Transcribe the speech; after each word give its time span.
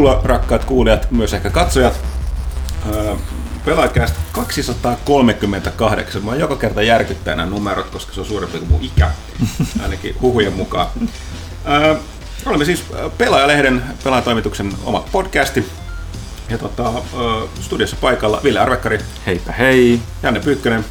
tervetuloa 0.00 0.20
rakkaat 0.24 0.64
kuulijat, 0.64 1.10
myös 1.10 1.34
ehkä 1.34 1.50
katsojat. 1.50 2.00
Pelaajakästä 3.64 4.18
238. 4.32 6.24
Mä 6.24 6.30
oon 6.30 6.40
joka 6.40 6.56
kerta 6.56 6.82
järkyttää 6.82 7.36
nämä 7.36 7.50
numerot, 7.50 7.90
koska 7.90 8.12
se 8.12 8.20
on 8.20 8.26
suurempi 8.26 8.58
kuin 8.58 8.70
mun 8.70 8.82
ikä, 8.82 9.10
ainakin 9.82 10.16
huhujen 10.20 10.52
mukaan. 10.52 10.86
Öö, 11.68 11.96
olemme 12.46 12.64
siis 12.64 12.84
Pelaajalehden 13.18 13.82
pelaajatoimituksen 14.04 14.72
oma 14.84 15.04
podcasti. 15.12 15.66
Ja 16.50 16.58
tota, 16.58 16.92
studiossa 17.60 17.96
paikalla 18.00 18.40
Ville 18.44 18.60
Arvekkari. 18.60 18.98
Heipä 19.26 19.52
hei. 19.52 20.00
Janne 20.22 20.40
Pyykkönen. 20.40 20.84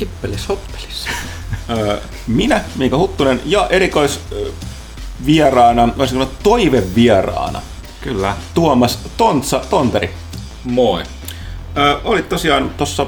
Hippelis 0.00 0.48
hoppelis. 0.48 1.06
Minä, 2.26 2.60
Miika 2.76 2.98
Huttunen 2.98 3.40
ja 3.44 3.66
erikoisvieraana, 3.70 5.88
voisin 5.98 6.18
sanoa 6.18 6.30
toivevieraana. 6.42 7.47
Kyllä. 8.00 8.36
Tuomas 8.54 8.98
Tontsa 9.16 9.60
Tonteri. 9.70 10.10
Moi. 10.64 11.02
Ö, 11.76 11.98
olit 12.04 12.28
tosiaan 12.28 12.70
tuossa 12.76 13.06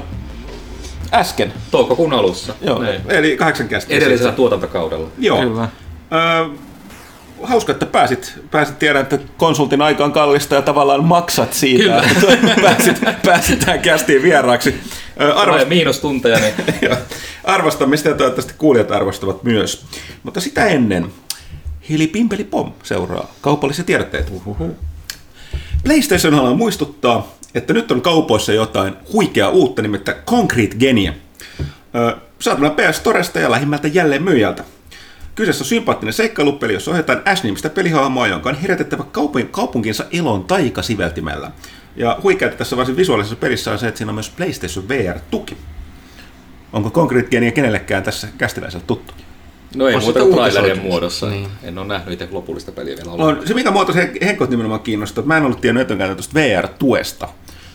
äsken. 1.13 1.53
Toukokuun 1.71 2.13
alussa. 2.13 2.55
Joo, 2.61 2.81
Näin. 2.81 3.01
eli 3.07 3.37
kahdeksan 3.37 3.67
kästiä. 3.67 3.97
Edellisellä 3.97 4.17
sitten. 4.17 4.35
tuotantokaudella. 4.35 5.07
Joo. 5.17 5.39
Kyllä. 5.41 5.63
Ö, 5.63 6.49
hauska, 7.43 7.71
että 7.71 7.85
pääsit, 7.85 8.33
pääsit 8.51 8.79
tiedän, 8.79 9.01
että 9.01 9.19
konsultin 9.37 9.81
aika 9.81 10.03
on 10.05 10.11
kallista 10.11 10.55
ja 10.55 10.61
tavallaan 10.61 11.03
maksat 11.03 11.53
siitä, 11.53 11.83
Kyllä. 11.83 12.03
että 12.31 12.61
pääsit, 12.63 13.01
pääsit 13.25 13.59
tähän 13.59 13.79
kästiin 13.79 14.23
vieraaksi. 14.23 14.75
Arvost, 15.35 15.67
miinustunteja, 15.67 16.39
niin 16.39 16.53
arvostamme 17.43 17.97
sitä 17.97 18.09
ja 18.09 18.15
toivottavasti 18.15 18.53
kuulijat 18.57 18.91
arvostavat 18.91 19.43
myös. 19.43 19.85
Mutta 20.23 20.41
sitä 20.41 20.65
ennen, 20.65 21.11
Hili 21.89 22.07
Pimpeli 22.07 22.43
Pom 22.43 22.73
seuraa 22.83 23.33
kaupallisia 23.41 23.85
tiedotteita. 23.85 24.31
PlayStation 25.83 26.33
haluaa 26.33 26.53
muistuttaa, 26.53 27.35
että 27.55 27.73
nyt 27.73 27.91
on 27.91 28.01
kaupoissa 28.01 28.53
jotain 28.53 28.93
huikeaa 29.13 29.49
uutta, 29.49 29.81
nimittäin 29.81 30.17
Concrete 30.25 30.75
Genia. 30.75 31.13
Ö, 31.95 32.17
Saatavana 32.39 32.73
PS 32.73 32.97
Storesta 32.97 33.39
ja 33.39 33.51
lähimmältä 33.51 33.87
jälleen 33.87 34.23
myyjältä. 34.23 34.63
Kyseessä 35.35 35.61
on 35.61 35.67
sympaattinen 35.67 36.13
seikkailupeli, 36.13 36.73
jossa 36.73 36.91
ohjataan 36.91 37.21
Ash-nimistä 37.25 37.69
pelihahmoa, 37.69 38.27
jonka 38.27 38.49
on 38.49 38.55
herätettävä 38.55 39.03
kaupun, 39.03 39.47
kaupunkinsa 39.47 40.05
elon 40.11 40.43
taikasiveltimellä. 40.43 41.51
Ja 41.95 42.19
huikeaa 42.23 42.51
tässä 42.51 42.77
varsin 42.77 42.97
visuaalisessa 42.97 43.35
pelissä 43.35 43.71
on 43.71 43.79
se, 43.79 43.87
että 43.87 43.97
siinä 43.97 44.09
on 44.09 44.15
myös 44.15 44.29
PlayStation 44.29 44.87
VR-tuki. 44.87 45.57
Onko 46.73 46.91
Concrete 46.91 47.29
Genia 47.29 47.51
kenellekään 47.51 48.03
tässä 48.03 48.27
kästiläisellä 48.37 48.85
tuttu? 48.87 49.13
No 49.75 49.87
ei 49.87 49.95
On 49.95 50.03
muuta 50.03 50.19
kuin 50.19 50.33
trailerien 50.33 50.79
muodossa. 50.79 51.29
Niin. 51.29 51.47
En 51.63 51.77
ole 51.77 51.87
nähnyt 51.87 52.13
itse 52.13 52.27
lopullista 52.31 52.71
peliä 52.71 52.95
vielä 52.97 53.11
On, 53.11 53.21
ollenkaan. 53.21 53.47
se 53.47 53.53
mikä 53.53 53.71
muoto 53.71 53.93
se 53.93 54.11
Henkot 54.21 54.49
nimenomaan 54.49 54.81
kiinnostaa, 54.81 55.21
että 55.21 55.27
mä 55.27 55.37
en 55.37 55.43
ollut 55.43 55.61
tiennyt 55.61 55.81
etukäteen 55.81 56.15
tuosta 56.15 56.33
VR-tuesta. 56.33 57.29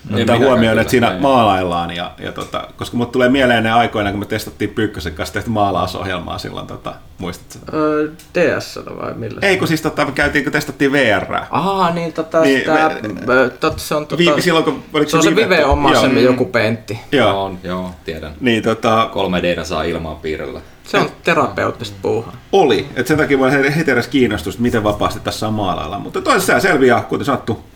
Ottaa 0.06 0.16
minäkään 0.18 0.38
huomioon, 0.48 0.72
kyllä, 0.72 0.80
että 0.80 0.90
siinä 0.90 1.08
näin. 1.08 1.22
maalaillaan, 1.22 1.96
ja, 1.96 2.10
ja 2.18 2.32
tota, 2.32 2.68
koska 2.76 2.96
mulle 2.96 3.10
tulee 3.10 3.28
mieleen 3.28 3.62
ne 3.64 3.72
aikoina, 3.72 4.10
kun 4.10 4.20
me 4.20 4.26
testattiin 4.26 4.70
Pyykkösen 4.70 5.14
kanssa 5.14 5.32
tehty 5.32 5.50
maalausohjelmaa 5.50 6.38
silloin, 6.38 6.66
tota, 6.66 6.94
muistatko? 7.18 7.76
Öö, 7.76 8.08
DS 8.34 8.78
vai 9.00 9.14
millä? 9.14 9.40
Ei, 9.42 9.56
kun 9.56 9.68
siis 9.68 9.82
tota, 9.82 10.04
me 10.04 10.12
käytiin, 10.12 10.44
kun 10.44 10.52
testattiin 10.52 10.92
VR. 10.92 11.34
Aha, 11.50 11.90
niin 11.90 12.12
tota 12.12 12.40
Niin, 12.40 12.54
niin, 12.54 12.60
sitä, 12.60 12.90
me- 13.02 13.34
me, 13.42 13.48
tot, 13.60 13.78
se 13.78 13.94
on 13.94 14.06
tota, 14.06 14.18
Vi, 14.36 14.42
silloin, 14.42 14.64
kun, 14.64 14.82
oliko 14.94 15.10
se 15.10 15.16
on 15.16 15.22
se 15.22 15.30
Vive- 15.30 15.64
oma 15.64 15.92
Joo. 15.92 16.00
se 16.02 16.20
joku 16.20 16.44
pentti. 16.44 17.00
Joo, 17.12 17.44
On, 17.44 17.58
joo, 17.64 17.90
tiedän. 18.04 18.32
niin 18.40 18.62
tota, 18.62 19.10
3D 19.12 19.64
saa 19.64 19.82
ilmaa 19.82 20.14
piirrellä. 20.14 20.60
Se 20.84 20.98
on 20.98 21.08
terapeuttista 21.22 21.96
puuhaa. 22.02 22.32
oli. 22.52 22.86
Et 22.96 23.06
sen 23.06 23.16
takia 23.16 23.36
mulla 23.38 23.50
heti 23.50 23.90
edes 23.90 24.08
kiinnostus, 24.08 24.54
että 24.54 24.62
miten 24.62 24.84
vapaasti 24.84 25.20
tässä 25.20 25.46
on 25.48 25.54
maalailla. 25.54 25.98
Mutta 25.98 26.20
toisaalta 26.22 26.62
selviää, 26.62 27.00
kuten 27.00 27.24
sanottu, 27.26 27.52
öö, 27.52 27.75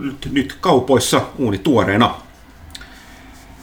nyt, 0.00 0.28
nyt 0.32 0.56
kaupoissa 0.60 1.20
uuni 1.38 1.58
tuoreena. 1.58 2.14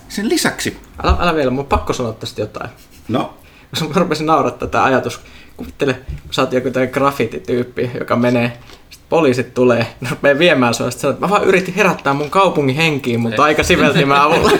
Sen 0.09 0.29
lisäksi, 0.29 0.77
Älä, 1.03 1.15
älä 1.19 1.35
vielä, 1.35 1.51
mun 1.51 1.59
on 1.59 1.65
pakko 1.65 1.93
sanoa 1.93 2.13
tästä 2.13 2.41
jotain. 2.41 2.69
no, 3.07 3.33
Koska 3.69 3.87
mä 3.87 3.93
rupesin 3.95 4.25
naurattaa 4.25 4.67
tämä 4.67 4.83
ajatus. 4.83 5.19
Kuvittele, 5.57 5.93
kun 5.93 6.33
sä 6.33 6.41
oot 6.41 6.53
joku 6.53 6.69
tämmöinen 6.71 6.93
graffitityyppi, 6.93 7.91
joka 7.99 8.15
menee, 8.15 8.57
sitten 8.89 9.09
poliisit 9.09 9.53
tulee, 9.53 9.87
ne 10.01 10.09
rupeaa 10.09 10.39
viemään 10.39 10.73
sua, 10.73 10.91
sitten 10.91 11.01
sanoo, 11.01 11.19
mä 11.19 11.29
vaan 11.29 11.43
yritin 11.43 11.73
herättää 11.73 12.13
mun 12.13 12.29
kaupungin 12.29 12.75
henkiin, 12.75 13.19
mutta 13.19 13.43
aika 13.43 13.63
siveltimän 13.63 14.21
avulla. 14.21 14.51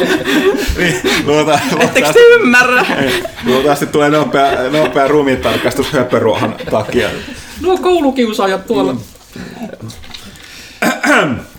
niin, 0.78 0.96
luota, 1.26 1.58
Ettekö 1.80 2.12
te 2.12 2.20
ymmärrä? 2.34 2.86
Luultavasti 3.44 3.86
tulee 3.86 4.10
nopea, 4.10 4.70
nopea 4.70 5.08
ruumiintarkastus 5.08 5.92
höpöruohon 5.92 6.54
takia. 6.70 7.08
No 7.60 7.76
koulukiusaajat 7.76 8.66
tuolla. 8.66 8.96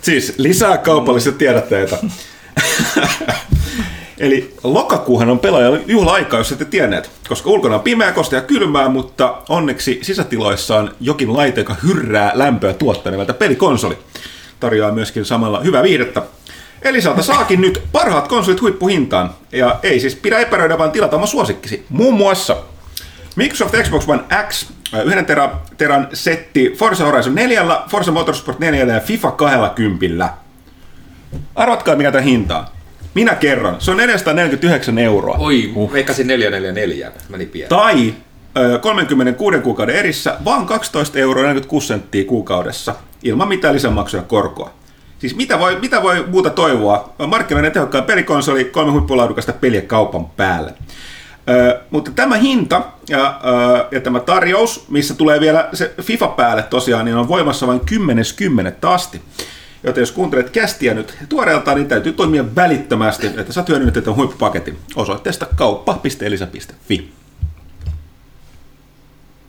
Siis 0.02 0.34
lisää 0.36 0.78
kaupallisia 0.78 1.32
tiedotteita. 1.32 1.98
Eli 4.18 4.54
lokakuuhan 4.64 5.30
on 5.30 5.38
pelaajalle 5.38 5.80
juhla-aika, 5.86 6.38
jos 6.38 6.52
ette 6.52 6.64
tienneet, 6.64 7.10
koska 7.28 7.50
ulkona 7.50 7.74
on 7.74 7.80
pimeä, 7.80 8.12
kosta 8.12 8.34
ja 8.34 8.40
kylmää, 8.40 8.88
mutta 8.88 9.42
onneksi 9.48 9.98
sisätiloissa 10.02 10.76
on 10.76 10.94
jokin 11.00 11.32
laite, 11.32 11.60
joka 11.60 11.76
hyrrää 11.82 12.30
lämpöä 12.34 12.72
tuottaa 12.72 13.10
nimeltä 13.10 13.34
pelikonsoli. 13.34 13.98
Tarjoaa 14.60 14.92
myöskin 14.92 15.24
samalla 15.24 15.60
hyvää 15.60 15.82
viihdettä. 15.82 16.22
Elisalta 16.82 17.22
saakin 17.22 17.60
nyt 17.60 17.82
parhaat 17.92 18.28
konsolit 18.28 18.60
huippuhintaan. 18.60 19.30
Ja 19.52 19.80
ei 19.82 20.00
siis 20.00 20.16
pidä 20.16 20.38
epäröidä, 20.38 20.78
vaan 20.78 20.90
tilata 20.90 21.16
oma 21.16 21.26
suosikkisi. 21.26 21.86
Muun 21.88 22.14
muassa 22.14 22.56
Microsoft 23.36 23.74
Xbox 23.82 24.08
One 24.08 24.22
X, 24.48 24.66
yhden 25.04 25.26
tera, 25.26 25.50
teran 25.76 26.08
setti 26.12 26.74
Forza 26.76 27.04
Horizon 27.04 27.34
4, 27.34 27.64
Forza 27.90 28.12
Motorsport 28.12 28.58
4 28.58 28.84
ja 28.84 29.00
FIFA 29.00 29.30
20. 29.30 30.28
Arvatkaa 31.54 31.96
mikä 31.96 32.12
tämä 32.12 32.22
hinta 32.22 32.58
on. 32.58 32.64
Minä 33.14 33.34
kerron. 33.34 33.76
Se 33.78 33.90
on 33.90 33.96
449 33.96 34.98
euroa. 34.98 35.36
Oi, 35.38 35.72
veikkasin 35.92 36.26
444. 36.26 37.12
Meni 37.28 37.46
pieni. 37.46 37.68
Tai 37.68 38.14
ö, 38.58 38.78
36 38.78 39.58
kuukauden 39.58 39.96
erissä 39.96 40.36
vaan 40.44 40.66
12 40.66 41.18
euroa 41.18 41.42
46 41.44 41.86
senttiä 41.86 42.24
kuukaudessa 42.24 42.94
ilman 43.22 43.48
mitään 43.48 43.74
lisämaksuja 43.74 44.22
ja 44.22 44.26
korkoa. 44.26 44.70
Siis 45.18 45.36
mitä 45.36 45.58
voi, 45.58 45.78
mitä 45.80 46.02
voi 46.02 46.24
muuta 46.26 46.50
toivoa? 46.50 47.14
Markkinoiden 47.26 47.72
tehokkaan 47.72 48.04
pelikonsoli, 48.04 48.64
kolme 48.64 48.92
huippulaadukasta 48.92 49.52
peliä 49.52 49.82
kaupan 49.82 50.26
päälle. 50.26 50.74
Ö, 51.50 51.80
mutta 51.90 52.10
tämä 52.10 52.36
hinta 52.36 52.82
ja, 53.08 53.40
ö, 53.44 53.88
ja 53.90 54.00
tämä 54.00 54.20
tarjous, 54.20 54.84
missä 54.88 55.14
tulee 55.14 55.40
vielä 55.40 55.68
se 55.72 55.94
FIFA 56.02 56.28
päälle 56.28 56.62
tosiaan, 56.62 57.04
niin 57.04 57.16
on 57.16 57.28
voimassa 57.28 57.66
vain 57.66 57.80
10.10. 57.80 58.88
asti. 58.88 59.22
Joten 59.82 60.02
jos 60.02 60.12
kuuntelet 60.12 60.50
kästiä 60.50 60.94
nyt 60.94 61.18
tuoreeltaan, 61.28 61.76
niin 61.76 61.88
täytyy 61.88 62.12
toimia 62.12 62.54
välittömästi, 62.56 63.26
että 63.26 63.52
saat 63.52 63.68
hyödynnettyä 63.68 64.02
tämän 64.02 64.16
huippupaketin 64.16 64.78
osoitteesta 64.96 65.46
kauppa.elisa.fi. 65.56 67.12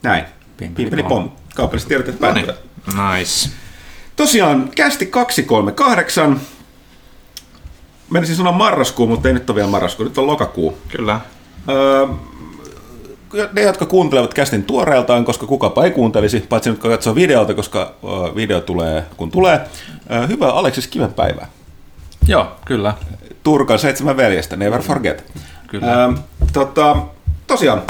Näin. 0.02 0.24
Pimpeli 0.56 1.02
pom. 1.02 1.30
Kaupalliset 1.54 1.88
tiedotteet 1.88 2.18
päättyvät. 2.18 2.56
Nice. 2.86 3.50
Tosiaan, 4.16 4.70
kästi 4.76 5.06
238. 5.06 6.40
Menisin 8.10 8.36
sanoa 8.36 8.52
marraskuu, 8.52 9.06
mutta 9.06 9.28
ei 9.28 9.34
nyt 9.34 9.50
ole 9.50 9.56
vielä 9.56 9.70
marraskuu, 9.70 10.04
nyt 10.04 10.18
on 10.18 10.26
lokakuu. 10.26 10.78
Kyllä. 10.88 11.20
Öö, 11.68 12.06
ne, 13.52 13.62
jotka 13.62 13.86
kuuntelevat 13.86 14.34
kästin 14.34 14.64
tuoreeltaan, 14.64 15.24
koska 15.24 15.46
kukapa 15.46 15.84
ei 15.84 15.90
kuuntelisi, 15.90 16.44
paitsi 16.48 16.70
nyt 16.70 16.78
katsoo 16.78 17.14
videolta, 17.14 17.54
koska 17.54 17.94
video 18.34 18.60
tulee 18.60 19.04
kun 19.16 19.30
tulee. 19.30 19.60
Hyvää 20.28 20.50
Aleksis 20.50 20.86
Kiven 20.86 21.14
päivää. 21.14 21.48
Joo, 22.28 22.46
kyllä. 22.64 22.94
Turkan 23.42 23.78
seitsemän 23.78 24.16
veljestä, 24.16 24.56
never 24.56 24.82
forget. 24.82 25.24
Kyllä. 25.66 26.04
Öö, 26.04 26.12
tota, 26.52 26.96
tosiaan, 27.46 27.82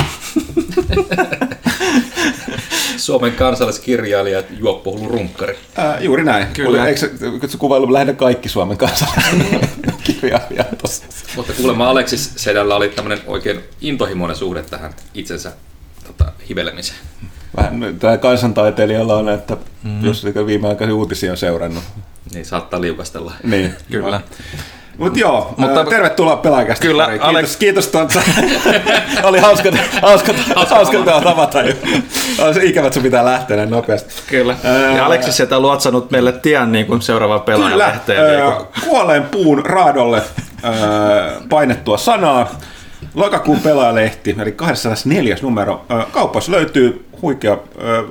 Suomen 2.99 3.33
kansalliskirjailija 3.33 4.43
juoppohullu 4.59 5.09
runkkari. 5.09 5.59
ää, 5.77 6.01
juuri 6.01 6.25
näin. 6.25 6.47
Kyllä. 6.47 6.87
Eikö 6.87 7.01
se, 7.01 7.11
eikö 7.33 7.49
se 7.49 7.59
kuvailu 7.59 7.93
lähinnä 7.93 8.13
kaikki 8.13 8.49
Suomen 8.49 8.77
kansalaiskirjailijat 8.77 10.79
tossa? 10.83 11.05
Mutta 11.37 11.53
kuulemma 11.53 11.91
Aleksis 11.91 12.33
Sedällä 12.37 12.77
oli 12.77 12.89
tämmöinen 12.89 13.21
oikein 13.27 13.61
intohimoinen 13.81 14.37
suhde 14.37 14.63
tähän 14.63 14.95
itsensä 15.15 15.53
tota, 16.07 16.33
hivelemiseen. 16.49 16.99
Vähän 17.57 17.97
tämä 17.99 18.17
kansantaiteilijalla 18.17 19.17
on, 19.17 19.29
että 19.29 19.57
mm. 19.83 20.05
jos 20.05 20.27
viimeaikaisia 20.47 20.95
uutisia 20.95 21.31
on 21.31 21.37
seurannut. 21.37 21.85
Niin 22.33 22.45
saattaa 22.45 22.81
liukastella. 22.81 23.33
Niin. 23.43 23.75
Kyllä. 23.91 24.21
Mutta 24.99 25.19
joo, 25.19 25.55
Mutta- 25.57 25.63
Mutta, 25.75 25.85
tervetuloa 25.85 26.37
pelaajakästä. 26.37 26.83
Kyllä, 26.87 27.05
pariin. 27.05 27.23
Alex- 27.23 27.57
Kiitos, 27.57 27.57
kiitos 27.57 27.87
Tontsa. 27.87 28.23
Oli 29.29 29.39
hauska, 29.39 29.71
hauska, 30.03 30.33
hauska 30.67 30.99
tavata. 31.23 31.59
On 32.39 32.55
se 32.55 32.65
ikävä, 32.65 32.87
että 32.87 32.95
sun 32.95 33.03
pitää 33.03 33.25
lähteä 33.25 33.57
näin 33.57 33.71
nopeasti. 33.71 34.15
Kyllä. 34.27 34.57
Ää, 34.65 34.97
Ja 34.97 35.07
Aleksis 35.07 35.37
sieltä 35.37 35.57
on 35.57 35.63
luotsannut 35.63 36.11
meille 36.11 36.33
tien 36.33 36.73
niin 36.73 36.87
kuin 36.87 37.03
seuraava 37.03 37.39
Kyllä, 37.39 37.57
pelaajalehteen. 37.59 38.43
ää, 38.43 38.53
kuolleen 38.89 39.23
puun 39.23 39.67
raadolle 39.67 40.23
ää, 40.63 40.73
painettua 41.49 41.99
sanaa. 41.99 42.49
Lokakuun 43.15 43.61
pelaajalehti, 43.61 44.37
eli 44.43 44.53
204 44.53 45.37
numero. 45.43 45.85
Ää, 45.89 46.07
Kaupassa 46.13 46.53
löytyy 46.53 47.05
huikea. 47.23 47.57
Ö, 47.83 48.05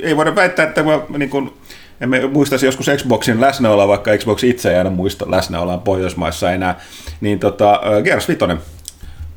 ei 0.00 0.16
voida 0.16 0.34
väittää, 0.34 0.64
että 0.66 0.82
mä 0.82 0.98
niin 1.18 1.30
kuin, 1.30 1.52
emme 2.00 2.26
muistaisi 2.26 2.66
joskus 2.66 2.90
Xboxin 2.96 3.40
läsnäoloa, 3.40 3.88
vaikka 3.88 4.16
Xbox 4.18 4.44
itse 4.44 4.70
ei 4.70 4.78
aina 4.78 4.90
muista 4.90 5.30
läsnäoloa 5.30 5.78
Pohjoismaissa 5.78 6.52
enää. 6.52 6.80
Niin 7.20 7.38
tota, 7.38 7.80
Gears 8.04 8.28
5, 8.28 8.40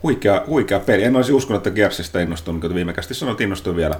huikea, 0.03 0.43
huikea 0.47 0.79
peli. 0.79 1.03
En 1.03 1.15
olisi 1.15 1.33
uskonut, 1.33 1.67
että 1.67 1.75
Gearsista 1.75 2.19
innostunut, 2.19 2.61
kuten 2.61 2.75
viime 2.75 2.93
kästi 2.93 3.13
sanoit, 3.13 3.41
innostuin 3.41 3.75
vielä. 3.75 3.95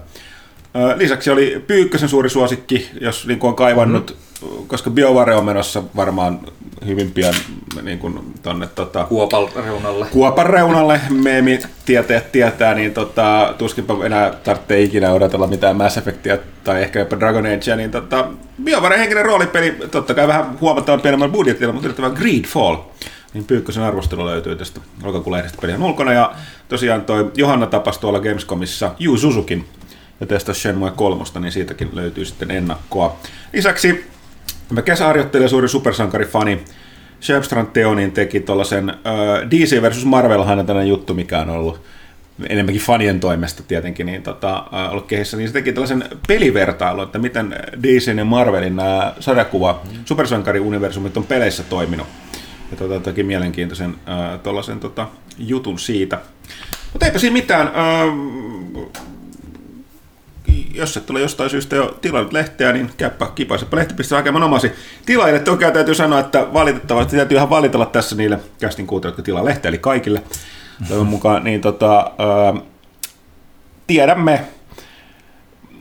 Lisäksi 0.95 1.29
oli 1.29 1.63
Pyykkösen 1.67 2.09
suuri 2.09 2.29
suosikki, 2.29 2.89
jos 3.01 3.27
niin 3.27 3.39
kuin 3.39 3.49
on 3.49 3.55
kaivannut, 3.55 4.17
mm-hmm. 4.41 4.67
koska 4.67 4.89
BioWare 4.89 5.35
on 5.35 5.45
menossa 5.45 5.83
varmaan 5.95 6.39
hyvin 6.85 7.11
pian 7.11 7.33
niin 7.81 7.99
kuin 7.99 8.19
tonne 8.41 8.67
tota, 8.67 9.03
Kuopal 9.03 9.47
reunalle. 9.65 10.05
Kuopan 10.05 10.45
reunalle 10.45 11.01
meemi 11.09 11.59
tietäjät 11.85 12.31
tietää, 12.31 12.73
niin 12.73 12.93
tota, 12.93 13.53
tuskinpa 13.57 14.05
enää 14.05 14.31
tarvitsee 14.43 14.81
ikinä 14.81 15.13
odotella 15.13 15.47
mitään 15.47 15.75
Mass 15.75 15.97
Effectia 15.97 16.37
tai 16.63 16.81
ehkä 16.81 16.99
jopa 16.99 17.19
Dragon 17.19 17.45
Agea, 17.45 17.75
niin 17.75 17.91
tota, 17.91 18.27
BioWare 18.63 18.99
henkinen 18.99 19.25
roolipeli, 19.25 19.77
totta 19.91 20.13
kai 20.13 20.27
vähän 20.27 20.59
huomattavan 20.61 21.01
pienemmällä 21.01 21.33
budjetilla, 21.33 21.73
mutta 21.73 21.87
yllättävän 21.87 22.13
Greedfall. 22.13 22.75
Niin 23.33 23.45
Pyykkösen 23.45 23.83
arvostelu 23.83 24.25
löytyy 24.25 24.55
tästä 24.55 24.81
lokakuun 25.03 25.35
lehdestä 25.35 25.57
pelin 25.61 25.83
ulkona. 25.83 26.13
Ja 26.13 26.33
tosiaan 26.69 27.01
toi 27.01 27.31
Johanna 27.35 27.67
tapasi 27.67 27.99
tuolla 27.99 28.19
Gamescomissa 28.19 28.91
Yu 28.99 29.17
Suzukin 29.17 29.65
ja 30.21 30.27
testasi 30.27 30.59
Shenmue 30.59 30.91
3, 30.91 31.23
niin 31.39 31.51
siitäkin 31.51 31.89
löytyy 31.93 32.25
sitten 32.25 32.51
ennakkoa. 32.51 33.19
Lisäksi 33.53 34.05
mä 34.69 34.81
kesäharjoittelija 34.81 35.49
suuri 35.49 35.69
supersankarifani 35.69 36.61
Shepstrand 37.21 37.67
Theonin 37.73 38.11
teki 38.11 38.39
tuollaisen 38.39 38.89
uh, 38.89 39.49
DC 39.51 39.81
versus 39.81 40.05
Marvel 40.05 40.43
tällainen 40.43 40.87
juttu, 40.87 41.13
mikä 41.13 41.39
on 41.39 41.49
ollut 41.49 41.81
enemmänkin 42.49 42.81
fanien 42.81 43.19
toimesta 43.19 43.63
tietenkin, 43.63 44.05
niin 44.05 44.23
tota, 44.23 44.65
uh, 44.71 44.91
ollut 44.91 45.05
kehissä, 45.05 45.37
niin 45.37 45.49
se 45.49 45.53
teki 45.53 45.73
tällaisen 45.73 46.03
pelivertailun, 46.27 47.03
että 47.03 47.19
miten 47.19 47.55
DC 47.83 48.17
ja 48.17 48.25
Marvelin 48.25 48.75
nämä 48.75 49.13
sarjakuva 49.19 49.81
supersankariuniversumit 50.05 51.17
on 51.17 51.23
peleissä 51.23 51.63
toiminut. 51.63 52.07
Ja 52.71 52.77
tota, 52.77 52.99
teki 52.99 53.23
mielenkiintoisen 53.23 53.89
uh, 53.89 54.39
tuollaisen 54.43 54.79
tota, 54.79 55.07
jutun 55.37 55.79
siitä. 55.79 56.19
Mutta 56.93 57.05
eipä 57.05 57.19
siinä 57.19 57.33
mitään. 57.33 57.67
Uh, 57.67 59.10
jos 60.73 60.97
et 60.97 61.09
ole 61.09 61.21
jostain 61.21 61.49
syystä 61.49 61.75
jo 61.75 61.97
tilannut 62.01 62.33
lehteä, 62.33 62.73
niin 62.73 62.91
käypä 62.97 63.27
kipaisepa 63.35 63.77
lehti.fi 63.77 64.15
hakemaan 64.15 64.43
omasi 64.43 64.71
tilaajille. 65.05 65.39
Toki 65.39 65.65
täytyy 65.73 65.95
sanoa, 65.95 66.19
että 66.19 66.47
valitettavasti 66.53 67.15
täytyy 67.15 67.37
ihan 67.37 67.49
valitella 67.49 67.85
tässä 67.85 68.15
niille 68.15 68.39
kästin 68.59 68.87
kuuntelijoille, 68.87 69.17
jotka 69.17 69.25
tilaa 69.25 69.45
lehteä, 69.45 69.69
eli 69.69 69.77
kaikille 69.77 70.23
toivon 70.87 71.07
mukaan. 71.07 71.43
Niin 71.43 71.61
tota, 71.61 72.11
tiedämme, 73.87 74.41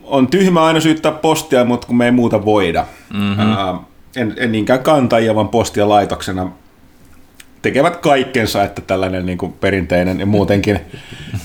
on 0.03 0.27
tyhmä 0.27 0.63
aina 0.63 0.79
syyttää 0.79 1.11
postia, 1.11 1.65
mutta 1.65 1.87
kun 1.87 1.97
me 1.97 2.05
ei 2.05 2.11
muuta 2.11 2.45
voida. 2.45 2.85
Mm-hmm. 3.13 3.79
En, 4.15 4.33
en 4.37 4.51
niinkään 4.51 4.83
kantajia, 4.83 5.35
vaan 5.35 5.49
postia 5.49 5.89
laitoksena 5.89 6.51
tekevät 7.61 7.97
kaikkensa, 7.97 8.63
että 8.63 8.81
tällainen 8.81 9.25
niin 9.25 9.37
kuin 9.37 9.53
perinteinen 9.53 10.19
ja 10.19 10.25
muutenkin 10.25 10.79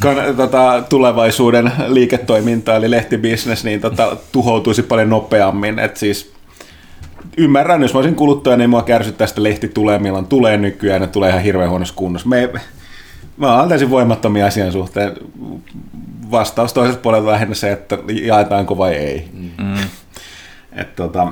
kan, 0.01 0.17
tota, 0.37 0.83
tulevaisuuden 0.89 1.73
liiketoiminta, 1.87 2.77
eli 2.77 2.91
lehtibisnes, 2.91 3.65
niin 3.65 3.81
tota, 3.81 4.17
tuhoutuisi 4.33 4.83
paljon 4.83 5.11
nopeammin. 5.11 5.79
Et 5.79 5.97
siis, 5.97 6.33
ymmärrän, 7.37 7.83
jos 7.83 7.95
mä 7.95 7.99
olisin 7.99 8.15
kuluttaja, 8.15 8.57
niin 8.57 8.71
mua 8.71 8.83
kärsyttää 8.83 9.27
tästä 9.27 9.43
lehti 9.43 9.69
tulee, 9.69 9.99
milloin 9.99 10.27
tulee 10.27 10.57
nykyään, 10.57 11.03
ja 11.03 11.09
tulee 11.09 11.31
ihan 11.31 11.43
hirveän 11.43 11.71
huonossa 11.71 11.95
kunnossa. 11.95 12.29
Me, 12.29 12.51
mä 13.37 13.59
oon 13.61 13.69
täysin 13.69 13.91
voimattomia 13.91 14.47
asian 14.47 14.73
suhteen. 14.73 15.13
Vastaus 16.31 16.73
toisesta 16.73 17.03
puolelta 17.03 17.31
lähinnä 17.31 17.55
se, 17.55 17.73
että 17.73 17.99
jaetaanko 18.09 18.79
vai 18.79 18.95
ei. 18.95 19.29
Mm. 19.33 19.75
Et, 20.73 20.97
tota, 20.97 21.29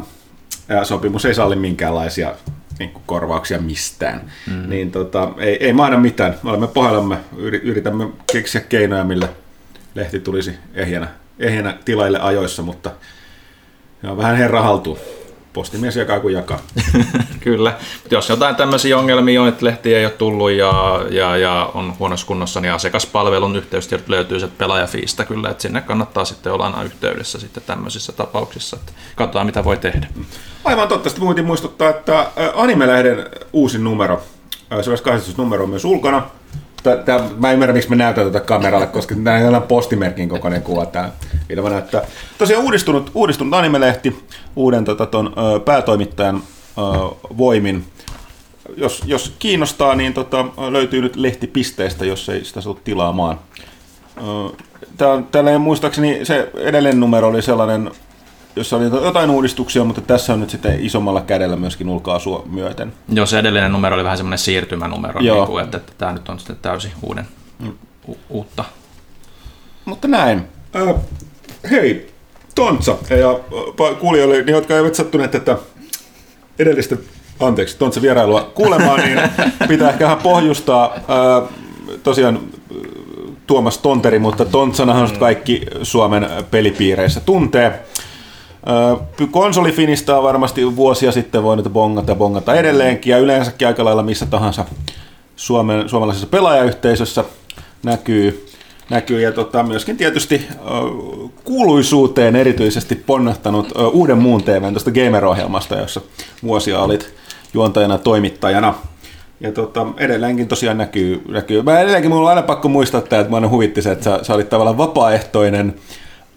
sopimus 0.82 1.24
ei 1.24 1.34
salli 1.34 1.56
minkäänlaisia 1.56 2.34
niin 2.78 2.90
kuin 2.90 3.02
korvauksia 3.06 3.58
mistään. 3.58 4.30
Mm. 4.46 4.68
Niin 4.68 4.90
tota, 4.90 5.32
ei, 5.38 5.56
ei 5.66 5.72
mahda 5.72 5.96
mitään. 5.98 6.34
Me 6.42 6.50
olemme 6.50 6.66
pohjallamme, 6.66 7.16
yritämme 7.62 8.08
keksiä 8.32 8.60
keinoja, 8.60 9.04
millä 9.04 9.28
lehti 9.94 10.20
tulisi 10.20 10.54
ehjänä, 10.74 11.08
ehjänä 11.38 11.78
tilaille 11.84 12.20
ajoissa, 12.20 12.62
mutta 12.62 12.90
on 14.04 14.16
vähän 14.16 14.36
herra 14.36 14.62
haltuun. 14.62 14.98
Postimies 15.54 15.96
jakaa 15.96 16.20
kuin 16.20 16.34
jakaa. 16.34 16.58
Kyllä. 17.40 17.74
Mutta 18.02 18.14
jos 18.14 18.28
jotain 18.28 18.56
tämmöisiä 18.56 18.98
ongelmia 18.98 19.42
on, 19.42 19.48
että 19.48 19.64
lehti 19.64 19.94
ei 19.94 20.04
ole 20.04 20.12
tullut 20.12 20.50
ja, 20.50 21.04
ja, 21.10 21.36
ja 21.36 21.70
on 21.74 21.94
huonossa 21.98 22.26
kunnossa, 22.26 22.60
niin 22.60 22.72
asiakaspalvelun 22.72 23.56
yhteystiedot 23.56 24.08
löytyy 24.08 24.38
sieltä 24.38 24.54
pelaajafiista 24.58 25.24
kyllä, 25.24 25.50
että 25.50 25.62
sinne 25.62 25.80
kannattaa 25.80 26.24
sitten 26.24 26.52
olla 26.52 26.66
aina 26.66 26.82
yhteydessä 26.82 27.38
sitten 27.38 27.62
tämmöisissä 27.66 28.12
tapauksissa, 28.12 28.76
että 28.76 28.92
katsotaan 29.16 29.46
mitä 29.46 29.64
voi 29.64 29.76
tehdä. 29.76 30.06
Aivan 30.64 30.88
totta. 30.88 31.08
Sitten 31.10 31.44
muistuttaa, 31.44 31.90
että 31.90 32.30
Anime-lehden 32.54 33.26
uusin 33.52 33.84
numero, 33.84 34.22
se 34.82 34.90
olisi 34.90 35.04
18 35.04 35.42
numero 35.42 35.64
on 35.64 35.70
myös 35.70 35.84
ulkona. 35.84 36.22
Tää, 37.04 37.20
mä 37.36 37.52
en 37.52 37.72
miksi 37.72 37.90
me 37.90 37.96
näytän 37.96 38.26
tätä 38.26 38.46
kameralle, 38.46 38.86
koska 38.86 39.14
tämä 39.24 39.56
on 39.56 39.62
postimerkin 39.62 40.28
kokoinen 40.28 40.62
kuva 40.62 40.86
tämä 40.86 41.10
ilman 41.50 41.72
näyttää. 41.72 42.02
Tosiaan 42.38 42.64
uudistunut, 42.64 43.10
uudistunut 43.14 43.54
animelehti 43.54 44.24
uuden 44.56 44.84
tota, 44.84 45.06
ton, 45.06 45.34
ö, 45.56 45.60
päätoimittajan 45.60 46.36
ö, 46.36 46.80
voimin. 47.38 47.84
Jos, 48.76 49.02
jos 49.06 49.34
kiinnostaa, 49.38 49.94
niin 49.94 50.14
tota, 50.14 50.44
löytyy 50.70 51.02
nyt 51.02 51.16
lehtipisteestä, 51.16 52.04
jos 52.04 52.28
ei 52.28 52.44
sitä 52.44 52.60
saa 52.60 52.76
tilaamaan. 52.84 53.38
Tämä 54.96 55.12
on 55.12 55.26
tällainen, 55.26 55.60
muistaakseni 55.60 56.24
se 56.24 56.50
edellinen 56.54 57.00
numero 57.00 57.28
oli 57.28 57.42
sellainen, 57.42 57.90
jossa 58.56 58.76
oli 58.76 58.84
jotain 58.84 59.30
uudistuksia, 59.30 59.84
mutta 59.84 60.00
tässä 60.00 60.32
on 60.32 60.40
nyt 60.40 60.50
sitten 60.50 60.84
isommalla 60.84 61.20
kädellä 61.20 61.56
myöskin 61.56 61.88
ulkoasua 61.88 62.42
myöten. 62.50 62.92
Joo, 63.08 63.26
se 63.26 63.38
edellinen 63.38 63.72
numero 63.72 63.94
oli 63.94 64.04
vähän 64.04 64.16
semmoinen 64.16 64.38
siirtymänumero, 64.38 65.20
Joo. 65.20 65.36
Niin 65.36 65.46
kuin, 65.46 65.64
että, 65.64 65.76
että 65.76 65.92
tämä 65.98 66.12
nyt 66.12 66.28
on 66.28 66.38
sitten 66.38 66.56
täysin 66.62 66.92
uuden, 67.02 67.26
u- 68.08 68.18
uutta. 68.28 68.64
Mutta 69.84 70.08
näin. 70.08 70.42
Äh, 70.76 70.94
hei, 71.70 72.14
Tontsa 72.54 72.96
ja 73.10 73.40
kuulijoille, 74.00 74.36
niin 74.36 74.54
jotka 74.54 74.76
eivät 74.76 74.94
sattuneet 74.94 75.30
tätä 75.30 75.58
edellistä, 76.58 76.96
anteeksi, 77.40 77.78
Tontsa 77.78 78.02
vierailua 78.02 78.52
kuulemaan, 78.54 79.00
niin 79.00 79.20
pitää 79.68 79.90
ehkä 79.90 80.04
vähän 80.04 80.18
pohjustaa. 80.18 80.94
Äh, 80.94 81.48
tosiaan 82.02 82.40
Tuomas 83.46 83.78
Tonteri, 83.78 84.18
mutta 84.18 84.44
Tontsanahan 84.44 85.10
mm. 85.10 85.18
kaikki 85.18 85.62
Suomen 85.82 86.28
pelipiireissä 86.50 87.20
tuntee. 87.20 87.84
Konsolifinistä 89.30 90.16
on 90.16 90.22
varmasti 90.22 90.76
vuosia 90.76 91.12
sitten 91.12 91.42
voinut 91.42 91.72
bongata 91.72 92.14
bongata 92.14 92.54
edelleenkin 92.54 93.10
ja 93.10 93.18
yleensäkin 93.18 93.68
aika 93.68 93.84
lailla 93.84 94.02
missä 94.02 94.26
tahansa 94.26 94.64
Suomen, 95.36 95.88
suomalaisessa 95.88 96.26
pelaajayhteisössä 96.26 97.24
näkyy. 97.82 98.46
näkyy 98.90 99.20
ja 99.20 99.32
tota, 99.32 99.62
myöskin 99.62 99.96
tietysti 99.96 100.46
uh, 100.60 101.32
kuuluisuuteen 101.44 102.36
erityisesti 102.36 102.94
ponnahtanut 102.94 103.72
uuden 103.92 104.18
muun 104.18 104.42
TVn 104.42 104.72
tuosta 104.72 104.90
Gamer-ohjelmasta, 104.90 105.76
jossa 105.76 106.00
vuosia 106.42 106.80
olit 106.80 107.14
juontajana, 107.54 107.98
toimittajana. 107.98 108.74
Ja 109.40 109.52
tota, 109.52 109.86
edelleenkin 109.96 110.48
tosiaan 110.48 110.78
näkyy, 110.78 111.22
näkyy. 111.28 111.62
Mä 111.62 111.80
edelleenkin 111.80 112.10
mulla 112.10 112.22
on 112.22 112.36
aina 112.36 112.42
pakko 112.42 112.68
muistaa 112.68 113.00
tämä, 113.00 113.20
että 113.20 113.30
mä 113.30 113.36
aina 113.36 113.48
huvitti 113.48 113.82
se, 113.82 113.92
että 113.92 114.04
sä, 114.04 114.18
sä 114.22 114.34
olit 114.34 114.48
tavallaan 114.48 114.78
vapaaehtoinen 114.78 115.74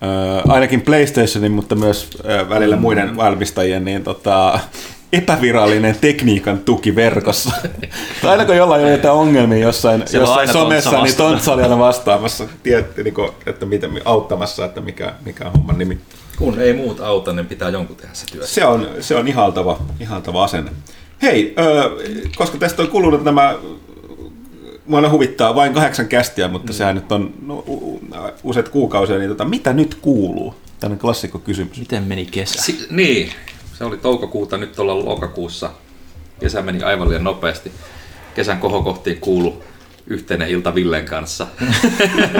Äh, 0.04 0.52
ainakin 0.52 0.82
PlayStationin, 0.82 1.52
mutta 1.52 1.76
myös 1.76 2.10
äh, 2.30 2.50
välillä 2.50 2.76
mm. 2.76 2.82
muiden 2.82 3.18
valmistajien, 3.18 3.86
niin 3.86 4.04
tota, 4.04 4.60
epävirallinen 5.14 5.96
tekniikan 6.02 6.60
tuki 6.60 6.96
verkossa. 6.96 7.52
aina 8.24 8.46
kun 8.46 8.56
jollain 8.56 8.86
on 8.86 8.92
jotain 8.92 9.14
ongelmia 9.14 9.58
jossain, 9.58 10.04
jossain 10.14 10.54
somessa, 10.54 11.04
niin 11.04 11.16
Tontsa 11.16 11.54
oli 11.54 11.64
aina 11.64 11.80
vastaamassa, 11.80 12.48
tietty, 12.64 13.04
niin 13.04 13.14
kuin, 13.14 13.32
että 13.46 13.66
miten, 13.66 14.02
auttamassa, 14.06 14.66
että 14.66 14.82
mikä, 14.82 15.14
mikä 15.26 15.46
on 15.46 15.52
homman 15.52 15.78
nimi. 15.78 15.98
Kun 16.38 16.60
ei 16.60 16.74
muut 16.74 17.00
auta, 17.00 17.34
niin 17.34 17.46
pitää 17.46 17.70
jonkun 17.70 17.96
tehdä 17.96 18.14
se 18.14 18.26
työ. 18.32 18.48
Se 18.48 18.66
on, 18.66 18.88
se 19.00 19.16
on 19.16 19.28
ihaltava, 19.28 19.80
ihaltava 20.00 20.44
asenne. 20.44 20.72
Hei, 21.22 21.56
koska 22.36 22.58
tästä 22.58 22.82
on 22.82 22.88
kulunut 22.88 23.24
nämä 23.24 23.56
mua 24.88 25.10
huvittaa 25.10 25.56
vain 25.56 25.74
kahdeksan 25.74 26.08
kästiä, 26.08 26.48
mutta 26.48 26.74
mm. 26.74 26.78
sehän 26.78 26.96
nyt 26.96 27.12
on 27.12 27.34
no, 27.46 27.64
useat 28.44 28.70
kuukausia, 28.70 29.18
niin 29.18 29.30
tota, 29.30 29.46
mitä 29.46 29.74
nyt 29.74 29.96
kuuluu? 29.96 30.56
Tällainen 30.80 31.02
klassikko 31.02 31.40
kysymys. 31.40 31.80
Miten 31.80 32.04
meni 32.04 32.26
kesä? 32.26 32.62
Si- 32.62 32.88
niin, 32.90 33.32
se 33.74 33.84
oli 33.84 33.98
toukokuuta, 33.98 34.58
nyt 34.58 34.80
ollaan 34.80 35.06
lokakuussa. 35.06 35.70
Kesä 36.40 36.62
meni 36.62 36.84
aivan 36.84 37.10
liian 37.10 37.24
nopeasti. 37.24 37.72
Kesän 38.36 38.60
kohokohtiin 38.60 39.18
kuulu 39.20 39.64
yhteinen 40.08 40.50
ilta 40.50 40.76
Villen 40.76 41.06
kanssa. 41.06 41.48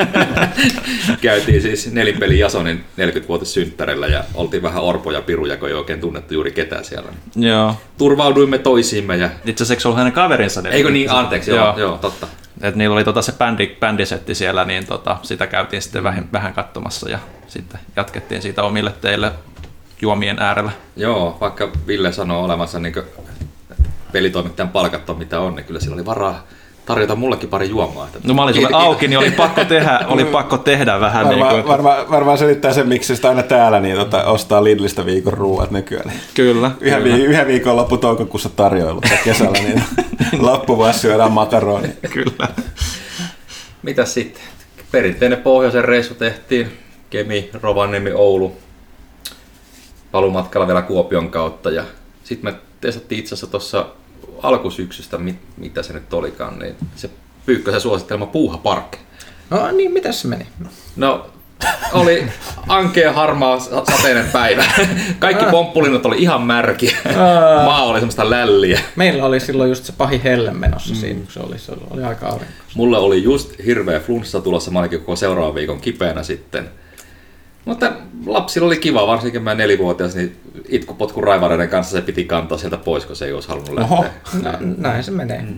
Käytiin 1.22 1.62
siis 1.62 1.92
nelinpeli 1.92 2.40
Jasonin 2.40 2.84
40-vuotissynttärillä 2.98 4.08
ja 4.08 4.24
oltiin 4.34 4.64
vähän 4.64 4.84
orpoja 4.84 5.22
piruja, 5.22 5.58
kun 5.58 5.70
ei 5.70 5.76
oikein 5.76 6.00
tunnettu 6.00 6.34
juuri 6.34 6.52
ketään 6.52 6.86
siellä. 6.86 7.12
Joo. 7.36 7.76
Turvauduimme 7.98 8.58
toisiimme. 8.58 9.18
Ja... 9.18 9.30
Itse 9.46 9.64
asiassa 9.64 9.90
oli 9.90 9.98
hänen 9.98 10.14
kaverinsa. 10.14 10.62
Eikö 10.70 10.90
niin, 10.90 11.12
anteeksi, 11.12 11.52
joo, 11.52 11.66
joo. 11.66 11.78
joo 11.78 11.98
totta. 11.98 12.28
Et 12.62 12.76
niillä 12.76 12.94
oli 12.94 13.04
tota 13.04 13.22
se 13.22 13.32
bändi, 13.32 13.68
bändisetti 13.80 14.36
siellä, 14.36 14.66
niin 14.66 14.86
tota, 14.86 15.18
sitä 15.24 15.48
käytiin 15.48 15.82
sitten 15.82 16.04
vähän, 16.04 16.30
vähän 16.34 16.54
katsomassa 16.54 17.10
ja 17.10 17.20
sitten 17.48 17.80
jatkettiin 17.96 18.42
siitä 18.42 18.64
omille 18.64 18.94
teille 19.02 19.32
juomien 20.02 20.40
äärellä. 20.40 20.72
Joo, 20.96 21.38
vaikka 21.42 21.72
Ville 21.88 22.12
sanoo 22.12 22.44
olevansa 22.44 22.80
niin 22.80 22.94
pelitoimittajan 24.12 24.70
palkatto 24.70 25.14
mitä 25.14 25.40
on, 25.40 25.56
niin 25.56 25.66
kyllä 25.66 25.80
sillä 25.80 25.94
oli 25.94 26.06
varaa 26.06 26.48
tarjota 26.88 27.16
mullekin 27.16 27.50
pari 27.50 27.70
juomaa. 27.70 28.06
Että 28.06 28.20
No 28.24 28.34
mä 28.34 28.44
olin 28.44 28.56
sulle 28.56 28.70
auki, 28.74 29.08
niin 29.08 29.20
oli 29.20 29.32
pakko 29.32 29.66
tehdä, 29.66 30.00
oli 30.08 30.26
pakko 30.26 30.58
tehdä 30.58 31.00
vähän 31.00 31.30
niin 31.30 31.40
Varmaan, 31.40 31.64
kuin, 31.64 31.72
varmaan, 31.72 32.10
varmaan 32.10 32.38
selittää 32.38 32.74
sen, 32.74 32.88
miksi 32.88 33.16
sitä 33.16 33.30
aina 33.30 33.44
täällä 33.44 33.80
niin, 33.80 33.96
tota, 33.96 34.24
ostaa 34.24 34.64
Lidlistä 34.64 35.06
viikon 35.06 35.34
ruuat 35.34 35.72
nykyään. 35.72 36.12
Kyllä. 36.34 36.72
Yhden, 36.82 37.04
vi- 37.04 37.24
yhden 37.24 37.48
viikon 37.48 37.76
loppu 37.76 37.98
toukokuussa 37.98 38.50
tarjoilu 38.50 39.02
tai 39.02 39.18
kesällä, 39.24 39.60
niin 39.60 39.84
loppu 40.48 40.78
vaan 40.78 40.94
syödään 40.94 41.32
makaroni. 41.32 41.90
Kyllä. 42.14 42.48
Mitäs 43.82 44.14
sitten? 44.14 44.44
Perinteinen 44.92 45.42
pohjoisen 45.42 45.86
reissu 45.86 46.14
tehtiin. 46.16 46.78
Kemi, 47.10 47.50
Rovaniemi, 47.62 48.12
Oulu. 48.12 48.56
Palumatkalla 50.12 50.68
vielä 50.68 50.82
Kuopion 50.82 51.30
kautta. 51.30 51.70
Ja 51.72 51.84
sitten 52.24 52.54
me 52.54 52.60
testattiin 52.82 53.20
itse 53.20 53.36
asiassa 53.36 53.52
tuossa 53.52 53.86
alkusyksystä, 54.44 55.18
mit, 55.18 55.36
mitä 55.58 55.84
se 55.84 55.94
nyt 55.94 56.14
olikaan, 56.14 56.60
niin 56.60 56.76
se 56.96 57.10
Pyykkösen 57.46 57.82
suosittelema 57.82 58.26
Puuha 58.26 58.58
Park. 58.58 58.98
No 59.50 59.72
niin, 59.72 59.92
mitäs 59.92 60.22
se 60.22 60.28
meni? 60.28 60.48
No, 60.96 61.26
oli 61.94 62.28
ankea 62.68 63.14
harmaa 63.14 63.60
sa- 63.60 63.84
sateinen 63.92 64.26
päivä. 64.34 64.64
Kaikki 65.20 65.46
pomppulinnat 65.52 66.06
oli 66.06 66.22
ihan 66.22 66.42
märkiä. 66.42 66.98
Maa 67.66 67.84
oli 67.84 68.00
semmoista 68.00 68.30
lälliä. 68.30 68.80
Meillä 68.96 69.26
oli 69.26 69.40
silloin 69.40 69.70
just 69.70 69.84
se 69.84 69.92
pahi 69.98 70.22
helle 70.24 70.52
menossa 70.52 70.94
mm. 70.94 71.00
siinä, 71.00 71.20
kun 71.20 71.32
se 71.32 71.40
oli, 71.40 71.60
se 71.60 71.72
oli 71.92 72.04
aika 72.04 72.28
aurinko. 72.28 72.54
Mulla 72.76 73.00
oli 73.00 73.24
just 73.24 73.66
hirveä 73.66 74.00
flunssa 74.00 74.42
tulossa, 74.42 74.72
mä 74.72 74.88
koko 74.88 75.16
seuraavan 75.16 75.56
viikon 75.56 75.82
kipeänä 75.82 76.24
sitten. 76.24 76.70
Mutta 77.68 77.92
lapsilla 78.26 78.68
oli 78.68 78.78
kiva, 78.78 79.08
varsinkin 79.08 79.44
mä 79.44 79.56
nelivuotias, 79.56 80.16
niin 80.16 80.38
itkupotku 80.70 81.22
raivareiden 81.22 81.70
kanssa 81.70 81.92
se 81.98 82.02
piti 82.02 82.24
kantaa 82.24 82.58
sieltä 82.58 82.78
pois, 82.78 83.06
kun 83.06 83.16
se 83.16 83.26
ei 83.26 83.34
olisi 83.34 83.48
halunnut 83.50 83.74
lähteä. 83.76 83.98
Oho. 83.98 84.06
No, 84.44 84.52
näin 84.78 85.04
se 85.04 85.12
menee. 85.12 85.42
Mm. 85.42 85.58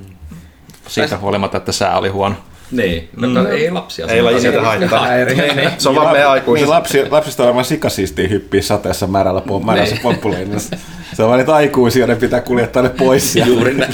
Siitä 0.88 1.18
huolimatta, 1.18 1.58
että 1.58 1.72
sää 1.72 1.98
oli 1.98 2.10
huono. 2.10 2.36
Niin, 2.72 3.10
no, 3.18 3.28
mm. 3.28 3.46
ei 3.46 3.72
lapsia. 3.72 4.06
Ei 4.08 4.22
laji 4.22 4.42
sitä 4.42 4.62
haittaa. 4.62 5.08
Niin, 5.16 5.58
niin. 5.58 5.70
Se 5.78 5.90
on 5.90 5.96
vaan 5.96 6.08
meidän 6.08 6.22
Niin, 6.28 6.32
aikuiset. 6.32 6.68
lapsi, 6.68 7.10
lapsista 7.10 7.44
on 7.44 7.48
varmaan 7.48 7.66
sikasiistiä 7.66 8.28
hyppiä 8.28 8.62
sateessa 8.62 9.08
märällä 9.08 9.42
pom- 9.42 9.66
märässä 9.66 9.96
poppuleinnissa. 10.04 10.76
Se 11.14 11.24
on 11.24 11.30
vaan 11.30 11.40
niitä 11.40 11.56
aikuisia, 11.56 12.08
ne 12.08 12.16
pitää 12.16 12.42
kuljettaa 12.42 12.84
ne 12.84 12.90
pois 12.90 13.36
ja 13.36 13.46
Juuri 13.48 13.74
näin. 13.74 13.94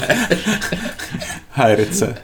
häiritsee. 1.48 2.14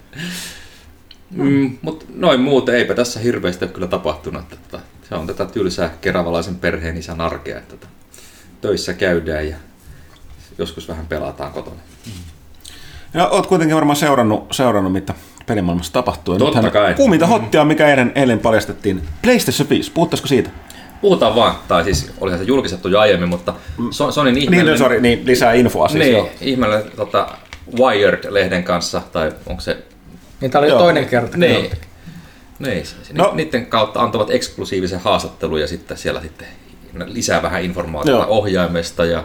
Mm, 1.31 1.79
Mutta 1.83 2.05
noin 2.15 2.41
muuten 2.41 2.75
eipä 2.75 2.95
tässä 2.95 3.21
hirveästi 3.21 3.65
ole 3.65 3.73
kyllä 3.73 3.87
tapahtunut. 3.87 4.43
Että, 4.43 4.57
tota, 4.71 4.83
se 5.13 5.19
on 5.19 5.27
tätä 5.27 5.45
tylsää 5.47 5.91
keravalaisen 6.01 6.55
perheen 6.57 6.97
isän 6.97 7.21
arkea, 7.21 7.59
että 7.59 7.71
tota, 7.77 7.87
töissä 8.61 8.93
käydään 8.93 9.49
ja 9.49 9.57
joskus 10.59 10.89
vähän 10.89 11.07
pelataan 11.07 11.53
kotona. 11.53 11.77
Ja 13.15 13.29
oot 13.29 13.47
kuitenkin 13.47 13.77
varmaan 13.77 13.97
seurannut, 13.97 14.47
seurannut 14.53 14.93
mitä 14.93 15.15
pelimaailmassa 15.47 15.93
tapahtuu. 15.93 16.35
Ja 16.35 16.39
Totta 16.39 16.59
nythän 16.63 16.73
kai. 16.73 16.95
Kuuminta 16.95 17.27
hottia, 17.27 17.65
mikä 17.65 17.89
eilen, 17.89 18.13
eilen 18.15 18.39
paljastettiin. 18.39 19.03
PlayStation 19.23 19.69
5, 19.69 19.91
puhuttaisiko 19.91 20.29
siitä? 20.29 20.51
Puhutaan 21.01 21.35
vaan, 21.35 21.55
tai 21.69 21.85
siis 21.85 22.13
olihan 22.21 22.39
se 22.41 22.45
julkistettu 22.45 22.89
jo 22.89 23.01
aiemmin, 23.01 23.29
mutta 23.29 23.55
So- 23.91 24.11
Sonyn 24.13 24.35
Niin, 24.35 24.45
ihmeellinen... 24.45 24.73
no, 24.73 24.79
sorry, 24.79 25.01
niin 25.01 25.23
lisää 25.27 25.53
infoa 25.53 25.89
siis 25.89 26.05
niin, 26.05 26.13
joo. 26.13 26.31
ihmeellinen 26.41 26.93
tota, 26.97 27.29
Wired-lehden 27.79 28.63
kanssa, 28.65 29.03
tai 29.13 29.33
onko 29.47 29.61
se... 29.61 29.79
Niin 30.41 30.51
tää 30.51 30.59
oli 30.59 30.69
Joo. 30.69 30.79
jo 30.79 30.83
toinen 30.83 31.07
kerta. 31.07 31.37
Niin, 31.37 31.71
niin 32.59 32.87
se- 32.87 32.97
No. 33.13 33.25
no. 33.25 33.35
niiden 33.35 33.67
kautta 33.67 34.03
antavat 34.03 34.31
eksklusiivisen 34.31 35.01
haastattelun 35.01 35.61
ja 35.61 35.67
sitten 35.67 35.97
siellä 35.97 36.21
sitten 36.21 36.47
lisää 37.07 37.43
vähän 37.43 37.63
informaatiota 37.63 38.25
Joo. 38.25 38.39
ohjaimesta 38.39 39.05
ja 39.05 39.25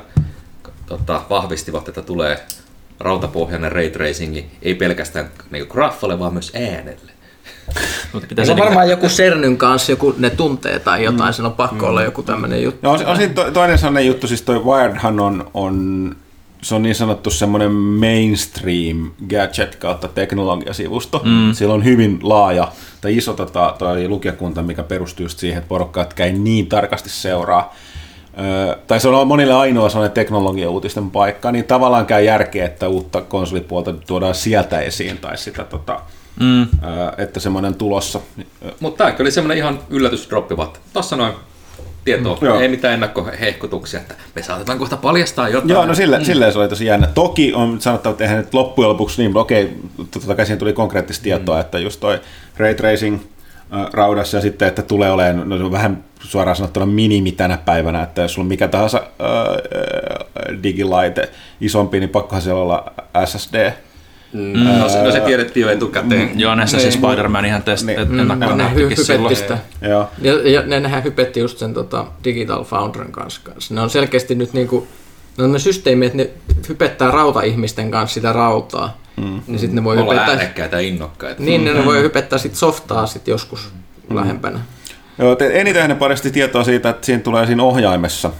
tota, 0.86 1.22
vahvistivat, 1.29 1.88
että 1.88 2.01
tulee 2.01 2.39
rautapohjainen 3.00 3.72
ray 3.72 3.89
tracingi, 3.89 4.46
ei 4.62 4.75
pelkästään 4.75 5.29
niin 5.51 5.65
graffalle, 5.69 6.19
vaan 6.19 6.34
myös 6.34 6.51
äänelle. 6.55 7.12
Mutta 8.13 8.19
Se 8.25 8.27
pitäisi 8.27 8.51
on 8.51 8.55
niinku- 8.55 8.65
varmaan 8.67 8.89
joku 8.89 9.07
Cernyn 9.07 9.57
kanssa, 9.57 9.91
joku 9.91 10.15
ne 10.17 10.29
tuntee 10.29 10.79
tai 10.79 11.03
jotain, 11.03 11.29
mm. 11.29 11.34
sen 11.34 11.46
on 11.46 11.53
pakko 11.53 11.86
mm. 11.86 11.89
olla 11.89 12.03
joku 12.03 12.24
tämmöinen 12.24 12.63
juttu. 12.63 12.79
No 12.81 12.91
on, 12.91 13.05
on 13.05 13.17
siinä 13.17 13.34
to, 13.34 13.51
toinen 13.51 13.77
sellainen 13.77 14.07
juttu, 14.07 14.27
siis 14.27 14.41
toi 14.41 14.63
Wiredhan 14.63 15.19
on, 15.19 15.51
on 15.53 16.15
se 16.62 16.75
on 16.75 16.81
niin 16.84 16.96
sanottu 16.96 17.29
semmoinen 17.29 17.72
mainstream 17.72 19.12
gadget 19.29 19.75
kautta 19.75 20.07
teknologiasivusto. 20.07 21.22
Mm. 21.25 21.53
Sillä 21.53 21.74
on 21.74 21.84
hyvin 21.84 22.19
laaja 22.24 22.72
tai 23.01 23.17
iso 23.17 23.33
tota, 23.33 23.75
toi 23.79 24.07
lukijakunta, 24.07 24.63
mikä 24.63 24.83
perustuu 24.83 25.25
just 25.25 25.39
siihen, 25.39 25.57
että 25.57 25.69
porukka, 25.69 26.01
jotka 26.01 26.23
ei 26.23 26.33
niin 26.33 26.67
tarkasti 26.67 27.09
seuraa. 27.09 27.75
Ö, 28.39 28.77
tai 28.87 28.99
se 28.99 29.07
on 29.07 29.27
monille 29.27 29.53
ainoa 29.53 29.89
sellainen 29.89 30.13
teknologia-uutisten 30.13 31.11
paikka, 31.11 31.51
niin 31.51 31.65
tavallaan 31.65 32.05
käy 32.05 32.23
järkeä, 32.23 32.65
että 32.65 32.87
uutta 32.87 33.21
konsolipuolta 33.21 33.93
tuodaan 33.93 34.35
sieltä 34.35 34.79
esiin, 34.79 35.17
tai 35.17 35.37
sitä, 35.37 35.63
tota, 35.63 36.01
mm. 36.39 36.61
ö, 36.61 36.67
että 37.17 37.39
semmoinen 37.39 37.75
tulossa. 37.75 38.19
Mutta 38.79 38.97
tämäkin 38.97 39.23
oli 39.23 39.31
semmoinen 39.31 39.57
ihan 39.57 39.79
yllätysdroppiva. 39.89 40.73
Tuossa 40.93 41.15
noin 41.15 41.33
tietoa, 42.07 42.37
Mm, 42.41 42.47
joo. 42.47 42.59
ei 42.59 42.67
mitään 42.67 42.93
ennakkohehkutuksia, 42.93 43.99
että 43.99 44.15
me 44.35 44.43
saatetaan 44.43 44.77
kohta 44.77 44.97
paljastaa 44.97 45.49
jotain. 45.49 45.69
Joo, 45.69 45.85
no 45.85 45.95
sille, 45.95 46.17
mm. 46.19 46.25
silleen 46.25 46.53
se 46.53 46.59
oli 46.59 46.69
tosi 46.69 46.85
jännä. 46.85 47.07
Toki 47.07 47.53
on 47.53 47.81
sanottava, 47.81 48.11
että 48.11 48.23
eihän 48.23 48.37
nyt 48.37 48.53
loppujen 48.53 48.89
lopuksi 48.89 49.21
niin, 49.21 49.37
okei, 49.37 49.69
totta 50.11 50.35
kai 50.35 50.45
siihen 50.45 50.59
tuli 50.59 50.73
konkreettista 50.73 51.23
tietoa, 51.23 51.55
mm. 51.55 51.61
että 51.61 51.79
just 51.79 51.99
toi 51.99 52.19
ray 52.57 52.75
tracing 52.75 53.19
äh, 53.73 53.85
raudassa 53.93 54.37
ja 54.37 54.41
sitten, 54.41 54.67
että 54.67 54.81
tulee 54.81 55.11
olemaan, 55.11 55.49
no 55.49 55.71
vähän 55.71 56.03
suoraan 56.19 56.55
sanottuna 56.55 56.85
minimi 56.85 57.31
tänä 57.31 57.57
päivänä, 57.57 58.03
että 58.03 58.21
jos 58.21 58.33
sulla 58.33 58.43
on 58.43 58.47
mikä 58.49 58.67
tahansa 58.67 58.97
äh, 58.97 60.63
digilaite 60.63 61.29
isompi, 61.61 61.99
niin 61.99 62.09
pakkohan 62.09 62.41
siellä 62.41 62.61
olla 62.61 62.93
SSD. 63.25 63.71
Mm. 64.38 64.79
No, 64.79 64.89
se, 64.89 65.03
no 65.03 65.12
se 65.12 65.20
tiedettiin 65.20 65.62
jo 65.62 65.70
etukäteen. 65.70 66.39
Joo, 66.39 66.56
näissä 66.56 66.79
siis 66.79 66.94
Spider-Man 66.94 67.46
ihan 67.46 67.63
test, 67.63 67.86
Niin. 67.86 67.98
niin. 67.98 68.10
Mm, 68.12 68.20
ennakkoon 68.20 68.58
nähtikin 68.58 69.06
silloin. 69.06 69.36
sitä. 69.36 69.58
Joo. 69.82 70.10
Ja, 70.22 70.50
ja 70.50 70.62
ne, 70.62 70.79
nehän 70.79 71.03
hypetti 71.03 71.39
just 71.39 71.58
sen 71.58 71.74
tota, 71.74 72.06
Digital 72.24 72.63
Foundryn 72.63 73.12
kanssa, 73.12 73.41
kanssa. 73.44 73.74
Ne 73.74 73.82
on 73.82 73.89
selkeästi 73.89 74.36
nyt 74.36 74.53
niinku, 74.53 74.88
ne 75.38 75.44
on 75.44 75.51
ne 75.51 75.60
systeemi, 75.60 76.06
että 76.06 76.17
ne 76.17 76.29
hypettää 76.70 77.12
rautaihmisten 77.12 77.91
kanssa 77.91 78.13
sitä 78.13 78.34
rautaa. 78.34 78.98
Mm. 79.17 79.41
Niin 79.48 79.60
sitten 79.60 79.75
ne 79.75 79.84
voi 79.84 79.98
Olla 79.98 80.12
hypettää, 80.12 80.34
äänekkäitä 80.36 80.79
innokkaita. 80.79 81.44
niin 81.44 81.65
ne 81.65 81.86
voi 81.86 82.01
hypettää 82.01 82.39
sit 82.39 82.56
softaa 82.56 83.08
sit 83.08 83.27
joskus 83.27 83.70
mm. 84.10 84.15
lähempänä. 84.15 84.60
Joo, 85.20 85.36
te, 85.36 85.60
eniten 85.60 85.89
ne 85.89 85.96
parasti 85.96 86.32
tietoa 86.32 86.63
siitä, 86.63 86.89
että 86.89 87.06
siinä 87.06 87.22
tulee 87.22 87.46
siinä 87.46 87.63
ohjaimessa, 87.63 88.32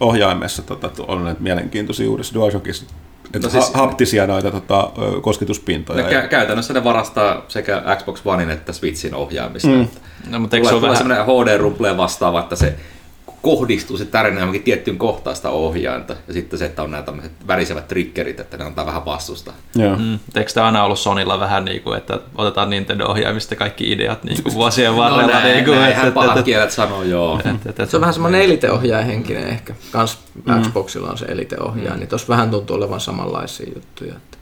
ohjaimessa 0.00 0.62
tota, 0.62 0.90
on 1.08 1.24
näitä 1.24 1.42
mielenkiintoisia 1.42 2.10
uudessa 2.10 2.34
DualShockissa, 2.34 2.84
No 3.34 3.40
no 3.42 3.48
siis- 3.50 3.74
haptisia 3.74 4.26
noita 4.26 4.50
tota, 4.50 4.90
kosketuspintoja. 5.22 6.04
Ne 6.06 6.20
kä- 6.20 6.28
käytännössä 6.28 6.74
ne 6.74 6.84
varastaa 6.84 7.44
sekä 7.48 7.82
Xbox 7.98 8.20
Onein 8.24 8.50
että 8.50 8.72
Switchin 8.72 9.14
ohjaamista. 9.14 9.68
Mm. 9.68 9.88
No, 10.28 10.38
mutta 10.38 10.56
eikö 10.56 10.68
se 10.68 10.74
ole 10.74 10.82
vähän... 10.82 10.96
semmoinen 10.96 11.24
HD-rumpleen 11.26 11.96
vastaava, 11.96 12.40
että 12.40 12.56
se 12.56 12.74
kohdistuu 13.42 13.96
se 13.96 14.04
tarina 14.04 14.40
johonkin 14.40 14.62
tiettyyn 14.62 14.98
kohtaan 14.98 15.36
sitä 15.36 15.50
ohjainta. 15.50 16.16
Ja 16.28 16.32
sitten 16.32 16.58
se, 16.58 16.66
että 16.66 16.82
on 16.82 16.90
nämä 16.90 17.02
tämmöiset 17.02 17.32
värisevät 17.46 17.88
triggerit, 17.88 18.40
että 18.40 18.56
ne 18.56 18.64
antaa 18.64 18.86
vähän 18.86 19.04
vastusta. 19.04 19.52
Joo. 19.74 19.96
Mm, 19.96 20.18
eikö 20.36 20.52
tämä 20.52 20.66
aina 20.66 20.84
ollut 20.84 20.98
Sonilla 20.98 21.40
vähän 21.40 21.64
niin 21.64 21.82
kuin, 21.82 21.98
että 21.98 22.20
otetaan 22.34 22.70
Nintendo-ohjaimista 22.70 23.56
kaikki 23.56 23.92
ideat 23.92 24.24
niin 24.24 24.42
kuin 24.42 24.54
vuosien 24.60 24.96
varrella? 24.96 25.22
no 25.22 25.28
näin, 25.28 25.54
niin 25.54 25.64
kuin, 25.64 25.78
näinhän 25.78 26.08
että, 26.08 26.14
pahat 26.14 26.30
että, 26.30 26.42
kielet 26.42 26.70
sanoo, 26.70 27.02
joo. 27.02 27.40
että, 27.44 27.70
että, 27.70 27.86
Se 27.86 27.96
on 27.96 28.00
vähän 28.00 28.14
semmoinen 28.14 28.42
eliteohjaaja 28.42 29.04
henkinen 29.04 29.48
ehkä. 29.48 29.74
Kans 29.90 30.18
Xboxilla 30.62 31.10
on 31.10 31.18
se 31.18 31.24
eliteohjaaja, 31.24 31.96
niin 31.96 32.08
tuossa 32.08 32.28
vähän 32.28 32.50
tuntuu 32.50 32.76
olevan 32.76 33.00
samanlaisia 33.00 33.72
juttuja. 33.74 34.14
Että. 34.14 34.38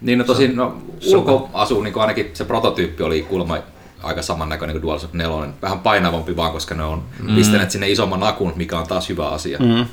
Niin 0.00 0.18
no 0.18 0.24
tosin 0.24 0.56
no, 0.56 0.82
ulkoasu, 1.06 1.82
niin 1.82 1.92
kuin 1.92 2.00
ainakin 2.00 2.30
se 2.32 2.44
prototyyppi 2.44 3.02
oli 3.02 3.22
kuulemma 3.22 3.58
aika 4.02 4.22
samannäköinen 4.22 4.74
kuin 4.74 4.82
DualShock 4.82 5.14
4, 5.14 5.52
vähän 5.62 5.78
painavampi 5.78 6.36
vaan, 6.36 6.52
koska 6.52 6.74
ne 6.74 6.84
on 6.84 7.02
mm. 7.22 7.34
pistäneet 7.34 7.70
sinne 7.70 7.90
isomman 7.90 8.22
akun, 8.22 8.52
mikä 8.56 8.78
on 8.78 8.86
taas 8.86 9.08
hyvä 9.08 9.28
asia. 9.28 9.58
Mm. 9.58 9.86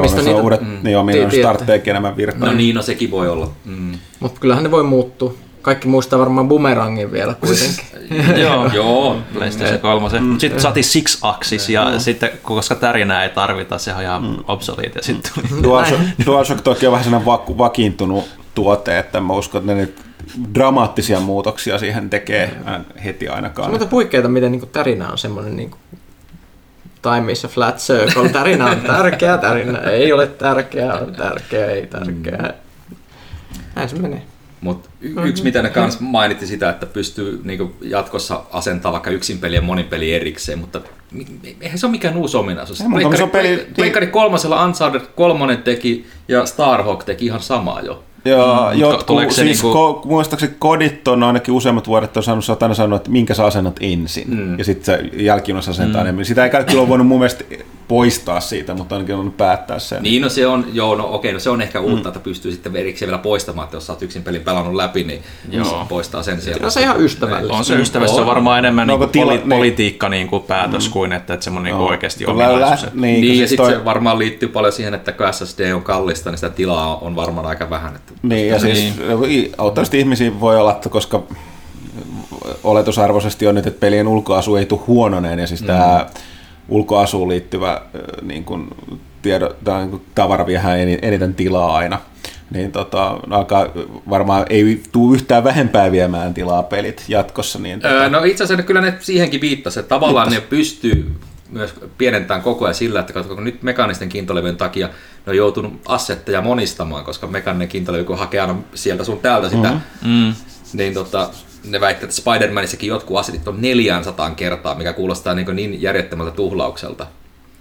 Mistä 0.00 0.22
niitä- 0.22 0.36
on 0.36 0.42
uudet, 0.42 0.60
mm, 0.60 0.78
niin 0.82 0.98
on, 0.98 1.06
startteekin 1.40 1.90
enemmän 1.90 2.16
virtaa. 2.16 2.48
No 2.48 2.54
niin, 2.54 2.74
no 2.74 2.82
sekin 2.82 3.10
voi 3.10 3.28
olla. 3.28 3.50
Mm. 3.64 3.98
Mutta 4.20 4.40
kyllähän 4.40 4.64
ne 4.64 4.70
voi 4.70 4.82
muuttua. 4.82 5.34
Kaikki 5.62 5.88
muistaa 5.88 6.18
varmaan 6.18 6.48
Boomerangin 6.48 7.12
vielä 7.12 7.34
kuitenkin. 7.34 7.84
Joo, 8.42 8.66
Joo, 8.66 9.16
PlayStation 9.34 9.80
3. 9.80 10.08
Mm. 10.20 10.38
Sitten 10.38 10.60
saatiin 10.60 10.84
Six 10.84 11.18
Axis 11.22 11.68
ja 11.68 11.98
sitten 11.98 12.30
koska 12.42 12.74
tärinää 12.74 13.22
ei 13.22 13.28
tarvita, 13.30 13.78
se 13.78 13.94
on 13.94 14.02
ihan 14.02 14.22
mm. 14.22 14.36
obsolete 14.48 14.98
ja 14.98 15.02
sitten 15.02 15.32
tuli. 15.34 15.46
DualShock, 15.64 16.02
DualShock 16.26 16.60
toki 16.60 16.86
on 16.86 16.92
vähän 16.92 17.04
sellainen 17.04 17.26
vaku, 17.26 17.58
vakiintunut 17.58 18.24
tuote, 18.54 18.98
että 18.98 19.20
mä 19.20 19.32
uskon, 19.32 19.60
että 19.60 19.74
ne 19.74 19.80
nyt 19.80 20.11
dramaattisia 20.54 21.20
muutoksia 21.20 21.78
siihen 21.78 22.10
tekee 22.10 22.50
ää, 22.64 22.84
heti 23.04 23.24
Se 23.26 23.32
ainakaan. 23.32 23.74
on 23.82 23.90
huikeeta, 23.90 24.28
miten 24.28 24.52
niinku 24.52 24.66
tarina 24.66 25.08
on 25.08 25.18
semmoinen 25.18 25.56
niinku 25.56 25.76
Time 27.02 27.32
is 27.32 27.44
a 27.44 27.48
flat 27.48 27.76
circle. 27.78 28.28
Tarina 28.28 28.66
on 28.66 28.80
tärkeä, 28.80 29.38
tarina 29.38 29.78
ei 29.80 30.12
ole 30.12 30.26
tärkeä, 30.26 30.94
on 30.94 31.12
tärkeä, 31.14 31.66
ei 31.66 31.86
tärkeä. 31.86 32.54
Näin 33.74 33.88
se 33.88 33.96
menee. 33.96 34.22
Mutta 34.60 34.88
y- 35.00 35.14
yksi, 35.24 35.42
mitä 35.42 35.62
ne 35.62 35.70
kans 35.70 36.00
mainitti 36.00 36.46
sitä, 36.46 36.70
että 36.70 36.86
pystyy 36.86 37.40
niinku 37.44 37.76
jatkossa 37.80 38.42
asentamaan 38.52 38.92
vaikka 38.92 39.10
yksin 39.10 39.38
peli 39.38 39.54
ja 39.54 39.62
monin 39.62 39.84
peli 39.84 40.14
erikseen, 40.14 40.58
mutta 40.58 40.80
eihän 41.60 41.78
se 41.78 41.86
ole 41.86 41.90
mikään 41.90 42.16
uusi 42.16 42.36
ominaisuus. 42.36 42.80
Ei, 42.80 43.22
on 43.22 43.30
peli- 43.30 43.66
Pleikkari 43.76 44.06
kolmosella 44.06 44.64
Uncharted 44.64 45.00
kolmonen 45.16 45.62
teki 45.62 46.06
ja 46.28 46.46
Starhawk 46.46 47.04
teki 47.04 47.26
ihan 47.26 47.40
samaa 47.40 47.80
jo. 47.80 48.04
Joo, 48.24 48.72
Mm, 48.72 48.78
jotkut, 48.78 49.32
siis 49.32 49.62
niinku- 49.62 49.72
ko, 49.72 50.02
muistaakseni 50.04 50.54
kodit 50.58 51.08
on 51.08 51.22
ainakin 51.22 51.54
useammat 51.54 51.86
vuodet 51.86 52.16
on 52.16 52.22
saanut 52.22 52.44
satana 52.44 52.74
sanoa, 52.74 52.96
että 52.96 53.10
minkä 53.10 53.34
sä 53.34 53.44
asennat 53.44 53.76
ensin. 53.80 54.30
Mm. 54.30 54.58
Ja 54.58 54.64
sitten 54.64 54.84
se 54.84 55.10
jälkijunassa 55.22 55.70
asentaa 55.70 56.00
mm. 56.00 56.04
enemmän. 56.04 56.24
Sitä 56.24 56.44
ei 56.44 56.50
kaikki 56.50 56.76
ole 56.76 56.88
voinut 56.88 57.06
mun 57.06 57.18
mielestä 57.18 57.44
poistaa 57.92 58.40
siitä, 58.40 58.74
mutta 58.74 58.94
ainakin 58.94 59.14
on 59.14 59.32
päättää 59.32 59.78
sen. 59.78 60.02
Niin, 60.02 60.22
no 60.22 60.28
se 60.28 60.46
on, 60.46 60.66
joo, 60.72 60.94
no 60.94 61.14
okei, 61.14 61.32
no 61.32 61.38
se 61.38 61.50
on 61.50 61.62
ehkä 61.62 61.80
uutta, 61.80 62.08
että 62.08 62.20
pystyy 62.20 62.52
sitten 62.52 62.76
erikseen 62.76 63.06
vielä 63.08 63.22
poistamaan, 63.22 63.64
että 63.64 63.76
jos 63.76 63.86
sä 63.86 63.92
oot 63.92 64.02
yksin 64.02 64.22
pelin 64.22 64.40
pelannut 64.40 64.74
läpi, 64.74 65.04
niin 65.04 65.22
Joo. 65.50 65.64
se 65.64 65.74
poistaa 65.88 66.22
sen 66.22 66.40
sieltä. 66.40 66.62
No 66.64 66.70
se 66.70 66.80
ihan 66.80 67.00
ystävällistä. 67.00 67.56
On 67.56 67.64
se 67.64 67.74
ystävässä 67.74 68.20
On. 68.20 68.26
varmaan 68.26 68.58
enemmän 68.58 68.86
No, 68.86 68.92
niinku 68.92 69.06
kun 69.06 69.12
tila- 69.12 69.32
poli- 69.32 69.38
niin. 69.38 69.48
politiikka 69.48 70.08
niinku 70.08 70.40
päätös 70.40 70.88
kuin 70.88 71.12
että, 71.12 71.34
että 71.34 71.44
semmoinen 71.44 71.72
niinku 71.72 71.86
oikeasti 71.90 72.24
Kun 72.24 72.38
lä- 72.38 72.48
ominaisuus. 72.48 72.84
että- 72.84 73.00
Niin, 73.00 73.20
Niin, 73.20 73.20
kun 73.20 73.28
ja 73.28 73.36
siis 73.36 73.50
sitten 73.50 73.66
toi- 73.66 73.74
se 73.78 73.84
varmaan 73.84 74.18
liittyy 74.18 74.48
paljon 74.48 74.72
siihen, 74.72 74.94
että 74.94 75.12
kun 75.12 75.26
SSD 75.32 75.72
on 75.72 75.82
kallista, 75.82 76.30
niin 76.30 76.38
sitä 76.38 76.50
tilaa 76.50 76.96
on 76.96 77.16
varmaan 77.16 77.46
aika 77.46 77.70
vähän. 77.70 77.94
Että 77.96 78.12
Niin, 78.22 78.48
ja 78.48 78.58
siis 78.60 78.94
auttavasti 79.58 79.98
ihmisiä 79.98 80.40
voi 80.40 80.58
olla, 80.60 80.72
että 80.72 80.88
koska 80.88 81.22
oletusarvoisesti 82.64 83.46
on 83.46 83.54
nyt, 83.54 83.66
että 83.66 83.80
pelien 83.80 84.08
ulkoasu 84.08 84.56
ei 84.56 84.66
tule 84.66 84.80
huononeen, 84.86 85.38
ja 85.38 85.46
siis 85.46 85.60
mm. 85.60 85.66
tämä 85.66 86.06
ulkoasuun 86.72 87.28
liittyvä 87.28 87.80
niin 88.22 88.44
kuin, 88.44 88.68
tiedo, 89.22 89.56
tai 89.64 89.80
niin 89.80 89.90
kuin 89.90 90.02
tavara 90.14 90.46
viehää 90.46 90.76
eni- 90.76 90.98
eniten 91.02 91.34
tilaa 91.34 91.76
aina, 91.76 91.98
niin 92.50 92.72
tota, 92.72 93.18
alkaa, 93.30 93.66
varmaan 94.10 94.46
ei 94.50 94.82
tule 94.92 95.14
yhtään 95.14 95.44
vähempää 95.44 95.92
viemään 95.92 96.34
tilaa 96.34 96.62
pelit 96.62 97.04
jatkossa. 97.08 97.58
Niin, 97.58 97.80
tota, 97.80 97.94
Öö, 97.94 98.08
no 98.08 98.24
itse 98.24 98.44
asiassa 98.44 98.66
kyllä 98.66 98.80
ne 98.80 98.94
siihenkin 99.00 99.40
viittasi, 99.40 99.80
että 99.80 99.88
tavallaan 99.88 100.32
ne 100.32 100.40
pystyy 100.40 101.14
myös 101.50 101.74
pienentämään 101.98 102.42
koko 102.42 102.64
ajan 102.64 102.74
sillä, 102.74 103.00
että 103.00 103.12
katso, 103.12 103.34
kun 103.34 103.44
nyt 103.44 103.62
mekaanisten 103.62 104.08
kiintolevyjen 104.08 104.56
takia 104.56 104.86
ne 104.86 105.30
on 105.30 105.36
joutunut 105.36 105.72
assetteja 105.86 106.40
monistamaan, 106.40 107.04
koska 107.04 107.26
mekaaninen 107.26 107.68
kiintolevy 107.68 108.04
kun 108.04 108.18
hakee 108.18 108.40
aina 108.40 108.56
sieltä 108.74 109.04
sun 109.04 109.18
täältä 109.20 109.48
sitä, 109.48 109.70
mm-hmm. 109.70 110.10
Mm. 110.10 110.34
niin 110.72 110.94
tota, 110.94 111.30
ne 111.64 111.80
väittävät, 111.80 112.10
että 112.10 112.22
Spider-Manissakin 112.22 112.86
jotkut 112.86 113.18
assetit 113.18 113.48
on 113.48 113.60
400 113.62 114.30
kertaa, 114.30 114.74
mikä 114.74 114.92
kuulostaa 114.92 115.34
niin, 115.34 115.56
niin 115.56 115.82
järjettömältä 115.82 116.30
tuhlaukselta. 116.30 117.06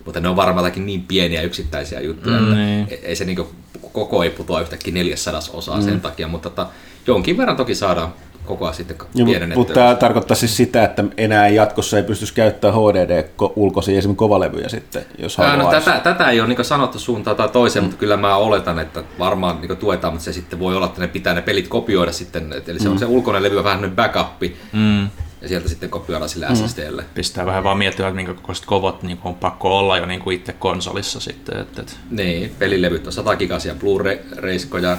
Mutta 0.05 0.19
ne 0.19 0.29
on 0.29 0.35
varmaankin 0.35 0.85
niin 0.85 1.01
pieniä 1.01 1.41
yksittäisiä 1.41 1.99
juttuja, 1.99 2.39
Mm, 2.39 2.43
että 2.43 2.55
niin. 2.55 2.87
ei 3.03 3.15
se 3.15 3.25
niin 3.25 3.47
koko 3.91 4.23
ei 4.23 4.29
putoa 4.29 4.61
yhtäkkiä 4.61 4.93
400 4.93 5.41
osaa 5.53 5.81
sen 5.81 6.01
takia, 6.01 6.27
mutta 6.27 6.49
tota, 6.49 6.67
jonkin 7.07 7.37
verran 7.37 7.57
toki 7.57 7.75
saadaan 7.75 8.13
koko 8.51 8.65
ajan 8.65 8.75
sitten 8.75 8.97
Ja, 9.15 9.25
pienennettyä. 9.25 9.55
mutta 9.57 9.73
tämä 9.73 9.95
tarkoittaa 9.95 10.35
siis 10.37 10.57
sitä, 10.57 10.83
että 10.83 11.03
enää 11.17 11.47
jatkossa 11.47 11.97
ei 11.97 12.03
pystyisi 12.03 12.33
käyttämään 12.33 12.75
HDD-ulkoisia 12.79 13.97
esimerkiksi 13.97 14.17
kovalevyjä 14.17 14.69
sitten, 14.69 15.05
jos 15.17 15.39
Ää, 15.39 15.49
haluaa. 15.49 15.73
No, 15.73 15.79
tätä, 15.79 15.99
tätä 16.03 16.29
ei 16.29 16.39
ole 16.41 16.47
niin 16.49 16.65
sanottu 16.65 16.99
suuntaan 16.99 17.37
tai 17.37 17.49
toiseen, 17.49 17.83
mm. 17.83 17.85
mutta 17.85 17.99
kyllä 17.99 18.17
mä 18.17 18.35
oletan, 18.35 18.79
että 18.79 19.03
varmaan 19.19 19.61
niin 19.61 19.77
tuetaan, 19.77 20.13
mutta 20.13 20.23
se 20.25 20.33
sitten 20.33 20.59
voi 20.59 20.75
olla, 20.75 20.85
että 20.85 21.01
ne 21.01 21.07
pitää 21.07 21.33
ne 21.33 21.41
pelit 21.41 21.67
kopioida 21.67 22.11
sitten. 22.11 22.53
Et- 22.53 22.69
Eli 22.69 22.79
se 22.79 22.89
on 22.89 22.99
se 22.99 23.05
ulkoinen 23.05 23.43
levy 23.43 23.63
vähän 23.63 23.81
nyt 23.81 23.95
backup, 23.95 24.41
Mm. 24.73 25.03
ja 25.41 25.47
sieltä 25.47 25.69
sitten 25.69 25.89
kopioidaan 25.89 26.29
sille 26.29 26.45
mm. 26.49 26.55
SSDlle. 26.55 27.03
Pistää 27.13 27.45
vähän 27.45 27.63
vaan 27.63 27.77
miettiä, 27.77 28.07
että 28.07 28.15
minkä 28.15 28.33
kokoiset 28.33 28.65
kovot 28.65 29.03
niin 29.03 29.19
on 29.23 29.35
pakko 29.35 29.77
olla 29.79 29.97
jo 29.97 30.05
niin 30.05 30.19
kuin 30.21 30.35
itse 30.35 30.53
konsolissa 30.53 31.19
sitten. 31.19 31.59
Että, 31.59 31.81
että, 31.81 31.93
Niin, 32.11 32.55
pelilevyt 32.59 33.07
on 33.07 33.13
100 33.13 33.35
gigasia 33.35 33.75
Blu-ray-reiskoja, 33.75 34.97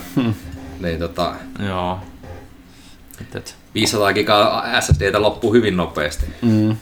niin 0.80 0.98
tota, 0.98 1.34
joo. 1.68 1.98
Että, 3.22 3.38
että, 3.38 3.50
500 3.74 4.12
gigaa 4.12 4.80
SSDtä 4.80 5.22
loppuu 5.22 5.52
hyvin 5.52 5.76
nopeasti. 5.76 6.26
Mm. 6.42 6.76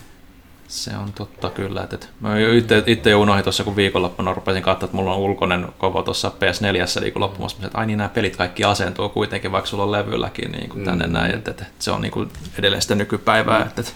se 0.68 0.90
on 0.96 1.12
totta 1.12 1.50
kyllä. 1.50 1.82
Että, 1.92 2.06
mä 2.20 2.38
itse, 2.38 2.82
itse 2.86 3.10
jo 3.10 3.20
unohdin 3.20 3.44
tuossa, 3.44 3.64
kun 3.64 3.76
viikonloppuna 3.76 4.34
rupesin 4.34 4.62
katsoa, 4.62 4.84
että 4.84 4.96
mulla 4.96 5.14
on 5.14 5.20
ulkoinen 5.20 5.66
kovo 5.78 6.02
tuossa 6.02 6.32
PS4 6.38 7.00
niin 7.00 7.12
loppumassa, 7.14 7.66
että 7.66 7.78
ai 7.78 7.86
niin 7.86 7.98
nämä 7.98 8.08
pelit 8.08 8.36
kaikki 8.36 8.64
asentuu 8.64 9.08
kuitenkin, 9.08 9.52
vaikka 9.52 9.70
sulla 9.70 9.82
on 9.82 9.92
levylläkin 9.92 10.52
niin 10.52 10.68
kuin 10.68 10.84
tänne 10.84 11.06
mm. 11.06 11.12
näin, 11.12 11.34
että, 11.34 11.50
että, 11.50 11.64
se 11.78 11.90
on 11.90 12.00
niin 12.00 12.12
kuin 12.12 12.28
edelleen 12.58 12.82
sitä 12.82 12.94
nykypäivää. 12.94 13.62
Että, 13.62 13.80
että, 13.80 13.92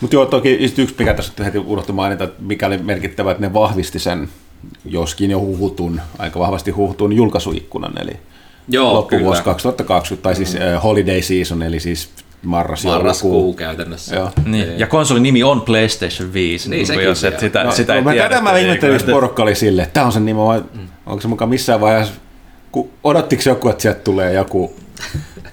Mutta 0.00 0.16
joo, 0.16 0.26
toki 0.26 0.62
just 0.62 0.78
yksi, 0.78 0.94
mikä 0.98 1.14
tässä 1.14 1.44
heti 1.44 1.58
unohtui 1.58 1.94
mainita, 1.94 2.24
että 2.24 2.42
mikä 2.42 2.66
oli 2.66 2.78
merkittävä, 2.78 3.30
että 3.30 3.40
ne 3.40 3.52
vahvisti 3.52 3.98
sen, 3.98 4.28
joskin 4.84 5.30
jo 5.30 5.40
huhutun, 5.40 6.00
aika 6.18 6.38
vahvasti 6.38 6.70
huhutun 6.70 7.12
julkaisuikkunan, 7.12 7.92
eli 8.02 8.12
Joo, 8.70 8.94
loppuvuosi 8.94 9.42
kyllä. 9.42 9.54
2020, 9.54 10.22
tai 10.22 10.34
siis 10.34 10.54
mm. 10.54 10.80
holiday 10.82 11.22
season, 11.22 11.62
eli 11.62 11.80
siis 11.80 12.10
marras 12.42 12.84
Marraskuu 12.84 13.54
käytännössä. 13.54 14.16
Joo. 14.16 14.30
niin. 14.44 14.78
Ja 14.78 14.86
konsolin 14.86 15.22
nimi 15.22 15.42
on 15.42 15.60
PlayStation 15.60 16.32
5, 16.32 16.68
Niin, 16.68 16.76
niin, 16.76 16.86
sekin 16.86 17.04
jos 17.04 17.24
et 17.24 17.40
sitä, 17.40 17.64
No, 17.64 17.72
sitä 17.72 17.92
no, 17.92 17.96
ei 17.98 18.04
mä 18.04 18.12
tiedä. 18.12 18.28
tätä 18.28 18.42
mä 18.42 18.50
että 18.50 18.60
ihmettelin, 18.60 18.92
jos 18.92 19.02
porukka 19.02 19.42
oli 19.42 19.54
silleen, 19.54 19.84
että 19.84 19.94
tämä 19.94 20.06
on 20.06 20.12
se 20.12 20.20
nimi, 20.20 20.38
vai 20.38 20.62
onko 21.06 21.20
se 21.20 21.28
mukaan 21.28 21.48
missään 21.48 21.80
vaiheessa, 21.80 22.14
kun 22.72 22.90
odottiko 23.04 23.42
joku, 23.46 23.68
että 23.68 23.82
sieltä 23.82 24.00
tulee 24.00 24.32
joku 24.32 24.74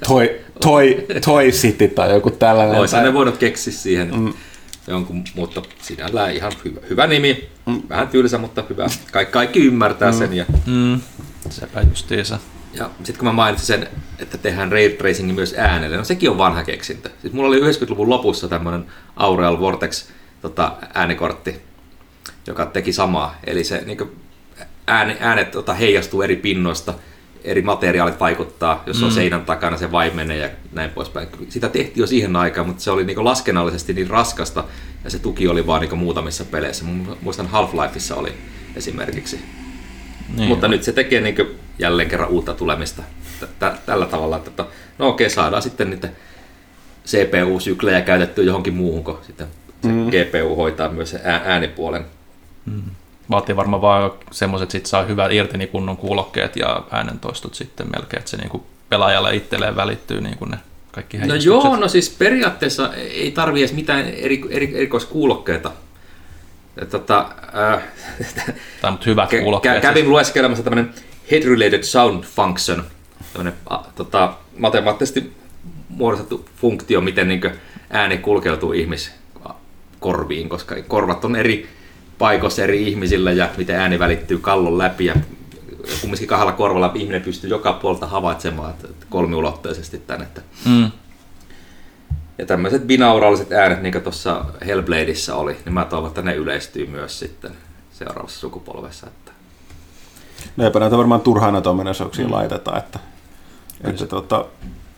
Toy, 0.08 0.46
toy, 0.62 1.06
toy 1.26 1.52
City 1.52 1.88
tai 1.88 2.14
joku 2.14 2.30
tällainen. 2.32 2.80
Olisi 2.80 2.96
tai- 2.96 3.04
ne 3.04 3.14
voinut 3.14 3.38
keksiä 3.38 3.74
siihen 3.74 4.16
mm. 4.20 4.34
jonkun, 4.88 5.24
mutta 5.36 5.62
sinällään 5.82 6.32
ihan 6.34 6.52
hyvä, 6.66 6.80
hyvä 6.90 7.08
nimi. 7.08 7.50
Mm. 7.66 7.82
Vähän 7.90 8.08
tylsä, 8.08 8.38
mutta 8.38 8.64
hyvä. 8.70 8.88
Kaikki, 9.12 9.32
kaikki 9.34 9.60
ymmärtää 9.60 10.12
mm. 10.12 10.18
sen. 10.18 10.34
Ja, 10.34 10.46
Mm, 10.66 11.02
sepä 11.50 11.82
justiinsa. 11.90 12.40
Ja 12.78 12.90
sitten 12.98 13.18
kun 13.18 13.28
mä 13.28 13.34
mainitsin 13.34 13.68
sen, 13.68 13.88
että 14.20 14.38
tehdään 14.38 14.72
ray 14.72 14.90
tracingin 14.90 15.36
myös 15.36 15.56
äänelle, 15.58 15.98
no 15.98 16.04
sekin 16.04 16.30
on 16.30 16.38
vanha 16.38 16.64
keksintö. 16.64 17.10
Siis 17.22 17.34
mulla 17.34 17.48
oli 17.48 17.60
90-luvun 17.60 18.10
lopussa 18.10 18.48
tämmöinen 18.48 18.86
Aureal 19.16 19.60
Vortex 19.60 20.06
tota, 20.42 20.78
äänikortti, 20.94 21.62
joka 22.48 22.66
teki 22.66 22.94
samaa. 22.94 23.36
Eli 23.44 23.64
se 23.64 23.84
niin 23.86 23.98
ääne, 24.88 25.18
äänet 25.20 25.52
tota, 25.52 25.74
heijastuu 25.74 26.22
eri 26.22 26.36
pinnoista, 26.36 26.94
eri 27.44 27.62
materiaalit 27.62 28.20
vaikuttaa, 28.20 28.84
jos 28.86 29.04
on 29.04 29.12
seinän 29.12 29.46
takana 29.46 29.78
se 29.78 29.92
vaimenee 29.92 30.38
ja 30.38 30.50
näin 30.72 30.90
poispäin. 30.90 31.28
Sitä 31.50 31.70
tehtiin 31.70 32.02
jo 32.02 32.08
siihen 32.08 32.36
aikaan, 32.36 32.68
mutta 32.68 32.84
se 32.84 32.92
oli 32.92 33.04
niin 33.04 33.26
laskennallisesti 33.26 33.94
niin 33.94 34.10
raskasta 34.10 34.64
ja 35.04 35.10
se 35.10 35.20
tuki 35.20 35.48
oli 35.48 35.68
vaan 35.68 35.82
niin 35.82 35.98
muutamissa 35.98 36.46
peleissä. 36.46 36.86
Mu- 36.86 37.18
Muistan 37.22 37.50
Half-Lifeissa 37.54 38.16
oli 38.16 38.34
esimerkiksi. 38.76 39.40
Niin, 40.36 40.50
Mutta 40.50 40.68
nyt 40.68 40.84
se 40.84 40.92
tekee 40.92 41.22
niin 41.22 41.58
jälleen 41.80 42.10
kerran 42.10 42.30
uutta 42.30 42.54
tulemista 42.54 43.04
tällä 43.86 44.06
tavalla, 44.06 44.38
että 44.38 44.66
no 44.98 45.08
okei, 45.08 45.30
saadaan 45.30 45.62
sitten 45.62 45.90
niitä 45.90 46.10
CPU-syklejä 47.06 48.02
käytettyä 48.02 48.44
johonkin 48.44 48.74
muuhun, 48.74 49.04
kun 49.04 49.20
sitten 49.28 49.48
se 49.84 49.90
mm. 49.90 50.08
GPU 50.08 50.56
hoitaa 50.56 50.90
myös 50.90 51.16
äänipuolen. 51.24 52.06
Vaatii 53.30 53.56
varmaan 53.56 53.82
vaan 53.82 54.12
semmoiset, 54.32 54.66
että 54.66 54.72
sit 54.72 54.86
saa 54.86 55.04
hyvät 55.04 55.32
irti 55.32 55.58
niin 55.58 55.70
kunnon 55.70 55.98
kuulokkeet 55.98 56.56
ja 56.56 56.84
äänentoistot 56.92 57.56
sitten 57.56 57.88
melkein, 57.96 58.20
että 58.20 58.32
se 58.32 58.38
niin 58.38 58.50
kuin 58.50 58.64
pelaajalle 58.90 59.36
itselleen 59.36 59.76
välittyy 59.76 60.22
niin 60.22 60.38
kuin 60.38 60.52
ne 60.52 60.58
kaikki 60.92 61.18
No 61.18 61.36
joo, 61.36 61.76
no 61.76 61.88
siis 61.88 62.10
periaatteessa 62.10 62.94
ei 62.94 63.32
tarvi 63.32 63.60
edes 63.60 63.74
mitään 63.74 64.06
eri, 64.06 64.42
eri, 64.50 64.72
erikoiskuulokkeita. 64.76 65.72
Tota, 66.86 67.30
äh, 67.74 67.84
mutta 68.92 69.06
hyvät 69.06 69.32
kä- 69.34 69.42
kuulokkeet. 69.42 69.74
siis. 69.76 69.84
kä- 69.84 69.88
kävin 69.88 70.10
lueskelemassa 70.10 70.64
tämmöinen 70.64 70.94
Head-Related 71.32 71.84
Sound 71.84 72.24
Function, 72.24 72.84
tämmöinen 73.34 73.54
a, 73.70 73.78
tota, 73.96 74.34
matemaattisesti 74.58 75.34
muodostettu 75.90 76.46
funktio, 76.56 77.02
miten 77.02 77.28
niin 77.28 77.42
ääni 77.90 78.18
kulkeutuu 78.18 78.74
ihmiskorviin, 78.74 80.50
koska 80.50 80.76
korvat 80.88 81.26
on 81.26 81.36
eri 81.36 81.68
paikoissa 82.18 82.64
eri 82.64 82.88
ihmisillä 82.88 83.32
ja 83.32 83.50
miten 83.58 83.76
ääni 83.76 84.00
välittyy 84.00 84.38
kallon 84.38 84.78
läpi 84.78 85.06
ja 85.06 85.16
kumminkin 86.02 86.28
kahdella 86.28 86.52
korvalla 86.52 86.92
ihminen 86.96 87.22
pystyy 87.22 87.50
joka 87.50 87.74
puolta 87.74 88.08
havaitsemaan 88.08 88.74
kolmiulotteisesti 89.10 89.98
tämän. 89.98 90.22
Että 90.22 90.42
Mm. 90.66 90.92
Ja 92.38 92.46
tämmöiset 92.46 92.88
binauraaliset 92.88 93.52
äänet, 93.52 93.82
niin 93.82 93.92
kuin 93.92 94.04
tuossa 94.04 94.46
Hellbladeissa 94.66 95.36
oli, 95.36 95.58
niin 95.66 95.74
mä 95.74 95.86
toivon, 95.86 96.08
että 96.08 96.22
ne 96.22 96.36
yleistyy 96.36 96.88
myös 96.88 97.20
sitten 97.20 97.52
seuraavassa 97.92 98.40
sukupolvessa. 98.40 99.08
Että 99.08 99.32
No 100.58 100.66
eipä 100.66 100.80
näitä 100.80 100.98
varmaan 100.98 101.22
turhaan 101.22 101.54
näitä 101.54 101.70
ominaisuuksia 101.70 102.26
mm. 102.26 102.32
laiteta, 102.32 102.78
että, 102.78 103.00
että 103.84 104.08
tota, 104.08 104.46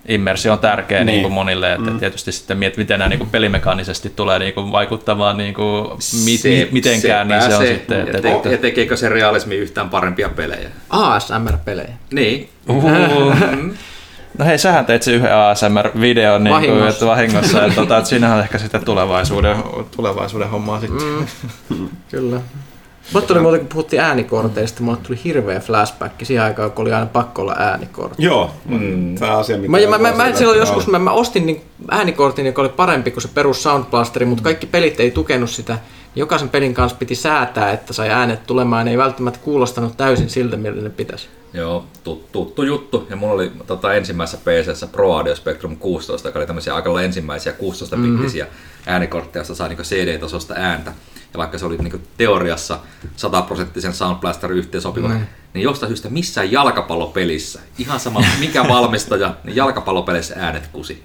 Immersio 0.08 0.54
on 0.54 0.60
tärkeä 0.60 1.00
niin. 1.00 1.06
Niin. 1.06 1.22
Kuin 1.22 1.34
monille, 1.34 1.74
että 1.74 1.92
mm. 1.92 2.00
tietysti 2.00 2.32
sitten 2.32 2.58
miet, 2.58 2.78
miten 2.78 3.00
nämä 3.00 3.10
niin 3.10 3.20
kuin 3.20 3.30
pelimekaanisesti 3.30 4.10
tulee 4.16 4.40
niin 4.40 4.54
kuin 4.54 4.72
vaikuttamaan 4.72 5.38
niin 5.38 5.54
kuin, 5.54 5.88
mi, 6.26 6.70
mitenkään, 6.72 7.28
niin 7.28 7.42
se 7.42 7.48
on 7.48 7.52
pääsee. 7.52 7.78
sitten... 7.78 7.98
Ja, 7.98 8.04
Että, 8.06 8.22
te, 8.22 8.52
ja 8.52 8.58
tekeekö 8.58 8.98
se 8.98 9.10
realismi 9.10 9.56
yhtään 9.56 9.90
parempia 9.90 10.30
pelejä? 10.30 10.70
ASMR-pelejä. 10.90 11.94
Niin. 12.12 12.50
Uhuhu. 12.70 13.34
No 14.40 14.46
hei, 14.46 14.58
sähän 14.58 14.86
teit 14.86 15.04
se 15.04 15.12
yhden 15.12 15.36
ASMR-videon 15.36 16.44
niin 16.44 16.56
kuin, 16.56 16.70
Vahingossa. 16.70 16.90
että 16.90 17.06
vahingossa, 17.06 17.66
että, 17.66 17.76
tota, 17.76 17.98
että 17.98 18.10
siinähän 18.10 18.38
on 18.38 18.44
ehkä 18.44 18.58
sitä 18.58 18.80
tulevaisuuden, 18.80 19.58
tulevaisuuden 19.96 20.50
hommaa 20.50 20.80
sitten. 20.80 21.28
Mm. 21.70 21.90
Kyllä. 22.12 22.42
Mulle 23.14 23.26
tuli 23.26 23.40
muuten, 23.40 23.60
kun 23.60 23.70
puhuttiin 23.70 24.02
äänikorteista, 24.02 24.84
mulle 24.84 24.98
tuli 25.04 25.20
hirveä 25.24 25.60
flashback 25.60 26.26
siihen 26.26 26.44
aikaan, 26.44 26.72
kun 26.72 26.82
oli 26.82 26.94
aina 26.94 27.06
pakko 27.06 27.42
olla 27.42 27.56
äänikortti. 27.60 28.24
Joo, 28.24 28.52
mm. 28.66 29.16
tämä 29.16 29.38
asia, 29.38 29.58
mikä... 29.58 29.72
Mä, 29.72 29.98
mä, 29.98 30.12
mä, 30.12 30.24
mä 30.26 30.36
silloin 30.36 30.60
joskus 30.60 30.88
mä, 30.88 31.00
mä 31.00 31.12
ostin 31.12 31.46
niin 31.46 31.62
äänikortin, 31.92 32.46
joka 32.46 32.62
oli 32.62 32.70
parempi 32.70 33.12
kuin 33.12 33.22
se 33.22 33.30
perus 33.34 33.64
Soundblasteri, 33.64 34.26
mutta 34.26 34.44
kaikki 34.44 34.68
pelit 34.68 35.00
ei 35.00 35.12
tukenut 35.12 35.50
sitä. 35.50 35.78
Jokaisen 36.16 36.50
pelin 36.50 36.74
kanssa 36.74 36.98
piti 36.98 37.16
säätää, 37.16 37.72
että 37.72 37.94
sai 37.94 38.10
äänet 38.10 38.48
tulemaan. 38.48 38.86
Ne 38.86 38.92
ei 38.92 38.98
välttämättä 38.98 39.40
kuulostanut 39.44 39.98
täysin 39.98 40.30
siltä, 40.30 40.58
miltä 40.58 40.82
ne 40.82 40.90
pitäisi. 40.90 41.28
Joo, 41.54 41.86
tuttu, 42.04 42.30
tuttu 42.32 42.64
juttu. 42.64 43.08
Ja 43.10 43.16
mulla 43.16 43.34
oli 43.34 43.52
tota, 43.68 43.94
ensimmäisessä 43.94 44.38
PCssä 44.38 44.88
Pro 44.88 45.14
Audio 45.14 45.36
Spectrum 45.36 45.78
16, 45.78 46.28
joka 46.28 46.40
oli 46.40 46.46
tämmöisiä 46.46 46.76
aika 46.76 46.90
lailla 46.90 47.06
ensimmäisiä 47.06 47.54
16-bittisiä 47.54 48.44
mm-hmm. 48.44 48.84
äänikortteja, 48.86 49.42
josta 49.42 49.56
sai 49.56 49.70
niinku 49.70 49.84
CD-tasosta 49.84 50.54
ääntä. 50.58 50.94
Ja 51.34 51.38
vaikka 51.38 51.58
se 51.58 51.66
oli 51.66 51.78
niinku 51.78 52.00
teoriassa 52.18 52.80
100-prosenttisen 53.06 53.94
Sound 53.94 54.20
Blaster 54.20 54.52
yhteensopiva, 54.52 55.08
mm. 55.08 55.26
niin 55.54 55.64
jostain 55.64 55.90
syystä 55.90 56.10
missään 56.10 56.52
jalkapallopelissä, 56.52 57.60
ihan 57.78 58.00
sama 58.00 58.24
mikä 58.40 58.68
valmistaja, 58.68 59.36
niin 59.44 59.56
jalkapallopeleissä 59.56 60.36
äänet 60.38 60.68
kusi. 60.68 61.04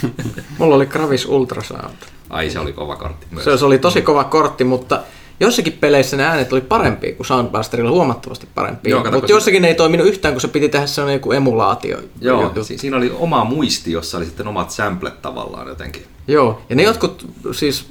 Mulla 0.58 0.74
oli 0.74 0.86
Gravis 0.86 1.26
Ultrasound. 1.26 1.96
Ai 2.30 2.50
se 2.50 2.58
oli 2.58 2.72
kova 2.72 2.96
kortti 2.96 3.26
myös. 3.30 3.44
Se, 3.44 3.58
se 3.58 3.64
oli 3.64 3.78
tosi 3.78 4.02
kova 4.02 4.24
kortti, 4.24 4.64
mutta 4.64 5.02
jossakin 5.40 5.72
peleissä 5.72 6.16
ne 6.16 6.24
äänet 6.24 6.52
oli 6.52 6.60
parempia 6.60 7.14
kuin 7.14 7.26
Soundblasterilla, 7.26 7.90
huomattavasti 7.90 8.48
parempia. 8.54 8.96
Mutta 9.12 9.32
jossakin 9.32 9.62
ne 9.62 9.68
ei 9.68 9.74
toiminut 9.74 10.06
yhtään, 10.06 10.34
kun 10.34 10.40
se 10.40 10.48
piti 10.48 10.68
tehdä 10.68 10.86
sellainen 10.86 11.16
joku 11.16 11.32
emulaatio. 11.32 11.98
Joo, 12.20 12.42
juttu. 12.42 12.64
si- 12.64 12.78
siinä 12.78 12.96
oli 12.96 13.12
oma 13.18 13.44
muisti, 13.44 13.92
jossa 13.92 14.18
oli 14.18 14.24
sitten 14.24 14.48
omat 14.48 14.70
samplet 14.70 15.22
tavallaan 15.22 15.68
jotenkin. 15.68 16.02
Joo, 16.28 16.62
ja 16.68 16.76
ne 16.76 16.82
jotkut, 16.82 17.26
siis 17.52 17.90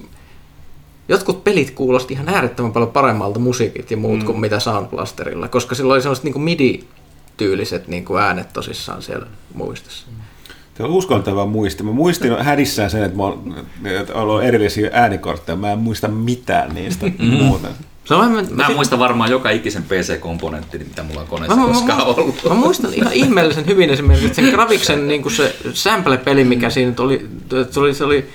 jotkut 1.10 1.44
pelit 1.44 1.72
kuulosti 1.72 2.14
ihan 2.14 2.30
äärettömän 2.30 2.72
paljon 2.72 2.92
paremmalta 2.92 3.40
musiikit 3.40 3.92
ja 3.92 3.98
muut 3.98 4.20
mm. 4.20 4.26
kuin 4.26 4.40
mitä 4.40 4.60
Soundblasterilla, 4.60 5.48
koska 5.48 5.76
sillä 5.76 5.94
oli 5.94 6.02
sellaiset 6.02 6.24
niin 6.24 6.42
MIDI-tyyliset 6.42 7.88
niin 7.88 8.06
kuin 8.06 8.22
äänet 8.22 8.54
tosissaan 8.54 9.02
siellä 9.02 9.28
muistissa. 9.54 10.08
Se 10.08 10.12
on 10.84 10.90
uskontava 10.90 11.46
muisti. 11.46 11.84
Mä 11.84 11.92
muistin 11.92 12.38
hädissään 12.40 12.90
sen, 12.90 13.04
että 13.04 13.18
mä 13.18 13.24
oon 13.24 13.56
että 14.00 14.14
on 14.14 14.22
ollut 14.22 14.44
erillisiä 14.44 14.90
äänikortteja. 14.94 15.56
Mä 15.56 15.72
en 15.72 15.80
muista 15.80 16.08
mitään 16.08 16.76
niistä 16.76 17.06
muuten. 17.20 17.72
Se 18.06 18.14
on 18.14 18.20
vähän, 18.20 18.48
Mä 18.52 18.70
muistan 18.76 19.00
varmaan 19.00 19.32
joka 19.32 19.50
ikisen 19.50 19.84
PC-komponentti, 19.84 20.78
mitä 20.78 21.04
mulla 21.04 21.22
on 21.22 21.28
koneessa 21.28 21.56
Mä, 21.56 21.62
mä, 21.62 21.68
koskaan 21.68 22.00
mä, 22.00 22.06
ollut. 22.06 22.44
mä, 22.50 22.54
muistan 22.54 22.94
ihan 22.94 23.14
ihmeellisen 23.14 23.66
hyvin 23.66 23.90
esimerkiksi 23.90 24.34
sen 24.34 24.54
Graviksen 24.54 25.08
niin 25.08 25.32
se 25.32 25.56
sample-peli, 25.74 26.44
mikä 26.44 26.70
siinä 26.70 26.90
nyt 26.90 27.00
oli, 27.00 27.28
se 27.72 27.80
oli, 27.80 27.94
se 27.94 28.04
oli 28.04 28.30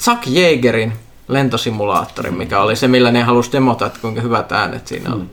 Chuck 0.00 0.26
Yeagerin 0.26 0.92
lentosimulaattori, 1.28 2.30
mikä 2.30 2.60
oli 2.60 2.76
se, 2.76 2.88
millä 2.88 3.10
ne 3.10 3.22
halusi 3.22 3.52
demota, 3.52 3.86
että 3.86 3.98
kuinka 4.00 4.20
hyvät 4.20 4.52
äänet 4.52 4.86
siinä 4.86 5.14
oli. 5.14 5.24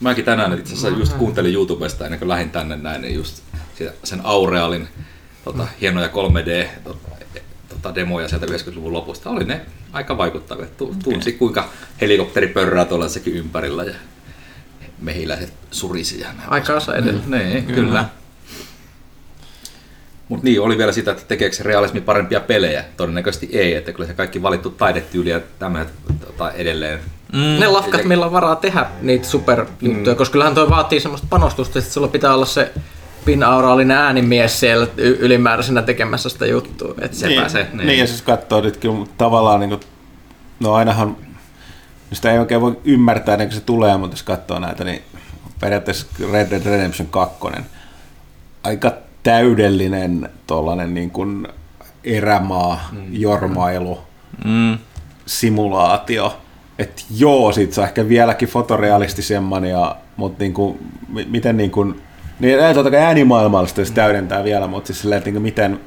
Mäkin 0.00 0.24
tänään 0.24 0.58
itse 0.58 0.74
asiassa 0.74 0.98
just 0.98 1.12
kuuntelin 1.12 1.54
YouTubesta 1.54 2.04
ennen 2.04 2.18
kuin 2.18 2.28
lähdin 2.28 2.50
tänne 2.50 2.76
näin, 2.76 3.02
niin 3.02 3.14
just 3.14 3.42
sen 4.04 4.20
Aurealin 4.24 4.88
tota, 5.44 5.66
hienoja 5.80 6.08
3D 6.08 6.66
tota, 6.84 7.08
tota, 7.68 7.94
demoja 7.94 8.28
sieltä 8.28 8.46
90-luvun 8.46 8.92
lopusta. 8.92 9.30
Oli 9.30 9.44
ne 9.44 9.60
aika 9.92 10.18
vaikuttavia. 10.18 10.66
Tu- 10.76 10.94
Tunsi 11.04 11.32
kuinka 11.32 11.68
helikopteri 12.00 12.48
pörrää 12.48 12.84
tuolla 12.84 13.08
sekin 13.08 13.34
ympärillä 13.34 13.84
ja 13.84 13.94
mehiläiset 15.00 15.52
surisi 15.70 16.20
ja 16.20 16.26
näin. 16.32 16.52
Aikansa 16.52 16.96
edellä. 16.96 17.22
Niin, 17.26 17.66
kyllä. 17.66 18.04
Mutta 20.28 20.44
niin, 20.44 20.60
oli 20.60 20.78
vielä 20.78 20.92
sitä, 20.92 21.10
että 21.10 21.24
tekeekö 21.28 21.56
se 21.56 21.62
realismi 21.62 22.00
parempia 22.00 22.40
pelejä? 22.40 22.84
Todennäköisesti 22.96 23.48
ei, 23.52 23.74
että 23.74 23.92
kyllä 23.92 24.06
se 24.06 24.14
kaikki 24.14 24.42
valittu 24.42 24.70
taidetyyli 24.70 25.30
ja 25.30 25.40
tämmöiset 25.58 25.94
tota, 26.26 26.52
edelleen. 26.52 27.00
Mm. 27.32 27.60
Ne 27.60 27.66
lafkat, 27.66 28.04
millä 28.04 28.26
on 28.26 28.32
varaa 28.32 28.56
tehdä 28.56 28.86
niitä 29.02 29.26
superjuttuja, 29.26 30.14
mm. 30.14 30.16
koska 30.16 30.32
kyllähän 30.32 30.54
toi 30.54 30.70
vaatii 30.70 31.00
semmoista 31.00 31.26
panostusta, 31.30 31.78
että 31.78 31.90
sulla 31.90 32.08
pitää 32.08 32.34
olla 32.34 32.46
se 32.46 32.72
pinauraalinen 33.24 33.96
äänimies 33.96 34.60
siellä 34.60 34.86
y- 34.96 35.16
ylimääräisenä 35.20 35.82
tekemässä 35.82 36.28
sitä 36.28 36.46
juttua, 36.46 36.94
että 37.00 37.16
se 37.16 37.26
niin, 37.28 37.40
pääsee. 37.40 37.68
niin. 37.72 37.86
niin, 37.86 37.98
ja 37.98 38.06
siis 38.06 38.22
katsoo 38.22 38.60
nytkin 38.60 39.08
tavallaan, 39.18 39.60
niin 39.60 39.70
kuin, 39.70 39.80
no 40.60 40.74
ainahan, 40.74 41.16
sitä 42.12 42.32
ei 42.32 42.38
oikein 42.38 42.60
voi 42.60 42.78
ymmärtää 42.84 43.32
ennen 43.34 43.48
kuin 43.48 43.54
se 43.58 43.60
tulee, 43.64 43.96
mutta 43.96 44.14
jos 44.14 44.22
katsoo 44.22 44.58
näitä, 44.58 44.84
niin 44.84 45.02
periaatteessa 45.60 46.06
Red 46.32 46.50
Dead 46.50 46.64
Redemption 46.64 47.08
2, 47.08 47.36
aika 48.62 48.92
täydellinen 49.22 50.28
tollanen 50.46 50.94
niin 50.94 51.10
kuin 51.10 51.48
erämaa, 52.04 52.88
mm. 52.92 52.98
jormailu, 53.12 53.98
Mm. 54.44 54.78
simulaatio. 55.26 56.38
Että 56.78 57.02
joo, 57.16 57.52
sit 57.52 57.72
se 57.72 57.80
on 57.80 57.86
ehkä 57.86 58.08
vieläkin 58.08 58.48
fotorealistisemman, 58.48 59.64
ja, 59.64 59.96
mutta 60.16 60.42
niinku, 60.44 60.78
mi- 61.08 61.26
miten 61.30 61.56
niinku, 61.56 61.94
niin 62.40 62.74
totta 62.74 62.90
kai 62.90 63.00
äänimaailmallista 63.00 63.84
se 63.84 63.92
täydentää 63.92 64.44
vielä, 64.44 64.66
mutta 64.66 64.86
siis 64.86 65.00
silleen, 65.00 65.18
että 65.18 65.28
niinku 65.28 65.40
miten, 65.40 65.80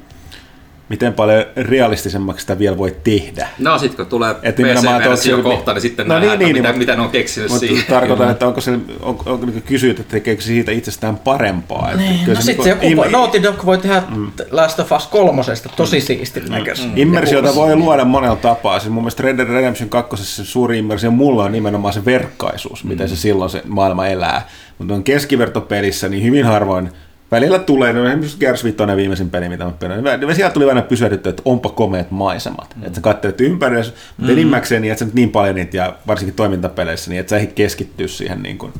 miten 0.88 1.12
paljon 1.14 1.44
realistisemmaksi 1.56 2.40
sitä 2.40 2.58
vielä 2.58 2.78
voi 2.78 2.96
tehdä. 3.04 3.48
No 3.58 3.78
sit 3.78 3.94
kun 3.94 4.06
tulee 4.06 4.30
Et 4.30 4.38
että 4.42 4.62
PC-versio 4.62 5.36
se- 5.36 5.42
kohta, 5.42 5.72
niin 5.72 5.82
sitten 5.82 6.08
No 6.08 6.14
no, 6.14 6.20
nähdään, 6.20 6.38
niin, 6.38 6.46
niin, 6.46 6.54
niin, 6.54 6.62
mitä, 6.62 6.70
niin, 6.72 6.78
mitä 6.78 6.96
ne 6.96 7.02
on 7.02 7.10
keksinyt 7.10 7.48
Mutta 7.50 7.66
siihen. 7.66 7.84
tarkoitan, 7.88 8.30
että 8.30 8.46
onko 8.48 8.60
se, 8.60 8.70
on, 8.70 9.18
onko 9.26 9.46
niin 9.46 9.62
kysyt, 9.62 10.00
että 10.00 10.12
tekeekö 10.12 10.42
se 10.42 10.46
siitä 10.46 10.72
itsestään 10.72 11.16
parempaa. 11.16 11.90
Että 11.90 12.02
Niin, 12.02 12.20
kyllä 12.24 12.38
no 12.38 12.40
se 12.42 12.46
sitten 12.46 12.64
niinku 12.80 12.82
se 12.82 12.98
joku, 12.98 13.08
im- 13.08 13.12
Naughty 13.12 13.42
Dog 13.42 13.66
voi 13.66 13.78
tehdä 13.78 14.02
mm. 14.16 14.30
Last 14.50 14.80
of 14.80 14.92
Us 14.92 15.06
kolmosesta 15.06 15.68
tosi 15.76 16.00
siistin 16.00 16.44
näköistä. 16.48 16.86
Immersiota 16.96 17.54
voi 17.54 17.76
luoda 17.76 18.04
monella 18.04 18.36
tapaa. 18.36 18.78
Siis 18.80 18.92
mun 18.92 19.02
mielestä 19.02 19.22
Red 19.22 19.36
Dead 19.38 19.48
Redemption 19.48 19.88
2. 19.88 20.16
se 20.24 20.44
suuri 20.44 20.78
immersio 20.78 21.10
mulla 21.10 21.44
on 21.44 21.52
nimenomaan 21.52 21.94
se 21.94 22.04
verkkaisuus, 22.04 22.84
miten 22.84 23.08
se 23.08 23.16
silloin 23.16 23.50
se 23.50 23.62
maailma 23.66 24.06
elää. 24.06 24.48
Mutta 24.78 24.94
on 24.94 25.04
keskivertopelissä 25.04 26.08
niin 26.08 26.22
hyvin 26.24 26.44
harvoin 26.44 26.90
välillä 27.30 27.58
tulee, 27.58 27.92
no 27.92 28.06
esimerkiksi 28.06 28.38
Gears 28.38 28.64
5 28.64 28.82
on 28.82 28.96
viimeisin 28.96 29.30
peli, 29.30 29.48
mitä 29.48 29.64
mä 29.64 29.70
pelän. 29.70 30.04
niin 30.04 30.34
Sieltä 30.34 30.54
tuli 30.54 30.68
aina 30.68 30.82
pysähdytty, 30.82 31.28
että 31.28 31.42
onpa 31.44 31.68
komeat 31.68 32.10
maisemat. 32.10 32.76
Mm. 32.76 32.82
Että 32.82 32.94
sä 32.94 33.00
katselet 33.00 33.40
ympärillä, 33.40 33.92
mutta 34.16 34.32
enimmäkseen 34.32 34.82
niin, 34.82 34.92
että 34.92 34.98
sä 34.98 35.04
nyt 35.04 35.14
niin 35.14 35.30
paljon 35.30 35.54
niitä, 35.54 35.76
ja 35.76 35.96
varsinkin 36.06 36.34
toimintapeleissä, 36.34 37.10
niin 37.10 37.20
että 37.20 37.30
sä 37.30 37.38
ei 37.38 37.46
keskittyä 37.46 38.08
siihen 38.08 38.42
niin 38.42 38.58
kuin. 38.58 38.72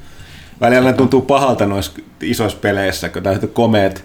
Välillä 0.61 0.93
tuntuu 0.93 1.21
pahalta 1.21 1.67
noissa 1.67 1.93
isoissa 2.23 2.59
peleissä, 2.61 3.09
kun 3.09 3.23
täytyy 3.23 3.49
komeet, 3.49 4.05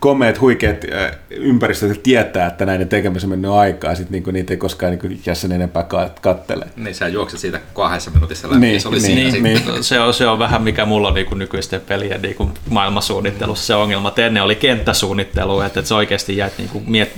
komeet, 0.00 0.40
huikeat 0.40 0.84
äh, 0.92 1.10
ympäristöt 1.30 2.02
tietää, 2.02 2.46
että 2.46 2.66
näiden 2.66 2.88
tekemisessä 2.88 3.26
on 3.26 3.30
mennyt 3.30 3.50
aikaa, 3.50 3.94
sitten 3.94 4.12
niinku 4.12 4.30
niitä 4.30 4.52
ei 4.52 4.56
koskaan 4.56 4.90
niinku 4.90 5.08
jäsen 5.26 5.52
enempää 5.52 5.82
ka- 5.82 6.10
kattele. 6.20 6.66
Niin 6.76 6.94
sä 6.94 7.08
juokset 7.08 7.40
siitä 7.40 7.60
kahdessa 7.74 8.10
minuutissa 8.10 8.48
läpi, 8.48 8.60
Niin, 8.60 8.80
se 8.80 8.88
oli 8.88 8.98
niin, 8.98 9.32
siinä 9.32 9.48
niin. 9.48 9.84
Se 9.84 10.00
on, 10.00 10.14
se 10.14 10.26
on 10.26 10.38
vähän 10.38 10.62
mikä 10.62 10.84
mulla 10.84 11.08
on 11.08 11.14
niin 11.14 11.38
nykyisten 11.38 11.80
pelien 11.80 12.22
niin 12.22 12.52
maailmansuunnittelussa 12.70 13.66
se 13.66 13.74
ongelma. 13.74 14.08
että 14.08 14.26
Ennen 14.26 14.42
oli 14.42 14.54
kenttäsuunnittelu, 14.54 15.60
että, 15.60 15.80
että 15.80 15.88
se 15.88 15.94
oikeasti 15.94 16.36
jäät 16.36 16.52
niin 16.58 16.68
kuin, 16.68 16.84
miet, 16.86 17.12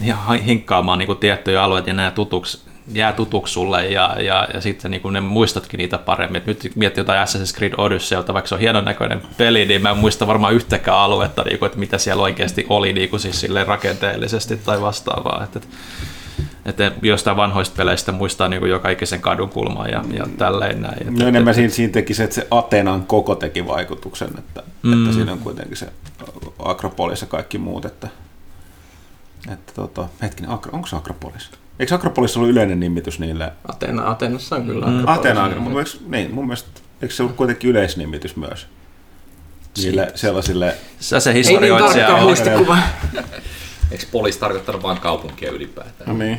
hinkkaamaan 0.46 0.98
niin 0.98 1.06
kuin 1.06 1.18
tiettyjä 1.18 1.62
alueita 1.62 1.90
ja 1.90 1.94
nämä 1.94 2.10
tutuksi, 2.10 2.71
jää 2.94 3.12
tutuksi 3.12 3.52
sulle 3.52 3.86
ja, 3.86 4.16
ja, 4.20 4.48
ja 4.54 4.60
sitten 4.60 4.90
niin 4.90 5.00
kuin 5.00 5.12
ne 5.12 5.20
muistatkin 5.20 5.78
niitä 5.78 5.98
paremmin. 5.98 6.36
Et 6.36 6.46
nyt 6.46 6.72
miettii 6.74 7.00
jotain 7.00 7.26
Assassin's 7.26 7.56
Creed 7.56 7.72
Odysseyalta, 7.78 8.34
vaikka 8.34 8.48
se 8.48 8.54
on 8.54 8.60
hienon 8.60 8.84
näköinen 8.84 9.22
peli, 9.36 9.64
niin 9.66 9.82
mä 9.82 9.90
en 9.90 9.96
muista 9.96 10.26
varmaan 10.26 10.54
yhtäkään 10.54 10.98
aluetta, 10.98 11.42
niin 11.42 11.58
kuin, 11.58 11.66
että 11.66 11.78
mitä 11.78 11.98
siellä 11.98 12.22
oikeasti 12.22 12.66
oli 12.68 12.92
niin 12.92 13.08
kuin 13.08 13.20
siis 13.20 13.46
rakenteellisesti 13.66 14.56
tai 14.56 14.80
vastaavaa. 14.80 15.44
Että, 15.44 15.60
että 16.64 16.92
jostain 17.02 17.36
vanhoista 17.36 17.76
peleistä 17.76 18.12
muistaa 18.12 18.48
niin 18.48 18.60
kuin 18.60 18.70
joka 18.70 18.88
ikisen 18.88 19.20
kadun 19.20 19.48
kulmaa 19.48 19.88
ja, 19.88 20.04
ja 20.12 20.26
tälleen 20.38 20.82
näin. 20.82 21.08
Että, 21.08 21.22
No 21.22 21.28
enemmän 21.28 21.54
siinä, 21.54 21.70
siinä 21.70 21.92
teki 21.92 22.14
se, 22.14 22.24
että 22.24 22.34
se 22.34 22.46
Atenan 22.50 23.06
koko 23.06 23.34
teki 23.34 23.66
vaikutuksen, 23.66 24.28
että, 24.38 24.62
mm. 24.82 24.92
että 24.92 25.14
siinä 25.14 25.32
on 25.32 25.38
kuitenkin 25.38 25.76
se 25.76 25.86
Akropolis 26.58 27.20
ja 27.20 27.26
kaikki 27.26 27.58
muut, 27.58 27.84
että, 27.84 28.08
että 29.52 29.72
tota, 29.74 30.08
hetkinen, 30.22 30.50
onko 30.50 30.86
se 30.86 30.96
Akropolis? 30.96 31.50
Eikö 31.82 31.94
Akropolis 31.94 32.36
ollut 32.36 32.50
yleinen 32.50 32.80
nimitys 32.80 33.18
niille? 33.18 33.52
Atena, 33.68 34.10
Atenassa 34.10 34.56
on 34.56 34.66
kyllä. 34.66 34.86
Mm. 34.86 34.98
aika 34.98 35.12
Atena, 35.12 35.46
eikö, 35.48 35.60
niin, 36.06 36.34
mun 36.34 36.46
mielestä, 36.46 36.80
eikö 37.02 37.14
se 37.14 37.22
ollut 37.22 37.36
kuitenkin 37.36 37.70
yleisnimitys 37.70 38.36
myös? 38.36 38.66
Niille 39.78 40.12
sellaisille, 40.14 40.74
Sä 41.00 41.20
se 41.20 41.30
Ei 41.30 41.34
niin 41.34 41.44
historioitsija 41.44 42.06
tarkka 42.06 42.20
on. 42.20 42.22
muistikuva. 42.22 42.78
Eikö 43.90 44.04
poliisi 44.12 44.38
tarkoittanut 44.38 44.82
vain 44.82 45.00
kaupunkia 45.00 45.50
ylipäätään? 45.50 46.18
no 46.18 46.24
niin. 46.24 46.38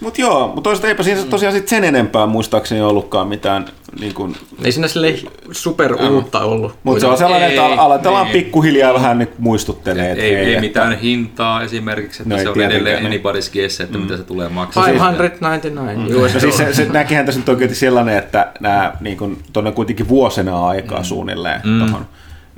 Mutta 0.00 0.20
joo, 0.20 0.46
mutta 0.46 0.60
toisaalta 0.62 0.88
eipä 0.88 1.02
siinä 1.02 1.22
tosiaan 1.22 1.54
sit 1.54 1.68
sen 1.68 1.84
enempää 1.84 2.26
muistaakseni 2.26 2.80
ollutkaan 2.80 3.28
mitään 3.28 3.64
niin 4.00 4.14
kuin, 4.14 4.36
Ei 4.64 4.72
siinä 4.72 4.88
sille 4.88 5.14
super 5.52 5.94
uutta 6.10 6.40
ollut. 6.40 6.74
mutta 6.82 7.00
se 7.00 7.06
on 7.06 7.18
sellainen, 7.18 7.48
että 7.48 7.66
Ei, 7.66 7.74
aletellaan 7.78 8.26
ei. 8.26 8.32
pikkuhiljaa 8.32 8.94
vähän 8.94 9.18
nyt 9.18 9.38
muistuttelee, 9.38 10.10
että 10.12 10.24
Ei, 10.24 10.30
hei, 10.34 10.44
ei 10.44 10.48
että- 10.50 10.60
mitään 10.60 10.98
hintaa 10.98 11.62
esimerkiksi, 11.62 12.22
että 12.22 12.34
No 12.34 12.38
ei 12.38 12.42
se 12.44 12.48
on 12.50 12.60
edelleen 12.60 13.04
niin. 13.10 13.20
anybody's 13.22 13.52
guess, 13.52 13.80
että 13.80 13.98
mitä 13.98 14.16
se 14.16 14.22
tulee 14.22 14.48
maksamaan. 14.48 14.90
599 14.90 16.16
US 16.24 16.34
No 16.34 16.40
siis 16.40 16.56
se, 16.56 16.74
se 16.74 16.84
näkihän 16.84 17.26
tässä 17.26 17.40
nyt 17.40 17.48
oikein 17.48 17.74
sellainen, 17.74 18.18
että 18.18 18.52
nämä 18.60 18.92
niin 19.00 19.16
kun, 19.16 19.38
tuonne 19.52 19.72
kuitenkin 19.72 20.08
vuosina 20.08 20.66
aikaa 20.68 20.98
mm. 20.98 21.04
suunnilleen 21.04 21.60
mm. 21.64 21.78
tuohon. 21.78 22.06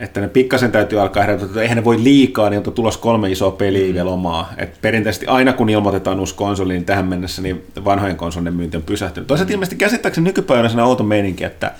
Että 0.02 0.20
ne 0.20 0.28
pikkasen 0.28 0.72
täytyy 0.72 1.00
alkaa 1.00 1.22
herätä, 1.22 1.44
että 1.44 1.62
eihän 1.62 1.76
ne 1.76 1.84
voi 1.84 2.04
liikaa, 2.04 2.50
niin 2.50 2.62
on 2.66 2.72
tulos 2.72 2.96
kolme 2.96 3.30
isoa 3.30 3.50
peliä 3.50 3.88
mm. 3.88 3.94
vielä 3.94 4.10
omaa. 4.10 4.52
Et 4.56 4.80
perinteisesti 4.80 5.26
aina 5.26 5.52
kun 5.52 5.68
ilmoitetaan 5.68 6.20
uusi 6.20 6.34
konsoli, 6.34 6.72
niin 6.72 6.84
tähän 6.84 7.06
mennessä 7.06 7.42
niin 7.42 7.62
vanhojen 7.84 8.16
konsolien 8.16 8.54
myynti 8.54 8.76
on 8.76 8.82
pysähtynyt. 8.82 9.26
Toisaalta 9.26 9.52
ilmeisesti 9.52 9.76
käsittääkseni 9.76 10.24
nykypäivänä 10.24 10.68
sen 10.68 10.80
outo 10.80 11.04
meininki, 11.04 11.44
että 11.44 11.72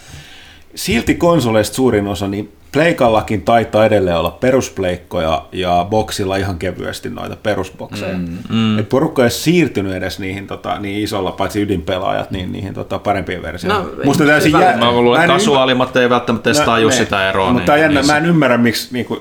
silti 0.75 1.15
konsoleista 1.15 1.75
suurin 1.75 2.09
osa, 2.09 2.29
niin 2.29 2.53
Pleikallakin 2.73 3.43
taitaa 3.43 3.87
edelleen 3.87 4.17
olla 4.17 4.31
peruspleikkoja 4.31 5.45
ja 5.53 5.87
boksilla 5.91 6.37
ihan 6.37 6.59
kevyesti 6.59 7.11
noita 7.11 7.37
perusbokseja. 7.37 8.19
Mm, 8.19 8.39
mm. 8.49 8.79
Et 8.79 8.89
porukka 8.89 9.25
ei 9.25 9.31
siirtynyt 9.31 9.93
edes 9.93 10.19
niihin 10.19 10.47
niin 10.47 10.83
niin 10.83 11.05
isolla, 11.05 11.33
paitsi 11.33 11.63
ydinpelaajat, 11.63 12.31
niin 12.31 12.53
niihin 12.53 12.75
tota, 12.75 12.99
parempiin 12.99 13.43
versioihin. 13.43 13.85
No, 13.85 14.05
Musta 14.05 14.25
täysin 14.25 14.53
jä... 14.53 14.77
Mä 14.77 14.93
luulen, 14.93 15.21
että 15.21 15.33
kasuaalimmat 15.33 15.97
ei 15.97 16.11
välttämättä 16.11 16.51
edes 16.51 16.61
no, 16.61 16.67
tajua 16.67 16.91
no, 16.91 16.97
sitä 16.97 17.29
eroa. 17.29 17.53
Mutta 17.53 17.73
niin, 17.73 17.83
jännä, 17.83 18.03
mä 18.03 18.17
en 18.17 18.27
ymmärrä, 18.27 18.59
miksi 18.59 18.89
niin 18.93 19.07
kuin, 19.07 19.21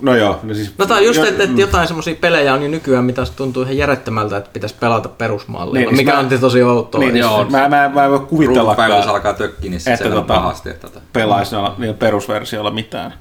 No 0.00 0.16
joo. 0.16 0.40
No, 0.42 0.54
siis, 0.54 0.78
no 0.78 0.86
tämä 0.86 0.98
on 0.98 1.06
just, 1.06 1.24
että, 1.24 1.42
että 1.42 1.60
jotain 1.60 1.86
semmoisia 1.86 2.14
pelejä 2.20 2.54
on 2.54 2.62
jo 2.62 2.68
nykyään, 2.68 3.04
mitä 3.04 3.22
tuntuu 3.36 3.62
ihan 3.62 3.76
järjettömältä, 3.76 4.36
että 4.36 4.50
pitäisi 4.52 4.74
pelata 4.80 5.08
perusmallilla, 5.08 5.90
niin, 5.90 5.96
mikä 5.96 6.12
mä, 6.12 6.18
on 6.18 6.28
tosi 6.40 6.62
outoa. 6.62 7.00
Niin, 7.00 7.16
joo, 7.16 7.44
mä, 7.44 7.68
mä, 7.68 7.90
mä 7.94 8.04
en 8.04 8.10
voi 8.10 8.20
kuvitellakaan, 8.20 8.92
alkaa 8.92 9.32
tökkiä, 9.32 9.70
niin 9.70 9.80
että 9.86 10.08
tota, 10.08 10.22
pahasti. 10.22 10.70
Että 10.70 10.88
tota. 10.88 11.00
pelaisi 11.12 11.56
mm. 11.78 11.94
perusversiolla 11.94 12.70
mitään. 12.70 13.14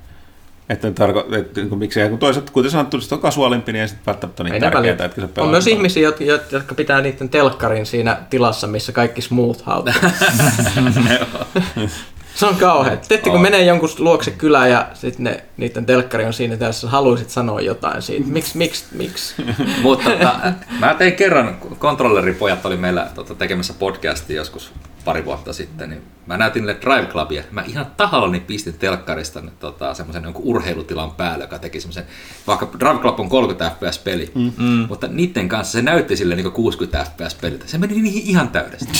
Että, 0.69 0.87
tarko- 0.87 1.35
että 1.35 1.61
niin 1.61 1.77
miksei, 1.77 2.09
kun 2.09 2.19
toisaalta, 2.19 2.51
kuten 2.51 2.71
sanottu, 2.71 3.01
se 3.01 3.15
on 3.15 3.21
kasuaalimpi, 3.21 3.73
niin 3.73 3.81
ei 3.81 3.87
sitten 3.87 4.05
välttämättä 4.05 4.43
niin 4.43 4.61
tärkeää, 4.61 5.05
että 5.05 5.21
se 5.21 5.41
On 5.41 5.49
myös 5.49 5.67
ihmisiä, 5.67 6.11
jotka 6.51 6.75
pitää 6.75 7.01
niiden 7.01 7.29
telkkarin 7.29 7.85
siinä 7.85 8.17
tilassa, 8.29 8.67
missä 8.67 8.91
kaikki 8.91 9.21
smooth 9.21 9.69
out. 9.69 9.85
se 12.35 12.45
on 12.45 12.55
kauhean. 12.55 12.97
Sitten 13.01 13.31
kun 13.31 13.41
menee 13.41 13.65
jonkun 13.65 13.89
luokse 13.99 14.31
kylään 14.31 14.71
ja 14.71 14.87
sitten 14.93 15.23
ne, 15.23 15.43
niiden 15.57 15.85
telkkari 15.85 16.25
on 16.25 16.33
siinä, 16.33 16.57
jos 16.65 16.83
haluaisit 16.83 17.29
sanoa 17.29 17.61
jotain 17.61 18.01
siitä. 18.01 18.27
Miksi, 18.27 18.57
miksi, 18.57 18.85
miksi? 18.91 19.35
Mutta 19.83 20.09
tota, 20.09 20.39
mä 20.79 20.93
tein 20.93 21.13
kerran, 21.13 21.57
kontrolleripojat 21.79 22.65
oli 22.65 22.77
meillä 22.77 23.07
tota, 23.15 23.35
tekemässä 23.35 23.73
podcastia 23.79 24.35
joskus 24.35 24.71
pari 25.05 25.25
vuotta 25.25 25.53
sitten, 25.53 25.89
niin 25.89 26.01
mä 26.25 26.37
näytin 26.37 26.61
niille 26.61 26.77
Drive 26.81 27.05
Clubia. 27.05 27.43
Mä 27.51 27.63
ihan 27.67 27.85
tahallani 27.97 28.39
pistin 28.39 28.73
telkkarista 28.73 29.43
tota, 29.59 29.93
semmoisen 29.93 30.23
jonkun 30.23 30.43
urheilutilan 30.45 31.11
päälle, 31.11 31.43
joka 31.43 31.59
teki 31.59 31.81
semmoisen, 31.81 32.03
vaikka 32.47 32.67
Drive 32.79 32.99
Club 32.99 33.19
on 33.19 33.29
30 33.29 33.71
fps-peli, 33.75 34.31
mm. 34.35 34.51
mm. 34.57 34.85
mutta 34.89 35.07
niiden 35.07 35.49
kanssa 35.49 35.71
se 35.71 35.81
näytti 35.81 36.17
sille 36.17 36.35
niin 36.35 36.51
60 36.51 37.05
fps-peliltä. 37.11 37.67
Se 37.67 37.77
meni 37.77 38.01
niihin 38.01 38.23
ihan 38.25 38.49
täydesti. 38.49 38.91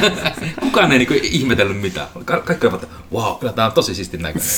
Kukaan 0.60 0.92
ei 0.92 0.98
niin 0.98 1.20
ihmetellyt 1.22 1.80
mitään. 1.80 2.06
Ka- 2.24 2.40
kaikki 2.40 2.66
ovat, 2.66 2.82
että 2.82 2.96
wow, 3.12 3.38
kyllä 3.38 3.52
tää 3.52 3.66
on 3.66 3.72
tosi 3.72 3.94
siistin 3.94 4.22
näköinen. 4.22 4.50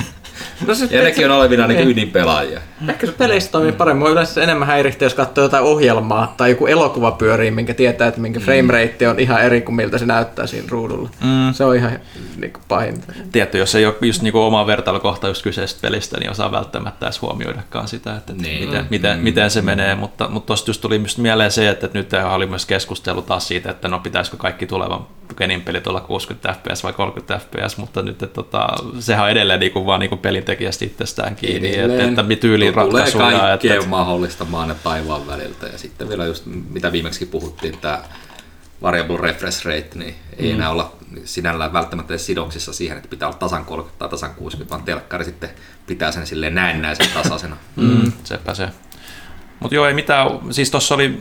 no 0.66 0.74
se, 0.74 0.88
ja 0.90 1.02
nekin 1.02 1.30
on 1.30 1.36
olevina 1.36 1.66
niin 1.66 1.88
ydinpelaajia. 1.88 2.60
Ehkä 2.88 3.06
se 3.06 3.12
peleissä 3.12 3.50
toimii 3.50 3.72
paremmin. 3.72 4.12
yleensä 4.12 4.42
enemmän 4.42 4.68
häirihtiä, 4.68 5.06
jos 5.06 5.14
katsoo 5.14 5.44
jotain 5.44 5.64
ohjelmaa 5.64 6.34
tai 6.36 6.50
joku 6.50 6.66
elokuva 6.66 7.10
pyörii, 7.10 7.50
minkä 7.50 7.74
tietää, 7.74 8.08
että 8.08 8.20
minkä 8.20 8.40
mm. 8.40 8.44
frame 8.44 8.72
rate 8.72 9.08
on 9.08 9.20
ihan 9.20 9.42
eri 9.42 9.60
kuin 9.60 9.74
miltä 9.74 9.98
se 9.98 10.06
näyttää 10.06 10.21
siinä 10.46 10.66
ruudulla. 10.70 11.10
Mm. 11.20 11.52
Se 11.52 11.64
on 11.64 11.76
ihan 11.76 11.98
niin 12.36 12.52
kuin 12.52 12.62
pahinta. 12.68 13.12
Tietty, 13.32 13.58
jos 13.58 13.74
ei 13.74 13.86
ole 13.86 13.94
just 14.00 14.22
niin 14.22 14.32
kuin 14.32 14.42
oma 14.42 14.66
vertailukohta 14.66 15.28
just 15.28 15.42
kyseisestä 15.42 15.80
pelistä, 15.82 16.20
niin 16.20 16.30
osaa 16.30 16.52
välttämättä 16.52 17.06
edes 17.06 17.22
huomioidakaan 17.22 17.88
sitä, 17.88 18.16
että 18.16 18.32
niin. 18.32 18.68
miten, 18.68 18.86
miten, 18.90 19.18
mm. 19.18 19.24
miten 19.24 19.50
se 19.50 19.62
menee. 19.62 19.94
Mutta, 19.94 20.28
mutta 20.28 20.46
tuosta 20.46 20.70
just 20.70 20.80
tuli 20.80 20.98
myös 20.98 21.18
mieleen 21.18 21.50
se, 21.50 21.68
että 21.68 21.88
nyt 21.94 22.10
oli 22.34 22.46
myös 22.46 22.66
keskustelu 22.66 23.22
taas 23.22 23.48
siitä, 23.48 23.70
että 23.70 23.88
no 23.88 23.98
pitäisikö 23.98 24.36
kaikki 24.36 24.66
tulevan 24.66 25.06
Genin 25.36 25.60
pelit 25.60 25.86
olla 25.86 26.00
60 26.00 26.52
fps 26.52 26.84
vai 26.84 26.92
30 26.92 27.38
fps, 27.38 27.76
mutta 27.76 28.02
nyt 28.02 28.22
että, 28.22 28.34
tota, 28.34 28.66
sehän 28.98 29.24
on 29.24 29.30
edelleen 29.30 29.60
niin 29.60 29.72
kuin, 29.72 29.86
vaan 29.86 30.00
niin 30.00 30.08
kuin 30.08 30.18
pelintekijästä 30.18 30.84
itsestään 30.84 31.36
kiinni, 31.36 31.78
että, 31.78 32.04
että 32.04 32.36
tyyliin 32.40 32.74
ratkaisuja. 32.74 33.24
Tulee 33.24 33.40
kaikkea 33.40 33.74
että, 33.74 33.88
mahdollista 33.88 34.44
maan 34.44 34.68
ja 34.68 34.74
taivaan 34.74 35.26
väliltä 35.26 35.66
ja 35.66 35.78
sitten 35.78 36.08
vielä 36.08 36.26
just 36.26 36.44
mitä 36.70 36.92
viimeksi 36.92 37.26
puhuttiin, 37.26 37.78
tämä 37.78 38.02
variable 38.82 39.16
refresh 39.16 39.66
rate, 39.66 39.90
niin 39.94 40.14
ei 40.36 40.48
mm. 40.48 40.54
enää 40.54 40.70
olla 40.70 40.92
sinällään 41.24 41.72
välttämättä 41.72 42.12
edes 42.12 42.26
sidoksissa 42.26 42.72
siihen, 42.72 42.96
että 42.96 43.08
pitää 43.08 43.28
olla 43.28 43.38
tasan 43.38 43.64
30 43.64 43.98
tai 43.98 44.08
tasan 44.08 44.34
60, 44.34 44.70
vaan 44.70 44.84
telkkari 44.84 45.24
sitten 45.24 45.50
pitää 45.86 46.12
sen 46.12 46.26
silleen 46.26 46.54
näennäisen 46.54 47.06
tasaisena. 47.14 47.56
Mm, 47.76 48.12
sepä 48.24 48.54
se. 48.54 48.68
Mutta 49.60 49.74
joo, 49.74 49.86
ei 49.86 49.94
mitään, 49.94 50.28
siis 50.50 50.70
tuossa 50.70 50.94
oli 50.94 51.20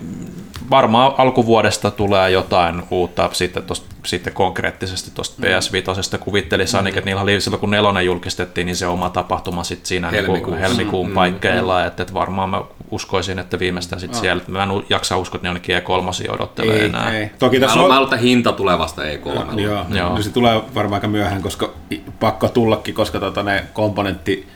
varmaan 0.69 1.13
alkuvuodesta 1.17 1.91
tulee 1.91 2.31
jotain 2.31 2.83
uutta 2.91 3.29
sitten, 3.33 3.63
tosta, 3.63 3.95
sitten 4.05 4.33
konkreettisesti 4.33 5.11
tuosta 5.11 5.43
PS5. 5.43 6.17
Kuvittelisi 6.17 6.73
mm. 6.73 6.77
ainakin, 6.77 6.97
että 6.97 7.05
niillä 7.05 7.21
oli 7.21 7.41
silloin 7.41 7.59
kun 7.59 7.71
nelonen 7.71 8.05
julkistettiin, 8.05 8.65
niin 8.65 8.75
se 8.75 8.87
oma 8.87 9.09
tapahtuma 9.09 9.63
sitten 9.63 9.85
siinä 9.85 10.11
niinku 10.11 10.31
helmikuun, 10.31 10.57
niin 10.57 10.69
helmikuun 10.69 11.07
mm. 11.07 11.13
paikkeilla. 11.13 11.81
Mm. 11.81 11.87
Että, 11.87 12.03
että 12.03 12.13
varmaan 12.13 12.49
mä 12.49 12.61
uskoisin, 12.91 13.39
että 13.39 13.59
viimeistään 13.59 13.99
sitten 13.99 14.17
oh. 14.17 14.21
siellä, 14.21 14.43
mä 14.47 14.63
en 14.63 14.69
jaksa 14.89 15.17
uskoa, 15.17 15.37
että 15.37 15.45
ne 15.45 15.49
ainakin 15.49 15.77
E3 15.77 16.33
odottelee 16.33 16.75
ei, 16.75 16.85
enää. 16.85 17.17
Ei. 17.17 17.31
Toki 17.39 17.59
tässä 17.59 17.77
mä, 17.77 17.83
on... 17.83 17.93
mä 17.93 18.01
että 18.03 18.17
hinta 18.17 18.51
tulee 18.51 18.77
vasta 18.79 19.01
E3. 19.01 19.59
Joo, 19.59 19.85
joo. 19.89 20.09
No, 20.09 20.21
se 20.21 20.29
tulee 20.29 20.61
varmaan 20.75 20.97
aika 20.97 21.07
myöhään, 21.07 21.41
koska 21.41 21.73
pakko 22.19 22.47
tullakin, 22.47 22.93
koska 22.93 23.19
tota 23.19 23.43
ne 23.43 23.65
komponentti, 23.73 24.47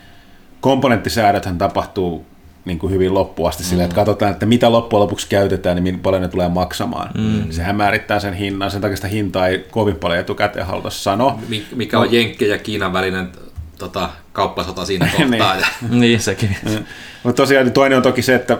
komponenttisäädöthän 0.62 1.58
tapahtuu 1.58 2.26
niin 2.66 2.80
kuin 2.80 2.94
hyvin 2.94 3.14
loppuun 3.14 3.50
asti 3.50 3.64
mm. 3.64 3.68
silleen, 3.68 3.86
että 3.86 3.96
katsotaan, 3.96 4.32
että 4.32 4.46
mitä 4.46 4.72
loppujen 4.72 5.02
lopuksi 5.02 5.30
käytetään, 5.30 5.84
niin 5.84 6.00
paljon 6.00 6.22
ne 6.22 6.28
tulee 6.28 6.50
maksamaan. 6.50 7.10
Mm. 7.18 7.52
Sehän 7.52 7.76
määrittää 7.76 8.20
sen 8.20 8.34
hinnan, 8.34 8.72
sen 8.72 8.82
takia 8.82 8.96
sitä 8.96 9.08
hintaa 9.08 9.48
ei 9.48 9.66
kovin 9.72 9.96
paljon 9.96 10.20
etukäteen 10.20 10.66
haluta 10.66 10.90
sanoa. 10.90 11.40
Mikä 11.76 12.00
on 12.00 12.06
no. 12.06 12.12
Jenkkien 12.12 12.52
ja 12.52 12.58
Kiinan 12.58 12.94
välinen 12.94 13.32
tota, 13.78 14.10
kauppasota 14.34 14.86
siinä 14.86 15.10
kohtaa. 15.18 15.56
niin. 15.56 15.66
niin, 16.02 16.20
sekin. 16.20 16.56
Mutta 17.24 17.42
tosiaan 17.42 17.66
niin 17.66 17.74
toinen 17.74 17.98
on 17.98 18.04
toki 18.04 18.22
se, 18.22 18.36
että 18.36 18.58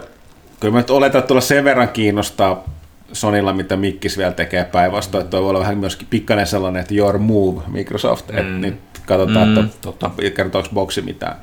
kyllä 0.60 0.72
mä 0.72 0.78
nyt 0.78 0.90
oletan, 0.90 1.18
että 1.18 1.28
tulla 1.28 1.40
sen 1.40 1.64
verran 1.64 1.88
kiinnostaa 1.88 2.64
Sonilla, 3.12 3.52
mitä 3.52 3.76
Mikkis 3.76 4.18
vielä 4.18 4.32
tekee 4.32 4.64
päinvastoin, 4.64 5.22
että 5.22 5.30
toi 5.30 5.42
voi 5.42 5.50
olla 5.50 5.60
vähän 5.60 5.78
myös 5.78 5.98
pikkainen 6.10 6.46
sellainen, 6.46 6.80
että 6.80 6.94
your 6.94 7.18
move 7.18 7.62
Microsoft, 7.66 8.28
mm. 8.30 8.38
että 8.38 8.52
nyt 8.52 8.76
katsotaan, 9.06 9.48
mm. 9.48 9.58
että 9.58 9.78
tota, 9.80 10.10
kertooko 10.34 10.68
boksi 10.74 11.02
mitään, 11.02 11.36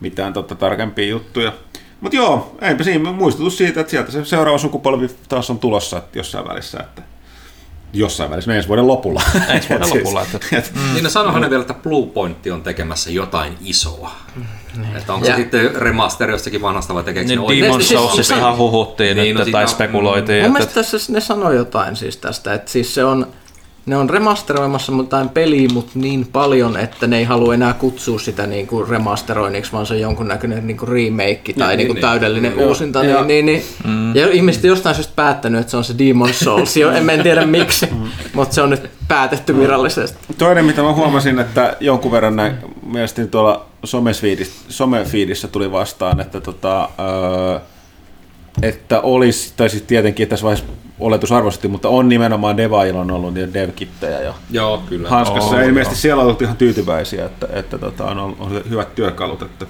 mitään 0.00 0.32
tota, 0.32 0.54
tarkempia 0.54 1.08
juttuja. 1.08 1.52
Mutta 2.00 2.16
joo, 2.16 2.56
eipä 2.60 2.84
siinä 2.84 3.12
muistutus 3.12 3.58
siitä, 3.58 3.80
että 3.80 3.90
sieltä 3.90 4.12
se 4.12 4.24
seuraava 4.24 4.58
sukupolvi 4.58 5.10
taas 5.28 5.50
on 5.50 5.58
tulossa 5.58 5.98
että 5.98 6.18
jossain 6.18 6.48
välissä. 6.48 6.78
Että 6.80 7.02
jossain 7.92 8.30
välissä, 8.30 8.54
ensi 8.54 8.68
vuoden 8.68 8.86
lopulla. 8.86 9.22
Ensi 9.48 9.68
vuoden 9.68 9.88
lopulla. 9.98 10.22
Että, 10.22 10.38
et, 10.56 10.72
mm. 10.74 10.94
Niin 10.94 11.04
no 11.04 11.10
sanohan 11.10 11.42
ne 11.42 11.50
vielä, 11.50 11.60
että 11.60 11.74
Blue 11.74 12.06
Point 12.06 12.46
on 12.52 12.62
tekemässä 12.62 13.10
jotain 13.10 13.58
isoa. 13.60 14.10
Mm. 14.36 14.96
Että 14.96 15.14
onko 15.14 15.26
ja. 15.26 15.36
se 15.36 15.40
sitten 15.40 15.76
remaster 15.76 16.30
jostakin 16.30 16.62
vanhasta 16.62 16.94
vai 16.94 17.04
tekeekö 17.04 17.28
niin 17.28 17.40
ne 17.40 17.66
Demon 17.66 17.82
Soulsistahan 17.82 18.56
huhuttiin 18.56 19.16
niin, 19.16 19.36
nyt, 19.36 19.46
no, 19.46 19.52
tai 19.52 19.68
spekuloitiin. 19.68 20.42
Mun 20.42 20.52
mielestä 20.52 20.74
tässä 20.74 21.12
ne 21.12 21.20
sanoi 21.20 21.56
jotain 21.56 21.96
siis 21.96 22.16
tästä, 22.16 22.54
että 22.54 22.70
siis 22.70 22.94
se 22.94 23.04
on 23.04 23.26
ne 23.86 23.96
on 23.96 24.10
remasteroimassa 24.10 24.92
jotain 24.92 25.28
peliä, 25.28 25.68
mutta 25.72 25.92
niin 25.94 26.28
paljon, 26.32 26.76
että 26.76 27.06
ne 27.06 27.18
ei 27.18 27.24
halua 27.24 27.54
enää 27.54 27.72
kutsua 27.72 28.18
sitä 28.18 28.46
niin 28.46 28.66
kuin 28.66 28.88
remasteroinniksi, 28.88 29.72
vaan 29.72 29.86
se 29.86 29.94
on 29.94 30.00
jonkunnäköinen 30.00 30.66
niin 30.66 30.76
kuin 30.76 30.88
remake 30.88 31.52
tai 31.58 31.76
niin, 31.76 31.86
niin, 31.86 31.94
niin, 31.94 32.00
täydellinen 32.00 32.56
niin, 32.56 32.68
uusinta. 32.68 33.02
Niin, 33.02 33.26
niin, 33.26 33.46
niin, 33.46 33.62
mm. 33.84 34.16
Ja 34.16 34.32
ihmiset 34.32 34.64
jostain 34.64 34.94
syystä 34.94 35.12
päättänyt, 35.16 35.60
että 35.60 35.70
se 35.70 35.76
on 35.76 35.84
se 35.84 35.94
Demon 35.98 36.34
Souls. 36.34 36.76
Jo, 36.76 36.90
en 36.90 37.22
tiedä 37.22 37.46
miksi, 37.46 37.86
mm. 37.86 38.08
mutta 38.34 38.54
se 38.54 38.62
on 38.62 38.70
nyt 38.70 38.90
päätetty 39.08 39.58
virallisesti. 39.58 40.18
Toinen, 40.38 40.64
mitä 40.64 40.82
mä 40.82 40.92
huomasin, 40.92 41.38
että 41.38 41.76
jonkun 41.80 42.12
verran 42.12 42.36
näin, 42.36 42.54
mielestäni 42.86 43.28
tuolla 43.28 43.66
somefiidissä 44.68 45.48
tuli 45.48 45.72
vastaan, 45.72 46.20
että 46.20 46.40
tota, 46.40 46.88
öö, 46.98 47.60
että 48.62 49.00
olisi, 49.00 49.52
tai 49.56 49.70
siis 49.70 49.82
tietenkin 49.82 50.24
että 50.24 50.30
tässä 50.30 50.44
vaiheessa 50.44 50.72
oletusarvoisesti, 50.98 51.68
mutta 51.68 51.88
on 51.88 52.08
nimenomaan 52.08 52.56
Devailla 52.56 53.00
on 53.00 53.10
ollut 53.10 53.34
niitä 53.34 53.54
devkittejä 53.54 54.20
jo 54.20 54.34
Joo, 54.50 54.82
kyllä. 54.88 55.08
hanskassa. 55.08 55.56
Oh, 55.56 55.62
ilmeisesti 55.62 55.94
joo. 55.94 56.00
siellä 56.00 56.20
on 56.20 56.26
ollut 56.26 56.42
ihan 56.42 56.56
tyytyväisiä, 56.56 57.26
että, 57.26 57.48
että 57.52 57.78
tota, 57.78 58.04
on, 58.04 58.36
on 58.38 58.62
hyvät 58.70 58.94
työkalut. 58.94 59.42
Että 59.42 59.66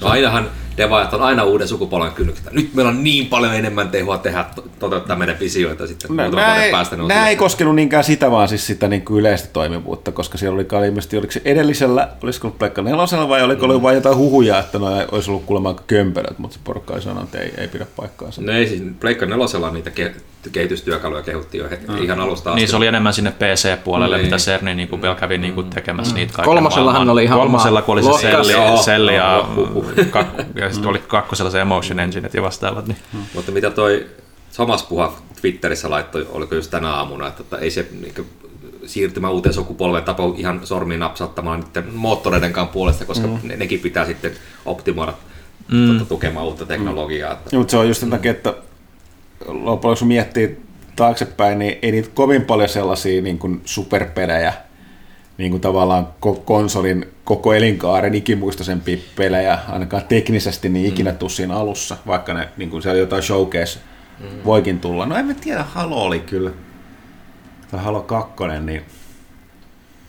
No 0.00 0.08
ainahan 0.08 0.50
devaajat 0.78 1.14
on 1.14 1.22
aina 1.22 1.44
uuden 1.44 1.68
sukupolven 1.68 2.12
kynnykset. 2.12 2.52
Nyt 2.52 2.74
meillä 2.74 2.90
on 2.90 3.04
niin 3.04 3.26
paljon 3.26 3.54
enemmän 3.54 3.88
tehoa 3.88 4.18
tehdä, 4.18 4.44
toteuttaa 4.78 5.16
meidän 5.16 5.36
visioita 5.40 5.86
sitten 5.86 6.16
no, 6.16 6.22
muutaman 6.22 6.54
vuoden 6.54 6.70
päästä. 6.70 6.96
Nämä 6.96 7.28
ei 7.28 7.36
koskenut 7.36 7.74
niinkään 7.74 8.04
sitä, 8.04 8.30
vaan 8.30 8.48
siis 8.48 8.66
sitä 8.66 8.88
niin 8.88 9.04
kuin 9.04 9.20
yleistä 9.20 9.48
toimivuutta, 9.52 10.12
koska 10.12 10.38
siellä 10.38 10.54
oli 10.54 10.86
ilmeisesti, 10.86 11.16
oliko 11.16 11.32
se 11.32 11.42
edellisellä, 11.44 12.08
olisiko 12.22 12.46
ollut 12.46 12.58
Pleikka 12.58 12.82
nelosella 12.82 13.28
vai 13.28 13.42
oliko 13.42 13.62
mm. 13.62 13.70
ollut 13.70 13.82
vain 13.82 13.94
jotain 13.94 14.16
huhuja, 14.16 14.58
että 14.58 14.78
no 14.78 14.86
olisi 15.12 15.30
ollut 15.30 15.44
kuulemma 15.46 15.74
kömpelöt, 15.86 16.38
mutta 16.38 16.54
se 16.54 16.60
porukka 16.64 16.94
ei 16.94 17.02
sanonut, 17.02 17.24
että 17.24 17.38
ei, 17.38 17.52
ei 17.58 17.68
pidä 17.68 17.86
paikkaansa. 17.96 18.42
No 18.42 18.52
ei 18.52 18.66
siis, 18.66 18.82
Pleikka 19.00 19.26
nelosella 19.26 19.70
niitä 19.70 19.90
ke- 19.90 20.20
kehitystyökaluja 20.52 21.22
kehuttiin 21.22 21.64
jo 21.64 21.68
mm. 21.88 22.02
ihan 22.02 22.20
alusta 22.20 22.50
asti. 22.50 22.60
Niin 22.60 22.68
se 22.68 22.76
oli 22.76 22.86
enemmän 22.86 23.12
sinne 23.12 23.30
PC-puolelle, 23.30 24.16
niin. 24.16 24.26
mitä 24.26 24.36
Cerni 24.36 24.74
niin 24.74 24.88
kuin 24.88 25.02
vielä 25.02 25.14
kävi 25.14 25.38
niin 25.38 25.54
kuin 25.54 25.66
mm. 25.66 25.70
tekemässä 25.70 26.12
mm. 26.12 26.16
niitä 26.16 26.32
kaiken 26.32 26.54
Kolmosellahan 26.54 27.10
oli 27.10 27.24
ihan 27.24 27.38
Kolmosella, 27.38 27.82
kun 27.82 27.92
oli 27.92 28.02
se 28.02 28.20
selli, 28.20 28.52
selli 28.84 29.14
ja, 29.14 29.44
ja 30.60 30.67
sitten 30.72 30.90
oli 30.90 30.98
kakkosella 30.98 31.50
se 31.50 31.60
Emotion 31.60 32.00
Engineet 32.00 32.34
ja 32.34 32.42
vastaavat. 32.42 32.86
Niin. 32.86 32.98
Hmm. 33.12 33.22
Mutta 33.34 33.52
mitä 33.52 33.70
toi 33.70 34.06
Thomas 34.54 34.82
Puha 34.82 35.12
Twitterissä 35.40 35.90
laittoi, 35.90 36.26
oliko 36.30 36.54
just 36.54 36.70
tänä 36.70 36.90
aamuna, 36.90 37.26
että, 37.26 37.42
että 37.42 37.56
ei 37.56 37.70
se 37.70 37.88
niin 38.00 38.26
siirtymä 38.86 39.30
uuteen 39.30 39.54
sukupolveen 39.54 40.04
tapahtuu 40.04 40.34
ihan 40.38 40.60
sormiin 40.64 41.00
napsauttamalla 41.00 41.64
niiden 41.64 41.94
moottoreiden 41.94 42.52
kanssa 42.52 42.72
puolesta, 42.72 43.04
koska 43.04 43.26
mm. 43.26 43.38
ne, 43.42 43.56
nekin 43.56 43.80
pitää 43.80 44.06
sitten 44.06 44.32
optimoida 44.64 45.14
mm. 45.72 45.88
tuota, 45.88 46.04
tukemaan 46.04 46.46
uutta 46.46 46.66
teknologiaa. 46.66 47.34
Mm. 47.34 47.58
Mutta 47.58 47.70
se 47.70 47.76
on 47.76 47.88
just 47.88 48.00
sen 48.00 48.10
takia, 48.10 48.30
että 48.30 48.50
loppujen 49.46 49.64
lopuksi 49.64 50.04
miettii 50.04 50.58
taaksepäin, 50.96 51.58
niin 51.58 51.78
ei 51.82 51.92
niitä 51.92 52.08
kovin 52.14 52.44
paljon 52.44 52.68
sellaisia 52.68 53.22
niin 53.22 53.38
kuin 53.38 53.60
superpelejä, 53.64 54.52
niin 55.38 55.50
kuin 55.50 55.60
tavallaan 55.60 56.08
konsolin 56.44 57.12
koko 57.24 57.54
elinkaaren 57.54 58.14
ikimuistoisempia 58.14 58.98
pelejä, 59.16 59.58
ainakaan 59.68 60.04
teknisesti, 60.04 60.68
niin 60.68 60.86
ikinä 60.86 61.10
mm. 61.10 61.18
tuu 61.18 61.28
siinä 61.28 61.56
alussa, 61.56 61.96
vaikka 62.06 62.34
ne, 62.34 62.48
niin 62.56 62.70
kuin 62.70 62.82
siellä 62.82 62.98
jotain 62.98 63.22
showcase 63.22 63.78
mm. 64.18 64.26
voikin 64.44 64.80
tulla. 64.80 65.06
No 65.06 65.16
en 65.16 65.26
mä 65.26 65.34
tiedä, 65.34 65.62
Halo 65.62 66.02
oli 66.02 66.20
kyllä, 66.20 66.50
tai 67.70 67.80
Halo 67.80 68.02
2, 68.02 68.34
niin... 68.60 68.82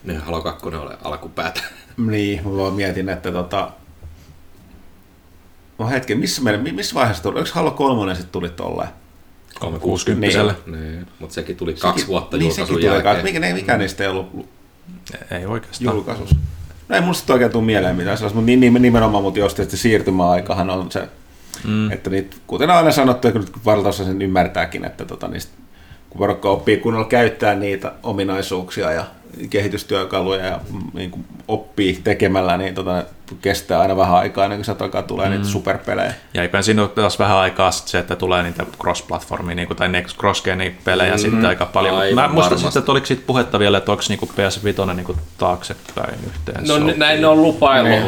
Niin, 0.04 0.20
Halo 0.20 0.42
2 0.42 0.68
oli 0.68 0.96
alkupäätä. 1.04 1.62
Niin, 1.98 2.42
mä 2.44 2.58
vaan 2.58 2.74
mietin, 2.74 3.10
että 3.10 3.32
tota... 3.32 3.72
No 5.80 5.88
hetken, 5.88 6.20
missä, 6.20 6.42
meidän, 6.42 6.76
missä 6.76 6.96
vaiheessa 6.96 7.24
tuli? 7.24 7.39
Onko 7.39 7.50
Halo 7.54 7.72
3 7.72 8.15
sitten 8.15 8.32
tuli 8.32 8.50
tolleen? 8.50 8.89
360 9.60 10.28
niin, 10.28 10.82
niin, 10.82 11.08
mutta 11.20 11.34
sekin 11.34 11.56
tuli 11.56 11.72
sekin, 11.72 11.82
kaksi 11.82 12.08
vuotta 12.08 12.38
niin, 12.38 12.48
julkaisun 12.50 12.84
jälkeen. 12.84 13.24
Mikä, 13.24 13.39
mikä 13.54 13.74
mm. 13.74 13.80
niistä 13.80 14.04
ei 14.04 14.10
ollut 14.10 14.50
ei 15.32 15.45
oikeastaan. 15.45 15.95
julkaisussa? 15.95 16.36
No 16.89 16.95
ei 16.95 17.13
sitten 17.13 17.34
oikein 17.34 17.52
tule 17.52 17.63
mieleen 17.63 17.95
mitään 17.95 18.17
sellaista, 18.17 18.41
mutta 18.41 18.80
nimenomaan 18.80 19.23
mutta 19.23 19.39
jos 19.39 19.54
tietysti 19.54 19.78
siirtymäaikahan 19.78 20.69
on 20.69 20.91
se, 20.91 21.10
mm. 21.63 21.91
että 21.91 22.10
niitä, 22.10 22.36
kuten 22.47 22.69
aina 22.69 22.91
sanottu, 22.91 23.28
ja 23.28 23.34
nyt 23.34 23.65
valtaosa 23.65 24.06
sen 24.06 24.21
ymmärtääkin, 24.21 24.86
että 24.86 25.06
tota, 25.06 25.28
niistä, 25.28 25.54
kun 26.10 26.19
porukka 26.19 26.49
oppii 26.49 26.78
kunnolla 26.78 27.08
käyttää 27.08 27.56
niitä 27.56 27.91
ominaisuuksia 28.04 28.91
ja 28.91 29.06
kehitystyökaluja 29.50 30.46
ja 30.46 30.60
mm, 30.72 30.82
niin 30.94 31.12
kuin 31.12 31.26
oppii 31.48 32.02
tekemällä, 32.04 32.58
niin 32.58 32.76
tota, 32.76 33.04
kestää 33.42 33.80
aina 33.80 33.98
vähän 33.98 34.15
aikaa 34.15 34.46
ennen 34.46 34.58
kuin 34.58 34.65
sieltä 34.65 34.84
alkaa 34.84 35.04
tulee 35.04 35.26
mm. 35.26 35.32
niitä 35.32 35.48
superpelejä. 35.48 36.13
Ja 36.34 36.42
eipä 36.42 36.62
siinä 36.62 36.82
ole 36.82 36.89
taas 36.89 37.20
vähän 37.20 37.38
aikaa 37.38 37.72
se, 37.72 38.00
että 38.00 38.15
tulee 38.15 38.44
niitä 38.44 38.65
cross-platformia 38.84 39.56
niin 39.56 39.68
kuin, 39.68 39.78
tai 39.78 39.89
next 39.89 40.18
cross 40.18 40.44
pelejä 40.84 41.13
mm. 41.13 41.20
sitten 41.20 41.46
aika 41.46 41.65
paljon. 41.65 41.98
Aivan, 41.98 42.30
Mä 42.30 42.34
muistan 42.34 42.60
sitten, 42.60 42.80
että 42.80 42.92
oliko 42.92 43.06
siitä 43.06 43.24
puhetta 43.28 43.60
vielä, 43.60 43.78
että 43.78 43.92
onko 43.92 44.04
niin 44.10 44.20
kuin 44.20 44.32
PS5 44.32 44.94
niin 44.94 45.06
kuin 45.06 45.18
taaksepäin 45.38 46.20
yhteen. 46.28 46.68
No 46.68 46.78
sopii. 46.78 46.98
näin 46.98 47.22
ne 47.22 47.28
on 47.28 47.42
lupailu. 47.42 47.88
Niin. 47.88 48.04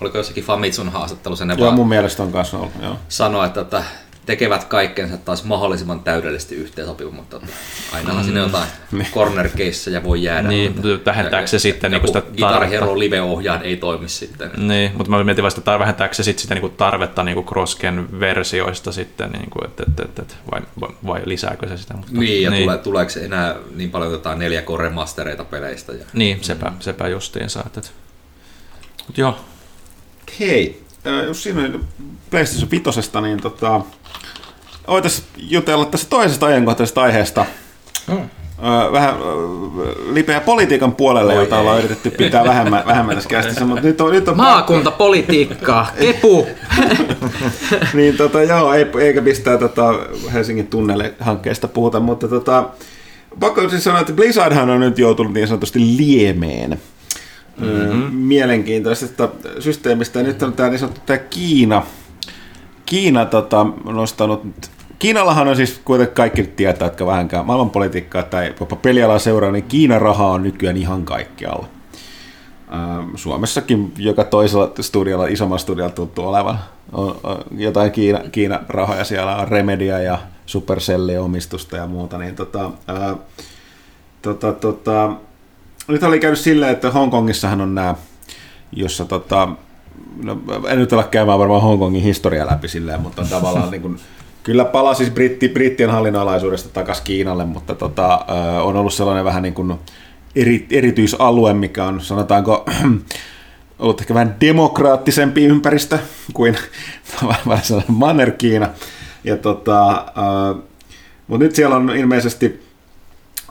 Oliko 0.00 0.18
jossakin 0.18 0.44
Famitsun 0.44 0.88
haastattelu 0.88 1.36
sen 1.36 1.54
Joo, 1.58 1.72
mun 1.72 1.88
mielestä 1.88 2.22
on 2.22 2.32
kanssa 2.32 2.56
ollut. 2.56 2.72
Joo. 2.82 2.96
Sanoa, 3.08 3.46
että, 3.46 3.60
että 3.60 3.84
tekevät 4.26 4.64
kaikkensa 4.64 5.16
taas 5.16 5.44
mahdollisimman 5.44 6.00
täydellisesti 6.00 6.54
yhteensopiva, 6.54 7.10
mutta 7.10 7.40
ainahan 7.92 8.22
mm. 8.22 8.24
sinne 8.24 8.40
jotain 8.40 8.68
niin. 8.92 9.06
corner 9.12 9.50
ja 9.90 10.02
voi 10.02 10.22
jäädä. 10.22 10.48
Niin, 10.48 10.74
vähentääkö 11.06 11.46
se 11.46 11.58
sitten 11.58 11.90
niin 11.90 12.06
sitä 12.06 12.20
Guitar 12.20 12.66
Hero 12.66 12.98
live-ohjaan 12.98 13.62
ei 13.62 13.76
toimi 13.76 14.08
sitten. 14.08 14.50
Niin, 14.56 14.92
mutta 14.96 15.10
mä 15.10 15.24
mietin 15.24 15.44
vasta, 15.44 15.60
että 15.60 15.78
vähentääkö 15.78 16.14
se 16.14 16.22
sitten 16.22 16.42
sitä 16.42 16.54
niin 16.54 16.60
kuin 16.60 16.72
tarvetta 16.76 17.22
niin 17.22 17.34
kuin 17.34 17.46
Crossgen 17.46 18.20
versioista 18.20 18.92
sitten, 18.92 19.30
niin 19.30 19.50
kuin, 19.50 19.64
että, 19.64 19.84
että, 19.88 20.02
että, 20.02 20.22
että, 20.22 20.34
vai, 20.52 20.60
vai, 20.80 20.90
vai, 21.06 21.22
lisääkö 21.24 21.68
se 21.68 21.76
sitä? 21.76 21.94
Mutta, 21.94 22.12
niin, 22.12 22.42
ja 22.42 22.50
niin. 22.50 22.62
Tulee, 22.62 22.78
tuleeko 22.78 23.10
se 23.10 23.24
enää 23.24 23.56
niin 23.76 23.90
paljon 23.90 24.12
jotain 24.12 24.38
4K 24.38 24.78
remastereita 24.78 25.44
peleistä? 25.44 25.92
Ja... 25.92 26.04
Niin, 26.12 26.38
sepä, 26.44 26.70
mm. 26.70 26.76
sepä 26.80 27.08
justiinsa. 27.08 27.62
Että, 27.66 27.80
että. 27.80 27.92
Mutta 29.06 29.20
joo. 29.20 29.36
Hei, 30.40 30.85
jos 31.10 31.42
siinä 31.42 31.62
on 31.62 31.84
PlayStation 32.30 32.70
5, 32.70 33.10
niin 33.22 33.42
tota, 33.42 33.80
voitaisiin 34.88 35.26
jutella 35.36 35.84
tässä 35.84 36.06
toisesta 36.10 36.46
ajankohtaisesta 36.46 37.02
aiheesta. 37.02 37.46
Hmm. 38.10 38.28
Vähän 38.92 39.14
lipeä 40.12 40.40
politiikan 40.40 40.94
puolelle, 40.94 41.32
Oi 41.32 41.38
jota 41.38 41.56
ei. 41.56 41.60
ollaan 41.60 41.78
yritetty 41.78 42.10
pitää 42.10 42.44
vähemmän, 42.44 42.82
vähemmän 42.86 43.14
tässä 43.14 43.30
kästissä, 43.30 43.64
mutta 43.64 43.82
nyt 43.82 44.00
on, 44.00 44.12
nyt 44.12 44.28
on 44.28 44.36
Maakuntapolitiikkaa, 44.36 45.90
kepu! 46.00 46.46
niin 47.94 48.16
tota, 48.16 48.42
joo, 48.42 48.72
ei, 48.72 48.86
eikä 49.00 49.22
pistää 49.22 49.58
tota 49.58 49.94
Helsingin 50.32 50.66
tunnelle 50.66 51.14
hankkeesta 51.20 51.68
puhuta, 51.68 52.00
mutta 52.00 52.28
tota, 52.28 52.68
pakko 53.40 53.68
siis 53.68 53.84
sanoa, 53.84 54.00
että 54.00 54.12
Blizzardhan 54.12 54.70
on 54.70 54.80
nyt 54.80 54.98
joutunut 54.98 55.32
niin 55.32 55.48
sanotusti 55.48 55.78
liemeen 55.96 56.80
mm-hmm. 57.58 58.14
mielenkiintoisesta 58.14 59.28
systeemistä. 59.58 60.18
Ja 60.18 60.24
nyt 60.24 60.42
on 60.42 60.52
tämä 60.52 60.68
niin 60.68 60.78
sanottu 60.78 61.00
tämä 61.06 61.18
Kiina, 61.18 61.82
Kiina 62.86 63.24
tota, 63.24 63.66
nostanut 63.84 64.42
Kiinallahan 64.98 65.48
on 65.48 65.56
siis 65.56 65.80
kuitenkin 65.84 66.14
kaikki 66.14 66.42
tietää, 66.42 66.86
jotka 66.86 67.06
vähänkään 67.06 67.46
maailmanpolitiikkaa 67.46 68.22
tai 68.22 68.54
pelialaa 68.82 69.18
seuraa, 69.18 69.52
niin 69.52 69.64
Kiinan 69.64 70.02
rahaa 70.02 70.30
on 70.30 70.42
nykyään 70.42 70.76
ihan 70.76 71.04
kaikkialla. 71.04 71.68
Suomessakin 73.14 73.92
joka 73.98 74.24
toisella 74.24 74.72
studiolla, 74.80 75.26
isommalla 75.26 75.58
studiolla 75.58 75.92
tuttu 75.92 76.22
olevan 76.22 76.58
on, 76.92 77.16
jotain 77.56 77.92
Kiina, 77.92 78.20
Kiina 78.32 78.60
rahoja, 78.68 79.04
siellä 79.04 79.36
on 79.36 79.48
Remedia 79.48 79.98
ja 79.98 80.18
Supercelli 80.46 81.18
omistusta 81.18 81.76
ja 81.76 81.86
muuta, 81.86 82.18
niin 82.18 82.34
tota, 82.34 82.70
ää, 82.86 83.16
tota, 84.22 84.52
tota, 84.52 85.12
nyt 85.88 86.02
oli 86.02 86.20
käynyt 86.20 86.38
silleen, 86.38 86.72
että 86.72 86.90
Hongkongissahan 86.90 87.60
on 87.60 87.74
nämä, 87.74 87.94
jossa 88.72 89.04
tota, 89.04 89.48
no, 90.22 90.40
en 90.68 90.78
nyt 90.78 90.92
ole 90.92 91.04
käymään 91.04 91.38
varmaan 91.38 91.62
Hongkongin 91.62 92.02
historia 92.02 92.46
läpi 92.46 92.68
silleen, 92.68 93.00
mutta 93.00 93.22
tavallaan 93.30 93.70
niin 93.70 93.82
kuin, 93.82 93.98
kyllä 94.42 94.64
palasi 94.64 95.04
siis 95.04 95.14
britti, 95.14 95.48
brittien 95.48 95.90
hallinnalaisuudesta 95.90 96.68
takaisin 96.68 97.04
Kiinalle, 97.04 97.44
mutta 97.44 97.74
tota, 97.74 98.24
on 98.62 98.76
ollut 98.76 98.94
sellainen 98.94 99.24
vähän 99.24 99.42
niin 99.42 99.54
kuin 99.54 99.74
eri, 100.36 100.66
erityisalue, 100.70 101.54
mikä 101.54 101.84
on 101.84 102.00
sanotaanko 102.00 102.64
ollut 103.78 104.00
ehkä 104.00 104.14
vähän 104.14 104.36
demokraattisempi 104.40 105.44
ympäristö 105.44 105.98
kuin 106.32 106.56
Manner-Kiina. 107.88 108.68
Ja 109.24 109.36
tota, 109.36 110.06
mutta 111.26 111.44
nyt 111.44 111.54
siellä 111.54 111.76
on 111.76 111.90
ilmeisesti 111.90 112.65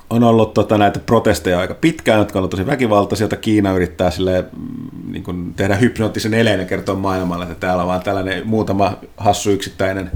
on 0.09 0.23
ollut 0.23 0.53
tota, 0.53 0.77
näitä 0.77 0.99
protesteja 0.99 1.59
aika 1.59 1.73
pitkään, 1.73 2.19
jotka 2.19 2.39
on 2.39 2.41
ollut 2.41 2.51
tosi 2.51 2.65
väkivaltaisia, 2.65 3.23
joita 3.23 3.35
Kiina 3.35 3.73
yrittää 3.73 4.11
sille, 4.11 4.41
mm, 4.41 5.11
niin 5.11 5.23
kuin 5.23 5.53
tehdä 5.53 5.75
hypnoottisen 5.75 6.33
eleen 6.33 6.59
ja 6.59 6.65
kertoa 6.65 6.95
maailmalle, 6.95 7.45
että 7.45 7.55
täällä 7.55 7.83
on 7.83 7.89
vaan 7.89 8.03
tällainen 8.03 8.47
muutama 8.47 8.97
hassu 9.17 9.49
yksittäinen 9.49 10.11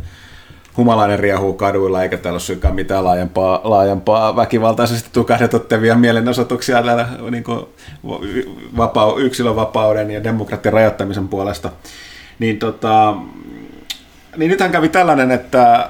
humalainen 0.77 1.19
riehuu 1.19 1.53
kaduilla, 1.53 2.03
eikä 2.03 2.17
täällä 2.17 2.39
ole 2.63 2.73
mitään 2.73 3.03
laajempaa, 3.03 3.61
laajempaa 3.63 4.35
väkivaltaisesti 4.35 5.09
tukahdetuttavia 5.13 5.95
mielenosoituksia 5.95 6.83
täällä 6.83 7.07
niin 7.31 7.43
kuin 7.43 7.65
vapau, 8.77 9.17
yksilön 9.17 9.55
vapauden 9.55 10.11
ja 10.11 10.23
demokratian 10.23 10.73
rajoittamisen 10.73 11.27
puolesta. 11.27 11.69
Niin, 12.39 12.59
tota, 12.59 13.15
niin 14.37 14.49
nythän 14.49 14.71
kävi 14.71 14.89
tällainen, 14.89 15.31
että 15.31 15.75
äh, 15.75 15.89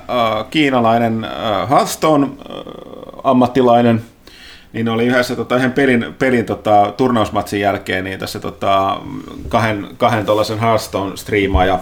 kiinalainen 0.50 1.24
äh, 1.24 1.70
Hearthstone 1.70 2.26
äh, 2.26 2.32
ammattilainen, 3.24 4.02
niin 4.74 4.90
oli 4.90 5.06
yhdessä 5.06 5.36
tota, 5.36 5.56
yhden 5.56 5.72
pelin, 5.72 6.16
pelin 6.20 6.46
tota, 6.46 6.94
turnausmatsin 6.98 7.60
jälkeen 7.60 8.04
niin 8.04 8.20
tässä 8.20 8.40
tota, 8.40 9.02
kahden, 9.50 9.88
kahden 9.98 10.26
tuollaisen 10.26 10.60
Hearthstone 10.60 11.18
striimaaja 11.18 11.80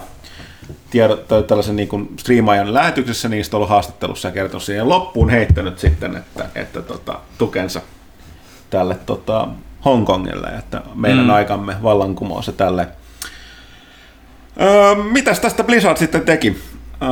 tiedot, 0.90 1.28
tai 1.28 1.42
tällaisen 1.42 1.76
niin 1.76 1.88
kuin 1.88 2.08
striimaajan 2.16 2.74
lähetyksessä 2.74 3.28
niistä 3.28 3.56
ollut 3.56 3.70
haastattelussa 3.70 4.28
ja 4.28 4.32
kertonut 4.32 4.62
siihen 4.62 4.88
loppuun 4.88 5.30
heittänyt 5.30 5.78
sitten, 5.78 6.16
että, 6.16 6.46
että 6.54 6.82
tota, 6.82 7.18
tukensa 7.38 7.80
tälle 8.70 8.94
tota, 9.06 9.48
Hongkongille, 9.84 10.46
että 10.46 10.82
meidän 10.94 11.24
mm. 11.24 11.30
aikamme 11.30 11.76
vallankumous 11.82 12.46
ja 12.46 12.52
tälle. 12.52 12.88
Öö, 14.60 14.94
mitäs 14.94 15.40
tästä 15.40 15.64
Blizzard 15.64 15.96
sitten 15.96 16.20
teki? 16.22 16.56
Öö, 17.02 17.08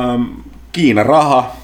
Kiina 0.71 1.03
raha 1.03 1.55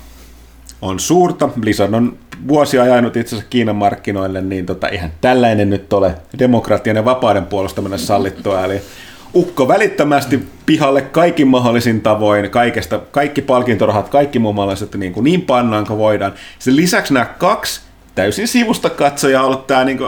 on 0.81 0.99
suurta. 0.99 1.49
Blizzard 1.59 1.93
on 1.93 2.17
vuosia 2.47 2.84
ajanut 2.84 3.17
itse 3.17 3.36
asiassa 3.36 3.49
Kiinan 3.49 3.75
markkinoille, 3.75 4.41
niin 4.41 4.65
tota, 4.65 4.89
eihän 4.89 5.11
tällainen 5.21 5.69
nyt 5.69 5.93
ole 5.93 6.15
demokratian 6.39 6.95
ja 6.95 7.05
vapauden 7.05 7.45
puolustaminen 7.45 7.99
sallittua. 7.99 8.65
Eli 8.65 8.81
ukko 9.36 9.67
välittömästi 9.67 10.47
pihalle 10.65 11.01
kaikin 11.01 11.47
mahdollisin 11.47 12.01
tavoin, 12.01 12.49
kaikesta, 12.49 12.99
kaikki 13.11 13.41
palkintorahat, 13.41 14.09
kaikki 14.09 14.39
muassa, 14.39 14.88
niin, 14.97 15.13
kuin 15.13 15.23
niin 15.23 15.41
pannaan 15.41 15.88
kuin 15.88 15.99
voidaan. 15.99 16.34
Sen 16.59 16.75
lisäksi 16.75 17.13
nämä 17.13 17.25
kaksi 17.25 17.81
täysin 18.15 18.47
sivusta 18.47 18.89
katsoja 18.89 19.43
ollut 19.43 19.67
tämä 19.67 19.84
niin 19.84 19.99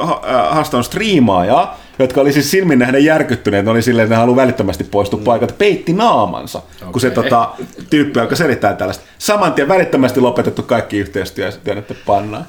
haaston 0.49 0.84
striimaaja, 0.84 1.73
jotka 1.99 2.21
oli 2.21 2.33
siis 2.33 2.51
silmin 2.51 2.79
nähden 2.79 3.05
järkyttyneet, 3.05 3.65
ne 3.65 3.71
oli 3.71 3.81
silleen, 3.81 4.03
että 4.03 4.15
ne 4.15 4.19
haluaa 4.19 4.35
välittömästi 4.35 4.83
poistua 4.83 5.19
mm. 5.19 5.23
paikalta, 5.23 5.53
peitti 5.57 5.93
naamansa, 5.93 6.57
okay. 6.57 6.91
kun 6.91 7.01
se 7.01 7.11
tota, 7.11 7.49
tyyppi 7.89 8.19
alkoi 8.19 8.37
selittää 8.37 8.73
tällaista. 8.73 9.03
Saman 9.17 9.53
tien 9.53 9.67
välittömästi 9.67 10.19
lopetettu 10.19 10.63
kaikki 10.63 10.97
yhteistyö 10.97 11.45
ja 11.45 11.51
työnnetty 11.63 11.97
pannaan. 12.05 12.45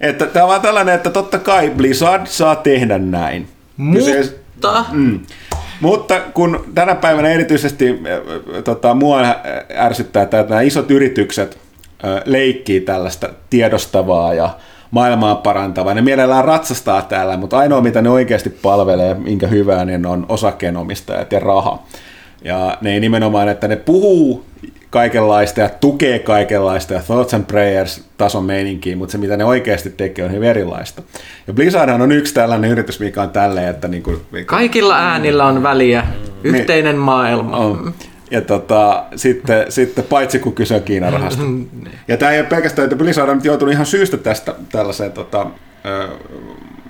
Että 0.00 0.26
tämä 0.26 0.44
on 0.44 0.48
vaan 0.48 0.60
tällainen, 0.60 0.94
että 0.94 1.10
totta 1.10 1.38
kai 1.38 1.70
Blizzard 1.70 2.26
saa 2.26 2.56
tehdä 2.56 2.98
näin. 2.98 3.48
Mutta... 3.76 4.84
Mm. 4.92 5.20
Mutta 5.80 6.20
kun 6.20 6.64
tänä 6.74 6.94
päivänä 6.94 7.28
erityisesti 7.28 7.88
äh, 7.88 8.62
tota, 8.64 8.94
mua 8.94 9.20
ärsyttää, 9.76 10.22
että 10.22 10.46
nämä 10.48 10.60
isot 10.60 10.90
yritykset 10.90 11.58
äh, 12.04 12.22
leikkii 12.24 12.80
tällaista 12.80 13.28
tiedostavaa 13.50 14.34
ja 14.34 14.50
maailmaa 14.90 15.34
parantava. 15.34 15.94
Ne 15.94 16.02
mielellään 16.02 16.44
ratsastaa 16.44 17.02
täällä, 17.02 17.36
mutta 17.36 17.58
ainoa 17.58 17.80
mitä 17.80 18.02
ne 18.02 18.10
oikeasti 18.10 18.50
palvelee, 18.50 19.14
minkä 19.14 19.46
hyvää, 19.46 19.84
niin 19.84 20.06
on 20.06 20.26
osakkeenomistajat 20.28 21.32
ja 21.32 21.40
raha. 21.40 21.82
Ja 22.44 22.78
ne 22.80 22.92
ei 22.92 23.00
nimenomaan, 23.00 23.48
että 23.48 23.68
ne 23.68 23.76
puhuu 23.76 24.44
kaikenlaista 24.90 25.60
ja 25.60 25.68
tukee 25.68 26.18
kaikenlaista 26.18 26.94
ja 26.94 27.00
thoughts 27.06 27.34
and 27.34 27.44
prayers 27.44 28.04
tason 28.16 28.44
meininkiin, 28.44 28.98
mutta 28.98 29.12
se 29.12 29.18
mitä 29.18 29.36
ne 29.36 29.44
oikeasti 29.44 29.90
tekee 29.90 30.24
on 30.24 30.32
hyvin 30.32 30.48
erilaista. 30.48 31.02
Ja 31.46 31.52
Blizzardhan 31.52 32.02
on 32.02 32.12
yksi 32.12 32.34
tällainen 32.34 32.70
yritys, 32.70 33.00
mikä 33.00 33.22
on 33.22 33.30
tälleen, 33.30 33.68
että 33.68 33.88
niin 33.88 34.02
kuin, 34.02 34.20
Kaikilla 34.46 34.96
äänillä 34.96 35.46
on 35.46 35.62
väliä. 35.62 36.04
Yhteinen 36.44 36.96
maailma. 36.96 37.56
on. 37.56 37.94
Ja 38.30 38.40
tota, 38.40 39.04
sitten, 39.16 39.72
sitten 39.72 40.04
paitsi 40.04 40.38
kun 40.38 40.52
kyse 40.54 40.74
on 40.74 40.82
Kiinan 40.82 41.12
rahasta. 41.12 41.42
Ja 42.08 42.16
tämä 42.16 42.32
ei 42.32 42.40
ole 42.40 42.48
pelkästään, 42.48 42.84
että 42.84 42.96
Blizzard 42.96 43.28
on 43.28 43.36
nyt 43.36 43.44
joutunut 43.44 43.72
ihan 43.74 43.86
syystä 43.86 44.16
tästä 44.16 44.54
tällaiseen 44.72 45.12
tota, 45.12 45.46
ö, 45.86 46.08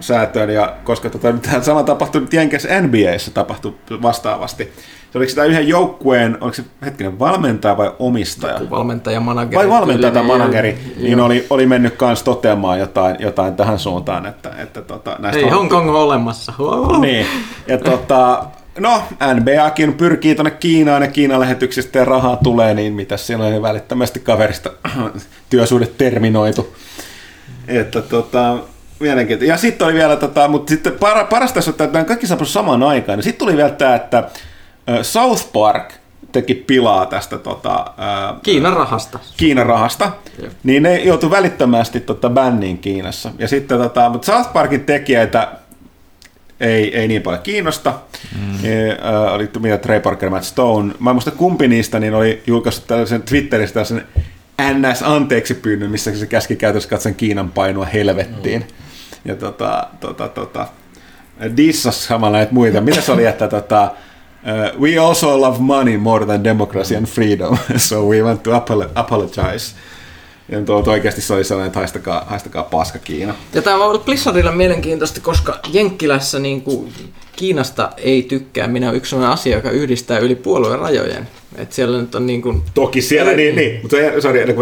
säätöön, 0.00 0.50
ja 0.50 0.74
koska 0.84 1.10
tota, 1.10 1.32
tämä 1.32 1.62
sama 1.62 1.82
tapahtui 1.82 2.20
nyt 2.20 2.32
Jenkes 2.32 2.68
NBAssä 2.82 3.30
tapahtui 3.30 3.74
vastaavasti. 4.02 4.72
Se 5.12 5.18
oliko 5.18 5.28
sitä 5.30 5.44
yhden 5.44 5.68
joukkueen, 5.68 6.38
oliko 6.40 6.54
se 6.54 6.64
hetkinen 6.84 7.18
valmentaja 7.18 7.76
vai 7.76 7.92
omistaja? 7.98 8.60
Valmentaja, 8.70 9.20
manageri. 9.20 9.56
Vai 9.56 9.68
valmentaja 9.68 10.12
tai 10.12 10.22
tyylinen. 10.22 10.40
manageri, 10.40 10.78
niin 11.00 11.20
oli, 11.20 11.46
oli 11.50 11.66
mennyt 11.66 11.96
kanssa 11.96 12.24
toteamaan 12.24 12.78
jotain, 12.78 13.16
jotain 13.18 13.54
tähän 13.56 13.78
suuntaan, 13.78 14.26
että, 14.26 14.50
että 14.58 14.82
tota, 14.82 15.16
näistä 15.18 15.38
Ei 15.38 15.44
on- 15.44 15.52
Hong 15.52 15.70
Kong 15.70 15.90
ole 15.90 15.98
olemassa. 15.98 16.52
Wow. 16.58 17.00
niin. 17.00 17.26
Ja 17.66 17.78
tota, 17.90 18.44
no, 18.78 19.02
NBAkin 19.34 19.94
pyrkii 19.94 20.34
tuonne 20.34 20.50
Kiinaan 20.50 21.02
ja 21.02 21.08
Kiinan 21.08 21.40
lähetyksistä 21.40 21.98
ja 21.98 22.04
rahaa 22.04 22.36
tulee, 22.36 22.74
niin 22.74 22.92
mitä 22.92 23.16
siellä 23.16 23.44
on 23.44 23.50
niin 23.50 23.62
välittömästi 23.62 24.20
kaverista 24.20 24.70
työsuhde 25.50 25.86
terminoitu. 25.86 26.76
Että 27.68 28.02
tota, 28.02 28.58
mielenkiintoista. 29.00 29.52
Ja 29.52 29.58
sitten 29.58 29.86
oli 29.86 29.94
vielä, 29.94 30.16
tota, 30.16 30.48
mutta 30.48 30.70
sitten 30.70 30.92
para, 30.92 31.24
parasta 31.24 31.54
tässä 31.54 31.72
on, 31.78 31.86
että 31.86 32.04
kaikki 32.04 32.26
saapui 32.26 32.46
samaan 32.46 32.82
aikaan. 32.82 33.22
Sitten 33.22 33.38
tuli 33.38 33.56
vielä 33.56 33.70
tämä, 33.70 33.94
että 33.94 34.30
South 35.02 35.52
Park 35.52 35.92
teki 36.32 36.54
pilaa 36.54 37.06
tästä 37.06 37.38
tota, 37.38 37.86
ö, 37.98 38.40
Kiinan 38.42 38.72
rahasta. 38.72 39.18
Kiinan 39.36 39.66
rahasta, 39.66 40.12
niin 40.64 40.82
ne 40.82 40.96
joutui 40.96 41.30
välittömästi 41.30 42.00
tota, 42.00 42.30
bänniin 42.30 42.78
Kiinassa. 42.78 43.30
Ja 43.38 43.48
sitten, 43.48 43.78
tota, 43.78 44.10
mutta 44.10 44.26
South 44.26 44.52
Parkin 44.52 44.84
tekijöitä 44.84 45.48
ei, 46.60 46.96
ei 46.96 47.08
niin 47.08 47.22
paljon 47.22 47.42
kiinnosta. 47.42 47.94
Mm. 48.36 48.64
E, 48.64 48.90
äh, 48.90 49.34
oli 49.34 49.50
mitä 49.58 49.78
Trey 49.78 50.00
Parker, 50.00 50.30
Matt 50.30 50.44
Stone. 50.44 50.94
Mä 50.98 51.10
en 51.10 51.16
muista 51.16 51.30
kumpi 51.30 51.68
niistä 51.68 52.00
niin 52.00 52.14
oli 52.14 52.42
julkaissut 52.46 52.86
tällaisen 52.86 53.22
Twitterissä 53.22 53.74
tällaisen 53.74 54.04
NS 54.74 55.02
anteeksi 55.02 55.54
pyynnön, 55.54 55.90
missä 55.90 56.16
se 56.16 56.26
käski 56.26 56.56
käytössä 56.56 56.88
katson 56.88 57.14
Kiinan 57.14 57.50
painua 57.50 57.84
helvettiin. 57.84 58.60
Mm. 58.60 58.66
Ja 59.24 59.36
tota, 59.36 59.86
tota, 60.00 60.28
tota, 60.28 60.66
dissas 61.56 62.04
samalla 62.04 62.36
näitä 62.36 62.54
muita. 62.54 62.80
Mitä 62.80 63.00
se 63.00 63.12
oli, 63.12 63.26
että 63.26 63.48
tota, 63.48 63.90
uh, 64.74 64.80
we 64.80 64.98
also 64.98 65.40
love 65.40 65.58
money 65.60 65.96
more 65.96 66.26
than 66.26 66.44
democracy 66.44 66.96
and 66.96 67.06
freedom, 67.06 67.58
so 67.76 68.08
we 68.08 68.22
want 68.22 68.42
to 68.42 68.50
apolo- 68.50 68.90
apologize. 68.94 69.74
Ja 70.48 70.60
tuo 70.60 70.84
oikeasti 70.86 71.20
se 71.20 71.34
oli 71.34 71.44
sellainen, 71.44 71.66
että 71.66 71.78
haistakaa, 71.78 72.24
haistakaa 72.28 72.62
paska 72.62 72.98
Kiina. 72.98 73.34
Ja 73.54 73.62
tämä 73.62 73.76
on 73.76 73.82
ollut 73.82 74.04
Blizzardilla 74.04 74.52
mielenkiintoista, 74.52 75.20
koska 75.20 75.58
Jenkkilässä 75.72 76.38
niin 76.38 76.62
kuin 76.62 76.92
Kiinasta 77.36 77.90
ei 77.96 78.22
tykkää. 78.22 78.66
Minä 78.66 78.88
on 78.88 78.96
yksi 78.96 79.10
sellainen 79.10 79.32
asia, 79.32 79.56
joka 79.56 79.70
yhdistää 79.70 80.18
yli 80.18 80.34
puolueen 80.34 80.78
rajojen. 80.78 81.28
Että 81.56 81.74
siellä 81.74 82.00
nyt 82.00 82.14
on 82.14 82.26
niin 82.26 82.42
kuin, 82.42 82.62
Toki 82.74 83.02
siellä, 83.02 83.32
niin, 83.32 83.56
niin 83.56 83.80
mutta 83.82 83.96
sorry, 84.20 84.54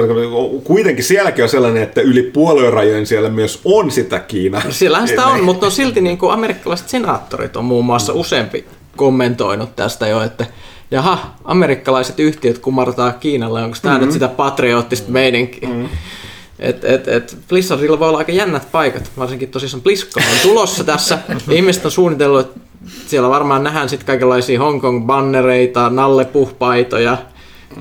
kuitenkin 0.65 1.05
sielläkin 1.05 1.45
on 1.45 1.49
sellainen, 1.49 1.83
että 1.83 2.01
yli 2.01 2.23
puoluerajojen 2.23 3.07
siellä 3.07 3.29
myös 3.29 3.61
on 3.65 3.91
sitä 3.91 4.19
Kiinaa. 4.19 4.63
siellähän 4.71 5.09
sitä 5.09 5.27
on, 5.27 5.45
mutta 5.45 5.67
on 5.67 5.73
silti 5.73 6.01
niin 6.01 6.19
kuin 6.19 6.33
amerikkalaiset 6.33 6.89
senaattorit 6.89 7.57
on 7.57 7.65
muun 7.65 7.85
muassa 7.85 8.13
useampi 8.13 8.67
kommentoinut 8.97 9.77
tästä 9.77 10.07
jo, 10.07 10.23
että 10.23 10.47
jaha, 10.91 11.35
amerikkalaiset 11.45 12.21
yhtiöt 12.21 12.59
kumartaa 12.59 13.13
Kiinalle, 13.13 13.63
onko 13.63 13.77
tämä 13.83 13.95
mm-hmm. 13.95 14.05
nyt 14.05 14.13
sitä 14.13 14.29
patriottista 14.29 15.13
meininkiä? 15.13 15.69
Mm-hmm. 15.69 15.89
Et, 16.59 16.85
et, 16.85 17.09
et 17.09 17.37
Blizzardilla 17.49 17.99
voi 17.99 18.09
olla 18.09 18.19
aika 18.19 18.33
jännät 18.33 18.69
paikat, 18.73 19.11
varsinkin 19.19 19.49
tosissaan 19.49 19.83
BlizzCon 19.83 20.23
on 20.33 20.39
tulossa 20.43 20.85
tässä. 20.85 21.19
Ihmiset 21.51 21.85
on 21.85 21.91
suunnitellut, 21.91 22.41
että 22.41 22.61
siellä 23.07 23.31
varmaan 23.31 23.65
nähdään 23.65 23.89
sitten 23.89 24.07
kaikenlaisia 24.07 24.61
Hongkong-bannereita, 24.61 25.91
nallepuhpaitoja, 25.91 27.17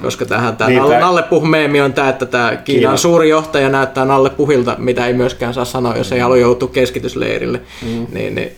koska 0.02 0.26
tähän 0.26 0.58
tämä 0.58 0.70
Niin, 0.70 0.84
tää- 0.88 1.00
nallepuh-meemi 1.00 1.82
on 1.82 1.94
tämä, 1.94 2.10
että 2.10 2.26
tämä 2.26 2.50
Kiinan 2.50 2.64
Kiina. 2.64 2.98
suuri 2.98 3.30
johtaja 3.30 3.70
näyttää 3.70 4.06
nallepuhilta, 4.06 4.76
mitä 4.80 5.08
ei 5.08 5.14
myöskään 5.14 5.54
saa 5.54 5.66
sanoa, 5.66 5.98
jos 5.98 6.12
ei 6.12 6.20
halua 6.20 6.38
joutua 6.38 6.70
keskitysleirille. 6.70 7.62
Mm. 7.82 8.08
Niin, 8.14 8.36
niin, 8.36 8.52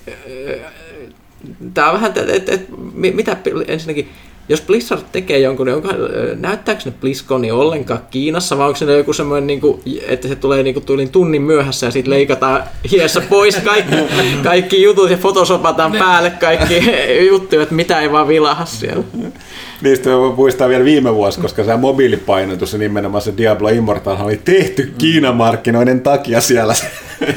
tämä 1.74 1.88
on 1.88 1.94
vähän, 1.94 2.14
että 2.16 2.34
et, 2.34 2.50
et, 2.50 2.68
mi- 2.94 3.12
mitä 3.12 3.38
ensinnäkin, 3.68 4.10
jos 4.50 4.62
Blizzard 4.62 5.02
tekee 5.12 5.40
jonkun, 5.40 5.66
niin 5.66 5.76
onko, 5.76 5.90
näyttääkö 6.36 6.82
ne 6.86 6.92
BlizzConi 7.02 7.52
ollenkaan 7.52 8.00
Kiinassa, 8.12 8.58
vai 8.58 8.68
onko 8.68 8.78
se 8.78 8.98
joku 8.98 9.14
semmoinen, 9.14 9.48
niin 9.48 9.62
kuin, 9.62 9.82
että 10.08 10.28
se 10.28 10.36
tulee 10.36 10.64
niin 10.64 10.74
kuin, 10.74 10.86
tuolin 10.86 11.10
tunnin 11.10 11.42
myöhässä 11.42 11.86
ja 11.86 11.92
sitten 11.92 12.14
leikataan 12.14 12.64
hiessä 12.92 13.22
pois 13.22 13.56
kaikki, 13.56 13.96
kaikki 14.44 14.82
jutut 14.84 15.12
ja 15.12 15.18
fotosopataan 15.18 15.92
päälle 15.92 16.30
kaikki 16.30 16.84
juttuja, 17.30 17.64
että 17.64 17.76
mitä 17.76 18.02
ei 18.02 18.12
vaan 18.12 18.28
vilaha 18.28 18.66
siellä. 18.66 19.04
Niistä 19.82 20.10
mä 20.10 20.16
muistan 20.36 20.70
vielä 20.70 20.84
viime 20.84 21.16
vuosi, 21.16 21.40
koska 21.40 21.64
se 21.64 21.78
mobiilipainotus 21.78 22.74
ja 22.74 22.80
nimenomaan 22.80 23.22
se 23.22 23.34
Diablo 23.38 23.70
Immortal 23.70 24.18
oli 24.20 24.42
tehty 24.46 24.94
Kiinan 24.98 25.36
markkinoiden 25.36 26.02
takia 26.02 26.42
siellä 26.42 26.76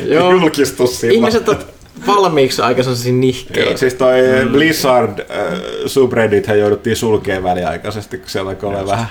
Joo. 0.05 0.31
julkistus 0.41 1.01
silloin. 1.01 1.19
Ihmiset 1.19 1.49
on 1.49 1.59
valmiiksi 2.07 2.63
aika 2.63 2.83
sellaisia 2.83 3.13
nihkeitä. 3.13 3.79
Siis 3.79 3.95
toi 3.95 4.19
Blizzard 4.53 5.19
äh, 5.19 5.27
subreddit 5.87 6.47
jouduttiin 6.59 6.97
sulkeen 6.97 7.43
väliaikaisesti, 7.43 8.19
kun 8.19 8.31
siellä 8.31 8.51
alkoi 8.51 8.69
olla 8.69 8.87
vähän, 8.87 9.07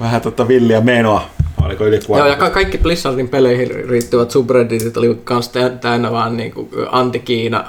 vähän 0.00 0.20
tota 0.20 0.48
villiä 0.48 0.80
menoa. 0.80 1.30
Oliko 1.64 1.86
yli 1.86 2.00
Joo, 2.08 2.26
ja 2.26 2.36
ka- 2.36 2.50
kaikki 2.50 2.78
Blizzardin 2.78 3.28
peleihin 3.28 3.88
riittyvät 3.88 4.30
subredditit 4.30 4.96
oli 4.96 5.18
kans 5.24 5.48
tä- 5.48 5.68
täynnä 5.68 6.10
vaan 6.10 6.36
niinku 6.36 6.68
anti-Kiina 6.90 7.64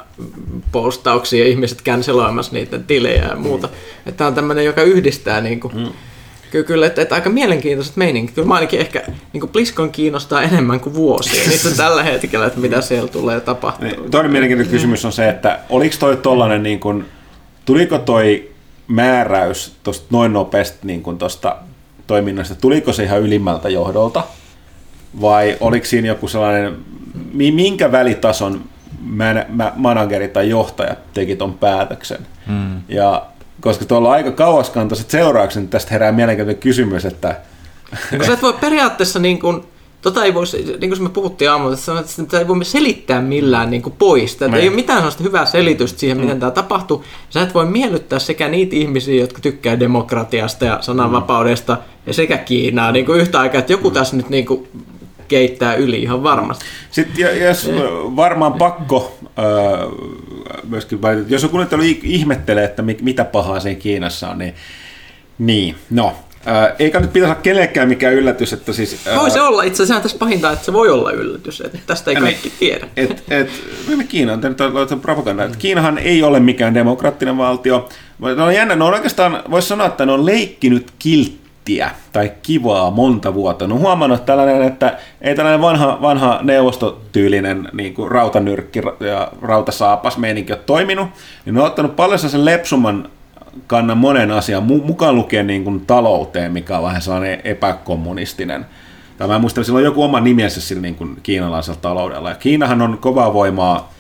postauksia 0.72 1.44
ja 1.44 1.50
ihmiset 1.50 1.82
canceloimassa 1.84 2.54
niiden 2.54 2.84
tilejä 2.84 3.24
ja 3.24 3.36
muuta. 3.36 3.70
Että 4.06 4.18
tää 4.18 4.28
on 4.28 4.34
tämmönen, 4.34 4.66
joka 4.66 4.82
yhdistää 4.82 5.42
niinku, 5.42 5.72
mm. 5.76 5.88
Kyllä, 6.52 6.66
kyllä 6.66 6.86
että, 6.86 7.02
että 7.02 7.16
aika 7.16 7.30
mielenkiintoiset 7.30 7.96
meininki. 7.96 8.34
Kyllä 8.34 8.48
mä 8.48 8.54
ainakin 8.56 8.80
ehkä 8.80 9.02
niin 9.34 9.50
BlizzCon 9.50 9.92
kiinnostaa 9.92 10.42
enemmän 10.42 10.80
kuin 10.80 10.96
vuosia. 10.96 11.50
Niitä 11.50 11.68
on 11.68 11.74
tällä 11.78 12.04
hetkellä, 12.04 12.46
että 12.46 12.60
mitä 12.60 12.82
siellä 12.82 13.08
tulee 13.08 13.40
tapahtumaan. 13.40 13.96
Niin, 13.98 14.12
Toinen 14.12 14.32
mielenkiintoinen 14.32 14.72
kysymys 14.72 15.06
on 15.06 15.12
se, 15.12 15.30
että 15.30 15.60
oliko 15.70 15.96
toi 16.00 16.18
tollanen 16.18 16.64
niin 16.64 16.80
kuin, 16.80 17.06
tuliko 17.66 17.98
toi 17.98 18.52
määräys 18.88 19.76
tosta 19.84 20.06
noin 20.10 20.34
nopeasti 20.34 20.78
niin 20.84 21.04
kuin 21.04 21.18
tosta 21.18 21.56
toiminnasta, 22.08 22.56
tuliko 22.56 22.94
se 22.94 23.04
ihan 23.04 23.22
ylimmältä 23.22 23.70
johdolta? 23.70 24.24
Vai 25.22 25.58
oliko 25.60 25.86
siinä 25.86 26.08
joku 26.08 26.28
sellainen, 26.28 26.78
mi- 27.34 27.52
minkä 27.52 27.92
välitason 27.92 28.62
man- 29.00 29.46
ma- 29.50 29.72
manageri 29.76 30.28
tai 30.28 30.50
johtaja 30.50 30.96
teki 31.14 31.36
ton 31.36 31.54
päätöksen? 31.54 32.28
Hmm. 32.48 32.82
Ja 32.90 33.26
koska 33.62 33.86
tuolla 33.86 34.08
on 34.08 34.14
aika 34.14 34.32
kauaskantoiset 34.32 35.10
seuraukset, 35.10 35.62
niin 35.62 35.70
tästä 35.70 35.92
herää 35.92 36.12
mielenkiintoinen 36.12 36.62
kysymys, 36.62 37.06
että 37.06 37.36
Kun 38.10 38.26
sä 38.26 38.34
et 38.34 38.42
voi 38.42 38.54
periaatteessa 38.54 39.20
niin 39.20 39.40
kuin, 39.40 39.64
Tota 40.02 40.26
ei 40.26 40.34
voi, 40.34 40.44
niin 40.82 40.90
kuin 40.90 41.04
me 41.04 41.10
puhuttiin 41.10 41.52
aamulla, 41.52 41.74
että 41.74 41.86
sanoit, 41.86 42.06
että 42.06 42.16
sitä 42.16 42.40
ei 42.40 42.48
voi 42.48 42.66
selittää 42.66 43.22
millään 43.22 43.70
niin 43.70 43.82
kuin 43.82 43.96
pois. 44.00 44.34
Että 44.34 44.58
ei 44.58 44.68
ole 44.68 44.76
mitään 44.76 45.00
sellaista 45.00 45.24
hyvää 45.24 45.46
selitystä 45.46 46.00
siihen, 46.00 46.18
miten 46.18 46.40
tämä 46.40 46.52
tapahtuu. 46.52 47.04
Sä 47.30 47.42
et 47.42 47.54
voi 47.54 47.66
miellyttää 47.66 48.20
sekä 48.20 48.48
niitä 48.48 48.76
ihmisiä, 48.76 49.22
jotka 49.22 49.42
tykkää 49.42 49.80
demokratiasta 49.80 50.66
ja 50.66 50.78
sananvapaudesta, 50.82 51.78
ja 52.06 52.14
sekä 52.14 52.38
Kiinaa 52.38 52.92
niin 52.92 53.06
kuin 53.06 53.20
yhtä 53.20 53.40
aikaa, 53.40 53.60
että 53.60 53.74
joku 53.74 53.92
tässä 53.92 54.16
nyt 54.16 54.30
niin 54.30 54.46
kuin 54.46 54.68
keittää 55.32 55.74
yli 55.76 56.02
ihan 56.02 56.24
varmasti. 56.24 56.66
Sitten 56.92 57.42
jos 57.42 57.70
varmaan 58.16 58.54
pakko 58.54 59.18
myöskin, 60.70 61.02
vai- 61.02 61.24
jos 61.28 61.44
joku 61.44 61.58
nyt 61.58 61.70
ihmettelee, 62.04 62.64
että 62.66 62.82
mi- 62.82 62.98
mitä 63.02 63.26
pahaa 63.26 63.60
siinä 63.60 63.80
Kiinassa 63.80 64.30
on, 64.30 64.38
niin, 64.38 64.54
niin 65.40 65.76
no, 65.90 66.16
eikä 66.80 67.00
nyt 67.00 67.14
pitäisi 67.14 67.32
olla 67.32 67.42
kenellekään 67.42 67.88
mikään 67.88 68.14
yllätys, 68.14 68.54
että 68.54 68.74
siis... 68.74 68.98
Voi 69.16 69.32
se 69.32 69.42
olla, 69.42 69.64
itse 69.64 69.84
asiassa 69.84 70.04
tässä 70.04 70.18
pahinta, 70.18 70.52
että 70.52 70.66
se 70.66 70.74
voi 70.74 70.90
olla 70.90 71.12
yllätys, 71.12 71.62
että 71.62 71.78
tästä 71.88 72.12
ei 72.12 72.16
Niin. 72.16 72.24
kaikki 72.24 72.52
tiedä. 72.60 72.88
Et, 72.98 73.24
et, 73.30 73.50
millä 73.88 74.04
Kiina 74.04 74.34
on 74.34 74.42
tehnyt 74.42 74.58
propagandaa. 75.02 75.46
Et 75.46 75.56
Kiinahan 75.56 75.98
ei 75.98 76.24
ole 76.24 76.40
mikään 76.40 76.74
demokraattinen 76.74 77.38
valtio. 77.38 77.90
Ne 78.36 78.44
on 78.44 78.56
jännä, 78.56 78.76
ne 78.76 78.84
on 78.84 78.94
oikeastaan, 78.94 79.44
voisi 79.52 79.68
sanoa, 79.68 79.88
että 79.88 80.06
ne 80.06 80.12
on 80.12 80.26
leikkinyt 80.26 80.92
kilttiä 81.72 81.92
tai 82.12 82.32
kivaa 82.42 82.92
monta 82.92 83.34
vuotta. 83.34 83.68
Ne 83.68 83.74
on 83.74 83.80
huomannut 83.80 84.26
tällainen, 84.26 84.64
että 84.64 84.98
ei 85.22 85.36
tällainen 85.36 85.62
vanha, 85.62 85.98
vanha 86.02 86.40
neuvostotyylinen 86.44 87.70
niin 87.74 87.94
kuin 87.94 88.12
rautanyrkki 88.12 88.82
ja 89.00 89.32
rautasaapas 89.42 90.18
meininki 90.18 90.54
ole 90.54 90.62
toiminut, 90.66 91.08
niin 91.46 91.58
on 91.58 91.66
ottanut 91.66 91.96
paljon 91.96 92.20
sen 92.20 92.46
lepsumman 92.46 93.10
kannan 93.68 93.98
monen 93.98 94.32
asian, 94.32 94.64
mu- 94.64 94.86
mukaan 94.86 95.16
lukien 95.16 95.48
niin 95.48 95.64
kuin 95.64 95.86
talouteen, 95.86 96.52
mikä 96.52 96.78
on 96.78 96.84
vähän 96.84 97.02
sellainen 97.02 97.42
epäkommunistinen 97.44 98.66
tai 99.18 99.28
mä 99.28 99.36
en 99.36 99.42
muista, 99.42 99.64
sillä 99.64 99.78
on 99.78 99.84
joku 99.84 100.04
oma 100.04 100.20
nimensä 100.20 100.62
sillä 100.62 100.82
niin 100.82 100.96
kuin 100.96 101.18
kiinalaisella 101.24 101.80
taloudella. 101.82 102.30
Ja 102.30 102.36
Kiinahan 102.36 102.82
on 102.82 102.98
kovaa 102.98 103.34
voimaa, 103.34 103.94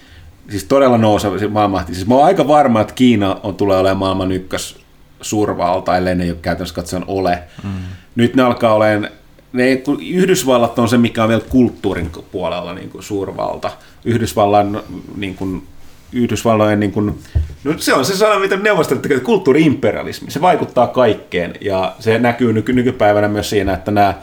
siis 0.50 0.64
todella 0.64 0.98
nouseva 0.98 1.38
siis 1.38 1.52
maailmahti. 1.52 1.96
Siis 1.96 2.08
mä 2.08 2.16
oon 2.16 2.26
aika 2.26 2.48
varma, 2.48 2.82
että 2.82 2.94
Kiina 2.94 3.38
on, 3.44 3.56
tulee 3.56 3.78
olemaan 3.78 3.98
maailman 3.98 4.32
ykkös 4.32 4.81
suurvalta, 5.22 5.98
ellei 5.98 6.16
ne 6.16 6.24
ei 6.24 6.30
ole 6.30 6.40
käytännössä 6.42 6.76
katsoen 6.76 7.04
ole. 7.08 7.40
Mm. 7.64 7.70
Nyt 8.16 8.36
ne 8.36 8.44
alkaa 8.44 8.74
olemaan 8.74 9.10
ne, 9.54 9.76
kun 9.76 10.02
Yhdysvallat 10.02 10.80
on 10.80 10.90
se, 10.90 10.98
mikä 10.98 11.24
on 11.24 11.30
vielä 11.30 11.42
kulttuurin 11.50 12.12
puolella 12.32 12.74
niin 12.74 12.90
kuin 12.90 13.04
suurvalta. 13.04 13.72
Yhdysvallan 14.06 14.84
niin 15.16 15.36
kuin, 15.36 15.68
Yhdysvallojen, 16.14 16.80
niin 16.80 16.92
kuin, 16.92 17.20
no 17.64 17.74
se 17.78 17.94
on 17.94 18.06
se 18.06 18.18
sana, 18.18 18.40
mitä 18.40 18.58
neuvostoliitto 18.58 19.10
tekee, 19.10 19.24
kulttuuri-imperialismi. 19.24 20.32
Se 20.32 20.42
vaikuttaa 20.42 20.88
kaikkeen 20.88 21.54
ja 21.62 21.96
se 22.00 22.20
näkyy 22.20 22.54
nyky, 22.54 22.74
nykypäivänä 22.74 23.28
myös 23.28 23.50
siinä, 23.50 23.74
että 23.74 23.92
nämä 23.92 24.14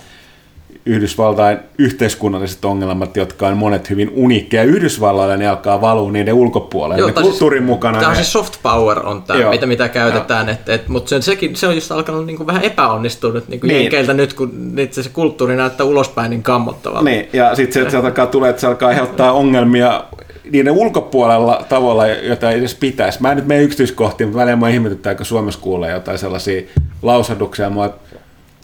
Yhdysvaltain 0.87 1.59
yhteiskunnalliset 1.79 2.65
ongelmat, 2.65 3.17
jotka 3.17 3.49
on 3.49 3.57
monet 3.57 3.91
hyvin 3.91 4.11
uniikkeja 4.15 4.63
Yhdysvalloilla, 4.65 5.37
ne 5.37 5.49
alkaa 5.49 5.81
valua 5.81 6.13
niiden 6.13 6.35
ulkopuolelle. 6.35 7.01
Joo, 7.01 7.09
ne 7.09 7.15
siis- 7.15 7.27
kulttuurin 7.27 7.63
mukana. 7.63 7.99
Tämä 7.99 8.11
on 8.11 8.17
ne, 8.17 8.23
siis 8.23 8.33
soft 8.33 8.55
power 8.63 9.07
on 9.07 9.23
tämä, 9.23 9.41
Joo. 9.41 9.51
mitä, 9.51 9.67
mitä 9.67 9.89
käytetään, 9.89 10.49
et, 10.49 10.69
et, 10.69 10.89
mutta 10.89 11.09
se, 11.09 11.23
sekin, 11.23 11.57
se 11.57 11.67
on 11.67 11.75
just 11.75 11.93
alkanut 11.93 12.27
niinku 12.27 12.47
vähän 12.47 12.63
epäonnistunut 12.65 13.49
niinku 13.49 13.67
Niin. 13.67 13.81
jenkeiltä 13.81 14.15
nyt, 14.15 14.35
kun 14.35 14.73
itse 14.79 15.03
se 15.03 15.11
kulttuuri 15.11 15.57
näyttää 15.57 15.87
ulospäin 15.87 16.31
niin 16.31 16.43
kammottavalta. 16.43 17.05
Niin, 17.05 17.29
ja 17.33 17.55
sitten 17.55 17.73
se, 17.75 17.81
että 17.81 17.91
se 17.91 17.97
alkaa 17.97 18.27
tulee, 18.27 18.51
että 18.51 18.61
se 18.61 18.67
alkaa 18.67 18.89
aiheuttaa 18.89 19.33
ongelmia 19.33 20.05
niiden 20.51 20.73
ulkopuolella 20.73 21.65
tavalla, 21.69 22.07
jota 22.07 22.51
ei 22.51 22.59
edes 22.59 22.75
pitäisi. 22.75 23.23
Mä 23.23 23.31
en 23.31 23.37
nyt 23.37 23.47
mene 23.47 23.63
yksityiskohtiin, 23.63 24.29
mutta 24.29 24.41
välillä 24.41 24.57
mä 24.57 24.69
ihmetyttää, 24.69 25.15
kun 25.15 25.27
Suomessa 25.27 25.61
kuulee 25.61 25.93
jotain 25.93 26.19
sellaisia 26.19 26.63
lausahduksia. 27.03 27.67
Että 27.67 27.91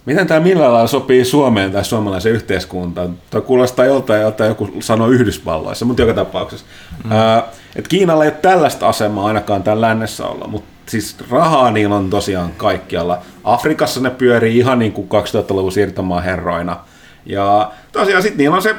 miten 0.07 0.27
tämä 0.27 0.41
millä 0.41 0.73
lailla 0.73 0.87
sopii 0.87 1.25
Suomeen 1.25 1.73
tai 1.73 1.85
suomalaiseen 1.85 2.35
yhteiskuntaan? 2.35 3.19
Tuo 3.31 3.41
kuulostaa 3.41 3.85
joltain, 3.85 4.23
joltain 4.23 4.49
joku 4.49 4.71
sanoo 4.81 5.09
Yhdysvalloissa, 5.09 5.85
mutta 5.85 6.03
joka 6.03 6.15
tapauksessa. 6.15 6.67
Mm. 7.05 7.13
Ää, 7.13 7.43
et 7.77 7.89
Kiinalla 7.89 8.25
ei 8.25 8.31
ole 8.31 8.39
tällaista 8.43 8.89
asemaa 8.89 9.27
ainakaan 9.27 9.63
täällä 9.63 9.87
lännessä 9.87 10.27
olla, 10.27 10.49
mutta 10.49 10.69
siis 10.87 11.17
rahaa 11.31 11.71
niillä 11.71 11.97
on 11.97 12.11
tosiaan 12.11 12.51
kaikkialla. 12.57 13.19
Afrikassa 13.45 14.01
ne 14.01 14.11
pyörii 14.11 14.59
ihan 14.59 14.79
niin 14.79 14.93
kuin 14.93 15.09
2000-luvun 15.09 15.73
siirtomaan 15.73 16.23
herroina. 16.23 16.77
Ja 17.27 17.73
tosiaan 17.93 18.23
sitten 18.23 18.39
niillä 18.39 18.57
on 18.57 18.63
se 18.63 18.75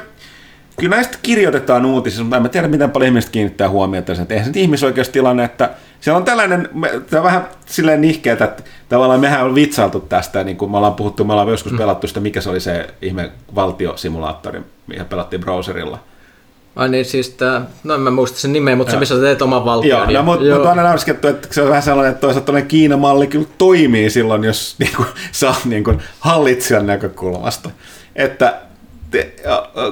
Kyllä 0.78 0.96
näistä 0.96 1.18
kirjoitetaan 1.22 1.86
uutisissa, 1.86 2.22
mutta 2.22 2.36
en 2.36 2.42
mä 2.42 2.48
tiedä, 2.48 2.68
miten 2.68 2.90
paljon 2.90 3.08
ihmiset 3.08 3.30
kiinnittää 3.30 3.68
huomiota 3.68 4.14
sen. 4.14 4.26
Eihän 4.30 4.54
se 4.54 4.60
ihmisoikeustilanne, 4.60 5.44
että 5.44 5.70
siellä 6.06 6.18
on 6.18 6.24
tällainen, 6.24 6.68
tämä 7.10 7.20
on 7.20 7.24
vähän 7.24 7.48
silleen 7.66 8.00
nihkeetä, 8.00 8.44
että 8.44 8.62
tavallaan 8.88 9.20
mehän 9.20 9.44
on 9.44 9.54
vitsailtu 9.54 10.00
tästä, 10.00 10.44
niin 10.44 10.56
kuin 10.56 10.70
me 10.70 10.76
ollaan 10.76 10.94
puhuttu, 10.94 11.24
me 11.24 11.32
ollaan 11.32 11.48
joskus 11.48 11.72
pelattu 11.72 12.06
sitä, 12.06 12.20
mikä 12.20 12.40
se 12.40 12.50
oli 12.50 12.60
se 12.60 12.86
ihme 13.02 13.30
valtiosimulaattori, 13.54 14.60
mikä 14.86 15.04
pelattiin 15.04 15.40
browserilla. 15.40 15.98
Ai 16.76 16.88
niin, 16.88 17.04
siis 17.04 17.28
tää, 17.28 17.62
no 17.84 17.94
en 17.94 18.00
mä 18.00 18.10
muista 18.10 18.38
sen 18.38 18.52
nimeä, 18.52 18.76
mutta 18.76 18.90
se 18.90 18.98
missä 18.98 19.14
sä 19.14 19.20
teet 19.20 19.42
oman 19.42 19.64
valtion. 19.64 20.12
Joo, 20.12 20.22
no, 20.22 20.22
mutta 20.22 20.44
mut 20.44 20.60
on 20.60 20.66
aina 20.66 20.82
nauriskeltu, 20.82 21.28
että 21.28 21.48
se 21.50 21.62
on 21.62 21.68
vähän 21.68 21.82
sellainen, 21.82 22.12
että 22.12 22.20
toisaalta 22.20 22.46
tuollainen 22.46 22.68
Kiinamalli 22.68 23.26
kyllä 23.26 23.48
toimii 23.58 24.10
silloin, 24.10 24.44
jos 24.44 24.74
niin 24.78 24.96
kuin, 24.96 25.08
saa 25.32 25.56
niin 25.64 25.84
kuin, 25.84 26.02
hallitsijan 26.20 26.86
näkökulmasta. 26.86 27.70
Että 28.16 28.54
te, 29.10 29.34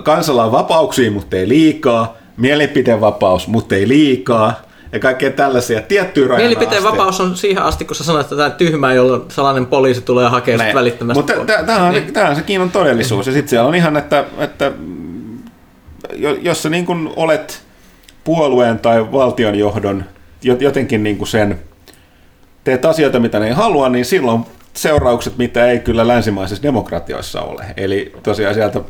kansalla 0.02 0.44
on 0.44 0.52
vapauksia, 0.52 1.10
mutta 1.10 1.36
ei 1.36 1.48
liikaa, 1.48 2.16
mielipidevapaus, 2.36 3.48
mutta 3.48 3.74
ei 3.74 3.88
liikaa, 3.88 4.62
ja 4.92 4.98
kaikkea 4.98 5.30
tällaisia 5.30 5.80
tiettyjä 5.82 6.26
rajoja. 6.28 6.48
Mielipiteen 6.48 6.84
vapaus 6.84 7.20
on 7.20 7.36
siihen 7.36 7.62
asti, 7.62 7.84
kun 7.84 7.96
sä 7.96 8.04
sanoit, 8.04 8.24
että 8.24 8.36
tämä 8.36 8.50
tyhmää, 8.50 8.92
jolloin 8.94 9.22
salainen 9.28 9.66
poliisi 9.66 10.00
tulee 10.02 10.28
hakemaan 10.28 10.58
Näin. 10.58 10.70
sut 10.70 10.78
välittömästi. 10.80 11.18
Mutta 11.18 11.62
tämä 11.66 11.82
on, 11.82 11.92
Niin. 11.92 12.12
on 12.30 12.36
se 12.36 12.42
Kiinan 12.42 12.70
todellisuus. 12.70 13.26
Ja 13.26 13.32
sitten 13.32 13.48
siellä 13.50 13.68
on 13.68 13.74
ihan, 13.74 13.96
että, 13.96 14.24
että 14.38 14.72
jo- 16.12 16.34
jos 16.42 16.62
sä 16.62 16.70
niin 16.70 16.86
kun 16.86 17.12
olet 17.16 17.62
puolueen 18.24 18.78
tai 18.78 19.12
valtionjohdon 19.12 20.04
jo- 20.42 20.56
jotenkin 20.60 21.02
niin 21.02 21.18
kuin 21.18 21.28
sen, 21.28 21.58
teet 22.64 22.84
asioita, 22.84 23.20
mitä 23.20 23.38
ne 23.38 23.46
ei 23.46 23.52
halua, 23.52 23.88
niin 23.88 24.04
silloin 24.04 24.44
seuraukset, 24.74 25.38
mitä 25.38 25.66
ei 25.66 25.78
kyllä 25.78 26.08
länsimaisissa 26.08 26.62
demokratioissa 26.62 27.40
ole. 27.40 27.64
Eli 27.76 28.12
tosiaan 28.22 28.54
sieltä 28.54 28.80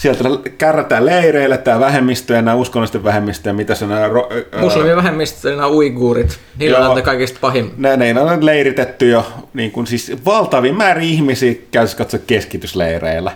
Sieltä 0.00 0.24
kärrätään 0.58 1.06
leireille 1.06 1.58
tämä 1.58 1.80
vähemmistö 1.80 2.34
ja 2.34 2.42
nämä 2.42 2.54
uskonnollisten 2.54 3.04
vähemmistöjä, 3.04 3.52
mitä 3.52 3.74
se 3.74 3.86
nämä... 3.86 4.08
ro- 4.08 4.28
ää, 4.52 4.60
Muslimivähemmistöt, 4.62 5.56
nämä 5.56 5.68
uiguurit, 5.68 6.38
niillä 6.58 6.78
Joo. 6.78 6.88
on 6.88 6.94
tämä 6.94 7.04
kaikista 7.04 7.38
pahin. 7.40 7.72
Ne, 7.76 7.96
ne 7.96 8.20
on 8.20 8.46
leiritetty 8.46 9.08
jo 9.08 9.26
niin 9.54 9.70
kuin 9.70 9.86
siis 9.86 10.12
valtavin 10.24 10.76
määrä 10.76 11.00
ihmisiä 11.00 11.54
käytössä 11.70 11.96
katsoa 11.96 12.20
keskitysleireillä. 12.26 13.32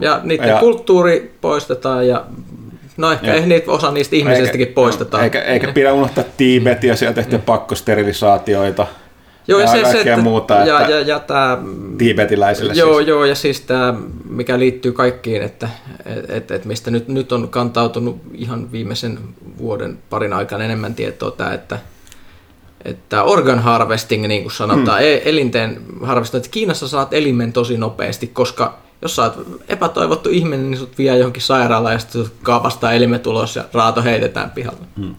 Ja 0.00 0.20
niiden 0.22 0.48
Ja- 0.48 0.54
ja. 0.54 0.60
kulttuuri 0.60 1.34
poistetaan 1.40 2.08
ja 2.08 2.24
no 2.96 3.12
ehkä 3.12 3.26
Ja- 3.26 3.36
ja. 3.36 3.46
niitä, 3.46 3.70
osa 3.70 3.90
niistä 3.90 4.16
ihmisistäkin 4.16 4.68
poistetaan. 4.68 5.24
Eikä, 5.24 5.42
eikä 5.42 5.72
pidä 5.72 5.92
unohtaa 5.92 6.24
Tiibetia, 6.36 6.96
siellä 6.96 7.14
tehtiin 7.14 7.42
pakkosterilisaatioita 7.42 8.86
Joo, 9.50 9.60
ja, 9.60 9.66
se, 9.66 9.92
se, 9.92 10.00
että, 10.00 10.16
muuta, 10.16 10.54
ja, 10.54 10.80
että- 10.80 10.92
ja, 10.92 11.00
ja 11.00 11.18
tämä, 11.18 11.58
tiibetiläisille 11.98 12.72
joo, 12.72 12.96
siis. 12.96 13.08
joo, 13.08 13.24
ja 13.24 13.34
siis 13.34 13.60
tämä, 13.60 13.94
mikä 14.28 14.58
liittyy 14.58 14.92
kaikkiin, 14.92 15.42
että 15.42 15.68
et, 16.06 16.30
et, 16.30 16.50
et 16.50 16.64
mistä 16.64 16.90
nyt, 16.90 17.08
nyt 17.08 17.32
on 17.32 17.48
kantautunut 17.48 18.20
ihan 18.34 18.72
viimeisen 18.72 19.18
vuoden 19.58 19.98
parin 20.10 20.32
aikana 20.32 20.64
enemmän 20.64 20.94
tietoa 20.94 21.30
tämä, 21.30 21.52
että 21.52 21.78
että 22.84 23.22
organ 23.22 23.58
harvesting, 23.58 24.26
niin 24.26 24.42
kuin 24.42 24.52
sanotaan, 24.52 24.98
hmm. 24.98 25.20
elinten 25.24 25.82
harvestointi. 26.02 26.48
Kiinassa 26.48 26.88
saat 26.88 27.12
elimen 27.12 27.52
tosi 27.52 27.76
nopeasti, 27.76 28.26
koska 28.26 28.78
jos 29.02 29.16
sä 29.16 29.22
oot 29.22 29.46
epätoivottu 29.68 30.28
ihminen, 30.28 30.70
niin 30.70 30.78
sut 30.78 30.98
vie 30.98 31.18
johonkin 31.18 31.42
sairaalaan 31.42 31.92
ja 31.92 31.98
sitten 31.98 32.24
kaapastaa 32.42 32.92
elimet 32.92 33.26
ulos 33.26 33.56
ja 33.56 33.64
raato 33.72 34.02
heitetään 34.02 34.50
pihalle. 34.50 34.86
Hmm. 34.96 35.14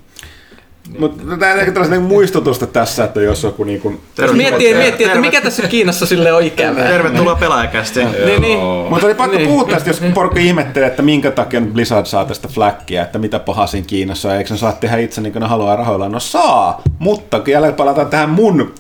Mutta 1.00 1.38
tämä 1.38 1.54
on 1.54 1.60
ehkä 1.60 1.72
tällaista 1.72 1.96
niinku 1.96 2.14
muistutusta 2.14 2.68
tässä, 2.68 3.04
että 3.04 3.22
jos 3.22 3.44
joku 3.44 3.64
niin 3.64 3.82
kuin... 3.82 4.02
Miettii, 4.34 4.74
miettii, 4.74 5.06
että 5.06 5.20
mikä 5.20 5.42
tässä 5.42 5.68
Kiinassa 5.68 6.06
sille 6.06 6.34
on 6.34 6.44
ikävää. 6.44 6.88
Tervetuloa 6.88 7.36
pelaajakästiin. 7.36 8.08
Niin, 8.26 8.42
niin. 8.42 8.60
Mutta 8.89 9.06
oli 9.06 9.16
pakko 9.16 9.38
Niin. 9.38 9.48
puhua 9.48 9.64
tästä, 9.64 9.89
jos 9.89 10.02
porukka 10.14 10.39
ihmettelee, 10.39 10.88
että 10.88 11.02
minkä 11.02 11.32
takia 11.32 11.62
Blizzard 11.62 12.06
saa 12.06 12.26
tästä 12.26 12.48
fläkkiä, 12.48 13.02
että 13.02 13.20
mitä 13.20 13.39
pahaa 13.39 13.68
siinä 13.68 13.88
Kiinassa 13.88 14.30
on, 14.30 14.36
eikö 14.36 14.54
ne 14.54 14.58
saa 14.58 14.72
tehdä 14.72 14.98
itse 14.98 15.22
niin 15.22 15.34
kuin 15.34 15.42
ne 15.42 15.48
haluaa 15.48 15.76
rahoilla. 15.76 16.10
No 16.10 16.20
saa, 16.20 16.82
mutta 17.00 17.42
jälleen 17.48 17.74
palataan 17.74 18.08
tähän 18.08 18.30
mun 18.30 18.74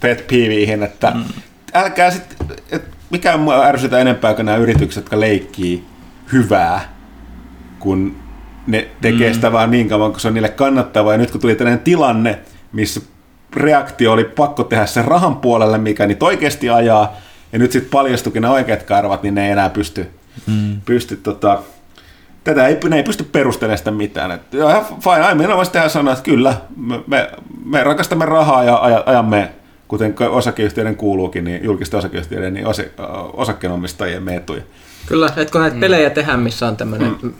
pet 0.00 0.26
peeviihin, 0.26 0.82
että 0.82 1.10
mm. 1.14 1.24
älkää 1.74 2.10
sitten, 2.10 2.36
mikä 3.10 3.36
mua 3.36 3.64
ärsytä 3.64 3.98
enempää 3.98 4.34
kuin 4.34 4.46
nämä 4.46 4.58
yritykset, 4.58 5.02
jotka 5.02 5.20
leikkii 5.20 5.84
hyvää, 6.32 6.94
kun 7.78 8.21
ne 8.66 8.88
tekee 9.00 9.28
mm. 9.28 9.34
sitä 9.34 9.52
vaan 9.52 9.70
niin 9.70 9.88
kauan, 9.88 10.10
kun 10.10 10.20
se 10.20 10.28
on 10.28 10.34
niille 10.34 10.48
kannattavaa. 10.48 11.12
Ja 11.12 11.18
nyt 11.18 11.30
kun 11.30 11.40
tuli 11.40 11.54
tällainen 11.54 11.84
tilanne, 11.84 12.38
missä 12.72 13.00
reaktio 13.56 14.12
oli 14.12 14.24
pakko 14.24 14.64
tehdä 14.64 14.86
sen 14.86 15.04
rahan 15.04 15.36
puolelle, 15.36 15.78
mikä 15.78 16.06
niitä 16.06 16.24
oikeasti 16.24 16.70
ajaa, 16.70 17.16
ja 17.52 17.58
nyt 17.58 17.72
sitten 17.72 17.90
paljastukin 17.90 18.42
ne 18.42 18.48
oikeat 18.48 18.82
karvat, 18.82 19.22
niin 19.22 19.34
ne 19.34 19.46
ei 19.46 19.52
enää 19.52 19.70
pysty, 19.70 20.10
mm. 20.46 20.80
pysty 20.84 21.16
tota, 21.16 21.62
tätä 22.44 22.66
ei, 22.66 22.78
ne 22.88 22.96
ei 22.96 23.02
pysty 23.02 23.24
perustelemaan 23.24 23.78
sitä 23.78 23.90
mitään. 23.90 24.30
Et, 24.30 24.40
joo, 24.52 24.84
fine, 25.00 25.26
aina 25.26 25.56
voisi 25.56 25.72
tehdä 25.72 25.88
sanoa, 25.88 26.12
että 26.12 26.24
kyllä, 26.24 26.54
me, 26.76 27.00
me, 27.06 27.30
me 27.64 27.84
rakastamme 27.84 28.26
rahaa 28.26 28.64
ja 28.64 28.76
aja- 28.76 29.02
ajamme, 29.06 29.52
kuten 29.88 30.14
osakeyhtiöiden 30.30 30.96
kuuluukin, 30.96 31.44
niin 31.44 31.64
julkisten 31.64 31.98
osakeyhtiöiden, 31.98 32.54
niin 32.54 32.66
osa, 32.66 32.82
osakkeenomistajien 33.32 34.28
etuja. 34.28 34.62
Kyllä, 35.06 35.26
että 35.26 35.52
kun 35.52 35.60
näitä 35.60 35.76
mm. 35.76 35.80
pelejä 35.80 36.10
tehdään, 36.10 36.40
missä 36.40 36.66
on 36.66 36.76
tämmöinen 36.76 37.16
mm. 37.22 37.32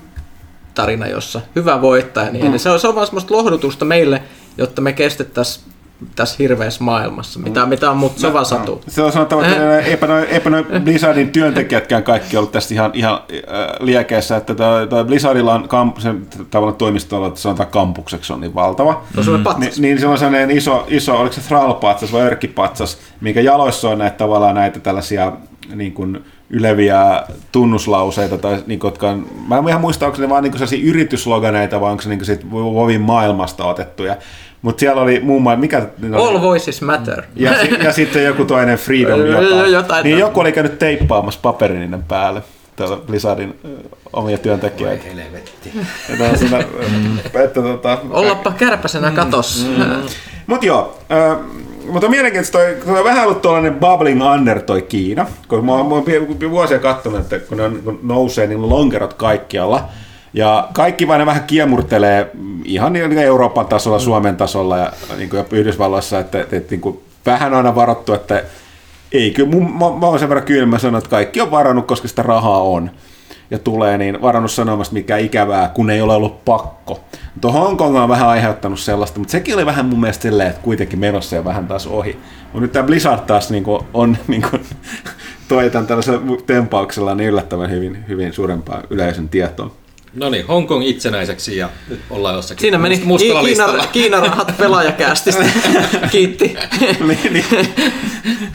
Tarina, 0.75 1.07
jossa 1.07 1.41
hyvä 1.57 1.83
voittaa, 1.83 2.31
niin 2.31 2.53
mm. 2.53 2.59
se, 2.59 2.71
on, 2.71 2.81
se 2.81 2.89
on 2.89 2.95
vaan 2.95 3.07
semmoista 3.07 3.35
lohdutusta 3.35 3.85
meille, 3.85 4.23
jotta 4.59 4.83
me 4.83 4.93
kestettäisiin 4.93 5.73
tässä 6.17 6.37
hirveässä 6.39 6.85
maailmassa, 6.85 7.41
mitä, 7.41 7.67
mitä 7.67 7.91
on, 7.91 8.11
on 8.27 8.33
vaan 8.33 8.47
satu. 8.47 8.81
Se 8.89 9.03
on 9.03 9.13
sanottava, 9.13 9.47
että 9.47 9.79
eipä 9.79 10.07
noin, 10.07 10.25
eipä 10.25 10.51
noin 10.51 10.67
Blizzardin 10.85 11.31
työntekijätkään 11.31 12.03
kaikki 12.03 12.37
ollut 12.37 12.53
tästä 12.53 12.75
ihan, 12.75 12.91
ihan 12.95 13.15
äh, 13.15 13.41
liekeissä, 13.81 14.37
että 14.37 14.55
toi, 14.55 14.89
toi 14.89 15.05
Blizzardilla 15.05 15.55
on 15.55 15.69
kamp, 15.69 15.99
sen 15.99 16.27
tavallaan 16.51 16.79
toimistolla, 16.79 17.27
että 17.27 17.41
sanotaan 17.41 17.71
kampukseksi 17.71 18.33
on 18.33 18.41
niin 18.41 18.55
valtava. 18.55 19.03
Patsas. 19.45 19.79
Ni, 19.79 19.89
niin 19.89 20.01
se 20.01 20.07
on 20.07 20.19
sellainen 20.19 20.51
iso, 20.51 20.87
iso 20.89 21.17
oliko 21.17 21.35
se 21.35 21.41
Thrall-patsas 21.41 22.13
vai 22.13 22.23
Örkki-patsas, 22.23 22.99
minkä 23.21 23.41
jaloissa 23.41 23.89
on 23.89 23.99
näitä 23.99 24.17
tavallaan 24.17 24.55
näitä 24.55 24.81
tällaisia 24.81 25.33
niin 25.75 25.93
kuin 25.93 26.25
yleviä 26.53 27.23
tunnuslauseita, 27.53 28.39
tai 28.39 28.63
niin 28.67 28.81
jotka 28.85 29.11
on, 29.11 29.27
mä 29.49 29.59
en 29.59 29.69
ihan 29.69 29.81
muista, 29.81 30.07
onko 30.07 30.19
ne 30.19 30.29
vaan 30.29 30.43
niin 30.43 30.53
sellaisia 30.53 30.85
yritysloganeita, 30.85 31.81
vai 31.81 31.91
onko 31.91 32.03
se 32.03 32.09
niin 32.09 32.25
siitä 32.25 32.51
Vovin 32.51 33.01
maailmasta 33.01 33.65
otettuja. 33.65 34.17
Mutta 34.63 34.81
siellä 34.81 35.03
oli 35.03 35.21
muun 35.21 35.43
muassa, 35.43 35.61
mikä... 35.61 35.87
All 36.15 36.41
voices 36.41 36.83
matter. 36.83 37.23
Ja, 37.37 37.53
ja 37.85 37.93
sitten 37.93 38.25
joku 38.25 38.45
toinen 38.45 38.79
Freedom 38.79 39.21
jotain. 39.27 39.73
jotain 39.73 40.05
niin 40.05 40.19
joku 40.19 40.41
oli 40.41 40.53
käynyt 40.53 40.79
teippaamassa 40.79 41.41
paperin 41.43 41.81
niiden 41.81 42.03
päälle. 42.03 42.43
Täällä 42.87 43.07
Blizzardin 43.07 43.61
omia 44.13 44.39
työntekijöitä. 44.39 45.05
Helvetti. 45.05 45.73
Ja 46.09 46.17
tää 46.19 46.31
on 46.31 46.39
siinä, 46.39 46.59
ö, 47.35 47.45
että 47.45 47.63
tota, 47.63 47.99
Ollapa 48.11 48.53
kärpäsenä 48.53 49.11
katossa. 49.11 49.67
Mm. 49.67 50.03
Mut 50.47 50.63
joo, 50.63 50.99
ö, 51.13 51.37
mutta 51.91 52.07
on 52.07 52.11
mielenkiintoista, 52.11 52.59
toi, 52.59 52.77
toi 52.87 52.99
on 52.99 53.05
vähän 53.05 53.25
ollut 53.25 53.43
tuollainen 53.43 53.75
bubbling 53.75 54.25
under 54.35 54.63
toi 54.63 54.83
Kiina, 54.83 55.27
kun 55.49 55.67
mä 55.67 55.73
oon, 55.73 55.87
mä 55.87 55.95
oon 55.95 56.05
pi- 56.39 56.51
vuosia 56.51 56.79
katsonut, 56.79 57.21
että 57.21 57.39
kun 57.39 57.57
ne 57.57 57.65
on, 57.65 57.81
kun 57.85 58.01
nousee 58.03 58.47
niin 58.47 58.69
lonkerot 58.69 59.15
kaikkialla, 59.15 59.89
ja 60.35 60.69
kaikki 60.73 61.09
vain 61.09 61.19
ne 61.19 61.27
vähän 61.27 61.45
kiemurtelee 61.45 62.31
ihan 62.65 62.93
niin 62.93 63.19
Euroopan 63.19 63.67
tasolla, 63.67 63.99
Suomen 63.99 64.37
tasolla 64.37 64.79
ja 64.79 64.93
niin 65.17 65.31
kuin 65.31 65.45
Yhdysvalloissa, 65.51 66.19
että, 66.19 66.41
että, 66.41 66.57
että 66.57 66.71
niin 66.71 66.81
kuin 66.81 67.01
vähän 67.27 67.55
aina 67.55 67.75
varattu, 67.75 68.13
että 68.13 68.43
ei 69.13 69.31
kyllä, 69.31 69.51
mun, 69.51 69.73
mä, 69.73 70.01
mä 70.01 70.07
oon 70.07 70.19
sen 70.19 70.29
verran 70.29 70.47
kylmä 70.47 70.79
sanoa, 70.79 70.99
että 70.99 71.11
kaikki 71.11 71.41
on 71.41 71.51
varannut, 71.51 71.87
koska 71.87 72.09
sitä 72.09 72.23
rahaa 72.23 72.63
on 72.63 72.91
ja 73.51 73.59
tulee, 73.59 73.99
niin 73.99 74.23
varannut 74.23 74.51
sanomasta, 74.51 74.95
mikä 74.95 75.17
ikävää, 75.17 75.69
kun 75.69 75.91
ei 75.91 76.01
ole 76.01 76.15
ollut 76.15 76.45
pakko. 76.45 77.01
Tuo 77.41 77.53
Hongkong 77.53 77.97
on 77.97 78.09
vähän 78.09 78.29
aiheuttanut 78.29 78.81
sellaista, 78.81 79.19
mutta 79.19 79.33
sekin 79.33 79.55
oli 79.55 79.67
vähän 79.67 79.87
mun 79.87 80.01
mielestä 80.01 80.23
silleen, 80.23 80.51
että 80.51 80.63
kuitenkin 80.63 80.99
menossa 80.99 81.37
ja 81.37 81.45
vähän 81.45 81.67
taas 81.67 81.87
ohi. 81.87 82.19
Mutta 82.43 82.61
nyt 82.61 82.73
tämä 82.73 82.87
Blizzard 82.87 83.21
taas 83.21 83.51
niin 83.51 83.65
kuin, 83.65 83.83
on 83.95 84.17
niin 84.29 84.43
kuin, 84.51 84.63
toi 85.49 85.71
tämän 85.71 85.87
tällaisella 85.87 86.37
tempauksella 86.47 87.15
niin 87.15 87.29
yllättävän 87.31 87.71
hyvin, 87.71 88.05
hyvin 88.09 88.33
suurempaa 88.33 88.83
yleisön 88.91 89.29
tietoon. 89.29 89.73
No 90.15 90.31
niin, 90.31 90.47
Hongkong 90.47 90.85
itsenäiseksi 90.87 91.57
ja 91.57 91.69
nyt 91.89 92.01
ollaan 92.11 92.35
jossakin 92.35 92.61
Siinä 92.61 92.79
meni 92.79 92.97
must- 92.97 93.05
mustalla 93.05 93.41
Kiina, 93.41 93.43
listalla. 93.43 93.87
Kiina 93.87 94.21
rahat 94.21 94.55
pelaajakästistä. 94.59 95.45
Kiitti. 96.11 96.57
niin, 97.07 97.33
niin. 97.33 97.45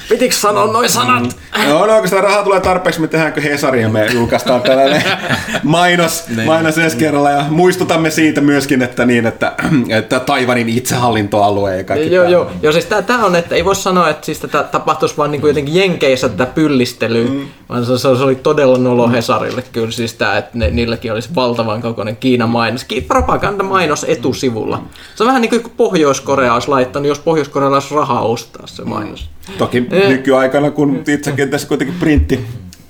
Pitikö 0.10 0.36
sanoa 0.36 0.74
noin 0.74 0.90
sanat? 0.90 1.38
No, 1.68 1.86
no, 1.86 2.00
kun 2.00 2.08
sitä 2.08 2.22
rahaa 2.22 2.44
tulee 2.44 2.60
tarpeeksi, 2.60 3.02
me 3.02 3.08
tehdäänkö 3.08 3.42
Hesari 3.42 3.82
ja 3.82 3.90
me 3.90 4.06
julkaistaan 4.14 4.62
tällainen 4.62 5.04
mainos, 5.64 6.24
mainos 6.46 6.78
ensi 6.78 6.98
kerralla 6.98 7.32
ja 7.32 7.46
muistutamme 7.50 8.12
siitä 8.12 8.42
myöskin, 8.42 8.82
että 8.82 9.06
niin, 9.06 9.26
että, 9.26 9.56
että 9.90 10.20
Taivanin 10.20 10.70
itsehallintoalue 10.70 11.78
ja 11.78 11.84
kaikki 11.84 12.16
Joo, 12.16 12.30
joo. 12.30 12.52
joo 12.62 12.74
siis 12.74 12.86
tää, 12.86 13.02
tää 13.02 13.26
on, 13.26 13.36
että 13.36 13.56
ei 13.56 13.66
voi 13.66 13.76
sanoa, 13.76 14.10
että 14.10 14.26
siis 14.26 14.40
tätä 14.40 14.64
tapahtuisi 14.64 15.18
vaan 15.18 15.32
niinku 15.32 15.48
jotenkin 15.48 15.76
Jenkeissä 15.76 16.30
tätä 16.30 16.46
pyllistelyä, 16.46 17.28
mm. 17.30 17.48
vaan 17.70 17.86
se, 17.86 17.98
se, 17.98 18.08
oli 18.08 18.36
todella 18.36 18.78
nolo 18.78 19.10
Hesarille 19.10 19.64
kyllä 19.72 19.92
siis 19.92 20.14
tää, 20.14 20.38
että 20.38 20.52
ne, 20.54 20.72
niilläkin 20.72 21.14
olisi 21.14 21.30
valtavan 21.48 21.82
kokoinen 21.82 22.18
Kiinan 22.18 22.50
mainos, 22.50 22.84
Ki- 22.84 23.02
propagandamainos 23.02 24.04
etusivulla. 24.10 24.84
Se 25.16 25.24
on 25.24 25.28
vähän 25.28 25.42
niin 25.42 25.50
kuin 25.50 25.64
Pohjois-Korea 25.78 26.54
olisi 26.54 26.68
laittanut, 26.68 27.08
jos 27.08 27.20
Pohjois-Korealla 27.20 27.78
olisi 27.78 27.96
rahaa 27.96 28.22
ostaa 28.22 28.68
se 28.68 28.84
mainos. 28.84 29.30
Toki 29.58 29.88
Eh. 29.92 30.10
nykyaikana, 30.10 30.72
kun 30.72 31.04
itsekin 31.08 31.50
tässä 31.50 31.68
kuitenkin 31.68 31.96
printti, 32.00 32.40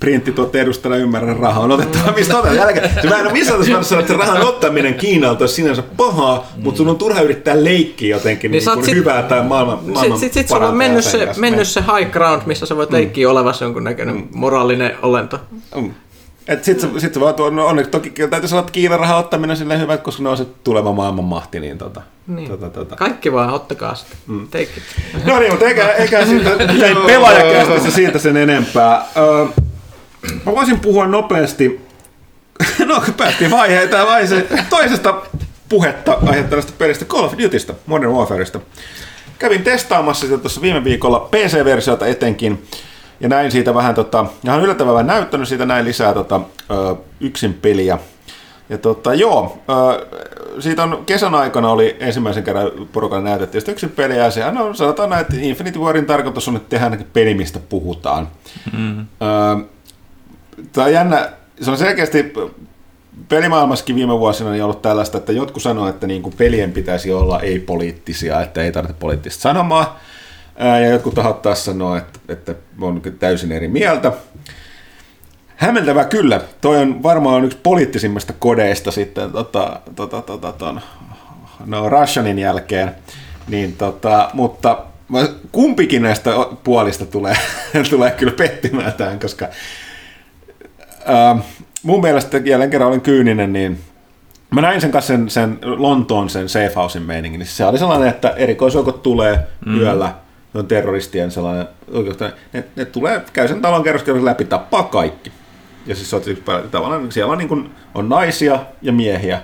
printti 0.00 0.32
tuotte 0.32 0.60
edustajana 0.60 0.96
ymmärrän, 0.96 1.36
raha 1.36 1.60
on 1.60 1.72
otettava 1.72 2.12
mistä 2.16 2.38
otetaan. 2.38 2.56
Jälkeen, 2.56 2.90
se 3.02 3.08
mä 3.08 3.16
en 3.18 3.26
ole 3.26 3.32
missään 3.32 3.60
tapauksessa 3.60 3.88
sanonut, 3.94 4.10
että 4.10 4.26
rahan 4.26 4.46
ottaminen 4.46 4.94
Kiinalta 4.94 5.42
olisi 5.42 5.54
sinänsä 5.54 5.82
pahaa, 5.96 6.46
mutta 6.56 6.78
sun 6.78 6.88
on 6.88 6.96
turha 6.98 7.20
yrittää 7.20 7.64
leikkiä 7.64 8.16
jotenkin 8.16 8.50
niin 8.50 8.64
niin 8.74 8.84
sit- 8.84 8.94
hyvää 8.94 9.22
tai 9.22 9.42
maailman, 9.44 9.78
maailman 9.78 10.18
Sitten 10.18 10.18
sit, 10.20 10.32
sit 10.32 10.48
sulla 10.48 10.68
on 10.68 10.76
mennyt 10.76 11.04
se, 11.04 11.28
mennyt 11.36 11.68
se 11.68 11.80
high 11.80 12.10
ground, 12.12 12.42
missä 12.46 12.66
sä 12.66 12.76
voit 12.76 12.90
leikkiä 12.92 13.30
olevassa 13.30 13.64
jonkunnäköinen 13.64 14.28
moraalinen 14.34 14.92
olento. 15.02 15.40
Mm. 15.76 15.90
Et 16.48 16.64
sit, 16.64 16.80
sä, 16.80 16.88
sit 16.98 17.20
vaan 17.20 17.34
tuon, 17.34 17.56
no 17.56 17.66
onneksi 17.66 17.90
toki 17.90 18.10
täytyy 18.30 18.48
sanoa, 18.48 18.60
että 18.60 18.72
Kiinan 18.72 19.00
rahan 19.00 19.18
ottaminen 19.18 19.50
on 19.50 19.56
silleen 19.56 19.80
hyvä, 19.80 19.96
koska 19.96 20.22
ne 20.22 20.28
on 20.28 20.36
se 20.36 20.46
tuleva 20.64 20.92
maailmanmahti, 20.92 21.60
niin 21.60 21.78
tota, 21.78 22.00
Niin. 22.26 22.48
tota, 22.48 22.70
tota. 22.70 22.96
Kaikki 22.96 23.32
vaan, 23.32 23.50
ottakaa 23.50 23.94
sitä. 23.94 24.16
Mm. 24.26 24.48
Take 24.48 24.62
it. 24.62 24.82
No 25.24 25.38
niin, 25.38 25.50
mutta 25.52 25.66
eikä, 25.66 25.88
eikä 25.88 26.26
siitä, 26.26 26.50
ei 26.86 26.94
pelaajakästissä 27.06 27.90
siitä 27.90 28.18
sen 28.18 28.36
enempää. 28.36 29.04
Öö, 29.16 29.44
mä 30.46 30.52
voisin 30.52 30.80
puhua 30.80 31.06
nopeasti, 31.06 31.80
no 32.86 33.02
päästiin 33.16 33.50
vaiheita 33.50 34.06
vaiheeseen 34.06 34.46
toisesta 34.70 35.14
puhetta 35.68 36.18
aiheuttavasta 36.26 36.72
pelistä 36.78 37.04
Call 37.04 37.24
of 37.24 37.34
Dutystä, 37.42 37.74
Modern 37.86 38.12
Warfareista. 38.12 38.60
Kävin 39.38 39.62
testaamassa 39.62 40.26
sitä 40.26 40.38
tuossa 40.38 40.60
viime 40.62 40.84
viikolla 40.84 41.28
PC-versiota 41.30 42.06
etenkin, 42.06 42.62
ja 43.20 43.28
näin 43.28 43.50
siitä 43.50 43.74
vähän, 43.74 43.94
tota, 43.94 44.26
on 44.48 44.62
yllättävän 44.62 44.94
vähän 44.94 45.06
näyttänyt 45.06 45.48
siitä 45.48 45.66
näin 45.66 45.84
lisää 45.84 46.14
tota, 46.14 46.40
ö, 46.70 46.96
yksin 47.20 47.54
peliä. 47.54 47.98
Ja 48.68 48.78
tota, 48.78 49.14
joo, 49.14 49.58
ö, 49.68 50.06
siitä 50.60 50.82
on 50.82 51.02
kesän 51.06 51.34
aikana 51.34 51.70
oli 51.70 51.96
ensimmäisen 52.00 52.44
kerran 52.44 52.70
porukalla 52.92 53.24
näytettiin 53.24 53.62
sitä 53.62 53.72
yksin 53.72 53.90
peliä, 53.90 54.24
ja 54.24 54.30
sehän 54.30 54.58
on, 54.58 54.76
sanotaan 54.76 55.10
näin, 55.10 55.20
että 55.20 55.34
Infinity 55.38 55.78
Warin 55.78 56.06
tarkoitus 56.06 56.48
on, 56.48 56.56
että 56.56 56.68
tehdään 56.68 57.04
peli, 57.12 57.34
mistä 57.34 57.58
puhutaan. 57.68 58.28
Mm. 58.72 58.98
Ö, 59.00 59.04
Tämä 60.72 60.84
on 60.84 60.92
jännä, 60.92 61.28
se 61.60 61.70
on 61.70 61.78
selkeästi 61.78 62.32
pelimaailmassakin 63.28 63.96
viime 63.96 64.18
vuosina 64.18 64.50
niin 64.50 64.64
ollut 64.64 64.82
tällaista, 64.82 65.18
että 65.18 65.32
jotkut 65.32 65.62
sanoo, 65.62 65.88
että 65.88 66.06
niin 66.06 66.22
kuin 66.22 66.34
pelien 66.36 66.72
pitäisi 66.72 67.12
olla 67.12 67.40
ei-poliittisia, 67.40 68.40
että 68.42 68.62
ei 68.62 68.72
tarvitse 68.72 68.96
poliittista 69.00 69.42
sanomaa, 69.42 70.00
Ää, 70.58 70.80
ja 70.80 70.88
jotkut 70.88 71.14
tahot 71.14 71.42
taas 71.42 71.64
sanoo, 71.64 71.96
että, 71.96 72.18
että 72.28 72.54
on 72.80 73.02
täysin 73.18 73.52
eri 73.52 73.68
mieltä. 73.68 74.12
Hämmentävää 75.56 76.04
kyllä. 76.04 76.40
Toi 76.60 76.76
on 76.76 77.02
varmaan 77.02 77.44
yksi 77.44 77.58
poliittisimmista 77.62 78.32
kodeista 78.38 78.90
sitten 78.90 79.32
tota, 79.32 79.80
tota, 79.96 80.22
tota, 80.22 80.52
ton, 80.52 80.80
no 81.66 81.88
Russianin 81.88 82.38
jälkeen. 82.38 82.94
Niin, 83.48 83.72
tota, 83.72 84.30
mutta 84.32 84.84
kumpikin 85.52 86.02
näistä 86.02 86.30
puolista 86.64 87.06
tulee, 87.06 87.36
tulee 87.90 88.10
kyllä 88.10 88.32
pettymään 88.32 88.92
tähän, 88.92 89.18
koska 89.18 89.48
ää, 91.06 91.36
mun 91.82 92.00
mielestä 92.00 92.38
jälleen 92.38 92.70
kerran 92.70 92.88
olen 92.88 93.00
kyyninen, 93.00 93.52
niin 93.52 93.78
Mä 94.50 94.60
näin 94.60 94.80
sen 94.80 94.90
kanssa 94.90 95.12
sen, 95.12 95.30
sen 95.30 95.58
Lontoon 95.62 96.30
sen 96.30 96.48
safe 96.48 96.72
housein 96.76 97.04
meiningin, 97.04 97.38
niin 97.38 97.46
se 97.46 97.64
oli 97.64 97.78
sellainen, 97.78 98.08
että 98.08 98.30
erikoisjoukot 98.30 99.02
tulee 99.02 99.38
mm. 99.66 99.80
yöllä, 99.80 100.14
on 100.54 100.66
terroristien 100.66 101.30
sellainen, 101.30 101.66
oikeastaan, 101.92 102.32
ne, 102.52 102.64
ne 102.76 102.84
tulee, 102.84 103.22
käy 103.32 103.48
sen 103.48 103.62
talon 103.62 103.82
kerroskerros 103.82 104.24
läpi, 104.24 104.44
tappaa 104.44 104.82
kaikki. 104.82 105.32
Ja 105.86 105.94
siis 105.94 106.10
se 106.10 106.16
on 106.16 106.22
tavallaan, 106.70 107.12
siellä 107.12 107.32
on, 107.32 107.38
niin 107.38 107.48
kuin, 107.48 107.70
on 107.94 108.08
naisia 108.08 108.58
ja 108.82 108.92
miehiä. 108.92 109.40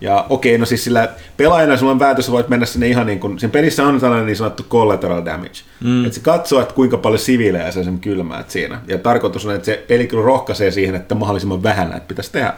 Ja 0.00 0.26
okei, 0.28 0.58
no 0.58 0.66
siis 0.66 0.84
sillä 0.84 1.08
pelaajana 1.36 1.76
sulla 1.76 1.92
on 1.92 1.98
päätös, 1.98 2.30
voit 2.30 2.48
mennä 2.48 2.66
sinne 2.66 2.88
ihan 2.88 3.06
niin 3.06 3.20
kuin, 3.20 3.38
siinä 3.38 3.52
pelissä 3.52 3.86
on 3.86 4.00
tällainen 4.00 4.26
niin 4.26 4.36
sanottu 4.36 4.62
collateral 4.62 5.24
damage. 5.24 5.60
Mm. 5.80 6.04
Että 6.04 6.14
se 6.14 6.20
katsoo, 6.20 6.60
että 6.60 6.74
kuinka 6.74 6.96
paljon 6.96 7.18
siviilejä 7.18 7.70
sä 7.70 7.84
sen 7.84 7.98
kylmäät 7.98 8.50
siinä. 8.50 8.80
Ja 8.86 8.98
tarkoitus 8.98 9.46
on, 9.46 9.54
että 9.54 9.66
se 9.66 9.84
peli 9.88 10.06
kyllä 10.06 10.24
rohkaisee 10.24 10.70
siihen, 10.70 10.94
että 10.94 11.14
mahdollisimman 11.14 11.62
vähän 11.62 11.90
näitä 11.90 12.06
pitäisi 12.06 12.32
tehdä. 12.32 12.54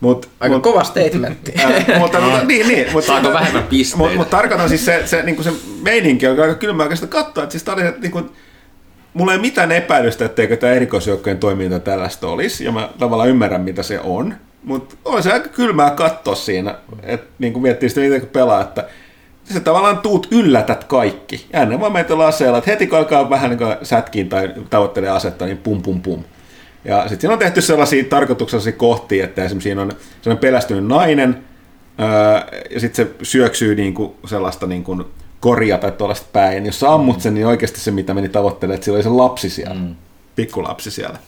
Mut, 0.00 0.28
Aika 0.40 0.54
mut, 0.54 0.62
kova 0.62 0.84
statementti. 0.84 1.52
Ää, 1.58 1.98
mutta, 1.98 2.20
mutta, 2.20 2.44
niin, 2.44 2.68
niin, 2.68 2.92
mutta, 2.92 3.06
Saako 3.06 3.32
vähemmän 3.32 3.62
pisteitä? 3.62 3.98
Mutta 3.98 4.16
mut 4.16 4.30
tarkoitan 4.30 4.68
siis 4.68 4.84
se, 4.84 5.02
se, 5.04 5.22
niin 5.22 5.44
se 5.44 5.52
meininki 5.82 6.26
on 6.26 6.40
aika 6.40 6.54
kylmää 6.54 6.84
oikeastaan 6.84 7.10
katsoa, 7.10 7.44
että 7.44 7.52
siis 7.52 7.62
tää 7.62 7.74
oli, 7.74 7.82
niin 7.82 8.12
kuin, 8.12 8.30
mulla 9.14 9.32
ei 9.32 9.38
mitään 9.38 9.72
epäilystä, 9.72 10.24
etteikö 10.24 10.56
tämä 10.56 10.72
erikoisjoukkojen 10.72 11.38
toiminta 11.38 11.78
tällaista 11.80 12.28
olisi, 12.28 12.64
ja 12.64 12.72
mä 12.72 12.88
tavallaan 12.98 13.28
ymmärrän, 13.28 13.60
mitä 13.60 13.82
se 13.82 14.00
on, 14.00 14.34
mutta 14.64 14.94
on 15.04 15.22
se 15.22 15.32
aika 15.32 15.48
kylmää 15.48 15.90
katsoa 15.90 16.34
siinä, 16.34 16.74
että 17.02 17.26
niin 17.38 17.52
kuin 17.52 17.62
miettii 17.62 17.88
sitä, 17.88 18.00
miten 18.00 18.20
kun 18.20 18.30
pelaa, 18.30 18.60
että 18.60 18.84
sä 19.54 19.60
tavallaan 19.60 19.98
tuut 19.98 20.28
yllätät 20.30 20.84
kaikki. 20.84 21.46
Ja 21.52 21.62
ennen 21.62 21.80
vaan 21.80 21.92
meitä 21.92 22.26
aseella, 22.26 22.58
että 22.58 22.70
heti 22.70 22.86
kun 22.86 22.98
alkaa 22.98 23.30
vähän 23.30 23.50
niin 23.50 23.76
sätkiin 23.82 24.28
tai 24.28 24.54
tavoittelee 24.70 25.10
asetta, 25.10 25.44
niin 25.44 25.58
pum 25.58 25.82
pum 25.82 26.02
pum. 26.02 26.24
Ja 26.86 27.00
sitten 27.00 27.20
siinä 27.20 27.32
on 27.32 27.38
tehty 27.38 27.60
sellaisia 27.60 28.04
tarkoituksellisia 28.04 28.72
kohtia, 28.72 29.24
että 29.24 29.44
esimerkiksi 29.44 29.68
siinä 29.68 29.82
on 29.82 29.92
sellainen 30.22 30.40
pelästynyt 30.40 30.86
nainen, 30.86 31.44
öö, 32.00 32.60
ja 32.70 32.80
sitten 32.80 33.06
se 33.06 33.12
syöksyy 33.22 33.74
niinku 33.74 34.16
sellaista 34.26 34.66
niinku 34.66 35.04
korja 35.40 35.78
tai 35.78 35.92
tuollaista 35.92 36.26
päin. 36.32 36.66
Jos 36.66 36.80
sä 36.80 36.92
ammut 36.92 37.20
sen, 37.20 37.34
niin 37.34 37.46
oikeasti 37.46 37.80
se, 37.80 37.90
mitä 37.90 38.14
meni 38.14 38.28
tavoittelemaan, 38.28 38.74
että 38.74 38.84
sillä 38.84 38.96
oli 38.96 39.02
se 39.02 39.08
lapsi 39.08 39.50
siellä, 39.50 39.74
mm. 39.74 39.94
pikkulapsi 40.36 40.90
siellä. 40.90 41.18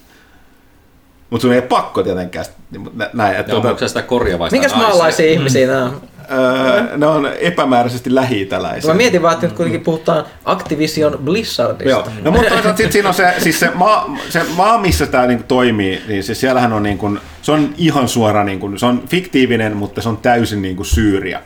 Mutta 1.30 1.42
sun 1.42 1.52
ei 1.52 1.58
ole 1.58 1.66
pakko 1.66 2.02
tietenkään. 2.02 2.44
niin, 2.70 2.90
Näin, 3.12 3.36
että 3.36 3.50
Ja 3.50 3.54
tuota, 3.54 3.68
onko 3.68 3.78
se 3.78 3.88
sitä 3.88 4.02
korjavaista 4.02 4.54
Minkäs 4.54 4.72
naisia? 4.72 4.88
maalaisia 4.88 5.26
ihmisiä 5.26 5.66
nämä 5.66 5.84
on? 5.84 6.00
Öö, 6.30 6.96
ne 6.96 7.06
on 7.06 7.28
epämääräisesti 7.40 8.14
lähi-itäläisiä. 8.14 8.90
Mä 8.90 8.96
mietin 8.96 9.22
vaan, 9.22 9.34
että 9.34 9.46
nyt 9.46 9.56
kuitenkin 9.56 9.80
puhutaan 9.80 10.24
Activision 10.44 11.18
Blizzardista. 11.24 11.88
Joo, 11.88 12.08
no 12.22 12.30
mutta 12.30 12.48
toisaalta 12.48 12.76
sit 12.76 12.92
siinä 12.92 13.08
on 13.08 13.14
se, 13.14 13.34
siis 13.38 13.60
se, 13.60 13.70
maa, 13.74 14.16
se 14.28 14.42
maa, 14.56 14.78
missä 14.78 15.06
tämä 15.06 15.26
niinku 15.26 15.44
toimii, 15.48 16.02
niin 16.08 16.22
siis 16.24 16.40
siellähän 16.40 16.72
on, 16.72 16.82
niinku, 16.82 17.18
se 17.42 17.52
on 17.52 17.74
ihan 17.78 18.08
suora, 18.08 18.44
niinku, 18.44 18.70
se 18.76 18.86
on 18.86 19.02
fiktiivinen, 19.08 19.76
mutta 19.76 20.02
se 20.02 20.08
on 20.08 20.16
täysin 20.16 20.62
niinku 20.62 20.84
Syyria. 20.84 21.40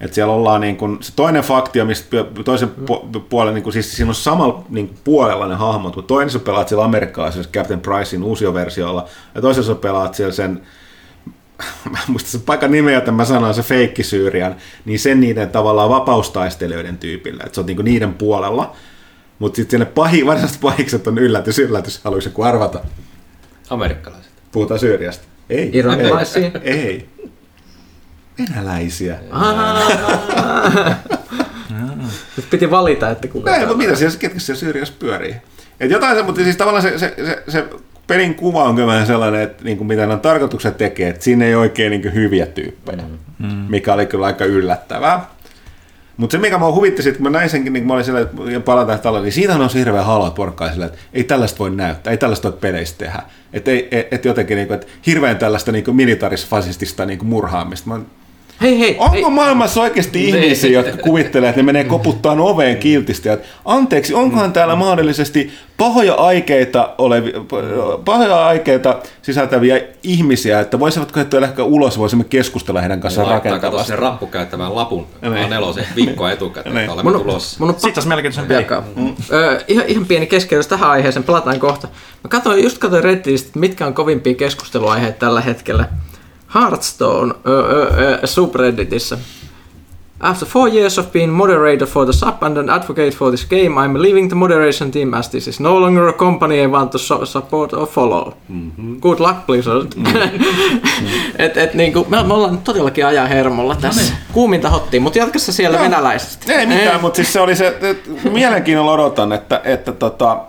Et 0.00 0.14
siellä 0.14 0.32
ollaan 0.32 0.60
niinku, 0.60 0.96
se 1.00 1.12
toinen 1.16 1.42
faktio, 1.42 1.84
mistä 1.84 2.16
toisen 2.44 2.70
pu- 2.90 3.20
puolen, 3.28 3.54
niinku, 3.54 3.72
siis 3.72 3.96
siinä 3.96 4.08
on 4.08 4.14
samalla 4.14 4.64
niinku, 4.68 4.94
puolella 5.04 5.48
ne 5.48 5.54
hahmot, 5.54 5.96
mutta 5.96 6.08
toinen 6.08 6.30
sä 6.30 6.38
pelaat 6.38 6.68
siellä 6.68 6.84
amerikkalaisessa 6.84 7.50
Captain 7.52 7.80
Pricein 7.80 8.22
uusioversiolla, 8.22 9.08
ja 9.34 9.40
toisessa 9.40 9.72
sä 9.72 9.80
pelaat 9.80 10.14
siellä 10.14 10.32
sen 10.32 10.60
mä 11.90 11.98
en 11.98 12.10
muista 12.10 12.30
se 12.30 12.38
paikan 12.38 12.70
nimeä, 12.70 12.94
jota 12.94 13.12
mä 13.12 13.24
sanoin, 13.24 13.54
se 13.54 13.62
feikki 13.62 14.02
Syyrian, 14.02 14.56
niin 14.84 14.98
sen 14.98 15.20
niiden 15.20 15.50
tavallaan 15.50 15.90
vapaustaistelijoiden 15.90 16.98
tyypillä, 16.98 17.42
että 17.44 17.54
se 17.54 17.60
on 17.60 17.66
niinku 17.66 17.82
niiden 17.82 18.14
puolella. 18.14 18.76
Mutta 19.38 19.56
sitten 19.56 19.80
ne 19.80 19.86
pahi, 19.86 20.26
varsinaiset 20.26 20.60
pahikset 20.60 21.06
on 21.06 21.18
yllätys, 21.18 21.58
yllätys, 21.58 22.00
haluaisi 22.04 22.28
joku 22.28 22.42
arvata. 22.42 22.80
Amerikkalaiset. 23.70 24.32
Puhutaan 24.52 24.80
Syyriasta. 24.80 25.24
Ei. 25.50 25.70
Irakilaisia? 25.72 26.50
Ei. 26.62 26.80
ei. 26.80 27.08
Venäläisiä. 28.38 29.18
Nyt 32.36 32.50
piti 32.50 32.70
valita, 32.70 33.10
että 33.10 33.28
kuka 33.28 33.50
Näin, 33.50 33.60
täällä 33.60 33.76
mutta 33.76 33.86
mitä 33.86 33.98
siellä, 33.98 34.16
ketkä 34.18 34.38
siellä 34.38 34.60
syrjässä 34.60 34.94
pyörii? 34.98 35.34
Et 35.80 35.90
jotain 35.90 36.16
se, 36.16 36.22
mutta 36.22 36.42
siis 36.42 36.56
tavallaan 36.56 36.82
se, 36.82 36.98
se, 36.98 37.14
se, 37.16 37.42
se 37.48 37.64
pelin 38.06 38.34
kuva 38.34 38.64
on 38.64 38.76
kyllä 38.76 39.04
sellainen, 39.04 39.40
että 39.40 39.64
niin 39.64 39.76
kuin 39.76 39.88
mitä 39.88 40.06
ne 40.06 40.12
on 40.12 40.20
tarkoitukset 40.20 40.76
tekee, 40.76 41.08
että 41.08 41.24
siinä 41.24 41.44
ei 41.44 41.54
oikein 41.54 41.90
niin 41.90 42.02
kuin 42.02 42.14
hyviä 42.14 42.46
tyyppejä, 42.46 43.02
mm. 43.38 43.48
mikä 43.68 43.94
oli 43.94 44.06
kyllä 44.06 44.26
aika 44.26 44.44
yllättävää. 44.44 45.26
Mutta 46.16 46.32
se, 46.32 46.38
mikä 46.38 46.58
mä 46.58 46.72
huvitti 46.72 47.02
sit, 47.02 47.16
kun 47.16 47.22
mä 47.22 47.30
näin 47.38 47.50
senkin, 47.50 47.72
niin 47.72 47.82
kun 47.82 47.88
mä 47.88 47.94
olin 47.94 48.04
siellä, 48.04 48.20
että 48.20 48.60
palataan 48.64 49.00
tällä, 49.00 49.20
niin 49.20 49.32
siitähän 49.32 49.62
on 49.62 49.70
se 49.70 49.78
hirveän 49.78 50.04
halua 50.04 50.30
porkkaa 50.30 50.72
sillä, 50.72 50.86
että 50.86 50.98
ei 51.12 51.24
tällaista 51.24 51.58
voi 51.58 51.70
näyttää, 51.70 52.10
ei 52.10 52.16
tällaista 52.16 52.50
voi 52.50 52.58
peleistä 52.60 52.98
tehdä. 52.98 53.22
Että 53.52 53.70
et, 53.90 54.08
et 54.10 54.24
jotenkin, 54.24 54.56
niin 54.56 54.66
kuin, 54.66 54.74
että 54.74 54.92
hirveän 55.06 55.38
tällaista 55.38 55.72
niin 55.72 55.84
militaris-fasistista 55.84 57.06
niin 57.06 57.26
murhaamista. 57.26 57.90
Mä, 57.90 58.00
Hei, 58.60 58.78
hei, 58.80 58.96
Onko 58.98 59.14
hei. 59.14 59.30
mahmassa 59.30 59.80
oikeasti 59.82 60.28
ihmisiä, 60.28 60.70
jotka 60.70 60.96
kuvittelee, 60.96 61.48
että 61.48 61.58
ne 61.58 61.66
menee 61.66 61.84
koputtaan 61.84 62.40
oveen 62.40 62.76
kiltisti? 62.76 63.28
Että 63.28 63.48
anteeksi, 63.64 64.14
onkohan 64.14 64.52
täällä 64.52 64.76
mahdollisesti 64.76 65.50
pahoja 65.76 66.14
aikeita, 66.14 66.90
olevi, 66.98 67.32
pahoja 68.04 68.46
aikeita 68.46 68.98
sisältäviä 69.22 69.80
ihmisiä, 70.02 70.60
että 70.60 70.80
voisivatko 70.80 71.20
he 71.20 71.24
tuoda 71.24 71.46
ehkä 71.46 71.64
ulos, 71.64 71.98
voisimme 71.98 72.24
keskustella 72.24 72.80
heidän 72.80 73.00
kanssaan 73.00 73.28
Laittaa 73.28 73.40
kato 73.52 73.54
rakentavasti. 73.56 73.86
sinne 73.86 74.00
rappukäyttämään 74.00 74.74
lapun 74.76 75.06
Niin. 75.22 75.32
A4 75.32 75.84
viikkoa 75.96 76.32
etukäteen, 76.32 76.74
Niin. 76.74 76.80
että 76.84 76.92
olemme 76.94 77.10
Mun, 77.12 77.20
tulossa. 77.20 77.56
mun 77.60 77.68
on 77.68 77.74
Sitten 77.74 77.92
olisi 77.96 78.08
mielenkiintoisen 78.08 78.56
Jakaa. 78.56 78.84
Öö, 79.32 79.60
ihan, 79.68 79.84
ihan 79.88 80.06
pieni 80.06 80.26
keskeytys 80.26 80.66
tähän 80.66 80.90
aiheeseen, 80.90 81.24
palataan 81.24 81.60
kohta. 81.60 81.88
Mä 82.22 82.28
katsoin, 82.28 82.62
just 82.62 82.78
katsoin 82.78 83.04
Redditistä, 83.04 83.58
mitkä 83.58 83.86
on 83.86 83.94
kovimpia 83.94 84.34
keskusteluaiheita 84.34 85.18
tällä 85.18 85.40
hetkellä. 85.40 85.84
Hearthstone 86.54 87.34
öö, 87.46 88.26
subredditissä. 88.26 89.18
After 90.22 90.48
four 90.48 90.68
years 90.68 90.98
of 90.98 91.12
being 91.12 91.32
moderator 91.32 91.86
for 91.86 92.04
the 92.04 92.12
sub 92.12 92.42
and 92.42 92.56
an 92.56 92.70
advocate 92.70 93.10
for 93.10 93.30
this 93.30 93.44
game, 93.44 93.76
I'm 93.76 94.02
leaving 94.02 94.28
the 94.28 94.36
moderation 94.36 94.90
team 94.90 95.14
as 95.14 95.28
this 95.28 95.48
is 95.48 95.60
no 95.60 95.80
longer 95.80 96.08
a 96.08 96.12
company 96.12 96.62
I 96.62 96.66
want 96.66 96.90
to 96.90 96.98
so- 96.98 97.24
support 97.24 97.72
or 97.72 97.86
follow. 97.86 98.34
Mm-hmm. 98.48 99.00
Good 99.00 99.18
luck, 99.18 99.46
Blizzard. 99.46 99.86
et, 101.38 101.56
et, 101.56 101.74
niinku, 101.74 102.06
me, 102.08 102.22
me 102.22 102.34
ollaan 102.34 102.58
todellakin 102.58 103.06
ajan 103.06 103.28
hermolla 103.28 103.74
tässä. 103.74 104.14
Kuuminta 104.32 104.70
hottiin, 104.70 105.02
mutta 105.02 105.18
jatka 105.18 105.38
sä 105.38 105.52
siellä 105.52 105.76
Joo. 105.76 105.84
venäläisesti. 105.84 106.52
Ei 106.52 106.66
mitään, 106.66 107.00
mutta 107.00 107.16
siis 107.16 107.32
se 107.32 107.40
oli 107.40 107.56
se, 107.56 107.68
että 107.80 108.10
mielenkiinnolla 108.30 108.92
odotan, 108.92 109.32
että, 109.32 109.60
että 109.64 109.92
tota, 109.92 110.40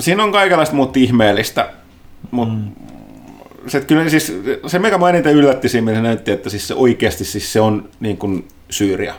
siinä 0.00 0.24
on 0.24 0.32
kaikenlaista 0.32 0.76
muuta 0.76 0.98
ihmeellistä, 0.98 1.70
mutta 2.30 2.54
mm. 2.54 2.89
Se, 3.66 3.80
kyllä, 3.80 4.08
siis, 4.08 4.40
se 4.66 4.78
mikä 4.78 4.98
mä 4.98 5.08
eniten 5.08 5.34
yllätti 5.34 5.68
siinä, 5.68 5.94
se 5.94 6.00
näytti, 6.00 6.30
että 6.30 6.50
siis 6.50 6.68
se 6.68 6.74
oikeasti 6.74 7.24
siis 7.24 7.52
se 7.52 7.60
on 7.60 7.88
niin 8.00 8.16
kuin 8.16 8.48
Syyria. 8.70 9.14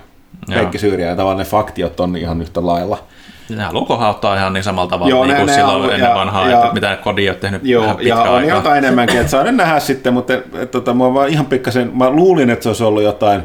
Kaikki 0.53 0.77
Syyria 0.77 1.07
ja 1.07 1.15
tavallaan 1.15 1.37
ne 1.37 1.43
faktiot 1.45 1.99
on 1.99 2.17
ihan 2.17 2.41
yhtä 2.41 2.65
lailla. 2.65 3.03
Nämä 3.49 3.69
logohan 3.73 4.09
ottaa 4.09 4.35
ihan 4.35 4.53
niin 4.53 4.63
samalla 4.63 4.89
tavalla 4.89 5.09
Joo, 5.09 5.17
Joo, 5.19 5.25
niin 5.25 5.33
ne- 5.33 5.37
kuin 5.39 5.47
ne 5.47 5.53
silloin 5.53 5.83
on- 5.83 5.93
ennen 5.93 6.09
ja- 6.09 6.15
vanhaa, 6.15 6.49
ja- 6.49 6.57
että 6.61 6.73
mitä 6.73 6.97
kodi 7.03 7.29
on 7.29 7.35
tehnyt 7.35 7.61
Joo, 7.65 7.83
vähän 7.83 7.97
ja 8.07 8.21
on 8.21 8.35
aikaa. 8.35 8.57
jotain 8.57 8.77
enemmänkin, 8.77 9.17
että 9.19 9.31
saa 9.31 9.43
nyt 9.43 9.55
nähdä 9.55 9.79
sitten, 9.79 10.13
mutta 10.13 10.33
et, 10.33 10.55
et, 10.55 10.71
tota, 10.71 10.93
mä, 10.93 11.13
vaan 11.13 11.29
ihan 11.29 11.45
pikkasen, 11.45 11.91
mä 11.97 12.09
luulin, 12.09 12.49
että 12.49 12.63
se 12.63 12.69
olisi 12.69 12.83
ollut 12.83 13.03
jotain 13.03 13.41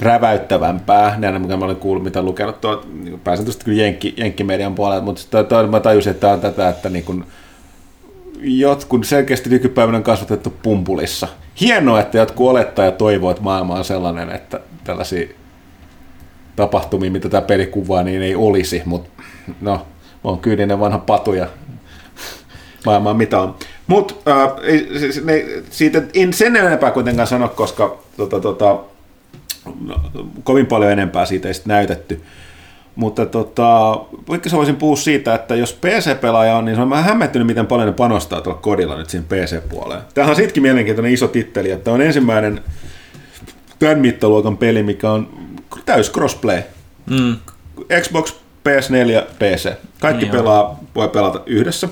räväyttävämpää, 0.00 1.14
näin 1.18 1.42
mitä 1.42 1.56
mä 1.56 1.64
olen 1.64 1.76
kuullut, 1.76 2.04
mitä 2.04 2.22
lukenut 2.22 2.60
tuo, 2.60 2.82
niin 3.02 3.20
pääsääntöisesti 3.24 3.64
kyllä 3.64 3.82
Jenkki, 3.82 4.14
Jenkkimedian 4.16 4.74
puolelta, 4.74 5.04
mutta 5.04 5.22
sitten 5.22 5.44
mä 5.70 5.80
tajusin, 5.80 6.10
että 6.10 6.20
tämä 6.20 6.32
on 6.32 6.40
tätä, 6.40 6.68
että 6.68 6.88
niin 6.88 7.04
kun, 7.04 7.24
jotkut 8.40 9.06
selkeästi 9.06 9.50
nykypäivänä 9.50 9.98
on 9.98 10.04
kasvatettu 10.04 10.54
pumpulissa. 10.62 11.28
Hienoa, 11.60 12.00
että 12.00 12.18
jotkut 12.18 12.50
olettaa 12.50 12.84
ja 12.84 12.92
toivoo, 12.92 13.30
että 13.30 13.42
maailma 13.42 13.74
on 13.74 13.84
sellainen, 13.84 14.30
että 14.30 14.60
tällaisia 14.84 15.28
tapahtumia, 16.56 17.10
mitä 17.10 17.28
tämä 17.28 17.42
peli 17.42 17.66
kuvaa, 17.66 18.02
niin 18.02 18.22
ei 18.22 18.34
olisi, 18.34 18.82
mutta 18.84 19.22
no, 19.60 19.86
oon 20.24 20.38
kyyninen 20.38 20.80
vanha 20.80 20.98
patu 20.98 21.32
ja 21.32 21.46
maailma 22.86 23.10
on 23.10 23.16
mitä 23.16 23.40
on. 23.40 23.54
Mutta 23.86 24.14
äh, 24.28 24.50
siitä 25.70 26.02
en 26.14 26.32
sen 26.32 26.56
enempää 26.56 26.90
kuitenkaan 26.90 27.28
sano, 27.28 27.48
koska 27.48 27.98
tota, 28.16 28.40
tota, 28.40 28.80
no, 29.86 30.00
kovin 30.44 30.66
paljon 30.66 30.92
enempää 30.92 31.26
siitä 31.26 31.48
ei 31.48 31.54
sit 31.54 31.66
näytetty. 31.66 32.22
Mutta 32.96 33.26
tota, 33.26 33.90
vaikka 34.28 34.48
sä 34.48 34.56
voisin 34.56 34.76
puhua 34.76 34.96
siitä, 34.96 35.34
että 35.34 35.54
jos 35.54 35.72
PC-pelaaja 35.72 36.56
on, 36.56 36.64
niin 36.64 36.76
se 36.76 36.82
on 36.82 36.90
vähän 36.90 37.04
hämmentynyt, 37.04 37.46
miten 37.46 37.66
paljon 37.66 37.86
ne 37.88 37.92
panostaa 37.92 38.40
tuolla 38.40 38.60
kodilla 38.60 38.96
nyt 38.96 39.10
siihen 39.10 39.28
PC-puoleen. 39.28 40.00
Tämähän 40.14 40.30
on 40.30 40.36
sittenkin 40.36 40.62
mielenkiintoinen 40.62 41.12
iso 41.12 41.28
titteli, 41.28 41.70
että 41.70 41.92
on 41.92 42.00
ensimmäinen 42.00 42.60
tämän 43.78 44.56
peli, 44.56 44.82
mikä 44.82 45.10
on 45.10 45.28
täys 45.86 46.12
crossplay. 46.12 46.62
Mm. 47.10 47.36
Xbox, 48.00 48.34
PS4, 48.68 49.24
PC. 49.38 49.72
Kaikki 50.00 50.24
Niin 50.24 50.36
on. 50.36 50.40
pelaa, 50.42 50.80
voi 50.94 51.08
pelata 51.08 51.40
yhdessä. 51.46 51.88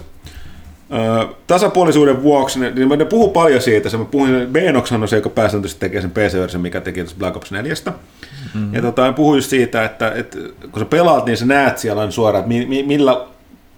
Tasapuolisuuden 1.47 2.22
vuoksi, 2.22 2.61
ne, 2.61 2.70
niin 2.70 2.88
ne 2.88 3.05
puhuu 3.05 3.28
paljon 3.28 3.62
siitä. 3.62 3.88
Se, 3.88 3.97
mä 3.97 4.05
puhuin, 4.05 4.49
Benoxhan 4.53 5.03
on 5.03 5.09
se, 5.09 5.16
joka 5.16 5.28
pääsääntöisesti 5.28 5.80
tekee 5.80 6.01
sen 6.01 6.11
PC-version, 6.11 6.62
mikä 6.62 6.80
teki 6.80 7.01
tuosta 7.01 7.18
Black 7.18 7.36
Ops 7.36 7.53
4. 7.53 7.74
Mm-hmm. 7.84 8.74
Ja 8.74 8.82
tota, 8.82 9.12
puhuin 9.12 9.38
just 9.38 9.51
siitä, 9.51 9.84
että, 9.84 10.12
että, 10.14 10.38
kun 10.72 10.78
sä 10.78 10.84
pelaat, 10.84 11.26
niin 11.26 11.36
sä 11.36 11.47
näet 11.47 11.78
siellä 11.78 12.01
aina 12.01 12.12
suoraan, 12.12 12.40
että 12.40 12.49
mi, 12.49 12.66
mi, 12.66 12.82
millä 12.82 13.20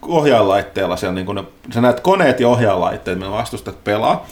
ohjainlaitteella 0.02 0.96
siellä, 0.96 1.14
niin 1.14 1.26
kun 1.26 1.34
ne, 1.34 1.44
sä 1.74 1.80
näet 1.80 2.00
koneet 2.00 2.40
ja 2.40 2.48
ohjainlaitteet, 2.48 3.18
millä 3.18 3.32
vastustat 3.32 3.84
pelaa. 3.84 4.26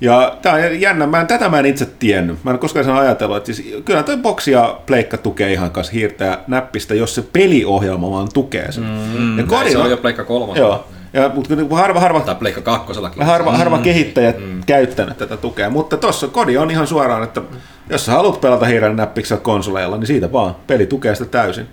Ja 0.00 0.36
tää 0.42 0.54
on 0.54 0.80
jännä, 0.80 1.06
mä 1.06 1.20
en, 1.20 1.26
tätä 1.26 1.48
mä 1.48 1.58
en 1.58 1.66
itse 1.66 1.88
tiennyt. 1.98 2.44
Mä 2.44 2.50
en 2.50 2.58
koskaan 2.58 2.84
sen 2.84 2.94
ajatellut, 2.94 3.36
että 3.36 3.52
siis, 3.52 3.74
kyllä 3.84 4.02
toi 4.02 4.16
boksi 4.16 4.50
ja 4.50 4.80
pleikka 4.86 5.16
tukee 5.16 5.52
ihan 5.52 5.70
kanssa 5.70 5.92
hiirtää 5.92 6.44
näppistä, 6.46 6.94
jos 6.94 7.14
se 7.14 7.24
peliohjelma 7.32 8.10
vaan 8.10 8.28
tukee 8.34 8.72
sen. 8.72 8.84
Mm, 8.84 9.14
ja 9.14 9.18
Näin 9.18 9.36
se 9.36 9.56
kodilla, 9.56 9.84
on 9.84 9.90
jo 9.90 9.96
Pleikka 9.96 10.24
kolmas. 10.24 10.58
joo. 10.58 10.84
Ja, 11.16 11.30
mutta 11.34 11.56
kun 11.56 11.78
harva, 11.78 12.00
harva, 12.00 12.20
Tai 12.20 12.34
Pleikka 12.34 12.60
kakkosellakin. 12.60 13.22
harva, 13.22 13.56
harva 13.56 13.78
kehittäjät 13.78 14.38
mm. 14.38 14.60
käyttänyt 14.66 15.18
tätä 15.18 15.36
tukea, 15.36 15.70
mutta 15.70 15.96
tuossa 15.96 16.28
kodi 16.28 16.56
on 16.56 16.70
ihan 16.70 16.86
suoraan, 16.86 17.22
että 17.22 17.42
jos 17.90 18.06
sä 18.06 18.12
haluat 18.12 18.40
pelata 18.40 18.66
hiiren 18.66 18.96
näppiksellä 18.96 19.40
konsoleilla, 19.42 19.96
niin 19.96 20.06
siitä 20.06 20.32
vaan, 20.32 20.56
peli 20.66 20.86
tukee 20.86 21.14
sitä 21.14 21.30
täysin. 21.30 21.66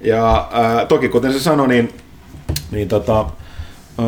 Ja 0.00 0.48
ää, 0.52 0.86
toki 0.86 1.08
kuten 1.08 1.32
se 1.32 1.40
sanoi, 1.40 1.68
niin, 1.68 1.94
niin 2.70 2.88
tota, 2.88 3.16
ää, 3.18 4.06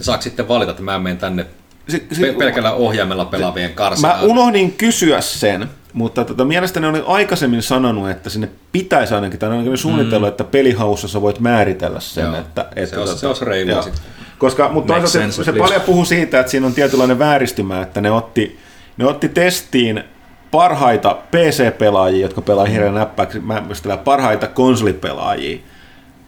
Saako 0.00 0.22
sitten 0.22 0.48
valita, 0.48 0.70
että 0.70 0.82
mä 0.82 0.98
menen 0.98 1.18
tänne 1.18 1.46
si, 1.88 2.06
pe- 2.20 2.32
pelkällä 2.32 2.72
ohjaimella 2.72 3.24
pelaavien 3.24 3.70
Mä 3.70 3.74
karsinaan? 3.74 4.24
unohdin 4.24 4.72
kysyä 4.72 5.20
sen, 5.20 5.68
mutta 5.92 6.24
tota, 6.24 6.44
mielestäni 6.44 6.86
olin 6.86 7.02
aikaisemmin 7.06 7.62
sanonut, 7.62 8.10
että 8.10 8.30
sinne 8.30 8.48
pitäisi 8.72 9.14
ainakin, 9.14 9.38
tai 9.38 9.50
ainakin 9.50 9.78
suunnitellut, 9.78 10.26
mm. 10.26 10.30
että 10.30 10.44
pelihaussa 10.44 11.08
sä 11.08 11.22
voit 11.22 11.40
määritellä 11.40 12.00
sen. 12.00 12.24
Joo. 12.24 12.36
Että, 12.36 12.66
Se 12.74 12.80
että, 12.82 13.00
olisi- 13.00 13.18
se 13.18 13.26
olisi 13.26 13.44
reilua 13.44 13.82
sitten. 13.82 14.02
Koska, 14.38 14.68
mutta 14.68 14.86
toisaalta 14.92 15.12
se, 15.12 15.18
sense 15.18 15.44
se 15.44 15.52
paljon 15.52 15.80
puhuu 15.80 16.04
siitä, 16.04 16.40
että 16.40 16.50
siinä 16.50 16.66
on 16.66 16.74
tietynlainen 16.74 17.18
vääristymä, 17.18 17.82
että 17.82 18.00
ne 18.00 18.10
otti, 18.10 18.58
ne 18.96 19.06
otti 19.06 19.28
testiin 19.28 20.04
parhaita 20.50 21.16
PC-pelaajia, 21.30 22.22
jotka 22.22 22.40
pelaa 22.40 22.64
hirveän 22.64 22.94
näppäksi, 22.94 23.40
mä 23.40 23.62
parhaita 24.04 24.46
konsolipelaajia, 24.46 25.58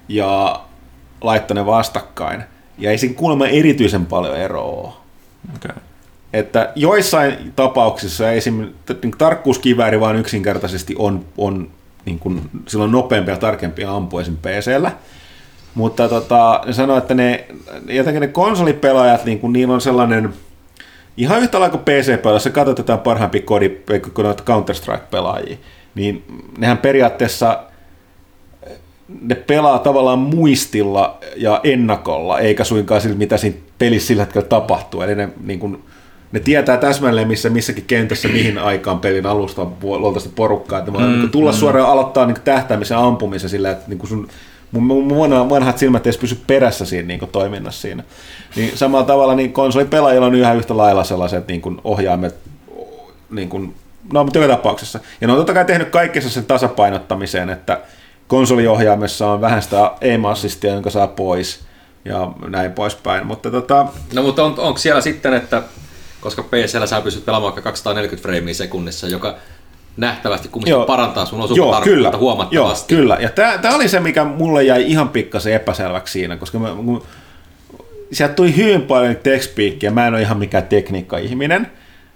ja 0.09 0.61
laittoi 1.21 1.55
ne 1.55 1.67
vastakkain. 1.67 2.45
Ja 2.79 2.91
ei 2.91 2.99
siinä 2.99 3.15
kuulemma 3.15 3.47
erityisen 3.47 4.07
paljon 4.07 4.37
eroa 4.37 5.01
Okay. 5.57 5.77
Että 6.33 6.73
joissain 6.77 7.53
tapauksissa 7.57 8.33
esim. 8.33 8.55
niin 9.03 9.13
tarkkuuskivääri 9.19 10.01
vaan 10.01 10.17
yksinkertaisesti 10.17 10.95
on, 10.99 11.25
on 11.39 11.71
niin 12.05 12.19
kuin, 12.19 12.41
silloin 12.69 12.93
nopeampi 12.93 13.31
ja 13.31 13.37
tarkempi 13.37 13.85
ampua 13.85 14.21
esim. 14.21 14.37
PCllä. 14.37 14.93
Mutta 15.75 16.09
tota, 16.09 16.63
ne 16.67 16.73
sanoo, 16.73 16.99
että 16.99 17.15
ne, 17.15 17.47
jotenkin 17.89 18.21
ne 18.21 18.29
konsolipelaajat, 18.29 19.25
niin 19.25 19.39
kuin, 19.39 19.53
niillä 19.53 19.75
on 19.75 19.81
sellainen, 19.81 20.35
ihan 21.17 21.41
yhtä 21.41 21.61
lailla 21.61 21.79
kuin 21.79 21.85
PC-pelaajia, 21.85 22.35
jos 22.35 22.45
sä 22.45 22.51
katsot 22.51 22.79
jotain 22.79 22.99
parhaimpia 22.99 23.43
kodi, 23.43 23.69
kun 24.15 24.25
Counter-Strike-pelaajia, 24.45 25.57
niin 25.95 26.25
nehän 26.59 26.79
periaatteessa 26.79 27.63
ne 29.21 29.35
pelaa 29.35 29.79
tavallaan 29.79 30.19
muistilla 30.19 31.19
ja 31.37 31.61
ennakolla, 31.65 32.39
eikä 32.39 32.65
suinkaan 32.65 33.01
sillä, 33.01 33.17
mitä 33.17 33.37
siinä 33.37 33.57
pelissä 33.79 34.07
sillä 34.07 34.23
hetkellä 34.23 34.49
tapahtuu. 34.49 35.03
Eli 35.03 35.15
ne, 35.15 35.29
niin 35.45 35.59
kun, 35.59 35.83
ne 36.33 36.41
tietää 36.41 36.77
täsmälleen, 36.77 37.29
missä 37.29 37.51
missäkin 37.51 37.85
kentässä, 37.87 38.29
mihin 38.29 38.59
aikaan 38.59 39.01
pelin 39.01 39.27
alusta 39.27 39.67
luolta 39.83 40.21
sitä 40.21 40.35
porukkaa. 40.37 40.79
Että 40.79 40.91
mm, 40.91 40.99
niin 40.99 41.31
tulla 41.31 41.53
mm. 41.53 41.57
suoraan 41.57 41.91
aloittaa 41.91 42.27
niin 42.27 42.37
tähtäämisen 42.45 42.99
ampumisen 42.99 43.51
sillä, 43.51 43.71
että 43.71 43.85
niin 43.89 44.09
sun 44.09 44.29
mun, 44.73 44.83
mun, 44.83 45.05
mun 45.05 45.51
vanhat 45.51 45.79
silmät 45.79 46.07
edes 46.07 46.19
pysy 46.19 46.39
perässä 46.47 46.85
siinä 46.85 47.09
niin 47.09 47.21
toiminnassa 47.33 47.81
siinä. 47.81 48.05
Niin 48.57 48.77
samalla 48.77 49.07
tavalla 49.07 49.35
niin 49.35 49.53
konsolipelaajilla 49.53 50.27
on 50.27 50.35
yhä 50.35 50.55
yhtä 50.55 50.77
lailla 50.77 51.05
sellaiset 51.05 51.49
niin 51.49 51.61
kuin 51.61 51.81
ohjaimet, 51.85 52.35
niin 53.31 53.49
kuin, 53.49 53.75
no 54.13 54.25
mutta 54.25 54.39
joka 54.39 54.57
tapauksessa. 54.57 55.01
Ja 55.21 55.27
ne 55.27 55.33
on 55.33 55.39
totta 55.39 55.55
kai 55.55 55.65
tehnyt 55.65 55.89
kaikessa 55.89 56.31
sen 56.31 56.45
tasapainottamiseen, 56.45 57.51
että 57.51 57.81
konsoliohjaimessa 58.29 59.31
on 59.31 59.41
vähän 59.41 59.63
sitä 59.63 59.93
aim-assistia, 60.03 60.73
jonka 60.73 60.91
saa 60.91 61.07
pois 61.07 61.61
ja 62.05 62.33
näin 62.49 62.73
poispäin. 62.73 63.27
Mutta 63.27 63.51
tota, 63.51 63.87
No 64.15 64.23
mutta 64.23 64.45
on, 64.45 64.55
onko 64.59 64.79
siellä 64.79 65.01
sitten, 65.01 65.35
että 65.35 65.63
koska 66.21 66.43
PCllä 66.43 66.87
sä 66.87 67.01
pystyt 67.01 67.25
pelaamaan 67.25 67.55
vaikka 67.55 67.71
240 67.71 68.23
freimiä 68.23 68.55
sekunnissa, 68.55 69.09
joka 69.09 69.35
nähtävästi 69.97 70.49
kumminkin 70.49 70.71
Joo. 70.71 70.85
parantaa 70.85 71.27
sun 71.27 71.41
osumatarkkuutta 71.41 71.85
kyllä. 71.85 72.13
huomattavasti. 72.17 72.95
Joo, 72.95 73.01
kyllä. 73.01 73.19
Ja 73.21 73.29
tämä 73.63 73.75
oli 73.75 73.89
se, 73.89 74.01
mikä 74.01 74.25
mulle 74.25 74.65
jäi 74.65 74.91
ihan 74.91 75.09
pikkasen 75.09 75.53
epäselväksi 75.53 76.13
siinä, 76.13 76.37
koska 76.37 76.59
mä, 76.59 76.69
kun, 76.85 77.03
sieltä 78.13 78.35
tuli 78.35 78.57
hyvin 78.57 78.83
paljon 78.83 79.17
text 79.17 79.57
mä 79.91 80.07
en 80.07 80.15
ole 80.15 80.23
ihan 80.23 80.39
mikään 80.39 80.67
tekniikka-ihminen, 80.67 81.67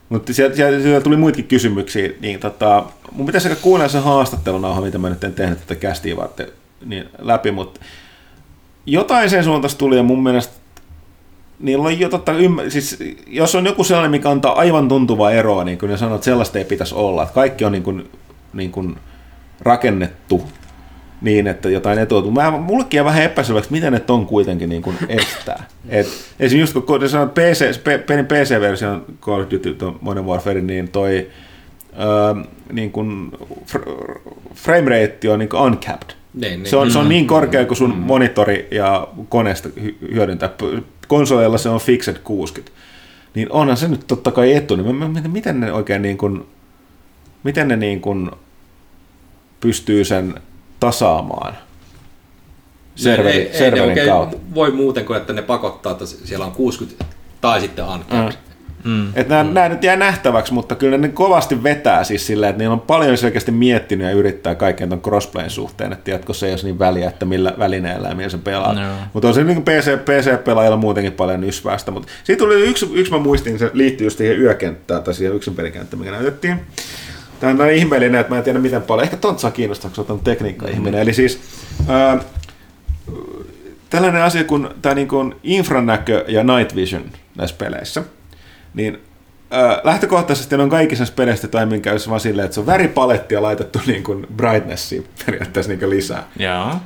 mutta 0.08 0.32
sieltä, 0.32 0.56
sieltä, 0.56 0.82
sieltä 0.82 1.04
tuli 1.04 1.16
muitakin 1.16 1.44
kysymyksiä, 1.44 2.10
niin 2.20 2.40
tota, 2.40 2.84
mun 3.12 3.26
pitäisi 3.26 3.48
aika 3.48 3.60
kuunnella 3.60 3.92
se 3.92 3.98
haastattelunauha, 3.98 4.80
mitä 4.80 4.98
mä 4.98 5.10
nyt 5.10 5.24
en 5.24 5.34
tehnyt 5.34 5.58
tätä 5.58 5.74
kästiä 5.74 6.16
varten 6.16 6.48
niin 6.84 7.08
läpi, 7.18 7.50
mutta 7.50 7.80
jotain 8.86 9.30
sen 9.30 9.44
suuntaista 9.44 9.78
tuli 9.78 9.96
ja 9.96 10.02
mun 10.02 10.22
mielestä 10.22 10.63
niillä 11.64 11.84
on 11.84 12.00
jo 12.00 12.08
totta, 12.08 12.32
ymmär- 12.32 12.70
siis, 12.70 12.98
jos 13.26 13.54
on 13.54 13.66
joku 13.66 13.84
sellainen, 13.84 14.10
mikä 14.10 14.30
antaa 14.30 14.58
aivan 14.58 14.88
tuntuvaa 14.88 15.30
eroa, 15.30 15.64
niin 15.64 15.78
kuin 15.78 15.90
ne 15.90 15.96
sanoo, 15.96 16.14
että 16.14 16.24
sellaista 16.24 16.58
ei 16.58 16.64
pitäisi 16.64 16.94
olla, 16.94 17.22
että 17.22 17.34
kaikki 17.34 17.64
on 17.64 17.72
niin 17.72 17.82
kuin, 17.82 18.10
niin 18.52 18.70
kuin 18.72 18.96
rakennettu 19.60 20.42
niin, 21.20 21.46
että 21.46 21.70
jotain 21.70 21.98
etua. 21.98 22.30
Mä, 22.30 22.50
mullekin 22.50 22.98
jää 22.98 23.04
vähän 23.04 23.22
epäselväksi, 23.22 23.72
miten 23.72 23.92
ne 23.92 24.00
ton 24.00 24.26
kuitenkin 24.26 24.68
niin 24.68 24.82
kuin 24.82 24.96
estää. 25.08 25.64
Et, 25.88 26.06
esimerkiksi 26.40 26.58
just 26.78 26.86
kun 26.86 27.00
ne 27.00 27.08
sanoo, 27.08 27.26
PC, 27.26 27.84
pelin 28.06 28.26
PC-version 28.26 29.04
Call 29.20 29.40
of 29.42 29.50
Duty 29.50 29.76
Modern 30.00 30.26
Warfare, 30.26 30.60
niin 30.60 30.88
toi 30.88 31.28
öö, 31.98 32.44
niin 32.72 32.90
kuin 32.92 33.32
fr- 33.72 34.20
frame 34.54 34.90
rate 34.90 35.30
on 35.30 35.38
niin 35.38 35.48
kuin 35.48 35.62
uncapped. 35.62 36.14
Niin, 36.34 36.52
niin. 36.52 36.66
Se 36.66 36.76
on, 36.76 36.90
se 36.90 36.98
on 36.98 37.08
niin 37.08 37.26
korkea 37.26 37.64
kuin 37.64 37.76
sun 37.78 37.96
monitori 37.96 38.68
ja 38.70 39.08
koneesta 39.28 39.68
hy- 39.68 40.14
hyödyntää. 40.14 40.50
Konsoleilla 41.08 41.58
se 41.58 41.68
on 41.68 41.80
fixed 41.80 42.16
60. 42.24 42.76
Niin 43.34 43.52
onhan 43.52 43.76
se 43.76 43.88
nyt 43.88 44.06
totta 44.06 44.30
kai 44.30 44.52
etu. 44.54 44.76
Niin 44.76 44.96
mä- 44.96 45.08
mä- 45.08 45.20
miten 45.28 45.60
ne 45.60 45.72
oikein 45.72 46.02
niin 46.02 46.18
kuin, 46.18 46.46
miten 47.42 47.68
ne 47.68 47.76
niin 47.76 48.00
kuin 48.00 48.30
pystyy 49.60 50.04
sen 50.04 50.34
tasaamaan 50.80 51.54
serveri, 52.96 53.36
ei, 53.38 53.48
ei, 53.48 53.58
serverin 53.58 53.88
oikein 53.88 54.08
kautta? 54.08 54.36
voi 54.54 54.70
muuten 54.70 55.04
kuin, 55.04 55.16
että 55.16 55.32
ne 55.32 55.42
pakottaa, 55.42 55.92
että 55.92 56.06
siellä 56.06 56.46
on 56.46 56.52
60 56.52 57.04
tai 57.40 57.60
sitten 57.60 57.84
uncapped. 57.84 58.32
Mm. 58.32 58.43
Et 59.14 59.28
nämä, 59.28 59.44
nämä 59.52 59.68
nyt 59.68 59.84
jää 59.84 59.96
nähtäväksi, 59.96 60.52
mutta 60.52 60.74
kyllä 60.74 60.98
ne 60.98 61.08
kovasti 61.08 61.62
vetää 61.62 62.04
siis 62.04 62.26
sillä, 62.26 62.48
että 62.48 62.58
niillä 62.58 62.72
on 62.72 62.80
paljon 62.80 63.18
selkeästi 63.18 63.52
miettinyt 63.52 64.06
ja 64.06 64.12
yrittää 64.12 64.54
kaiken 64.54 64.88
tuon 64.88 65.00
crossplayn 65.00 65.50
suhteen, 65.50 65.92
että 65.92 66.10
jatkossa 66.10 66.46
ei 66.46 66.52
olisi 66.52 66.66
niin 66.66 66.78
väliä, 66.78 67.08
että 67.08 67.24
millä 67.24 67.54
välineellä 67.58 68.08
ja 68.08 68.14
millä 68.14 68.28
se 68.28 68.38
pelaa. 68.38 68.74
Joo. 68.82 68.92
Mutta 69.12 69.28
on 69.28 69.34
se 69.34 69.44
niin 69.44 69.62
PC, 69.62 69.98
PC-pelaajilla 69.98 70.76
muutenkin 70.76 71.12
paljon 71.12 71.40
nysvästä. 71.40 71.90
Mutta 71.90 72.08
siitä 72.24 72.38
tuli 72.38 72.68
yksi, 72.68 72.90
yksi 72.94 73.12
mä 73.12 73.18
muistin, 73.18 73.58
se 73.58 73.70
liittyy 73.72 74.06
just 74.06 74.18
siihen 74.18 74.40
yökenttään 74.40 75.02
tai 75.02 75.14
siihen 75.14 75.36
yksin 75.36 75.54
pelikenttään, 75.54 76.00
mikä 76.00 76.12
näytettiin. 76.12 76.60
Tämä 77.40 77.50
on 77.50 77.58
näin 77.58 77.76
ihmeellinen, 77.76 78.20
että 78.20 78.32
mä 78.32 78.38
en 78.38 78.44
tiedä 78.44 78.58
miten 78.58 78.82
paljon. 78.82 79.04
Ehkä 79.04 79.16
Tontsa 79.16 79.50
kiinnostaa, 79.50 79.90
kun 79.94 80.06
oot 80.08 80.24
tekniikka-ihminen. 80.24 81.00
Eli 81.00 81.14
siis 81.14 81.40
ää, 81.88 82.18
tällainen 83.90 84.22
asia 84.22 84.44
kuin 84.44 84.68
tämä 84.82 84.94
niin 84.94 85.08
kuin 85.08 85.34
infranäkö 85.42 86.24
ja 86.28 86.44
night 86.44 86.76
vision 86.76 87.04
näissä 87.36 87.56
peleissä, 87.58 88.02
niin 88.74 88.98
ää, 89.50 89.80
lähtökohtaisesti 89.84 90.54
on 90.54 90.70
kaikissa 90.70 91.04
peleissä 91.16 91.48
tai 91.48 91.80
käytössä 91.82 92.10
vaan 92.10 92.20
silleen, 92.20 92.44
että 92.44 92.54
se 92.54 92.60
on 92.60 92.66
väripalettia 92.66 93.42
laitettu 93.42 93.80
niin 93.86 94.04
kuin 94.04 94.26
brightnessia 94.36 95.02
periaatteessa 95.26 95.72
niin 95.72 95.78
kuin 95.78 95.90
lisää. 95.90 96.28
Joo. 96.38 96.76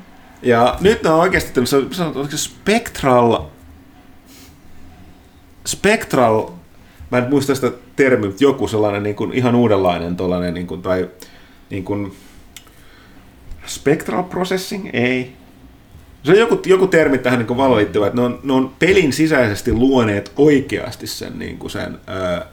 Ja 0.43 0.77
nyt 0.81 1.03
ne 1.03 1.11
on 1.11 1.21
oikeasti 1.21 1.53
tämmöistä, 1.53 1.77
sanotaan, 1.91 2.31
se 2.31 2.39
spectral, 2.39 3.43
spectral, 5.67 6.51
mä 7.11 7.19
en 7.19 7.31
muista 7.31 7.55
sitä 7.55 7.73
termiä, 7.97 8.29
mutta 8.29 8.45
joku 8.45 8.69
sellainen 8.69 9.03
niin 9.03 9.17
kuin, 9.17 9.33
ihan 9.33 9.55
uudenlainen 9.55 10.17
tollainen, 10.17 10.55
niin 10.55 10.67
kuin, 10.67 10.83
tai 10.83 11.09
niin 11.71 11.85
kuin, 11.85 12.17
spectral 13.67 14.23
processing, 14.23 14.91
ei. 14.93 15.38
Se 16.23 16.33
on 16.33 16.39
joku, 16.39 16.63
joku 16.67 16.87
termi 16.87 17.19
tähän 17.19 17.39
niin 17.39 17.57
valoon 17.57 17.77
liittyvä, 17.79 18.07
että 18.07 18.21
ne 18.21 18.27
on, 18.27 18.41
ne 18.43 18.53
on 18.53 18.73
pelin 18.79 19.13
sisäisesti 19.13 19.73
luoneet 19.73 20.33
oikeasti 20.37 21.07
sen, 21.07 21.39
niin 21.39 21.59
kuin 21.59 21.71
sen 21.71 21.99
ää, 22.07 22.47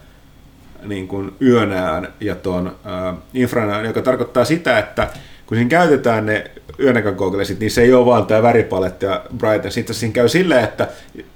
niin 0.85 1.07
kuin 1.07 1.31
yönään 1.41 2.13
ja 2.19 2.35
tuon 2.35 2.75
infranään, 3.33 3.85
joka 3.85 4.01
tarkoittaa 4.01 4.45
sitä, 4.45 4.79
että 4.79 5.09
kun 5.45 5.57
siinä 5.57 5.69
käytetään 5.69 6.25
ne 6.25 6.51
yönäkön 6.79 7.15
gogglesit, 7.15 7.59
niin 7.59 7.71
se 7.71 7.81
ei 7.81 7.93
ole 7.93 8.05
vaan 8.05 8.25
tämä 8.25 8.43
väripaletti 8.43 9.05
ja 9.05 9.21
brightness. 9.37 9.77
Itse 9.77 9.91
asiassa 9.91 9.99
siinä 9.99 10.13
käy 10.13 10.29
silleen, 10.29 10.63
että 10.63 10.87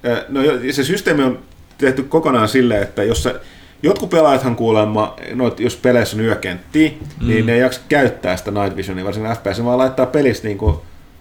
äh, 0.08 0.18
no, 0.28 0.40
se 0.70 0.84
systeemi 0.84 1.22
on 1.22 1.38
tehty 1.78 2.02
kokonaan 2.02 2.48
silleen, 2.48 2.82
että 2.82 3.04
jos 3.04 3.22
sä, 3.22 3.40
jotkut 3.82 4.10
pelaajathan 4.10 4.56
kuulemma, 4.56 5.16
noit, 5.34 5.60
jos 5.60 5.76
peleissä 5.76 6.16
on 6.16 6.22
yökenttiä, 6.22 6.90
mm. 7.20 7.28
niin 7.28 7.46
ne 7.46 7.54
ei 7.54 7.60
jaksa 7.60 7.80
käyttää 7.88 8.36
sitä 8.36 8.50
night 8.50 8.76
visionia, 8.76 9.04
varsinkin 9.04 9.36
FPS, 9.36 9.64
vaan 9.64 9.78
laittaa 9.78 10.06
pelistä 10.06 10.46
niin 10.46 10.58
kuin 10.58 10.76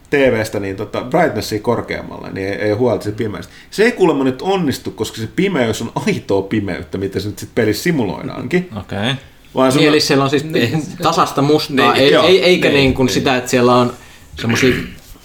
TV-stä 0.10 0.60
niin 0.60 0.76
tota, 0.76 1.01
brightnessia 1.01 1.60
korkeammalle, 1.60 2.30
niin 2.32 2.47
ei, 2.47 2.53
ei 2.53 2.72
huolta 2.72 3.03
siitä 3.03 3.18
pimeästä. 3.18 3.53
Se 3.72 3.84
ei 3.84 3.91
kuulemma 3.91 4.24
nyt 4.24 4.41
onnistu, 4.41 4.91
koska 4.91 5.18
se 5.18 5.28
pimeys 5.36 5.82
on 5.82 5.91
aitoa 6.07 6.41
pimeyttä, 6.41 6.97
mitä 6.97 7.20
se 7.20 7.28
nyt 7.30 7.39
sitten 7.39 7.55
pelissä 7.64 7.84
simuloidaankin. 7.84 8.70
Okei. 8.78 8.97
Okay. 8.99 9.14
Vaan 9.55 9.72
se 9.72 9.78
Niin, 9.78 9.88
on- 9.88 9.93
eli 9.93 9.99
siellä 9.99 10.24
on 10.24 10.30
siis 10.30 10.43
Niin. 10.43 10.84
tasasta 11.03 11.41
mustaa, 11.41 11.93
Niin, 11.93 12.03
ei, 12.03 12.12
joo. 12.12 12.26
ei, 12.28 12.43
eikä 12.43 12.68
Niin, 12.68 12.78
niin 12.78 12.93
kuin 12.93 13.05
niin. 13.05 13.14
sitä, 13.14 13.38
että 13.38 13.49
siellä 13.49 13.76
on 13.76 13.93
semmoisia 14.41 14.74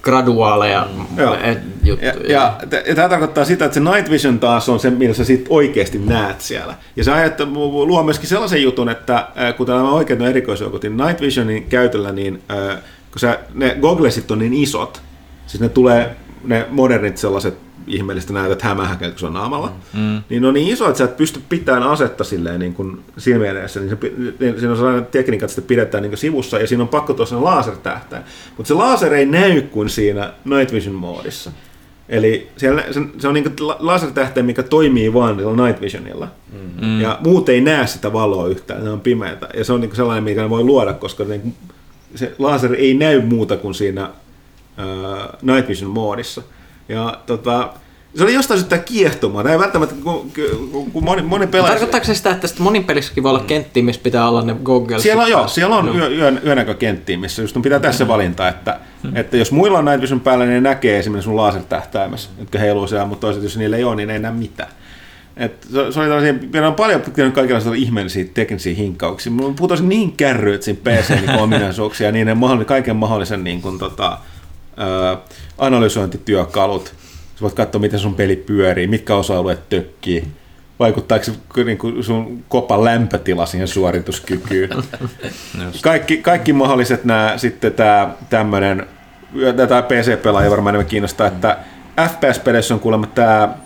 graduaaleja 0.03 0.87
Joo. 1.17 1.35
et, 1.43 1.59
juttuja. 1.85 2.13
Ja, 2.29 2.57
ja, 2.71 2.81
ja 2.87 2.95
tämä 2.95 3.09
tarkoittaa 3.09 3.45
sitä, 3.45 3.65
että 3.65 3.75
se 3.75 3.81
night 3.81 4.11
vision 4.11 4.39
taas 4.39 4.69
on 4.69 4.81
se, 4.81 4.91
millä 4.91 5.15
sä 5.15 5.25
sit 5.25 5.47
oikeasti 5.49 5.99
näet 5.99 6.41
siellä. 6.41 6.75
Ja 6.97 7.05
se 7.05 7.13
ajattelee, 7.13 7.53
luo 7.87 8.03
myöskin 8.03 8.29
sellaisen 8.29 8.63
jutun, 8.63 8.89
että 8.89 9.29
kun 9.57 9.67
tämä 9.67 9.91
oikein 9.93 10.23
on 10.23 10.29
erikoisjoukot, 10.29 10.83
niin 10.83 10.97
night 10.97 11.21
visionin 11.21 11.65
käytöllä, 11.65 12.13
niin 12.13 12.43
äh, 12.51 12.79
kun 13.15 13.21
sä, 13.21 13.39
ne 13.55 13.77
gogglesit 13.81 14.31
on 14.31 14.39
niin 14.39 14.55
isot, 14.55 15.03
siis 15.47 15.61
ne 15.61 15.69
tulee, 15.69 16.17
ne 16.45 16.67
modernit 16.71 17.17
sellaiset 17.17 17.55
ihmeellistä 17.87 18.33
näytöt 18.33 18.63
hämähäkeltä, 18.63 19.13
kun 19.13 19.21
se 19.21 19.27
on 19.27 19.33
naamalla, 19.33 19.73
mm. 19.93 20.23
niin 20.29 20.43
ne 20.43 20.49
on 20.49 20.55
niin 20.55 20.73
iso, 20.73 20.89
että 20.89 20.99
sä 20.99 21.05
et 21.05 21.17
pysty 21.17 21.41
pitämään 21.49 21.83
asetta 21.83 22.25
silleen 22.25 22.61
niin 22.61 22.75
kuin 22.75 23.01
silmien 23.19 23.57
edessä, 23.57 23.81
niin, 23.81 23.91
se, 23.91 23.97
pi- 23.97 24.15
niin 24.41 24.59
siinä 24.59 24.71
on 24.71 24.77
sellainen 24.77 25.07
tekniikka, 25.07 25.45
että 25.45 25.55
sitä 25.55 25.69
pidetään 25.69 26.03
niin 26.03 26.11
kuin 26.11 26.19
sivussa, 26.19 26.59
ja 26.59 26.67
siinä 26.67 26.83
on 26.83 26.89
pakko 26.89 27.15
tuossa 27.15 27.45
lasertähtäin. 27.45 28.23
Mutta 28.57 28.69
se 28.69 28.75
laser 28.75 29.15
ei 29.15 29.27
näy 29.27 29.63
kuin 29.63 29.89
siinä 29.89 30.33
night 30.45 30.73
vision 30.73 30.95
moodissa. 30.95 31.51
Eli 32.09 32.49
siellä, 32.57 32.85
se, 32.91 33.01
se 33.19 33.29
on 33.29 33.35
niin 33.35 33.45
kuin 33.45 33.69
lasertähtäin, 33.79 34.47
mikä 34.47 34.63
toimii 34.63 35.15
vaan 35.15 35.37
night 35.37 35.81
visionilla. 35.81 36.29
Mm. 36.81 37.01
Ja 37.01 37.19
muut 37.25 37.49
ei 37.49 37.61
näe 37.61 37.87
sitä 37.87 38.13
valoa 38.13 38.49
yhtään, 38.49 38.85
ne 38.85 38.91
on 38.91 39.01
pimeätä. 39.01 39.49
Ja 39.55 39.65
se 39.65 39.73
on 39.73 39.81
niin 39.81 39.89
kuin 39.89 39.97
sellainen, 39.97 40.25
mikä 40.25 40.43
ne 40.43 40.51
voi 40.51 40.65
luoda, 40.65 40.93
koska 40.93 41.25
niin 41.25 41.41
kuin 41.41 41.55
se 42.15 42.35
laser 42.39 42.75
ei 42.75 42.95
näy 42.95 43.23
muuta 43.23 43.57
kuin 43.57 43.75
siinä 43.75 44.09
uh, 44.09 45.53
night 45.53 45.69
vision 45.69 45.91
moodissa. 45.91 46.43
Ja 46.89 47.19
tota, 47.27 47.73
se 48.17 48.23
oli 48.23 48.35
jostain 48.35 48.61
syystä 48.61 48.79
kiehtomaa. 48.79 49.43
Tämä 49.43 49.53
ei 49.53 49.59
välttämättä, 49.59 49.95
kun, 50.03 50.31
kun, 50.73 50.91
kun 50.91 51.05
moni, 51.05 51.23
moni 51.23 51.47
pelaa... 51.47 51.69
Tarkoittaako 51.69 52.07
se 52.07 52.15
sitä, 52.15 52.31
että 52.31 52.47
sitten 52.47 52.65
monin 52.65 52.85
pelissäkin 52.85 53.23
voi 53.23 53.31
olla 53.31 53.45
kenttiä, 53.45 53.83
missä 53.83 54.03
pitää 54.03 54.29
olla 54.29 54.43
ne 54.43 54.57
goggles? 54.63 55.03
Siellä 55.03 55.23
on, 55.23 55.31
joo, 55.31 55.49
siellä 55.49 55.77
on 55.77 55.97
yö, 55.97 56.09
yön, 56.09 56.41
yönäkökenttiä, 56.47 57.19
missä 57.19 57.43
just 57.43 57.57
pitää 57.63 57.81
tässä 57.81 58.09
valinta, 58.09 58.49
että, 58.49 58.79
että 59.15 59.37
jos 59.37 59.53
muilla 59.53 59.79
on 59.79 59.85
Night 59.85 60.01
Vision 60.01 60.21
päällä, 60.21 60.45
niin 60.45 60.55
ne 60.55 60.61
näkee 60.61 60.99
esimerkiksi 60.99 61.25
sun 61.25 61.37
lasertähtäimessä, 61.37 62.31
jotka 62.39 62.59
heiluu 62.59 62.87
siellä, 62.87 63.07
mutta 63.07 63.21
toiset, 63.21 63.43
jos 63.43 63.57
niillä 63.57 63.77
ei 63.77 63.85
ole, 63.85 63.97
niin 63.97 64.07
ne 64.07 64.13
ei 64.13 64.21
näe 64.21 64.33
mitään. 64.33 64.71
Et 65.37 65.67
se, 65.73 65.93
se 65.93 66.01
oli 66.01 66.09
tällaisia, 66.09 66.35
meillä 66.53 66.69
on 66.69 66.75
paljon 66.75 67.01
tehnyt 67.01 67.35
kaikenlaisia 67.35 67.75
ihmeellisiä 67.75 68.25
teknisiä 68.35 68.75
hinkkauksia. 68.75 69.33
Mulla 69.33 69.55
putosi 69.57 69.85
niin 69.85 70.13
kärryt 70.13 70.63
siinä 70.63 70.81
PC 70.85 71.11
niin 71.11 71.39
ominaisuuksia 71.45 72.07
ja 72.07 72.13
niin 72.13 72.27
ne 72.27 72.65
kaiken 72.67 72.97
mahdollisen 72.97 73.45
niin 73.45 73.63
kuin, 73.63 73.79
tota, 73.79 74.19
ää, 74.77 75.19
analysointityökalut. 75.59 76.95
Sä 77.35 77.41
voit 77.41 77.55
katsoa, 77.55 77.81
miten 77.81 77.99
sun 77.99 78.15
peli 78.15 78.37
pyörii, 78.37 78.87
mitkä 78.87 79.15
osa-alueet 79.15 79.69
tökkii, 79.69 80.25
vaikuttaako 80.79 81.25
se 81.25 81.33
niin 81.65 81.79
kuin 81.79 82.05
sun 82.05 82.45
kopan 82.49 82.85
lämpötila 82.85 83.47
siihen 83.47 83.69
suorituskykyyn. 83.69 84.71
kaikki, 85.83 86.17
kaikki 86.17 86.53
mahdolliset 86.53 87.05
nämä 87.05 87.35
sitten 87.37 87.73
tämä 87.73 88.15
tämmöinen, 88.31 88.87
tätä 89.57 89.83
PC-pelaajia 89.83 90.51
varmaan 90.51 90.75
enemmän 90.75 90.91
kiinnostaa, 90.91 91.27
että 91.27 91.59
FPS-peleissä 92.01 92.75
on 92.75 92.81
kuulemma 92.81 93.07
tämä 93.07 93.64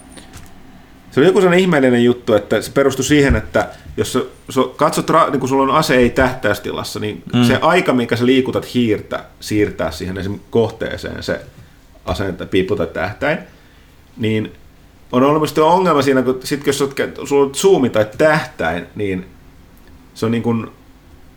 se 1.11 1.21
oli 1.21 1.27
joku 1.27 1.41
sellainen 1.41 1.61
ihmeellinen 1.61 2.05
juttu, 2.05 2.35
että 2.35 2.63
se 2.63 2.71
perustui 2.73 3.05
siihen, 3.05 3.37
että 3.37 3.69
jos 3.97 4.13
sä, 4.13 4.21
sä 4.51 4.61
katsot, 4.77 5.11
ra- 5.11 5.31
niin 5.31 5.41
kun 5.41 5.49
sulla 5.49 5.63
on 5.63 5.79
ase 5.79 5.97
ei 5.97 6.11
tähtäystilassa, 6.11 7.01
niin 7.01 7.23
mm. 7.35 7.45
se 7.45 7.59
aika, 7.63 7.93
mikä 7.93 8.17
sä 8.17 8.27
liikutat 8.27 8.75
hiirtä 8.75 9.25
siirtää 9.41 9.91
siihen 9.91 10.19
esim. 10.19 10.41
kohteeseen 10.51 11.23
se 11.23 11.41
aseen 12.05 12.37
tai 12.37 12.47
piippu 12.47 12.77
tai 12.77 12.87
tähtäin, 12.87 13.39
niin 14.17 14.53
on 15.13 15.23
olemassa 15.23 15.65
ongelma 15.65 16.03
siinä, 16.03 16.23
kun 16.23 16.41
sit, 16.45 16.67
jos 16.67 16.81
kä- 16.81 17.27
sulla 17.27 17.47
on 17.47 17.55
zoomi 17.55 17.91
tai 17.91 18.07
tähtäin, 18.19 18.87
niin 18.95 19.27
se 20.15 20.27
on 20.27 20.33
niin 20.33 20.43
kuin, 20.43 20.61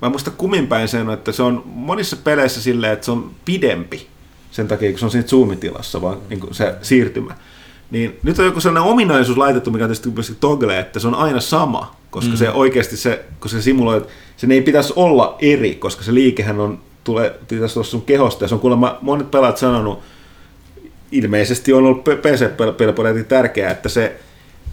mä 0.01 0.05
en 0.05 0.11
muista 0.11 0.31
kummin 0.31 0.67
päin 0.67 0.87
sen, 0.87 1.09
että 1.09 1.31
se 1.31 1.43
on 1.43 1.63
monissa 1.65 2.15
peleissä 2.15 2.61
silleen, 2.61 2.93
että 2.93 3.05
se 3.05 3.11
on 3.11 3.31
pidempi 3.45 4.07
sen 4.51 4.67
takia, 4.67 4.89
kun 4.89 4.99
se 4.99 5.05
on 5.05 5.11
siinä 5.11 5.27
zoomitilassa, 5.27 6.01
vaan 6.01 6.17
niin 6.29 6.39
kuin 6.39 6.53
se 6.53 6.75
siirtymä. 6.81 7.35
Niin 7.91 8.19
nyt 8.23 8.39
on 8.39 8.45
joku 8.45 8.59
sellainen 8.61 8.91
ominaisuus 8.91 9.37
laitettu, 9.37 9.71
mikä 9.71 9.85
on 9.85 9.91
tietysti 9.91 10.35
toggle, 10.39 10.79
että 10.79 10.99
se 10.99 11.07
on 11.07 11.15
aina 11.15 11.39
sama, 11.39 11.95
koska 12.09 12.31
mm. 12.31 12.37
se 12.37 12.49
oikeasti 12.49 12.97
se, 12.97 13.25
koska 13.39 13.57
se 13.57 13.61
simuloi, 13.61 14.05
sen 14.37 14.51
ei 14.51 14.61
pitäisi 14.61 14.93
olla 14.95 15.35
eri, 15.39 15.75
koska 15.75 16.03
se 16.03 16.13
liikehän 16.13 16.59
on, 16.59 16.79
tulee, 17.03 17.39
pitäisi 17.47 17.79
olla 17.79 17.87
sun 17.87 18.01
kehosta, 18.01 18.43
ja 18.43 18.47
se 18.47 18.55
on 18.55 18.61
kuulemma 18.61 18.97
monet 19.01 19.31
pelaat 19.31 19.57
sanonut, 19.57 19.99
ilmeisesti 21.11 21.73
on 21.73 21.83
ollut 21.83 22.03
PC-pelipuolella 22.03 23.23
tärkeää, 23.23 23.71
että 23.71 23.89
se, 23.89 24.19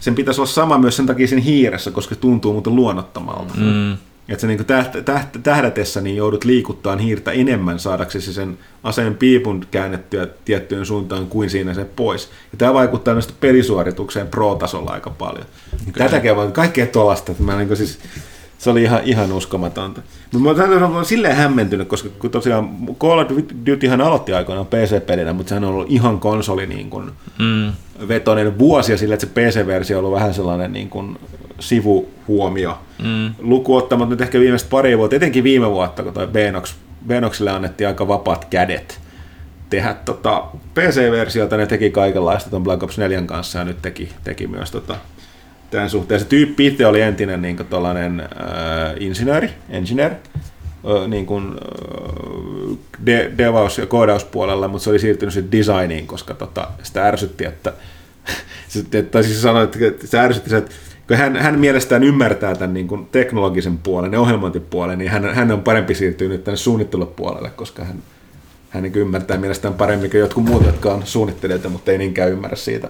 sen 0.00 0.14
pitäisi 0.14 0.40
olla 0.40 0.50
sama 0.50 0.78
myös 0.78 0.96
sen 0.96 1.06
takia 1.06 1.28
siinä 1.28 1.42
hiiressä, 1.42 1.90
koska 1.90 2.14
se 2.14 2.20
tuntuu 2.20 2.52
muuten 2.52 2.76
luonnottomalta. 2.76 3.54
Mm. 3.56 3.96
Että 4.28 4.46
niin 4.46 4.64
täht, 4.64 4.96
täht, 5.04 5.28
tähdätessä 5.42 6.00
niin 6.00 6.16
joudut 6.16 6.44
liikuttaa 6.44 6.96
hiirtä 6.96 7.32
enemmän 7.32 7.78
saadaksesi 7.78 8.32
sen 8.32 8.58
aseen 8.82 9.14
piipun 9.14 9.66
käännettyä 9.70 10.28
tiettyyn 10.44 10.86
suuntaan 10.86 11.26
kuin 11.26 11.50
siinä 11.50 11.74
se 11.74 11.84
pois. 11.84 12.30
Ja 12.52 12.58
tämä 12.58 12.74
vaikuttaa 12.74 13.14
näistä 13.14 13.32
pelisuoritukseen 13.40 14.28
pro-tasolla 14.28 14.90
aika 14.90 15.10
paljon. 15.10 15.46
Kyllä. 15.92 16.08
Tätäkin 16.08 16.32
on 16.32 16.52
kaikkea 16.52 16.86
tuollaista, 16.86 17.32
että 17.32 17.44
mä 17.44 17.56
niin 17.56 17.76
siis, 17.76 17.98
se 18.58 18.70
oli 18.70 18.82
ihan, 18.82 19.00
ihan 19.04 19.32
uskomatonta. 19.32 20.02
Mutta 20.32 20.66
mä 20.66 20.86
olen 20.86 21.04
silleen 21.04 21.36
hämmentynyt, 21.36 21.88
koska 21.88 22.08
kun 22.18 22.30
tosiaan 22.30 22.70
Call 22.98 23.18
of 23.18 23.30
Dutyhan 23.66 24.00
aloitti 24.00 24.32
aikoinaan 24.32 24.66
PC-pelinä, 24.66 25.32
mutta 25.32 25.48
sehän 25.48 25.64
on 25.64 25.70
ollut 25.70 25.90
ihan 25.90 26.20
konsoli 26.20 26.66
niin 26.66 26.90
kuin 26.90 27.10
mm. 27.38 27.72
vetoinen 28.08 28.58
vuosia 28.58 28.98
sillä, 28.98 29.14
että 29.14 29.26
se 29.26 29.32
PC-versio 29.32 29.98
on 29.98 30.04
ollut 30.04 30.16
vähän 30.16 30.34
sellainen 30.34 30.72
niin 30.72 30.88
kuin 30.88 31.18
sivuhuomio. 31.60 32.78
Mm. 33.02 33.34
Luku 33.38 33.76
ottamatta 33.76 34.10
nyt 34.10 34.20
ehkä 34.20 34.40
viimeiset 34.40 34.70
pari 34.70 34.98
vuotta, 34.98 35.16
etenkin 35.16 35.44
viime 35.44 35.70
vuotta, 35.70 36.02
kun 36.02 36.12
toi 36.12 36.26
Benox, 36.26 36.74
Benoxille 37.06 37.50
annettiin 37.50 37.88
aika 37.88 38.08
vapaat 38.08 38.44
kädet 38.44 39.00
tehdä 39.70 39.94
tota 40.04 40.44
PC-versiota, 40.74 41.56
ne 41.56 41.66
teki 41.66 41.90
kaikenlaista 41.90 42.50
tuon 42.50 42.62
Black 42.62 42.82
Ops 42.82 42.98
4 42.98 43.22
kanssa 43.22 43.58
ja 43.58 43.64
nyt 43.64 43.82
teki, 43.82 44.08
teki 44.24 44.46
myös 44.46 44.70
tota, 44.70 44.96
tämän 45.70 45.90
suhteen. 45.90 46.20
Se 46.20 46.26
tyyppi 46.26 46.66
itse 46.66 46.86
oli 46.86 47.00
entinen 47.00 47.42
niin 47.42 47.56
kuin 47.56 47.84
äh, 47.84 48.26
insinööri, 49.00 49.50
engineer, 49.68 50.12
äh, 50.12 51.08
niin 51.08 51.26
kuin, 51.26 51.46
äh, 51.48 52.78
de, 53.06 53.32
devaus- 53.38 53.78
ja 53.78 53.86
koodauspuolella, 53.86 54.68
mutta 54.68 54.84
se 54.84 54.90
oli 54.90 54.98
siirtynyt 54.98 55.34
sitten 55.34 55.58
designiin, 55.58 56.06
koska 56.06 56.34
tota, 56.34 56.68
sitä 56.82 57.06
ärsytti, 57.06 57.44
että, 57.44 57.72
tai 59.10 59.24
siis 59.24 59.42
sanoi, 59.42 59.64
että 59.64 60.06
se 60.06 60.18
ärsytti 60.18 60.54
että 60.54 60.74
hän, 61.16 61.36
hän 61.36 61.58
mielestään 61.58 62.04
ymmärtää 62.04 62.54
tämän 62.54 62.74
niin 62.74 62.88
kuin 62.88 63.06
teknologisen 63.12 63.78
puolen 63.78 64.12
ja 64.12 64.20
ohjelmointipuolen, 64.20 64.98
niin 64.98 65.10
hän, 65.10 65.34
hän 65.34 65.52
on 65.52 65.62
parempi 65.62 65.94
siirtyä 65.94 66.28
nyt 66.28 66.44
tänne 66.44 66.56
suunnittelupuolelle, 66.56 67.50
koska 67.50 67.84
hän, 67.84 68.02
hän 68.70 68.82
niin 68.82 68.96
ymmärtää 68.96 69.36
mielestään 69.36 69.74
paremmin 69.74 70.10
kuin 70.10 70.20
jotkut 70.20 70.44
muut, 70.44 70.66
jotka 70.66 70.92
on 70.92 71.06
suunnittelijoita, 71.06 71.68
mutta 71.68 71.92
ei 71.92 71.98
niinkään 71.98 72.30
ymmärrä 72.30 72.56
siitä. 72.56 72.88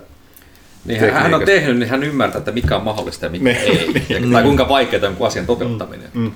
Niin, 0.84 1.12
hän 1.12 1.34
on 1.34 1.44
tehnyt, 1.44 1.78
niin 1.78 1.88
hän 1.88 2.02
ymmärtää, 2.02 2.38
että 2.38 2.52
mikä 2.52 2.76
on 2.76 2.84
mahdollista 2.84 3.26
ja 3.26 3.30
mikä 3.30 3.44
ne, 3.50 3.50
ei. 3.50 4.04
Niin. 4.08 4.32
Tai 4.32 4.42
kuinka 4.42 4.68
vaikeaa 4.68 5.08
on 5.08 5.26
asian 5.26 5.46
toteuttaminen. 5.46 6.08
Mm, 6.14 6.22
mm. 6.22 6.32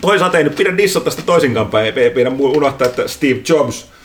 Toisaalta 0.00 0.38
ei 0.38 0.44
nyt 0.44 0.56
pidä 0.56 0.76
dissata 0.76 1.10
sitä 1.10 1.22
toisinkaan 1.22 1.66
päin. 1.66 1.98
Ei 1.98 2.10
pidä 2.10 2.30
unohtaa, 2.38 2.88
että 2.88 3.08
Steve 3.08 3.40
Jobs– 3.48 3.86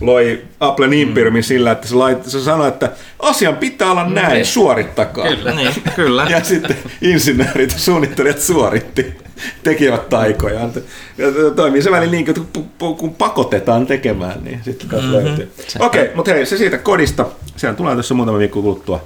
loi 0.00 0.42
Applen 0.60 0.92
imperiumin 0.92 1.40
mm. 1.40 1.44
sillä, 1.44 1.70
että 1.70 1.88
se, 1.88 1.94
lait, 1.94 2.24
se 2.24 2.40
sanoi, 2.40 2.68
että 2.68 2.90
asian 3.18 3.56
pitää 3.56 3.90
olla 3.90 4.08
näin, 4.08 4.32
niin. 4.32 4.46
suorittakaa. 4.46 5.28
Kyllä, 5.28 5.54
niin, 5.54 5.72
kyllä. 5.96 6.26
ja 6.30 6.44
sitten 6.44 6.76
insinöörit 7.02 7.72
ja 7.72 7.78
suunnittelijat 7.78 8.40
suoritti, 8.40 9.14
tekivät 9.62 10.08
taikojaan. 10.08 10.72
Ja 11.18 11.26
toimii 11.56 11.82
se 11.82 11.90
väli 11.90 12.06
niin, 12.06 12.30
että 12.30 12.40
kun 12.78 13.14
pakotetaan 13.14 13.86
tekemään, 13.86 14.44
niin 14.44 14.60
sitten 14.64 14.88
mm-hmm. 14.92 15.12
löytyy. 15.12 15.52
Okei, 15.78 16.02
okay, 16.02 16.16
mutta 16.16 16.30
hei, 16.30 16.46
se 16.46 16.56
siitä 16.56 16.78
kodista. 16.78 17.26
Sehän 17.56 17.76
tulee 17.76 17.96
tässä 17.96 18.14
muutama 18.14 18.38
viikko 18.38 18.62
kuluttua 18.62 19.04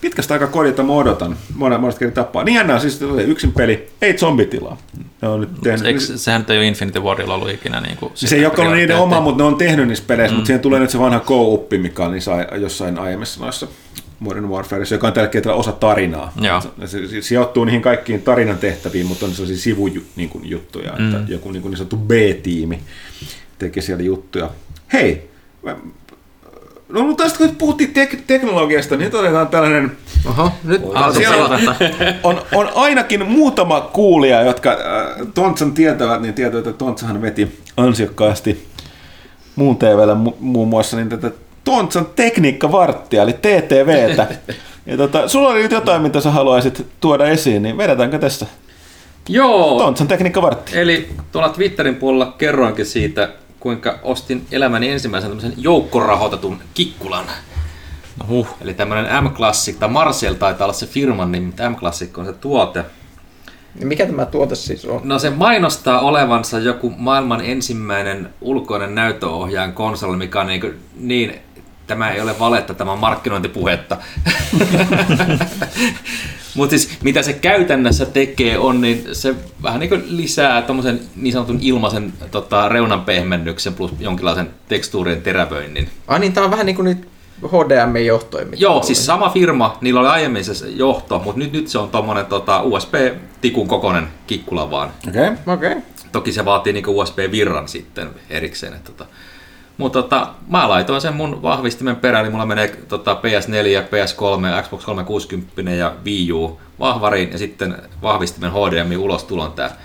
pitkästä 0.00 0.34
aikaa 0.34 0.48
kodita 0.48 0.82
mä 0.82 0.92
odotan. 0.92 1.36
Monesta 1.54 1.98
kertaa 1.98 2.24
tappaa. 2.24 2.44
Niin 2.44 2.54
jännää, 2.54 2.78
siis 2.78 3.00
yksin 3.26 3.52
peli, 3.52 3.88
ei 4.02 4.18
zombitilaa. 4.18 4.76
Ne 5.22 5.28
on 5.28 5.40
nyt 5.40 5.60
tehnyt... 5.62 5.86
Eikö, 5.86 6.00
sehän 6.00 6.44
ei 6.48 6.58
ole 6.58 6.66
Infinity 6.66 7.00
Warilla 7.00 7.34
ollut 7.34 7.50
ikinä. 7.50 7.80
Niin 7.80 7.96
kuin 7.96 8.12
se 8.14 8.36
ei 8.36 8.46
ole 8.46 8.54
ollut 8.58 8.74
niiden 8.74 8.96
oma, 8.96 9.20
mutta 9.20 9.42
ne 9.42 9.46
on 9.46 9.56
tehnyt 9.56 9.88
niissä 9.88 10.04
peleissä, 10.06 10.32
mm. 10.32 10.36
mutta 10.36 10.46
siihen 10.46 10.60
tulee 10.60 10.80
nyt 10.80 10.90
se 10.90 10.98
vanha 10.98 11.20
co-oppi, 11.20 11.78
mikä 11.78 12.04
on 12.04 12.12
niissä 12.12 12.32
jossain 12.60 12.98
aiemmissa 12.98 13.40
noissa 13.40 13.66
Modern 14.20 14.48
Warfareissa, 14.48 14.94
joka 14.94 15.06
on 15.06 15.12
tällä 15.12 15.30
hetkellä 15.32 15.56
osa 15.56 15.72
tarinaa. 15.72 16.32
Joo. 16.40 16.60
Se, 16.84 17.08
se 17.08 17.22
sijoittuu 17.22 17.64
niihin 17.64 17.82
kaikkiin 17.82 18.22
tarinan 18.22 18.58
tehtäviin, 18.58 19.06
mutta 19.06 19.26
on 19.26 19.32
sellaisia 19.32 19.62
sivujuttuja, 19.62 20.96
niin 20.98 21.10
mm. 21.12 21.16
että 21.16 21.32
joku 21.32 21.50
niin, 21.50 21.62
kuin 21.62 21.70
niin 21.70 21.76
sanottu 21.76 21.96
B-tiimi 21.96 22.80
tekee 23.58 23.82
siellä 23.82 24.02
juttuja. 24.02 24.50
Hei, 24.92 25.30
No 26.90 27.02
mutta 27.02 27.24
tästä 27.24 27.38
kun 27.38 27.56
puhuttiin 27.56 27.90
tek- 27.90 28.20
teknologiasta, 28.26 28.96
niin 28.96 29.16
otetaan 29.16 29.48
tällainen... 29.48 29.92
Oho, 30.28 30.50
nyt 30.64 30.82
on, 32.22 32.42
on 32.54 32.68
ainakin 32.74 33.26
muutama 33.26 33.80
kuulija, 33.80 34.42
jotka 34.42 34.70
äh, 34.70 35.26
Tontsan 35.34 35.72
tietävät, 35.72 36.22
niin 36.22 36.34
tietävät, 36.34 36.66
että 36.66 36.78
Tontsahan 36.78 37.22
veti 37.22 37.60
ansiokkaasti 37.76 38.66
muun 39.56 39.76
TVllä 39.76 40.14
mu- 40.14 40.36
muun 40.40 40.68
muassa 40.68 40.96
niin 40.96 41.08
tätä 41.08 41.30
Tontsan 41.64 42.06
tekniikkavarttia, 42.16 43.22
eli 43.22 43.32
TTVtä. 43.32 44.26
Ja 44.86 44.96
tota, 44.96 45.28
sulla 45.28 45.48
oli 45.48 45.62
nyt 45.62 45.72
jotain, 45.72 46.02
mitä 46.02 46.20
sä 46.20 46.30
haluaisit 46.30 46.86
tuoda 47.00 47.26
esiin, 47.26 47.62
niin 47.62 47.78
vedetäänkö 47.78 48.18
tässä? 48.18 48.46
Joo. 49.28 49.78
Tontsan 49.78 50.08
tekniikkavartti. 50.08 50.78
Eli 50.78 51.08
tuolla 51.32 51.48
Twitterin 51.48 51.96
puolella 51.96 52.34
kerroinkin 52.38 52.86
siitä 52.86 53.28
kuinka 53.60 53.98
ostin 54.02 54.46
elämäni 54.52 54.88
ensimmäisen 54.88 55.30
tämmöisen 55.30 55.54
joukkorahoitetun 55.56 56.58
kikkulan. 56.74 57.24
No 58.18 58.26
huh. 58.28 58.48
Eli 58.60 58.74
tämmöinen 58.74 59.24
M-Classic, 59.24 59.78
tai 59.78 59.88
Marcel 59.88 60.34
taitaa 60.34 60.64
olla 60.64 60.72
se 60.72 60.86
firman 60.86 61.32
nimi, 61.32 61.46
mutta 61.46 61.70
M-Classic 61.70 62.18
on 62.18 62.26
se 62.26 62.32
tuote. 62.32 62.84
Ja 63.80 63.86
mikä 63.86 64.06
tämä 64.06 64.26
tuote 64.26 64.54
siis 64.54 64.84
on? 64.84 65.00
No 65.04 65.18
se 65.18 65.30
mainostaa 65.30 66.00
olevansa 66.00 66.58
joku 66.58 66.92
maailman 66.96 67.40
ensimmäinen 67.40 68.28
ulkoinen 68.40 68.94
näyttöohjaajan 68.94 69.72
konsoli, 69.72 70.16
mikä 70.16 70.40
on 70.40 70.46
niin, 70.46 70.80
niin 70.96 71.34
tämä 71.90 72.10
ei 72.10 72.20
ole 72.20 72.38
valetta, 72.38 72.74
tämä 72.74 72.92
on 72.92 72.98
markkinointipuhetta. 72.98 73.96
Mutta 76.54 76.70
siis 76.70 76.98
mitä 77.02 77.22
se 77.22 77.32
käytännössä 77.32 78.06
tekee 78.06 78.58
on, 78.58 78.80
niin 78.80 79.04
se 79.12 79.34
vähän 79.62 79.80
niin 79.80 79.90
kuin 79.90 80.04
lisää 80.08 80.62
tuommoisen 80.62 81.00
niin 81.16 81.32
sanotun 81.32 81.58
ilmaisen 81.60 82.12
tota, 82.30 82.68
reunan 82.68 83.00
pehmennyksen 83.00 83.74
plus 83.74 83.90
jonkinlaisen 84.00 84.50
tekstuurien 84.68 85.22
terävöinnin. 85.22 85.88
Ai 86.06 86.18
niin, 86.18 86.32
tämä 86.32 86.44
on 86.44 86.50
vähän 86.50 86.66
niin 86.66 86.76
kuin 86.76 86.84
nyt 86.84 87.08
HDMI-johtoja. 87.46 88.46
Joo, 88.56 88.82
siis 88.82 89.06
sama 89.06 89.30
firma, 89.30 89.78
niillä 89.80 90.00
oli 90.00 90.08
aiemmin 90.08 90.44
se 90.44 90.68
johto, 90.68 91.18
mutta 91.18 91.38
nyt, 91.38 91.52
nyt 91.52 91.68
se 91.68 91.78
on 91.78 91.90
tuommoinen 91.90 92.26
tota, 92.26 92.62
USB-tikun 92.62 93.68
kokoinen 93.68 94.08
kikkula 94.26 94.70
vaan. 94.70 94.90
Okei. 95.08 95.28
Okay. 95.28 95.54
Okay. 95.54 95.82
Toki 96.12 96.32
se 96.32 96.44
vaatii 96.44 96.72
niin 96.72 96.88
USB-virran 96.88 97.68
sitten 97.68 98.10
erikseen. 98.30 98.74
Että, 98.74 98.92
tota, 98.92 99.06
mutta 99.76 100.02
tota, 100.02 100.28
mä 100.48 100.68
laitoin 100.68 101.00
sen 101.00 101.14
mun 101.14 101.42
vahvistimen 101.42 101.96
perään, 101.96 102.24
niin 102.24 102.32
mulla 102.32 102.46
menee 102.46 102.76
tota, 102.88 103.14
PS4, 103.14 103.82
PS3, 103.86 104.62
Xbox 104.62 104.84
360 104.84 105.70
ja 105.70 105.94
Wii 106.04 106.32
U 106.32 106.60
vahvariin 106.80 107.32
ja 107.32 107.38
sitten 107.38 107.76
vahvistimen 108.02 108.52
HDMI 108.52 108.96
ulostulon 108.96 109.52
tää 109.52 109.76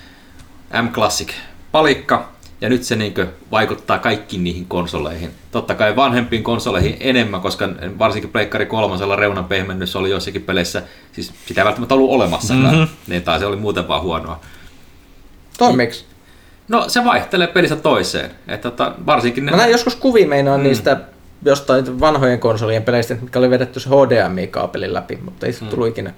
M-Classic 0.81 1.29
palikka. 1.71 2.35
Ja 2.61 2.69
nyt 2.69 2.83
se 2.83 2.95
niinkö 2.95 3.27
vaikuttaa 3.51 3.99
kaikkiin 3.99 4.43
niihin 4.43 4.65
konsoleihin. 4.65 5.31
Totta 5.51 5.75
kai 5.75 5.95
vanhempiin 5.95 6.43
konsoleihin 6.43 6.97
enemmän, 6.99 7.41
koska 7.41 7.69
varsinkin 7.99 8.31
Pleikkari 8.31 8.65
kolmosella 8.65 9.15
reunan 9.15 9.45
pehmennys 9.45 9.95
oli 9.95 10.09
jossakin 10.09 10.41
peleissä, 10.41 10.83
siis 11.11 11.33
sitä 11.45 11.61
ei 11.61 11.65
välttämättä 11.65 11.95
ollut 11.95 12.11
olemassakaan, 12.11 12.75
mm-hmm. 12.75 12.87
niin 13.07 13.23
tai 13.23 13.39
se 13.39 13.45
oli 13.45 13.55
muuten 13.55 13.87
vaan 13.87 14.01
huonoa. 14.01 14.39
Toimiks? 15.57 16.05
No 16.67 16.89
se 16.89 17.03
vaihtelee 17.03 17.47
pelistä 17.47 17.75
toiseen. 17.75 18.31
Että 18.47 18.71
tota, 18.71 18.93
varsinkin 19.05 19.45
ne... 19.45 19.51
Mä 19.51 19.57
näin 19.57 19.71
joskus 19.71 19.95
kuvia 19.95 20.27
meinaan 20.27 20.59
mm. 20.59 20.63
niistä 20.63 20.97
jostain 21.45 21.99
vanhojen 21.99 22.39
konsolien 22.39 22.83
peleistä, 22.83 23.15
mitkä 23.21 23.39
oli 23.39 23.49
vedetty 23.49 23.79
se 23.79 23.89
HDMI-kaapelin 23.89 24.93
läpi, 24.93 25.19
mutta 25.25 25.45
ei 25.45 25.53
se 25.53 25.63
mm. 25.63 25.69
tullut 25.69 25.87
ikinä 25.87 26.13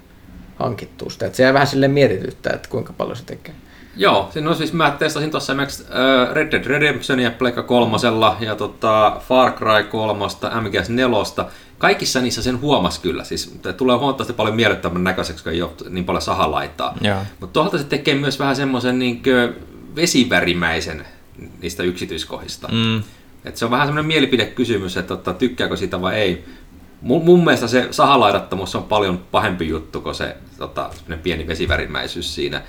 hankittua 0.55 1.09
sitä. 1.09 1.25
Että 1.25 1.37
se 1.37 1.43
jää 1.43 1.53
vähän 1.53 1.67
sille 1.67 1.87
mietityttää, 1.87 2.53
että 2.53 2.69
kuinka 2.69 2.93
paljon 2.93 3.17
se 3.17 3.25
tekee. 3.25 3.55
Joo, 3.95 4.31
no 4.41 4.53
siis 4.53 4.73
mä 4.73 4.95
testasin 4.99 5.31
tuossa 5.31 5.53
esimerkiksi 5.53 5.83
Red 6.33 6.51
Dead 6.51 6.65
Redemptionia 6.65 7.31
Pleikka 7.31 7.63
kolmosella 7.63 8.37
ja 8.39 8.55
tota 8.55 9.21
Far 9.27 9.51
Cry 9.51 9.83
3, 9.83 10.25
MGS 10.61 10.89
4. 10.89 11.17
Kaikissa 11.77 12.21
niissä 12.21 12.41
sen 12.41 12.61
huomas 12.61 12.99
kyllä. 12.99 13.23
Siis 13.23 13.59
tulee 13.77 13.97
huomattavasti 13.97 14.33
paljon 14.33 14.55
miellyttävän 14.55 15.03
näköiseksi, 15.03 15.43
kun 15.43 15.53
ei 15.53 15.61
ole 15.61 15.71
niin 15.89 16.05
paljon 16.05 16.21
sahalaittaa. 16.21 16.97
Mutta 17.39 17.53
tuolta 17.53 17.77
se 17.77 17.83
tekee 17.83 18.15
myös 18.15 18.39
vähän 18.39 18.55
semmoisen 18.55 18.99
niin 18.99 19.21
vesivärimäisen 19.97 21.05
niistä 21.61 21.83
yksityiskohdista. 21.83 22.67
Mm. 22.71 23.03
Et 23.45 23.57
se 23.57 23.65
on 23.65 23.71
vähän 23.71 23.87
semmoinen 23.87 24.07
mielipidekysymys, 24.07 24.97
että 24.97 25.07
totta, 25.07 25.33
tykkääkö 25.33 25.77
sitä 25.77 26.01
vai 26.01 26.15
ei. 26.15 26.45
Mun, 27.01 27.25
mun 27.25 27.43
mielestä 27.43 27.67
se 27.67 27.87
sahalaidattomuus 27.91 28.75
on 28.75 28.83
paljon 28.83 29.17
pahempi 29.31 29.67
juttu 29.67 30.01
kuin 30.01 30.15
se 30.15 30.35
tota, 30.57 30.89
pieni 31.23 31.47
vesivärimäisyys 31.47 32.35
siinä. 32.35 32.61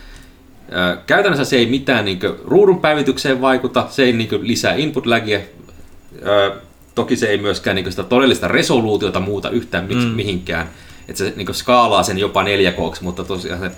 Ö, 0.73 0.97
käytännössä 1.07 1.45
se 1.45 1.57
ei 1.57 1.67
mitään 1.67 2.05
niin 2.05 2.21
kuin, 2.21 2.35
ruudun 2.45 2.81
päivitykseen 2.81 3.41
vaikuta, 3.41 3.87
se 3.91 4.03
ei 4.03 4.13
niin 4.13 4.29
kuin, 4.29 4.47
lisää 4.47 4.75
input 4.75 5.07
lagia. 5.07 5.41
Ö, 6.27 6.53
toki 6.95 7.17
se 7.17 7.27
ei 7.27 7.39
myöskään 7.39 7.77
niin 7.77 7.91
sitä 7.91 8.03
todellista 8.03 8.49
resoluutiota 8.49 9.21
muuta 9.21 9.51
yhtään 9.51 9.89
mm. 9.89 9.99
mihinkään. 9.99 10.69
Että 11.09 11.19
se 11.19 11.33
niin 11.37 11.55
skaalaa 11.55 12.03
sen 12.03 12.19
jopa 12.19 12.43
4 12.43 12.73
k 12.73 12.77
mutta 13.01 13.25
tosiaan 13.25 13.61
se 13.61 13.71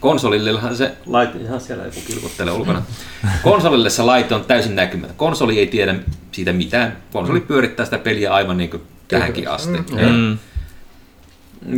konsolillehan 0.00 0.76
se 0.76 0.96
laite, 1.06 1.38
ihan 1.38 1.60
siellä 1.60 1.84
joku 1.84 2.00
kilkuttelee 2.06 2.52
ulkona. 2.52 2.82
Konsolille 3.42 3.90
se 3.90 4.02
laite 4.02 4.34
on 4.34 4.44
täysin 4.44 4.76
näkymätön. 4.76 5.16
Konsoli 5.16 5.58
ei 5.58 5.66
tiedä 5.66 5.94
siitä 6.32 6.52
mitään. 6.52 6.96
Konsoli 7.12 7.40
pyörittää 7.40 7.84
sitä 7.84 7.98
peliä 7.98 8.34
aivan 8.34 8.56
niin 8.56 8.70
kuin 8.70 8.82
tähänkin 9.08 9.50
asti. 9.50 9.78
Mm. 9.78 10.38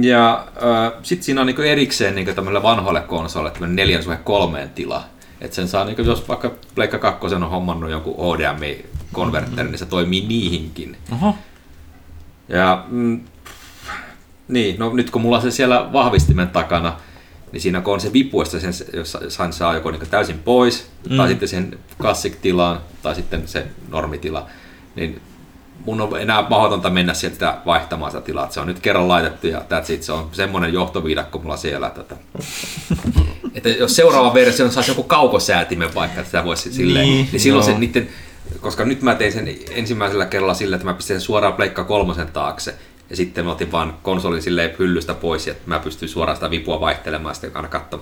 Ja 0.03 0.47
äh, 0.57 0.93
sitten 1.03 1.25
siinä 1.25 1.41
on 1.41 1.47
niin 1.47 1.61
erikseen 1.61 2.15
niin 2.15 2.35
tämmöille 2.35 2.63
vanhoille 2.63 3.01
konsoleille 3.01 3.53
tämmöinen 3.53 3.77
4 3.77 3.99
kolmeen 4.25 4.71
tila. 4.71 5.05
Että 5.41 5.55
sen 5.55 5.69
saa, 5.69 5.85
niin 5.85 5.97
kuin, 5.97 6.07
jos 6.07 6.29
vaikka 6.29 6.55
Pleikka 6.75 6.99
2 6.99 7.35
on 7.35 7.51
hommannut 7.51 7.91
jonkun 7.91 8.15
HDMI-konverteri, 8.15 9.69
niin 9.69 9.79
se 9.79 9.87
toimii 9.87 10.27
niihinkin. 10.27 10.97
Oho. 11.13 11.35
Ja 12.49 12.85
mm, 12.89 13.21
niin, 14.49 14.79
no 14.79 14.91
nyt 14.93 15.11
kun 15.11 15.23
mulla 15.23 15.37
on 15.37 15.43
se 15.43 15.51
siellä 15.51 15.93
vahvistimen 15.93 16.49
takana, 16.49 16.97
niin 17.53 17.61
siinä 17.61 17.81
kun 17.81 17.95
on 17.95 18.01
se 18.01 18.13
vipu, 18.13 18.45
sen, 18.45 18.73
jos 18.93 19.19
sen 19.29 19.53
saa 19.53 19.75
joko 19.75 19.91
niin 19.91 20.11
täysin 20.11 20.39
pois, 20.39 20.87
mm. 21.11 21.17
tai 21.17 21.29
sitten 21.29 21.49
sen 21.49 21.79
classic-tilaan, 22.01 22.81
tai 23.03 23.15
sitten 23.15 23.49
se 23.49 23.67
normitila, 23.89 24.47
niin 24.95 25.21
mun 25.85 26.01
on 26.01 26.21
enää 26.21 26.47
mahdotonta 26.51 26.91
mennä 26.91 27.15
sieltä 27.15 27.59
vaihtamaan 27.67 28.11
sitä 28.11 28.25
tilaa. 28.25 28.51
Se 28.51 28.61
on 28.61 28.67
nyt 28.67 28.81
kerran 28.81 29.09
laitettu 29.09 29.47
ja 29.47 29.59
that's 29.59 29.93
it. 29.93 30.03
Se 30.03 30.13
on 30.13 30.29
semmoinen 30.33 30.73
johtoviidakko 30.73 31.39
mulla 31.39 31.57
siellä. 31.57 31.91
Tätä. 31.91 32.17
että 33.55 33.69
jos 33.69 33.97
seuraava 33.97 34.35
versio 34.35 34.71
saisi 34.71 34.91
joku 34.91 35.03
kaukosäätimen 35.03 35.95
vaikka, 35.95 36.21
että 36.21 36.31
sitä 36.31 36.45
voisi 36.45 36.73
silleen, 36.73 37.07
niin, 37.07 37.29
niin 37.33 37.41
silloin 37.41 37.65
se 37.65 37.79
niiden, 37.79 38.09
koska 38.61 38.85
nyt 38.85 39.03
mä 39.03 39.15
tein 39.15 39.33
sen 39.33 39.57
ensimmäisellä 39.71 40.27
kerralla 40.27 40.55
sillä, 40.55 40.77
että 40.77 40.87
mä 40.89 40.95
pistin 40.95 41.15
sen 41.15 41.21
suoraan 41.21 41.55
Pleikka 41.55 41.85
kolmosen 41.85 42.29
taakse, 42.29 42.75
ja 43.11 43.17
sitten 43.17 43.45
mä 43.45 43.53
otin 43.53 43.73
vaan 43.73 43.97
konsolin 44.03 44.43
silleen 44.43 44.75
hyllystä 44.79 45.15
pois, 45.15 45.47
ja 45.47 45.55
mä 45.67 45.79
pystyin 45.79 46.09
suoraan 46.09 46.37
sitä 46.37 46.51
vipua 46.51 46.81
vaihtelemaan, 46.81 47.35
sitten 47.35 47.57
aina 47.57 47.69
katsoa 47.69 48.01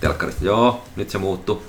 telkkarista, 0.00 0.44
joo, 0.44 0.84
nyt 0.96 1.10
se 1.10 1.18
muuttuu, 1.18 1.62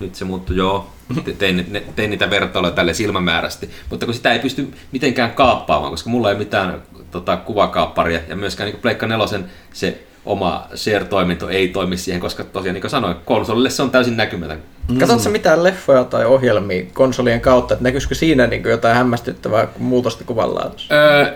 nyt 0.00 0.14
se 0.14 0.24
muuttui, 0.24 0.56
joo. 0.56 0.90
Tein, 1.38 1.82
tein 1.96 2.10
niitä 2.10 2.30
vertailuja 2.30 2.72
tälle 2.72 2.94
silmämäärästi, 2.94 3.70
mutta 3.90 4.06
kun 4.06 4.14
sitä 4.14 4.32
ei 4.32 4.38
pysty 4.38 4.68
mitenkään 4.92 5.32
kaappaamaan, 5.32 5.90
koska 5.90 6.10
mulla 6.10 6.30
ei 6.30 6.36
mitään 6.36 6.82
tota, 7.10 7.36
kuvakaapparia, 7.36 8.20
ja 8.28 8.36
myöskään 8.36 8.70
niin 8.70 8.80
Pleikka 8.80 9.06
nelosen 9.06 9.44
se 9.72 10.06
oma 10.24 10.66
share-toiminto 10.74 11.48
ei 11.48 11.68
toimi 11.68 11.96
siihen, 11.96 12.20
koska 12.20 12.44
tosiaan 12.44 12.74
niin 12.74 12.80
kuin 12.80 12.90
sanoin, 12.90 13.16
konsolille 13.24 13.70
se 13.70 13.82
on 13.82 13.90
täysin 13.90 14.16
näkymätön. 14.16 14.62
Mm. 14.88 14.98
Katsotko 14.98 15.30
mitään 15.30 15.64
leffoja 15.64 16.04
tai 16.04 16.24
ohjelmia 16.24 16.84
konsolien 16.92 17.40
kautta, 17.40 17.74
että 17.74 17.84
näkyisikö 17.84 18.14
siinä 18.14 18.46
niin 18.46 18.62
jotain 18.64 18.96
hämmästyttävää 18.96 19.68
muutosta 19.78 20.24
kuvallaan? 20.24 20.72
Öö, 20.92 21.32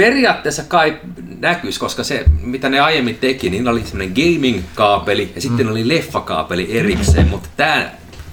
periaatteessa 0.00 0.62
kai 0.62 1.00
näkyisi, 1.38 1.80
koska 1.80 2.04
se, 2.04 2.24
mitä 2.42 2.68
ne 2.68 2.80
aiemmin 2.80 3.16
teki, 3.16 3.50
niin 3.50 3.68
oli 3.68 3.82
semmoinen 3.84 4.14
gaming-kaapeli 4.14 5.32
ja 5.34 5.40
sitten 5.40 5.66
mm. 5.66 5.72
oli 5.72 5.88
leffakaapeli 5.88 6.78
erikseen, 6.78 7.28
mutta 7.28 7.48
tämä 7.56 7.90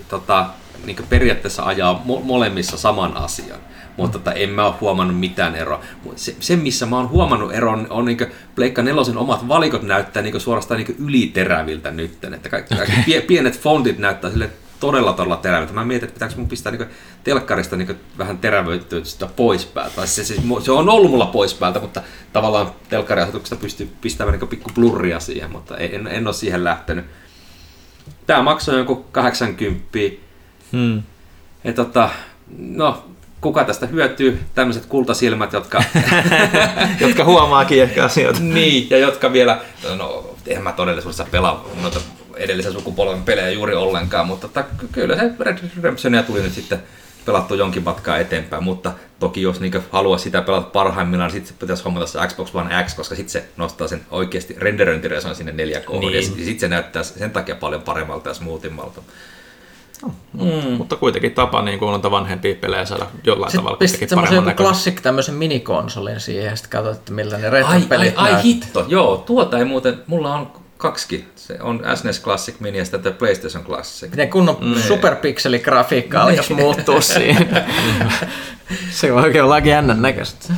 tota, 0.09 0.45
niin 0.85 0.97
periaatteessa 1.09 1.63
ajaa 1.63 2.03
mo- 2.05 2.23
molemmissa 2.23 2.77
saman 2.77 3.17
asian. 3.17 3.59
Mutta 3.97 4.19
tota, 4.19 4.33
en 4.33 4.49
mä 4.49 4.65
ole 4.65 4.75
huomannut 4.81 5.19
mitään 5.19 5.55
eroa. 5.55 5.81
Se, 6.15 6.35
se 6.39 6.55
missä 6.55 6.85
mä 6.85 6.97
oon 6.97 7.09
huomannut 7.09 7.53
eron, 7.53 7.87
on 7.89 8.05
niin 8.05 8.17
Pleikka 8.55 8.83
nelosen 8.83 9.17
omat 9.17 9.47
valikot 9.47 9.83
näyttää 9.83 10.23
niin 10.23 10.41
suorastaan 10.41 10.79
niin 10.79 10.95
yliteräviltä 11.07 11.91
nytten. 11.91 12.33
Että 12.33 12.49
kaikki, 12.49 12.75
kaikki 12.75 13.21
pienet 13.27 13.59
fontit 13.59 13.97
näyttää 13.97 14.31
sille 14.31 14.49
todella 14.79 15.13
todella 15.13 15.37
terävältä. 15.37 15.73
Mä 15.73 15.85
mietin, 15.85 16.07
että 16.07 16.13
pitääkö 16.13 16.35
mun 16.37 16.47
pistää 16.47 16.71
niin 16.71 16.89
telkkarista 17.23 17.75
niin 17.75 17.99
vähän 18.17 18.37
terävöitystä 18.37 19.27
pois 19.35 19.65
päältä. 19.65 20.05
Se, 20.05 20.23
se, 20.23 20.35
se, 20.63 20.71
on 20.71 20.89
ollut 20.89 21.11
mulla 21.11 21.25
pois 21.25 21.53
päältä, 21.53 21.79
mutta 21.79 22.01
tavallaan 22.33 22.71
telkkariasetuksesta 22.89 23.55
pystyy 23.55 23.89
pistämään 24.01 24.39
niin 24.39 24.49
pikku 24.49 24.69
blurria 24.75 25.19
siihen, 25.19 25.51
mutta 25.51 25.77
en, 25.77 26.07
en 26.07 26.27
ole 26.27 26.33
siihen 26.33 26.63
lähtenyt. 26.63 27.05
Tämä 28.27 28.41
maksoi 28.41 28.77
joku 28.77 28.95
80. 28.95 29.87
Hmm. 30.71 31.03
Ja 31.63 31.73
tota, 31.73 32.09
no, 32.57 33.05
kuka 33.41 33.63
tästä 33.63 33.85
hyötyy? 33.85 34.41
Tämmöiset 34.55 34.85
kultasilmät, 34.85 35.53
jotka... 35.53 35.83
jotka 36.99 37.23
huomaakin 37.23 37.81
ehkä 37.83 38.05
asioita. 38.05 38.39
niin, 38.39 38.89
ja 38.89 38.97
jotka 38.97 39.33
vielä, 39.33 39.61
no, 39.97 40.35
eihän 40.47 40.63
mä 40.63 40.71
todellisuudessa 40.71 41.27
pelaa 41.31 41.65
noita 41.81 41.99
edellisen 42.37 42.73
sukupolven 42.73 43.23
pelejä 43.23 43.49
juuri 43.49 43.75
ollenkaan, 43.75 44.27
mutta 44.27 44.47
tota, 44.47 44.63
kyllä 44.91 45.15
se 45.15 45.31
Red 45.39 45.57
Redemptionia 45.77 46.23
tuli 46.23 46.41
nyt 46.41 46.53
sitten 46.53 46.83
pelattu 47.25 47.55
jonkin 47.55 47.83
matkaa 47.83 48.17
eteenpäin, 48.17 48.63
mutta 48.63 48.93
toki 49.19 49.41
jos 49.41 49.59
niin 49.59 49.73
haluaa 49.91 50.17
sitä 50.17 50.41
pelata 50.41 50.69
parhaimmillaan, 50.69 51.31
sitten 51.31 51.55
pitäisi 51.59 51.83
hommata 51.83 52.07
se 52.07 52.19
Xbox 52.27 52.55
One 52.55 52.83
X, 52.83 52.95
koska 52.95 53.15
sitten 53.15 53.31
se 53.31 53.45
nostaa 53.57 53.87
sen 53.87 54.01
oikeasti 54.11 54.55
renderöintireson 54.57 55.35
sinne 55.35 55.51
4K, 55.51 55.99
niin. 55.99 56.13
ja 56.13 56.21
sitten 56.21 56.59
se 56.59 56.67
näyttää 56.67 57.03
sen 57.03 57.31
takia 57.31 57.55
paljon 57.55 57.81
paremmalta 57.81 58.29
ja 58.29 58.33
smoothimmalta. 58.33 59.01
No, 60.03 60.13
mm. 60.33 60.71
Mutta 60.71 60.95
kuitenkin 60.95 61.31
tapa 61.31 61.61
niin 61.61 61.79
kuin 61.79 61.89
noita 61.89 62.11
vanhempia 62.11 62.55
pelejä 62.55 62.85
saada 62.85 63.05
jollain 63.23 63.51
sitten 63.51 63.63
tavalla 63.63 63.77
kuitenkin 63.77 64.09
paremman 64.09 64.35
näköinen. 64.35 64.55
klassik 64.55 65.01
tämmöisen 65.01 65.35
minikonsolin 65.35 66.19
siihen 66.19 66.45
ja 66.45 66.55
sitten 66.55 66.69
katsot, 66.71 66.97
että 66.97 67.11
miltä 67.11 67.37
ne 67.37 67.49
retro-pelit 67.49 68.13
ai, 68.17 68.29
ai, 68.29 68.35
ai 68.35 68.43
hitto, 68.43 68.85
joo, 68.87 69.17
tuota 69.17 69.59
ei 69.59 69.65
muuten, 69.65 70.03
mulla 70.07 70.33
on 70.33 70.51
kaksi. 70.77 71.27
Se 71.35 71.57
on 71.61 71.83
SNES 71.95 72.21
Classic 72.21 72.59
Mini 72.59 72.77
ja 72.77 72.85
sitten 72.85 73.13
PlayStation 73.13 73.63
Classic. 73.63 74.09
Miten 74.09 74.29
kunnon 74.29 74.57
mm. 74.61 74.75
superpikseligrafiikka 74.75 76.21
alkaisi 76.21 76.53
muuttua 76.53 77.01
siinä. 77.01 77.65
se 78.91 79.11
on 79.11 79.23
oikein 79.23 79.49
laki 79.49 79.69
jännän 79.69 80.01
näköistä. 80.01 80.53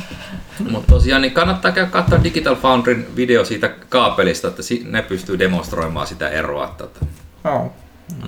Mutta 0.70 0.92
tosiaan 0.92 1.22
niin 1.22 1.32
kannattaa 1.32 1.72
käydä 1.72 1.90
katsoa 1.90 2.24
Digital 2.24 2.56
Foundryn 2.56 3.06
video 3.16 3.44
siitä 3.44 3.68
kaapelista, 3.88 4.48
että 4.48 4.62
ne 4.84 5.02
pystyy 5.02 5.38
demonstroimaan 5.38 6.06
sitä 6.06 6.28
eroa. 6.28 6.74
Tota. 6.78 7.06
Oh. 7.44 7.72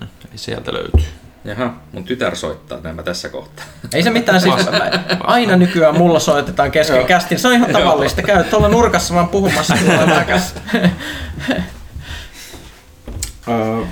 Mm, 0.00 0.08
sieltä 0.36 0.72
löytyy. 0.72 1.04
Jaha, 1.44 1.74
mun 1.92 2.04
tytär 2.04 2.36
soittaa 2.36 2.80
nämä 2.80 3.02
tässä 3.02 3.28
kohtaa. 3.28 3.64
Ei 3.94 4.02
se 4.02 4.10
mitään, 4.10 4.40
siis 4.40 4.54
aina 5.20 5.56
nykyään 5.56 5.98
mulla 5.98 6.20
soitetaan 6.20 6.70
kesken 6.70 7.06
kästin. 7.06 7.38
Se 7.38 7.48
on 7.48 7.54
ihan 7.54 7.72
tavallista. 7.72 8.22
Käy 8.22 8.44
tuolla 8.44 8.68
nurkassa 8.68 9.14
vaan 9.14 9.28
puhumassa. 9.28 9.76
Uh, 13.46 13.86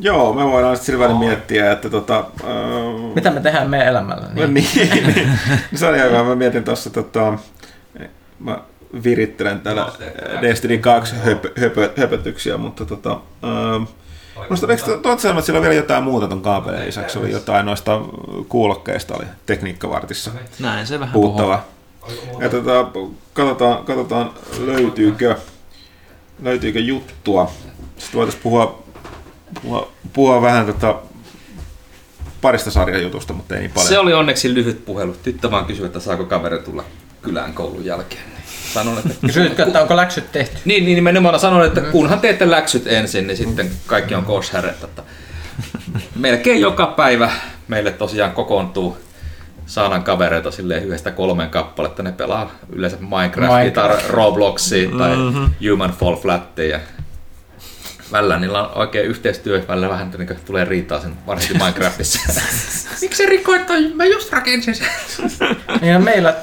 joo, 0.00 0.32
me 0.32 0.44
voidaan 0.44 0.76
sitten 0.76 0.94
sillä 0.94 1.04
välin 1.04 1.16
miettiä, 1.16 1.72
että 1.72 1.90
tota... 1.90 2.24
Uh, 2.42 3.14
Mitä 3.14 3.30
me 3.30 3.40
tehdään 3.40 3.70
meidän 3.70 3.88
elämällä? 3.88 4.26
Niin, 4.32 4.54
niin, 4.54 4.66
niin. 5.14 5.38
se 5.74 5.86
on 5.86 5.94
ihan 5.94 6.08
hyvä. 6.08 6.24
Mä 6.24 6.34
mietin 6.34 6.64
tuossa, 6.64 6.90
tota, 6.90 7.38
mä 8.38 8.58
virittelen 9.04 9.60
täällä 9.60 9.92
Destiny 10.42 10.78
2 10.78 11.14
höpö, 11.16 11.52
höpö, 11.60 11.92
höpötyksiä, 11.96 12.56
mutta 12.56 12.84
tota, 12.84 13.12
uh, 13.12 13.88
Musta 14.50 14.66
eikö 14.72 14.98
tuot 14.98 15.20
sanoa, 15.20 15.38
että 15.38 15.46
siellä 15.46 15.58
on 15.58 15.62
vielä 15.62 15.74
jotain 15.74 16.04
muuta 16.04 16.28
ton 16.28 16.42
kaapelin 16.42 16.86
lisäksi? 16.86 17.18
Oli 17.18 17.32
jotain 17.32 17.66
noista 17.66 18.00
kuulokkeista 18.48 19.14
oli 19.14 19.24
tekniikkavartissa. 19.46 20.30
Näin 20.58 20.86
se 20.86 21.00
vähän 21.00 21.12
puhuttava. 21.12 21.64
Ja 22.40 22.48
tota, 22.48 22.86
katsotaan, 23.32 23.84
katsotaan 23.84 24.30
löytyykö, 24.58 25.36
löytyykö 26.42 26.80
juttua. 26.80 27.52
Sitten 27.96 28.18
voitaisiin 28.18 28.42
puhua, 28.42 28.82
puhua, 29.62 29.92
puhua 30.12 30.42
vähän 30.42 30.66
tota 30.66 30.94
parista 32.40 32.70
sarjajutusta, 32.70 33.32
mutta 33.32 33.54
ei 33.54 33.60
niin 33.60 33.70
paljon. 33.70 33.88
Se 33.88 33.98
oli 33.98 34.14
onneksi 34.14 34.54
lyhyt 34.54 34.84
puhelu. 34.84 35.16
Tyttö 35.22 35.50
vaan 35.50 35.64
kysyi, 35.64 35.86
että 35.86 36.00
saako 36.00 36.24
kaveri 36.24 36.58
tulla 36.58 36.84
kylään 37.22 37.52
koulun 37.52 37.84
jälkeen. 37.84 38.22
Sanon, 38.74 38.98
että... 38.98 39.14
Kysytkö, 39.26 39.62
että 39.62 39.82
onko 39.82 39.96
läksyt 39.96 40.32
tehty? 40.32 40.58
Niin, 40.64 40.84
niin 40.84 40.94
nimenomaan 40.94 41.40
sanon, 41.40 41.64
että 41.64 41.80
kunhan 41.80 42.20
teette 42.20 42.50
läksyt 42.50 42.86
ensin, 42.86 43.26
niin 43.26 43.36
sitten 43.36 43.70
kaikki 43.86 44.14
on 44.14 44.24
koshäret. 44.24 44.86
Melkein 46.16 46.60
joka 46.60 46.86
päivä 46.86 47.30
meille 47.68 47.92
tosiaan 47.92 48.32
kokoontuu 48.32 48.96
saanan 49.66 50.04
kavereita 50.04 50.50
silleen 50.50 50.84
yhdestä 50.84 51.10
kolmeen 51.10 51.50
kappaletta. 51.50 52.02
Ne 52.02 52.12
pelaa 52.12 52.50
yleensä 52.72 52.96
Minecraftia 53.00 53.58
Minecraft. 53.58 54.02
tai 54.02 54.10
Robloxia 54.10 54.90
tai 54.98 55.16
mm-hmm. 55.16 55.50
Human 55.70 55.90
Fall 55.90 56.16
Flattia 56.16 56.80
välillä 58.12 58.38
niillä 58.38 58.68
on 58.68 58.78
oikein 58.78 59.06
yhteistyö, 59.06 59.62
välillä 59.68 59.88
vähän 59.88 60.10
niin 60.18 60.38
tulee 60.44 60.64
riitaa 60.64 61.00
sen 61.00 61.12
varsinkin 61.26 61.58
Minecraftissa. 61.58 62.20
Miksi 63.00 63.16
se 63.16 63.26
rikoit 63.26 63.66
toi? 63.66 63.92
Mä 63.94 64.04
just 64.04 64.32
rakensin 64.32 64.74
sen. 64.74 64.86
ja 65.92 65.98
meillä 65.98 66.34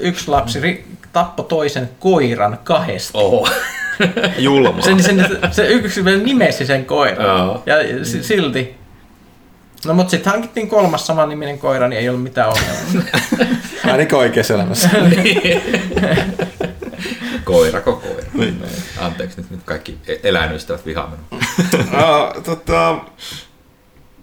yksi 0.00 0.28
lapsi 0.28 0.60
ri- 0.60 0.84
tappoi 1.12 1.46
toisen 1.46 1.90
koiran 1.98 2.58
kahdesta. 2.64 3.18
Oho. 3.18 3.48
Julma. 4.38 4.82
Sen, 4.82 5.02
sen, 5.02 5.26
se 5.50 5.66
yksi 5.66 6.02
nimesi 6.24 6.66
sen 6.66 6.84
koiran. 6.86 7.50
Oh. 7.50 7.62
Ja 7.66 7.74
silti. 8.22 8.74
No 9.86 9.94
mutta 9.94 10.10
sitten 10.10 10.32
hankittiin 10.32 10.68
kolmas 10.68 11.06
saman 11.06 11.28
niminen 11.28 11.58
koira, 11.58 11.88
niin 11.88 12.00
ei 12.00 12.08
ollut 12.08 12.22
mitään 12.22 12.48
ongelmaa. 12.48 13.10
Ainakin 13.92 14.18
oikeassa 14.18 14.54
elämässä. 14.54 14.88
Niin. 14.88 15.62
Koirako 17.44 17.92
koira. 17.96 18.22
Niin. 18.34 18.62
Anteeksi 18.98 19.40
nyt, 19.40 19.50
nyt 19.50 19.60
kaikki 19.64 19.98
eläinystävät 20.22 20.86
vihaa 20.86 21.06
minua. 21.10 21.42
uh, 22.36 22.42
tota, 22.42 22.96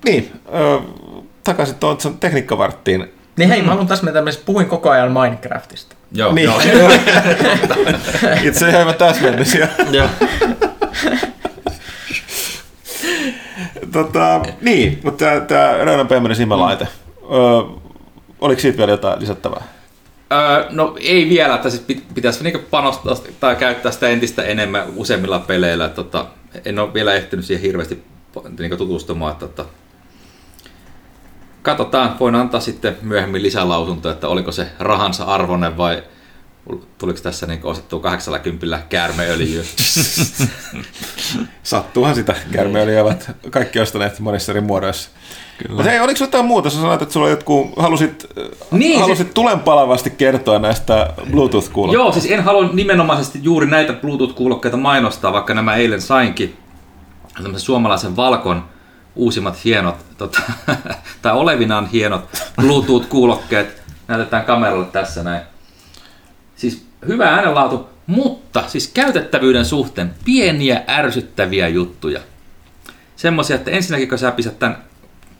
niin, 0.06 0.32
uh, 0.48 1.26
takaisin 1.44 1.76
tuon 1.76 1.98
tekniikkavarttiin. 2.20 3.14
Niin 3.38 3.50
hei, 3.50 3.62
mä 3.62 3.68
haluan 3.70 3.88
täsmentää, 3.88 4.24
että 4.30 4.42
puhuin 4.46 4.66
koko 4.68 4.90
ajan 4.90 5.12
Minecraftista. 5.12 5.96
Joo, 6.12 6.32
Niin. 6.34 6.46
joo. 6.46 6.60
Itse 8.44 8.80
hyvä 8.80 8.94
täsmennys. 8.94 9.54
ja- 9.56 9.68
Joo. 9.92 10.08
tota, 13.92 14.42
niin, 14.62 15.00
mutta 15.04 15.26
tämä, 15.26 15.40
tämä 15.42 15.74
Reunan 15.86 16.08
pehmeinen 16.08 16.36
silmälaite. 16.36 16.88
Öö, 17.24 17.78
oliko 18.42 18.62
siitä 18.62 18.78
vielä 18.78 18.92
jotain 18.92 19.20
lisättävää? 19.20 19.64
Öö, 20.32 20.66
no 20.70 20.96
ei 21.00 21.30
vielä, 21.30 21.56
että 21.56 21.70
siis 21.70 21.84
pit- 21.92 22.14
pitäisi 22.14 22.44
niinku 22.44 22.60
panostaa 22.72 23.16
tai 23.40 23.56
käyttää 23.56 23.92
sitä 23.92 24.10
entistä 24.10 24.44
enemmän 24.44 24.84
useimmilla 24.96 25.40
peleillä. 25.40 25.90
Tota, 25.90 26.26
en 26.66 26.80
ole 26.80 26.94
vielä 26.94 27.14
ehtinyt 27.14 27.46
siihen 27.46 27.64
hirveästi 27.64 28.04
niinku 28.60 28.78
tutustumaan. 28.78 29.36
Tota, 29.36 29.66
katsotaan, 31.62 32.20
voin 32.20 32.36
antaa 32.36 32.60
sitten 32.60 32.98
myöhemmin 33.02 33.44
lisälausunto, 33.44 34.12
että 34.12 34.28
oliko 34.28 34.52
se 34.52 34.68
rahansa 34.80 35.24
arvoinen 35.24 35.78
vai 35.78 36.04
tuliko 36.98 37.20
tässä 37.20 37.46
niinku 37.46 37.70
ostettua 37.70 38.00
80 38.00 38.82
käärmeöljyä. 38.90 39.64
Sattuuhan 41.64 42.16
sitä. 42.16 42.36
Kärmeöljyä 42.52 43.04
ovat 43.04 43.32
kaikki 43.50 43.80
ostaneet 43.80 44.20
monissa 44.20 44.52
eri 44.52 44.62
muodoissa. 44.62 45.10
Kyllä. 45.62 45.76
Mutta 45.76 45.92
hei, 45.92 46.00
oliko 46.00 46.24
jotain 46.24 46.46
muuta? 46.46 46.70
Sä 46.70 46.82
sanoit, 46.82 47.02
että 47.02 47.14
sulla 47.14 47.30
jotkut, 47.30 47.68
halusit, 47.78 48.26
Niin, 48.72 49.00
halusit 49.00 49.34
tulenpalavasti 49.34 50.10
kertoa 50.10 50.60
näistä 50.60 51.14
Bluetooth-kuulokkeista. 51.32 51.94
Joo, 51.94 52.12
siis 52.12 52.32
en 52.32 52.44
halua 52.44 52.70
nimenomaisesti 52.74 53.40
juuri 53.42 53.68
näitä 53.68 53.94
Bluetooth-kuulokkeita 53.94 54.78
mainostaa, 54.78 55.34
vaikka 55.34 55.54
nämä 55.54 55.76
eilen 55.76 56.02
sainkin. 56.02 56.58
Tämmöisen 57.34 57.66
suomalaisen 57.66 58.16
Valkon 58.16 58.64
uusimmat 59.16 59.64
hienot, 59.66 59.96
tota, 60.18 60.42
tai 61.22 61.34
olevinaan 61.34 61.86
hienot 61.86 62.22
Bluetooth-kuulokkeet. 62.62 63.82
Näytetään 64.08 64.46
kameralle 64.46 64.86
tässä 64.86 65.24
näin. 65.24 65.42
Siis 66.56 66.86
hyvä 67.08 67.26
äänenlaatu, 67.26 67.90
mutta 68.08 68.64
siis 68.68 68.88
käytettävyyden 68.88 69.66
suhteen 69.66 70.14
pieniä 70.26 70.84
ärsyttäviä 70.88 71.68
juttuja. 71.68 72.20
Semmoisia, 73.16 73.56
että 73.56 73.72
ensinnäkin 73.72 74.10
kun 74.10 74.18
sä 74.18 74.32
pistät 74.32 74.60
tämän 74.60 74.91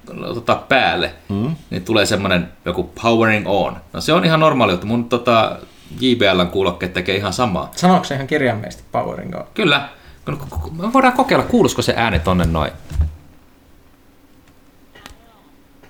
tota, 0.06 0.56
päälle, 0.56 1.14
mm. 1.30 1.56
niin 1.70 1.84
tulee 1.84 2.06
semmoinen 2.06 2.52
joku 2.66 2.84
powering 3.02 3.48
on. 3.48 3.78
No 3.94 4.02
se 4.02 4.14
on 4.14 4.26
ihan 4.26 4.40
normaali 4.40 4.72
juttu. 4.72 4.88
Mun 4.88 5.10
tota, 5.10 5.58
JBLn 6.00 6.48
kuulokkeet 6.48 6.94
tekee 6.94 7.16
ihan 7.16 7.34
samaa. 7.34 7.72
Sanoiko 7.76 8.04
se 8.04 8.16
ihan 8.16 8.28
kirjaimellisesti 8.28 8.84
Powering 8.92 9.36
On? 9.36 9.46
Kyllä. 9.54 9.90
Me 10.78 10.94
voidaan 10.94 11.14
kokeilla, 11.14 11.46
kuuluisiko 11.46 11.82
se 11.82 11.94
ääni 11.98 12.20
tonne 12.20 12.46
noin. 12.46 12.72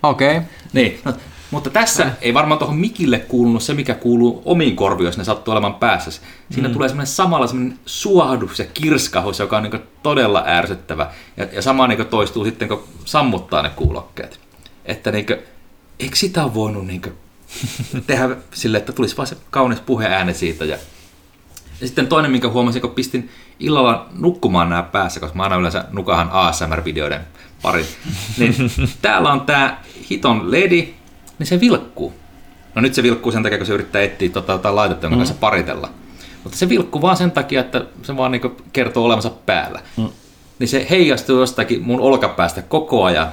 Okei. 0.03 0.37
Okay. 0.37 0.49
Niin, 0.73 0.99
no, 1.05 1.13
mutta 1.51 1.69
tässä 1.69 2.11
ei 2.21 2.33
varmaan 2.33 2.59
tuohon 2.59 2.77
mikille 2.77 3.19
kuulunut 3.19 3.63
se, 3.63 3.73
mikä 3.73 3.93
kuuluu 3.93 4.41
omiin 4.45 4.75
korviin, 4.75 5.05
jos 5.05 5.17
ne 5.17 5.23
sattuu 5.23 5.51
olemaan 5.51 5.75
päässä. 5.75 6.11
Siinä 6.51 6.67
mm. 6.67 6.73
tulee 6.73 6.89
semmoinen 6.89 7.07
samalla 7.07 7.47
semmoinen 7.47 7.79
suohdus 7.85 8.59
ja 8.59 8.65
kirskahus, 8.73 9.39
joka 9.39 9.57
on 9.57 9.63
niin 9.63 9.81
todella 10.03 10.43
ärsyttävä. 10.47 11.11
Ja, 11.37 11.47
ja 11.51 11.61
sama 11.61 11.87
niin 11.87 12.05
toistuu 12.05 12.45
sitten, 12.45 12.67
kun 12.67 12.83
sammuttaa 13.05 13.61
ne 13.61 13.69
kuulokkeet. 13.69 14.39
Että 14.85 15.11
niin 15.11 15.25
kuin, 15.25 15.39
eikö 15.99 16.15
sitä 16.15 16.53
voinut 16.53 16.87
niin 16.87 17.01
tehdä 18.07 18.29
sille, 18.53 18.77
että 18.77 18.93
tulisi 18.93 19.17
vaan 19.17 19.27
se 19.27 19.37
kaunis 19.49 19.79
puheääni 19.79 20.33
siitä. 20.33 20.65
Ja, 20.65 20.77
ja 21.81 21.87
sitten 21.87 22.07
toinen, 22.07 22.31
minkä 22.31 22.49
huomasin, 22.49 22.81
kun 22.81 22.91
pistin 22.91 23.29
illalla 23.59 24.09
nukkumaan 24.13 24.69
nämä 24.69 24.83
päässä, 24.83 25.19
koska 25.19 25.37
mä 25.37 25.43
aina 25.43 25.55
yleensä 25.55 25.85
nukahan 25.91 26.29
ASMR-videoiden 26.31 27.21
pari. 27.61 27.85
Niin 28.37 28.55
täällä 29.01 29.31
on 29.31 29.41
tämä 29.41 29.77
hiton 30.09 30.51
ledi, 30.51 30.93
niin 31.41 31.47
se 31.47 31.59
vilkkuu. 31.59 32.13
No 32.75 32.81
nyt 32.81 32.93
se 32.93 33.03
vilkkuu 33.03 33.31
sen 33.31 33.43
takia, 33.43 33.57
kun 33.57 33.67
se 33.67 33.73
yrittää 33.73 34.01
etsiä 34.01 34.29
tota, 34.29 34.53
tota 34.53 34.75
laitetta, 34.75 35.05
jonka 35.05 35.17
kanssa 35.17 35.35
paritella. 35.39 35.89
Mutta 36.43 36.57
se 36.57 36.69
vilkkuu 36.69 37.01
vaan 37.01 37.17
sen 37.17 37.31
takia, 37.31 37.61
että 37.61 37.85
se 38.03 38.17
vaan 38.17 38.31
niinku 38.31 38.51
kertoo 38.73 39.05
olevansa 39.05 39.29
päällä. 39.45 39.79
Mm. 39.97 40.09
Niin 40.59 40.67
se 40.67 40.87
heijastuu 40.89 41.39
jostakin 41.39 41.81
mun 41.81 41.99
olkapäästä 41.99 42.61
koko 42.61 43.03
ajan. 43.03 43.27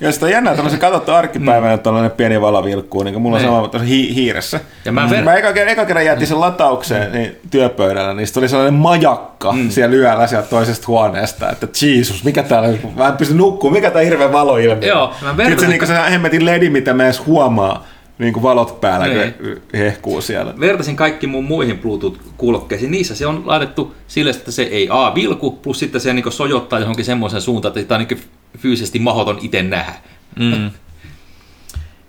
Ja 0.00 0.12
sitä 0.12 0.26
on 0.26 0.32
jännää, 0.32 0.68
se 0.70 0.76
katsottu 0.76 1.12
arkipäivänä, 1.12 1.72
että 1.72 1.84
tällainen 1.84 2.10
pieni 2.10 2.40
valo 2.40 2.64
vilkkuu, 2.64 3.02
niin 3.02 3.12
kuin 3.14 3.22
mulla 3.22 3.36
on 3.36 3.42
Niin. 3.42 3.50
sama 3.52 3.68
tuossa 3.68 3.86
hi- 3.88 4.14
hiiressä. 4.14 4.60
Ja 4.84 4.92
mä 4.92 5.06
Mm. 5.06 5.12
ver- 5.12 5.22
mä 5.24 5.34
eka, 5.34 5.52
kerran- 5.52 5.72
eka 5.72 5.84
kerran 5.86 6.04
jätin 6.04 6.26
sen 6.26 6.40
lataukseen 6.40 7.12
niin 7.12 7.36
työpöydällä, 7.50 8.14
niin 8.14 8.26
sitten 8.26 8.40
oli 8.40 8.48
sellainen 8.48 8.74
majakka 8.74 9.52
mm. 9.52 9.70
siellä 9.70 9.96
yöllä 9.96 10.26
sieltä 10.26 10.48
toisesta 10.48 10.84
huoneesta, 10.86 11.50
että 11.50 11.66
Jeesus, 11.82 12.24
mikä 12.24 12.42
täällä 12.42 12.68
mä 12.96 13.06
en 13.06 13.16
pysty 13.16 13.34
nukkumaan, 13.34 13.74
mikä 13.74 13.90
tää 13.90 14.02
hirveä 14.02 14.32
valoilmiö. 14.32 14.88
Joo, 14.88 15.06
mä 15.08 15.12
Sitten 15.14 15.36
vertasin- 15.36 15.60
se, 15.70 15.76
niin 15.78 15.86
se 15.86 16.10
hemmetin 16.10 16.44
ledi, 16.46 16.70
mitä 16.70 16.94
mä 16.94 17.04
edes 17.04 17.26
huomaa, 17.26 17.86
niin 18.18 18.32
kuin 18.32 18.42
valot 18.42 18.80
päällä, 18.80 19.06
Niin. 19.06 19.32
kun 19.34 19.56
hehkuu 19.78 20.20
siellä. 20.20 20.54
Vertasin 20.60 20.96
kaikki 20.96 21.26
mun 21.26 21.44
muihin 21.44 21.78
Bluetooth-kuulokkeisiin. 21.78 22.90
Niissä 22.90 23.14
se 23.14 23.26
on 23.26 23.42
laitettu 23.46 23.94
sille, 24.08 24.30
että 24.30 24.50
se 24.52 24.62
ei 24.62 24.88
A 24.90 25.14
vilku, 25.14 25.50
plus 25.50 25.78
sitten 25.78 26.00
se 26.00 26.12
niin 26.12 26.32
sojottaa 26.32 26.78
johonkin 26.78 27.04
semmoisen 27.04 27.40
suuntaan, 27.40 27.70
että 27.70 27.80
sitä 27.80 27.94
on 27.94 28.06
niin 28.08 28.20
fyysisesti 28.58 28.98
mahdoton 28.98 29.38
itse 29.42 29.62
nähdä. 29.62 29.94
Mm. 30.38 30.70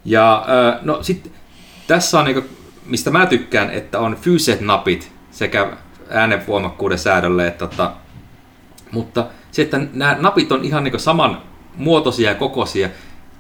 Ja 0.06 0.46
no 0.82 1.04
sitten 1.04 1.32
tässä 1.88 2.20
on 2.20 2.26
niinku, 2.26 2.44
mistä 2.86 3.12
mä 3.12 3.26
tykkään, 3.26 3.72
että 3.72 4.00
on 4.00 4.16
fyysiset 4.16 4.62
napit 4.62 5.12
sekä 5.32 5.78
äänenvoimakkuuden 6.10 6.98
säädölle, 6.98 7.48
että 7.48 7.68
tota, 7.68 7.92
mutta 8.92 9.28
se, 9.52 9.62
että 9.62 9.80
nämä 9.94 10.18
napit 10.20 10.52
on 10.52 10.66
ihan 10.66 10.84
niinku 10.84 11.00
saman 11.00 11.42
muotoisia 11.76 12.30
ja 12.30 12.36
kokoisia, 12.36 12.90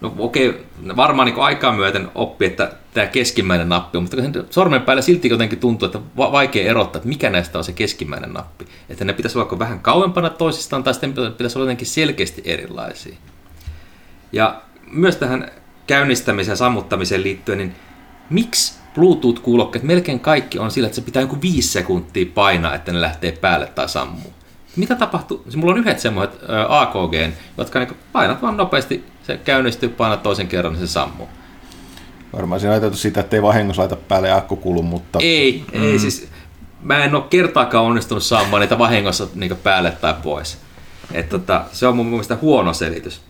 no 0.01 0.15
okei, 0.17 0.65
varmaan 0.95 1.25
niinku 1.25 1.41
aikaa 1.41 1.75
myöten 1.75 2.11
oppi, 2.15 2.45
että 2.45 2.71
tämä 2.93 3.07
keskimmäinen 3.07 3.69
nappi 3.69 3.97
on, 3.97 4.03
mutta 4.03 4.17
sormen 4.49 4.81
päällä 4.81 5.01
silti 5.01 5.29
jotenkin 5.29 5.59
tuntuu, 5.59 5.85
että 5.85 5.99
va- 6.17 6.31
vaikea 6.31 6.69
erottaa, 6.69 6.99
että 6.99 7.09
mikä 7.09 7.29
näistä 7.29 7.57
on 7.57 7.63
se 7.63 7.73
keskimmäinen 7.73 8.33
nappi. 8.33 8.67
Että 8.89 9.05
ne 9.05 9.13
pitäisi 9.13 9.37
olla 9.37 9.59
vähän 9.59 9.79
kauempana 9.79 10.29
toisistaan 10.29 10.83
tai 10.83 10.93
sitten 10.93 11.13
pitäisi 11.13 11.57
olla 11.57 11.65
jotenkin 11.65 11.87
selkeästi 11.87 12.41
erilaisia. 12.45 13.15
Ja 14.31 14.61
myös 14.91 15.15
tähän 15.15 15.51
käynnistämiseen 15.87 16.53
ja 16.53 16.57
sammuttamiseen 16.57 17.23
liittyen, 17.23 17.57
niin 17.57 17.75
miksi 18.29 18.79
Bluetooth-kuulokkeet, 18.93 19.83
melkein 19.83 20.19
kaikki 20.19 20.59
on 20.59 20.71
sillä, 20.71 20.85
että 20.85 20.95
se 20.95 21.01
pitää 21.01 21.21
joku 21.21 21.41
viisi 21.41 21.67
sekuntia 21.67 22.25
painaa, 22.33 22.75
että 22.75 22.91
ne 22.91 23.01
lähtee 23.01 23.31
päälle 23.31 23.65
tai 23.67 23.89
sammuu. 23.89 24.33
Mitä 24.79 24.95
tapahtuu? 24.95 25.41
Siis 25.43 25.55
mulla 25.55 25.73
on 25.73 25.79
yhdet 25.79 25.99
semmoiset 25.99 26.39
AKG, 26.69 27.13
jotka 27.57 27.79
niin 27.79 27.97
painat 28.11 28.41
vaan 28.41 28.57
nopeasti, 28.57 29.05
se 29.23 29.37
käynnistyy, 29.37 29.89
painat 29.89 30.23
toisen 30.23 30.47
kerran, 30.47 30.73
niin 30.73 30.87
se 30.87 30.91
sammuu. 30.91 31.29
Varmaan 32.33 32.59
siinä 32.59 32.71
on 32.71 32.73
ajateltu 32.73 32.97
sitä, 32.97 33.19
että 33.19 33.35
ei 33.35 33.41
vahingossa 33.41 33.81
laita 33.81 33.95
päälle 33.95 34.27
ja 34.27 34.37
akku 34.37 34.55
kulu, 34.55 34.83
mutta... 34.83 35.19
Ei, 35.21 35.65
mm. 35.73 35.83
ei 35.83 35.99
siis, 35.99 36.27
mä 36.81 37.03
en 37.03 37.15
ole 37.15 37.23
kertaakaan 37.29 37.85
onnistunut 37.85 38.23
saamaan 38.23 38.61
niitä 38.61 38.77
vahingossa 38.77 39.27
niin 39.35 39.57
päälle 39.57 39.91
tai 39.91 40.15
pois. 40.23 40.57
Et, 41.11 41.29
tota, 41.29 41.65
se 41.71 41.87
on 41.87 41.95
mun 41.95 42.05
mielestä 42.05 42.37
huono 42.41 42.73
selitys. 42.73 43.21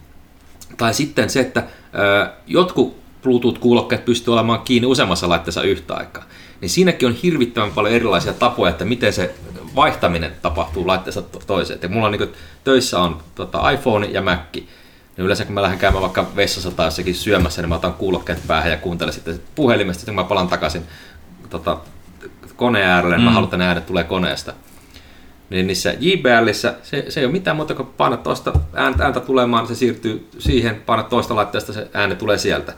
Tai 0.77 0.93
sitten 0.93 1.29
se, 1.29 1.39
että 1.39 1.63
ö, 1.95 2.29
jotkut 2.47 2.99
Bluetooth-kuulokkeet 3.23 4.05
pystyy 4.05 4.33
olemaan 4.33 4.61
kiinni 4.61 4.87
useammassa 4.87 5.29
laitteessa 5.29 5.63
yhtä 5.63 5.93
aikaa. 5.93 6.23
Niin 6.61 6.69
siinäkin 6.69 7.07
on 7.07 7.15
hirvittävän 7.15 7.71
paljon 7.71 7.95
erilaisia 7.95 8.33
tapoja, 8.33 8.69
että 8.71 8.85
miten 8.85 9.13
se 9.13 9.35
vaihtaminen 9.75 10.31
tapahtuu 10.41 10.87
laitteesta 10.87 11.21
to- 11.21 11.41
toiseen. 11.47 11.79
Et 11.83 11.91
mulla 11.91 12.05
on 12.05 12.11
niin 12.11 12.33
töissä 12.63 12.99
on 12.99 13.21
tota, 13.35 13.69
iPhone 13.69 14.07
ja 14.07 14.21
Mac. 14.21 14.39
Niin 14.53 14.67
yleensä 15.17 15.45
kun 15.45 15.53
mä 15.53 15.61
lähden 15.61 15.79
käymään 15.79 16.01
vaikka 16.01 16.27
vessassa 16.35 16.71
tai 16.71 16.87
jossakin 16.87 17.15
syömässä, 17.15 17.61
niin 17.61 17.69
mä 17.69 17.75
otan 17.75 17.93
kuulokkeet 17.93 18.47
päähän 18.47 18.71
ja 18.71 18.77
kuuntelen 18.77 19.13
sitten 19.13 19.39
puhelimesta, 19.55 19.99
sitten 19.99 20.15
kun 20.15 20.23
mä 20.23 20.29
palan 20.29 20.47
takaisin 20.47 20.83
tota, 21.49 21.77
koneen 22.55 22.87
äärelle, 22.87 23.15
niin 23.15 23.25
mä 23.25 23.31
haluan, 23.31 23.43
että 23.43 23.57
ne 23.57 23.67
äänet 23.67 23.85
tulee 23.85 24.03
koneesta. 24.03 24.53
Niin 25.49 25.67
niissä 25.67 25.95
JBLissä 25.99 26.75
se, 26.83 27.05
se 27.09 27.19
ei 27.19 27.25
ole 27.25 27.31
mitään 27.31 27.55
muuta 27.55 27.75
kuin 27.75 27.87
painat 27.97 28.23
toista 28.23 28.53
ääntä, 28.73 29.03
ääntä 29.03 29.19
tulemaan, 29.19 29.67
se 29.67 29.75
siirtyy 29.75 30.29
siihen, 30.39 30.75
painat 30.85 31.09
toista 31.09 31.35
laitteesta, 31.35 31.73
se 31.73 31.87
ääni 31.93 32.15
tulee 32.15 32.37
sieltä. 32.37 32.73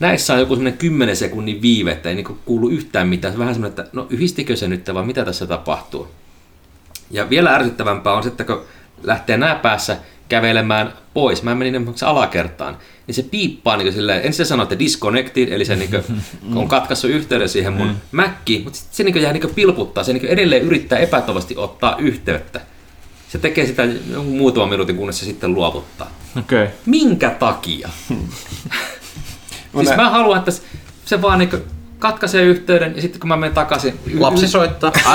Näissä 0.00 0.34
on 0.34 0.40
joku 0.40 0.54
semmoinen 0.54 0.78
10 0.78 1.16
sekunnin 1.16 1.62
viive, 1.62 1.92
että 1.92 2.08
ei 2.08 2.14
niinku 2.14 2.38
kuulu 2.44 2.68
yhtään 2.68 3.08
mitään. 3.08 3.38
Vähän 3.38 3.54
semmoinen, 3.54 3.78
että 3.78 3.90
no 3.92 4.06
yhdistikö 4.10 4.56
se 4.56 4.68
nyt 4.68 4.94
vai 4.94 5.06
mitä 5.06 5.24
tässä 5.24 5.46
tapahtuu. 5.46 6.08
Ja 7.10 7.30
vielä 7.30 7.54
ärsyttävämpää 7.54 8.12
on 8.12 8.22
se, 8.22 8.28
että 8.28 8.44
kun 8.44 8.62
lähtee 9.02 9.36
nää 9.36 9.54
päässä 9.54 9.96
kävelemään 10.28 10.92
pois, 11.14 11.42
mä 11.42 11.54
menin 11.54 11.74
esimerkiksi 11.74 12.04
alakertaan, 12.04 12.78
niin 13.06 13.14
se 13.14 13.22
piippaa 13.22 13.76
niin 13.76 13.92
silleen, 13.92 14.18
ensin 14.18 14.32
se 14.32 14.44
sanoo, 14.44 14.62
että 14.62 14.78
disconnected, 14.78 15.48
eli 15.48 15.64
se 15.64 15.76
niin 15.76 15.90
on 16.54 16.68
katkaissut 16.68 17.10
yhteyden 17.10 17.48
siihen 17.48 17.72
mun 17.72 17.96
Mackiin, 18.12 18.64
mutta 18.64 18.78
sitten 18.78 18.96
se 18.96 19.04
niin 19.04 19.22
jää 19.22 19.32
niin 19.32 19.54
pilputtaa, 19.54 20.04
se 20.04 20.12
niin 20.12 20.26
edelleen 20.26 20.62
yrittää 20.62 20.98
epätoivasti 20.98 21.56
ottaa 21.56 21.96
yhteyttä. 21.98 22.60
Se 23.28 23.38
tekee 23.38 23.66
sitä 23.66 23.82
muutaman 24.24 24.68
minuutin, 24.68 24.96
kunnes 24.96 25.18
se 25.18 25.24
sitten 25.24 25.54
luovuttaa. 25.54 26.10
Okay. 26.38 26.66
Minkä 26.86 27.30
takia? 27.30 27.88
siis 29.76 29.96
mä 29.96 30.10
haluan, 30.10 30.38
että 30.38 30.52
se 31.04 31.22
vaan 31.22 31.38
niin 31.38 31.50
katkaisee 31.98 32.42
yhteyden 32.42 32.96
ja 32.96 33.02
sitten 33.02 33.20
kun 33.20 33.28
mä 33.28 33.36
menen 33.36 33.54
takaisin, 33.54 34.00
y- 34.06 34.18
Lapsi 34.18 34.48
soittaa. 34.48 34.92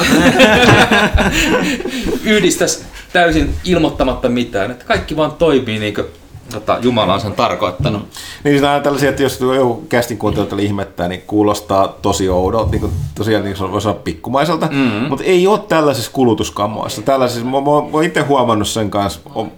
yhdistäisi 2.23 2.85
täysin 3.13 3.55
ilmoittamatta 3.63 4.29
mitään. 4.29 4.71
Että 4.71 4.85
kaikki 4.85 5.15
vaan 5.15 5.31
toimii 5.31 5.79
niin 5.79 5.93
kuin 5.93 6.07
tota, 6.51 6.77
Jumala 6.81 7.13
on 7.13 7.21
sen 7.21 7.31
tarkoittanut. 7.31 8.01
Mm. 8.01 8.07
Niin 8.43 8.53
siinä 8.53 8.71
on 8.71 8.81
tällaisia, 8.81 9.09
että 9.09 9.23
jos 9.23 9.39
joku 9.39 9.85
kästin 9.89 10.17
kuuntelijoita 10.17 10.61
ihmettää, 10.61 11.07
niin 11.07 11.21
kuulostaa 11.27 11.87
tosi 11.87 12.29
oudolta, 12.29 12.71
niin 12.71 12.81
kuin, 12.81 12.91
tosiaan 13.15 13.43
niin 13.43 13.57
kuin 13.57 13.81
sanoa 13.81 13.99
pikkumaiselta, 14.03 14.67
mm-hmm. 14.71 15.07
mutta 15.07 15.23
ei 15.25 15.47
ole 15.47 15.59
tällaisissa 15.59 16.11
kulutuskammoissa. 16.11 17.01
Tällaisissa, 17.01 17.45
mä, 17.45 17.51
mä, 17.51 17.97
mä 17.97 18.03
itse 18.05 18.21
huomannut 18.21 18.67
sen 18.67 18.89
kanssa, 18.89 19.19
on, 19.35 19.51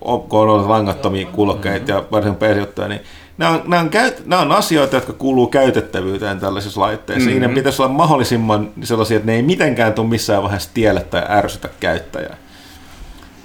on, 0.00 0.22
kun 0.22 0.40
on 0.40 0.48
ollut 0.48 0.66
langattomia 0.66 1.26
kulkeita 1.26 1.92
mm-hmm. 1.92 2.04
ja 2.04 2.10
varsinkin 2.10 2.48
PC-juttuja, 2.48 2.88
niin 2.88 3.00
nämä 3.38 3.50
on, 3.50 3.62
nämä, 3.66 3.82
on 3.82 3.90
käyt, 3.90 4.26
nämä 4.26 4.42
on 4.42 4.52
asioita, 4.52 4.96
jotka 4.96 5.12
kuuluu 5.12 5.46
käytettävyyteen 5.46 6.40
tällaisissa 6.40 6.80
laitteissa. 6.80 7.30
Mm-hmm. 7.30 7.40
Niiden 7.40 7.54
pitäisi 7.54 7.82
olla 7.82 7.92
mahdollisimman 7.92 8.70
sellaisia, 8.82 9.16
että 9.16 9.26
ne 9.26 9.36
ei 9.36 9.42
mitenkään 9.42 9.92
tule 9.92 10.08
missään 10.08 10.42
vaiheessa 10.42 10.70
tielle 10.74 11.00
tai 11.00 11.22
ärsytä 11.28 11.68
käyttäjää. 11.80 12.36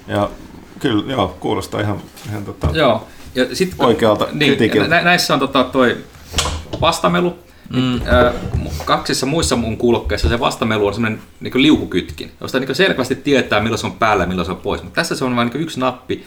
Ja 0.08 0.30
kyllä, 0.78 1.12
joo, 1.12 1.36
kuulostaa 1.40 1.80
ihan, 1.80 2.00
ihan 2.30 2.44
tota, 2.44 2.68
Joo. 2.72 3.06
Ja 3.34 3.56
sit, 3.56 3.74
oikealta 3.78 4.28
niin, 4.32 4.48
kritiikiltä. 4.50 4.88
nä- 4.88 5.02
näissä 5.02 5.34
on 5.34 5.40
tota, 5.40 5.64
toi 5.64 5.96
vastamelu. 6.80 7.38
Mm. 7.70 8.00
kaksissa 8.84 9.26
muissa 9.26 9.56
mun 9.56 9.76
kuulokkeissa 9.76 10.28
se 10.28 10.40
vastamelu 10.40 10.86
on 10.86 10.94
semmoinen 10.94 11.20
niin 11.40 11.62
liukukytkin, 11.62 12.30
josta 12.40 12.60
niin 12.60 12.74
selkeästi 12.74 13.14
tietää 13.14 13.60
milloin 13.60 13.78
se 13.78 13.86
on 13.86 13.92
päällä 13.92 14.24
ja 14.24 14.28
milloin 14.28 14.46
se 14.46 14.52
on 14.52 14.58
pois. 14.58 14.82
Mutta 14.82 14.94
tässä 14.94 15.16
se 15.16 15.24
on 15.24 15.36
vain 15.36 15.48
niin 15.48 15.62
yksi 15.62 15.80
nappi, 15.80 16.24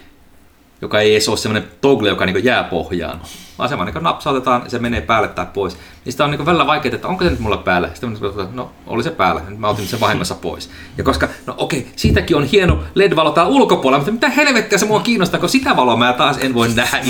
joka 0.82 1.00
ei 1.00 1.12
edes 1.12 1.30
ole 1.30 1.38
semmoinen 1.38 1.70
toggle, 1.82 2.10
joka 2.10 2.26
niin 2.26 2.44
jää 2.44 2.64
pohjaan, 2.64 3.22
vaan 3.58 3.70
semmoinen 3.70 3.96
niin 3.96 4.04
napsautetaan 4.04 4.62
ja 4.64 4.70
se 4.70 4.80
menee 4.80 5.02
päälle 5.02 5.28
tai 5.28 5.46
pois. 5.54 5.78
Niin 6.06 6.14
sitä 6.14 6.26
on 6.26 6.32
niin 6.32 6.46
välillä 6.46 6.68
vaikeaa, 6.68 6.96
että 6.96 7.08
onko 7.08 7.24
se 7.24 7.30
nyt 7.30 7.40
mulla 7.40 7.58
päällä. 7.58 7.90
Sitten 7.94 8.10
on, 8.10 8.50
no 8.54 8.72
oli 8.88 9.04
se 9.04 9.12
päällä, 9.12 9.42
nyt 9.50 9.60
mä 9.60 9.68
otin 9.68 9.88
sen 9.88 10.00
vahingossa 10.00 10.36
pois. 10.36 10.70
Ja 10.98 11.04
koska, 11.04 11.30
no 11.46 11.56
okei, 11.58 11.92
siitäkin 11.96 12.38
on 12.38 12.44
hieno 12.44 12.84
LED-valo 12.96 13.32
täällä 13.32 13.52
ulkopuolella, 13.52 14.06
mutta 14.06 14.12
mitä 14.12 14.30
helvettiä 14.30 14.78
se 14.78 14.86
mua 14.86 15.00
kiinnostaa, 15.00 15.40
kun 15.40 15.50
sitä 15.50 15.76
valoa 15.76 15.96
mä 15.96 16.14
taas 16.14 16.38
en 16.38 16.54
voi 16.54 16.68
nähdä. 16.68 16.98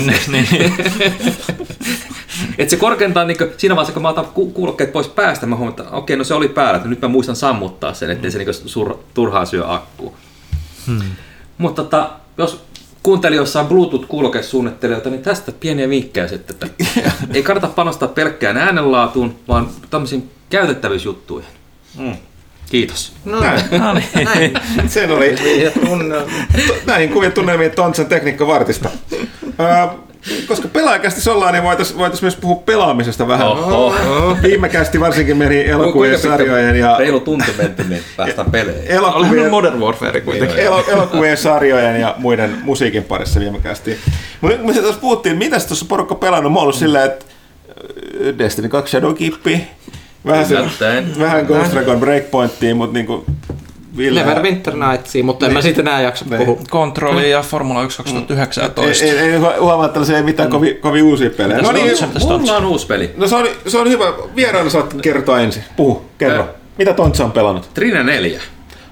että 2.58 2.70
se 2.70 2.76
korkeintaan 2.76 3.26
niin 3.26 3.38
kuin, 3.38 3.50
siinä 3.56 3.76
vaiheessa, 3.76 3.92
kun 3.92 4.02
mä 4.02 4.08
otan 4.08 4.26
ku- 4.26 4.50
kuulokkeet 4.50 4.92
pois 4.92 5.08
päästä, 5.08 5.46
mä 5.46 5.56
huomaan, 5.56 5.80
että 5.80 5.96
okei, 5.96 6.16
no 6.16 6.24
se 6.24 6.34
oli 6.34 6.48
päällä, 6.48 6.76
että 6.76 6.88
nyt 6.88 7.00
mä 7.00 7.08
muistan 7.08 7.36
sammuttaa 7.36 7.94
sen, 7.94 8.10
ettei 8.10 8.30
se 8.30 8.38
niin 8.38 8.54
sur, 8.54 8.98
turhaa 9.14 9.44
syö 9.44 9.72
akkuu. 9.72 10.16
Hmm. 10.86 11.00
Mutta 11.58 11.82
tota, 11.82 12.10
jos 12.38 12.64
kuuntelijoissa 13.02 13.60
on 13.60 13.66
Bluetooth-kuulokesuunnittelijoita, 13.66 15.10
niin 15.10 15.22
tästä 15.22 15.52
pieniä 15.52 15.88
vinkkejä 15.88 16.28
sitten, 16.28 16.56
että 16.56 16.84
ei 17.34 17.42
kannata 17.42 17.66
panostaa 17.66 18.08
pelkkään 18.08 18.56
äänenlaatuun, 18.56 19.34
vaan 19.48 19.68
tämmöisiin 19.90 20.30
käytettävyysjuttuihin. 20.50 21.50
Mm. 21.98 22.16
Kiitos. 22.70 23.12
No, 23.24 23.40
Näin. 23.40 23.60
no 23.78 23.94
niin, 23.94 24.08
näin. 24.24 24.52
Sen 24.86 25.10
oli 25.10 25.34
näin 26.86 27.10
kuvia 27.10 27.30
tunnelmiin 27.30 27.70
Tontsen 27.70 28.06
tekniikkavartista. 28.06 28.88
Öö, 29.60 29.86
koska 30.48 30.68
pelaajakästi 30.68 31.30
ollaan, 31.30 31.52
niin 31.52 31.64
voitaisiin 31.64 31.98
voitais 31.98 32.22
myös 32.22 32.36
puhua 32.36 32.62
pelaamisesta 32.66 33.28
vähän. 33.28 33.46
Oho. 33.46 33.94
Viime 34.42 34.68
kästi 34.68 35.00
varsinkin 35.00 35.36
meni 35.36 35.68
elokuvien, 35.68 36.18
sarjojen 36.18 36.76
ja 36.76 36.96
Reilu 36.98 37.20
tunti 37.20 37.52
menty, 37.58 37.84
niin 37.84 38.02
päästään 38.16 38.50
peleihin. 38.50 38.82
Olihan 38.82 39.14
elokuvien, 39.14 39.50
Modern 39.50 39.80
Warfare 39.80 40.20
kuitenkin. 40.20 40.58
elo, 40.58 40.84
elokuvien, 40.88 41.36
sarjojen 41.36 42.00
ja 42.00 42.14
muiden 42.18 42.58
musiikin 42.62 43.04
parissa 43.04 43.40
viime 43.40 43.58
kästi. 43.58 43.98
Mutta 44.40 44.58
me 44.58 44.72
tuossa 44.72 45.00
puhuttiin, 45.00 45.38
mitäs 45.38 45.66
tuossa 45.66 45.86
porukka 45.88 46.14
pelannut, 46.14 46.52
mä 46.52 46.58
oon 46.58 46.62
ollut 46.62 46.76
silleen, 46.76 47.04
että 47.04 47.26
äh, 47.68 48.38
Destiny 48.38 48.68
2 48.68 48.90
Shadowkeepi, 48.90 49.66
vähän, 50.26 50.46
se, 50.46 50.56
vähän 51.18 51.46
Ghost 51.46 51.72
Recon 51.72 52.00
Breakpointtiin, 52.00 52.76
mutta 52.76 52.94
niinku 52.94 53.24
Ville... 53.98 54.20
Neverwinter 54.20 54.74
Nightsia, 54.76 55.24
mutta 55.24 55.46
en 55.46 55.52
mä 55.52 55.60
siitä 55.62 55.80
enää 55.80 56.00
jaksa 56.00 56.24
Niin. 56.30 56.38
puhua. 56.38 56.62
Kontrolli 56.70 57.30
ja 57.30 57.42
Formula 57.42 57.82
1 57.82 57.96
2019. 57.98 59.04
Ei, 59.04 59.10
ei, 59.10 59.18
ei 59.32 59.38
huomaa, 59.38 59.84
että 59.86 59.92
tällaisia 59.92 60.16
ei 60.16 60.22
mitään 60.22 60.50
kovin, 60.50 60.76
kovin 60.76 61.02
uusia 61.02 61.30
pelejä. 61.30 61.62
No 61.62 61.72
niin, 61.72 61.90
Tontsa? 61.98 62.38
Mulla 62.38 62.56
on 62.56 62.64
uusi 62.64 62.86
peli. 62.86 63.10
no 63.16 63.26
se 63.28 63.36
on, 63.36 63.46
se 63.66 63.78
on 63.78 63.88
hyvä. 63.88 64.04
Vieraana 64.36 64.70
saat 64.70 64.94
kertoa 65.02 65.40
ensin. 65.40 65.64
Puhu, 65.76 66.02
kerro. 66.18 66.42
Ö. 66.42 66.46
Mitä 66.78 66.92
Tontsa 66.94 67.24
on 67.24 67.32
pelannut? 67.32 67.74
Trine 67.74 68.02
4. 68.02 68.40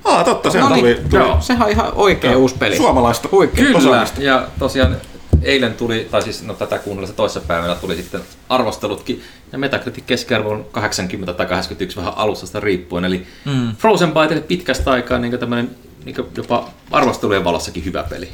Ah, 0.05 0.25
totta, 0.25 0.51
se 0.51 0.61
No 0.61 0.69
tuli, 0.69 0.83
niin, 0.83 1.09
tuli 1.11 1.23
joo. 1.23 1.37
Sehän 1.41 1.63
on 1.63 1.71
ihan 1.71 1.93
oikea 1.95 2.37
uusi 2.39 2.55
peli. 2.59 2.77
suomalaista. 2.77 3.29
Huikea. 3.33 3.65
Kyllä, 3.65 3.79
osaamista. 3.79 4.23
ja 4.23 4.47
tosiaan 4.59 4.97
eilen 5.43 5.75
tuli, 5.75 6.09
tai 6.11 6.23
siis 6.23 6.43
no 6.43 6.55
tätä 6.55 6.79
kuunnellessa 6.79 7.17
toisessa 7.17 7.41
päivänä 7.41 7.75
tuli 7.75 7.97
sitten 7.97 8.21
arvostelutkin, 8.49 9.23
ja 9.57 9.61
Metacritic 9.61 10.05
keskiarvo 10.07 10.51
on 10.51 10.67
80 10.73 11.33
tai 11.33 11.47
81 11.47 11.97
vähän 11.97 12.13
alustasta 12.17 12.61
riippuen, 12.61 13.05
eli 13.05 13.27
mm. 13.45 13.77
Frozen 13.77 14.13
Byteille 14.13 14.43
pitkästä 14.43 14.91
aikaa 14.91 15.19
niin 15.19 15.39
tämmöinen 15.39 15.71
niin 16.05 16.17
jopa 16.37 16.69
arvostelujen 16.91 17.45
valossakin 17.45 17.85
hyvä 17.85 18.03
peli. 18.03 18.29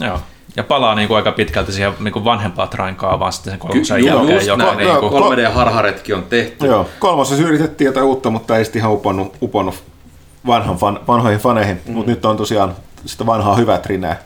Joo. 0.00 0.20
Ja 0.56 0.64
palaa 0.64 0.94
niinku 0.94 1.14
aika 1.14 1.32
pitkälti 1.32 1.72
siihen 1.72 1.92
niinku 1.98 2.24
vanhempaan 2.24 2.68
trainkaavaan 2.68 3.32
sitten 3.32 3.50
sen 3.50 3.60
kolmosen 3.60 3.96
Kyllä, 4.00 4.10
jälkeen, 4.10 4.46
joka 4.46 4.64
näin. 4.64 4.78
niinku, 4.78 5.06
Joo. 5.06 5.30
3D-harharetki 5.30 6.14
on 6.14 6.22
tehty. 6.22 6.66
Joo, 6.66 6.88
kolmosessa 6.98 7.44
yritettiin 7.44 7.86
jotain 7.86 8.06
uutta, 8.06 8.30
mutta 8.30 8.56
ei 8.56 8.64
sitten 8.64 8.80
ihan 8.80 8.92
uponnut, 8.92 9.36
uponnut 9.42 9.82
vanhan 10.46 10.76
fan, 10.76 11.00
vanhoihin 11.08 11.40
faneihin. 11.40 11.80
Mm. 11.86 11.92
Mutta 11.92 12.10
nyt 12.10 12.24
on 12.24 12.36
tosiaan 12.36 12.74
sitä 13.06 13.26
vanhaa 13.26 13.56
hyvää 13.56 13.78
trinää. 13.78 14.20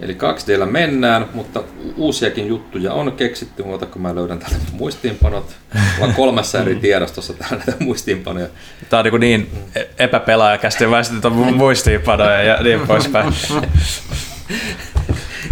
Eli 0.00 0.14
2Dllä 0.14 0.66
mennään, 0.66 1.26
mutta 1.34 1.62
uusiakin 1.96 2.48
juttuja 2.48 2.92
on 2.92 3.12
keksitty, 3.12 3.62
muuta 3.62 3.86
kun 3.86 4.02
mä 4.02 4.14
löydän 4.14 4.38
täältä 4.38 4.56
muistiinpanot. 4.72 5.56
Mulla 5.74 6.08
on 6.08 6.14
kolmessa 6.14 6.60
eri 6.60 6.74
tiedostossa 6.74 7.32
täällä 7.32 7.56
näitä 7.56 7.84
muistiinpanoja. 7.84 8.46
Tää 8.90 8.98
on 8.98 9.04
niinku 9.04 9.16
niin 9.16 9.50
epäpelaajakästi 9.98 10.90
väistetä 10.90 11.30
muistiinpanoja 11.30 12.42
ja 12.42 12.62
niin 12.62 12.80
poispäin. 12.80 13.32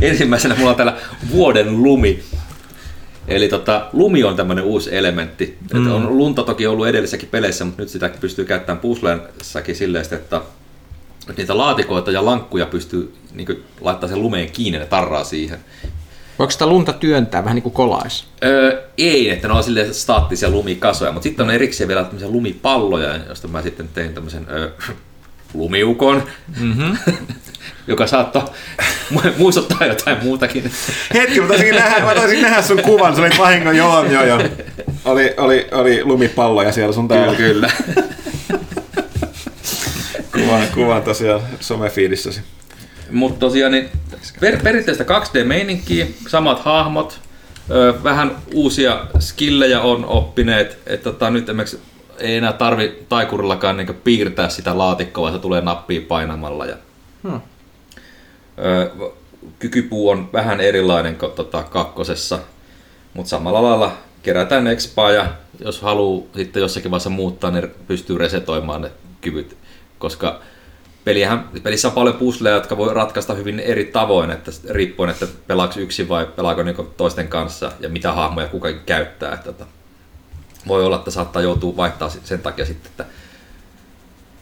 Ensimmäisenä 0.02 0.54
mulla 0.54 0.70
on 0.70 0.76
täällä 0.76 0.96
vuoden 1.30 1.82
lumi. 1.82 2.22
Eli 3.28 3.48
tota, 3.48 3.88
lumi 3.92 4.24
on 4.24 4.36
tämmöinen 4.36 4.64
uusi 4.64 4.96
elementti. 4.96 5.58
Mm. 5.74 5.90
on 5.92 6.18
lunta 6.18 6.42
toki 6.42 6.66
ollut 6.66 6.86
edellisessäkin 6.86 7.28
peleissä, 7.28 7.64
mutta 7.64 7.82
nyt 7.82 7.88
sitä 7.88 8.10
pystyy 8.20 8.44
käyttämään 8.44 8.80
puzzleensakin 8.80 9.76
silleen, 9.76 10.04
että 10.12 10.40
että 11.30 11.42
niitä 11.42 11.58
laatikoita 11.58 12.10
ja 12.10 12.24
lankkuja 12.24 12.66
pystyy 12.66 13.14
niin 13.36 13.64
laittaa 13.80 14.08
sen 14.08 14.22
lumeen 14.22 14.50
kiinni 14.50 14.78
ja 14.78 14.86
tarraa 14.86 15.24
siihen. 15.24 15.58
Voiko 16.38 16.50
sitä 16.50 16.66
lunta 16.66 16.92
työntää 16.92 17.44
vähän 17.44 17.54
niin 17.54 17.62
kuin 17.62 17.72
kolais? 17.72 18.24
Öö, 18.44 18.82
ei, 18.98 19.30
että 19.30 19.48
ne 19.48 19.54
on 19.54 19.64
silleen 19.64 19.94
staattisia 19.94 20.50
lumikasoja, 20.50 21.12
mutta 21.12 21.24
sitten 21.24 21.46
on 21.46 21.54
erikseen 21.54 21.88
vielä 21.88 22.04
tämmöisiä 22.04 22.28
lumipalloja, 22.28 23.16
josta 23.28 23.48
mä 23.48 23.62
sitten 23.62 23.88
tein 23.94 24.14
tämmöisen 24.14 24.46
öö, 24.50 24.70
lumiukon, 25.54 26.22
mm-hmm. 26.60 26.96
joka 27.86 28.06
saattoi 28.06 28.42
mu- 29.14 29.32
muistuttaa 29.38 29.86
jotain 29.86 30.18
muutakin. 30.22 30.72
Hetki, 31.14 31.40
mä 31.40 31.48
taisin 31.48 31.74
nähdä, 31.74 32.04
mä 32.04 32.14
taisin 32.14 32.42
nähdä 32.42 32.62
sun 32.62 32.82
kuvan, 32.82 33.14
se 33.14 33.20
oli 33.20 33.30
vahingon, 33.38 33.76
joo, 33.76 34.04
joo, 34.04 34.24
joo. 34.24 34.42
Oli, 35.04 35.34
oli, 35.36 35.66
oli 35.72 36.04
lumipalloja 36.04 36.72
siellä 36.72 36.92
sun 36.92 37.08
täällä. 37.08 37.36
Kyllä, 37.36 37.70
kyllä. 37.86 38.06
Kuvan, 40.32 40.66
kuvan 40.74 41.02
tosiaan 41.02 41.40
somefiidissäsi. 41.60 42.40
Mutta 43.10 43.40
tosiaan 43.40 43.72
niin 43.72 43.88
per, 44.40 44.62
perinteistä 44.62 45.04
2D-meininkiä, 45.04 46.06
samat 46.28 46.60
hahmot, 46.60 47.20
ö, 47.70 47.94
vähän 48.04 48.36
uusia 48.54 49.06
skillejä 49.18 49.80
on 49.80 50.04
oppineet, 50.04 50.78
että 50.86 51.12
tota, 51.12 51.30
nyt 51.30 51.48
esimerkiksi 51.48 51.80
ei 52.18 52.36
enää 52.36 52.52
tarvi 52.52 52.98
taikurillakaan 53.08 53.76
niin 53.76 53.94
piirtää 54.04 54.48
sitä 54.48 54.78
laatikkoa, 54.78 55.22
vaan 55.22 55.34
se 55.34 55.38
tulee 55.38 55.60
nappiin 55.60 56.04
painamalla. 56.04 56.66
Ja, 56.66 56.76
Hmm. 57.22 57.40
ö, 58.58 58.90
kykypuu 59.58 60.08
on 60.08 60.28
vähän 60.32 60.60
erilainen 60.60 61.16
kuin 61.16 61.32
tota, 61.32 61.62
kakkosessa, 61.62 62.38
mutta 63.14 63.30
samalla 63.30 63.62
lailla 63.62 63.92
kerätään 64.22 64.66
expaa 64.66 65.10
ja 65.12 65.26
jos 65.64 65.82
haluaa 65.82 66.26
sitten 66.36 66.60
jossakin 66.60 66.90
vaiheessa 66.90 67.10
muuttaa, 67.10 67.50
niin 67.50 67.68
pystyy 67.86 68.18
resetoimaan 68.18 68.82
ne 68.82 68.90
kyvyt, 69.20 69.56
koska 69.98 70.40
peliähän, 71.06 71.48
pelissä 71.62 71.88
on 71.88 71.94
paljon 71.94 72.14
pusleja, 72.14 72.54
jotka 72.54 72.76
voi 72.76 72.94
ratkaista 72.94 73.34
hyvin 73.34 73.60
eri 73.60 73.84
tavoin, 73.84 74.30
että 74.30 74.50
riippuen, 74.70 75.10
että 75.10 75.26
pelaako 75.46 75.80
yksin 75.80 76.08
vai 76.08 76.26
pelaako 76.36 76.62
niinku 76.62 76.82
toisten 76.82 77.28
kanssa 77.28 77.72
ja 77.80 77.88
mitä 77.88 78.12
hahmoja 78.12 78.48
kukakin 78.48 78.80
käyttää. 78.86 79.34
Että, 79.34 79.50
että 79.50 79.66
voi 80.68 80.84
olla, 80.84 80.96
että 80.96 81.10
saattaa 81.10 81.42
joutua 81.42 81.76
vaihtaa 81.76 82.08
sen 82.08 82.40
takia 82.40 82.66
sitten, 82.66 82.90
että 82.90 83.04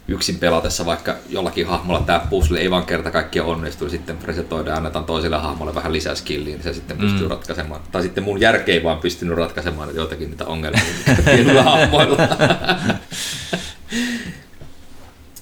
yksin 0.09 0.39
pelatessa 0.39 0.87
vaikka 0.87 1.15
jollakin 1.29 1.67
hahmolla 1.67 2.03
tämä 2.07 2.27
puzzle 2.31 2.59
ei 2.59 2.71
vaan 2.71 2.87
kerta 2.87 3.11
kaikkiaan 3.11 3.49
onnistu, 3.49 3.91
sitten 3.91 4.19
resetoidaan 4.25 4.75
ja 4.75 4.77
annetaan 4.77 5.05
toiselle 5.05 5.37
hahmolle 5.37 5.75
vähän 5.75 5.93
lisää 5.93 6.15
skilliä, 6.15 6.55
niin 6.55 6.65
se 6.65 6.73
sitten 6.73 6.99
pystyy 6.99 7.23
mm. 7.23 7.31
ratkaisemaan. 7.31 7.81
Tai 7.93 8.03
sitten 8.03 8.25
mun 8.25 8.41
järke 8.41 8.73
ei 8.73 8.85
vaan 8.85 8.99
pystynyt 8.99 9.39
ratkaisemaan 9.39 9.95
joitakin 9.95 10.31
niitä 10.31 10.45
ongelmia 10.45 10.83
pienillä 11.25 11.63
hahmoilla. 11.63 12.17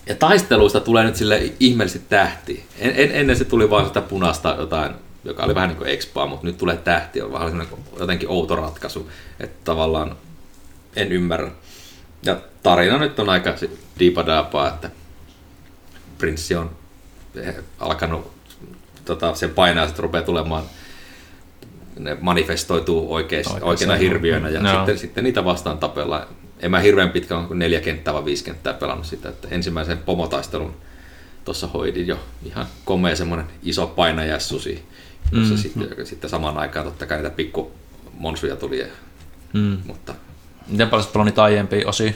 Ja 0.06 0.14
taisteluista 0.14 0.80
tulee 0.80 1.04
nyt 1.04 1.16
sille 1.16 1.52
ihmeellisesti 1.60 2.06
tähti. 2.08 2.66
En, 2.78 2.92
en, 2.96 3.10
ennen 3.12 3.36
se 3.36 3.44
tuli 3.44 3.70
vain 3.70 3.86
sitä 3.86 4.00
punaista 4.00 4.56
jotain, 4.58 4.94
joka 5.24 5.44
oli 5.44 5.54
vähän 5.54 5.68
niin 5.68 5.78
kuin 5.78 5.90
expaa, 5.90 6.26
mutta 6.26 6.46
nyt 6.46 6.58
tulee 6.58 6.76
tähti, 6.76 7.22
on 7.22 7.32
vähän 7.32 7.66
jotenkin 7.98 8.28
outo 8.28 8.56
ratkaisu, 8.56 9.10
että 9.40 9.64
tavallaan 9.64 10.16
en 10.96 11.12
ymmärrä. 11.12 11.50
Ja 12.22 12.36
tarina 12.62 12.98
nyt 12.98 13.18
on 13.18 13.28
aika 13.28 13.54
diipadaapaa, 13.98 14.68
että 14.68 14.90
prinssi 16.18 16.54
on 16.54 16.70
alkanut 17.78 18.32
tota, 19.04 19.34
sen 19.34 19.50
painaa, 19.50 19.84
että 19.84 20.02
rupeaa 20.02 20.24
tulemaan 20.24 20.64
ne 21.98 22.16
manifestoituu 22.20 23.14
oikeis, 23.14 23.46
oikeina 23.46 23.94
hirviöinä 23.94 24.48
ja 24.48 24.60
Joo. 24.60 24.76
sitten, 24.76 24.98
sitten 24.98 25.24
niitä 25.24 25.44
vastaan 25.44 25.78
tapellaan. 25.78 26.26
En 26.62 26.70
mä 26.70 26.78
hirveän 26.80 27.10
pitkään 27.10 27.46
kuin 27.46 27.58
neljä 27.58 27.80
kenttää 27.80 28.14
vai 28.14 28.24
viisi 28.24 28.44
kenttää 28.44 28.74
pelannut 28.74 29.06
sitä, 29.06 29.28
että 29.28 29.48
ensimmäisen 29.50 29.98
pomotaistelun 29.98 30.74
tuossa 31.44 31.66
hoidin 31.66 32.06
jo 32.06 32.18
ihan 32.44 32.66
komea 32.84 33.16
semmoinen 33.16 33.46
iso 33.62 33.86
painajässusi, 33.86 34.84
jossa 35.32 35.54
mm. 35.54 35.58
sitten, 35.60 35.86
joka 35.90 36.04
sitten 36.04 36.30
samaan 36.30 36.58
aikaan 36.58 36.84
totta 36.86 37.06
kai 37.06 37.16
niitä 37.18 37.30
pikku 37.30 37.72
monsuja 38.18 38.56
tuli. 38.56 38.78
Ja, 38.78 38.86
Mm. 39.52 39.78
mutta 39.86 40.14
Miten 40.66 40.88
paljon 40.88 41.04
sä 41.04 41.12
pelannut 41.12 41.38
aiempia 41.38 41.88
osia? 41.88 42.12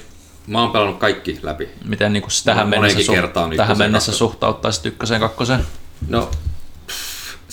mä 0.47 0.61
oon 0.63 0.71
pelannut 0.71 0.99
kaikki 0.99 1.39
läpi. 1.43 1.69
Miten 1.85 2.13
niin 2.13 2.25
tähän 2.45 2.67
Moneenkin 2.69 2.97
mennessä, 2.97 3.13
kertaan 3.13 3.57
tähän 3.57 3.79
mennessä 3.79 4.13
suhtauttaisit 4.13 4.87
ykköseen 4.87 5.21
kakkoseen? 5.21 5.61
No, 6.09 6.31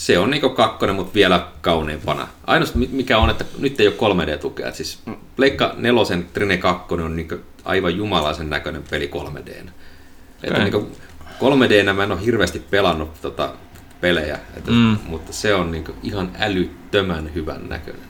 se 0.03 0.19
on 0.19 0.29
niinku 0.31 0.49
kakkonen, 0.49 0.95
mutta 0.95 1.13
vielä 1.13 1.47
kauniimpana. 1.61 2.27
Ainoastaan 2.47 2.79
mi- 2.79 2.89
mikä 2.91 3.17
on, 3.17 3.29
että 3.29 3.45
nyt 3.59 3.79
ei 3.79 3.87
ole 3.87 3.95
3D-tukea. 3.95 4.67
Et 4.67 4.75
siis 4.75 4.99
Pleikka 5.35 5.73
nelosen 5.77 6.25
Trine 6.33 6.57
2 6.57 6.93
on 6.93 7.15
niinku 7.15 7.35
aivan 7.65 7.97
jumalaisen 7.97 8.49
näköinen 8.49 8.83
peli 8.89 9.07
3D. 9.07 9.49
Että 9.49 9.67
Okei. 10.47 10.59
niinku 10.59 10.91
3D 11.39 11.93
mä 11.93 12.03
en 12.03 12.11
ole 12.11 12.25
hirveästi 12.25 12.59
pelannut 12.59 13.21
tota 13.21 13.53
pelejä, 14.01 14.39
että, 14.57 14.71
Mm. 14.71 14.97
mutta 15.07 15.33
se 15.33 15.55
on 15.55 15.71
niinku 15.71 15.91
ihan 16.03 16.31
älyttömän 16.39 17.33
hyvän 17.35 17.69
näköinen. 17.69 18.03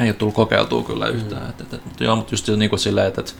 Ei 0.00 0.06
ole 0.08 0.12
tullut 0.14 0.34
kokeiltua 0.34 0.82
kyllä 0.82 1.06
yhtään. 1.08 1.42
Mm. 1.42 1.50
Et, 1.50 1.60
et, 1.60 1.74
et, 1.74 1.84
mutta 1.84 2.04
joo, 2.04 2.16
mutta 2.16 2.32
just 2.32 2.48
niin 2.56 2.70
kuin 2.70 2.80
silleen, 2.80 3.06
että, 3.06 3.20
että 3.20 3.32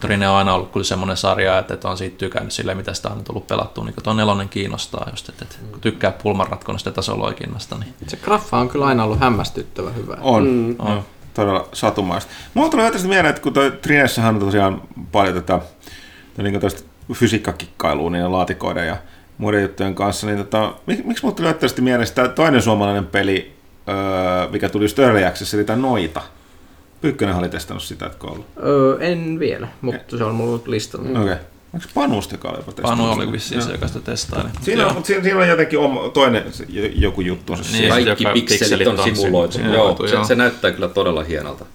Trine 0.00 0.28
on 0.28 0.36
aina 0.36 0.54
ollut 0.54 0.72
kyllä 0.72 0.84
semmoinen 0.84 1.16
sarja, 1.16 1.58
että, 1.58 1.74
että 1.74 1.88
on 1.88 1.98
siitä 1.98 2.18
tykännyt 2.18 2.52
silleen, 2.52 2.76
mitä 2.76 2.94
sitä 2.94 3.08
on 3.08 3.24
tullut 3.24 3.46
pelattua. 3.46 3.84
Niin 3.84 3.94
tuo 4.02 4.12
nelonen 4.12 4.48
kiinnostaa 4.48 5.06
just, 5.10 5.28
että, 5.28 5.44
että 5.44 5.56
kun 5.70 5.80
tykkää 5.80 6.12
pulmanratkonasta 6.22 6.88
ja 6.88 6.92
tasoloikinnasta, 6.92 7.76
niin 7.78 7.94
Se 8.06 8.16
graffa 8.16 8.58
on 8.58 8.68
kyllä 8.68 8.86
aina 8.86 9.04
ollut 9.04 9.20
hämmästyttävän 9.20 9.94
hyvä. 9.94 10.16
On. 10.20 10.46
Mm. 10.46 10.76
on. 10.78 11.02
Todella 11.34 11.68
satumaista. 11.72 12.32
Mulla 12.54 12.68
tuli 12.68 12.90
tästä 12.90 13.08
mieleen, 13.08 13.30
että 13.30 13.42
kun 13.42 13.52
toi 13.52 13.70
Trinessähän 13.70 14.34
on 14.34 14.40
tosiaan 14.40 14.82
paljon 15.12 15.34
tätä, 15.34 15.60
niin 16.42 16.60
fysiikkakikkailua 17.12 18.10
niiden 18.10 18.32
laatikoiden 18.32 18.86
ja 18.86 18.96
muiden 19.38 19.62
juttujen 19.62 19.94
kanssa, 19.94 20.26
niin 20.26 20.38
tota, 20.38 20.74
mik, 20.86 21.04
miksi 21.04 21.24
mulla 21.24 21.36
tuli 21.36 21.54
tästä 21.54 21.82
mieleen 21.82 22.14
tämä 22.14 22.28
toinen 22.28 22.62
suomalainen 22.62 23.06
peli, 23.06 23.56
öö, 23.88 24.48
mikä 24.50 24.68
tuli 24.68 24.84
just 24.84 24.98
Early 24.98 25.24
Access, 25.24 25.54
eli 25.54 25.64
tämä 25.64 25.82
Noita. 25.82 26.22
Pyykkönen 27.00 27.34
oli 27.34 27.48
testannut 27.48 27.82
sitä, 27.82 28.06
että 28.06 28.26
ollut. 28.26 28.46
Öö, 28.64 28.98
en 29.00 29.38
vielä, 29.38 29.68
mutta 29.80 30.18
se 30.18 30.24
on 30.24 30.34
mulla 30.34 30.60
listalla. 30.66 31.08
Okei. 31.08 31.22
Okay. 31.22 31.36
Onko 31.74 31.86
Panusta, 31.94 32.34
joka 32.34 32.48
oli 32.48 32.56
jopa 32.58 32.72
testannut 32.72 33.08
Panu 33.08 33.20
oli 33.22 33.32
vissiin 33.32 33.62
se, 33.62 33.68
Joo. 33.68 33.74
joka 33.74 33.88
sitä 33.88 34.00
testaili. 34.00 34.48
Siinä 34.60 34.86
on, 34.86 34.94
mutta 34.94 35.06
siinä, 35.06 35.22
siinä 35.22 35.38
on 35.38 35.48
jotenkin 35.48 35.78
oma, 35.78 36.08
toinen 36.08 36.52
se- 36.52 36.66
jo- 36.68 36.90
joku 36.94 37.20
juttu. 37.20 37.54
Niin. 37.54 37.72
Niin. 37.72 37.88
Kaikki 37.88 38.24
pikselit 38.34 38.86
on 38.88 38.98
simuloitu. 38.98 39.52
simuloitu, 39.58 40.02
Joo, 40.02 40.08
se, 40.08 40.14
joo. 40.14 40.24
se 40.24 40.34
näyttää 40.34 40.72
kyllä 40.72 40.88
todella 40.88 41.22
hienolta. 41.24 41.66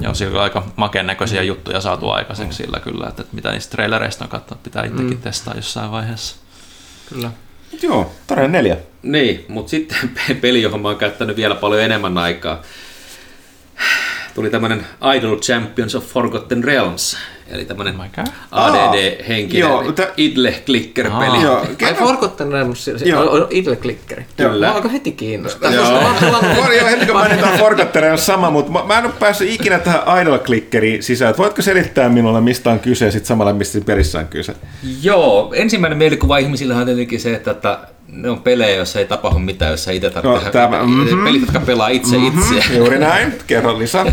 Joo, 0.00 0.14
siellä 0.14 0.38
on 0.38 0.42
aika 0.44 0.66
makeen 0.76 1.06
näköisiä 1.06 1.42
juttuja 1.42 1.80
saatu 1.80 2.08
aikaiseksi 2.10 2.56
sillä 2.56 2.80
kyllä, 2.80 3.06
että, 3.08 3.22
että 3.22 3.34
mitä 3.34 3.52
niistä 3.52 3.70
trailereista 3.70 4.24
on 4.24 4.30
katsonut, 4.30 4.62
pitää 4.62 4.84
itsekin 4.84 5.16
mm. 5.16 5.22
testaa 5.22 5.54
jossain 5.54 5.90
vaiheessa. 5.90 6.36
Kyllä. 7.08 7.30
Joo, 7.82 8.12
todella 8.26 8.48
neljä. 8.48 8.76
Niin, 9.02 9.44
mutta 9.48 9.70
sitten 9.70 9.98
pe- 10.28 10.34
peli, 10.34 10.62
johon 10.62 10.80
mä 10.80 10.88
oon 10.88 10.96
käyttänyt 10.96 11.36
vielä 11.36 11.54
paljon 11.54 11.82
enemmän 11.82 12.18
aikaa, 12.18 12.62
tuli 14.34 14.50
tämmönen 14.50 14.86
Idol 15.16 15.36
Champions 15.36 15.94
of 15.94 16.04
Forgotten 16.04 16.64
Realms, 16.64 17.16
eli 17.48 17.64
tämmönen 17.64 17.94
Oh. 18.00 18.30
ADD-henkinen 18.50 19.60
Joo, 19.60 19.92
tä- 19.92 20.12
idle 20.16 20.54
clicker 20.66 21.10
peli. 21.10 21.42
Joo, 21.42 21.66
Ai 21.86 21.94
Forgotten 21.94 22.52
Realms, 22.52 22.84
se 22.84 22.92
Joo. 23.04 23.22
on- 23.22 23.28
on 23.42 23.46
idle 23.50 23.76
clickeri. 23.76 24.24
Kyllä. 24.36 24.66
Mä 24.66 24.72
alkoi 24.74 24.92
heti 24.92 25.12
kiinnostaa. 25.12 25.70
Joo. 25.72 25.82
Koska 25.84 26.00
mä 26.00 26.06
oon 26.08 26.16
pelannut- 26.20 26.64
Voi 26.64 26.78
jo 26.78 26.86
heti 26.86 27.06
kun 27.06 27.14
mainitaan 27.14 27.58
Forgotten 27.58 28.12
on 28.12 28.18
sama, 28.18 28.50
mutta 28.50 28.72
mä, 28.72 28.82
mä 28.86 28.98
en 28.98 29.04
ole 29.04 29.12
päässyt 29.18 29.50
ikinä 29.50 29.78
tähän 29.78 30.22
idle 30.22 30.38
clickeriin 30.38 31.02
sisään. 31.02 31.30
Et 31.30 31.38
Voitko 31.38 31.62
selittää 31.62 32.08
minulle, 32.08 32.40
mistä 32.40 32.70
on 32.70 32.80
kyse 32.80 33.04
ja 33.04 33.10
sitten 33.10 33.26
samalla 33.28 33.52
mistä 33.52 33.80
perissä 33.80 34.18
on 34.18 34.26
kyse? 34.26 34.54
Joo, 35.02 35.52
ensimmäinen 35.56 35.98
mielikuva 35.98 36.38
ihmisillä 36.38 36.76
on 36.76 36.84
tietenkin 36.86 37.20
se, 37.20 37.34
että, 37.34 37.50
että 37.50 37.78
ne 38.08 38.30
on 38.30 38.42
pelejä, 38.42 38.76
joissa 38.76 38.98
ei 38.98 39.04
tapahdu 39.04 39.38
mitään, 39.38 39.70
jossa 39.70 39.90
itse 39.90 40.08
No, 40.08 40.12
tarvitsee 40.12 40.52
tämä, 40.52 40.82
mhm. 40.82 41.24
Pelit, 41.24 41.40
jotka 41.40 41.60
pelaa 41.60 41.88
itse 41.88 42.16
itseä. 42.16 42.64
Juuri 42.78 42.98
näin, 42.98 43.34
kerro 43.46 43.78
lisää. 43.78 44.04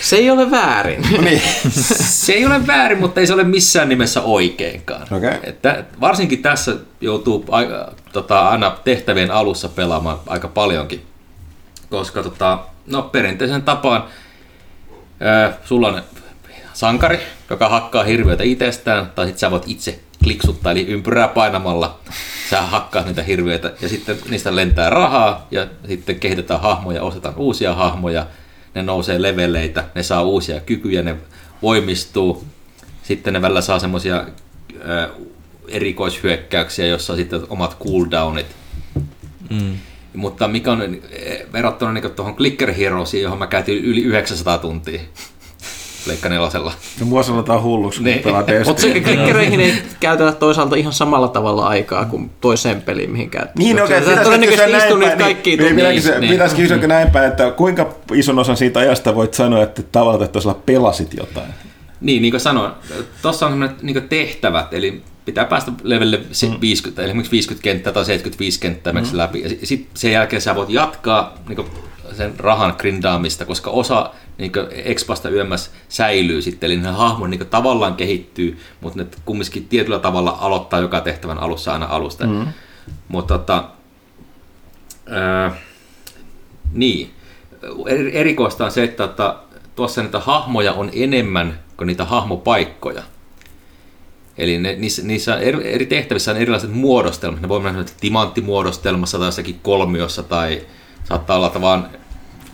Se 0.00 0.16
ei 0.16 0.30
ole 0.30 0.50
väärin. 0.50 1.02
niin. 1.24 1.42
Se 2.24 2.32
ei 2.32 2.46
ole 2.46 2.66
väärin, 2.66 2.98
mutta 2.98 3.20
ei 3.20 3.26
se 3.26 3.34
ole 3.34 3.44
missään 3.44 3.88
nimessä 3.88 4.22
oikeinkaan. 4.22 5.06
Okei. 5.10 5.30
Että 5.42 5.84
varsinkin 6.00 6.42
tässä 6.42 6.76
joutuu 7.00 7.44
aika, 7.50 7.92
tota, 8.12 8.48
aina 8.48 8.76
tehtävien 8.84 9.30
alussa 9.30 9.68
pelaamaan 9.68 10.18
aika 10.26 10.48
paljonkin, 10.48 11.02
koska 11.90 12.22
tota, 12.22 12.58
no, 12.86 13.02
perinteisen 13.02 13.62
tapaan 13.62 14.04
ää, 15.20 15.52
sulla 15.64 15.88
on 15.88 16.02
sankari, 16.72 17.18
joka 17.50 17.68
hakkaa 17.68 18.04
hirviöitä 18.04 18.42
itsestään, 18.42 19.12
tai 19.14 19.26
sitten 19.26 19.40
sä 19.40 19.50
voit 19.50 19.64
itse 19.66 20.00
kliksuttaa, 20.22 20.72
eli 20.72 20.86
ympyrää 20.86 21.28
painamalla 21.28 22.00
sä 22.50 22.62
hakkaat 22.62 23.06
niitä 23.06 23.22
hirviöitä, 23.22 23.72
ja 23.80 23.88
sitten 23.88 24.18
niistä 24.30 24.56
lentää 24.56 24.90
rahaa, 24.90 25.46
ja 25.50 25.66
sitten 25.88 26.20
kehitetään 26.20 26.60
hahmoja, 26.60 27.02
ostetaan 27.02 27.36
uusia 27.36 27.74
hahmoja, 27.74 28.26
ne 28.74 28.82
nousee 28.82 29.22
leveleitä, 29.22 29.84
ne 29.94 30.02
saa 30.02 30.22
uusia 30.22 30.60
kykyjä, 30.60 31.02
ne 31.02 31.16
voimistuu, 31.62 32.44
sitten 33.02 33.32
ne 33.32 33.42
välillä 33.42 33.60
saa 33.60 33.78
semmoisia 33.78 34.24
erikoishyökkäyksiä, 35.68 36.86
jossa 36.86 37.12
on 37.12 37.16
sitten 37.16 37.40
omat 37.48 37.76
cooldownit. 37.84 38.46
Mm. 39.50 39.78
Mutta 40.14 40.48
mikä 40.48 40.72
on 40.72 40.98
verrattuna 41.52 41.92
niin 41.92 42.10
tuohon 42.10 42.36
Clicker 42.36 42.72
Heroesiin, 42.72 43.22
johon 43.22 43.38
mä 43.38 43.46
käytin 43.46 43.84
yli 43.84 44.02
900 44.02 44.58
tuntia 44.58 45.00
Pleikka 46.04 46.28
nelosella. 46.28 46.72
No, 47.00 47.06
mua 47.06 47.22
sanotaan 47.22 47.62
hulluksi, 47.62 47.98
kun 47.98 48.04
Niin. 48.04 48.22
pelaa 48.22 48.44
Mutta 48.64 48.82
klikkereihin 48.82 49.60
ei 49.60 49.74
käytetä 50.00 50.32
toisaalta 50.32 50.76
ihan 50.76 50.92
samalla 50.92 51.28
tavalla 51.28 51.66
aikaa 51.66 52.04
kuin 52.04 52.30
toiseen 52.40 52.82
peliin, 52.82 53.10
mihin 53.10 53.30
käytetään. 53.30 53.58
Niin, 53.58 53.82
okei, 53.82 54.00
pitäisikö 54.00 54.24
todennäköisesti 54.24 54.72
kysyä 54.72 54.84
istuu 54.84 54.96
näin 54.96 55.08
niitä 55.08 55.16
päin, 55.16 55.34
kaikkia 55.34 55.56
niin, 55.56 55.68
tunteja. 55.68 55.90
niin, 55.90 56.20
niin. 56.20 56.32
pitäisikö 56.32 56.62
kysyä 56.62 56.86
näin 56.86 57.10
päin, 57.10 57.30
että 57.30 57.50
kuinka 57.50 57.94
ison 58.14 58.38
osan 58.38 58.56
siitä 58.56 58.80
ajasta 58.80 59.14
voit 59.14 59.34
sanoa, 59.34 59.62
että 59.62 59.82
tavallaan 59.82 60.22
että 60.22 60.32
toisella 60.32 60.60
pelasit 60.66 61.14
jotain? 61.14 61.54
Niin, 62.00 62.22
niin 62.22 62.32
kuin 62.32 62.40
sanoin, 62.40 62.72
tuossa 63.22 63.46
on 63.46 63.70
niin 63.82 64.08
tehtävät, 64.08 64.74
eli 64.74 65.02
pitää 65.24 65.44
päästä 65.44 65.72
levelle 65.82 66.20
se 66.32 66.48
50, 66.60 67.02
eli 67.02 67.10
esimerkiksi 67.10 67.32
50 67.32 67.62
kenttää 67.62 67.92
tai 67.92 68.04
75 68.04 68.60
kenttää 68.60 68.92
mm. 68.92 69.02
läpi. 69.12 69.40
Ja 69.40 69.66
sitten 69.66 69.90
sen 69.94 70.12
jälkeen 70.12 70.42
sä 70.42 70.54
voit 70.54 70.70
jatkaa 70.70 71.38
niin 71.48 71.66
sen 72.12 72.34
rahan 72.38 72.74
grindaamista, 72.78 73.44
koska 73.44 73.70
osa 73.70 74.10
niin 74.38 74.52
expasta 74.70 75.30
yömmässä 75.30 75.70
säilyy 75.88 76.42
sitten, 76.42 76.66
eli 76.66 76.76
ne 76.76 76.88
hahmon 76.88 77.30
niin 77.30 77.46
tavallaan 77.46 77.94
kehittyy, 77.94 78.58
mutta 78.80 78.98
ne 78.98 79.06
kumminkin 79.24 79.68
tietyllä 79.68 79.98
tavalla 79.98 80.38
aloittaa 80.40 80.80
joka 80.80 81.00
tehtävän 81.00 81.38
alussa 81.38 81.72
aina 81.72 81.86
alusta. 81.86 82.26
Mm. 82.26 82.46
Mutta 83.08 83.38
tota, 83.38 83.64
ää, 85.10 85.56
niin, 86.72 87.10
Eri- 87.86 88.16
erikoista 88.16 88.64
on 88.64 88.70
se, 88.70 88.84
että, 88.84 89.04
että 89.04 89.36
tuossa 89.76 90.02
niitä 90.02 90.20
hahmoja 90.20 90.72
on 90.72 90.90
enemmän 90.92 91.60
kuin 91.76 91.86
niitä 91.86 92.04
hahmopaikkoja. 92.04 93.02
Eli 94.38 94.58
ne, 94.58 94.74
niissä, 94.74 95.02
niissä 95.02 95.38
eri, 95.38 95.74
eri 95.74 95.86
tehtävissä 95.86 96.30
on 96.30 96.36
erilaiset 96.36 96.72
muodostelmat. 96.72 97.40
Ne 97.40 97.48
voi 97.48 97.60
mennä 97.60 97.84
timanttimuodostelmassa 98.00 99.18
tai 99.18 99.28
jossakin 99.28 99.60
kolmiossa 99.62 100.22
tai 100.22 100.62
saattaa 101.04 101.36
olla 101.36 101.60
vaan 101.60 101.90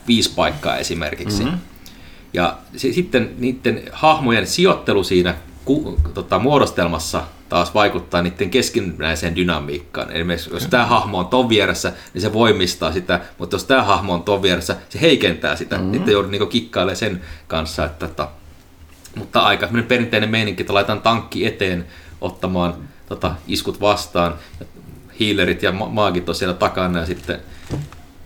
viisi 0.08 0.32
paikkaa 0.34 0.76
esimerkiksi. 0.76 1.44
Mm-hmm. 1.44 1.58
Ja 2.32 2.58
se, 2.76 2.92
sitten 2.92 3.30
niiden 3.38 3.82
hahmojen 3.92 4.46
sijoittelu 4.46 5.04
siinä 5.04 5.34
ku, 5.64 6.00
tota, 6.14 6.38
muodostelmassa 6.38 7.22
taas 7.48 7.74
vaikuttaa 7.74 8.22
niiden 8.22 8.50
keskinäiseen 8.50 9.36
dynamiikkaan. 9.36 10.10
Eli 10.10 10.18
esimerkiksi 10.18 10.50
jos 10.50 10.66
tämä 10.66 10.86
hahmo 10.86 11.18
on 11.18 11.26
ton 11.26 11.48
vieressä, 11.48 11.92
niin 12.14 12.22
se 12.22 12.32
voimistaa 12.32 12.92
sitä, 12.92 13.20
mutta 13.38 13.54
jos 13.54 13.64
tämä 13.64 13.82
hahmo 13.82 14.14
on 14.14 14.22
ton 14.22 14.42
vieressä, 14.42 14.76
se 14.88 15.00
heikentää 15.00 15.56
sitä. 15.56 15.76
Mm-hmm. 15.76 15.92
Sitten 15.92 16.12
joudut 16.12 16.30
niinku 16.30 16.46
kikkailemaan 16.46 16.96
sen 16.96 17.22
kanssa. 17.46 17.84
Että, 17.84 18.06
että, 18.06 18.28
mutta 19.14 19.40
aika 19.40 19.68
perinteinen 19.88 20.30
meininki, 20.30 20.62
että 20.62 20.74
laitan 20.74 21.00
tankki 21.00 21.46
eteen 21.46 21.86
ottamaan 22.20 22.74
tota, 23.08 23.34
iskut 23.48 23.80
vastaan. 23.80 24.34
Ja 24.60 24.66
healerit 25.20 25.62
ja 25.62 25.72
ma- 25.72 25.88
maagit 25.88 26.28
on 26.28 26.34
siellä 26.34 26.54
takana 26.54 26.98
ja 26.98 27.06
sitten... 27.06 27.40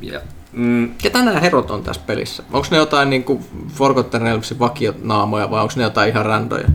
Ja, 0.01 0.21
mm, 0.53 0.95
Ketä 0.95 1.23
nämä 1.23 1.41
herot 1.41 1.71
on 1.71 1.83
tässä 1.83 2.03
pelissä? 2.07 2.43
Onko 2.53 2.69
ne 2.71 2.77
jotain 2.77 3.11
niin 3.11 3.25
kuin 3.25 3.45
Forgotten 3.75 4.21
Realmsin 4.21 4.59
vakionaamoja 4.59 5.51
vai 5.51 5.63
onko 5.63 5.75
ne 5.77 5.83
jotain 5.83 6.11
ihan 6.11 6.27
randoja? 6.27 6.69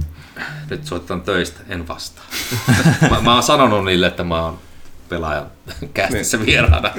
nyt 0.69 0.85
soitan 0.85 1.21
töistä, 1.21 1.59
en 1.69 1.87
vastaa. 1.87 2.23
mä, 3.11 3.21
mä 3.21 3.33
oon 3.33 3.43
sanonut 3.43 3.85
niille, 3.85 4.07
että 4.07 4.23
mä 4.23 4.43
oon 4.43 4.59
pelaajan 5.09 5.45
kästissä 5.93 6.45
vieraana. 6.45 6.91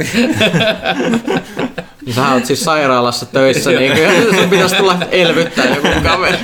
Niin 2.06 2.14
Sä 2.14 2.32
oot 2.32 2.46
siis 2.46 2.64
sairaalassa 2.64 3.26
töissä, 3.26 3.70
niin 3.70 3.92
kuin, 3.92 4.34
sun 4.40 4.50
pitäisi 4.50 4.76
tulla 4.76 4.98
elvyttää 5.10 5.66
joku 5.66 5.88
kaveri. 6.02 6.38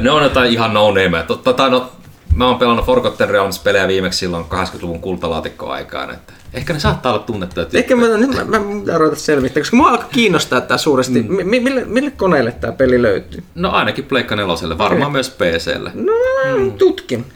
Ne 0.00 0.10
on 0.10 0.22
jotain 0.22 0.52
ihan 0.52 0.74
no 0.74 0.88
nameja. 0.90 1.22
Tota, 1.22 1.68
no, 1.68 1.92
mä 2.34 2.46
oon 2.46 2.58
pelannut 2.58 2.86
Forgotten 2.86 3.28
Realms-pelejä 3.28 3.88
viimeksi 3.88 4.18
silloin 4.18 4.44
80-luvun 4.44 5.00
kultalaatikkoaikaan, 5.00 6.10
että 6.10 6.32
ehkä 6.54 6.72
ne 6.72 6.80
saattaa 6.80 7.12
olla 7.12 7.22
tunnettuja 7.22 7.66
Ehkä 7.74 7.96
mä, 7.96 8.06
nyt 8.06 8.30
mä, 8.34 8.44
mä 8.44 8.80
pitää 8.80 8.98
ruveta 8.98 9.20
selvittämään, 9.20 9.64
koska 9.64 9.76
mua 9.76 9.88
alkoi 9.88 10.08
kiinnostaa 10.10 10.60
tää 10.60 10.78
suuresti. 10.78 11.22
Mm. 11.22 11.48
Mille, 11.48 11.84
mille 11.84 12.10
koneelle 12.10 12.52
tämä 12.52 12.72
peli 12.72 13.02
löytyy? 13.02 13.42
No 13.54 13.70
ainakin 13.70 14.04
Pleikka 14.04 14.36
neloselle, 14.36 14.78
varmaan 14.78 15.02
Okei. 15.02 15.12
myös 15.12 15.30
PClle. 15.30 15.90
No 15.94 16.12
mä 16.12 16.70
tutkin. 16.78 17.26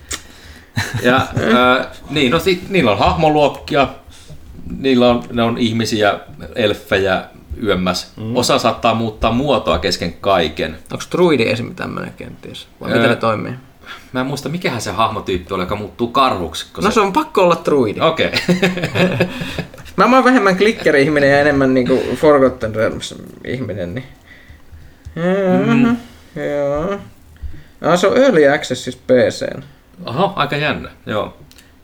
Ja 1.02 1.16
äh, 1.78 1.86
niin, 2.10 2.30
no 2.32 2.38
sit, 2.38 2.68
niillä 2.68 2.90
on 2.90 2.98
hahmoluokkia, 2.98 3.88
niillä 4.78 5.10
on, 5.10 5.22
ne 5.32 5.42
on 5.42 5.58
ihmisiä, 5.58 6.20
elfejä, 6.54 7.24
yömmäs. 7.62 8.12
Mm. 8.16 8.36
Osa 8.36 8.58
saattaa 8.58 8.94
muuttaa 8.94 9.32
muotoa 9.32 9.78
kesken 9.78 10.12
kaiken. 10.12 10.78
Onko 10.92 11.04
druidi 11.12 11.50
esim. 11.50 11.74
tämmönen 11.74 12.12
kenties? 12.16 12.66
Vai 12.80 12.92
miten 12.92 13.10
ne 13.10 13.16
toimii? 13.16 13.52
Mä 14.12 14.20
en 14.20 14.26
muista, 14.26 14.48
mikähän 14.48 14.80
se 14.80 14.90
hahmotyyppi 14.92 15.54
oli, 15.54 15.62
joka 15.62 15.76
muuttuu 15.76 16.08
karhuksi. 16.08 16.66
No 16.82 16.90
se 16.90 17.00
on 17.00 17.12
pakko 17.12 17.42
olla 17.42 17.62
druidi. 17.64 18.00
Okei. 18.00 18.30
Okay. 19.96 20.06
Mä 20.06 20.16
oon 20.16 20.24
vähemmän 20.24 20.56
klikkeri-ihminen 20.56 21.30
ja 21.30 21.40
enemmän 21.40 21.74
niinku 21.74 22.02
Forgotten 22.16 22.74
Realms-ihminen, 22.74 23.94
niin... 23.94 24.04
Mm. 25.14 25.96
Joo. 26.42 26.98
Ah, 27.82 27.98
se 27.98 28.06
on 28.06 28.16
Early 28.16 28.48
Access 28.48 28.84
siis 28.84 28.96
PCn. 28.96 29.62
Oho, 30.06 30.32
aika 30.36 30.56
jännä, 30.56 30.90
joo. 31.06 31.36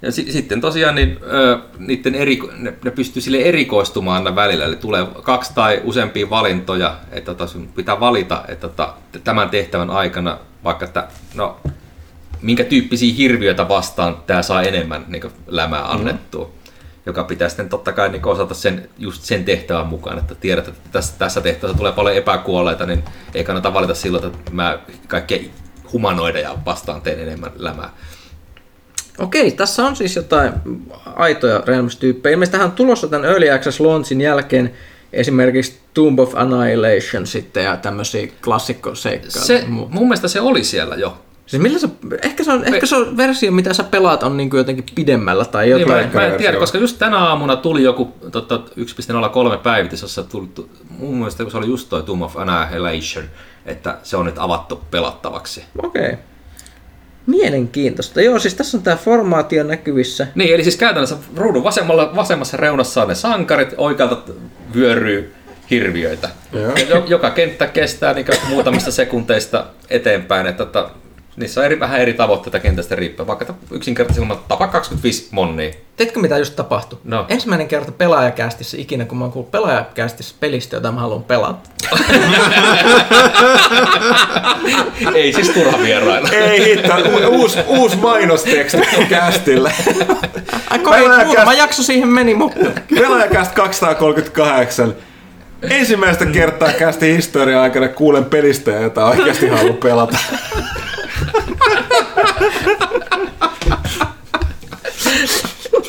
Ja 0.03 0.13
si- 0.13 0.33
sitten 0.33 0.61
tosiaan 0.61 0.95
niin, 0.95 1.19
ö, 1.23 1.59
niiden 1.79 2.15
eri, 2.15 2.39
ne, 2.59 2.75
ne 2.85 2.91
pystyy 2.91 3.23
sille 3.23 3.39
erikoistumaan 3.39 4.17
aina 4.17 4.37
välillä, 4.37 4.65
eli 4.65 4.77
tulee 4.77 5.07
kaksi 5.23 5.55
tai 5.55 5.81
useampia 5.85 6.31
valintoja, 6.31 6.97
että 7.13 7.35
tota, 7.35 7.47
sun 7.47 7.69
pitää 7.77 8.01
valita 8.01 8.45
että 8.49 8.69
tota, 8.69 8.95
tämän 9.25 9.51
tehtävän 9.51 9.91
aikana 9.91 10.39
vaikka, 10.65 10.85
että 10.85 11.09
no, 11.35 11.61
minkä 12.45 12.65
tyyppisiä 12.65 13.15
hirviöitä 13.15 13.69
vastaan 13.69 14.17
tämä 14.27 14.43
saa 14.43 14.63
enemmän 14.63 15.05
niin 15.09 15.33
lämää 15.47 15.91
annettua. 15.91 16.45
Mm. 16.45 16.53
Joka 17.07 17.25
pitää 17.25 17.49
sitten 17.49 17.69
totta 17.69 17.93
kai 17.93 18.09
niin 18.09 18.27
osata 18.27 18.55
sen, 18.55 18.89
just 18.99 19.23
sen 19.23 19.45
tehtävän 19.45 19.87
mukaan, 19.87 20.19
että 20.19 20.35
tiedät, 20.35 20.69
että 20.69 20.89
tässä, 20.93 21.15
tässä 21.19 21.41
tehtävässä 21.41 21.79
tulee 21.79 21.93
paljon 21.93 22.17
epäkuolleita, 22.17 22.87
niin 22.87 23.05
ei 23.35 23.45
kannata 23.45 23.75
valita 23.75 23.95
silloin, 23.95 24.27
että 24.27 24.51
mä 24.51 24.79
kaikkia 25.09 25.39
humanoideja 25.93 26.59
vastaan 26.65 27.03
teen 27.03 27.21
enemmän 27.21 27.53
lämää. 27.57 27.91
Okei, 29.19 29.51
tässä 29.51 29.87
on 29.87 29.97
siis 29.97 30.17
jotain 30.17 30.53
aitoja 31.17 31.63
Realms-tyyppejä. 31.67 32.33
Ilmeisesti 32.33 32.53
tähän 32.53 32.71
on 32.71 32.77
tulossa 32.77 33.09
tämän 33.09 33.31
Early 33.31 33.51
Access 33.51 33.81
launchin 33.81 34.21
jälkeen 34.21 34.75
esimerkiksi 35.13 35.79
Tomb 35.95 36.19
of 36.19 36.35
Annihilation 36.35 37.27
sitten 37.27 37.65
ja 37.65 37.77
tämmöisiä 37.77 38.29
klassikkoseikkailuja. 38.45 39.45
Se, 39.45 39.65
mun 39.69 40.09
mielestä 40.09 40.29
se 40.29 40.41
oli 40.41 40.65
siellä 40.65 40.95
jo. 40.95 41.25
Siis 41.47 41.63
millä 41.63 41.79
se, 41.79 41.89
ehkä, 42.23 42.45
se 42.45 42.53
on, 42.53 42.65
ehkä 42.65 42.87
se 42.87 42.97
on 42.97 43.17
versio, 43.17 43.53
mitä 43.53 43.73
sä 43.75 43.85
pelaat, 43.85 44.23
on 44.23 44.37
niin 44.37 44.51
kuin 44.51 44.59
jotenkin 44.59 44.85
pidemmällä 44.95 45.45
tai 45.45 45.65
Niin, 45.67 45.81
jotain. 45.81 46.07
mä, 46.07 46.13
mä 46.21 46.27
en 46.27 46.39
tiedä, 46.39 46.59
koska 46.59 46.79
just 46.79 46.99
tänä 46.99 47.19
aamuna 47.19 47.57
tuli 47.57 47.83
joku 47.83 48.15
tota, 48.33 48.61
1.03 49.55 49.59
päivitys, 49.63 50.03
jossa 50.03 50.23
tuli, 50.23 50.47
tu- 50.55 50.71
mun 50.99 51.15
mielestä 51.17 51.45
se 51.51 51.57
oli 51.57 51.67
just 51.67 51.89
toi 51.89 52.03
Tomb 52.03 52.23
of 52.23 52.37
Annihilation, 52.37 53.25
että 53.67 53.99
se 54.03 54.17
on 54.17 54.27
nyt 54.27 54.39
avattu 54.39 54.81
pelattavaksi. 54.91 55.65
Okei. 55.83 56.03
Okay. 56.05 56.17
Mielenkiintoista. 57.27 58.21
Joo, 58.21 58.39
siis 58.39 58.55
tässä 58.55 58.77
on 58.77 58.83
tämä 58.83 58.97
formaatio 58.97 59.65
näkyvissä. 59.65 60.27
Niin, 60.35 60.55
eli 60.55 60.63
siis 60.63 60.77
käytännössä 60.77 61.17
ruudun 61.37 61.65
vasemmalla, 61.65 62.13
vasemmassa 62.17 62.57
reunassa 62.57 63.03
on 63.03 63.09
ne 63.09 63.15
sankarit, 63.15 63.75
oikealta 63.77 64.33
vyöryy 64.75 65.35
hirviöitä. 65.71 66.29
Ja 66.53 66.85
jo- 66.89 67.05
joka 67.07 67.31
kenttä 67.31 67.67
kestää 67.67 68.13
niin 68.13 68.27
muutamista 68.49 68.91
sekunteista 68.91 69.67
eteenpäin, 69.91 70.47
että 70.47 70.65
tota, 70.65 70.91
niissä 71.37 71.61
on 71.61 71.67
eri, 71.67 71.81
vähän 71.81 72.01
eri 72.01 72.15
tavoitteita 72.15 72.61
kentästä 72.61 72.95
riippuen. 72.95 73.27
Vaikka 73.27 73.55
yksinkertaisemmin 73.71 74.37
tapa 74.49 74.67
25 74.67 75.29
monnia. 75.31 75.71
Tiedätkö 75.97 76.21
mitä 76.21 76.39
just 76.39 76.57
tapahtui? 76.57 76.99
No. 77.05 77.27
Ensimmäinen 77.29 77.69
kerta 77.69 77.93
pelaajakästissä 77.93 78.77
ikinä, 78.81 79.05
kun 79.05 79.19
mä 79.19 79.25
oon 79.25 79.33
kuullut 79.33 79.51
pelaajakästissä 79.51 80.35
pelistä, 80.41 80.77
jota 80.77 80.93
mä 80.93 81.01
haluan 81.01 81.25
pelata. 81.25 81.69
Ei 85.15 85.33
siis 85.33 85.51
turha 85.51 85.79
vierailla. 85.83 86.29
Ei 86.29 86.65
hitto, 86.75 86.95
u- 86.97 87.41
uusi, 87.41 87.59
uusi 87.67 87.97
mainosteksti 87.97 88.79
kästille. 89.09 89.73
Ai 90.71 90.79
Pelaajakäst- 90.79 91.25
muutama 91.25 91.53
jakso 91.53 91.83
siihen 91.83 92.09
meni, 92.09 92.35
mutta... 92.35 92.61
Pelaajakäst 92.95 93.53
238. 93.55 94.95
Ensimmäistä 95.71 96.27
kertaa 96.27 96.73
kästi 96.73 97.17
historian 97.17 97.61
aikana 97.61 97.89
kuulen 97.89 98.25
pelistä, 98.25 98.71
jota 98.71 99.05
oikeasti 99.07 99.49
haluan 99.49 99.77
pelata. 99.77 100.19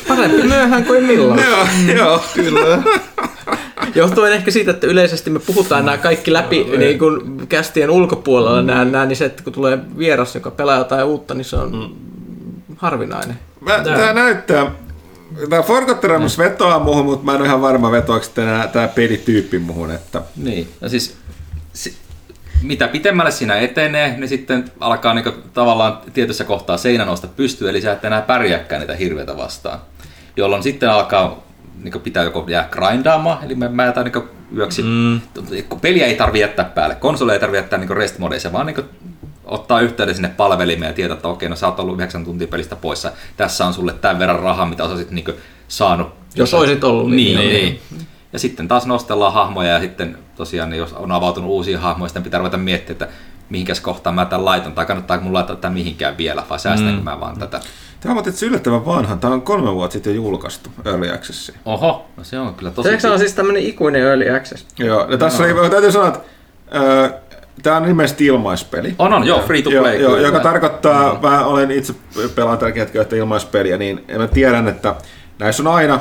Parempi 0.08 0.42
myöhään 0.42 0.84
kuin 0.84 1.04
milloin. 1.04 1.40
joo, 1.50 1.66
joo. 1.96 2.24
Kyllä. 2.34 2.82
Johtuen 3.94 4.32
ehkä 4.32 4.50
siitä, 4.50 4.70
että 4.70 4.86
yleisesti 4.86 5.30
me 5.30 5.38
puhutaan 5.38 5.84
nämä 5.84 5.98
kaikki 5.98 6.32
läpi 6.32 6.64
niin 6.76 6.98
kuin 6.98 7.46
kästien 7.48 7.90
ulkopuolella 7.90 8.62
nämä, 8.62 8.84
nämä, 8.84 9.06
niin 9.06 9.16
se, 9.16 9.24
että 9.24 9.42
kun 9.42 9.52
tulee 9.52 9.78
vieras, 9.98 10.34
joka 10.34 10.50
pelaa 10.50 10.78
jotain 10.78 11.04
uutta, 11.04 11.34
niin 11.34 11.44
se 11.44 11.56
on 11.56 11.96
harvinainen. 12.76 13.38
Mä, 13.60 13.80
tää 13.84 14.12
näyttää, 14.12 14.72
tää 15.50 15.62
Forgotten 15.62 16.10
Realms 16.10 16.38
vetoaa 16.38 16.78
muuhun, 16.78 17.04
mutta 17.04 17.24
mä 17.24 17.34
en 17.34 17.40
ole 17.40 17.46
ihan 17.46 17.62
varma 17.62 17.90
vetoako 17.90 18.26
tää, 18.34 18.68
tää 18.68 18.88
pelityyppi 18.88 19.58
muuhun, 19.58 19.90
että 19.90 20.22
Niin, 20.36 20.68
no 20.80 20.88
siis 20.88 21.16
si, 21.72 21.96
mitä 22.62 22.88
pitemmälle 22.88 23.30
siinä 23.30 23.56
etenee, 23.56 24.16
niin 24.16 24.28
sitten 24.28 24.64
alkaa 24.80 25.14
niinku 25.14 25.32
tavallaan 25.54 25.98
tietyssä 26.12 26.44
kohtaa 26.44 26.76
seinä 26.76 27.04
nousta 27.04 27.26
pystyyn, 27.26 27.70
eli 27.70 27.80
sä 27.80 27.92
et 27.92 28.04
enää 28.04 28.22
pärjääkään 28.22 28.80
niitä 28.80 28.94
hirveitä 28.94 29.36
vastaan. 29.36 29.78
Jolloin 30.36 30.62
sitten 30.62 30.90
alkaa 30.90 31.46
niinku 31.82 31.98
pitää 31.98 32.24
joko 32.24 32.44
jää 32.48 32.68
grindaamaan, 32.70 33.44
eli 33.44 33.54
mä, 33.54 33.68
mä 33.68 33.84
jätän 33.84 34.04
niinku 34.04 34.24
yöksi. 34.56 34.82
Mm. 34.82 35.20
Peliä 35.80 36.06
ei 36.06 36.14
tarvi 36.14 36.40
jättää 36.40 36.64
päälle, 36.64 36.94
konsoli 36.94 37.32
ei 37.32 37.40
tarvi 37.40 37.56
jättää 37.56 37.78
niinku 37.78 37.94
rest 37.94 38.18
modeissa, 38.18 38.52
vaan 38.52 38.66
niinku 38.66 38.82
ottaa 39.46 39.80
yhteyden 39.80 40.14
sinne 40.14 40.28
palvelimeen 40.28 40.90
ja 40.90 40.94
tietää, 40.94 41.14
että 41.14 41.28
okei, 41.28 41.48
no 41.48 41.56
sä 41.56 41.66
oot 41.66 41.80
ollut 41.80 41.96
9 41.96 42.24
tuntia 42.24 42.48
pelistä 42.48 42.76
poissa, 42.76 43.12
tässä 43.36 43.66
on 43.66 43.74
sulle 43.74 43.92
tämän 43.92 44.18
verran 44.18 44.40
rahaa, 44.40 44.66
mitä 44.66 44.88
sä 44.88 44.96
sit 44.96 45.10
niinku 45.10 45.32
saanut. 45.68 46.08
Jos 46.34 46.54
olisit 46.54 46.84
ollut 46.84 47.10
Niin, 47.10 47.38
niin. 47.38 47.48
niin. 47.48 47.80
niin. 47.90 48.06
Ja 48.32 48.38
sitten 48.38 48.68
taas 48.68 48.86
nostellaan 48.86 49.32
hahmoja 49.32 49.72
ja 49.72 49.80
sitten 49.80 50.18
tosiaan, 50.36 50.70
niin 50.70 50.78
jos 50.78 50.92
on 50.92 51.12
avautunut 51.12 51.50
uusia 51.50 51.80
hahmoja, 51.80 52.08
sitten 52.08 52.22
pitää 52.22 52.38
ruveta 52.38 52.56
miettiä, 52.56 52.92
että 52.92 53.08
mihinkäs 53.50 53.80
kohtaan 53.80 54.14
mä 54.14 54.24
tämän 54.24 54.44
laitan, 54.44 54.72
tai 54.72 54.86
kannattaako 54.86 55.24
mun 55.24 55.34
laittaa 55.34 55.56
tätä 55.56 55.70
mihinkään 55.70 56.18
vielä, 56.18 56.42
vai 56.50 56.58
säästänkö 56.58 56.98
mm. 56.98 57.04
mä 57.04 57.20
vaan 57.20 57.38
tätä. 57.38 57.60
Tämä 58.00 58.14
on 58.14 58.28
itse 58.28 58.46
yllättävän 58.46 58.86
vanha. 58.86 59.16
Tämä 59.16 59.34
on 59.34 59.42
kolme 59.42 59.74
vuotta 59.74 59.92
sitten 59.92 60.14
julkaistu 60.14 60.70
Early 60.84 61.10
Access. 61.10 61.52
Oho, 61.64 62.06
no 62.16 62.24
se 62.24 62.38
on 62.38 62.54
kyllä 62.54 62.70
tosi... 62.70 63.00
Se, 63.00 63.10
on 63.10 63.18
siis 63.18 63.34
tämmöinen 63.34 63.62
ikuinen 63.62 64.02
early 64.02 64.36
access. 64.36 64.66
Joo, 64.78 65.06
ja 65.10 65.18
tässä 65.18 65.46
no. 65.46 65.60
oli, 65.60 65.70
täytyy 65.70 65.92
sanoa, 65.92 66.08
että 66.08 66.20
äh, 67.04 67.12
tämä 67.62 67.76
on 67.76 67.88
ilmeisesti 67.88 68.26
ilmaispeli. 68.26 68.94
On, 68.98 69.12
on, 69.12 69.26
joo, 69.26 69.42
free 69.46 69.62
to 69.62 69.70
Joo, 69.70 69.82
play. 69.82 69.96
joo, 69.96 70.14
kyllä. 70.14 70.28
joka 70.28 70.40
tarkoittaa, 70.40 71.14
mm. 71.14 71.20
mä 71.28 71.46
olen 71.46 71.70
itse 71.70 71.94
pelaan 72.34 72.58
tällä 72.58 72.74
hetkellä 72.76 73.02
yhtä 73.02 73.16
ilmaispeliä, 73.16 73.76
niin 73.76 74.04
mä 74.18 74.26
tiedän, 74.26 74.68
että 74.68 74.94
näissä 75.38 75.62
on 75.62 75.66
aina, 75.66 76.00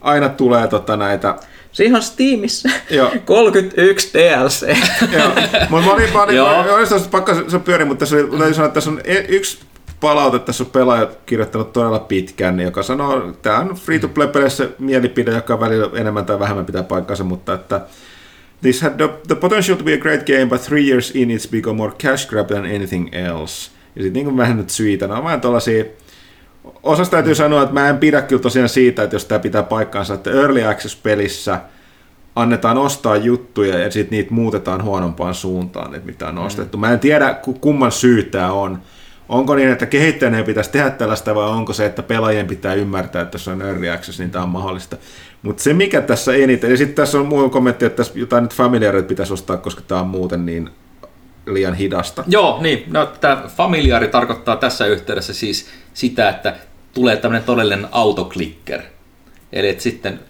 aina 0.00 0.28
tulee 0.28 0.68
tota 0.68 0.96
näitä 0.96 1.36
Siinä 1.72 1.96
on 1.96 2.02
Steamissa 2.02 2.68
Joo. 2.90 3.12
31 3.24 4.10
DLC. 4.14 4.76
Joo, 5.12 5.28
mutta 5.70 5.86
mä 5.86 5.92
olin, 5.92 6.12
mä 6.12 6.22
olin, 6.22 6.36
Joo. 6.36 6.64
mä 6.64 6.74
olin 6.74 6.88
pakka 7.10 7.34
se 7.48 7.58
pyöri, 7.58 7.84
mutta 7.84 7.98
tässä 8.00 8.16
oli, 8.16 8.38
täytyy 8.38 8.54
sanoa, 8.54 8.66
että 8.66 8.74
tässä 8.74 8.90
on 8.90 9.00
e- 9.04 9.24
yksi 9.28 9.58
palaute, 10.00 10.38
tässä 10.38 10.64
on 10.64 10.70
pelaaja 10.70 11.08
kirjoittanut 11.26 11.72
todella 11.72 11.98
pitkän, 11.98 12.56
niin 12.56 12.64
joka 12.64 12.82
sanoo, 12.82 13.28
että 13.28 13.42
tämä 13.42 13.58
on 13.58 13.74
free 13.74 13.98
to 13.98 14.08
play 14.08 14.28
peleissä 14.28 14.68
mielipide, 14.78 15.30
joka 15.30 15.60
välillä 15.60 15.90
enemmän 15.94 16.26
tai 16.26 16.38
vähemmän 16.38 16.66
pitää 16.66 16.82
paikkansa, 16.82 17.24
mutta 17.24 17.54
että 17.54 17.80
This 18.62 18.82
had 18.82 18.92
the, 18.96 19.08
the 19.26 19.34
potential 19.34 19.76
to 19.76 19.84
be 19.84 19.94
a 19.94 19.98
great 19.98 20.26
game, 20.26 20.46
but 20.46 20.62
three 20.62 20.88
years 20.88 21.10
in 21.10 21.30
it's 21.30 21.50
become 21.50 21.76
more 21.76 21.92
cash 22.02 22.28
grab 22.28 22.46
than 22.46 22.64
anything 22.64 23.08
else. 23.14 23.70
Ja 23.96 24.02
sitten 24.02 24.24
niin 24.26 24.36
vähän 24.36 24.56
nyt 24.56 24.70
syitä, 24.70 25.06
ne 25.06 25.14
on 25.14 25.24
vähän 25.24 25.40
tuollaisia, 25.40 25.84
osasta 26.82 27.10
täytyy 27.10 27.34
sanoa, 27.34 27.62
että 27.62 27.74
mä 27.74 27.88
en 27.88 27.98
pidä 27.98 28.22
kyllä 28.22 28.42
tosiaan 28.42 28.68
siitä, 28.68 29.02
että 29.02 29.16
jos 29.16 29.24
tämä 29.24 29.38
pitää 29.38 29.62
paikkaansa, 29.62 30.14
että 30.14 30.30
Early 30.30 30.64
Access-pelissä 30.64 31.60
annetaan 32.36 32.78
ostaa 32.78 33.16
juttuja 33.16 33.78
ja 33.78 33.90
sitten 33.90 34.16
niitä 34.16 34.34
muutetaan 34.34 34.84
huonompaan 34.84 35.34
suuntaan, 35.34 35.94
että 35.94 36.06
mitä 36.06 36.28
on 36.28 36.38
ostettu. 36.38 36.78
Mä 36.78 36.92
en 36.92 37.00
tiedä, 37.00 37.34
ku- 37.34 37.52
kumman 37.52 37.92
syy 37.92 38.22
tämä 38.22 38.52
on. 38.52 38.78
Onko 39.28 39.54
niin, 39.54 39.68
että 39.68 39.86
kehittäjän 39.86 40.44
pitäisi 40.44 40.70
tehdä 40.70 40.90
tällaista 40.90 41.34
vai 41.34 41.48
onko 41.48 41.72
se, 41.72 41.86
että 41.86 42.02
pelaajien 42.02 42.46
pitää 42.46 42.74
ymmärtää, 42.74 43.22
että 43.22 43.34
jos 43.34 43.48
on 43.48 43.62
early 43.62 43.90
access, 43.90 44.18
niin 44.18 44.30
tämä 44.30 44.42
on 44.42 44.48
mahdollista. 44.48 44.96
Mutta 45.42 45.62
se 45.62 45.74
mikä 45.74 46.00
tässä 46.00 46.34
eniten, 46.34 46.70
ja 46.70 46.76
sitten 46.76 46.94
tässä 46.94 47.18
on 47.18 47.26
muu 47.26 47.50
kommentti, 47.50 47.84
että 47.84 47.96
tässä 47.96 48.18
jotain 48.18 48.42
nyt 48.42 48.54
familiarit 48.54 49.08
pitäisi 49.08 49.32
ostaa, 49.32 49.56
koska 49.56 49.82
tämä 49.88 50.00
on 50.00 50.06
muuten 50.06 50.46
niin 50.46 50.70
liian 51.46 51.74
hidasta. 51.74 52.24
Joo, 52.26 52.58
niin. 52.62 52.84
No, 52.86 53.06
tämä 53.06 53.42
familiaari 53.56 54.08
tarkoittaa 54.08 54.56
tässä 54.56 54.86
yhteydessä 54.86 55.34
siis 55.34 55.68
sitä, 55.94 56.28
että 56.28 56.56
tulee 56.94 57.16
tämmöinen 57.16 57.46
todellinen 57.46 57.88
autoklicker. 57.92 58.80
Eli 59.52 59.68
että 59.68 59.82
sitten 59.82 60.20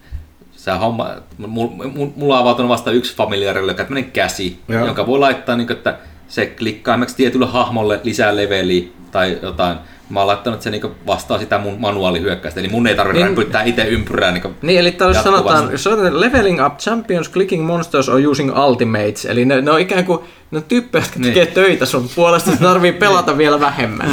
sä 0.52 0.78
homma, 0.78 1.10
mulla, 1.38 2.34
on 2.36 2.40
avautunut 2.40 2.68
vasta 2.68 2.90
yksi 2.90 3.16
familiaari, 3.16 3.60
joka 3.60 3.70
on 3.70 3.76
tämmöinen 3.76 4.12
käsi, 4.12 4.58
Joo. 4.68 4.86
Jonka 4.86 5.06
voi 5.06 5.18
laittaa, 5.18 5.56
niin 5.56 5.66
kuin, 5.66 5.76
että 5.76 5.98
se 6.28 6.46
klikkaa 6.46 6.94
esimerkiksi 6.94 7.16
tietylle 7.16 7.46
hahmolle 7.46 8.00
lisää 8.04 8.36
leveliä 8.36 8.88
tai 9.10 9.38
jotain. 9.42 9.78
Mä 10.10 10.20
oon 10.20 10.26
laittanut, 10.26 10.54
että 10.56 10.64
se 10.64 10.70
niinku 10.70 10.90
vastaa 11.06 11.38
sitä 11.38 11.58
mun 11.58 11.80
manuaalihyökkäystä, 11.80 12.60
eli 12.60 12.68
mun 12.68 12.86
ei 12.86 12.94
tarvitse 12.94 13.18
Niin- 13.18 13.26
rämpyttää 13.26 13.62
itse 13.62 13.82
ympyrää. 13.82 14.30
Niinku 14.30 14.50
Niin, 14.62 14.78
eli 14.80 14.92
täällä 14.92 15.14
jos 15.16 15.24
sanotaan, 15.24 15.68
jos 15.72 15.84
sanotaan 15.84 16.20
leveling 16.20 16.66
up 16.66 16.76
champions, 16.78 17.30
clicking 17.30 17.66
monsters 17.66 18.08
or 18.08 18.20
using 18.26 18.58
ultimates, 18.58 19.24
eli 19.24 19.44
ne, 19.44 19.60
ne 19.60 19.70
on 19.70 19.80
ikään 19.80 20.04
kuin 20.04 20.20
ne 20.50 20.58
on 20.58 20.64
tyyppejä, 20.64 21.04
jotka 21.04 21.20
Niin. 21.20 21.34
tekee 21.34 21.46
töitä 21.46 21.86
sun 21.86 22.08
puolesta, 22.16 22.50
että 22.52 22.64
tarvii 22.64 22.92
pelata 22.92 23.38
vielä 23.38 23.60
vähemmän. 23.60 24.10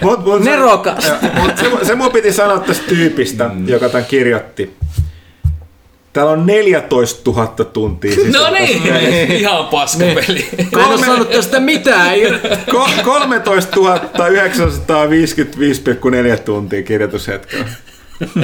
Mut, 0.00 0.24
mut 0.24 0.44
se- 0.44 0.50
Nerokas! 0.50 1.12
Mut 1.42 1.56
se, 1.58 1.70
se 1.86 1.94
mun 1.94 2.12
piti 2.12 2.32
sanoa 2.32 2.58
tästä 2.58 2.86
tyypistä, 2.88 3.50
mm. 3.54 3.68
joka 3.68 3.88
tämän 3.88 4.04
kirjoitti. 4.06 4.76
Täällä 6.12 6.32
on 6.32 6.46
14 6.46 7.30
000 7.30 7.46
tuntia 7.46 8.16
No 8.32 8.50
niin, 8.50 8.82
ihan 9.40 9.64
paskapeli. 9.64 10.48
Mä 10.76 10.82
en 10.82 10.88
oo 10.88 10.98
sanonut 10.98 11.30
tästä 11.30 11.60
mitään. 11.60 12.16
Ko- 12.74 13.02
13 13.04 14.00
955,4 16.36 16.38
tuntia 16.44 16.82
kirjoitushetkellä. 16.82 17.64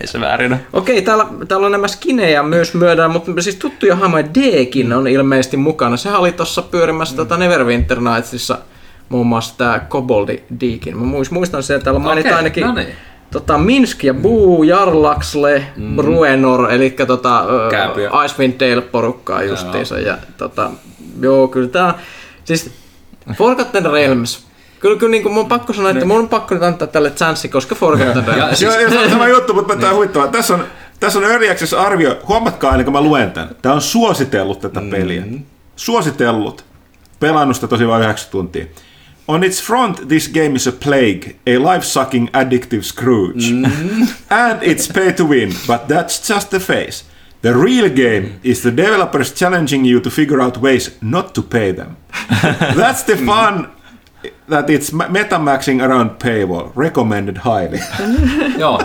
Ei 0.00 0.06
se 0.06 0.20
väärin 0.20 0.52
ole. 0.52 0.60
Okei, 0.72 1.02
täällä, 1.02 1.26
täällä 1.48 1.66
on 1.66 1.72
nämä 1.72 1.88
skinejä 1.88 2.42
myös 2.42 2.74
myödään, 2.74 3.10
mutta 3.10 3.42
siis 3.42 3.56
tuttuja 3.56 3.96
hahmoja 3.96 4.24
Dkin 4.34 4.92
on 4.92 5.06
ilmeisesti 5.06 5.56
mukana. 5.56 5.96
Sehän 5.96 6.20
oli 6.20 6.32
tuossa 6.32 6.62
pyörimässä 6.62 7.14
mm. 7.14 7.16
tota 7.16 7.36
Neverwinter 7.36 8.00
Nightsissa 8.00 8.58
muun 9.08 9.26
muassa 9.26 9.54
tämä 9.58 9.78
Koboldi 9.78 10.42
Deakin. 10.60 10.98
Mä 10.98 11.04
muist- 11.04 11.30
muistan 11.32 11.62
sen, 11.62 11.76
että 11.76 11.84
täällä 11.84 12.00
mainitaan 12.00 12.32
Okei, 12.32 12.38
ainakin 12.38 12.66
no 12.66 12.74
niin. 12.74 12.88
Tota, 13.34 13.58
Minsk 13.58 14.04
ja 14.04 14.14
Buu, 14.14 14.62
Jarlaxle, 14.62 15.66
mm. 15.76 15.96
Bruenor, 15.96 16.72
eli 16.72 16.90
tota, 16.90 17.44
Kääpiö. 17.70 18.10
Icewind 18.24 18.60
Dale 18.60 18.82
porukkaa 18.82 19.42
justiinsa. 19.42 19.98
Ja, 19.98 20.18
tota, 20.38 20.70
joo, 21.20 21.48
kyllä 21.48 21.68
tää, 21.68 21.94
siis 22.44 22.70
Forgotten 23.36 23.86
Realms. 23.92 24.46
Kyllä, 24.80 24.98
kyllä 24.98 25.10
niin 25.10 25.22
kuin 25.22 25.32
mun 25.32 25.42
on 25.42 25.48
pakko 25.48 25.72
sanoa, 25.72 25.90
että 25.90 26.04
mun 26.04 26.18
on 26.18 26.28
pakko 26.28 26.54
nyt 26.54 26.62
antaa 26.62 26.88
tälle 26.88 27.10
chanssi, 27.10 27.48
koska 27.48 27.74
Forgotten 27.74 28.26
Realms. 28.34 28.50
Ja 28.50 28.56
Siis, 28.56 28.72
siis, 28.72 28.82
joo, 28.82 28.90
se 28.90 28.98
on 28.98 29.10
sama 29.10 29.28
juttu, 29.28 29.54
mutta 29.54 29.76
tämä 29.76 29.90
on 29.90 29.96
huvittavaa. 29.96 30.28
Tässä 30.28 30.54
on, 30.54 30.64
tässä 31.00 31.18
on 31.18 31.24
Early 31.24 31.50
Access 31.50 31.74
arvio. 31.74 32.18
Huomatkaa 32.28 32.70
ennen 32.70 32.84
kuin 32.84 32.92
mä 32.92 33.00
luen 33.00 33.30
tämän. 33.30 33.56
Tämä 33.62 33.74
on 33.74 33.80
suositellut 33.80 34.60
tätä 34.60 34.80
peliä. 34.90 35.22
Suositellut. 35.76 36.64
Pelannut 37.20 37.56
sitä 37.56 37.68
tosi 37.68 37.88
vain 37.88 38.02
9 38.02 38.30
tuntia. 38.30 38.66
On 39.26 39.42
its 39.42 39.60
front, 39.60 40.08
this 40.08 40.28
game 40.28 40.54
is 40.56 40.66
a 40.66 40.72
plague, 40.72 41.36
a 41.46 41.56
life-sucking 41.56 42.28
addictive 42.28 42.84
Scrooge. 42.84 43.50
And 44.30 44.62
it's 44.62 44.86
pay 44.86 45.12
to 45.12 45.24
win, 45.24 45.52
but 45.66 45.88
that's 45.88 46.28
just 46.28 46.50
the 46.50 46.60
face. 46.60 47.04
The 47.44 47.54
real 47.54 47.90
game 47.90 48.40
is 48.42 48.62
the 48.62 48.70
developers 48.70 49.32
challenging 49.32 49.84
you 49.84 50.00
to 50.00 50.10
figure 50.10 50.40
out 50.40 50.58
ways 50.58 50.96
not 51.02 51.34
to 51.34 51.42
pay 51.42 51.72
them. 51.72 51.96
That's 52.74 53.02
the 53.02 53.16
fun 53.16 53.70
that 54.48 54.70
it's 54.70 54.92
ma- 54.92 55.08
metamaxing 55.08 55.82
around 55.82 56.18
paywall. 56.18 56.72
Recommended 56.74 57.36
highly. 57.36 57.80
joo. 58.58 58.80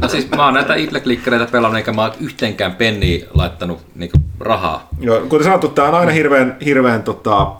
No 0.00 0.08
siis 0.08 0.30
mä 0.30 0.44
oon 0.44 0.54
näitä 0.54 0.74
idle-klikkereitä 0.74 1.46
pelannut, 1.52 1.76
eikä 1.76 1.92
mä 1.92 2.02
oon 2.02 2.12
yhteenkään 2.20 2.74
penniä 2.74 3.26
laittanut 3.34 3.82
niinku 3.94 4.18
rahaa. 4.40 4.88
Joo, 5.00 5.20
kuten 5.20 5.44
sanottu, 5.44 5.68
tämä 5.68 5.88
on 5.88 5.94
aina 5.94 6.12
hirveän, 6.12 6.56
hirveän 6.64 7.02
tota, 7.02 7.52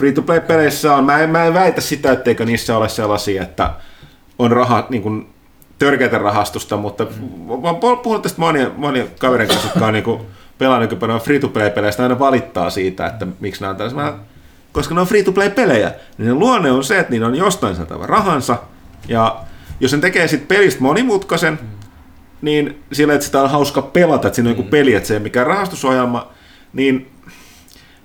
free-to-play-peleissä 0.00 0.94
on. 0.94 1.04
Mä 1.04 1.18
en, 1.18 1.30
mä 1.30 1.44
en 1.44 1.54
väitä 1.54 1.80
sitä, 1.80 2.12
etteikö 2.12 2.44
niissä 2.44 2.76
ole 2.76 2.88
sellaisia, 2.88 3.42
että 3.42 3.70
on 4.38 4.52
raha, 4.52 4.86
niin 4.90 5.02
kuin, 5.02 5.28
törkeätä 5.78 6.18
rahastusta, 6.18 6.76
mutta 6.76 7.06
mä 7.62 7.68
oon 7.82 7.98
puhunut 7.98 8.22
tästä 8.22 8.40
monia, 8.40 8.70
monia 8.76 9.04
kavereiden 9.18 9.54
kanssa, 9.54 9.68
jotka 9.68 9.86
on 9.86 9.92
niin 9.92 10.04
kuin, 10.04 10.20
pelannut 10.58 10.98
paljon 10.98 11.20
free-to-play-peleistä, 11.20 12.02
aina 12.02 12.18
valittaa 12.18 12.70
siitä, 12.70 13.06
että 13.06 13.26
miksi 13.40 13.60
nämä 13.60 13.70
on 13.70 13.76
tällaisia. 13.76 14.14
Koska 14.72 14.94
ne 14.94 15.00
on 15.00 15.06
free-to-play-pelejä, 15.06 15.92
niin 16.18 16.28
ne 16.28 16.34
luonne 16.34 16.70
on 16.70 16.84
se, 16.84 16.98
että 16.98 17.10
niillä 17.10 17.26
on 17.26 17.34
jostain 17.34 17.76
saatava 17.76 18.06
rahansa, 18.06 18.56
ja 19.08 19.36
jos 19.80 19.90
sen 19.90 20.00
tekee 20.00 20.28
sitten 20.28 20.48
pelistä 20.48 20.82
monimutkaisen, 20.82 21.58
niin 22.42 22.82
sillä, 22.92 23.14
että 23.14 23.26
sitä 23.26 23.42
on 23.42 23.50
hauska 23.50 23.82
pelata, 23.82 24.28
että 24.28 24.34
siinä 24.34 24.50
on 24.50 24.56
joku 24.56 24.70
peli, 24.70 24.94
että 24.94 25.06
se 25.06 25.14
ei 25.14 25.16
ole 25.16 25.22
mikään 25.22 25.46
rahastusohjelma, 25.46 26.28
niin 26.72 27.10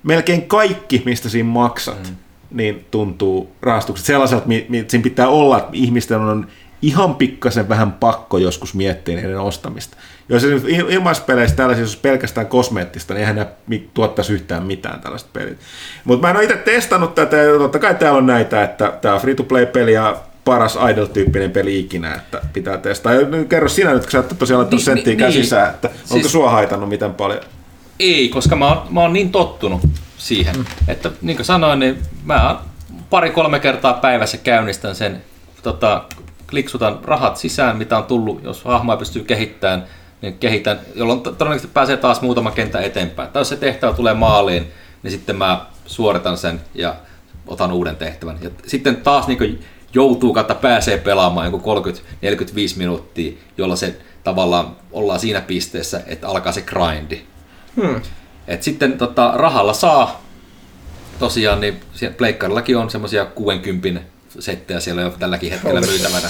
melkein 0.06 0.42
kaikki, 0.48 1.02
mistä 1.04 1.28
siinä 1.28 1.48
maksat, 1.48 1.98
mm. 2.10 2.16
niin 2.50 2.86
tuntuu 2.90 3.52
rahastukset 3.62 4.06
sellaiselta, 4.06 4.46
mi- 4.46 4.66
mi- 4.68 4.84
siinä 4.88 5.02
pitää 5.02 5.28
olla, 5.28 5.58
että 5.58 5.70
ihmisten 5.72 6.20
on 6.20 6.46
ihan 6.82 7.14
pikkasen 7.14 7.68
vähän 7.68 7.92
pakko 7.92 8.38
joskus 8.38 8.74
miettiä 8.74 9.16
niiden 9.16 9.40
ostamista. 9.40 9.96
Jos 10.28 10.42
ilmaispeleissä 10.88 11.56
tällaisia, 11.56 11.84
jos 11.84 11.96
pelkästään 11.96 12.46
kosmeettista, 12.46 13.14
niin 13.14 13.20
eihän 13.20 13.36
ne 13.36 13.46
mi- 13.66 13.90
tuottaisi 13.94 14.32
yhtään 14.32 14.62
mitään 14.62 15.00
tällaista 15.00 15.30
pelit. 15.32 15.58
Mutta 16.04 16.26
mä 16.26 16.30
en 16.30 16.36
ole 16.36 16.44
itse 16.44 16.56
testannut 16.56 17.14
tätä, 17.14 17.36
ja 17.36 17.58
totta 17.58 17.78
kai 17.78 17.94
täällä 17.94 18.18
on 18.18 18.26
näitä, 18.26 18.62
että 18.64 18.92
tämä 19.02 19.14
on 19.14 19.20
free-to-play-peli 19.20 19.92
ja 19.92 20.16
paras 20.44 20.78
idle-tyyppinen 20.90 21.50
peli 21.50 21.78
ikinä, 21.78 22.14
että 22.14 22.40
pitää 22.52 22.78
testaa. 22.78 23.14
Ja 23.14 23.20
kerro 23.48 23.68
sinä 23.68 23.92
nyt, 23.92 24.02
kun 24.02 24.10
sä 24.10 24.18
oot 24.18 24.38
tosiaan 24.38 24.58
laittanut 24.58 24.78
Niin, 24.80 24.84
senttiä 24.84 25.10
niin, 25.10 25.18
käsissään, 25.18 25.70
että 25.70 25.88
onko 25.88 26.04
Siis- 26.22 26.32
sua 26.32 26.50
haitannut 26.50 26.88
miten 26.88 27.14
paljon? 27.14 27.40
Ei, 27.98 28.28
koska 28.28 28.56
mä 28.56 28.68
oon, 28.68 28.82
mä 28.90 29.00
oon 29.00 29.12
niin 29.12 29.32
tottunut 29.32 29.80
siihen, 30.18 30.56
mm. 30.56 30.64
että 30.88 31.10
niin 31.22 31.36
kuin 31.36 31.46
sanoin, 31.46 31.78
niin 31.78 31.98
mä 32.24 32.60
pari-kolme 33.10 33.60
kertaa 33.60 33.92
päivässä 33.92 34.36
käynnistän 34.36 34.94
sen, 34.94 35.22
tota, 35.62 36.04
kliksutan 36.50 36.98
rahat 37.02 37.36
sisään, 37.36 37.76
mitä 37.76 37.98
on 37.98 38.04
tullut, 38.04 38.44
jos 38.44 38.64
hahmoa 38.64 38.96
pystyy 38.96 39.24
kehittämään, 39.24 39.84
niin 40.22 40.38
kehitän, 40.38 40.80
jolloin 40.94 41.20
to- 41.20 41.32
todennäköisesti 41.32 41.74
pääsee 41.74 41.96
taas 41.96 42.20
muutama 42.20 42.50
kenttä 42.50 42.80
eteenpäin. 42.80 43.30
Tai 43.30 43.40
jos 43.40 43.48
se 43.48 43.56
tehtävä 43.56 43.92
tulee 43.92 44.14
maaliin, 44.14 44.72
niin 45.02 45.10
sitten 45.10 45.36
mä 45.36 45.66
suoritan 45.86 46.38
sen 46.38 46.60
ja 46.74 46.94
otan 47.46 47.72
uuden 47.72 47.96
tehtävän. 47.96 48.38
Ja 48.42 48.50
sitten 48.66 48.96
taas 48.96 49.26
niin 49.26 49.60
joutuu 49.94 50.32
kautta 50.32 50.54
pääsee 50.54 50.98
pelaamaan 50.98 51.52
joku 51.52 51.80
30-45 52.74 52.76
minuuttia, 52.76 53.38
jolla 53.58 53.76
se 53.76 53.98
tavallaan 54.24 54.76
ollaan 54.92 55.20
siinä 55.20 55.40
pisteessä, 55.40 56.00
että 56.06 56.28
alkaa 56.28 56.52
se 56.52 56.62
grindi. 56.62 57.22
Hmm. 57.76 58.00
Et 58.48 58.62
sitten 58.62 58.98
tota, 58.98 59.32
rahalla 59.34 59.72
saa, 59.72 60.22
tosiaan 61.18 61.60
niin 61.60 61.80
pleikkarillakin 62.16 62.76
on 62.76 62.90
semmoisia 62.90 63.24
60 63.24 64.00
settejä 64.38 64.80
siellä 64.80 65.02
jo 65.02 65.10
tälläkin 65.10 65.50
hetkellä 65.50 65.80
myytävänä. 65.80 66.28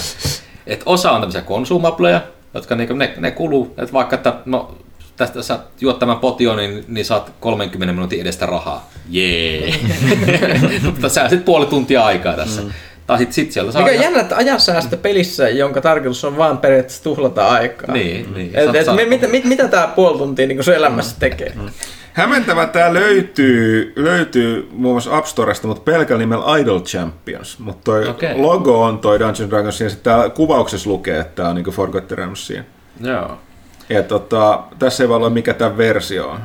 Et 0.67 0.83
osa 0.85 1.11
on 1.11 1.21
tämmöisiä 1.21 1.41
konsumableja, 1.41 2.21
jotka 2.53 2.75
niinku, 2.75 2.93
ne, 2.93 3.13
ne 3.17 3.31
kuluu, 3.31 3.73
että 3.77 3.93
vaikka 3.93 4.15
että 4.15 4.33
no, 4.45 4.77
tästä 5.17 5.43
sä 5.43 5.59
juot 5.81 5.99
tämän 5.99 6.17
potion, 6.17 6.57
niin, 6.57 6.85
niin 6.87 7.05
saat 7.05 7.31
30 7.39 7.93
minuutin 7.93 8.21
edestä 8.21 8.45
rahaa. 8.45 8.89
Jee! 9.09 9.73
Mutta 10.85 11.09
sä 11.09 11.29
sit 11.29 11.45
puoli 11.45 11.65
tuntia 11.65 12.05
aikaa 12.05 12.35
tässä. 12.35 12.61
Mm. 12.61 12.71
Tai 13.07 13.17
sit, 13.17 13.33
sit 13.33 13.51
sieltä 13.51 13.71
saa... 13.71 13.81
Mikä 13.81 13.95
on 13.95 14.03
jännä, 14.03 14.19
että 14.21 14.35
ajansäästö 14.35 14.97
pelissä, 14.97 15.49
jonka 15.49 15.81
tarkoitus 15.81 16.25
on 16.25 16.37
vaan 16.37 16.57
periaatteessa 16.57 17.03
tuhlata 17.03 17.47
aikaa. 17.47 17.95
Niin, 17.95 18.33
niin. 18.33 18.51
Et, 18.53 18.75
et, 18.75 18.85
saat- 18.85 18.95
mi- 18.97 19.05
mitä, 19.05 19.27
mit, 19.27 19.43
mitä 19.45 19.67
tämä 19.67 19.87
puoli 19.87 20.17
tuntia 20.17 20.47
niin 20.47 20.63
sun 20.63 20.73
elämässä 20.73 21.15
tekee? 21.19 21.53
Hämmentävä 22.13 22.65
tämä 22.65 22.93
löytyy, 22.93 23.93
löytyy 23.95 24.69
muun 24.71 24.93
muassa 24.93 25.17
App 25.17 25.25
Storesta, 25.25 25.67
mutta 25.67 25.83
pelkällä 25.83 26.19
nimellä 26.19 26.57
Idol 26.57 26.79
Champions. 26.79 27.59
Mutta 27.59 27.81
toi 27.83 28.07
Okei. 28.07 28.37
logo 28.37 28.83
on 28.83 28.99
toi 28.99 29.19
Dungeons 29.19 29.49
Dragons, 29.51 29.81
ja 29.81 29.89
sitten 29.89 30.03
täällä 30.03 30.29
kuvauksessa 30.29 30.89
lukee, 30.89 31.19
että 31.19 31.35
tämä 31.35 31.49
on 31.49 31.55
niinku 31.55 31.71
Forgotten 31.71 32.17
Realmsia. 32.17 32.63
Joo. 33.01 33.37
Ja 33.89 34.03
tota, 34.03 34.63
tässä 34.79 35.03
ei 35.03 35.09
voi 35.09 35.15
olla 35.15 35.29
mikä 35.29 35.53
tämä 35.53 35.77
versio 35.77 36.29
on. 36.29 36.39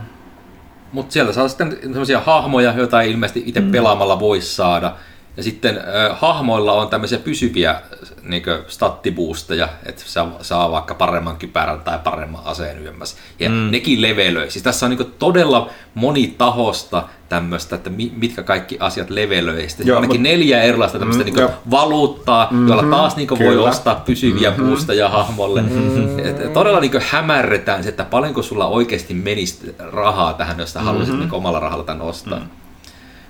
Mutta 0.93 1.13
sieltä 1.13 1.33
saa 1.33 1.49
sitten 1.49 1.79
sellaisia 1.83 2.21
hahmoja, 2.21 2.75
joita 2.77 3.03
ei 3.03 3.11
ilmeisesti 3.11 3.43
itse 3.47 3.61
pelaamalla 3.61 4.21
voi 4.21 4.41
saada. 4.41 4.93
Ja 5.37 5.43
sitten 5.43 5.79
äh, 5.79 6.19
hahmoilla 6.21 6.73
on 6.73 6.89
tämmöisiä 6.89 7.19
pysyviä 7.19 7.81
niin 8.23 8.43
stattiboosteja, 8.69 9.69
että 9.87 10.03
saa, 10.07 10.37
saa 10.41 10.71
vaikka 10.71 10.95
paremman 10.95 11.37
kypärän 11.37 11.81
tai 11.81 11.99
paremman 12.05 12.43
aseen 12.45 12.83
yömmässä. 12.83 13.17
Ja 13.39 13.49
mm. 13.49 13.71
nekin 13.71 14.03
levelöi. 14.03 14.51
Siis 14.51 14.63
tässä 14.63 14.87
on 14.87 14.91
niin 14.91 15.13
todella 15.19 15.71
monitahosta 15.95 17.09
tämmöistä, 17.29 17.77
että 17.77 17.91
mi, 17.91 18.13
mitkä 18.17 18.43
kaikki 18.43 18.77
asiat 18.81 19.11
levelöi. 19.11 19.69
Sitten 19.69 19.87
Joo, 19.87 19.97
ainakin 19.97 20.21
mut- 20.21 20.23
neljä 20.23 20.63
erilaista 20.63 20.99
tämmöistä 20.99 21.25
Mm, 21.25 21.35
niin 21.35 21.49
valuuttaa, 21.71 22.49
mm-hmm, 22.51 22.69
joilla 22.69 22.97
taas 22.97 23.17
niin 23.17 23.29
voi 23.29 23.57
ostaa 23.57 23.95
pysyviä 23.95 24.51
mm-hmm. 24.51 24.67
boosteja 24.67 25.09
hahmolle. 25.09 25.63
Mm-hmm. 25.63 26.19
Et 26.19 26.53
todella 26.53 26.81
niin 26.81 26.93
hämärretään 27.11 27.83
se, 27.83 27.89
että 27.89 28.05
paljonko 28.05 28.43
sulla 28.43 28.67
oikeasti 28.67 29.15
menisi 29.15 29.77
rahaa 29.79 30.33
tähän, 30.35 30.59
jos 30.59 30.73
sä 30.73 30.81
haluaisit 30.81 31.19
niin 31.19 31.33
omalla 31.35 31.61
rahalla 31.61 31.85
tämän 31.85 32.03
ostaa. 32.03 32.39
Mm. 32.39 32.62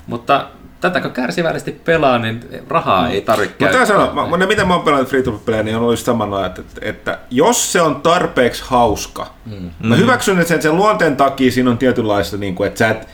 Mutta 0.06 0.46
tätä 0.82 1.00
kun 1.00 1.10
kärsivällisesti 1.10 1.72
pelaa, 1.72 2.18
niin 2.18 2.40
rahaa 2.68 3.08
ei 3.08 3.20
tarvitse 3.20 3.54
Mutta 3.60 3.64
käyttää. 3.64 3.86
sanoo, 3.86 4.14
mä, 4.14 4.36
mä, 4.36 4.46
miten 4.46 4.68
mä 4.68 4.74
oon 4.74 4.82
pelannut 4.82 5.08
free 5.08 5.22
to 5.22 5.32
play, 5.32 5.62
niin 5.62 5.76
on 5.76 5.82
ollut 5.82 5.98
samalla, 5.98 6.46
että, 6.46 6.60
että, 6.60 6.80
että, 6.82 7.18
jos 7.30 7.72
se 7.72 7.82
on 7.82 8.02
tarpeeksi 8.02 8.62
hauska, 8.66 9.34
mm. 9.46 9.70
mä 9.88 9.96
hyväksyn, 9.96 10.38
että 10.38 10.48
sen, 10.48 10.62
sen 10.62 10.76
luonteen 10.76 11.16
takia 11.16 11.50
siinä 11.50 11.70
on 11.70 11.78
tietynlaista, 11.78 12.36
niin 12.36 12.54
kuin, 12.54 12.66
että 12.66 12.78
sä 12.78 12.88
et, 12.90 13.08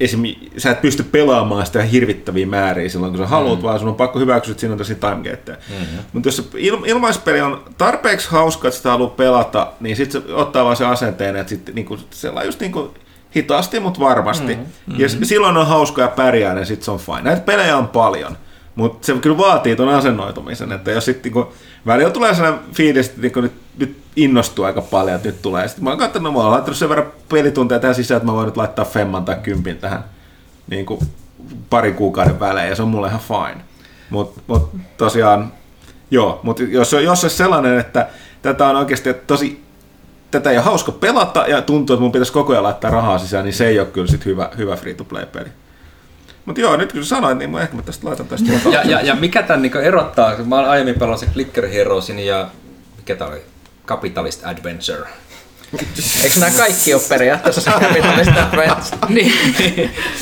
esim, 0.00 0.22
sä 0.56 0.70
et 0.70 0.80
pysty 0.80 1.02
pelaamaan 1.02 1.66
sitä 1.66 1.82
hirvittäviä 1.82 2.46
määriä 2.46 2.88
silloin, 2.88 3.12
kun 3.12 3.18
sä 3.18 3.26
haluat, 3.26 3.58
mm. 3.58 3.62
vaan 3.62 3.78
sun 3.78 3.88
on 3.88 3.94
pakko 3.94 4.18
hyväksyä, 4.18 4.52
että 4.52 4.60
siinä 4.60 4.72
on 4.72 4.78
tosi 4.78 4.94
timegateja. 4.94 5.58
Mm-hmm. 5.70 5.98
Mutta 6.12 6.28
jos 6.28 6.50
il, 6.54 6.78
ilmaispeli 6.86 7.40
on 7.40 7.64
tarpeeksi 7.78 8.30
hauska, 8.30 8.68
että 8.68 8.76
sitä 8.76 8.90
haluaa 8.90 9.10
pelata, 9.10 9.72
niin 9.80 9.96
sitten 9.96 10.22
se 10.22 10.34
ottaa 10.34 10.64
vaan 10.64 10.76
se 10.76 10.86
asenteen, 10.86 11.36
että 11.36 11.50
sitten 11.50 11.74
niin 11.74 11.86
kuin, 11.86 12.00
sellainen 12.10 12.48
just 12.48 12.60
niin 12.60 12.72
kuin 12.72 12.90
hitaasti, 13.36 13.80
mutta 13.80 14.00
varmasti. 14.00 14.56
Mm, 14.56 14.98
ja 14.98 15.08
s- 15.08 15.18
silloin 15.22 15.56
on 15.56 15.66
hauskoja 15.66 16.08
pärjää, 16.08 16.54
niin 16.54 16.66
sitten 16.66 16.84
se 16.84 16.90
on 16.90 16.98
fine. 16.98 17.22
Näitä 17.22 17.42
pelejä 17.42 17.76
on 17.76 17.88
paljon, 17.88 18.36
mutta 18.74 19.06
se 19.06 19.12
kyllä 19.12 19.38
vaatii 19.38 19.76
tuon 19.76 19.88
asennoitumisen, 19.94 20.72
että 20.72 20.90
jos 20.90 21.04
sitten 21.04 21.32
niin 21.32 21.44
välillä 21.86 22.10
tulee 22.10 22.34
sellainen 22.34 22.60
fiilis, 22.74 23.08
että 23.08 23.20
niin 23.22 23.32
nyt, 23.36 23.52
nyt 23.78 23.96
innostuu 24.16 24.64
aika 24.64 24.80
paljon, 24.82 25.16
että 25.16 25.28
nyt 25.28 25.42
tulee. 25.42 25.68
Sitten 25.68 25.84
mä 25.84 25.90
oon 25.90 25.98
katsonut, 25.98 26.32
mä 26.32 26.38
oon 26.38 26.50
laittanut 26.50 26.76
sen 26.78 26.88
verran 26.88 27.06
pelitunteja 27.28 27.78
tähän 27.80 27.94
sisään, 27.94 28.16
että 28.16 28.26
mä 28.26 28.32
voin 28.32 28.46
nyt 28.46 28.56
laittaa 28.56 28.84
femman 28.84 29.24
tai 29.24 29.36
kympin 29.42 29.76
tähän 29.78 30.04
niin 30.70 30.86
kuin 30.86 31.00
parin 31.70 31.94
kuukauden 31.94 32.40
välein, 32.40 32.68
ja 32.68 32.76
se 32.76 32.82
on 32.82 32.88
mulle 32.88 33.08
ihan 33.08 33.20
fine. 33.20 33.64
Mutta 34.10 34.40
mut 34.46 34.70
tosiaan, 34.96 35.52
joo, 36.10 36.40
mutta 36.42 36.62
jos, 36.62 36.92
jos 36.92 37.24
on 37.24 37.30
sellainen, 37.30 37.78
että 37.78 38.06
tätä 38.42 38.66
on 38.68 38.76
oikeasti 38.76 39.14
tosi 39.14 39.61
tätä 40.32 40.50
ei 40.50 40.56
ole 40.56 40.64
hauska 40.64 40.92
pelata 40.92 41.44
ja 41.46 41.62
tuntuu, 41.62 41.94
että 41.94 42.02
mun 42.02 42.12
pitäisi 42.12 42.32
koko 42.32 42.52
ajan 42.52 42.62
laittaa 42.62 42.90
rahaa 42.90 43.18
sisään, 43.18 43.44
niin 43.44 43.54
se 43.54 43.66
ei 43.66 43.78
ole 43.78 43.88
kyllä 43.88 44.06
sit 44.06 44.24
hyvä, 44.24 44.50
hyvä 44.56 44.76
free-to-play-peli. 44.76 45.48
Mutta 46.44 46.60
joo, 46.60 46.76
nyt 46.76 46.92
kun 46.92 47.04
sanoit, 47.04 47.38
niin 47.38 47.50
mä 47.50 47.60
ehkä 47.60 47.76
mä 47.76 47.82
tästä 47.82 48.06
laitan 48.06 48.28
tästä 48.28 48.52
Ja, 48.72 48.82
ja, 48.84 49.00
ja 49.00 49.14
mikä 49.14 49.42
tämän 49.42 49.62
niin 49.62 49.76
erottaa, 49.76 50.36
kun 50.36 50.48
mä 50.48 50.56
oon 50.56 50.68
aiemmin 50.68 50.94
pelannut 50.94 51.20
sen 51.20 51.32
Clicker 51.32 51.68
Heroesin 51.68 52.18
ja 52.18 52.48
mikä 52.96 53.16
tää 53.16 53.28
oli? 53.28 53.42
Capitalist 53.86 54.46
Adventure. 54.46 55.08
Eikö 56.24 56.40
nämä 56.40 56.52
kaikki 56.56 56.94
ole 56.94 57.02
periaatteessa 57.08 57.70
kapitalista 57.70 58.48
Advance? 58.52 58.96
niin, 59.08 59.32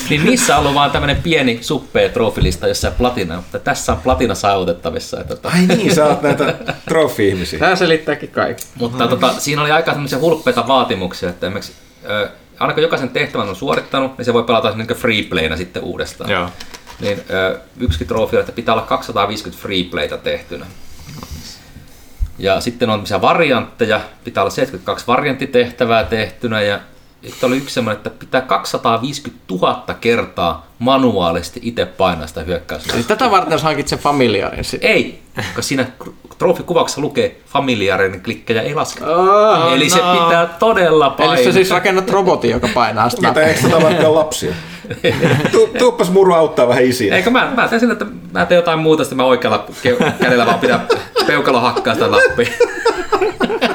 niin 0.09 0.25
niissä 0.25 0.55
on 0.55 0.59
ollut 0.59 0.75
vaan 0.75 0.91
tämmöinen 0.91 1.21
pieni 1.21 1.59
suppea 1.61 2.09
trofilista, 2.09 2.67
jossa 2.67 2.87
on 2.87 2.93
platina, 2.93 3.35
mutta 3.35 3.59
tässä 3.59 3.91
on 3.91 4.01
platina 4.01 4.35
saavutettavissa. 4.35 5.21
Että, 5.21 5.35
tota, 5.35 5.49
Ai 5.49 5.65
niin, 5.65 5.95
sä 5.95 6.05
oot 6.05 6.21
näitä 6.21 6.55
trofi-ihmisiä. 6.89 7.59
Tämä 7.59 7.75
selittääkin 7.75 8.29
kaikki. 8.29 8.63
mutta 8.75 9.07
tota, 9.07 9.33
siinä 9.39 9.61
oli 9.61 9.71
aika 9.71 9.91
semmoisia 9.91 10.19
hulppeita 10.19 10.67
vaatimuksia, 10.67 11.29
että 11.29 11.47
esimerkiksi 11.47 11.73
ö, 12.09 12.29
aina 12.59 12.73
kun 12.73 12.83
jokaisen 12.83 13.09
tehtävän 13.09 13.49
on 13.49 13.55
suorittanut, 13.55 14.17
niin 14.17 14.25
se 14.25 14.33
voi 14.33 14.43
pelata 14.43 14.75
niin 14.75 14.87
freeplayna 14.87 15.57
sitten 15.57 15.83
uudestaan. 15.83 16.29
Joo. 16.29 16.49
Niin 16.99 17.21
ö, 17.29 17.59
yksikin 17.79 18.07
trofi 18.07 18.37
että 18.37 18.51
pitää 18.51 18.75
olla 18.75 18.85
250 18.85 19.61
freeplayta 19.61 20.17
tehtynä. 20.17 20.65
Ja 22.41 22.61
sitten 22.61 22.89
on 22.89 22.99
missä 22.99 23.21
variantteja, 23.21 24.01
pitää 24.23 24.43
olla 24.43 24.51
72 24.51 25.07
varianttitehtävää 25.07 26.03
tehtynä 26.03 26.61
ja 26.61 26.79
sitten 27.29 27.47
oli 27.47 27.57
yksi 27.57 27.73
semmoinen, 27.73 27.97
että 27.97 28.09
pitää 28.09 28.41
250 28.41 29.43
000 29.51 29.83
kertaa 30.01 30.65
manuaalisesti 30.79 31.59
itse 31.63 31.85
painaa 31.85 32.27
sitä 32.27 32.41
hyökkäystä. 32.41 32.93
Eli 32.93 33.03
tätä 33.03 33.31
varten 33.31 33.59
sä 33.59 33.65
hankit 33.65 33.87
sen 33.87 33.99
familiarin 33.99 34.63
sitten. 34.63 34.91
Ei, 34.91 35.21
koska 35.35 35.61
siinä 35.61 35.85
trofikuvauksessa 36.37 37.01
lukee 37.01 37.41
familiaarinen 37.45 38.21
klikkejä 38.21 38.61
ei 38.61 38.75
laske. 38.75 39.05
Oh, 39.05 39.73
Eli 39.73 39.89
se 39.89 40.01
no. 40.01 40.13
pitää 40.13 40.45
todella 40.45 41.09
painaa. 41.09 41.35
Eli 41.35 41.43
sä 41.43 41.51
siis 41.51 41.69
rakennat 41.69 42.09
robotin, 42.09 42.51
joka 42.51 42.69
painaa 42.73 43.09
sitä. 43.09 43.27
Mitä 43.27 43.41
eikö 43.41 43.61
tätä 43.61 43.81
vaikka 43.81 44.13
lapsia? 44.15 44.53
Tu, 45.51 45.69
tuuppas 45.79 46.11
muru 46.11 46.33
auttaa 46.33 46.67
vähän 46.67 46.83
isiä. 46.83 47.15
Eikö 47.15 47.29
mä, 47.29 47.51
mä 47.55 47.67
teen 47.67 47.79
sillä, 47.79 47.93
että 47.93 48.05
mä 48.31 48.45
teen 48.45 48.57
jotain 48.57 48.79
muuta, 48.79 49.03
sitten 49.03 49.17
mä 49.17 49.23
oikealla 49.23 49.65
ke- 49.83 50.11
kädellä 50.21 50.45
vaan 50.45 50.59
pitää 50.59 50.85
peukalo 51.27 51.59
hakkaa 51.59 51.93
sitä 51.93 52.07
nappia. 52.07 52.51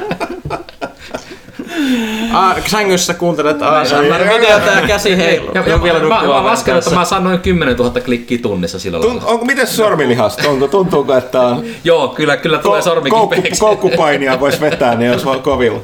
Ah, 2.32 2.56
sängyssä 2.66 3.14
kuuntelet 3.14 3.62
ASMR-videota 3.62 4.70
ja 4.80 4.86
käsi 4.86 5.16
heiluu. 5.16 5.50
Ja, 5.54 5.62
ja, 5.66 5.82
vielä 5.82 6.00
mä, 6.00 6.08
mä, 6.08 6.44
lasken, 6.44 6.76
että 6.76 6.90
mä 6.90 7.04
saan 7.04 7.24
noin 7.24 7.40
10 7.40 7.76
000 7.76 8.00
klikkiä 8.00 8.38
tunnissa 8.38 8.78
sillä 8.78 9.00
Tunt, 9.00 9.14
lailla. 9.14 9.30
onko 9.30 9.44
miten 9.44 9.66
sormilihasta? 9.66 10.48
Onko, 10.48 10.68
tuntuuko, 10.68 11.14
että 11.16 11.40
on 11.40 11.64
Joo, 11.84 12.08
kyllä, 12.08 12.36
kyllä 12.36 12.58
tulee 12.58 12.82
sormi 12.82 13.10
koukku, 13.10 13.42
koukkupainia 13.60 14.40
voisi 14.40 14.60
vetää, 14.60 14.94
niin 14.94 15.10
olisi 15.10 15.24
vaan 15.24 15.42
kovilla. 15.42 15.80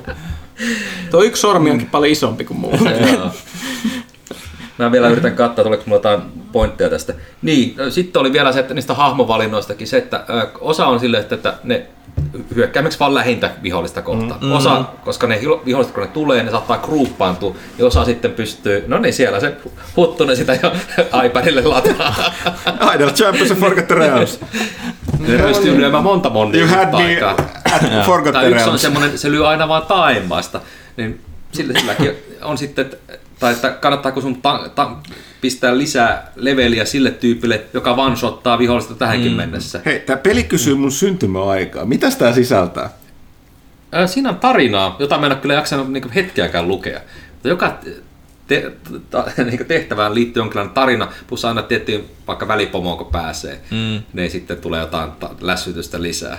Tuo 1.11 1.23
yksi 1.23 1.41
sormi 1.41 1.71
onkin 1.71 1.89
paljon 1.91 2.13
isompi 2.13 2.45
kuin 2.45 2.61
muu. 2.61 2.79
Mä 4.79 4.93
vielä 4.93 5.09
yritän 5.09 5.37
katsoa, 5.37 5.65
tuleeko 5.65 5.85
mulla 5.87 5.97
jotain 5.97 6.21
pointteja 6.53 6.91
tästä. 6.91 7.15
Niin, 7.43 7.75
sitten 7.91 8.21
oli 8.21 8.33
vielä 8.33 8.53
se, 8.53 8.61
että 8.61 8.75
niistä 8.75 8.95
hahmovalinnoistakin 8.95 9.87
se, 9.87 9.97
että 9.97 10.25
osa 10.61 10.87
on 10.87 11.01
silleen, 11.01 11.23
että, 11.23 11.35
että 11.35 11.55
ne 11.65 11.87
hyökkäämmeksi 12.55 12.99
vaan 12.99 13.15
lähintä 13.15 13.51
vihollista 13.63 14.03
kohtaan. 14.03 14.41
Mm. 14.41 14.53
Osa, 14.53 14.85
koska 15.05 15.27
ne 15.27 15.41
viholliset 15.67 15.95
kun 15.95 16.03
ne 16.03 16.09
tulee, 16.09 16.43
ne 16.43 16.51
saattaa 16.51 16.79
gruuppaantua, 16.79 17.57
ja 17.79 17.87
osa 17.87 18.05
sitten 18.05 18.31
pystyy, 18.33 18.85
no 18.87 18.99
niin 18.99 19.15
siellä 19.15 19.41
se 19.41 19.57
huttunen 19.97 20.37
sitä 20.37 20.59
jo 20.63 20.73
iPadille 21.27 21.63
lataa. 21.63 22.15
Idle 22.95 23.13
Champions 23.13 23.51
and 23.51 23.61
Forget 23.61 23.87
the 23.89 23.95
Realms. 23.95 24.41
ne 25.19 25.39
pystyy 25.39 25.79
lyömään 25.81 26.05
monta 26.05 26.31
me 26.31 26.39
aikaa. 26.97 27.37
at 27.73 28.07
Forget 28.07 28.33
Tai 28.33 28.45
the 28.45 28.51
yksi 28.51 28.63
on 28.63 28.67
Realms. 28.67 28.83
semmoinen, 28.83 29.19
se 29.19 29.31
lyö 29.31 29.49
aina 29.49 29.69
vaan 29.69 29.83
taivaasta. 29.87 30.61
Niin 30.97 31.21
sillä, 31.53 31.81
silläkin 31.81 32.11
on 32.43 32.59
sitten, 32.59 32.91
tai 33.41 33.53
että 33.53 33.71
kannattaako 33.71 34.21
sun 34.21 34.43
ta, 34.43 34.71
ta, 34.75 34.91
pistää 35.43 35.79
lisää 35.79 36.33
leveliä 36.37 36.85
sille 36.85 37.11
tyypille, 37.11 37.65
joka 37.75 37.95
one-shottaa 37.97 38.59
vihollista 38.59 38.95
tähänkin 38.95 39.31
mm. 39.33 39.37
mennessä. 39.37 39.81
Hei, 39.85 40.01
tää 40.01 40.17
peli 40.17 40.45
kysyy 40.45 40.75
mun 40.75 40.93
syntymäaikaa. 40.93 41.85
Mitäs 41.85 42.17
tää 42.17 42.33
sisältää? 42.33 42.91
Ää, 43.93 44.07
Siinä 44.07 44.29
on 44.29 44.37
tarinaa, 44.37 44.97
jota 44.99 45.19
mä 45.19 45.27
en 45.27 45.33
ole 45.33 45.41
kyllä 45.41 45.55
jaksanut 45.55 45.93
niin 45.93 46.11
hetkeäkään 46.11 46.69
lukea. 46.69 47.01
Mutta 47.33 47.49
joka 47.49 47.79
te, 48.47 48.73
ta, 49.11 49.25
niin 49.51 49.67
tehtävään 49.67 50.15
liittyy 50.15 50.41
jonkinlainen 50.41 50.75
tarina, 50.75 51.09
plus 51.27 51.45
aina 51.45 51.63
tiettyyn 51.63 52.05
vaikka 52.27 52.49
välipomoon, 52.49 52.99
kun 52.99 53.13
pääsee, 53.13 53.61
mm. 53.71 54.03
niin 54.13 54.31
sitten 54.31 54.57
tulee 54.57 54.81
jotain 54.81 55.13
ta- 55.13 55.35
lässytystä 55.41 56.03
lisää. 56.03 56.39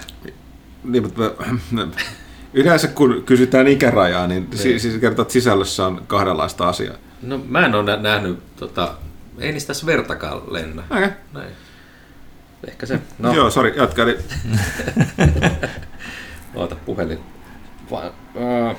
Niin, 0.83 1.03
mutta 1.03 1.31
mä- 1.71 1.87
yleensä 2.53 2.87
kun 2.87 3.23
kysytään 3.25 3.67
ikärajaa, 3.67 4.27
niin 4.27 4.47
si- 4.55 4.79
siis 4.79 4.97
kertoo, 4.97 5.21
että 5.21 5.33
sisällössä 5.33 5.85
on 5.85 6.03
kahdenlaista 6.07 6.69
asiaa. 6.69 6.95
No 7.23 7.37
mä 7.47 7.65
en 7.65 7.75
ole 7.75 7.83
nä- 7.83 8.01
nähnyt, 8.01 8.55
tota, 8.55 8.93
ei 9.39 9.51
niistä 9.51 9.67
tässä 9.67 9.85
vertakaan 9.85 10.41
lennä. 10.53 10.83
Okay. 10.89 11.09
Näin. 11.33 11.51
Ehkä 12.67 12.85
se. 12.85 12.99
No. 13.19 13.33
Joo, 13.33 13.49
sori, 13.49 13.73
jatka. 13.75 14.01
Eli 14.03 14.17
oota 16.55 16.75
puhelin. 16.85 17.19
Va- 17.91 18.03
äh. 18.69 18.77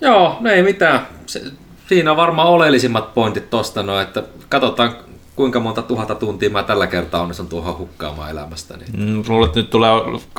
Joo, 0.00 0.36
no 0.40 0.50
ei 0.50 0.62
mitään. 0.62 1.06
Se, 1.26 1.42
siinä 1.88 2.10
on 2.10 2.16
varmaan 2.16 2.48
oleellisimmat 2.48 3.14
pointit 3.14 3.50
tosta, 3.50 3.82
no, 3.82 4.00
että 4.00 4.22
katsotaan 4.48 4.96
kuinka 5.36 5.60
monta 5.60 5.82
tuhatta 5.82 6.14
tuntia 6.14 6.50
mä 6.50 6.62
tällä 6.62 6.86
kertaa 6.86 7.22
onnistun 7.22 7.48
tuohon 7.48 7.78
hukkaamaan 7.78 8.30
elämästäni. 8.30 8.84
Mm, 8.96 9.22
Luulen, 9.28 9.46
että 9.48 9.60
nyt 9.60 9.70
tulee 9.70 9.90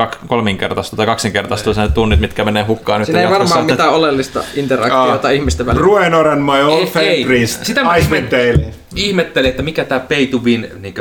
kak- 0.01 0.17
kolminkertaista 0.27 0.95
tai 0.95 1.05
kaksinkertaista 1.05 1.81
ne 1.81 1.88
tunnit, 1.89 2.19
mitkä 2.19 2.43
menee 2.45 2.63
hukkaan 2.63 2.99
nyt 3.01 3.05
Siinä 3.05 3.22
ei 3.22 3.30
varmaan 3.30 3.61
että- 3.61 3.73
mitään 3.73 3.89
oleellista 3.93 4.43
interaktiota 4.55 5.30
ihmisten 5.30 5.65
välillä. 5.65 5.84
Ruenor 5.85 6.27
and 6.27 6.41
my 6.41 6.63
old 6.63 6.88
ei. 6.95 7.26
priest, 7.26 7.65
Sitä 7.65 7.84
mä 7.84 7.95
ihmettelin. 7.95 8.65
Ihmettelin, 8.95 9.49
että 9.49 9.63
mikä 9.63 9.85
tämä 9.85 9.99
pay 9.99 10.26
to 10.26 10.38
win, 10.38 10.67
niin 10.80 10.93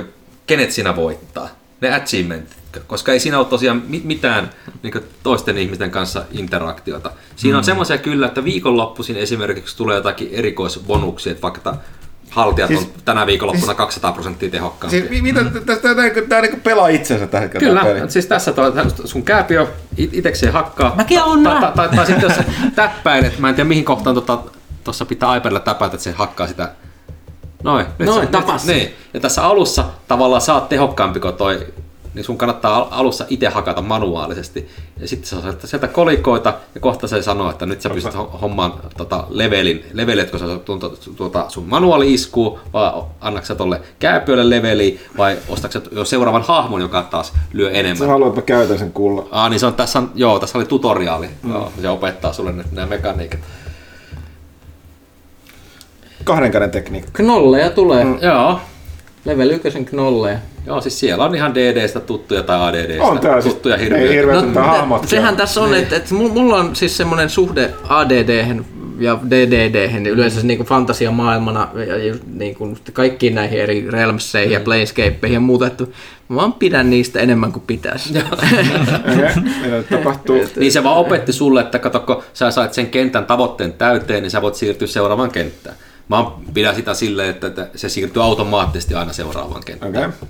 kenet 0.46 0.72
siinä 0.72 0.96
voittaa. 0.96 1.48
Ne 1.80 1.94
achievementit, 1.94 2.56
koska 2.86 3.12
ei 3.12 3.20
siinä 3.20 3.38
ole 3.38 3.46
tosiaan 3.46 3.82
mi- 3.88 4.02
mitään 4.04 4.50
niin 4.82 4.94
toisten 5.22 5.58
ihmisten 5.58 5.90
kanssa 5.90 6.24
interaktiota. 6.32 7.10
Siinä 7.36 7.58
on 7.58 7.64
semmoisia 7.64 7.98
kyllä, 7.98 8.26
että 8.26 8.44
viikonloppuisin 8.44 9.16
esimerkiksi 9.16 9.76
tulee 9.76 9.96
jotakin 9.96 10.28
erikoisbonuksia, 10.32 11.30
että 11.32 11.42
vaikka 11.42 11.60
ta- 11.60 11.76
haltijat 12.34 12.68
Siis- 12.68 12.80
on 12.80 12.86
tänä 13.04 13.26
viikonloppuna 13.26 13.74
200 13.74 14.12
prosenttia 14.12 14.50
tehokkaampia. 14.50 15.00
Siis, 15.00 15.10
mi- 15.10 15.22
mitä, 15.22 15.44
tästä 15.66 15.94
tää 16.28 16.40
niinku 16.40 16.60
pelaa 16.64 16.88
itsensä 16.88 17.26
tähän 17.26 17.50
Kyllä, 17.50 17.84
peli. 17.84 18.10
siis 18.10 18.26
tässä 18.26 18.52
toi, 18.52 18.72
sun 19.04 19.22
kääpiö 19.22 19.66
it- 19.96 20.14
itekseen 20.14 20.52
hakkaa. 20.52 20.92
Mäkin 20.96 21.22
oon 21.22 21.42
tai, 21.42 21.52
tai, 21.52 21.60
nähnyt. 21.60 21.74
tai, 21.76 21.88
tai 21.96 22.06
sitten 22.06 22.22
jos 22.28 22.36
sä 22.36 22.44
täppäilet, 22.74 23.38
mä 23.38 23.48
en 23.48 23.54
tiedä 23.54 23.68
mihin 23.68 23.84
kohtaan 23.84 24.14
tuossa 24.16 24.38
tota, 24.84 25.04
pitää 25.08 25.36
iPadilla 25.36 25.60
täpätä, 25.60 25.94
että 25.94 26.04
se 26.04 26.12
hakkaa 26.12 26.46
sitä. 26.46 26.68
Noin, 27.62 27.86
nyt 27.98 28.06
Noin, 28.08 28.26
se, 28.26 28.32
tapas 28.32 28.66
nyt, 28.66 28.76
niin. 28.76 28.94
Ja 29.14 29.20
tässä 29.20 29.44
alussa 29.46 29.84
tavallaan 30.08 30.42
sä 30.42 30.54
oot 30.54 30.68
tehokkaampi 30.68 31.20
kuin 31.20 31.34
toi, 31.34 31.66
niin 32.14 32.24
sun 32.24 32.38
kannattaa 32.38 32.76
al- 32.76 32.86
alussa 32.90 33.24
itse 33.28 33.48
hakata 33.48 33.82
manuaalisesti. 33.82 34.68
Ja 35.00 35.08
sitten 35.08 35.28
sä 35.28 35.40
saat 35.40 35.60
sieltä 35.64 35.88
kolikoita 35.88 36.54
ja 36.74 36.80
kohta 36.80 37.08
se 37.08 37.22
sanoo, 37.22 37.50
että 37.50 37.66
nyt 37.66 37.80
sä 37.80 37.90
pystyt 37.90 38.14
ho- 38.14 38.36
hommaan 38.42 38.72
tota 38.96 39.26
levelin, 39.28 39.84
leveletko 39.92 40.38
sä 40.38 40.44
tuota, 40.64 40.90
tuota 41.16 41.44
sun 41.48 41.64
manuaali 41.68 42.14
iskuu, 42.14 42.58
vai 42.72 42.92
annaksa 43.20 43.48
sä 43.48 43.54
tolle 43.54 43.80
kääpiölle 43.98 44.50
leveli, 44.50 45.00
vai 45.18 45.38
ostatko 45.48 45.72
sä 45.72 45.80
jo 45.92 46.04
seuraavan 46.04 46.42
hahmon, 46.42 46.80
joka 46.80 47.02
taas 47.02 47.32
lyö 47.52 47.70
Sä 47.70 47.76
enemmän. 47.78 48.08
haluat, 48.08 48.28
että 48.28 48.40
mä 48.40 48.44
käytän 48.46 48.78
sen 48.78 48.92
kullan. 48.92 49.26
Ah, 49.30 49.50
niin 49.50 49.60
se 49.60 49.66
on, 49.66 49.74
tässä 49.74 49.98
on, 49.98 50.10
joo, 50.14 50.38
tässä 50.38 50.58
oli 50.58 50.64
tutoriaali. 50.66 51.28
Mm. 51.42 51.50
Joo, 51.52 51.72
se 51.80 51.88
opettaa 51.88 52.32
sulle 52.32 52.52
nyt 52.52 52.72
nämä 52.72 52.86
mekaniikat. 52.86 53.40
Kahden 56.24 56.50
käden 56.52 56.70
tekniikka. 56.70 57.10
Knolleja 57.12 57.70
tulee. 57.70 58.04
Mm. 58.04 58.18
Joo. 58.22 58.60
Level 59.24 59.50
1 59.50 59.84
knolleja. 59.84 60.38
Joo, 60.66 60.80
siis 60.80 61.00
siellä 61.00 61.24
on 61.24 61.34
ihan 61.34 61.54
DDstä 61.54 62.00
tuttuja 62.00 62.42
tai 62.42 62.60
ADDstä 62.60 63.04
On 63.04 63.18
tää 63.18 63.40
siis, 63.40 63.54
tuttuja 63.54 63.76
hirveä 63.76 64.32
No, 64.32 64.86
no, 64.86 65.02
sehän 65.06 65.36
tässä 65.36 65.60
on, 65.60 65.74
että, 65.74 65.96
että 65.96 66.14
mulla 66.14 66.56
on 66.56 66.76
siis 66.76 66.96
semmoinen 66.96 67.30
suhde 67.30 67.70
ADD 67.88 68.56
ja 68.98 69.18
DDD, 69.30 69.90
niin 69.92 70.06
yleensä 70.06 70.46
niin 70.46 70.56
kuin 70.56 70.66
fantasiamaailmana 70.66 71.68
ja 71.74 71.96
ja 71.98 72.14
niin 72.34 72.54
kuin 72.54 72.76
kaikkiin 72.92 73.34
näihin 73.34 73.60
eri 73.60 73.90
realmseihin 73.90 74.52
ja 74.52 74.60
planescapeihin 74.60 75.34
ja 75.34 75.40
muuta, 75.40 75.66
että 75.66 75.84
mä 76.28 76.36
vaan 76.36 76.52
pidän 76.52 76.90
niistä 76.90 77.20
enemmän 77.20 77.52
kuin 77.52 77.62
pitäisi. 77.66 78.14
Tapahtuu? 79.90 80.36
Niin 80.56 80.72
se 80.72 80.84
vaan 80.84 80.96
opetti 80.96 81.32
sulle, 81.32 81.60
että 81.60 81.78
kato, 81.78 82.00
kun 82.00 82.22
sä 82.34 82.50
sait 82.50 82.72
sen 82.72 82.86
kentän 82.86 83.26
tavoitteen 83.26 83.72
täyteen, 83.72 84.22
niin 84.22 84.30
sä 84.30 84.42
voit 84.42 84.54
siirtyä 84.54 84.88
seuraavaan 84.88 85.30
kenttään. 85.30 85.76
Mä 86.08 86.30
pidän 86.54 86.74
sitä 86.74 86.94
silleen, 86.94 87.30
että 87.30 87.68
se 87.76 87.88
siirtyy 87.88 88.22
automaattisesti 88.22 88.94
aina 88.94 89.12
seuraavaan 89.12 89.64
kenttään. 89.64 89.96
Okei. 89.96 90.28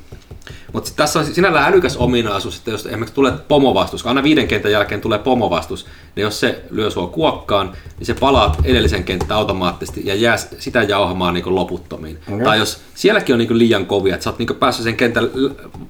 Mutta 0.73 0.91
tässä 0.97 1.19
on 1.19 1.27
sinällään 1.27 1.73
älykäs 1.73 1.97
ominaisuus, 1.97 2.57
että 2.57 2.71
jos 2.71 2.87
esimerkiksi 2.87 3.15
tulee 3.15 3.33
pomovastus, 3.49 4.03
kun 4.03 4.09
aina 4.09 4.23
viiden 4.23 4.49
kentän 4.49 4.73
jälkeen 4.73 5.01
tulee 5.01 5.19
pomovastus, 5.19 5.87
niin 6.17 6.23
jos 6.23 6.41
se 6.41 6.65
lyö 6.71 6.91
sua 6.91 7.07
kuokkaan, 7.07 7.73
niin 7.99 8.07
se 8.07 8.15
palaa 8.15 8.57
edellisen 8.65 9.05
kenttään 9.05 9.39
automaattisesti 9.39 10.03
ja 10.05 10.15
jää 10.15 10.37
sitä 10.37 10.83
jauhamaan 10.83 11.35
niin 11.35 11.55
loputtomiin. 11.55 12.19
Okei. 12.29 12.45
Tai 12.45 12.59
jos 12.59 12.81
sielläkin 12.95 13.35
on 13.35 13.39
niin 13.39 13.59
liian 13.59 13.87
kovia, 13.87 14.15
että 14.15 14.25
sä 14.25 14.31
oot 14.31 14.39
niin 14.39 14.57
päässyt 14.59 14.85
sen 14.85 14.97
kentän 14.97 15.31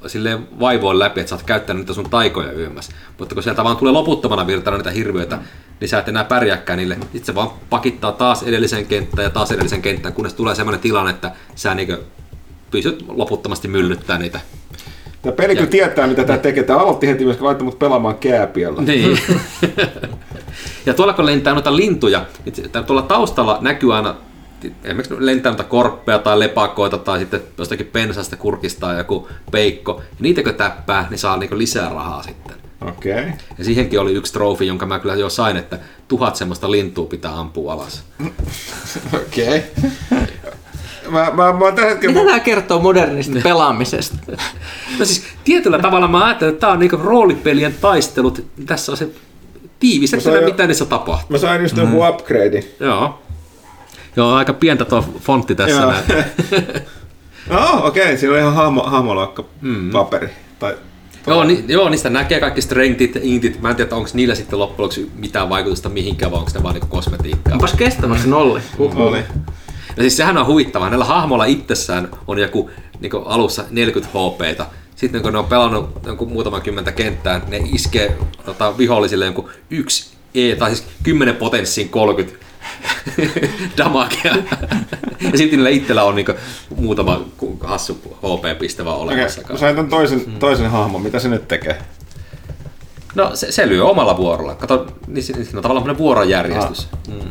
silleen 0.07 0.49
vaivoon 0.61 0.99
läpi, 0.99 1.21
että 1.21 1.31
sä 1.31 1.37
oot 1.37 1.43
käyttänyt 1.43 1.81
niitä 1.81 1.95
sun 1.95 2.11
taikoja 2.11 2.53
yömmässä. 2.53 2.93
Mutta 3.19 3.35
kun 3.35 3.43
sieltä 3.43 3.65
vaan 3.65 3.77
tulee 3.77 3.93
loputtomana 3.93 4.47
virtana 4.47 4.77
niitä 4.77 4.91
hirviöitä, 4.91 5.39
niin 5.81 5.89
sä 5.89 5.99
et 5.99 6.09
enää 6.09 6.25
pärjääkään 6.25 6.79
niille. 6.79 6.95
Sitten 7.01 7.25
se 7.25 7.35
vaan 7.35 7.51
pakittaa 7.71 8.13
taas 8.13 8.43
edellisen 8.43 8.87
kenttään 8.87 9.25
ja 9.25 9.31
taas 9.31 9.53
edellisen 9.53 9.83
kenttään, 9.83 10.15
kunnes 10.15 10.35
tulee 10.35 10.55
sellainen 10.55 10.81
tilanne, 10.81 11.11
että 11.11 11.33
sä 11.55 11.75
niin 11.75 11.99
pystyt 12.83 13.05
loputtomasti 13.09 13.69
myllyttää 13.69 14.19
niitä 14.19 14.41
Tämä 15.23 15.37
peli 15.37 15.57
kyllä 15.57 15.71
tietää, 15.71 16.07
mitä 16.07 16.25
tämä 16.25 16.39
tekee. 16.39 16.63
Tämä 16.63 16.79
aloitti 16.79 17.09
heti 17.09 17.25
myöskin 17.25 17.47
laittoi 17.47 17.65
mut 17.65 17.79
pelaamaan 17.79 18.15
kääpiöllä. 18.15 18.83
Niin. 18.83 19.19
ja 20.87 20.95
tuolla 20.95 21.13
kun 21.13 21.27
lentää 21.27 21.53
noita 21.53 21.77
lintuja, 21.77 22.27
niin 22.45 22.85
tuolla 22.87 23.03
taustalla 23.03 23.59
näkyy 23.61 23.95
aina 23.95 24.15
esimerkiksi 24.85 25.15
lentää 25.19 25.53
noita 25.53 25.65
korppeja 25.65 26.19
tai 26.19 26.39
lepakoita 26.39 26.99
tai 26.99 27.19
sitten 27.19 27.43
jostakin 27.59 27.87
pensasta 27.87 28.37
kurkistaa 28.37 28.95
joku 28.95 29.29
peikko. 29.51 30.01
Ja 30.01 30.17
niitä 30.21 30.43
kun 30.43 30.55
täppää, 30.55 31.07
niin 31.11 31.19
saa 31.19 31.37
niinku 31.37 31.59
lisää 31.59 31.89
rahaa 31.89 32.23
sitten. 32.23 32.57
Okei. 32.81 33.13
Okay. 33.13 33.33
Ja 33.59 33.65
siihenkin 33.65 34.01
oli 34.01 34.13
yksi 34.13 34.33
trofi, 34.33 34.67
jonka 34.67 34.87
mä 34.87 34.99
kyllä 34.99 35.15
jo 35.15 35.29
sain, 35.29 35.57
että 35.57 35.79
tuhat 36.09 36.37
semmoista 36.37 36.71
lintua 36.71 37.07
pitää 37.07 37.39
ampua 37.39 37.73
alas. 37.73 38.05
Okei. 39.27 39.65
Mä, 41.09 41.31
mä, 41.35 41.53
mä 41.53 41.73
tällä 41.73 41.89
hetkellä... 41.89 42.15
Mitä 42.15 42.27
tämä 42.27 42.41
kertoo 42.41 42.81
modernista 42.81 43.39
pelaamisesta? 43.43 44.17
No 44.99 45.05
siis 45.05 45.25
tietyllä 45.45 45.79
tavalla 45.79 46.09
mä 46.09 46.25
ajattelen, 46.25 46.53
että 46.53 46.61
tää 46.61 46.71
on 46.71 46.79
niinku 46.79 46.97
roolipelien 46.97 47.75
taistelut. 47.81 48.47
Tässä 48.67 48.93
on 48.93 48.99
se 48.99 49.09
tiivistettynä, 49.81 50.37
jo- 50.37 50.45
mitä 50.45 50.67
niissä 50.67 50.85
tapahtuu. 50.85 51.27
Mä 51.29 51.39
sain 51.39 51.63
just 51.63 51.77
joku 51.77 52.03
upgrade. 52.09 52.65
Joo. 52.81 53.23
Joo, 54.17 54.35
aika 54.35 54.53
pientä 54.53 54.85
tuo 54.85 55.05
fontti 55.21 55.55
tässä 55.55 55.81
Joo. 55.81 55.93
Oh, 57.51 57.85
okei, 57.85 58.03
okay. 58.03 58.17
siinä 58.17 58.35
on 58.35 58.41
ihan 58.41 58.55
hahmo, 58.55 58.83
hahmolakka 58.83 59.45
mm. 59.61 59.91
paperi. 59.91 60.29
Tai, 60.59 60.77
Joo, 61.27 61.45
ni, 61.45 61.65
joo, 61.69 61.89
niistä 61.89 62.11
näkee 62.11 62.41
kaikki 62.41 62.63
strengthit 62.63 63.15
ja 63.15 63.21
intit. 63.25 63.61
Mä 63.61 63.71
en 63.71 63.77
tiedä, 63.77 63.97
onko 63.97 64.11
niillä 64.15 64.35
sitten 64.35 64.59
loppujen 64.59 64.85
lopuksi 64.85 65.11
mitään 65.17 65.49
vaikutusta 65.49 65.89
mihinkään, 65.89 66.33
vai 66.33 66.39
onko 66.39 66.51
ne 66.55 66.63
vaan 66.63 66.75
niinku 66.75 66.89
kosmetiikkaa. 66.89 67.53
Onpas 67.53 67.73
kestäväksi 67.73 68.29
nolli. 68.29 68.61
oli. 68.79 69.19
No 69.97 70.01
siis 70.01 70.17
sehän 70.17 70.39
on 70.39 70.47
huvittavaa. 70.47 70.91
Näillä 70.91 71.05
hahmoilla 71.05 71.45
itsessään 71.45 72.09
on 72.27 72.39
joku 72.39 72.71
niin 73.01 73.13
alussa 73.25 73.65
40 73.71 74.19
HPtä. 74.19 74.67
Sitten 74.97 75.23
kun 75.23 75.33
ne 75.33 75.39
on 75.39 75.45
pelannut 75.45 75.91
jonkun 76.07 76.33
muutaman 76.33 76.63
kymmentä 76.63 76.93
kenttää, 76.93 77.41
ne 77.49 77.57
iskee 77.73 78.19
tota, 78.45 78.79
vihollisille 78.79 79.25
jonkun 79.25 79.51
yksi 79.71 80.15
E, 80.35 80.57
tai 80.57 80.71
siis 80.77 80.89
10 81.03 81.37
potenssiin 81.37 81.89
30 81.89 82.45
damagea. 83.79 84.35
ja 85.21 85.39
sitten 85.39 85.51
niillä 85.51 85.69
itsellä 85.69 86.05
on 86.05 86.15
niinku 86.15 86.33
muutama 86.77 87.25
ku- 87.37 87.59
hassu 87.63 88.19
HP-piste 88.23 88.85
vaan 88.85 88.99
olemassa. 88.99 89.41
okay. 89.41 89.59
sain 89.59 89.77
ton 89.77 89.89
toisen, 89.89 90.23
mm. 90.27 90.39
toisen 90.39 90.71
hahmon. 90.71 91.03
Mitä 91.03 91.19
se 91.19 91.29
nyt 91.29 91.49
tekee? 91.49 91.79
No 93.15 93.37
se, 93.37 93.53
se 93.53 93.69
lyö 93.69 93.85
omalla 93.85 94.17
vuorolla. 94.17 94.55
Kato, 94.55 94.87
niin 95.07 95.25
on 95.57 95.63
tavallaan 95.63 95.99
vuorojärjestys. 95.99 96.89
Mm. 97.09 97.31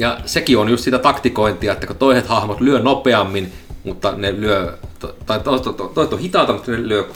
Ja 0.00 0.20
sekin 0.26 0.58
on 0.58 0.68
just 0.68 0.84
sitä 0.84 0.98
taktikointia, 0.98 1.72
että 1.72 1.86
kun 1.86 1.96
toiset 1.96 2.26
hahmot 2.26 2.60
lyö 2.60 2.78
nopeammin, 2.78 3.52
mutta 3.84 4.12
ne 4.16 4.32
lyö, 4.32 4.78
to- 4.98 5.16
tai 5.26 5.40
toiset 5.40 5.64
to, 5.64 5.72
to, 5.72 5.88
toiset 5.88 6.12
on 6.12 6.18
hitaata, 6.18 6.52
mutta 6.52 6.70
ne 6.70 6.88
lyö 6.88 7.08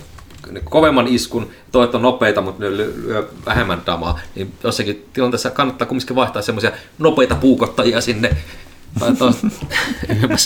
ne 0.51 0.61
kovemman 0.61 1.09
iskun, 1.09 1.51
toiset 1.73 1.95
on 1.95 2.03
nopeita, 2.03 2.41
mutta 2.41 2.65
ne 2.65 2.77
lyö 2.77 3.29
vähemmän 3.47 3.83
damaa, 3.87 4.19
niin 4.35 4.55
jossakin 4.65 5.07
tilanteessa 5.13 5.51
kannattaa 5.51 5.87
kumminkin 5.89 6.17
vaihtaa 6.17 6.43
semmoisia 6.43 6.73
nopeita 6.99 7.35
puukottajia 7.35 8.01
sinne. 8.01 8.37
Tai 8.99 9.11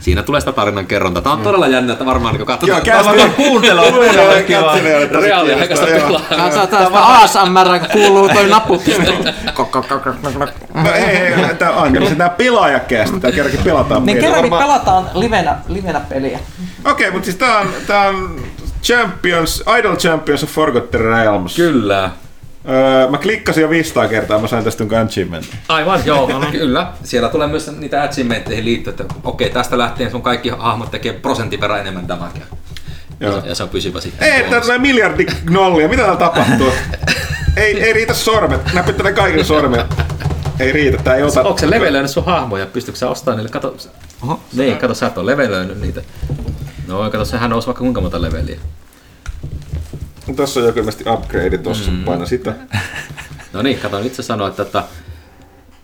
Siinä 0.00 0.22
tulee 0.22 0.40
sitä 0.40 0.52
tarinan 0.52 0.86
kerrontaa. 0.86 1.22
Tämä 1.22 1.32
on 1.32 1.40
todella 1.42 1.66
jännä, 1.66 1.92
että 1.92 2.06
varmaan 2.06 2.34
niin 2.34 2.46
katsotaan. 2.46 2.82
Joo, 2.86 3.02
kästi 3.02 3.30
kuuntelua. 3.36 3.82
Kuuntelua, 3.82 4.12
Reaaliaikaista 4.12 5.20
Reaaliaikaista 5.20 5.86
pelaa. 5.86 6.20
Tää 6.28 6.44
on 6.44 6.68
tästä 6.68 7.06
ASMR, 7.06 7.78
kun 7.80 7.88
kuuluu 7.92 8.28
toi 8.28 8.48
nappu. 8.48 8.82
No 10.74 10.92
ei, 10.92 11.04
ei, 11.04 11.54
tää 11.58 11.70
on 11.70 11.86
Andersen, 11.86 12.16
tää 12.16 12.28
pelaajakästä, 12.28 13.20
tää 13.20 13.32
kerrankin 13.32 13.64
pelataan 13.64 14.06
Niin 14.06 14.16
meillä. 14.16 14.28
kerrankin 14.36 14.58
pelataan 14.58 15.10
livenä, 15.14 15.56
livenä 15.68 16.00
peliä. 16.00 16.38
Okei, 16.84 17.10
mutta 17.10 17.24
siis 17.24 17.36
tää 17.36 17.58
on, 17.58 17.68
tää 17.86 18.08
on 18.08 18.40
Champions, 18.82 19.64
Idol 19.78 19.96
Champions 19.96 20.42
of 20.42 20.50
Forgotten 20.50 21.00
Realms. 21.00 21.56
Kyllä. 21.56 22.10
Öö, 22.68 23.10
mä 23.10 23.18
klikkasin 23.18 23.62
jo 23.62 23.70
500 23.70 24.08
kertaa, 24.08 24.38
mä 24.38 24.46
sain 24.46 24.64
tästä 24.64 24.82
jonkun 24.82 24.98
achievement. 24.98 25.46
Aivan, 25.68 26.00
joo, 26.04 26.28
kyllä. 26.52 26.92
Siellä 27.04 27.28
tulee 27.28 27.46
myös 27.46 27.70
niitä 27.76 28.02
achievementteihin 28.02 28.64
liittyen, 28.64 28.96
että 29.00 29.14
okei, 29.24 29.50
tästä 29.50 29.78
lähtien 29.78 30.10
sun 30.10 30.22
kaikki 30.22 30.48
hahmot 30.48 30.90
tekee 30.90 31.12
prosentin 31.12 31.60
verran 31.60 31.80
enemmän 31.80 32.08
damagea. 32.08 32.42
Joo. 33.20 33.42
Ja, 33.44 33.54
se 33.54 33.62
on 33.62 33.68
pysyvä 33.68 34.00
sitten. 34.00 34.32
Ei, 34.32 34.50
tää 34.50 34.60
tulee 34.60 34.78
miljardi 34.78 35.26
nollia, 35.50 35.88
mitä 35.88 36.02
täällä 36.02 36.18
tapahtuu? 36.18 36.72
ei, 37.56 37.82
ei 37.82 37.92
riitä 37.92 38.14
sormet, 38.14 38.72
näpyttelen 38.72 39.14
kaikille 39.14 39.44
sormet. 39.44 39.86
Ei 40.60 40.72
riitä, 40.72 41.02
tää 41.02 41.14
ei 41.14 41.22
ota. 41.22 41.42
Onko 41.42 41.58
se 41.58 41.70
levelöinyt 41.70 42.10
sun 42.10 42.24
hahmoja? 42.24 42.66
Pystytkö 42.66 42.98
sä 42.98 43.08
ostamaan 43.08 43.36
niille? 43.36 43.50
Kato, 43.50 43.76
Oho, 44.22 44.40
niin, 44.52 44.76
kato, 44.76 44.94
sä 44.94 45.06
et 45.06 45.18
ole 45.18 45.32
levelöinyt 45.32 45.80
niitä. 45.80 46.02
No, 46.86 47.10
kato, 47.10 47.24
sehän 47.24 47.50
nousi 47.50 47.66
vaikka 47.66 47.80
kuinka 47.80 48.00
monta 48.00 48.22
leveliä. 48.22 48.58
Tossa 50.36 50.60
on 50.60 50.66
joku 50.66 50.78
ilmeisesti 50.78 51.04
upgrade 51.10 51.58
tossa, 51.58 51.90
mm. 51.90 52.04
paina 52.04 52.26
sitä. 52.26 52.54
No 53.52 53.62
niin, 53.62 53.78
kato, 53.78 54.00
nyt 54.00 54.14
se 54.14 54.22
sanoo, 54.22 54.48
että, 54.48 54.62
että 54.62 54.84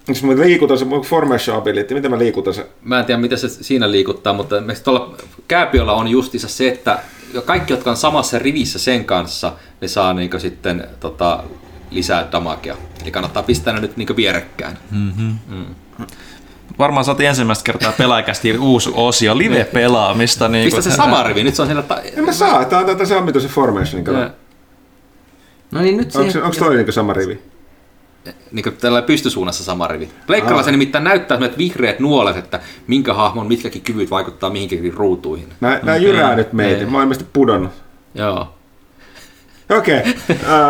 Onks 0.08 0.22
mä 0.22 0.36
liikutan 0.36 0.78
se 0.78 0.84
mun 0.84 1.02
formation 1.02 1.56
ability, 1.58 1.94
miten 1.94 2.10
mä 2.10 2.18
liikutan 2.18 2.54
se? 2.54 2.66
mä 2.82 2.98
en 2.98 3.04
tiedä, 3.04 3.20
miten 3.20 3.38
se 3.38 3.48
siinä 3.48 3.90
liikuttaa, 3.90 4.32
mutta 4.32 4.56
esimerkiksi 4.56 4.84
tuolla 4.84 5.16
kääpiöllä 5.48 5.92
on 5.92 6.08
justiinsa 6.08 6.48
se, 6.48 6.68
että 6.68 6.98
kaikki, 7.44 7.72
jotka 7.72 7.90
on 7.90 7.96
samassa 7.96 8.38
rivissä 8.38 8.78
sen 8.78 9.04
kanssa, 9.04 9.52
ne 9.80 9.88
saa 9.88 10.14
niin 10.14 10.40
sitten 10.40 10.88
tota, 11.00 11.44
lisää 11.90 12.28
damagea. 12.32 12.76
Eli 13.02 13.10
kannattaa 13.10 13.42
pistää 13.42 13.74
ne 13.74 13.80
nyt 13.80 13.96
niin 13.96 14.16
vierekkäin. 14.16 14.76
Varmaan 16.78 17.04
saatiin 17.04 17.28
ensimmäistä 17.28 17.64
kertaa 17.64 17.92
pelaajakästi 17.92 18.58
uusi 18.58 18.90
osio, 18.94 19.38
live-pelaamista. 19.38 20.48
Niin 20.48 20.64
Pistä 20.64 20.82
se 20.82 20.90
sama 20.90 21.22
rivi, 21.22 21.44
nyt 21.44 21.54
se 21.54 21.62
on 21.62 21.68
siellä... 21.68 21.82
Ta- 21.82 22.00
En 22.16 22.24
mä 22.24 22.32
saa, 22.32 22.64
tää 22.64 22.78
on 22.78 22.86
tätä 22.86 23.04
se 23.04 23.16
omituisen 23.16 23.50
formationin 23.50 24.04
kato. 24.04 24.18
No 25.70 25.80
niin, 25.80 25.96
nyt 25.96 26.16
Onko, 26.16 26.30
siihen... 26.30 26.42
onko 26.44 26.56
toi 26.58 26.76
niinku 26.76 26.92
sama 26.92 27.12
rivi? 27.12 27.42
niin 28.52 28.62
kuin 28.62 28.76
tällä 28.76 29.02
pystysuunnassa 29.02 29.64
sama 29.64 29.88
rivi. 29.88 30.10
Pleikkarilla 30.26 30.62
se 30.62 30.70
nimittäin 30.70 31.04
näyttää 31.04 31.36
sellaiset 31.36 31.58
vihreät 31.58 32.00
nuolet, 32.00 32.36
että 32.36 32.60
minkä 32.86 33.14
hahmon 33.14 33.46
mitkäkin 33.46 33.82
kyvyt 33.82 34.10
vaikuttaa 34.10 34.50
mihinkin 34.50 34.94
ruutuihin. 34.94 35.48
Nää, 35.60 35.80
nää 35.82 35.96
jyrää 35.96 36.36
nyt 36.36 36.52
meitä, 36.52 36.86
mä 36.86 36.98
oon 36.98 37.14
pudonnut. 37.32 37.72
Joo. 38.14 38.54
Okei. 39.78 40.00
Okay. 40.00 40.12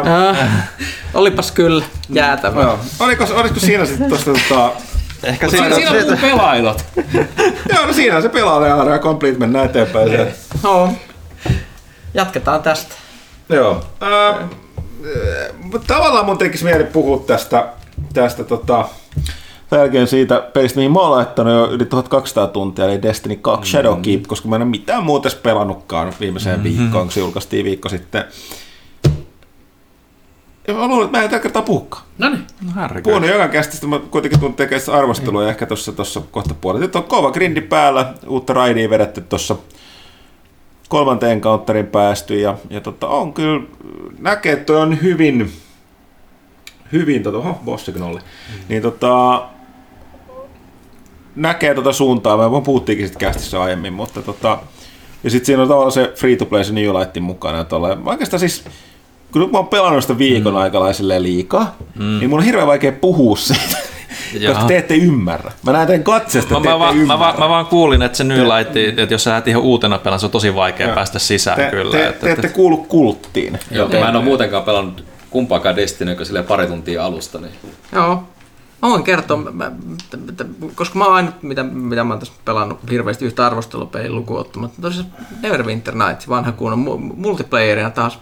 Uh, 0.02 0.08
Äh, 0.38 0.68
olipas 1.14 1.52
kyllä 1.52 1.84
jäätävä. 2.08 2.62
joo. 2.62 2.78
Oliko, 3.00 3.26
olisiko 3.34 3.60
siinä 3.60 3.86
sitten 3.86 4.10
tosta 4.10 4.32
tota... 4.32 4.72
Ehkä 5.24 5.48
Siinä, 5.48 5.74
siinä 5.74 5.90
on 5.90 6.08
mun 6.08 6.18
pelailot. 6.18 6.84
Joo, 7.74 7.86
no 7.86 7.92
siinä 7.92 8.20
se 8.20 8.28
pelaa 8.28 8.66
ja 8.66 8.84
ja 8.84 8.98
complete 8.98 9.38
mennään 9.38 9.66
eteenpäin. 9.66 10.08
Se. 10.08 10.34
No, 10.62 10.92
jatketaan 12.14 12.62
tästä. 12.62 12.94
Joo. 13.48 13.84
Mutta 15.62 15.94
tavallaan 15.94 16.26
mun 16.26 16.38
tekisi 16.38 16.64
mieli 16.64 16.84
puhua 16.84 17.24
tästä, 17.26 17.68
tästä 18.14 18.44
tota, 18.44 18.88
jälkeen 19.70 20.06
siitä 20.06 20.40
pelistä, 20.52 20.76
mihin 20.78 20.92
mä 20.92 21.00
oon 21.00 21.10
laittanut 21.10 21.52
jo 21.52 21.70
yli 21.70 21.84
1200 21.84 22.46
tuntia, 22.46 22.84
eli 22.84 23.02
Destiny 23.02 23.36
2 23.36 23.70
Shadowkeep, 23.70 24.22
koska 24.26 24.48
mä 24.48 24.56
en 24.56 24.62
ole 24.62 24.70
mitään 24.70 25.02
muuta 25.04 25.28
pelannutkaan 25.42 26.12
viimeiseen 26.20 26.62
viikkoon, 26.62 27.04
kun 27.06 27.12
se 27.12 27.20
julkaistiin 27.20 27.64
viikko 27.64 27.88
sitten. 27.88 28.24
Ja 30.66 30.74
mä 30.74 30.88
luulen, 30.88 31.04
että 31.04 31.18
mä 31.18 31.24
en 31.24 31.30
tällä 31.30 31.42
kertaa 31.42 31.62
puhukaan. 31.62 32.02
No 32.18 32.28
niin. 32.28 32.46
Puhunut 33.02 33.30
joka 33.30 33.48
kästistä, 33.48 33.86
mä 33.86 34.00
kuitenkin 34.10 34.40
tuun 34.40 34.54
tekemään 34.54 34.98
arvostelua 34.98 35.42
ja 35.42 35.48
ehkä 35.48 35.66
tuossa 35.66 35.92
tossa 35.92 36.22
kohta 36.30 36.54
puolella. 36.54 36.86
Nyt 36.86 36.96
on 36.96 37.04
kova 37.04 37.30
grindi 37.30 37.60
päällä, 37.60 38.14
uutta 38.26 38.52
raidia 38.52 38.90
vedetty 38.90 39.20
tuossa 39.20 39.56
kolmanteen 40.88 41.32
encounterin 41.32 41.86
päästy 41.86 42.40
ja, 42.40 42.56
ja 42.70 42.80
tota, 42.80 43.08
on 43.08 43.32
kyllä, 43.32 43.62
näkee, 44.18 44.52
että 44.52 44.64
toi 44.64 44.76
on 44.76 45.02
hyvin, 45.02 45.52
hyvin, 46.92 47.22
tota, 47.22 47.38
oho, 47.38 47.60
bossikin 47.64 48.02
oli, 48.02 48.20
niin 48.68 48.82
tota, 48.82 49.42
näkee 51.36 51.74
tota 51.74 51.92
suuntaa, 51.92 52.36
me 52.36 52.62
puhuttiinkin 52.64 53.06
sitten 53.06 53.20
kästissä 53.20 53.62
aiemmin, 53.62 53.92
mutta 53.92 54.22
tota, 54.22 54.58
ja 55.24 55.30
sitten 55.30 55.46
siinä 55.46 55.62
on 55.62 55.68
tavallaan 55.68 55.92
se 55.92 56.12
free 56.14 56.36
to 56.36 56.46
play, 56.46 56.64
se 56.64 56.72
New 56.72 56.98
Lightin 56.98 57.22
mukana. 57.22 57.64
Tolle. 57.64 57.98
Oikeastaan 58.04 58.40
siis, 58.40 58.64
kun 59.42 59.52
mä 59.52 59.58
oon 59.58 59.68
pelannut 59.68 60.02
sitä 60.02 60.18
viikon 60.18 60.52
mm. 60.52 60.58
aikana 60.58 60.86
liikaa, 61.18 61.76
mm. 61.94 62.18
niin 62.18 62.30
mun 62.30 62.38
on 62.38 62.44
hirveän 62.44 62.66
vaikea 62.66 62.92
puhua 62.92 63.36
siitä. 63.36 63.76
koska 64.48 64.64
te 64.64 64.78
ette 64.78 64.94
ymmärrä. 64.94 65.52
Mä 65.62 65.72
näen 65.72 65.86
teidän 65.86 66.04
katseesta, 66.04 66.54
mä, 66.54 66.60
te 66.60 66.68
mä, 66.78 66.90
ette 66.90 67.04
mä, 67.04 67.16
mä, 67.16 67.34
mä, 67.38 67.48
vaan 67.48 67.66
kuulin, 67.66 68.02
että 68.02 68.18
se 68.18 68.24
New 68.24 68.44
Light, 68.44 68.76
että 68.76 69.14
jos 69.14 69.24
sä 69.24 69.30
lähdet 69.30 69.48
ihan 69.48 69.62
uutena 69.62 69.98
pelaan, 69.98 70.20
se 70.20 70.26
on 70.26 70.32
tosi 70.32 70.54
vaikea 70.54 70.86
Joo. 70.86 70.94
päästä 70.94 71.18
sisään 71.18 71.56
te, 71.56 71.70
kyllä. 71.70 71.90
te, 71.90 72.06
että- 72.06 72.26
te 72.26 72.32
ette 72.32 72.48
kuulu 72.48 72.76
kulttiin. 72.76 73.58
Joo, 73.70 73.88
mä 73.88 74.08
en 74.08 74.16
ole 74.16 74.24
muutenkaan 74.24 74.62
pelannut 74.62 75.04
kumpaakaan 75.30 75.76
Destiny, 75.76 76.10
joka 76.10 76.24
silleen 76.24 76.44
pari 76.44 76.66
tuntia 76.66 77.04
alusta. 77.04 77.38
Niin. 77.38 77.52
Joo. 77.92 78.22
Mä 78.82 78.88
voin 78.88 79.02
kertoa, 79.02 79.36
mä, 79.36 79.72
koska 80.74 80.98
mä 80.98 81.04
oon 81.04 81.14
ainut, 81.14 81.42
mitä, 81.42 81.62
mitä 81.62 82.04
mä 82.04 82.12
oon 82.14 82.18
tässä 82.20 82.34
pelannut 82.44 82.78
hirveästi 82.90 83.24
yhtä 83.24 83.46
arvostelupeliä 83.46 84.12
lukuun 84.12 84.40
ottamatta. 84.40 84.82
Tosiaan 84.82 85.06
Neverwinter 85.42 85.94
Nights, 85.94 86.28
vanha 86.28 86.52
kunnon 86.52 86.86
mu- 86.86 87.14
multiplayerina 87.16 87.90
taas. 87.90 88.18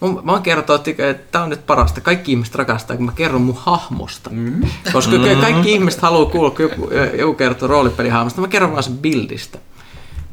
Mä, 0.00 0.08
mä 0.22 0.32
oon 0.32 0.42
kertoa, 0.42 0.76
että 0.86 1.14
tää 1.32 1.42
on 1.42 1.50
nyt 1.50 1.66
parasta. 1.66 2.00
Kaikki 2.00 2.32
ihmiset 2.32 2.54
rakastaa, 2.54 2.96
kun 2.96 3.06
mä 3.06 3.12
kerron 3.12 3.42
mun 3.42 3.58
hahmosta. 3.58 4.30
Mm. 4.30 4.62
Koska 4.92 5.16
mm. 5.16 5.40
kaikki 5.40 5.72
ihmiset 5.72 6.02
haluaa 6.02 6.30
kuulla, 6.30 6.50
kun 6.50 6.62
joku, 6.62 6.90
joku 7.18 7.34
kertoo 7.34 7.68
roolipelihahmosta. 7.68 8.40
Mä 8.40 8.48
kerron 8.48 8.72
vaan 8.72 8.82
sen 8.82 8.98
bildistä. 8.98 9.58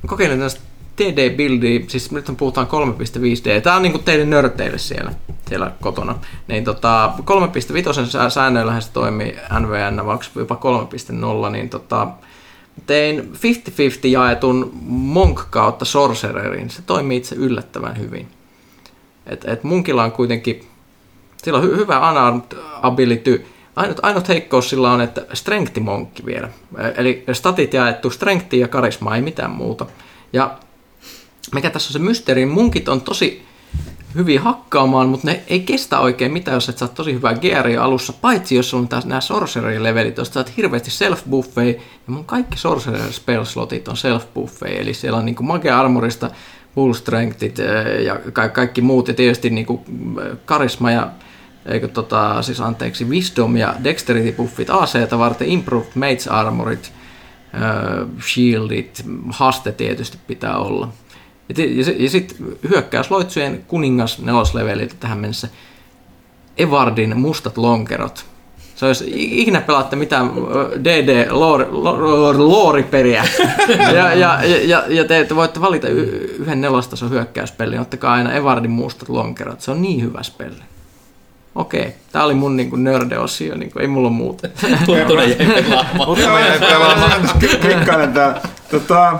Mä 0.03 0.07
kokeilin 0.07 0.39
tästä 0.39 0.61
TD-bildiä, 0.95 1.85
siis 1.87 2.11
nyt 2.11 2.31
puhutaan 2.37 2.67
3.5D. 2.67 3.61
Tää 3.61 3.75
on 3.75 3.81
niinku 3.81 3.99
teille 3.99 4.25
nörteille 4.25 4.77
siellä, 4.77 5.11
siellä 5.49 5.71
kotona. 5.81 6.15
Niin 6.47 6.63
tota, 6.63 7.13
3.5 7.17 8.09
sää- 8.09 8.29
säännöillähän 8.29 8.81
se 8.81 8.91
toimii 8.91 9.35
NVN, 9.59 10.05
vai 10.05 10.13
onko 10.13 10.23
se 10.23 10.29
jopa 10.35 10.59
3.0, 11.45 11.51
niin 11.51 11.69
tota, 11.69 12.07
tein 12.85 13.33
50-50 13.33 14.07
jaetun 14.07 14.71
Monk 14.89 15.41
kautta 15.49 15.85
Sorcererin. 15.85 16.69
Se 16.69 16.81
toimii 16.81 17.17
itse 17.17 17.35
yllättävän 17.35 17.97
hyvin. 17.97 18.27
Et, 19.25 19.45
et 19.45 19.63
munkilla 19.63 20.03
on 20.03 20.11
kuitenkin, 20.11 20.67
sillä 21.43 21.59
on 21.59 21.65
hy- 21.65 21.77
hyvä 21.77 22.11
unarmed 22.11 22.57
ability. 22.81 23.45
Ainut, 23.75 23.99
ainut 24.01 24.27
heikkous 24.27 24.69
sillä 24.69 24.91
on, 24.91 25.01
että 25.01 25.25
strength 25.33 25.79
monkki 25.79 26.25
vielä. 26.25 26.49
Eli 26.95 27.23
statit 27.33 27.73
jaettu 27.73 28.09
strengthia 28.09 28.59
ja 28.59 28.67
karismaa, 28.67 29.15
ei 29.15 29.21
mitään 29.21 29.51
muuta. 29.51 29.85
Ja 30.33 30.57
mikä 31.53 31.69
tässä 31.69 31.89
on 31.89 31.93
se 31.93 31.99
mysteeri, 31.99 32.45
munkit 32.45 32.89
on 32.89 33.01
tosi 33.01 33.45
hyviä 34.15 34.41
hakkaamaan, 34.41 35.09
mutta 35.09 35.27
ne 35.27 35.43
ei 35.47 35.59
kestä 35.59 35.99
oikein 35.99 36.33
mitään, 36.33 36.55
jos 36.55 36.69
et 36.69 36.77
saa 36.77 36.87
tosi 36.87 37.13
hyvää 37.13 37.33
gearia 37.33 37.83
alussa, 37.83 38.13
paitsi 38.13 38.55
jos 38.55 38.69
sulla 38.69 38.87
on 38.93 39.01
nämä 39.05 39.21
sorcery-levelit, 39.21 40.17
joista 40.17 40.33
saat 40.33 40.57
hirveästi 40.57 40.91
self 40.91 41.23
buffeja 41.29 41.69
ja 41.71 41.79
mun 42.07 42.25
kaikki 42.25 42.57
sorcerer 42.57 43.13
spell 43.13 43.43
slotit 43.43 43.87
on 43.87 43.97
self 43.97 44.25
buffeja, 44.33 44.81
eli 44.81 44.93
siellä 44.93 45.17
on 45.17 45.25
niinku 45.25 45.43
magia 45.43 45.79
armorista 45.79 46.31
full 46.75 46.93
strengthit 46.93 47.59
eh, 47.59 48.03
ja 48.03 48.19
ka- 48.33 48.49
kaikki 48.49 48.81
muut, 48.81 49.07
ja 49.07 49.13
tietysti 49.13 49.49
niinku 49.49 49.83
eh, 50.21 50.37
karisma 50.45 50.91
ja 50.91 51.11
eikö 51.65 51.87
tota, 51.87 52.41
siis 52.41 52.61
anteeksi, 52.61 53.05
wisdom 53.05 53.57
ja 53.57 53.75
dexterity 53.83 54.31
buffit 54.31 54.69
AC-ta 54.69 55.19
varten, 55.19 55.47
improved 55.47 55.91
mage 55.95 56.29
armorit, 56.29 56.93
äh, 57.55 58.07
shieldit, 58.33 59.03
haste 59.29 59.71
tietysti 59.71 60.17
pitää 60.27 60.57
olla. 60.57 60.93
Ja, 61.57 61.65
ja, 61.65 61.93
ja 61.97 62.09
sitten 62.09 62.37
hyökkäysloitsujen 62.69 63.63
kuningas 63.67 64.19
nelosleveliltä 64.19 64.95
tähän 64.99 65.17
mennessä 65.17 65.47
Evardin 66.57 67.17
mustat 67.17 67.57
lonkerot. 67.57 68.25
Se 68.83 68.87
olisi 68.87 69.05
ikinä 69.41 69.61
pelaatte 69.61 69.95
mitään 69.95 70.31
DD 70.83 71.27
loori- 71.29 71.67
lo- 71.71 72.37
looriperiä. 72.49 73.23
ja, 73.95 74.13
ja, 74.13 74.39
ja, 74.43 74.83
ja 74.87 75.03
te, 75.07 75.25
te 75.25 75.35
voitte 75.35 75.61
valita 75.61 75.87
y- 75.87 76.35
yhden 76.39 76.61
nelostason 76.61 77.09
hyökkäyspellin. 77.09 77.79
Ottakaa 77.79 78.13
aina 78.13 78.33
Evardin 78.33 78.71
mustat 78.71 79.09
lonkerot. 79.09 79.61
Se 79.61 79.71
on 79.71 79.81
niin 79.81 80.01
hyvä 80.01 80.23
spelli. 80.23 80.61
Okei, 81.55 81.93
tää 82.11 82.23
oli 82.23 82.33
mun 82.33 82.55
niinku 82.57 82.75
nörde-osio, 82.75 83.55
niinku, 83.55 83.79
ei 83.79 83.87
mulla 83.87 84.09
muuta. 84.09 84.47
Tuntunen 84.85 85.29
jäi 85.29 85.35
pelaamaan. 85.63 86.19
Joo, 86.71 86.89
mä 87.23 87.33
klikkailen 87.61 88.13
tää. 88.13 88.41
Tota, 88.71 89.19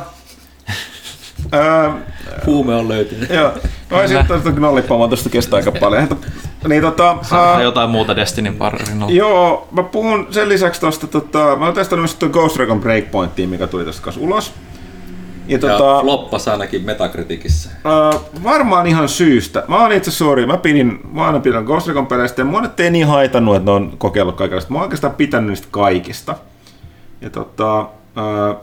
ää, 1.52 1.98
Huume 2.46 2.76
on 2.76 2.90
löytynyt. 2.90 3.30
joo, 3.30 3.52
mä 3.92 3.98
olisin 3.98 4.18
ottanut 4.18 4.44
tuon 4.44 4.56
knollipalman, 4.56 5.10
tosta 5.10 5.30
kestää 5.30 5.58
aika 5.58 5.72
paljon. 5.72 6.08
Niin 6.68 6.82
tota, 6.82 7.18
Saadaan 7.22 7.56
ää, 7.56 7.62
jotain 7.64 7.90
muuta 7.90 8.16
Destinin 8.16 8.56
parina. 8.56 9.10
Joo, 9.10 9.68
mä 9.72 9.84
puhun 9.84 10.28
sen 10.32 10.50
lisäksi 10.50 10.82
tosta, 10.82 11.08
tota, 11.08 11.56
mä 11.56 11.66
oon 11.66 11.74
testannut 11.74 12.02
myös 12.02 12.16
tuon 12.16 12.32
Ghost 12.32 12.56
Recon 12.58 12.82
Breakpointia, 12.82 13.48
mikä 13.48 13.68
tuli 13.68 13.86
tästä 13.86 14.02
kanssa 14.02 14.22
ulos. 14.22 14.54
Ja, 15.48 15.56
Ja 15.56 15.60
tota, 15.60 16.02
floppas 16.02 16.48
ainakin 16.48 16.86
Metacriticissa. 16.86 17.70
Uh, 18.14 18.44
varmaan 18.44 18.88
ihan 18.88 19.10
syystä. 19.10 19.64
Mä 19.68 19.82
oon 19.82 19.92
itse 19.92 20.12
sorry, 20.12 20.46
mä 20.46 20.58
pidin, 20.58 21.00
mä 21.12 21.26
aina 21.26 21.40
pidän 21.40 21.64
Ghost 21.64 21.88
Recon 21.88 22.08
peleistä 22.08 22.42
ja 22.42 22.46
mua 22.46 22.62
nyt 22.62 22.80
ei 22.80 22.90
niin 22.92 23.08
haitannut, 23.08 23.56
että 23.56 23.72
ne 23.72 23.76
on 23.76 23.94
kokeillut 23.98 24.36
kaikenlaista. 24.36 24.72
Mä 24.72 24.78
oon 24.78 24.84
oikeastaan 24.84 25.14
pitänyt 25.14 25.50
niistä 25.50 25.68
kaikista. 25.72 26.36
Ja 27.22 27.30
tota... 27.30 27.80
Uh, 27.82 28.58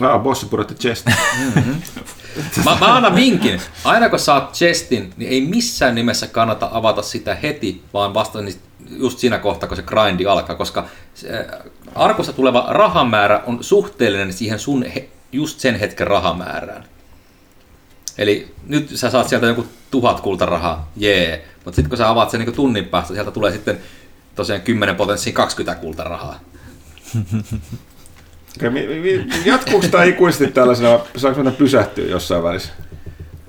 Ah, 0.00 0.20
bossi 0.20 0.46
pudotti 0.46 0.74
chest. 0.74 1.06
Mä, 2.64 2.76
mä 2.80 2.94
annan 2.94 3.14
vinkin. 3.14 3.60
Aina 3.84 4.08
kun 4.08 4.18
saat 4.18 4.52
chestin, 4.52 5.12
niin 5.16 5.30
ei 5.30 5.40
missään 5.40 5.94
nimessä 5.94 6.26
kannata 6.26 6.68
avata 6.72 7.02
sitä 7.02 7.34
heti, 7.34 7.82
vaan 7.94 8.14
vasta 8.14 8.40
niin 8.40 8.60
just 8.90 9.18
siinä 9.18 9.38
kohtaa, 9.38 9.68
kun 9.68 9.76
se 9.76 9.82
grindi 9.82 10.26
alkaa, 10.26 10.56
koska 10.56 10.86
se, 11.14 11.46
arkusta 11.94 12.32
tuleva 12.32 12.66
rahamäärä 12.68 13.42
on 13.46 13.64
suhteellinen 13.64 14.32
siihen 14.32 14.58
sun 14.58 14.82
he, 14.82 15.08
just 15.32 15.60
sen 15.60 15.74
hetken 15.74 16.06
rahamäärään. 16.06 16.84
Eli 18.18 18.54
nyt 18.66 18.90
sä 18.94 19.10
saat 19.10 19.28
sieltä 19.28 19.46
joku 19.46 19.66
tuhat 19.90 20.20
kultarahaa, 20.20 20.90
jee. 20.96 21.44
Mutta 21.64 21.76
sitten 21.76 21.88
kun 21.88 21.98
sä 21.98 22.08
avaat 22.08 22.30
sen 22.30 22.40
niin 22.40 22.52
tunnin 22.52 22.84
päästä, 22.84 23.14
sieltä 23.14 23.30
tulee 23.30 23.52
sitten 23.52 23.78
tosiaan 24.34 24.60
10 24.60 24.96
potenssiin 24.96 25.34
20 25.34 25.80
kultarahaa. 25.80 26.40
Okay, 28.56 28.70
mi, 28.70 28.86
mi, 28.86 29.26
jatkuuko 29.44 29.86
tämä 29.90 30.04
ikuisesti 30.04 30.46
tällaisena, 30.46 30.98
saanko 31.16 31.42
mennä 31.42 31.58
pysähtyä 31.58 32.04
jossain 32.04 32.42
välissä? 32.42 32.72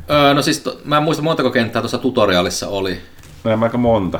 Öö, 0.09 0.33
no 0.33 0.41
siis 0.41 0.59
to, 0.59 0.81
mä 0.85 0.97
en 0.97 1.03
muista 1.03 1.23
montako 1.23 1.51
kenttää 1.51 1.81
tuossa 1.81 1.97
tutoriaalissa 1.97 2.67
oli. 2.67 2.99
Meillä 3.43 3.65
aika 3.65 3.77
monta. 3.77 4.19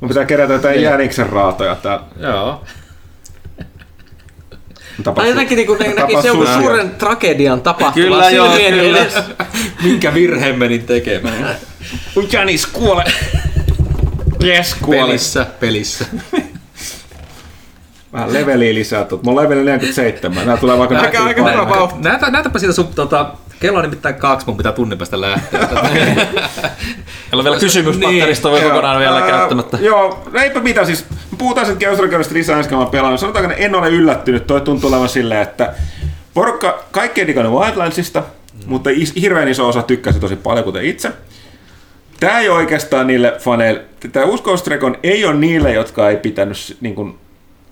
Mun 0.00 0.08
pitää 0.08 0.24
kerätä 0.24 0.52
jotain 0.52 0.72
Niin. 0.74 0.82
jäniksen 0.84 1.28
raatoja 1.28 1.74
täällä. 1.74 2.04
Joo. 2.20 2.64
Tapas 5.04 5.22
Tai 5.24 5.28
jotenkin 5.30 5.58
tapas 5.66 5.94
näki 5.96 6.22
se 6.22 6.28
susia. 6.30 6.58
suuren 6.58 6.90
tragedian 6.90 7.60
tapahtuvan 7.60 8.08
Kyllä 8.08 8.30
joo, 8.30 8.48
kyllä. 8.70 9.06
Minkä 9.82 10.14
virheen 10.14 10.58
menin 10.58 10.82
tekemään? 10.86 11.56
Jänis 12.32 12.66
kuole! 12.66 13.04
Yes, 14.44 14.74
kuole. 14.74 15.00
Pelissä, 15.06 15.46
pelissä. 15.60 16.04
Vähän 18.14 18.32
leveliä 18.32 18.74
lisää. 18.74 19.04
tuot. 19.04 19.22
Mulla 19.22 19.40
on 19.40 19.44
leveli 19.44 19.64
47. 19.64 20.46
Nää 20.46 20.56
tulee 20.56 20.78
vaikka 20.78 20.98
Aika- 20.98 21.24
aika 21.24 21.50
hyvä 21.50 21.68
vauhti. 21.68 22.02
Näytä, 22.02 22.30
näytäpä 22.30 22.58
siitä 22.58 22.72
sun, 22.72 22.86
tota, 22.94 23.30
kello 23.60 23.78
on 23.78 23.84
nimittäin 23.84 24.14
kaksi, 24.14 24.46
mun 24.46 24.56
pitää 24.56 24.72
tunnin 24.72 24.98
päästä 24.98 25.20
lähteä. 25.20 25.60
Meillä 27.30 27.40
on 27.40 27.44
vielä 27.44 27.58
kysymyspatterista 27.58 28.50
voi 28.50 28.60
kokonaan 28.60 28.98
vielä 28.98 29.18
Ää, 29.18 29.30
käyttämättä. 29.30 29.78
Joo, 29.80 30.22
no 30.32 30.40
eipä 30.40 30.60
mitä 30.60 30.84
siis. 30.84 31.06
Puhutaan 31.38 31.66
sitten 31.66 31.88
Geostrogerista 31.88 32.34
lisää 32.34 32.56
ensi 32.56 32.70
kerralla 32.70 32.90
pelannut. 32.90 33.20
Sanotaanko, 33.20 33.50
että 33.50 33.64
en 33.64 33.74
ole 33.74 33.88
yllättynyt. 33.88 34.46
Toi 34.46 34.60
tuntuu 34.60 34.90
olevan 34.90 35.08
silleen, 35.08 35.42
että 35.42 35.74
porukka, 36.34 36.84
kaikki 36.90 37.20
ei 37.20 37.26
digannut 37.26 37.60
Wildlandsista, 37.60 38.20
mm. 38.20 38.60
mutta 38.66 38.90
is, 38.92 39.12
hirveän 39.20 39.48
iso 39.48 39.68
osa 39.68 39.82
tykkäsi 39.82 40.20
tosi 40.20 40.36
paljon, 40.36 40.64
kuten 40.64 40.84
itse. 40.84 41.10
Tämä 42.20 42.38
ei 42.38 42.48
ole 42.48 42.58
oikeastaan 42.58 43.06
niille 43.06 43.34
faneille, 43.38 43.84
tämä 44.12 44.26
Recon 44.66 44.96
ei 45.02 45.24
ole 45.24 45.34
niille, 45.34 45.72
jotka 45.72 46.10
ei 46.10 46.16
pitänyt, 46.16 46.76
niin 46.80 46.94
kuin, 46.94 47.18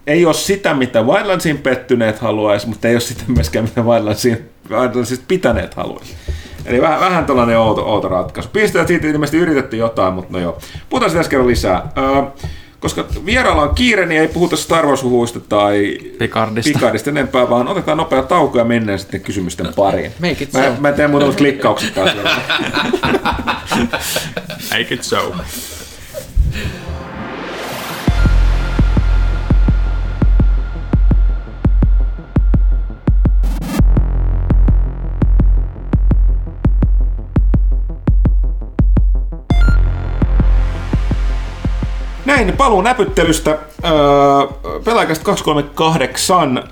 ei 0.07 0.27
ole 0.27 0.35
sitä, 0.35 0.75
mitä 0.75 1.03
Wildlandsiin 1.03 1.59
pettyneet 1.59 2.19
haluaisi, 2.19 2.69
mutta 2.69 2.89
ei 2.89 2.95
ole 2.95 3.01
sitä 3.01 3.25
myöskään, 3.27 3.65
mitä 3.65 3.83
Wildlandsiin, 3.83 4.51
Wildlandsista 4.71 5.25
pitäneet 5.29 5.75
haluaisi. 5.75 6.15
Eli 6.67 6.81
vähän, 6.81 7.01
vähän 7.01 7.27
tällainen 7.27 7.59
outo, 7.59 7.87
outo 7.87 8.09
ratkaisu. 8.09 8.49
Pisteet 8.53 8.89
siitä 8.89 9.07
ilmeisesti 9.07 9.37
yritettiin 9.37 9.81
jotain, 9.81 10.15
mutta 10.15 10.33
no 10.33 10.39
joo. 10.39 10.59
Puhutaan 10.89 11.11
sitä 11.11 11.29
kerralla 11.29 11.51
lisää. 11.51 11.93
Öö, 11.99 12.23
koska 12.81 13.05
vieraalla 13.27 13.63
on 13.63 13.75
kiire, 13.75 14.07
niin 14.07 14.21
ei 14.21 14.29
puhuta 14.29 14.57
Star 14.57 14.85
Wars-huhuista 14.85 15.41
tai 15.49 15.99
Picardista. 16.19 16.73
Picardista 16.73 17.11
enempää, 17.11 17.51
vaan 17.51 17.69
otetaan 17.69 17.99
nopea 17.99 18.23
tauko 18.23 18.59
ja 18.59 18.65
mennään 18.65 18.99
sitten 18.99 19.21
kysymysten 19.21 19.75
pariin. 19.77 20.13
Make 20.21 20.45
it 20.45 20.53
Mä, 20.53 20.63
so. 20.63 20.81
mä 20.81 20.93
teen 20.93 21.11
muutamat 21.11 21.37
klikkaukset 21.37 21.95
taas. 21.95 22.11
Make 24.73 24.95
it 24.95 25.03
so. 25.03 25.35
Näin, 42.33 42.57
paluu 42.57 42.83
näpyttelystä. 42.83 43.51
Öö, 43.51 44.81
Pelaajakasta 44.85 45.25
238. 45.25 46.59
Öö, 46.59 46.65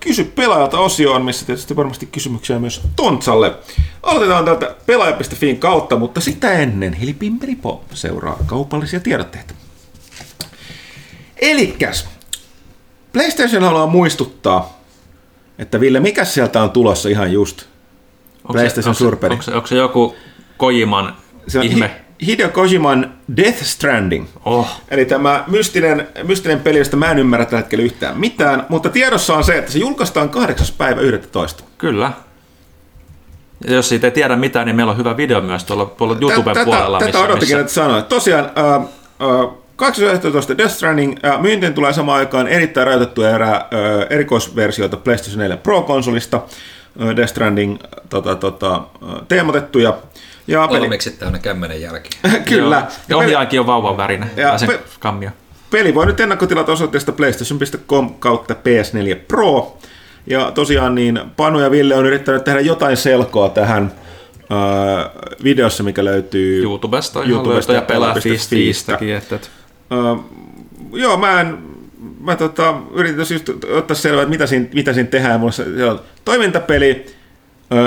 kysy 0.00 0.24
pelaajalta 0.24 0.78
osioon, 0.78 1.24
missä 1.24 1.46
tietysti 1.46 1.76
varmasti 1.76 2.06
kysymyksiä 2.06 2.58
myös 2.58 2.80
Tontsalle. 2.96 3.52
Aloitetaan 4.02 4.44
täältä 4.44 4.74
pelaaja.fiin 4.86 5.58
kautta, 5.58 5.96
mutta 5.96 6.20
sitä 6.20 6.52
ennen 6.52 6.92
Heli 6.92 7.12
Pimperi 7.12 7.56
Pop 7.56 7.82
seuraa 7.94 8.36
kaupallisia 8.46 9.00
tiedotteita. 9.00 9.54
Elikkäs, 11.40 12.08
PlayStation 13.12 13.62
haluaa 13.62 13.86
muistuttaa, 13.86 14.80
että 15.58 15.80
Ville, 15.80 16.00
mikä 16.00 16.24
sieltä 16.24 16.62
on 16.62 16.70
tulossa 16.70 17.08
ihan 17.08 17.32
just? 17.32 17.62
Onko 18.44 18.52
PlayStation 18.52 18.94
se, 18.94 19.04
onko, 19.04 19.18
se, 19.20 19.26
onko, 19.26 19.42
se, 19.42 19.54
onko 19.54 19.66
se 19.66 19.76
joku 19.76 20.16
Kojiman 20.56 21.16
Se 21.48 21.58
on 21.58 21.64
ihme? 21.64 22.01
Hi- 22.22 22.26
Hideo 22.26 22.48
Kojiman 22.48 23.12
Death 23.36 23.62
Stranding. 23.62 24.26
Oh, 24.44 24.68
Eli 24.90 25.04
tämä 25.04 25.44
mystinen, 25.46 26.08
mystinen 26.22 26.60
peli, 26.60 26.78
josta 26.78 26.96
mä 26.96 27.10
en 27.10 27.18
ymmärrä 27.18 27.44
tällä 27.44 27.60
hetkellä 27.60 27.84
yhtään 27.84 28.20
mitään, 28.20 28.66
mutta 28.68 28.88
tiedossa 28.88 29.34
on 29.34 29.44
se, 29.44 29.58
että 29.58 29.72
se 29.72 29.78
julkaistaan 29.78 30.28
8. 30.28 30.66
päivä 30.78 31.00
11. 31.00 31.64
kyllä. 31.78 32.12
Ja 33.66 33.74
jos 33.74 33.88
siitä 33.88 34.06
ei 34.06 34.10
tiedä 34.10 34.36
mitään, 34.36 34.66
niin 34.66 34.76
meillä 34.76 34.92
on 34.92 34.98
hyvä 34.98 35.16
video 35.16 35.40
myös 35.40 35.64
tuolla, 35.64 35.86
tuolla 35.86 36.16
YouTuben 36.20 36.54
tätä, 36.54 36.64
puolella. 36.64 36.98
Tätä 36.98 37.18
odotinkin, 37.18 37.60
että 37.60 37.72
sanoit. 37.72 38.08
Tosiaan, 38.08 38.44
äh, 38.58 38.74
äh, 38.74 39.62
8.11. 39.76 40.58
Death 40.58 40.74
Stranding, 40.74 41.16
äh, 41.24 41.40
myyntiin 41.40 41.74
tulee 41.74 41.92
samaan 41.92 42.18
aikaan 42.18 42.48
erittäin 42.48 42.86
rajoitettuja 42.86 43.30
erää 43.30 43.54
äh, 43.56 43.66
erikoisversioita 44.10 44.96
PlayStation 44.96 45.38
4 45.38 45.56
Pro-konsolista, 45.56 46.40
Death 47.16 47.30
Stranding 47.30 47.78
tota, 48.08 48.34
tota, 48.36 48.82
teemotettuja. 49.28 49.94
Ja 50.46 50.68
peli, 50.68 50.78
Kolmeksi 50.80 51.10
täynnä 51.10 51.38
kämmenen 51.38 51.80
jälkeen. 51.80 52.42
kyllä. 52.48 52.76
Ja 52.76 52.86
Ja 53.08 53.18
peli, 53.18 53.58
on 53.60 53.66
vauvan 53.66 53.96
värinen. 53.96 54.30
Ja 54.36 54.48
Ja 54.48 54.58
se 54.58 54.66
pe- 54.66 54.80
kammio. 55.00 55.30
Peli 55.70 55.94
voi 55.94 56.06
nyt 56.06 56.20
ennakkotilata 56.20 56.72
osoitteesta 56.72 57.12
playstation.com 57.12 58.14
kautta 58.14 58.54
PS4 58.54 59.16
Pro. 59.28 59.78
Ja 60.26 60.50
tosiaan 60.50 60.94
niin 60.94 61.20
Panu 61.36 61.60
ja 61.60 61.70
Ville 61.70 61.94
on 61.94 62.06
yrittänyt 62.06 62.44
tehdä 62.44 62.60
jotain 62.60 62.96
selkoa 62.96 63.48
tähän 63.48 63.92
äh, 64.52 65.10
videossa, 65.44 65.82
mikä 65.82 66.04
löytyy 66.04 66.62
YouTubesta, 66.62 67.18
ihan 67.20 67.30
YouTubesta 67.30 67.72
ja. 67.72 67.78
Että, 69.16 69.36
että 69.36 69.48
Äh, 69.92 70.24
joo, 70.92 71.16
mä 71.16 71.40
en, 71.40 71.58
mä 72.22 72.36
tota, 72.36 72.74
yritin 72.94 73.18
just 73.34 73.48
ottaa 73.76 73.94
selvää, 73.94 74.22
että 74.22 74.30
mitä 74.30 74.46
siinä, 74.46 74.66
mitä 74.74 74.92
siinä 74.92 75.08
tehdään. 75.08 75.40
Mulla 75.40 75.52
se, 75.52 75.64
se 75.76 75.84
on 75.84 76.00
toimintapeli, 76.24 77.06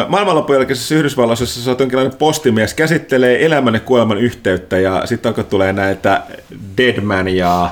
Maailmanlopun 0.08 0.56
jälkeisessä 0.56 0.96
Yhdysvalloissa, 0.96 1.44
jossa 1.44 1.62
sä 1.62 1.72
oot 1.72 1.80
jonkinlainen 1.80 2.18
postimies, 2.18 2.74
käsittelee 2.74 3.46
elämän 3.46 3.74
ja 3.74 3.80
kuoleman 3.80 4.18
yhteyttä 4.18 4.78
ja 4.80 5.02
sitten 5.06 5.30
alkoi 5.30 5.44
tulee 5.44 5.74
näitä 5.74 6.22
Deadman 6.78 7.28
ja 7.28 7.70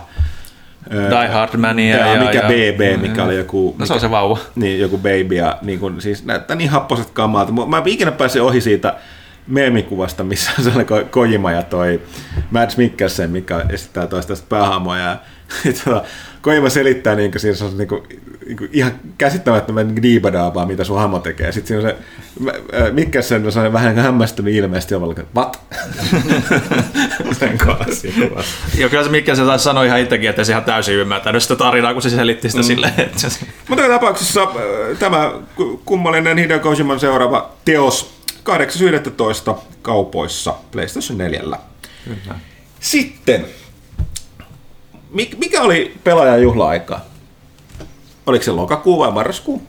Die 0.91 1.27
Hard 1.27 1.57
Mania 1.57 1.97
ja, 1.97 2.13
ja- 2.13 2.19
mikä 2.19 2.37
ja- 2.39 2.49
BB, 2.49 3.01
mikä 3.01 3.23
oli 3.23 3.35
joku... 3.37 3.75
no 3.79 3.85
se 3.85 3.93
on 3.93 3.97
mikä- 3.97 4.07
se 4.07 4.11
vauva. 4.11 4.37
niin, 4.55 4.79
joku 4.79 4.97
baby 4.97 5.35
ja 5.35 5.57
niin 5.61 5.79
kun, 5.79 6.01
siis 6.01 6.25
näyttää 6.25 6.55
niin 6.55 6.69
happoset 6.69 7.09
kamalta. 7.09 7.51
Mä 7.51 7.77
en 7.77 7.83
ikinä 7.87 8.11
pääsin 8.11 8.41
ohi 8.41 8.61
siitä 8.61 8.93
meemikuvasta, 9.47 10.23
missä 10.23 10.51
on 10.57 10.63
sellainen 10.63 10.87
Ko- 10.87 11.05
Kojima 11.09 11.51
ja 11.51 11.63
toi 11.63 12.01
Mads 12.51 12.77
Mikkelsen, 12.77 13.29
mikä 13.29 13.65
esittää 13.69 14.07
toista 14.07 14.33
päähahmoa. 14.49 14.97
Ja, 14.97 15.17
Kojima 16.43 16.69
selittää, 16.69 17.15
niin 17.15 17.31
siinä 17.37 17.55
se 17.55 17.65
on 17.65 17.77
niin 17.77 17.87
kuin, 17.87 18.03
niin 18.47 18.57
kuin 18.57 18.69
ihan 18.73 18.91
käsittämättömän 19.17 20.01
diibadaa 20.01 20.53
vaan, 20.53 20.67
mitä 20.67 20.83
sun 20.83 20.97
hahmo 20.97 21.19
tekee. 21.19 21.51
Sitten 21.51 21.67
siinä 21.67 21.89
on 21.89 21.95
se 21.95 22.81
äh, 22.81 22.91
Mikkelsen 22.91 23.45
on 23.45 23.51
sellainen 23.51 23.73
vähän 23.73 23.95
hämmästynyt 23.95 24.53
ilmeisesti, 24.53 24.95
on 24.95 25.11
että 25.11 25.23
what? 25.35 25.59
Sen 27.39 27.57
kanssa. 27.57 28.07
Ja 28.77 28.89
kyllä 28.89 29.03
se 29.03 29.09
Mikkel 29.09 29.35
se 29.35 29.45
taisi 29.45 29.63
sanoa 29.63 29.83
ihan 29.83 29.99
itsekin, 29.99 30.29
että 30.29 30.43
se 30.43 30.51
ihan 30.51 30.63
täysin 30.63 30.95
ymmärtänyt 30.95 31.43
sitä 31.43 31.55
tarinaa, 31.55 31.93
kun 31.93 32.01
se 32.01 32.09
selitti 32.09 32.49
sitä 32.49 32.61
mm. 32.61 32.67
silleen, 32.67 32.93
että 32.97 33.29
se, 33.29 33.45
Mutta 33.67 33.87
tapauksessa 33.87 34.41
äh, 34.41 34.97
tämä 34.99 35.31
ku- 35.55 35.81
kummallinen 35.85 36.37
Hideo 36.37 36.59
Kojiman 36.59 36.99
seuraava 36.99 37.49
teos 37.65 38.13
8.11. 39.51 39.55
kaupoissa 39.81 40.55
PlayStation 40.71 41.17
4. 41.17 41.41
Kyllä. 42.05 42.39
Sitten, 42.79 43.45
mikä 45.13 45.61
oli 45.61 45.93
pelaajan 46.03 46.41
juhla-aika? 46.43 46.99
Oliko 48.25 48.43
se 48.43 48.51
lokakuu 48.51 48.99
vai 48.99 49.11
marraskuu? 49.11 49.61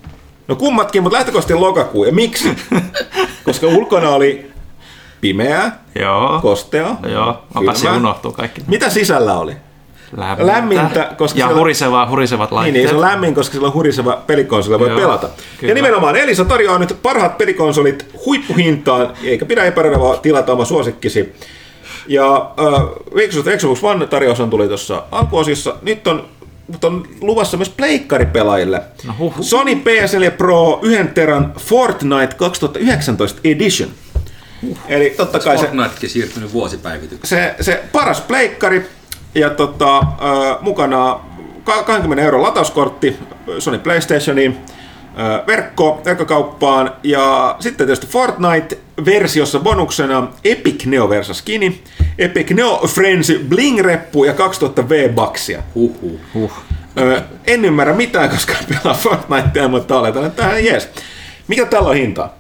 No 0.49 0.57
kummatkin, 0.57 1.03
mutta 1.03 1.17
lähtökohtaisesti 1.17 1.61
lokakuu. 1.61 2.05
Ja 2.05 2.13
miksi? 2.13 2.57
Koska 3.45 3.67
ulkona 3.67 4.11
oli 4.11 4.51
pimeää, 5.21 5.79
Joo. 6.01 6.39
kosteaa, 6.43 6.99
Joo, 7.13 7.43
onpa 7.55 7.75
se 7.75 7.91
unohtuu 7.91 8.33
kaikki. 8.33 8.61
Mitä 8.67 8.91
sisällä 8.91 9.39
oli? 9.39 9.57
Lämmintä, 10.17 10.47
Lämmintä, 10.53 11.15
koska 11.19 11.39
ja 11.39 11.47
siellä- 11.47 11.59
hurisevaa, 11.61 12.09
hurisevat 12.09 12.51
Niin, 12.51 12.57
laitteet. 12.57 12.75
niin, 12.83 12.89
se 12.89 12.95
on 12.95 13.01
lämmin, 13.01 13.35
koska 13.35 13.53
sillä 13.53 13.67
on 13.67 13.75
huriseva 13.75 14.23
pelikonsoli, 14.27 14.79
voi 14.79 14.89
Joo, 14.89 14.99
pelata. 15.01 15.29
kyllä. 15.59 15.71
Ja 15.71 15.75
nimenomaan 15.75 16.17
Elisa 16.17 16.45
tarjoaa 16.45 16.79
nyt 16.79 16.97
parhaat 17.03 17.39
pelikonsolit 17.39 18.07
huippuhintaan, 18.27 19.09
eikä 19.25 19.45
pidä 19.45 19.65
epäröidä 19.65 20.01
vaan 20.01 20.21
tilata 20.21 20.53
oma 20.53 20.65
suosikkisi. 20.65 21.35
Ja 22.07 22.55
äh, 22.59 23.57
Xbox 23.59 23.83
One 23.85 24.07
tarjous 24.07 24.41
on 24.41 24.51
tuli 24.51 24.69
tuossa 24.69 25.03
alkuosiossa. 25.11 25.75
Nyt 25.83 26.07
on, 26.07 26.29
nyt 26.69 26.85
on 26.85 27.07
luvassa 27.21 27.57
myös 27.57 27.69
pleikkaripelaajille. 27.69 28.83
No 29.07 29.15
huh. 29.19 29.35
Sony 29.41 29.75
PS4 29.75 30.31
Pro 30.31 30.79
1 30.83 31.07
teran 31.15 31.53
Fortnite 31.59 32.35
2019 32.37 33.41
Edition. 33.45 33.91
Eli 34.89 35.11
totta 35.17 35.39
kai 35.39 35.59
se, 35.59 35.65
Fortnitekin 35.67 36.11
siirtynyt 36.11 36.53
vuosipäivitykseen. 36.53 37.55
se, 37.57 37.65
se 37.65 37.85
paras 37.93 38.21
pleikkari 38.21 38.87
ja 39.35 39.51
tota, 39.51 39.99
äh, 39.99 40.05
mukana 40.61 41.21
ka- 41.65 41.83
20 41.83 42.23
euron 42.25 42.43
latauskortti 42.43 43.17
Sony 43.59 43.79
PlayStationiin, 43.79 44.57
verkko, 45.47 46.03
verkkokauppaan 46.05 46.93
ja 47.03 47.57
sitten 47.61 47.87
tietysti 47.87 48.07
Fortnite-versiossa 48.07 49.61
bonuksena 49.61 50.29
Epic 50.45 50.87
Neo 50.87 51.09
Versa 51.09 51.35
Skini, 51.35 51.83
Epic 52.19 52.51
Neo 52.51 52.87
Frenzy 52.87 53.47
Bling-reppu 53.49 54.25
ja 54.25 54.35
2000 54.35 54.89
V-baksia. 54.89 55.63
Huhhuh. 55.75 56.21
Huh. 56.35 56.53
Ö, 56.99 57.23
en 57.47 57.65
ymmärrä 57.65 57.95
mitään, 57.95 58.31
koska 58.31 58.55
pelaa 58.69 58.99
Fortnitea, 58.99 59.69
mutta 59.69 59.99
oletan, 59.99 60.27
että 60.27 60.43
tähän 60.43 60.65
jees. 60.65 60.89
Mikä 61.49 61.67
tällä 61.67 61.89
on 61.89 61.95
hinta? 61.95 62.31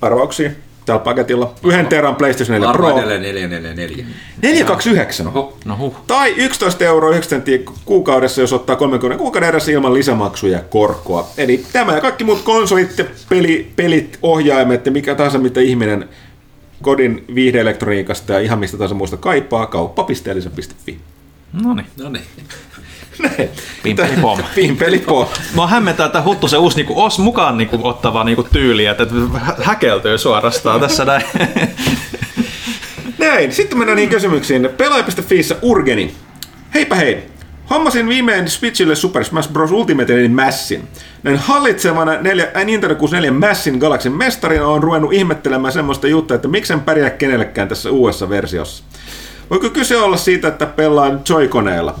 Arvauksia 0.00 0.50
tällä 0.86 0.98
paketilla. 1.00 1.54
Yhden 1.64 1.86
teran 1.86 2.16
PlayStation 2.16 2.54
4 2.54 2.68
Arvo 2.70 2.86
Pro. 2.86 2.98
edelleen 2.98 3.22
444. 3.22 4.06
429. 4.42 5.26
Oho. 5.26 5.58
No 5.64 5.76
huh. 5.76 5.96
Tai 6.06 6.34
11 6.36 6.84
euroa 6.84 7.10
9 7.10 7.30
senttiä 7.30 7.58
kuukaudessa, 7.84 8.40
jos 8.40 8.52
ottaa 8.52 8.76
30 8.76 9.18
kuukauden 9.18 9.48
erässä 9.48 9.72
ilman 9.72 9.94
lisämaksuja 9.94 10.58
ja 10.58 10.64
korkoa. 10.70 11.28
Eli 11.38 11.64
tämä 11.72 11.94
ja 11.94 12.00
kaikki 12.00 12.24
muut 12.24 12.42
konsolit 12.42 12.98
ja 12.98 13.04
peli, 13.28 13.72
pelit, 13.76 14.18
ohjaimet 14.22 14.86
ja 14.86 14.92
mikä 14.92 15.14
tahansa, 15.14 15.38
mitä 15.38 15.60
ihminen 15.60 16.08
kodin 16.82 17.24
viihdeelektroniikasta 17.34 18.32
ja 18.32 18.40
ihan 18.40 18.58
mistä 18.58 18.76
tahansa 18.76 18.94
muusta 18.94 19.16
kaipaa, 19.16 19.66
kauppa.elisa.fi. 19.66 20.98
No 21.52 21.74
niin. 21.74 22.22
Näin. 23.18 23.50
Pimpeli 23.82 24.16
pom. 24.20 24.38
Pimpeli 24.54 24.98
pom. 24.98 25.26
Mua 25.54 25.66
hämmentää, 25.66 26.06
että 26.06 26.22
Huttu 26.22 26.48
se 26.48 26.56
uusi 26.56 26.76
niinku, 26.76 27.02
os 27.02 27.18
mukaan 27.18 27.58
niinku, 27.58 27.78
ottava 27.82 28.24
niinku, 28.24 28.42
tyyli, 28.42 28.86
että, 28.86 29.02
että 29.02 29.14
hä- 29.38 29.56
häkeltyy 29.62 30.18
suorastaan 30.18 30.80
tässä 30.80 31.04
näin. 31.04 31.22
Näin, 33.18 33.52
sitten 33.52 33.78
mennään 33.78 33.96
niihin 33.96 34.10
kysymyksiin. 34.10 34.68
Pelaaja.fiissä 34.76 35.56
Urgeni. 35.62 36.14
Heipä 36.74 36.94
hei. 36.94 37.22
Hommasin 37.70 38.08
viimein 38.08 38.50
Switchille 38.50 38.94
Super 38.94 39.24
Smash 39.24 39.52
Bros. 39.52 39.70
Ultimate 39.70 40.14
eli 40.14 40.28
Massin. 40.28 40.88
Näin 41.22 41.36
hallitsevana 41.38 42.12
neljä, 42.20 42.48
äh, 42.56 42.64
Nintendo 42.64 42.94
64 42.94 43.48
Massin 43.48 43.78
Galaxin 43.78 44.12
mestarina 44.12 44.66
on 44.66 44.82
ruvennut 44.82 45.12
ihmettelemään 45.12 45.72
semmoista 45.72 46.06
juttua, 46.08 46.34
että 46.34 46.48
miksen 46.48 46.80
pärjää 46.80 47.10
kenellekään 47.10 47.68
tässä 47.68 47.90
uudessa 47.90 48.28
versiossa. 48.28 48.84
Voiko 49.50 49.70
kyse 49.70 49.96
olla 49.96 50.16
siitä, 50.16 50.48
että 50.48 50.66
pelaan 50.66 51.20
Joy-koneella? 51.28 51.98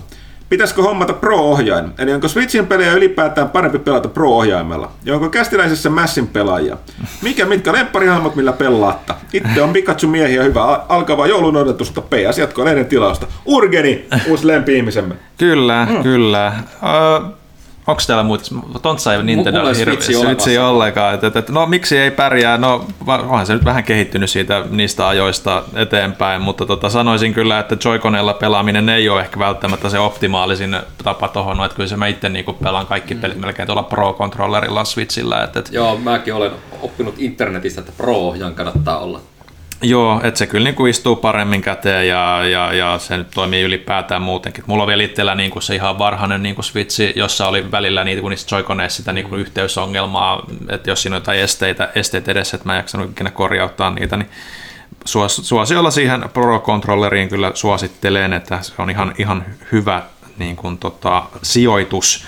Pitäisikö 0.48 0.82
hommata 0.82 1.12
Pro-ohjain? 1.12 1.84
Eli 1.98 2.12
onko 2.12 2.28
Switchin 2.28 2.66
pelejä 2.66 2.92
ylipäätään 2.92 3.50
parempi 3.50 3.78
pelata 3.78 4.08
Pro-ohjaimella? 4.08 4.90
Ja 5.04 5.14
onko 5.14 5.28
kästiläisessä 5.30 5.90
Massin 5.90 6.26
pelaajia? 6.26 6.76
Mikä 7.22 7.46
mitkä 7.46 7.72
lempparihahmot, 7.72 8.36
millä 8.36 8.52
pelaatta? 8.52 9.14
Itse 9.32 9.62
on 9.62 9.72
Pikachu-miehiä 9.72 10.42
hyvä 10.42 10.62
al- 10.64 10.80
alkavaa 10.88 11.26
joulun 11.26 11.56
odotusta. 11.56 12.00
PS 12.00 12.38
jatkoa 12.38 12.64
lehden 12.64 12.86
tilausta. 12.86 13.26
Urgeni, 13.46 14.06
uusi 14.28 14.46
lempi-ihmisemme. 14.46 15.14
Kyllä, 15.38 15.86
mm. 15.90 16.02
kyllä. 16.02 16.52
Ö, 16.82 17.43
onko 17.86 18.02
täällä 18.06 18.24
muuta? 18.24 18.44
Tontsa 18.82 19.14
ei 19.14 19.22
Nintendo 19.22 19.58
mulla 19.58 19.70
ei 19.70 19.78
hirveä 19.78 20.00
Switchi 20.00 20.58
ollenkaan. 20.58 21.14
Et, 21.14 21.24
et, 21.24 21.36
et, 21.36 21.48
no 21.48 21.66
miksi 21.66 21.98
ei 21.98 22.10
pärjää? 22.10 22.58
No 22.58 22.84
onhan 23.06 23.46
se 23.46 23.54
nyt 23.54 23.64
vähän 23.64 23.84
kehittynyt 23.84 24.30
siitä 24.30 24.64
niistä 24.70 25.08
ajoista 25.08 25.62
eteenpäin, 25.74 26.42
mutta 26.42 26.66
tota, 26.66 26.90
sanoisin 26.90 27.34
kyllä, 27.34 27.58
että 27.58 27.74
Joy-Conella 27.74 28.34
pelaaminen 28.34 28.88
ei 28.88 29.08
ole 29.08 29.20
ehkä 29.20 29.38
välttämättä 29.38 29.88
se 29.88 29.98
optimaalisin 29.98 30.76
tapa 31.04 31.28
tohon, 31.28 31.56
no, 31.56 31.64
että 31.64 31.76
kyllä 31.76 31.88
se 31.88 31.96
mä 31.96 32.06
itse 32.06 32.28
niinku 32.28 32.52
pelaan 32.52 32.86
kaikki 32.86 33.14
pelit 33.14 33.38
melkein 33.38 33.66
tuolla 33.66 33.82
Pro-controllerilla 33.82 34.84
Switchillä. 34.84 35.44
Et, 35.44 35.56
et, 35.56 35.68
Joo, 35.72 35.96
mäkin 35.96 36.34
olen 36.34 36.50
oppinut 36.82 37.14
internetistä, 37.18 37.80
että 37.80 37.92
Pro-ohjaan 37.96 38.54
kannattaa 38.54 38.98
olla. 38.98 39.20
Joo, 39.84 40.20
että 40.22 40.38
se 40.38 40.46
kyllä 40.46 40.64
niin 40.64 40.74
kuin 40.74 40.90
istuu 40.90 41.16
paremmin 41.16 41.62
käteen 41.62 42.08
ja, 42.08 42.44
ja, 42.44 42.72
ja 42.72 42.98
se 42.98 43.16
nyt 43.16 43.30
toimii 43.30 43.62
ylipäätään 43.62 44.22
muutenkin. 44.22 44.64
Mulla 44.66 44.82
on 44.82 44.86
vielä 44.86 45.02
itsellä 45.02 45.34
niin 45.34 45.50
kuin 45.50 45.62
se 45.62 45.74
ihan 45.74 45.98
varhainen 45.98 46.42
niin 46.42 46.54
kuin 46.54 46.64
switchi, 46.64 47.12
jossa 47.16 47.48
oli 47.48 47.70
välillä 47.70 48.04
niitä, 48.04 48.22
kun 48.22 48.30
niistä 48.30 48.56
joy 48.56 48.64
sitä 48.88 49.12
niin 49.12 49.28
kuin 49.28 49.40
yhteysongelmaa, 49.40 50.46
että 50.68 50.90
jos 50.90 51.02
siinä 51.02 51.16
on 51.16 51.22
jotain 51.22 51.40
esteitä, 51.40 51.88
esteitä 51.94 52.32
edessä, 52.32 52.56
että 52.56 52.68
mä 52.68 52.72
en 52.72 52.76
jaksanut 52.76 53.10
ikinä 53.10 53.30
korjauttaa 53.30 53.90
niitä, 53.90 54.16
niin 54.16 54.30
suos, 55.04 55.36
suosiolla 55.36 55.90
siihen 55.90 56.24
Pro-controlleriin 56.32 57.28
kyllä 57.28 57.50
suosittelen, 57.54 58.32
että 58.32 58.58
se 58.62 58.72
on 58.78 58.90
ihan, 58.90 59.14
ihan 59.18 59.44
hyvä 59.72 60.02
niin 60.38 60.56
kuin, 60.56 60.78
tota, 60.78 61.22
sijoitus 61.42 62.26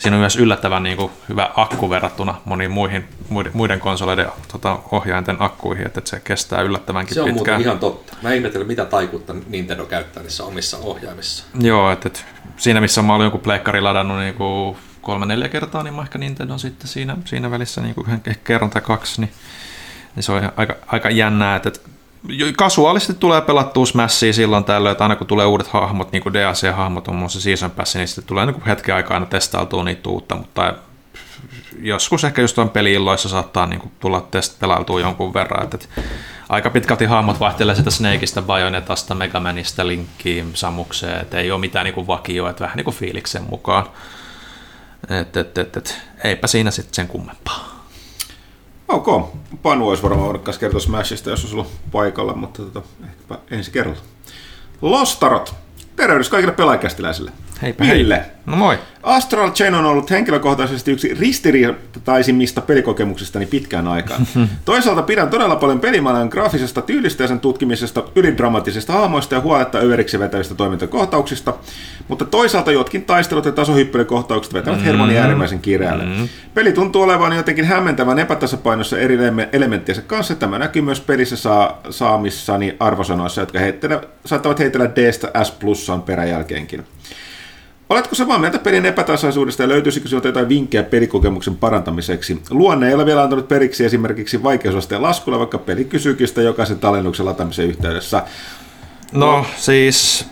siinä 0.00 0.16
on 0.16 0.20
myös 0.20 0.36
yllättävän 0.36 0.82
niin 0.82 0.96
kuin, 0.96 1.12
hyvä 1.28 1.50
akku 1.56 1.90
verrattuna 1.90 2.34
moniin 2.44 2.70
muihin, 2.70 3.04
muiden, 3.28 3.52
muiden 3.54 3.80
konsoleiden 3.80 4.26
tota, 4.52 4.78
ohjainten 4.92 5.36
akkuihin, 5.38 5.86
että 5.86 6.00
se 6.04 6.20
kestää 6.20 6.62
yllättävänkin 6.62 7.14
Se 7.14 7.20
on 7.20 7.24
pitkään. 7.24 7.60
muuten 7.60 7.60
ihan 7.60 7.78
totta. 7.78 8.16
Mä 8.22 8.32
ihmettelen, 8.32 8.66
mitä 8.66 8.84
taikuutta 8.84 9.34
Nintendo 9.48 9.86
käyttää 9.86 10.22
niissä 10.22 10.44
omissa 10.44 10.78
ohjaimissa. 10.78 11.44
Joo, 11.60 11.90
että, 11.92 12.06
että 12.06 12.20
siinä 12.56 12.80
missä 12.80 13.02
mä 13.02 13.14
olin 13.14 13.24
joku 13.24 13.38
pleikkari 13.38 13.80
ladannut 13.80 14.18
niin 14.18 14.34
kuin 14.34 14.76
kolme 15.00 15.26
neljä 15.26 15.48
kertaa, 15.48 15.82
niin 15.82 15.94
mä 15.94 16.02
ehkä 16.02 16.18
Nintendo 16.18 16.58
sitten 16.58 16.88
siinä, 16.88 17.16
siinä 17.24 17.50
välissä 17.50 17.80
niin 17.80 17.94
kuin 17.94 18.06
kerran 18.44 18.70
tai 18.70 18.82
kaksi, 18.82 19.20
niin, 19.20 19.32
niin 20.16 20.22
se 20.22 20.32
on 20.32 20.52
aika, 20.56 20.76
aika 20.86 21.10
jännää, 21.10 21.56
että, 21.56 21.68
että 21.68 21.89
kasuaalisesti 22.56 23.14
tulee 23.14 23.40
pelattua 23.40 23.86
Smashia 23.86 24.32
silloin 24.32 24.64
tällöin, 24.64 24.92
että 24.92 25.04
aina 25.04 25.16
kun 25.16 25.26
tulee 25.26 25.46
uudet 25.46 25.68
hahmot, 25.68 26.12
niin 26.12 26.22
kuin 26.22 26.32
DLC-hahmot 26.32 27.08
on 27.08 27.16
muassa 27.16 27.40
Season 27.40 27.70
Pass, 27.70 27.94
niin 27.94 28.08
sitten 28.08 28.24
tulee 28.24 28.46
niin 28.46 28.62
hetken 28.66 28.94
aikaa 28.94 29.14
aina 29.14 29.26
testailtua 29.26 29.84
niitä 29.84 30.08
uutta, 30.08 30.36
mutta 30.36 30.74
joskus 31.82 32.24
ehkä 32.24 32.42
just 32.42 32.58
on 32.58 32.70
peli-illoissa 32.70 33.28
saattaa 33.28 33.66
niin 33.66 33.80
kuin 33.80 33.92
tulla 34.00 34.26
test 34.30 34.58
pelailtua 34.58 35.00
jonkun 35.00 35.34
verran, 35.34 35.64
että, 35.64 35.76
että 35.76 36.02
aika 36.48 36.70
pitkälti 36.70 37.04
hahmot 37.04 37.40
vaihtelee 37.40 37.74
sitä 37.74 37.90
Snakeista, 37.90 38.42
Bayonetasta, 38.42 39.14
Megamanista, 39.14 39.86
Linkkiin, 39.86 40.50
Samukseen, 40.54 41.20
että 41.20 41.38
ei 41.38 41.50
ole 41.50 41.60
mitään 41.60 41.84
niin 41.84 41.94
kuin 41.94 42.06
vakioa, 42.06 42.50
että 42.50 42.64
vähän 42.64 42.76
niin 42.76 42.84
kuin 42.84 42.96
fiiliksen 42.96 43.42
mukaan. 43.50 43.86
että 45.20 45.40
et, 45.40 45.58
et, 45.58 45.76
et, 45.76 45.98
eipä 46.24 46.46
siinä 46.46 46.70
sitten 46.70 46.94
sen 46.94 47.08
kummempaa. 47.08 47.79
Ok. 48.90 49.30
Panu 49.62 49.88
olisi 49.88 50.02
varmaan 50.02 50.26
voinut 50.26 50.58
kertoa 50.60 50.80
Smashista, 50.80 51.30
jos 51.30 51.40
olisi 51.40 51.56
ollut 51.56 51.70
paikalla, 51.92 52.34
mutta 52.34 52.62
tota, 52.62 52.82
ehkäpä 53.04 53.38
ensi 53.50 53.70
kerralla. 53.70 54.00
Lostarot. 54.82 55.54
Tervehdys 55.96 56.28
kaikille 56.28 56.54
pelaajakästiläisille. 56.54 57.32
Heipä 57.62 57.84
Ville. 57.84 58.14
hei. 58.14 58.24
No 58.46 58.56
moi. 58.56 58.78
Astral 59.02 59.50
Chain 59.50 59.74
on 59.74 59.84
ollut 59.84 60.10
henkilökohtaisesti 60.10 60.92
yksi 60.92 61.14
ristiriitaisimmista 61.14 62.60
pelikokemuksistani 62.60 63.46
pitkään 63.46 63.88
aikaan. 63.88 64.26
Toisaalta 64.64 65.02
pidän 65.02 65.28
todella 65.28 65.56
paljon 65.56 65.80
pelimaailman 65.80 66.28
graafisesta 66.28 66.82
tyylistä 66.82 67.24
ja 67.24 67.28
sen 67.28 67.40
tutkimisesta, 67.40 68.04
ylidramaattisista 68.14 68.92
hahmoista 68.92 69.34
ja 69.34 69.40
huoletta 69.40 69.78
överiksi 69.78 70.18
vetävistä 70.18 70.54
toimintakohtauksista, 70.54 71.54
mutta 72.08 72.24
toisaalta 72.24 72.72
jotkin 72.72 73.04
taistelut 73.04 73.44
ja 73.44 73.52
tasohyppelykohtaukset 73.52 74.54
vetävät 74.54 74.84
hermoni 74.84 75.18
äärimmäisen 75.18 75.60
kireälle. 75.60 76.04
Peli 76.54 76.72
tuntuu 76.72 77.02
olevan 77.02 77.36
jotenkin 77.36 77.64
hämmentävän 77.64 78.18
epätasapainossa 78.18 78.98
eri 78.98 79.16
eleme- 79.16 79.48
elementtiensä 79.52 80.02
kanssa. 80.02 80.34
Tämä 80.34 80.58
näkyy 80.58 80.82
myös 80.82 81.00
pelissä 81.00 81.36
saa, 81.36 81.80
saamissani 81.90 82.76
arvosanoissa, 82.80 83.40
jotka 83.40 83.58
heittele, 83.58 84.00
saattavat 84.24 84.58
heitellä 84.58 84.90
D-stä 84.96 85.44
S 85.44 85.50
plussaan 85.50 86.02
peräjälkeenkin. 86.02 86.84
Oletko 87.90 88.14
samaa 88.14 88.38
mieltä 88.38 88.58
pelin 88.58 88.86
epätasaisuudesta 88.86 89.62
ja 89.62 89.68
löytyisikö 89.68 90.08
sinulta 90.08 90.28
jotain 90.28 90.48
vinkkejä 90.48 90.82
pelikokemuksen 90.82 91.56
parantamiseksi? 91.56 92.42
Luonne 92.50 92.88
ei 92.88 92.94
ole 92.94 93.06
vielä 93.06 93.22
antanut 93.22 93.48
periksi 93.48 93.84
esimerkiksi 93.84 94.42
vaikeusasteen 94.42 95.02
laskulla, 95.02 95.38
vaikka 95.38 95.58
peli 95.58 95.84
kysyykin 95.84 96.28
sitä 96.28 96.42
jokaisen 96.42 96.78
tallennuksen 96.78 97.26
lataamisen 97.26 97.66
yhteydessä. 97.66 98.22
No 99.12 99.46
siis 99.56 100.28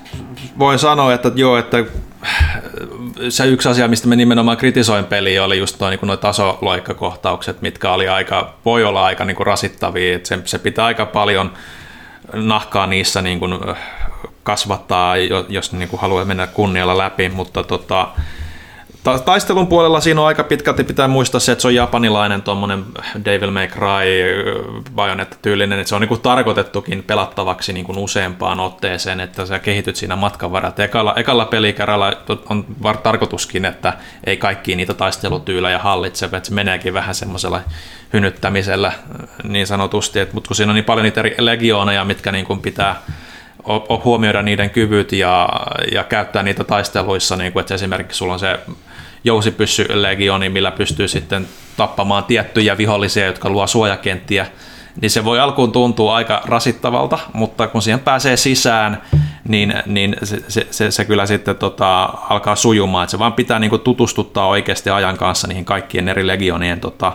voi 0.58 0.78
sanoa, 0.78 1.14
että 1.14 1.32
joo, 1.34 1.58
että 1.58 1.84
se 3.28 3.46
yksi 3.46 3.68
asia, 3.68 3.88
mistä 3.88 4.08
me 4.08 4.16
nimenomaan 4.16 4.56
kritisoin 4.56 5.04
peliä, 5.04 5.44
oli 5.44 5.58
just 5.58 5.80
nuo, 5.80 5.90
niin 5.90 6.00
nuo 6.02 6.16
tasoloikkakohtaukset, 6.16 7.62
mitkä 7.62 7.92
oli 7.92 8.08
aika, 8.08 8.54
voi 8.64 8.84
olla 8.84 9.04
aika 9.04 9.24
niin 9.24 9.36
kuin 9.36 9.46
rasittavia. 9.46 10.16
Että 10.16 10.28
se, 10.28 10.38
se 10.44 10.58
pitää 10.58 10.84
aika 10.84 11.06
paljon 11.06 11.52
nahkaa 12.32 12.86
niissä 12.86 13.22
niin 13.22 13.38
kuin 13.38 13.54
kasvattaa, 14.48 15.16
jos 15.48 15.72
niin 15.72 15.88
kuin 15.88 16.00
haluaa 16.00 16.24
mennä 16.24 16.46
kunnialla 16.46 16.98
läpi, 16.98 17.28
mutta 17.28 17.64
tota, 17.64 18.08
taistelun 19.24 19.66
puolella 19.66 20.00
siinä 20.00 20.20
on 20.20 20.26
aika 20.26 20.44
pitkälti 20.44 20.84
pitää 20.84 21.08
muistaa 21.08 21.40
se, 21.40 21.52
että 21.52 21.62
se 21.62 21.68
on 21.68 21.74
japanilainen 21.74 22.42
tuommoinen 22.42 22.84
Devil 23.24 23.50
May 23.50 23.66
Cry 23.66 23.84
Bayonetta-tyylinen, 24.94 25.78
että 25.78 25.88
se 25.88 25.94
on 25.94 26.00
niin 26.00 26.08
kuin 26.08 26.20
tarkoitettukin 26.20 27.02
pelattavaksi 27.02 27.72
niin 27.72 27.86
kuin 27.86 27.98
useampaan 27.98 28.60
otteeseen, 28.60 29.20
että 29.20 29.46
sä 29.46 29.58
kehityt 29.58 29.96
siinä 29.96 30.16
matkan 30.16 30.52
varrella. 30.52 30.84
Ekalla, 30.84 31.14
ekalla 31.16 31.44
pelikärällä 31.44 32.12
on 32.50 32.64
tarkoituskin, 33.02 33.64
että 33.64 33.92
ei 34.24 34.36
kaikki 34.36 34.76
niitä 34.76 34.94
taistelutyylejä 34.94 35.78
hallitse, 35.78 36.26
että 36.26 36.48
se 36.48 36.54
meneekin 36.54 36.94
vähän 36.94 37.14
semmoisella 37.14 37.60
hynyttämisellä 38.12 38.92
niin 39.42 39.66
sanotusti, 39.66 40.18
mutta 40.32 40.48
kun 40.48 40.56
siinä 40.56 40.70
on 40.70 40.74
niin 40.74 40.84
paljon 40.84 41.04
niitä 41.04 41.22
legiooneja, 41.38 42.04
mitkä 42.04 42.32
niin 42.32 42.46
kuin 42.46 42.60
pitää 42.60 43.02
huomioida 44.04 44.42
niiden 44.42 44.70
kyvyt 44.70 45.12
ja, 45.12 45.48
ja 45.92 46.04
käyttää 46.04 46.42
niitä 46.42 46.64
taisteluissa, 46.64 47.36
niin 47.36 47.52
kuin, 47.52 47.60
että 47.60 47.74
esimerkiksi 47.74 48.18
sulla 48.18 48.32
on 48.32 48.38
se 48.38 48.60
jousipyssy-legioni, 49.24 50.48
millä 50.48 50.70
pystyy 50.70 51.08
sitten 51.08 51.48
tappamaan 51.76 52.24
tiettyjä 52.24 52.78
vihollisia, 52.78 53.26
jotka 53.26 53.50
luo 53.50 53.66
suojakenttiä, 53.66 54.46
niin 55.00 55.10
se 55.10 55.24
voi 55.24 55.40
alkuun 55.40 55.72
tuntua 55.72 56.16
aika 56.16 56.42
rasittavalta, 56.44 57.18
mutta 57.32 57.66
kun 57.66 57.82
siihen 57.82 58.00
pääsee 58.00 58.36
sisään, 58.36 59.02
niin, 59.48 59.74
niin 59.86 60.16
se, 60.22 60.42
se, 60.48 60.66
se, 60.70 60.90
se 60.90 61.04
kyllä 61.04 61.26
sitten 61.26 61.56
tota, 61.56 62.04
alkaa 62.04 62.56
sujumaan, 62.56 63.04
että 63.04 63.10
se 63.10 63.18
vaan 63.18 63.32
pitää 63.32 63.58
niinku 63.58 63.78
tutustuttaa 63.78 64.46
oikeasti 64.46 64.90
ajan 64.90 65.18
kanssa 65.18 65.48
niihin 65.48 65.64
kaikkien 65.64 66.08
eri 66.08 66.26
legionien 66.26 66.80
tota, 66.80 67.12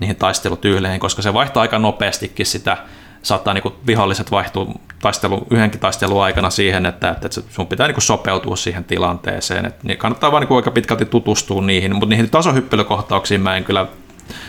niihin 0.00 0.16
taistelutyyleihin, 0.16 1.00
koska 1.00 1.22
se 1.22 1.34
vaihtaa 1.34 1.60
aika 1.60 1.78
nopeastikin 1.78 2.46
sitä 2.46 2.76
saattaa 3.22 3.54
niin 3.54 3.62
kuin 3.62 3.74
viholliset 3.86 4.30
vaihtua 4.30 4.74
taistelu, 5.02 5.46
yhdenkin 5.50 5.80
taistelun 5.80 6.22
aikana 6.22 6.50
siihen, 6.50 6.86
että, 6.86 7.10
että 7.10 7.28
sun 7.48 7.66
pitää 7.66 7.86
niin 7.86 7.94
kuin 7.94 8.02
sopeutua 8.02 8.56
siihen 8.56 8.84
tilanteeseen. 8.84 9.66
Että 9.66 9.80
niin 9.82 9.98
kannattaa 9.98 10.32
vaan 10.32 10.40
niin 10.40 10.48
kuin 10.48 10.56
aika 10.56 10.70
pitkälti 10.70 11.04
tutustua 11.04 11.62
niihin, 11.62 11.94
mutta 11.94 12.06
niihin 12.06 12.30
tasohyppelykohtauksiin 12.30 13.40
mä 13.40 13.56
en 13.56 13.64
kyllä 13.64 13.86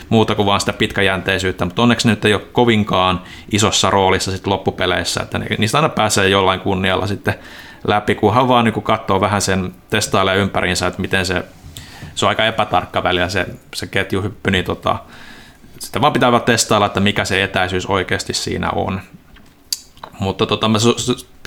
muuta 0.08 0.34
kuin 0.34 0.46
vaan 0.46 0.60
sitä 0.60 0.72
pitkäjänteisyyttä, 0.72 1.64
mutta 1.64 1.82
onneksi 1.82 2.08
nyt 2.08 2.24
ei 2.24 2.34
ole 2.34 2.42
kovinkaan 2.52 3.20
isossa 3.52 3.90
roolissa 3.90 4.30
sit 4.30 4.46
loppupeleissä, 4.46 5.22
että 5.22 5.38
niistä 5.38 5.78
aina 5.78 5.88
pääsee 5.88 6.28
jollain 6.28 6.60
kunnialla 6.60 7.06
sitten 7.06 7.34
läpi, 7.86 8.14
kunhan 8.14 8.48
vaan 8.48 8.64
niin 8.64 8.82
katsoo 8.82 9.20
vähän 9.20 9.42
sen, 9.42 9.74
testailee 9.90 10.36
ympäriinsä, 10.36 10.86
että 10.86 11.00
miten 11.00 11.26
se, 11.26 11.44
se 12.14 12.26
on 12.26 12.28
aika 12.28 12.46
epätarkka 12.46 13.02
väliä 13.02 13.28
se, 13.28 13.46
se 13.74 13.86
ketjuhyppy, 13.86 14.50
niin 14.50 14.64
tota, 14.64 14.98
sitä 15.78 16.00
vaan 16.00 16.12
pitää 16.12 16.40
testailla, 16.40 16.86
että 16.86 17.00
mikä 17.00 17.24
se 17.24 17.42
etäisyys 17.42 17.86
oikeasti 17.86 18.34
siinä 18.34 18.70
on. 18.70 19.00
Mutta 20.20 20.46
tota, 20.46 20.70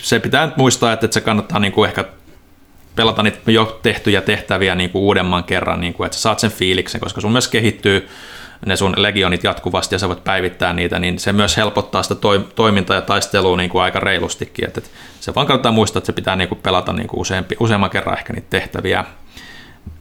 se 0.02 0.20
pitää 0.20 0.46
nyt 0.46 0.58
muistaa, 0.58 0.94
että 0.94 1.08
se 1.12 1.22
kannattaa 1.22 1.60
niin 1.60 1.74
kuin 1.74 1.88
ehkä 1.88 2.06
pelata 2.96 3.24
niitä 3.24 3.52
jo 3.52 3.80
tehtyjä 3.84 4.22
tehtäviä 4.22 4.76
niin 4.76 4.90
kuin 4.90 5.02
uudemman 5.02 5.44
kerran, 5.44 5.82
niin 5.82 5.94
kuin, 5.94 6.06
että 6.06 6.16
sä 6.16 6.22
saat 6.22 6.40
sen 6.40 6.52
fiiliksen, 6.52 7.02
koska 7.02 7.22
sun 7.22 7.32
myös 7.32 7.48
kehittyy 7.48 8.10
ne 8.66 8.76
sun 8.76 8.94
legionit 8.98 9.44
jatkuvasti 9.44 9.96
ja 9.96 10.00
sä 10.00 10.08
voit 10.08 10.24
päivittää 10.24 10.74
niitä, 10.74 11.00
niin 11.00 11.20
se 11.20 11.34
myös 11.34 11.58
helpottaa 11.58 12.04
sitä 12.04 12.16
toimintaa 12.56 12.96
ja 12.96 13.02
taistelua 13.02 13.58
niin 13.58 13.70
kuin 13.70 13.82
aika 13.82 14.00
reilustikin. 14.00 14.68
Että 14.68 14.82
se 15.20 15.36
vaan 15.36 15.48
kannattaa 15.48 15.72
muistaa, 15.72 15.98
että 15.98 16.06
se 16.06 16.14
pitää 16.14 16.36
niin 16.36 16.50
kuin 16.50 16.60
pelata 16.64 16.94
niin 16.94 17.08
kuin 17.08 17.20
useampi, 17.20 17.56
useamman 17.60 17.90
kerran 17.90 18.18
ehkä 18.18 18.34
niitä 18.34 18.48
tehtäviä. 18.50 19.06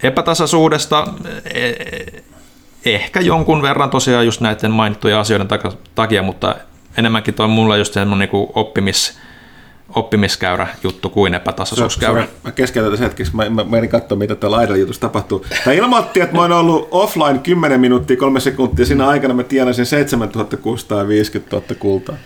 Epätasaisuudesta 0.03 1.09
e, 1.45 1.73
ehkä 2.95 3.21
jonkun 3.21 3.63
verran 3.63 3.91
tosiaan 3.91 4.27
just 4.27 4.41
näiden 4.41 4.71
mainittujen 4.71 5.19
asioiden 5.19 5.49
takia, 5.95 6.23
mutta 6.23 6.57
enemmänkin 6.99 7.35
toi 7.35 7.49
mulla 7.49 7.77
just 7.77 7.93
semmoinen 7.93 8.29
niin 8.33 8.49
oppimis, 8.55 9.19
oppimiskäyrä 9.95 10.67
juttu 10.83 11.11
kuin 11.11 11.35
epätasaisuuskäyrä. 11.35 12.27
Mä 12.45 12.53
keskeytän 12.53 12.91
tässä 12.91 13.05
hetkeksi, 13.05 13.37
mä, 13.37 13.51
mä 13.51 13.65
menin 13.65 13.91
katsoa, 13.91 14.19
mitä 14.19 14.35
täällä 14.35 14.57
Aidalla 14.57 14.79
jutussa 14.79 15.01
tapahtuu. 15.01 15.47
Tämä 15.65 15.75
ilmoitti, 15.75 16.21
että 16.21 16.37
mä 16.37 16.43
oon 16.43 16.53
ollut 16.53 16.89
offline 16.91 17.39
10 17.39 17.81
minuuttia, 17.81 18.17
3 18.17 18.41
sekuntia, 18.41 18.87
siinä 18.87 19.09
aikana 19.09 19.35
mä 19.35 19.43
tienasin 19.43 19.87
7650 19.87 21.57
000 21.57 21.67
kultaa. 21.79 22.17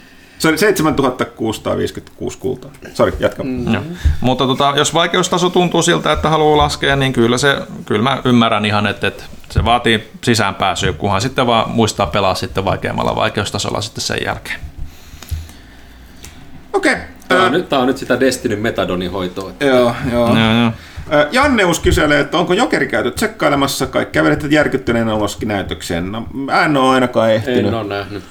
Se 0.40 0.48
oli 0.48 0.58
7656 0.58 2.38
kultaa. 2.38 2.70
Sori, 2.94 3.12
jatka. 3.18 3.42
Mm. 3.42 3.74
Ja. 3.74 3.82
Mutta 4.20 4.46
tota, 4.46 4.72
jos 4.76 4.94
vaikeustaso 4.94 5.50
tuntuu 5.50 5.82
siltä, 5.82 6.12
että 6.12 6.28
haluaa 6.28 6.56
laskea, 6.56 6.96
niin 6.96 7.12
kyllä, 7.12 7.38
se, 7.38 7.56
kyllä 7.86 8.02
mä 8.02 8.22
ymmärrän 8.24 8.64
ihan, 8.64 8.86
että, 8.86 9.06
että 9.06 9.24
se 9.50 9.64
vaatii 9.64 10.10
sisäänpääsyä, 10.24 10.92
kunhan 10.92 11.20
sitten 11.20 11.46
vaan 11.46 11.70
muistaa 11.70 12.06
pelaa 12.06 12.34
sitten 12.34 12.64
vaikeammalla 12.64 13.16
vaikeustasolla 13.16 13.80
sitten 13.80 14.04
sen 14.04 14.18
jälkeen. 14.24 14.60
Okei. 16.72 16.92
Okay. 16.92 17.04
Tämä 17.28 17.44
on, 17.44 17.52
nyt, 17.52 17.68
tämä 17.68 17.82
on 17.82 17.88
nyt 17.88 17.98
sitä 17.98 18.20
Destiny 18.20 18.56
metadonin 18.56 19.10
hoitoa. 19.10 19.52
Joo, 19.60 19.94
joo. 20.12 20.36
joo, 20.36 20.52
joo. 20.60 20.72
Janneus 21.32 21.80
kyselee, 21.80 22.20
että 22.20 22.38
onko 22.38 22.52
jokeri 22.52 22.88
käyty 22.88 23.10
tsekkailemassa, 23.10 23.86
kai 23.86 24.06
kävelette 24.06 24.46
järkyttyneenä 24.50 25.14
uloskin 25.14 25.48
näytökseen. 25.48 26.12
No, 26.12 26.26
mä 26.32 26.64
en 26.64 26.76
ole 26.76 26.94
ainakaan 26.94 27.32
ehtinyt. 27.32 27.66
En 27.66 27.74
ole 27.74 27.84
nähnyt. 27.84 28.22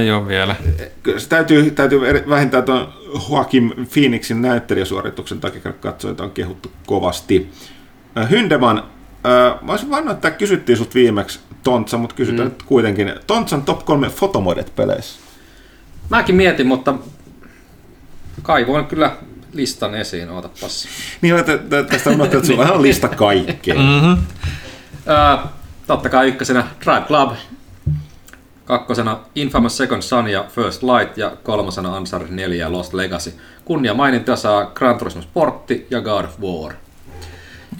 Ei 0.00 0.10
ole 0.10 0.28
vielä. 0.28 0.56
Kyllä 1.02 1.18
se 1.18 1.28
täytyy, 1.28 1.70
täytyy 1.70 2.08
eri- 2.08 2.28
vähintään 2.28 2.64
tuon 2.64 2.92
Joaquin 3.30 3.74
Phoenixin 3.92 4.42
näyttelijäsuorituksen 4.42 5.40
takia 5.40 5.72
katsoa, 5.72 6.10
että 6.10 6.22
on 6.22 6.30
kehuttu 6.30 6.72
kovasti. 6.86 7.50
Hyndeman, 8.30 8.82
mä 9.62 9.72
olisin 9.72 9.90
vannut, 9.90 10.14
että 10.14 10.30
kysyttiin 10.30 10.78
sut 10.78 10.94
viimeksi 10.94 11.40
Tontsa, 11.62 11.98
mutta 11.98 12.16
kysytään 12.16 12.48
mm. 12.48 12.52
nyt 12.52 12.62
kuitenkin. 12.62 13.12
Tontsan 13.26 13.62
top 13.62 13.84
kolme 13.84 14.08
fotomodet 14.08 14.72
peleissä. 14.76 15.20
Mäkin 16.10 16.34
mietin, 16.34 16.66
mutta 16.66 16.94
kaivoin 18.42 18.86
kyllä 18.86 19.16
listan 19.54 19.94
esiin, 19.94 20.30
ootapas. 20.30 20.88
Niin, 21.20 21.34
tästä 21.90 22.10
on 22.10 22.20
että 22.24 22.46
sulla 22.46 22.72
on 22.72 22.82
lista 22.82 23.08
kaikkea. 23.08 23.74
Mm. 23.74 24.10
Öö, 25.08 25.36
totta 25.86 26.08
kai 26.08 26.28
ykkösenä 26.28 26.66
Drive 26.84 27.04
Club, 27.06 27.30
kakkosena 28.64 29.18
Infamous 29.34 29.76
Second 29.76 30.02
Son 30.02 30.28
ja 30.28 30.44
First 30.48 30.82
Light 30.82 31.18
ja 31.18 31.32
kolmosena 31.42 31.96
Uncharted 31.96 32.30
4 32.30 32.56
ja 32.56 32.72
Lost 32.72 32.94
Legacy. 32.94 33.34
Kunnia 33.64 33.94
maininta 33.94 34.36
saa 34.36 34.64
Gran 34.64 34.98
Turismo 34.98 35.22
Sportti 35.22 35.86
ja 35.90 36.00
God 36.00 36.24
of 36.24 36.40
War. 36.40 36.74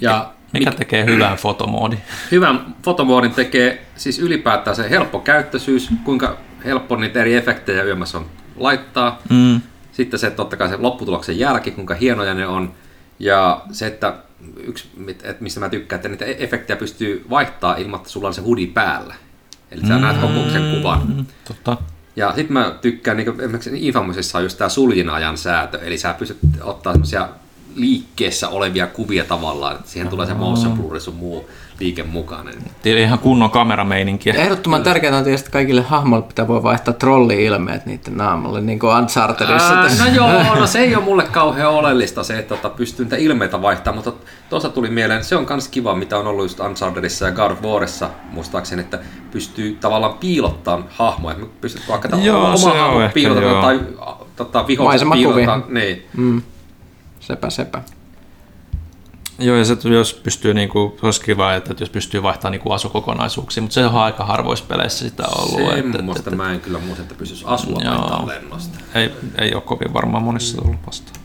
Ja 0.01 0.31
Mikä 0.53 0.71
tekee 0.71 1.05
hyvän 1.05 1.37
fotomoodi? 1.37 1.97
hyvän 2.31 2.75
fotomoodin 2.83 3.31
tekee 3.31 3.85
siis 3.95 4.19
ylipäätään 4.19 4.75
se 4.75 4.89
helppo 4.89 5.19
käyttöisyys, 5.19 5.89
kuinka 6.03 6.37
helppo 6.65 6.95
niitä 6.95 7.21
eri 7.21 7.35
efektejä 7.35 7.83
yömässä 7.83 8.17
on 8.17 8.25
laittaa. 8.55 9.19
Mm. 9.29 9.61
Sitten 9.95 10.19
se 10.19 10.31
totta 10.31 10.57
kai 10.57 10.69
se 10.69 10.77
lopputuloksen 10.77 11.39
jälki, 11.39 11.71
kuinka 11.71 11.93
hienoja 11.93 12.33
ne 12.33 12.47
on. 12.47 12.73
Ja 13.19 13.61
se, 13.71 13.87
että 13.87 14.13
yksi, 14.57 14.89
mit- 14.97 15.25
et 15.25 15.41
mistä 15.41 15.59
mä 15.59 15.69
tykkään, 15.69 15.97
että 15.97 16.09
niitä 16.09 16.25
efektejä 16.25 16.77
pystyy 16.77 17.25
vaihtaa 17.29 17.75
ilman, 17.75 17.97
että 17.97 18.09
sulla 18.09 18.27
on 18.27 18.33
se 18.33 18.41
hoodie 18.41 18.67
päällä. 18.67 19.15
Eli 19.71 19.81
sä 19.87 19.99
näet 19.99 20.17
koko 20.17 20.49
sen 20.51 20.75
kuvan. 20.75 21.25
Totta. 21.47 21.77
Ja 22.15 22.33
sitten 22.35 22.53
mä 22.53 22.75
tykkään, 22.81 23.17
niin 23.17 23.29
esimerkiksi 23.29 23.87
Infamousissa 23.87 24.37
on 24.37 24.43
just 24.43 24.57
tämä 24.57 24.69
suljinajan 24.69 25.37
säätö, 25.37 25.79
eli 25.81 25.97
sä 25.97 26.13
pystyt 26.13 26.37
ottaa 26.61 26.93
semmoisia 26.93 27.29
liikkeessä 27.75 28.49
olevia 28.49 28.87
kuvia 28.87 29.23
tavallaan, 29.23 29.75
että 29.75 29.89
siihen 29.89 30.07
tulee 30.09 30.27
se 30.27 30.33
motion 30.33 30.77
blur 30.77 30.99
sun 30.99 31.15
muu 31.15 31.49
liike 31.79 32.03
mukaan. 32.03 32.45
Niin 32.45 32.71
Tiedä 32.81 32.99
ihan 32.99 33.19
kunnon 33.19 33.51
kamerameininkiä. 33.51 34.33
Ja 34.33 34.41
ehdottoman 34.41 34.83
tärkeää 34.83 35.17
on 35.17 35.23
tietysti 35.23 35.45
että 35.45 35.53
kaikille 35.53 35.81
hahmoille 35.81 36.25
pitää 36.27 36.47
voi 36.47 36.63
vaihtaa 36.63 36.93
trolli-ilmeet 36.93 37.85
niiden 37.85 38.17
naamalle, 38.17 38.61
niin 38.61 38.79
kuin 38.79 38.97
Unchartedissa. 38.97 39.73
Ää, 39.73 39.83
tässä. 39.83 40.05
no 40.05 40.11
joo, 40.15 40.55
no 40.55 40.67
se 40.67 40.79
ei 40.79 40.95
ole 40.95 41.03
mulle 41.03 41.23
kauhean 41.23 41.71
oleellista 41.71 42.23
se, 42.23 42.39
että 42.39 42.55
tota, 42.55 42.69
pystyy 42.69 43.05
niitä 43.05 43.15
ilmeitä 43.15 43.61
vaihtamaan, 43.61 44.05
mutta 44.05 44.25
tuossa 44.49 44.69
tuli 44.69 44.89
mieleen, 44.89 45.23
se 45.23 45.35
on 45.35 45.45
myös 45.49 45.67
kiva, 45.67 45.95
mitä 45.95 46.17
on 46.17 46.27
ollut 46.27 46.45
just 46.45 46.59
Unchartedissa 46.59 47.25
ja 47.25 47.31
God 47.31 47.51
of 47.51 47.61
Warissa, 47.61 48.09
muistaakseni, 48.31 48.81
että 48.81 48.99
pystyy 49.31 49.77
tavallaan 49.81 50.13
piilottamaan 50.13 50.85
hahmoja. 50.89 51.35
Pystyt 51.61 51.83
vaikka 51.89 52.17
Joo, 52.17 52.45
oma 52.45 52.73
hahmo 52.73 53.09
piilottamaan 53.13 53.65
tai 53.65 53.79
tota, 54.35 54.67
vihollisen 54.67 55.11
piilottamaan. 55.11 55.63
Niin. 55.69 56.05
Mm. 56.17 56.41
Sepä, 57.19 57.49
sepä. 57.49 57.81
Joo, 59.39 59.57
ja 59.57 59.65
se, 59.65 59.77
jos 59.89 60.13
pystyy, 60.13 60.53
niinku, 60.53 60.97
se 60.99 61.05
olisi 61.05 61.21
kiva, 61.21 61.53
että 61.53 61.75
jos 61.79 61.89
pystyy 61.89 62.23
vaihtamaan 62.23 62.51
niinku 62.51 62.71
asukokonaisuuksia, 62.71 63.61
mutta 63.63 63.73
se 63.73 63.85
on 63.85 63.95
aika 63.95 64.25
harvoissa 64.25 64.65
peleissä 64.67 65.09
sitä 65.09 65.23
ollut. 65.27 65.73
että, 65.77 65.97
Semmoista 65.97 66.29
että, 66.29 66.43
mä 66.43 66.51
en 66.51 66.59
kyllä 66.59 66.79
muista, 66.79 67.01
että 67.01 67.15
pystyisi 67.15 67.45
asua 67.47 67.81
Joo. 67.83 67.93
vaihtaa 67.93 68.27
lennosta. 68.27 68.79
ei, 68.95 69.11
ei 69.37 69.53
ole 69.53 69.61
kovin 69.61 69.93
varmaan 69.93 70.23
monissa 70.23 70.57
tullut 70.57 70.79
vastaan. 70.87 71.19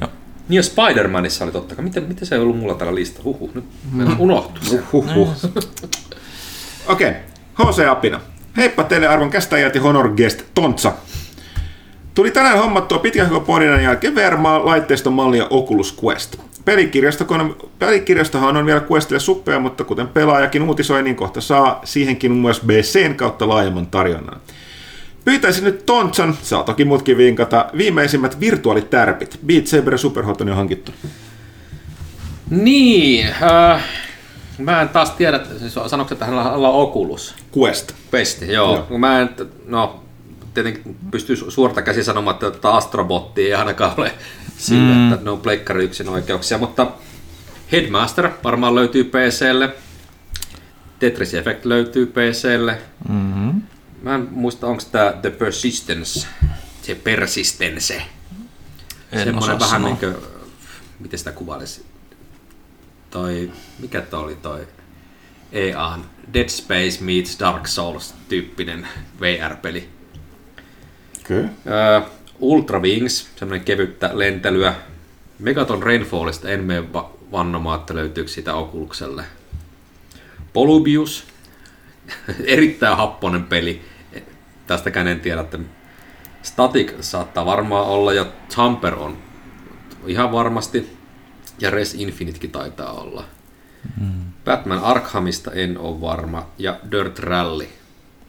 Joo. 0.00 0.10
Niin 0.48 0.56
ja 0.56 0.62
Spider-Manissa 0.62 1.44
oli 1.44 1.52
totta 1.52 1.74
kai. 1.74 1.84
Miten, 1.84 2.02
miten 2.02 2.26
se 2.26 2.34
ei 2.34 2.40
ollut 2.40 2.58
mulla 2.58 2.74
tällä 2.74 2.94
listalla? 2.94 3.24
Huhhuh, 3.24 3.54
nyt 3.54 3.64
meillä 3.92 4.16
unohtui 4.18 4.64
se. 4.64 4.82
Huhhuh. 4.92 5.28
Okei, 6.86 7.12
okay. 7.56 7.72
HC 7.72 7.88
Apina. 7.90 8.20
Heippa 8.56 8.84
teille 8.84 9.06
arvon 9.06 9.30
kästäjät 9.30 9.74
ja 9.74 9.80
honor 9.80 10.08
guest 10.08 10.42
Tontsa. 10.54 10.92
Tuli 12.14 12.32
hommattua 12.58 12.98
pitkän 12.98 13.30
podin 13.46 13.82
jälkeen 13.82 14.14
VR-laitteiston 14.14 15.12
mallia 15.12 15.46
Oculus 15.50 15.96
Quest. 16.04 16.36
Pelikirjastohan, 16.68 17.56
pelikirjastohan 17.78 18.56
on 18.56 18.66
vielä 18.66 18.82
Questille 18.92 19.20
suppea, 19.20 19.58
mutta 19.58 19.84
kuten 19.84 20.08
pelaajakin 20.08 20.62
uutisoi, 20.62 21.02
niin 21.02 21.16
kohta 21.16 21.40
saa 21.40 21.80
siihenkin 21.84 22.32
myös 22.32 22.60
BCn 22.60 23.14
kautta 23.14 23.48
laajemman 23.48 23.86
tarjonnan. 23.86 24.40
Pyytäisin 25.24 25.64
nyt 25.64 25.86
Tontsan, 25.86 26.38
saa 26.42 26.62
toki 26.62 26.84
muutkin 26.84 27.16
vinkata, 27.16 27.66
viimeisimmät 27.76 28.40
virtuaalitärpit. 28.40 29.40
Beat 29.46 29.66
Saber 29.66 29.94
ja 29.94 29.98
Superhot 29.98 30.40
on 30.40 30.48
jo 30.48 30.54
hankittu. 30.54 30.92
Niin, 32.50 33.26
äh, 33.42 33.84
mä 34.58 34.82
en 34.82 34.88
taas 34.88 35.10
tiedä, 35.10 35.40
siis 35.58 35.74
sanoiko, 35.86 36.14
että 36.14 36.24
hänellä 36.24 36.52
on 36.68 36.82
Oculus? 36.82 37.34
Quest. 37.58 37.92
Pesti, 38.10 38.52
joo. 38.52 38.86
Joo. 38.90 38.98
Mä 38.98 39.20
en, 39.20 39.30
no, 39.66 40.02
tietenkin 40.54 40.96
pystyy 41.10 41.36
su- 41.36 41.50
suorta 41.50 41.82
käsi 41.82 42.04
sanomaan, 42.04 42.36
että 42.46 42.70
Astrobotti 42.70 43.46
ei 43.46 43.54
ainakaan 43.54 43.92
ole 43.96 44.12
sillä, 44.58 44.94
mm. 44.94 45.12
että 45.12 45.24
ne 45.24 45.30
on 45.30 45.40
Pleikkari 45.40 45.84
yksin 45.84 46.08
oikeuksia, 46.08 46.58
mutta 46.58 46.92
Headmaster 47.72 48.30
varmaan 48.44 48.74
löytyy 48.74 49.04
PClle, 49.04 49.74
Tetris 50.98 51.34
Effect 51.34 51.64
löytyy 51.64 52.06
PClle. 52.06 52.78
Mm-hmm. 53.08 53.62
Mä 54.02 54.14
en 54.14 54.28
muista, 54.30 54.66
onko 54.66 54.82
tämä 54.92 55.12
The 55.22 55.30
Persistence, 55.30 56.26
se 56.82 56.94
Persistence. 56.94 57.94
En 59.12 59.24
Semmoinen 59.24 59.36
osaa 59.36 59.58
vähän 59.58 59.70
sanoa. 59.70 59.88
niin 59.88 59.98
kuin, 59.98 60.16
miten 61.00 61.18
sitä 61.18 61.32
kuvailisi, 61.32 61.84
toi, 63.10 63.52
mikä 63.78 64.00
toi 64.00 64.24
oli 64.24 64.34
toi 64.34 64.68
EA, 65.52 65.98
Dead 66.34 66.48
Space 66.48 66.98
meets 67.00 67.40
Dark 67.40 67.66
Souls 67.66 68.14
tyyppinen 68.28 68.88
VR-peli. 69.20 69.88
Kyllä. 71.24 71.48
Öö, 71.66 72.00
Ultra 72.40 72.80
Wings, 72.82 73.28
semmoinen 73.36 73.64
kevyttä 73.64 74.10
lentelyä. 74.12 74.74
Megaton 75.38 75.82
Rainfallista 75.82 76.48
en 76.48 76.64
mene 76.64 76.92
va- 76.92 77.10
vannomaan, 77.32 77.80
että 77.80 77.94
löytyykö 77.94 78.30
sitä 78.30 78.54
Oculukselle. 78.54 79.24
Polubius, 80.52 81.24
erittäin 82.44 82.96
happonen 82.96 83.44
peli. 83.44 83.82
Tästäkään 84.66 85.06
en 85.08 85.20
tiedä, 85.20 85.40
että 85.40 85.58
Static 86.42 86.94
saattaa 87.00 87.46
varmaan 87.46 87.86
olla 87.86 88.12
ja 88.12 88.26
Tamper 88.56 88.94
on 88.94 89.16
ihan 90.06 90.32
varmasti. 90.32 90.98
Ja 91.60 91.70
Res 91.70 91.94
Infinitekin 91.94 92.50
taitaa 92.50 92.92
olla. 92.92 93.24
Mm. 94.00 94.12
Batman 94.44 94.78
Arkhamista 94.84 95.52
en 95.52 95.78
ole 95.78 96.00
varma. 96.00 96.46
Ja 96.58 96.76
Dirt 96.90 97.18
Rally, 97.18 97.66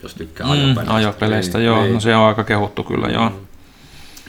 jos 0.03 0.13
tykkää 0.15 0.47
Mm, 0.47 0.51
ajopeleistä. 0.53 0.93
ajopeleistä, 0.95 1.57
Niin, 1.57 1.65
joo. 1.65 1.81
niin. 1.81 1.93
No 1.93 1.99
se 1.99 2.15
on 2.15 2.27
aika 2.27 2.43
kehuttu 2.43 2.83
kyllä, 2.83 3.07
joo. 3.07 3.31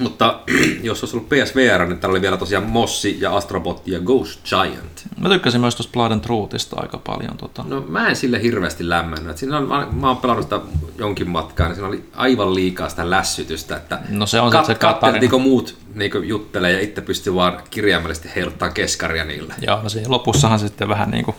Mutta 0.01 0.41
jos 0.83 1.03
olisi 1.03 1.17
ollut 1.17 1.29
PSVR, 1.29 1.87
niin 1.87 1.99
täällä 1.99 2.13
oli 2.15 2.23
vielä 2.23 2.37
tosiaan 2.37 2.65
Mossi 2.65 3.17
ja 3.21 3.37
Astrobot 3.37 3.89
ja 3.89 4.01
Ghost 4.01 4.41
Giant. 4.49 5.07
Mä 5.21 5.29
tykkäsin 5.29 5.61
myös 5.61 5.75
tuosta 5.77 5.93
Blood 5.93 6.13
and 6.13 6.21
Truthista 6.21 6.77
aika 6.81 6.99
paljon. 6.99 7.37
Tota. 7.37 7.65
No 7.69 7.81
mä 7.89 8.09
en 8.09 8.17
sille 8.17 8.43
hirveästi 8.43 8.89
lämmännyt. 8.89 9.37
Siinä 9.37 9.57
on, 9.57 9.69
mä, 9.69 9.87
mä 9.93 10.09
oon 10.09 10.17
pelannut 10.17 10.45
sitä 10.47 10.61
jonkin 10.99 11.31
matkaa, 11.31 11.67
niin 11.67 11.75
siinä 11.75 11.89
oli 11.89 12.05
aivan 12.17 12.55
liikaa 12.55 12.89
sitä 12.89 13.11
lässytystä, 13.11 13.77
että 13.77 13.99
No 14.09 14.27
se 14.27 14.41
on 14.41 14.53
se- 14.53 14.65
se 14.67 14.75
katteltiin, 14.75 15.31
kun 15.31 15.43
muut 15.43 15.77
niin 15.95 16.11
juttelee 16.23 16.73
ja 16.73 16.81
itse 16.81 17.01
pystyy 17.01 17.35
vaan 17.35 17.63
kirjaimellisesti 17.71 18.31
heiluttaa 18.37 18.71
keskaria 18.71 19.25
niille. 19.25 19.55
Joo, 19.67 19.83
no 19.83 19.89
siinä 19.89 20.11
lopussahan 20.11 20.59
sitten 20.59 20.89
vähän 20.89 21.11
niin 21.11 21.25
kuin, 21.25 21.37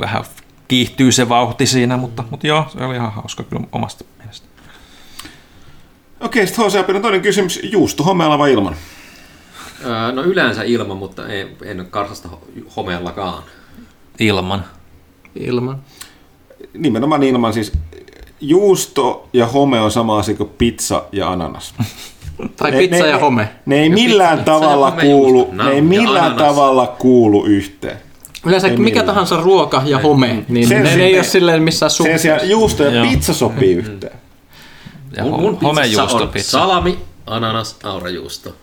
vähän 0.00 0.24
kiihtyy 0.68 1.12
se 1.12 1.28
vauhti 1.28 1.66
siinä, 1.66 1.96
mutta, 1.96 2.24
mutta 2.30 2.46
joo, 2.46 2.64
se 2.68 2.84
oli 2.84 2.96
ihan 2.96 3.12
hauska 3.12 3.42
kyllä 3.42 3.62
omasta 3.72 4.04
mielestä. 4.18 4.46
Okei, 6.20 6.46
sitten 6.46 6.64
HC 6.64 6.76
Apina 6.76 7.00
toinen 7.00 7.20
kysymys. 7.20 7.60
Juusto 7.62 8.02
homeella 8.02 8.38
vai 8.38 8.52
ilman? 8.52 8.76
Öö, 9.84 10.12
no 10.12 10.22
yleensä 10.22 10.62
ilman, 10.62 10.96
mutta 10.96 11.28
ei, 11.28 11.56
en 11.64 11.80
ole 11.80 11.86
karsasta 11.90 12.28
ho- 12.28 12.62
homeellakaan. 12.76 13.42
Ilman. 14.18 14.64
Ilman. 15.36 15.78
Nimenomaan 16.78 17.22
ilman 17.22 17.52
siis 17.52 17.72
juusto 18.40 19.28
ja 19.32 19.46
home 19.46 19.80
on 19.80 19.90
sama 19.90 20.18
asia 20.18 20.34
kuin 20.34 20.50
pizza 20.58 21.04
ja 21.12 21.30
ananas. 21.32 21.74
Tai 22.56 22.70
Ne- 22.70 22.78
pizza 22.78 23.02
ne- 23.04 23.10
ja 23.10 23.18
home. 23.18 23.48
Ne 23.66 23.80
ei 23.82 23.88
millään 23.88 24.38
pizza- 24.38 24.44
pizza 24.44 24.60
tavalla 24.60 24.90
home 24.90 25.02
kuulu, 25.02 25.38
juusto. 25.38 25.62
ne 25.64 25.70
ei 25.70 25.80
millään 25.82 26.24
ananas. 26.32 26.42
tavalla 26.48 26.86
kuulu 26.86 27.44
yhteen. 27.46 27.96
Yleensä 28.46 28.66
Ei 28.68 28.72
mikä 28.76 28.84
millään. 28.84 29.06
tahansa 29.06 29.36
ruoka 29.40 29.82
ja 29.84 29.98
home, 29.98 30.44
niin 30.48 30.68
Sen 30.68 30.82
ne, 30.82 30.96
ne 30.96 31.04
ei 31.04 31.14
ole 31.14 31.24
silleen 31.24 31.62
missään 31.62 31.90
Sen 31.90 31.96
suhteessa. 31.96 32.22
sijaan 32.22 32.48
juusto 32.50 32.84
ja 32.84 32.90
Joo. 32.90 33.06
pizza 33.06 33.34
sopii 33.34 33.72
yhteen. 33.74 34.12
Ja 35.16 35.24
mun, 35.24 35.40
mun, 35.40 35.58
homejuusto 35.62 36.16
on 36.16 36.28
pizza. 36.28 36.50
salami, 36.50 36.98
ananas, 37.26 37.76
aurajuusto. 37.82 38.56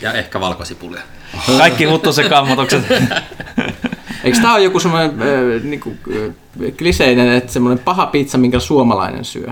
Ja 0.00 0.12
ehkä 0.12 0.40
valkosipulia. 0.40 1.02
Kaikki 1.58 1.84
huttu 1.84 2.12
se 2.12 2.28
kammotukset. 2.28 2.84
Eikö 4.24 4.38
tämä 4.40 4.54
ole 4.54 4.64
joku 4.64 4.80
semmoinen 4.80 5.10
äh, 5.10 5.62
niinku, 5.62 5.96
äh, 6.10 6.34
kliseinen, 6.78 7.32
että 7.32 7.52
semmoinen 7.52 7.84
paha 7.84 8.06
pizza, 8.06 8.38
minkä 8.38 8.60
suomalainen 8.60 9.24
syö? 9.24 9.48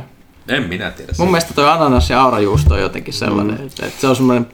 En 0.48 0.62
minä 0.62 0.90
tiedä. 0.90 1.12
Mun 1.18 1.28
mielestä 1.28 1.54
toi 1.54 1.70
ananas 1.70 2.10
ja 2.10 2.22
aurajuusto 2.22 2.74
on 2.74 2.80
jotenkin 2.80 3.14
sellainen, 3.14 3.58
mm. 3.58 3.66
että, 3.66 3.86
että 3.86 4.00
se 4.00 4.06
on 4.06 4.16
semmoinen 4.16 4.46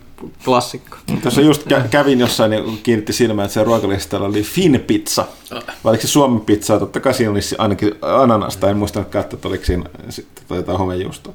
klassikko. 0.44 0.96
Tässä 1.22 1.40
just 1.40 1.66
kä- 1.66 1.88
kävin 1.90 2.20
jossain 2.20 2.50
niin 2.50 2.80
kiinnitti 2.82 3.12
silmään, 3.12 3.46
että 3.46 3.54
se 3.54 3.64
ruokalistalla 3.64 4.26
oli 4.26 4.42
Finn 4.42 4.80
pizza. 4.80 5.26
Vai 5.50 5.90
oliko 5.90 6.02
se 6.02 6.08
Suomen 6.08 6.40
pizza? 6.40 6.78
Totta 6.78 7.00
kai 7.00 7.14
siinä 7.14 7.32
olisi 7.32 7.54
ainakin 7.58 7.94
ananasta. 8.02 8.70
En 8.70 8.76
muistanut 8.76 9.08
katsoa, 9.08 9.36
että 9.36 9.48
oliko 9.48 9.64
siinä 9.64 9.84
sitten 10.08 10.44
tota 10.44 10.56
jotain 10.56 10.78
homejuustoa. 10.78 11.32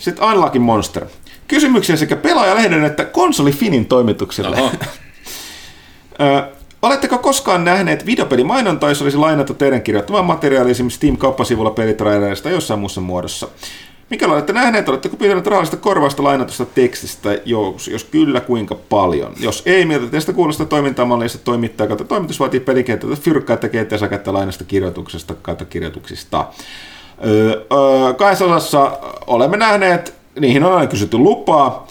Sitten 0.00 0.24
Unlucky 0.24 0.58
Monster. 0.58 1.06
Kysymyksiä 1.48 1.96
sekä 1.96 2.16
pelaajalehden 2.16 2.84
että 2.84 3.04
konsoli 3.04 3.52
Finin 3.52 3.86
toimitukselle. 3.86 4.58
Oletteko 6.82 7.18
koskaan 7.18 7.64
nähneet 7.64 8.06
videopelimainontaa, 8.06 8.88
jos 8.88 9.02
olisi 9.02 9.16
lainattu 9.16 9.54
teidän 9.54 9.82
kirjoittamaa 9.82 10.22
materiaalia 10.22 10.70
esimerkiksi 10.70 10.96
Steam-kauppasivulla 10.96 11.70
pelitrailereista 11.70 12.42
tai 12.42 12.52
jossain 12.52 12.80
muussa 12.80 13.00
muodossa? 13.00 13.48
Mikäli 14.14 14.32
olette 14.32 14.52
nähneet, 14.52 14.88
oletteko 14.88 15.16
pyytäneet 15.16 15.46
rahallista 15.46 15.76
korvausta 15.76 16.24
lainatusta 16.24 16.66
tekstistä? 16.66 17.38
Jos, 17.44 17.88
jos 17.88 18.04
kyllä, 18.04 18.40
kuinka 18.40 18.74
paljon? 18.74 19.32
Jos 19.40 19.62
ei, 19.66 19.84
miltä 19.84 20.06
teistä 20.06 20.32
kuulostaa 20.32 20.66
toimintamallista 20.66 21.38
toimittaja 21.38 21.86
kautta 21.86 22.04
toimitus 22.04 22.40
vaatii 22.40 22.60
pelikentältä 22.60 23.16
fyrkkaa 23.16 23.56
tekee 23.56 23.84
te 23.84 24.08
kättä 24.10 24.32
lainasta 24.32 24.64
kirjoituksesta 24.64 25.34
kautta 25.42 25.64
kirjoituksista. 25.64 26.46
Öö, 27.26 27.66
öö, 27.72 28.14
kahdessa 28.14 28.44
osassa 28.44 28.98
olemme 29.26 29.56
nähneet, 29.56 30.14
niihin 30.40 30.64
on 30.64 30.72
aina 30.72 30.86
kysytty 30.86 31.18
lupaa. 31.18 31.86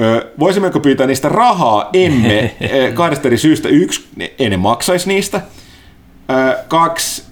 Öö, 0.00 0.30
voisimmeko 0.38 0.80
pyytää 0.80 1.06
niistä 1.06 1.28
rahaa? 1.28 1.90
Emme. 1.92 2.54
Kahdesta 2.94 3.28
eri 3.28 3.38
syystä. 3.38 3.68
Yksi, 3.68 4.04
ne- 4.16 4.32
ei 4.38 4.50
ne 4.50 4.56
maksaisi 4.56 5.08
niistä. 5.08 5.40
Öö, 6.30 6.56
Kaksi, 6.68 7.22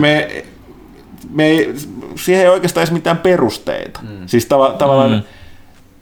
me, 0.00 0.44
me 1.32 1.46
ei, 1.46 1.74
siihen 2.16 2.42
ei 2.42 2.48
oikeastaan 2.50 2.82
edes 2.82 2.92
mitään 2.92 3.18
perusteita. 3.18 4.00
Mm. 4.02 4.26
Siis 4.26 4.46
tava, 4.46 4.70
tavallaan 4.78 5.10
mm. 5.10 5.22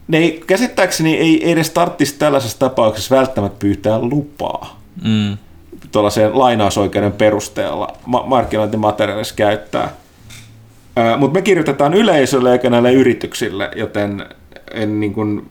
ne 0.07 0.17
ei, 0.17 0.43
käsittääkseni 0.47 1.17
ei 1.17 1.51
edes 1.51 1.69
tarvitsisi 1.69 2.19
tällaisessa 2.19 2.59
tapauksessa 2.59 3.15
välttämättä 3.15 3.59
pyytää 3.59 3.99
lupaa 3.99 4.79
Mm. 5.03 5.37
tuollaiseen 5.91 6.39
lainausoikeuden 6.39 7.11
perusteella 7.11 7.87
ma- 8.05 8.23
markkinointimateriaalissa 8.25 9.35
käyttää. 9.35 9.89
Mutta 11.17 11.39
me 11.39 11.41
kirjoitetaan 11.41 11.93
yleisölle 11.93 12.53
eikä 12.53 12.69
näille 12.69 12.93
yrityksille, 12.93 13.71
joten 13.75 14.25
en 14.73 14.99
niin 14.99 15.13
kuin, 15.13 15.49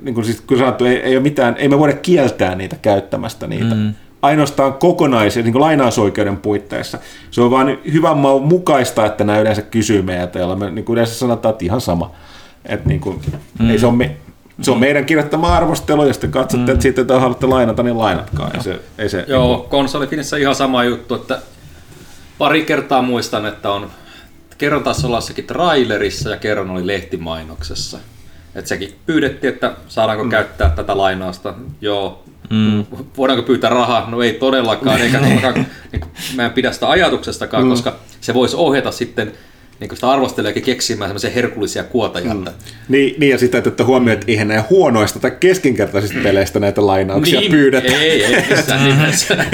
niin 0.00 0.14
kuin 0.14 0.24
siis, 0.24 0.40
kun 0.40 0.58
sanottu, 0.58 0.84
ei, 0.84 0.96
ei, 0.96 1.16
ole 1.16 1.22
mitään, 1.22 1.56
ei 1.58 1.68
me 1.68 1.78
voida 1.78 1.92
kieltää 1.96 2.54
niitä 2.54 2.76
käyttämästä 2.82 3.46
niitä. 3.46 3.74
Mm. 3.74 3.94
Ainoastaan 4.22 4.72
kokonaisia 4.72 5.42
niin 5.42 5.60
lainausoikeuden 5.60 6.36
puitteissa. 6.36 6.98
Se 7.30 7.40
on 7.40 7.50
vain 7.50 7.78
hyvän 7.92 8.18
maun 8.18 8.42
mukaista, 8.42 9.06
että 9.06 9.24
nämä 9.24 9.40
yleensä 9.40 9.62
kysyy 9.62 10.02
meiltä, 10.02 10.38
jolla 10.38 10.56
me 10.56 10.70
niin 10.70 10.84
kuin 10.84 10.94
yleensä 10.94 11.14
sanotaan, 11.14 11.52
että 11.52 11.64
ihan 11.64 11.80
sama. 11.80 12.10
Että 12.66 12.88
niin 12.88 13.00
kuin, 13.00 13.20
mm. 13.58 13.70
ei 13.70 13.78
se, 13.78 13.86
on 13.86 13.96
me, 13.96 14.16
se 14.62 14.70
on 14.70 14.78
meidän 14.78 15.04
kirjoittama 15.04 15.56
arvostelu, 15.56 16.06
jos 16.06 16.18
te 16.18 16.28
katsotte, 16.28 16.66
mm. 16.66 16.72
että 16.72 16.82
siitä 16.82 17.00
että 17.00 17.20
haluatte 17.20 17.46
lainata, 17.46 17.82
niin 17.82 17.98
lainatkaa. 17.98 18.50
Ei 18.54 18.62
se, 18.62 18.80
ei 18.98 19.08
se, 19.08 19.24
Joo, 19.28 19.66
konsolifinissä 19.70 20.36
ihan 20.36 20.54
sama 20.54 20.84
juttu, 20.84 21.14
että 21.14 21.38
pari 22.38 22.64
kertaa 22.64 23.02
muistan, 23.02 23.46
että 23.46 23.70
on 23.70 23.90
kerran 24.58 24.82
taas 24.82 25.02
jossakin 25.02 25.46
trailerissa 25.46 26.30
ja 26.30 26.36
kerran 26.36 26.70
oli 26.70 26.86
lehtimainoksessa. 26.86 27.98
Että 28.54 28.68
sekin 28.68 28.94
pyydettiin, 29.06 29.52
että 29.54 29.72
saadaanko 29.88 30.24
mm. 30.24 30.30
käyttää 30.30 30.70
tätä 30.70 30.96
lainausta. 30.96 31.54
Joo. 31.80 32.24
Mm. 32.50 32.84
Voidaanko 33.16 33.46
pyytää 33.46 33.70
rahaa? 33.70 34.10
No 34.10 34.22
ei 34.22 34.32
todellakaan, 34.32 35.00
eikä 35.00 35.18
todellakaan, 35.28 35.66
niin 35.92 36.00
kuin, 36.00 36.12
mä 36.36 36.44
en 36.44 36.50
pidä 36.50 36.72
sitä 36.72 36.88
ajatuksestakaan, 36.90 37.64
mm. 37.64 37.70
koska 37.70 37.96
se 38.20 38.34
voisi 38.34 38.56
ohjata 38.56 38.92
sitten 38.92 39.32
niin 39.80 39.94
sitä 39.94 40.10
arvostelijakin 40.10 40.62
keksimään 40.62 41.08
semmoisia 41.08 41.30
herkullisia 41.30 41.84
kuotajia. 41.84 42.34
Mm. 42.34 42.44
Niin, 42.88 43.14
niin, 43.18 43.30
ja 43.30 43.38
sitä, 43.38 43.58
että 43.58 43.84
huomioon, 43.84 44.14
että 44.14 44.24
eihän 44.28 44.48
näin 44.48 44.64
huonoista 44.70 45.18
tai 45.18 45.30
keskinkertaisista 45.40 46.18
peleistä 46.22 46.60
näitä 46.60 46.86
lainauksia 46.86 47.40
Niin, 47.40 47.50
pyydetä. 47.50 47.92
ei, 47.96 48.24
ei 48.24 48.44
missään 48.50 48.84
nimessä. 48.88 49.44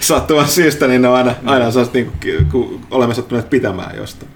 Sattuvan 0.00 0.48
syystä, 0.48 0.86
niin 0.86 1.02
ne 1.02 1.08
on 1.08 1.14
aina, 1.14 1.34
aina 1.44 1.70
sellaista, 1.70 1.98
niin 1.98 2.12
kuin, 2.22 2.46
kun 2.50 2.80
olemme 2.90 3.14
sattuneet 3.14 3.50
pitämään 3.50 3.96
jostain. 3.96 4.32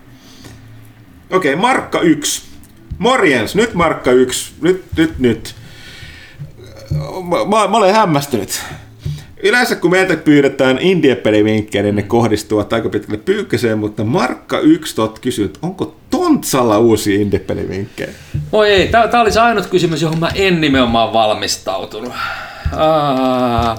Okei, 1.31 1.55
okay, 1.55 1.61
Markka 1.61 2.01
1. 2.01 2.43
Morjens, 2.99 3.55
nyt 3.55 3.75
Markka 3.75 4.13
1. 4.13 4.53
Nyt, 4.61 4.85
nyt, 4.97 5.19
nyt. 5.19 5.55
Mä, 6.91 7.69
mä, 7.69 7.77
olen 7.77 7.95
hämmästynyt. 7.95 8.63
Yleensä 9.43 9.77
kun 9.77 9.91
meiltä 9.91 10.17
pyydetään 10.17 10.79
indie-pelivinkkejä, 10.79 11.83
niin 11.83 11.97
ne 11.97 12.03
kohdistuvat 12.03 12.73
aika 12.73 12.89
pitkälle 12.89 13.19
pyykköseen, 13.25 13.79
mutta 13.79 14.05
Markka 14.05 14.59
1 14.59 14.97
tot 14.97 15.19
kysyy, 15.19 15.53
onko 15.63 15.95
Tontsalla 16.11 16.79
uusia 16.79 17.21
indie-pelivinkkejä? 17.21 18.11
Oi 18.53 18.71
ei, 18.71 18.89
tää, 18.89 19.09
tää 19.09 19.21
oli 19.21 19.33
se 19.33 19.41
ainut 19.41 19.67
kysymys, 19.67 20.03
johon 20.03 20.19
mä 20.19 20.29
en 20.35 20.61
nimenomaan 20.61 21.13
valmistautunut. 21.13 22.13
Aa, 22.77 23.79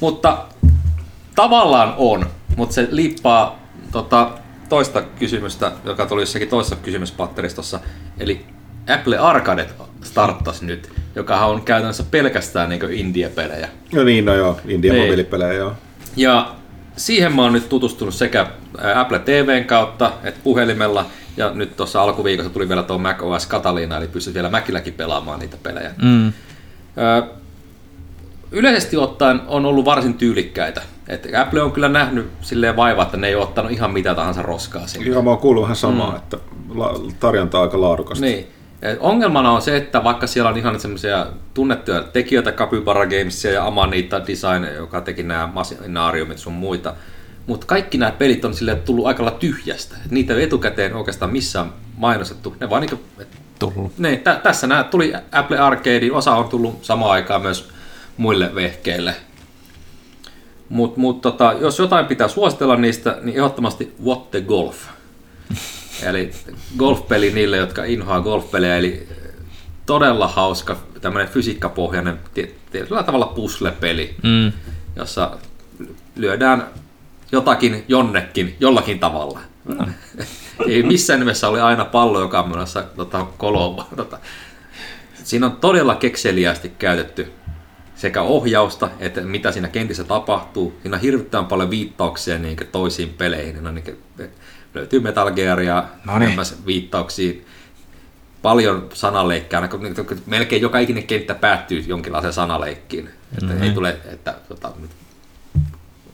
mutta 0.00 0.44
tavallaan 1.34 1.94
on, 1.96 2.26
mutta 2.56 2.74
se 2.74 2.88
liippaa 2.90 3.58
tota, 3.92 4.30
toista 4.68 5.02
kysymystä, 5.02 5.72
joka 5.84 6.06
tuli 6.06 6.22
jossakin 6.22 6.48
toisessa 6.48 6.76
kysymyspatteristossa. 6.76 7.80
Eli 8.18 8.44
Apple 8.94 9.18
Arcade 9.18 9.66
starttasi 10.02 10.66
nyt, 10.66 10.92
joka 11.14 11.46
on 11.46 11.62
käytännössä 11.62 12.04
pelkästään 12.10 12.68
niin 12.68 12.92
indie-pelejä. 12.92 13.68
No 13.92 14.04
niin, 14.04 14.24
no 14.24 14.34
joo, 14.34 14.60
Niin. 14.64 14.76
indie-mobiilipelejä 14.76 15.52
joo. 15.52 15.72
Ja 16.16 16.54
siihen 16.96 17.32
mä 17.32 17.42
oon 17.42 17.52
nyt 17.52 17.68
tutustunut 17.68 18.14
sekä 18.14 18.46
Apple 18.94 19.18
TVn 19.18 19.64
kautta 19.64 20.12
että 20.24 20.40
puhelimella. 20.44 21.06
Ja 21.36 21.50
nyt 21.54 21.76
tuossa 21.76 22.02
alkuviikossa 22.02 22.52
tuli 22.52 22.68
vielä 22.68 22.82
tuo 22.82 22.98
Mac 22.98 23.22
OS 23.22 23.48
Catalina, 23.48 23.96
eli 23.96 24.08
pystyt 24.08 24.34
vielä 24.34 24.50
Macilläkin 24.50 24.94
pelaamaan 24.94 25.40
niitä 25.40 25.56
pelejä. 25.62 25.90
Mm. 26.02 26.26
Ö, 26.28 26.32
yleisesti 28.52 28.96
ottaen 28.96 29.40
on 29.46 29.66
ollut 29.66 29.84
varsin 29.84 30.14
tyylikkäitä. 30.14 30.82
Et 31.08 31.28
Apple 31.34 31.62
on 31.62 31.72
kyllä 31.72 31.88
nähnyt 31.88 32.30
silleen 32.40 32.76
vaivaa, 32.76 33.04
että 33.04 33.16
ne 33.16 33.28
ei 33.28 33.34
ole 33.34 33.42
ottanut 33.42 33.72
ihan 33.72 33.90
mitä 33.90 34.14
tahansa 34.14 34.42
roskaa 34.42 34.86
sinne. 34.86 35.08
Joo, 35.08 35.22
mä 35.22 35.30
oon 35.30 35.38
kuullut 35.38 35.62
vähän 35.62 35.76
samaa, 35.76 36.10
mm. 36.10 36.16
että 36.16 36.36
tarjonta 37.20 37.58
on 37.58 37.64
aika 37.64 37.80
laadukasta. 37.80 38.24
Niin. 38.24 38.46
Et 38.82 38.98
Ongelmana 39.00 39.52
on 39.52 39.62
se, 39.62 39.76
että 39.76 40.04
vaikka 40.04 40.26
siellä 40.26 40.50
on 40.50 40.56
ihan 40.56 40.80
semmoisia 40.80 41.26
tunnettuja 41.54 42.02
tekijöitä, 42.02 42.52
Capybara 42.52 43.06
Gamesia 43.06 43.52
ja 43.52 43.66
Amanita 43.66 44.26
Design, 44.26 44.74
joka 44.74 45.00
teki 45.00 45.22
nämä 45.22 45.50
Machinariumit 45.54 46.38
sun 46.38 46.52
muita, 46.52 46.94
mutta 47.46 47.66
kaikki 47.66 47.98
nämä 47.98 48.12
pelit 48.12 48.44
on 48.44 48.54
sille 48.54 48.74
tullut 48.74 49.06
aika 49.06 49.24
lailla 49.24 49.38
tyhjästä. 49.38 49.96
Et 50.04 50.10
niitä 50.10 50.34
ei 50.34 50.42
etukäteen 50.42 50.94
oikeastaan 50.94 51.32
missään 51.32 51.72
mainostettu. 51.96 52.56
Ne 52.60 52.70
vaan 52.70 52.80
niinku, 52.82 53.00
et, 53.18 53.28
Tullut. 53.58 53.98
ne, 53.98 54.16
tä, 54.16 54.40
tässä 54.42 54.66
nämä 54.66 54.84
tuli 54.84 55.12
Apple 55.32 55.58
Arcade, 55.58 56.12
osa 56.12 56.32
on 56.32 56.48
tullut 56.48 56.84
samaan 56.84 57.10
aikaan 57.10 57.42
myös 57.42 57.68
muille 58.16 58.54
vehkeille. 58.54 59.14
Mutta 60.68 61.00
mut, 61.00 61.20
tota, 61.20 61.54
jos 61.60 61.78
jotain 61.78 62.06
pitää 62.06 62.28
suositella 62.28 62.76
niistä, 62.76 63.18
niin 63.22 63.36
ehdottomasti 63.36 63.94
What 64.04 64.30
the 64.30 64.40
Golf. 64.40 64.76
Eli 66.08 66.30
golfpeli 66.78 67.30
niille, 67.32 67.56
jotka 67.56 67.84
inhoaa 67.84 68.20
golfpelejä, 68.20 68.76
eli 68.76 69.08
todella 69.86 70.28
hauska 70.28 70.76
tämmöinen 71.00 71.28
fysiikkapohjainen 71.32 72.18
tie- 72.34 72.54
tietyllä 72.72 73.02
tavalla 73.02 73.26
puzzle-peli, 73.26 74.14
Mm. 74.22 74.52
jossa 74.96 75.38
lyödään 76.16 76.66
jotakin 77.32 77.84
jonnekin 77.88 78.56
jollakin 78.60 78.98
tavalla. 78.98 79.40
No. 79.64 79.86
Ei 80.68 80.82
missään 80.82 81.20
nimessä 81.20 81.48
ole 81.48 81.62
aina 81.62 81.84
pallo, 81.84 82.20
joka 82.20 82.40
on 82.40 82.48
menossa 82.50 82.82
tota, 82.96 83.26
koloon. 83.38 83.76
vaan 83.76 83.88
Tota. 83.96 84.18
Siinä 85.24 85.46
on 85.46 85.56
todella 85.56 85.94
kekseliästi 85.94 86.72
käytetty 86.78 87.32
sekä 87.96 88.22
ohjausta, 88.22 88.90
että 88.98 89.20
mitä 89.20 89.52
siinä 89.52 89.68
kentissä 89.68 90.04
tapahtuu. 90.04 90.78
Siinä 90.82 90.96
on 90.96 91.00
hirvittävän 91.02 91.46
paljon 91.46 91.70
viittauksia 91.70 92.38
niin 92.38 92.56
toisiin 92.72 93.08
peleihin. 93.08 93.66
On 93.66 93.74
niin 93.74 93.84
kuin, 93.84 94.30
löytyy 94.74 95.00
Metal 95.00 95.30
myös 96.34 96.66
viittauksia, 96.66 97.32
paljon 98.42 98.88
sanaleikkiä, 98.94 99.60
niin 99.60 99.70
kun 99.70 100.22
melkein 100.26 100.62
joka 100.62 100.78
ikinen 100.78 101.06
kenttä 101.06 101.34
päättyy 101.34 101.84
jonkinlaiseen 101.86 102.32
sanaleikkiin. 102.32 103.10
Että 103.32 103.46
mm-hmm. 103.46 103.62
ei 103.62 103.70
tule, 103.70 103.96
että 104.12 104.34
tota, 104.48 104.72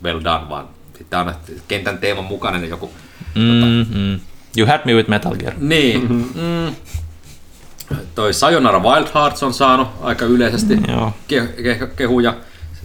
well 0.04 0.20
done, 0.24 0.48
vaan 0.48 0.68
sitten 0.98 1.18
aina 1.18 1.34
kentän 1.68 1.98
teeman 1.98 2.24
mukainen 2.24 2.60
niin 2.60 2.70
joku 2.70 2.90
Mm, 3.34 3.86
mm. 3.98 4.20
You 4.58 4.66
had 4.66 4.80
me 4.84 4.94
with 4.94 5.08
Metal 5.08 5.36
Gear. 5.36 5.54
niin. 5.58 6.12
Mm. 6.34 6.74
Toi 8.14 8.34
Sayonara 8.34 8.78
Wild 8.82 9.06
Hearts 9.14 9.42
on 9.42 9.54
saanut 9.54 9.88
aika 10.00 10.24
yleisesti 10.24 10.78
Joo. 10.88 11.12
ke- 11.28 11.62
ke- 11.62 11.86
kehuja. 11.96 12.34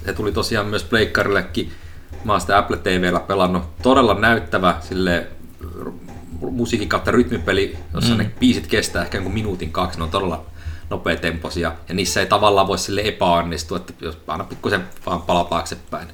Se 0.06 0.14
tuli 0.14 0.32
tosiaan 0.32 0.68
myös 0.68 0.84
Pleikkarillekin. 0.84 1.72
Mä 2.24 2.32
oon 2.32 2.42
sitä 2.42 2.58
Apple 2.58 2.78
TVllä 2.78 3.20
pelannut. 3.20 3.64
Todella 3.82 4.14
näyttävä 4.20 4.76
sille 4.82 5.28
musiikin 6.52 6.90
kautta 6.90 7.12
rytmipeli, 7.12 7.78
jossa 7.94 8.14
mm. 8.14 8.18
ne 8.18 8.32
biisit 8.40 8.68
kestää 8.68 9.04
ehkä 9.04 9.18
jonkun 9.18 9.34
minuutin 9.34 9.72
kaksi. 9.72 9.98
Ne 9.98 10.04
on 10.04 10.10
todella 10.10 10.46
nopeatempoisia. 10.90 11.72
Ja 11.88 11.96
niissä 11.96 12.20
ei 12.20 12.26
tavallaan 12.26 12.68
voi 12.68 12.78
sille 12.78 13.02
epäonnistua, 13.06 13.78
että 13.78 13.94
jos 14.02 14.18
aina 14.28 14.44
pikkusen 14.44 14.84
vaan 15.06 15.22
palaa 15.22 15.44
taaksepäin. 15.44 16.08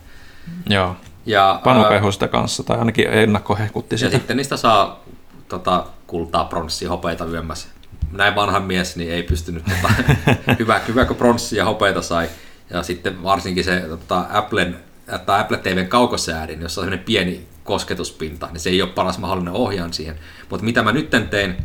Joo. 0.70 0.96
Ja, 1.26 1.62
Panu 1.64 1.84
kehui 1.84 2.14
sitä 2.14 2.28
kanssa, 2.28 2.64
tai 2.64 2.80
ainakin 2.80 3.08
ennakko 3.08 3.56
hekutti 3.56 3.94
ja 3.94 3.98
sitä. 3.98 4.12
sitten 4.12 4.38
niistä 4.38 4.58
saa 4.58 5.04
tota, 5.48 5.86
kultaa, 6.08 6.46
pronssia, 6.46 6.90
hopeita 6.90 7.26
yömmässä. 7.26 7.68
näin 8.12 8.36
vanha 8.36 8.60
mies, 8.60 8.96
niin 8.96 9.12
ei 9.12 9.24
pystynyt, 9.24 9.64
tota, 9.66 9.94
hyvä, 10.60 10.82
hyvä 10.88 11.06
kun 11.06 11.16
pronssi 11.16 11.58
ja 11.58 11.66
hopeita 11.66 12.02
sai. 12.02 12.30
Ja 12.70 12.84
sitten 12.84 13.24
varsinkin 13.24 13.64
se 13.64 13.80
tota, 13.80 14.26
Applen, 14.34 14.78
tai 15.26 15.42
Apple 15.42 15.58
TVn 15.58 15.88
kaukosäädin, 15.88 16.62
jossa 16.62 16.82
on 16.82 16.86
sellainen 16.86 17.06
pieni 17.06 17.48
kosketuspinta, 17.68 18.48
niin 18.52 18.60
se 18.60 18.70
ei 18.70 18.82
ole 18.82 18.90
paras 18.90 19.18
mahdollinen 19.18 19.54
ohjaan 19.54 19.94
siihen. 19.94 20.16
Mutta 20.50 20.66
mitä 20.66 20.84
mä 20.84 20.92
nytten 20.92 21.30
tein, 21.30 21.56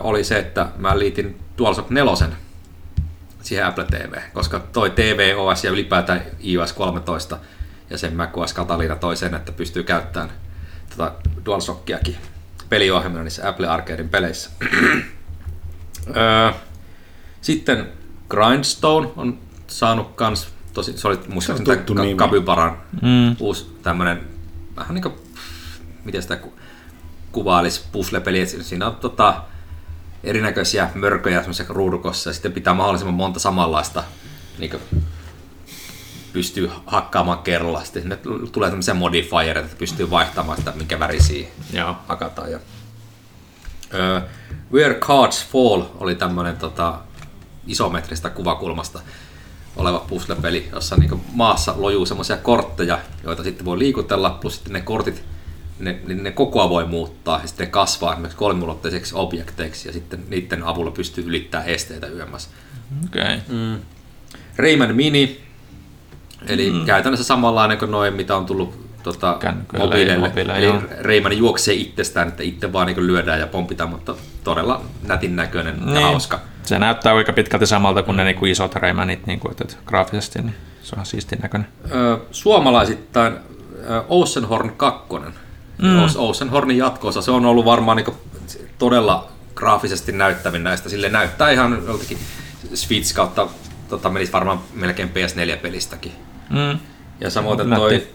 oli 0.00 0.24
se, 0.24 0.38
että 0.38 0.68
mä 0.76 0.98
liitin 0.98 1.40
DualShock 1.58 1.90
4 1.90 2.12
siihen 3.42 3.66
Apple 3.66 3.84
TV, 3.84 4.14
koska 4.32 4.58
toi 4.60 4.90
TVOS 4.90 5.64
ja 5.64 5.70
ylipäätään 5.70 6.22
iOS 6.44 6.72
13 6.72 7.38
ja 7.90 7.98
sen 7.98 8.16
macOS 8.16 8.54
Catalina 8.54 8.96
toi 8.96 9.16
sen, 9.16 9.34
että 9.34 9.52
pystyy 9.52 9.82
käyttämään 9.82 10.32
tota 10.90 11.12
DualShockiakin 11.46 12.16
peliohjelmana 12.68 13.24
niissä 13.24 13.48
Apple 13.48 13.66
Arcadein 13.66 14.08
peleissä. 14.08 14.50
Öö, 16.16 16.52
Sitten 17.40 17.88
Grindstone 18.28 19.08
on 19.16 19.38
saanut 19.66 20.12
kans, 20.16 20.48
tosi, 20.74 20.98
se 20.98 21.08
oli 21.08 21.18
muistaakseni 21.28 21.66
tämän 21.66 21.84
nimi. 22.06 22.14
Ka- 22.14 22.24
Kabybaran 22.24 22.76
Mm. 23.02 23.36
uusi 23.40 23.76
tämmönen, 23.82 24.20
vähän 24.76 24.94
niinku, 24.94 25.12
miten 26.04 26.22
sitä 26.22 26.36
ku, 26.36 26.52
kuvailisi, 27.32 27.84
puzzle-peli, 27.92 28.40
että 28.40 28.62
siinä 28.62 28.86
on 28.86 28.96
tota, 28.96 29.42
erinäköisiä 30.24 30.90
mörköjä 30.94 31.40
semmoisessa 31.40 31.72
ruudukossa 31.72 32.30
ja 32.30 32.34
sitten 32.34 32.52
pitää 32.52 32.74
mahdollisimman 32.74 33.14
monta 33.14 33.40
samanlaista 33.40 34.04
niin 34.58 34.80
pystyy 36.32 36.70
hakkaamaan 36.86 37.38
kerralla. 37.38 37.84
Sitten 37.84 38.02
sinne 38.02 38.18
tulee 38.52 38.70
tämmöisiä 38.70 38.94
modifiereita, 38.94 39.66
että 39.66 39.78
pystyy 39.78 40.10
vaihtamaan 40.10 40.58
sitä, 40.58 40.72
minkä 40.72 40.98
värisiä 40.98 41.48
Joo. 41.72 41.96
hakataan. 42.08 42.52
Ja, 42.52 42.58
ö, 43.94 44.22
Where 44.72 44.94
Cards 44.94 45.46
Fall 45.46 45.82
oli 45.98 46.14
tämmöinen 46.14 46.56
tota, 46.56 46.98
isometristä 47.66 48.30
kuvakulmasta 48.30 49.00
oleva 49.76 50.04
puzzle-peli, 50.08 50.68
jossa 50.72 50.96
niin 50.96 51.20
maassa 51.32 51.74
lojuu 51.76 52.06
semmoisia 52.06 52.36
kortteja, 52.36 52.98
joita 53.24 53.42
sitten 53.44 53.64
voi 53.64 53.78
liikutella, 53.78 54.30
plus 54.30 54.54
sitten 54.54 54.72
ne 54.72 54.80
kortit, 54.80 55.24
ne, 55.78 55.98
ne, 56.06 56.14
ne 56.14 56.30
kokoa 56.30 56.68
voi 56.68 56.86
muuttaa 56.86 57.40
ja 57.42 57.48
sitten 57.48 57.70
kasvaa 57.70 58.12
esimerkiksi 58.12 58.38
kolmiulotteiseksi 58.38 59.14
objekteiksi 59.14 59.88
ja 59.88 59.92
sitten 59.92 60.24
niiden 60.28 60.62
avulla 60.64 60.90
pystyy 60.90 61.24
ylittämään 61.26 61.68
esteitä 61.68 62.06
yömmässä. 62.06 62.50
Okei. 63.04 63.22
Okay. 63.22 63.78
Rayman 64.56 64.96
Mini, 64.96 65.40
eli 66.48 66.70
mm. 66.70 66.86
käytännössä 66.86 67.24
samanlainen 67.24 67.78
kuin 67.78 67.90
noin, 67.90 68.14
mitä 68.14 68.36
on 68.36 68.46
tullut 68.46 68.86
tota, 69.02 69.38
ja 69.42 69.54
mobiileille. 69.78 70.28
mobiileille, 70.28 70.66
Eli 70.66 70.74
joo. 70.74 70.82
Rayman 71.00 71.38
juoksee 71.38 71.74
itsestään, 71.74 72.28
että 72.28 72.42
itse 72.42 72.72
vaan 72.72 72.86
niin 72.86 73.06
lyödään 73.06 73.40
ja 73.40 73.46
pompitaan, 73.46 73.90
mutta 73.90 74.14
todella 74.44 74.84
nätin 75.02 75.36
näköinen 75.36 75.76
ja 75.80 75.86
Niin. 75.86 76.02
hauska. 76.02 76.40
Se 76.66 76.78
näyttää 76.78 77.14
aika 77.14 77.32
pitkälti 77.32 77.66
samalta 77.66 78.02
kuin 78.02 78.16
ne 78.16 78.24
niinku 78.24 78.46
isot 78.46 78.74
Raymanit 78.74 79.26
niinku, 79.26 79.50
että, 79.50 79.64
että 79.64 79.76
graafisesti 79.86 80.42
niin 80.42 80.54
se 80.82 80.96
on 80.98 81.06
siistin 81.06 81.38
näköinen. 81.42 81.68
Suomalaisittain 82.30 83.36
Oceanhorn 84.08 84.72
2. 84.76 85.14
Mm. 85.82 86.04
Oceanhornin 86.16 86.78
jatkoosa, 86.78 87.22
se 87.22 87.30
on 87.30 87.46
ollut 87.46 87.64
varmaan 87.64 87.96
niin 87.96 88.16
todella 88.78 89.28
graafisesti 89.54 90.12
näyttävin 90.12 90.64
näistä. 90.64 90.88
Sille 90.88 91.08
näyttää 91.08 91.50
ihan 91.50 91.82
joltakin 91.86 92.18
Switch 92.74 93.14
kautta, 93.14 93.48
tota, 93.88 94.10
menisi 94.10 94.32
varmaan 94.32 94.60
melkein 94.74 95.10
PS4-pelistäkin. 95.10 96.12
Mm. 96.50 96.78
Ja 97.20 97.30
samoin 97.30 97.58
Nätti. 97.58 97.76
toi 97.76 98.06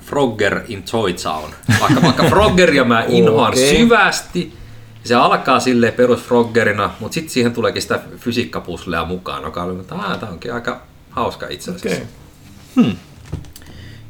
Frogger 0.00 0.60
in 0.68 0.82
Toy 0.82 1.12
Town. 1.12 1.50
Vaikka, 1.80 2.02
vaikka 2.02 2.24
Froggeria 2.24 2.84
mä 2.84 3.04
inhoan 3.08 3.52
Okei. 3.52 3.76
syvästi, 3.76 4.56
se 5.04 5.14
alkaa 5.14 5.60
silleen 5.60 5.92
perus 5.92 6.20
Froggerina, 6.22 6.90
mutta 7.00 7.14
sitten 7.14 7.30
siihen 7.30 7.52
tuleekin 7.52 7.82
sitä 7.82 8.00
fysiikkapuslea 8.16 9.04
mukaan, 9.04 9.42
joka 9.42 9.62
oli, 9.62 9.80
että 9.80 9.94
"Aa, 9.94 10.16
tää 10.16 10.28
onkin 10.30 10.54
aika 10.54 10.80
hauska 11.10 11.46
itse 11.48 11.70
asiassa. 11.70 12.02
Okei. 12.76 12.96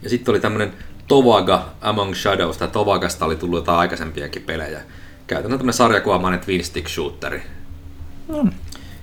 Ja 0.03 0.11
sitten 0.11 0.33
oli 0.33 0.41
tämmönen 0.41 0.73
Tovaga 1.09 1.69
Among 1.81 2.15
Shadows, 2.15 2.57
tai 2.59 2.69
Tovagasta 2.69 3.25
oli 3.25 3.37
tullut 3.37 3.59
jotain 3.59 3.79
aikaisempiakin 3.79 4.43
pelejä. 4.43 4.81
Käytännössä 5.27 5.59
tämmönen 5.59 5.75
sarjakuvamainen 5.75 6.41
twin 6.41 6.65
stick 6.65 6.89
shooteri. 6.89 7.43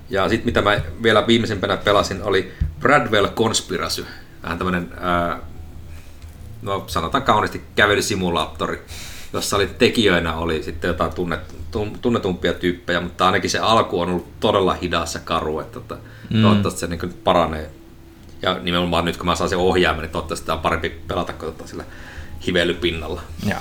Ja 0.10 0.30
sitten 0.30 0.46
mitä 0.46 0.62
mä 0.62 0.80
vielä 1.04 1.28
viimeisempänä 1.28 1.78
pelasin 1.78 2.24
oli 2.24 2.52
Bradwell 2.80 3.28
Conspiracy. 3.28 4.06
Vähän 4.44 4.58
tämmönen, 4.58 4.92
ää, 5.00 5.40
no 6.62 6.84
sanotaan 6.88 7.24
kauniisti 7.24 7.62
kävelysimulaattori, 7.76 8.84
jossa 9.34 9.56
oli 9.56 9.68
tekijöinä 9.68 10.36
oli 10.36 10.64
sitten 10.64 10.88
jotain 10.88 11.14
tunnet, 11.14 11.40
tun- 11.52 11.57
tunnetumpia 12.02 12.54
tyyppejä, 12.54 13.02
mutta 13.02 13.26
ainakin 13.26 13.50
se 13.50 13.60
alku 13.60 14.00
on 14.00 14.10
ollut 14.10 14.40
todella 14.40 14.74
hidas 14.74 15.14
ja 15.14 15.20
karu, 15.20 15.60
että 15.60 15.80
tota, 15.80 15.98
mm. 16.30 16.42
toivottavasti 16.42 16.80
se 16.80 16.88
niin 16.88 17.14
paranee. 17.24 17.72
Ja 18.42 18.60
nimenomaan 18.62 19.06
nyt 19.06 19.18
kun 19.18 19.26
mä 19.26 19.36
saan 19.36 19.50
sen 19.50 19.58
ohjaimen, 19.58 20.02
niin 20.02 20.12
toivottavasti 20.12 20.44
sitä 20.44 20.54
on 20.54 20.60
parempi 20.60 20.90
pelata 20.90 21.34
kuin 21.34 21.54
tota 21.54 21.68
sillä 21.70 21.84
hivelypinnalla. 22.48 23.22
Joo. 23.50 23.60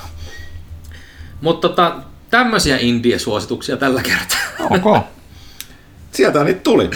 Mutta 1.41 1.69
tota, 1.69 1.95
tämmöisiä 2.29 2.77
indie-suosituksia 2.77 3.77
tällä 3.77 4.01
kertaa. 4.01 4.39
Ok. 4.69 5.05
Sieltä 6.11 6.43
niitä 6.43 6.59
tuli. 6.59 6.89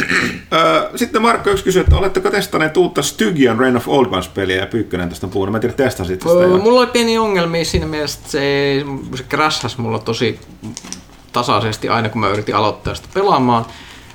Sitten 0.96 1.22
Markko 1.22 1.50
yksi 1.50 1.64
kysyi, 1.64 1.82
että 1.82 1.98
oletteko 1.98 2.30
testanneet 2.30 2.78
uutta 2.78 3.02
Stygian 3.02 3.60
Reign 3.60 3.78
of 3.78 3.88
Old 3.88 4.08
Ones-peliä 4.12 4.56
ja 4.56 4.68
Pyykkönen 4.68 5.10
tästä 5.10 5.28
on 5.28 5.32
puhunut. 5.32 5.52
Mä 5.52 5.58
en 5.58 5.62
tiedä, 5.62 5.76
testasit 5.76 6.22
sitä 6.22 6.34
Öö, 6.34 6.48
jo. 6.48 6.58
Mulla 6.58 6.80
oli 6.80 6.88
pieni 6.88 7.18
ongelmia 7.18 7.66
siinä 7.66 7.86
mielessä, 7.86 8.20
että 8.20 8.32
se, 8.32 8.86
se 9.16 9.24
crashas 9.24 9.78
mulla 9.78 10.00
tosi 10.00 10.40
tasaisesti 11.34 11.90
aina, 11.90 12.10
kun 12.10 12.22
mä 12.22 12.30
yritin 12.30 12.56
aloittaa 12.56 12.96
sitä 12.96 13.08
pelaamaan. 13.14 13.66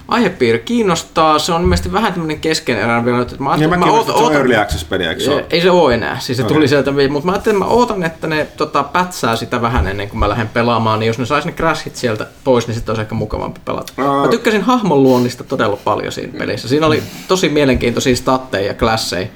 Aihepiiri 0.08 0.58
kiinnostaa, 0.58 1.38
se 1.38 1.52
on 1.52 1.62
ilmeisesti 1.62 1.92
vähän 1.92 2.12
tämmöinen 2.12 2.40
keskeneräinen 2.40 3.04
vielä, 3.04 3.22
että 3.22 3.36
mä 3.38 3.50
Ja 3.50 3.68
mäkin 3.68 3.74
että 3.74 3.86
mä 3.86 3.92
ootan, 3.92 4.18
se 4.18 4.24
on 4.24 4.32
Early 4.34 4.56
Access-peli, 4.56 5.04
eikö 5.06 5.20
se 5.20 5.30
ole? 5.30 5.46
ei 5.50 5.60
se 5.60 5.70
ole 5.70 5.94
enää, 5.94 6.18
siis 6.20 6.36
se 6.36 6.42
Okei. 6.44 6.54
tuli 6.54 6.68
sieltä, 6.68 6.90
mutta 7.10 7.26
mä 7.26 7.32
ajattelin, 7.32 7.56
että 7.56 7.64
mä 7.68 7.74
ootan, 7.74 8.02
että 8.02 8.26
ne 8.26 8.46
tota, 8.56 8.82
pätsää 8.82 9.36
sitä 9.36 9.62
vähän 9.62 9.86
ennen 9.86 10.08
kuin 10.08 10.18
mä 10.18 10.28
lähden 10.28 10.48
pelaamaan, 10.48 11.00
niin 11.00 11.06
jos 11.06 11.18
ne 11.18 11.26
sais 11.26 11.44
ne 11.44 11.52
crashit 11.52 11.96
sieltä 11.96 12.26
pois, 12.44 12.66
niin 12.66 12.74
sitten 12.74 12.92
olisi 12.92 13.02
ehkä 13.02 13.14
mukavampi 13.14 13.60
pelata. 13.64 13.92
Aa. 13.98 14.22
Mä 14.22 14.28
tykkäsin 14.28 14.62
hahmon 14.62 15.02
luonnista 15.02 15.44
todella 15.44 15.76
paljon 15.76 16.12
siinä 16.12 16.38
pelissä. 16.38 16.68
Siinä 16.68 16.86
oli 16.86 17.02
tosi 17.28 17.48
mielenkiintoisia 17.48 18.16
statteja 18.16 18.66
ja 18.66 18.74
klasseja, 18.74 19.26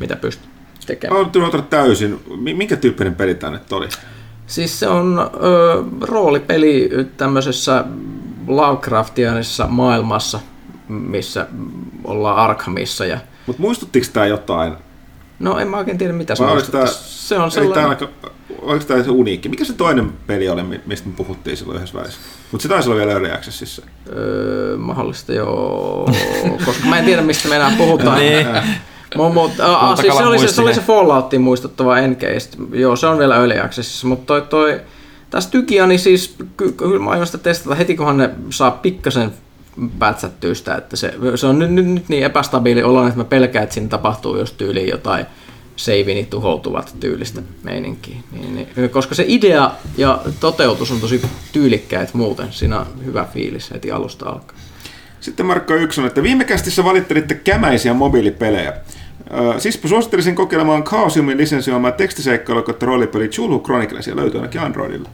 mitä 0.00 0.16
pystyt 0.16 0.48
tekemään. 0.86 1.26
Mä 1.34 1.40
oon 1.46 1.62
täysin. 1.70 2.20
Mi- 2.40 2.54
Minkä 2.54 2.76
tyyppinen 2.76 3.14
peli 3.14 3.34
tämä 3.34 3.52
nyt 3.52 3.72
oli? 3.72 3.88
Siis 4.46 4.80
se 4.80 4.88
on 4.88 5.30
ö, 5.42 5.82
roolipeli 6.00 6.90
tämmöisessä 7.16 7.84
Lovecraftianisessa 8.46 9.66
maailmassa, 9.66 10.40
missä 10.88 11.46
ollaan 12.04 12.36
Arkhamissa. 12.36 13.04
Ja, 13.06 13.18
Mutta 13.46 13.62
muistuttiko 13.62 14.06
tämä 14.12 14.26
jotain? 14.26 14.72
no 15.38 15.58
en 15.58 15.68
mä 15.68 15.76
oikein 15.76 15.98
tiedä 15.98 16.12
mitä 16.12 16.34
se 16.34 16.44
tää, 16.72 16.86
Se 16.86 17.38
on 17.38 17.50
sellainen... 17.50 17.88
aika, 17.88 18.08
oliko 18.62 18.84
tämä 18.84 19.02
se 19.02 19.10
uniikki? 19.10 19.48
Mikä 19.48 19.64
se 19.64 19.72
toinen 19.72 20.12
peli 20.26 20.48
oli, 20.48 20.62
mi- 20.62 20.80
mistä 20.86 21.08
me 21.08 21.14
puhuttiin 21.16 21.56
silloin 21.56 21.76
yhdessä 21.76 21.98
välissä? 21.98 22.20
Mutta 22.52 22.62
se 22.62 22.68
taisi 22.68 22.88
olla 22.88 22.98
vielä 22.98 23.12
Early 23.12 23.32
Accessissa. 23.32 23.82
Öö, 24.16 24.76
mahdollista 24.76 25.32
joo, 25.32 26.08
koska 26.66 26.86
mä 26.88 26.98
en 26.98 27.04
tiedä 27.04 27.22
mistä 27.22 27.48
me 27.48 27.56
enää 27.56 27.72
puhutaan. 27.78 28.18
Niin. 28.18 28.46
Mu- 29.16 29.32
mut, 29.32 29.52
a, 29.60 29.96
siis 29.96 30.16
se, 30.16 30.22
oli 30.24 30.38
se, 30.38 30.48
se 30.48 30.62
oli 30.62 30.74
se 30.74 30.80
Falloutin 30.80 31.40
muistuttava 31.40 31.98
Encased. 31.98 32.52
Joo, 32.72 32.96
se 32.96 33.06
on 33.06 33.18
vielä 33.18 33.36
Early 33.36 33.60
Accessissa, 33.60 34.06
mutta 34.06 34.26
toi, 34.26 34.42
toi 34.42 34.80
tässä 35.30 35.50
Tykia, 35.50 35.86
niin 35.86 35.98
siis 35.98 36.36
ky- 36.56 36.72
kyllä 36.72 37.04
mä 37.04 37.10
aion 37.10 37.26
sitä 37.26 37.38
testata 37.38 37.74
heti, 37.74 37.96
kunhan 37.96 38.16
ne 38.16 38.30
saa 38.50 38.70
pikkasen 38.70 39.32
pätsättyä 39.98 40.54
sitä, 40.54 40.74
että 40.74 40.96
se, 40.96 41.14
se 41.34 41.46
on 41.46 41.58
nyt, 41.58 41.70
nyt, 41.70 41.86
nyt 41.86 42.08
niin 42.08 42.24
epästabiili 42.24 42.82
olo, 42.82 43.06
että 43.06 43.18
mä 43.18 43.24
pelkään, 43.24 43.62
että 43.62 43.74
siinä 43.74 43.88
tapahtuu 43.88 44.36
jos 44.36 44.52
tyyliin 44.52 44.88
jotain 44.88 45.26
seivini 45.76 46.26
tuhoutuvat 46.30 46.96
tyylistä 47.00 47.42
meininkiä. 47.62 48.16
Niin, 48.32 48.68
niin, 48.76 48.90
koska 48.90 49.14
se 49.14 49.24
idea 49.28 49.70
ja 49.96 50.20
toteutus 50.40 50.90
on 50.90 51.00
tosi 51.00 51.22
tyylikkäät 51.52 52.14
muuten. 52.14 52.52
Siinä 52.52 52.80
on 52.80 52.86
hyvä 53.04 53.26
fiilis 53.32 53.70
heti 53.70 53.90
alusta 53.90 54.28
alkaen. 54.28 54.60
Sitten 55.20 55.46
Markko 55.46 55.74
Ykson, 55.74 56.06
että 56.06 56.22
viime 56.22 56.44
kästissä 56.44 56.84
valittelitte 56.84 57.34
kämäisiä 57.34 57.94
mobiilipelejä. 57.94 58.72
Ö, 59.56 59.60
Sispä 59.60 59.88
suosittelisin 59.88 60.34
kokeilemaan 60.34 60.84
Chaosiumin 60.84 61.38
lisensioimaa 61.38 61.92
tekstiseikkailu 61.92 62.62
kautta 62.62 62.86
roolipeli 62.86 63.28
Chulu 63.28 63.60
Chronicles 63.60 64.06
ja 64.06 64.16
löytyy 64.16 64.40
ainakin 64.40 64.60
Androidilla. 64.60 65.08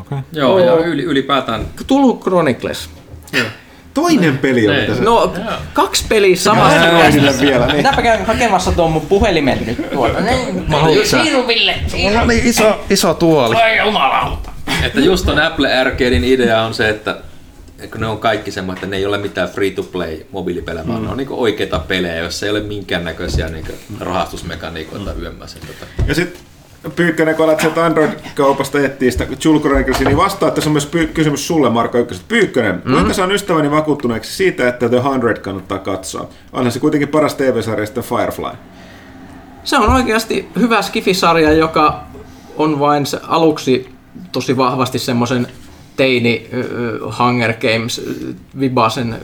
Okay. 0.00 0.18
Joo, 0.32 0.58
ja 0.58 0.74
yli, 0.74 1.02
ylipäätään 1.02 1.66
Tullut 1.86 2.22
Chronicles. 2.22 2.90
Toinen 3.94 4.38
peli 4.38 4.68
oli 4.68 4.76
Niin. 4.76 4.86
tässä. 4.88 5.04
No, 5.04 5.32
kaksi 5.72 6.04
peliä 6.08 6.36
samasta. 6.36 6.80
Androidille 6.80 7.34
vielä. 7.40 7.66
Niin. 7.66 7.76
Minäpä 7.76 8.02
käyn 8.02 8.26
hakemassa 8.26 8.72
tuon 8.72 8.92
mun 8.92 9.02
puhelimen 9.06 9.58
nyt 9.66 9.90
tuolta. 9.90 10.18
Siirry 11.04 11.46
Ville, 11.46 11.74
siirry. 11.86 12.18
No 12.18 12.24
niin, 12.26 12.46
iso, 12.46 12.80
iso 12.90 13.14
tuoli. 13.14 13.56
Ai 13.56 13.78
jumalauta. 13.78 14.50
Että 14.82 15.00
just 15.00 15.26
ton 15.26 15.38
Apple 15.38 15.78
Arcadein 15.78 16.24
idea 16.24 16.62
on 16.62 16.74
se, 16.74 16.88
että 16.88 17.16
kun 17.90 18.00
ne 18.00 18.06
on 18.06 18.18
kaikki 18.18 18.50
semmoinen, 18.50 18.78
että 18.78 18.86
ne 18.86 18.96
ei 18.96 19.06
ole 19.06 19.18
mitään 19.18 19.48
free-to-play 19.48 20.18
mobiilipelejä, 20.32 20.88
vaan 20.88 21.02
ne 21.02 21.10
on 21.10 21.16
niinku 21.16 21.42
oikeita 21.42 21.78
pelejä, 21.78 22.16
joissa 22.16 22.46
ei 22.46 22.50
ole 22.50 22.60
minkäännäköisiä 22.60 23.48
niinku 23.48 23.72
rahastusmekaniikoita 24.00 25.14
mm. 25.14 25.22
yömmässä. 25.22 25.58
Tota. 25.58 25.86
Ja 26.06 26.14
sitten 26.14 26.40
Pyykkönen, 26.96 27.34
kun 27.34 27.44
alat 27.44 27.60
sieltä 27.60 27.84
Android-kaupasta 27.84 28.80
etsiä 28.80 29.10
sitä 29.10 29.26
Chroniclesia, 29.60 30.06
niin 30.06 30.16
vastaa, 30.16 30.48
että 30.48 30.60
se 30.60 30.68
on 30.68 30.72
myös 30.72 30.90
py- 30.96 31.06
kysymys 31.06 31.46
sulle, 31.46 31.70
Marko 31.70 31.98
Ykköset. 31.98 32.28
Pyykkönen, 32.28 32.82
mm. 32.84 32.92
kuinka 32.92 33.12
saan 33.12 33.32
ystäväni 33.32 33.70
vakuuttuneeksi 33.70 34.36
siitä, 34.36 34.68
että 34.68 34.88
The 34.88 35.02
100 35.02 35.40
kannattaa 35.40 35.78
katsoa? 35.78 36.28
Onhan 36.52 36.72
se 36.72 36.80
kuitenkin 36.80 37.08
paras 37.08 37.34
TV-sarja 37.34 37.86
sitten 37.86 38.04
Firefly. 38.04 38.50
Se 39.64 39.78
on 39.78 39.92
oikeasti 39.92 40.48
hyvä 40.58 40.82
skifisarja, 40.82 41.52
joka 41.52 42.00
on 42.56 42.80
vain 42.80 43.04
aluksi 43.28 43.88
tosi 44.32 44.56
vahvasti 44.56 44.98
semmoisen 44.98 45.46
teini 45.96 46.46
Hunger 47.18 47.54
Games 47.54 48.00
vibasen 48.60 49.16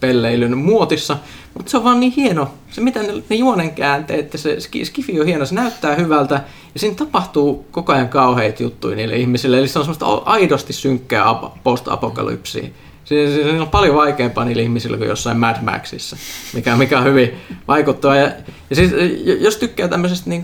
pelleilyn 0.00 0.58
muotissa, 0.58 1.16
mutta 1.54 1.70
se 1.70 1.76
on 1.76 1.84
vaan 1.84 2.00
niin 2.00 2.12
hieno. 2.12 2.54
Se 2.70 2.80
mitä 2.80 3.02
ne, 3.02 3.22
ne 3.28 3.36
juonen 3.36 3.70
käänteet, 3.70 4.20
että 4.20 4.38
se 4.38 4.60
ski- 4.60 4.84
skifi 4.84 5.20
on 5.20 5.26
hieno, 5.26 5.46
se 5.46 5.54
näyttää 5.54 5.94
hyvältä 5.94 6.34
ja 6.74 6.80
siinä 6.80 6.96
tapahtuu 6.96 7.66
koko 7.70 7.92
ajan 7.92 8.08
kauheita 8.08 8.62
juttuja 8.62 8.96
niille 8.96 9.16
ihmisille. 9.16 9.58
Eli 9.58 9.68
se 9.68 9.78
on 9.78 9.84
semmoista 9.84 10.06
aidosti 10.06 10.72
synkkää 10.72 11.28
ap- 11.28 11.62
post-apokalypsia. 11.64 12.68
Se, 13.08 13.34
se, 13.34 13.42
se 13.42 13.60
on 13.60 13.68
paljon 13.68 13.96
vaikeampaa 13.96 14.44
niille 14.44 14.62
ihmisille 14.62 14.96
kuin 14.96 15.08
jossain 15.08 15.38
Mad 15.38 15.56
Maxissa, 15.62 16.16
mikä, 16.54 16.76
mikä 16.76 16.98
on 16.98 17.04
hyvin 17.04 17.34
vaikuttava. 17.68 18.16
Ja, 18.16 18.30
ja 18.70 18.76
siis, 18.76 18.92
jos 19.40 19.56
tykkää 19.56 19.88
tämmöisestä 19.88 20.30
niin 20.30 20.42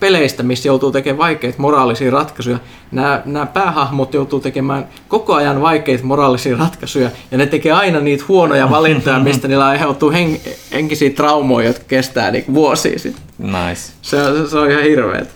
peleistä, 0.00 0.42
missä 0.42 0.68
joutuu 0.68 0.92
tekemään 0.92 1.18
vaikeita 1.18 1.58
moraalisia 1.58 2.10
ratkaisuja, 2.10 2.58
nämä, 2.92 3.22
nämä 3.24 3.46
päähahmot 3.46 4.14
joutuu 4.14 4.40
tekemään 4.40 4.88
koko 5.08 5.34
ajan 5.34 5.62
vaikeita 5.62 6.04
moraalisia 6.04 6.56
ratkaisuja, 6.56 7.10
ja 7.30 7.38
ne 7.38 7.46
tekee 7.46 7.72
aina 7.72 8.00
niitä 8.00 8.24
huonoja 8.28 8.70
valintoja, 8.70 9.18
mistä 9.18 9.48
niillä 9.48 9.66
aiheutuu 9.66 10.10
hen, 10.10 10.40
henkisiä 10.72 11.10
traumoja, 11.10 11.66
jotka 11.66 11.84
kestää 11.88 12.30
niin 12.30 12.54
vuosia 12.54 12.98
sitten. 12.98 13.22
Nice. 13.38 13.92
Se, 14.02 14.16
se, 14.16 14.50
se 14.50 14.58
on 14.58 14.70
ihan 14.70 14.82
hirveet. 14.82 15.28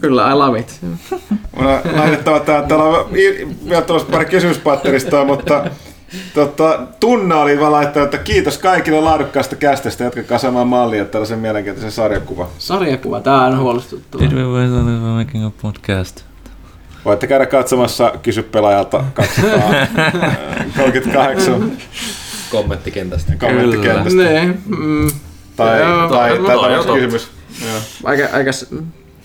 Kyllä, 0.00 0.30
I 0.30 0.34
love 0.34 0.58
it. 0.58 0.78
Mun 0.80 1.66
on 1.66 1.80
laitettava 1.96 2.40
tää, 2.40 2.62
täällä 2.62 2.84
on 2.84 3.12
vielä 3.68 3.82
tuossa 3.82 4.08
pari 4.10 4.24
kysymyspatterista, 4.24 5.24
mutta 5.24 5.64
tota, 6.34 6.78
Tunna 7.00 7.36
oli 7.36 7.60
vaan 7.60 7.72
laittanut, 7.72 8.14
että 8.14 8.24
kiitos 8.24 8.58
kaikille 8.58 9.00
laadukkaasta 9.00 9.56
kästestä, 9.56 10.04
jatkakaa 10.04 10.38
samaa 10.38 10.64
mallia 10.64 11.04
tällaisen 11.04 11.38
mielenkiintoisen 11.38 11.92
sarjakuva. 11.92 12.48
Sarjakuva, 12.58 13.20
tää 13.20 13.40
on 13.40 13.58
huolestuttava. 13.58 14.24
Did 14.24 14.32
we 14.32 14.42
were 14.42 14.66
making 15.16 15.46
a 15.46 15.50
podcast? 15.62 16.20
Voitte 17.04 17.26
käydä 17.26 17.46
katsomassa 17.46 18.12
Kysy 18.22 18.42
pelaajalta 18.42 19.04
238 19.14 21.72
Kommenttikentästä. 22.50 23.32
kommenttikentästä. 23.40 24.22
Ne, 24.22 24.54
mm, 24.66 25.10
Tai, 25.56 25.80
Joo, 25.80 26.08
tai, 26.08 26.38
no, 26.38 26.46
tai 26.46 26.76
totta. 26.76 26.92
kysymys. 26.94 27.28
Joo. 27.64 27.80
aika, 28.04 28.22
aika 28.32 28.50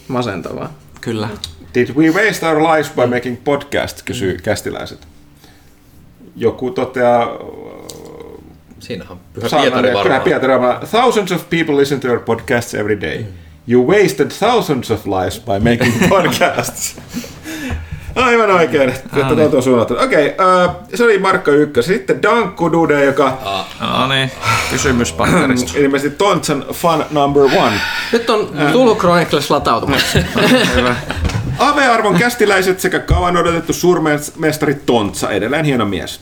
masentavaa. 0.07 0.73
Kyllä. 1.01 1.29
Did 1.75 1.89
we 1.95 2.09
waste 2.09 2.47
our 2.47 2.61
lives 2.63 2.91
by 2.95 3.05
making 3.15 3.37
podcast, 3.43 4.01
kysyy 4.05 4.37
kästiläiset. 4.43 5.07
Joku 6.35 6.71
toteaa, 6.71 7.27
Siinähän 8.79 9.11
on 9.11 9.19
Pyhä 9.33 9.47
Pietari 9.61 9.81
Pyhä 9.87 9.93
varmaan. 9.93 10.21
Pietari 10.21 10.53
varmaan, 10.53 10.87
thousands 10.91 11.31
of 11.31 11.49
people 11.49 11.77
listen 11.77 11.99
to 11.99 12.07
your 12.07 12.19
podcasts 12.19 12.73
every 12.73 13.01
day. 13.01 13.23
You 13.67 13.87
wasted 13.87 14.27
thousands 14.39 14.91
of 14.91 15.05
lives 15.07 15.39
by 15.39 15.69
making 15.71 16.09
podcasts. 16.09 16.95
Aivan 18.15 18.51
oikein, 18.51 18.89
että 18.89 19.09
tuolta 19.35 19.57
on 19.57 19.63
suunnattu. 19.63 19.93
Okei, 20.03 20.27
okay, 20.27 20.65
uh, 20.65 20.71
se 20.95 21.03
oli 21.03 21.19
Markka 21.19 21.51
Ykkös. 21.51 21.85
Sitten 21.85 22.21
Dankku 22.21 22.71
Dude, 22.71 23.05
joka 23.05 23.37
No 23.79 24.07
niin, 24.07 24.31
kysymys 24.71 25.13
patterista. 25.13 25.79
ilmeisesti 25.79 26.17
Tontsan 26.17 26.65
fan 26.73 27.05
number 27.11 27.43
one. 27.43 27.73
Nyt 28.13 28.29
on 28.29 28.49
tullut 28.71 28.97
Chronicles 28.97 29.51
latautumassa. 29.51 30.19
Ave-arvon 31.59 32.15
kästiläiset 32.19 32.79
sekä 32.79 32.99
kauan 32.99 33.37
odotettu 33.37 33.73
suurmestari 33.73 34.73
Tontsa, 34.85 35.31
edelleen 35.31 35.65
hieno 35.65 35.85
mies. 35.85 36.19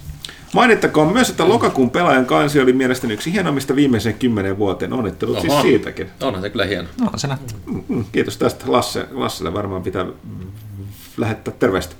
Mainittakoon 0.54 1.14
myös, 1.14 1.30
että 1.30 1.48
lokakuun 1.48 1.90
pelaajan 1.90 2.26
kansi 2.26 2.60
oli 2.62 2.74
mielestäni 2.74 3.14
yksi 3.14 3.34
hienommista 3.34 3.76
viimeiseen 3.76 4.16
kymmenen 4.16 4.58
vuoteen. 4.58 4.94
Onnittelut 4.94 5.40
siis 5.42 5.54
Oho. 5.54 5.62
siitäkin. 5.62 6.10
Onhan 6.22 6.42
se 6.44 6.50
kyllä 6.50 6.66
hieno. 6.66 6.88
No, 7.02 7.10
se 7.16 7.28
näyttää. 7.28 7.58
Mm, 7.88 8.06
Kiitos 8.12 8.38
tästä 8.38 8.66
Lasse. 8.68 9.06
Lasselle 9.12 9.54
varmaan 9.54 9.84
pitää 9.84 10.06
lähettää 11.18 11.54
terveistä. 11.60 11.96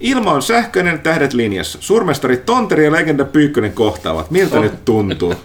Ilma 0.00 0.32
on 0.32 0.42
sähköinen, 0.42 0.98
tähdet 1.00 1.32
linjassa. 1.32 1.78
Suurmestari 1.80 2.36
Tonteri 2.36 2.84
ja 2.84 2.92
legenda 2.92 3.24
Pyykkönen 3.24 3.72
kohtaavat. 3.72 4.30
Miltä 4.30 4.56
Oh. 4.56 4.62
nyt 4.62 4.84
tuntuu? 4.84 5.34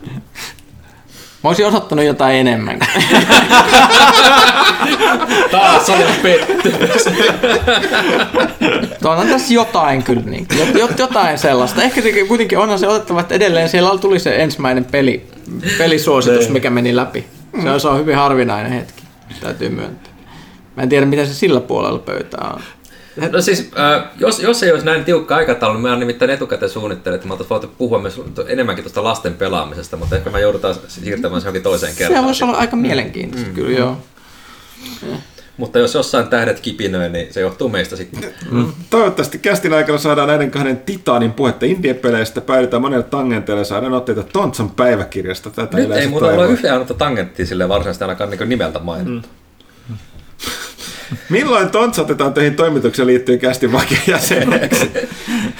Mä 1.46 1.50
olisin 1.50 1.66
odottanut 1.66 2.06
jotain 2.06 2.36
enemmän. 2.36 2.80
Taas 5.52 5.90
oli 5.90 6.04
pettymys. 6.24 7.06
Onhan 9.04 9.28
tässä 9.28 9.54
jotain 9.54 10.04
kyllä, 10.04 10.22
niin, 10.26 10.48
jot, 10.78 11.00
jotain 11.00 11.38
sellaista. 11.38 11.84
Ehkä 11.84 12.02
se 12.02 12.12
kuitenkin 12.28 12.58
onhan 12.58 12.80
se 12.80 12.88
otettava, 12.88 13.20
että 13.20 13.36
edelleen 13.36 13.70
siellä 13.70 13.98
tuli 13.98 14.20
se 14.20 14.36
ensimmäinen 14.36 14.86
peli, 14.86 15.26
pelisuositus, 15.78 16.50
mikä 16.50 16.70
meni 16.70 16.96
läpi. 16.96 17.28
Se 17.64 17.70
on, 17.70 17.80
se 17.80 17.88
on 17.88 18.00
hyvin 18.00 18.16
harvinainen 18.16 18.72
hetki, 18.72 19.04
täytyy 19.42 19.70
myöntää. 19.70 20.14
Mä 20.76 20.84
en 20.84 20.90
tiedä, 20.90 21.06
mitä 21.06 21.26
se 21.26 21.34
sillä 21.34 21.60
puolella 21.60 22.00
pöytää 22.00 22.52
on. 22.54 22.62
No 23.32 23.42
siis, 23.42 23.72
äh, 23.80 24.04
jos, 24.20 24.40
jos 24.40 24.64
ei 24.64 24.72
olisi 24.72 24.86
näin 24.86 25.06
tiukka 25.06 25.36
aikataulu, 25.36 25.74
niin 25.74 25.82
mä 25.82 25.96
nimittäin 25.96 26.32
etukäteen 26.32 26.70
suunnittelin, 26.70 27.16
että 27.16 27.28
mä 27.28 27.34
oltaisiin 27.34 27.50
voitu 27.50 27.76
puhua 27.78 28.00
myös 28.00 28.22
enemmänkin 28.48 28.84
tuosta 28.84 29.04
lasten 29.04 29.34
pelaamisesta, 29.34 29.98
mutta 29.98 30.16
ehkä 30.16 30.30
mä 30.30 30.40
joudutaan 30.40 30.76
siirtämään 30.88 31.42
se 31.42 31.46
johonkin 31.46 31.64
toiseen 31.64 31.94
Se 31.94 31.98
kertaan. 31.98 32.26
voisi 32.26 32.44
olla 32.44 32.58
aika 32.58 32.76
mielenkiintoista, 32.76 33.50
mm. 33.50 33.56
kyllä 33.56 33.78
joo. 33.78 33.98
Mutta 35.58 35.80
jos 35.80 35.94
jossain 35.94 36.28
tähdet 36.28 36.60
kipinöi, 36.60 37.10
niin 37.10 37.34
se 37.34 37.42
johtuu 37.42 37.70
meistä 37.70 37.96
sitten. 37.96 38.34
Toivottavasti 38.90 39.38
kästin 39.38 39.74
aikana 39.74 39.98
saadaan 39.98 40.28
näiden 40.28 40.52
kahden 40.52 40.78
titaanin 40.78 41.34
puhetta 41.34 41.66
indie-peleistä, 41.66 42.42
päädytään 42.42 42.82
monelle 42.82 43.04
tangenteille 43.04 43.62
ja 43.62 43.66
saadaan 43.66 43.94
otteita 43.94 44.24
Tontsan 44.24 44.70
päiväkirjasta. 44.70 45.50
Tätä 45.50 45.78
Nyt 45.78 45.92
ei 45.92 46.08
mulla 46.08 46.28
ole 46.28 46.48
yhtään 46.48 46.86
tangenttia 46.98 47.46
sille 47.46 47.70
varsinaisesti 47.70 48.04
ainakaan 48.04 48.30
niin 48.30 48.50
nimeltä 48.50 48.80
mainittu. 48.80 49.30
Milloin 51.30 51.70
Tontsa 51.70 52.02
otetaan 52.02 52.34
töihin 52.34 52.56
toimituksen 52.56 53.08
liittyen 53.08 53.40
kästin 53.40 53.72
vakijäseneksi? 53.72 54.92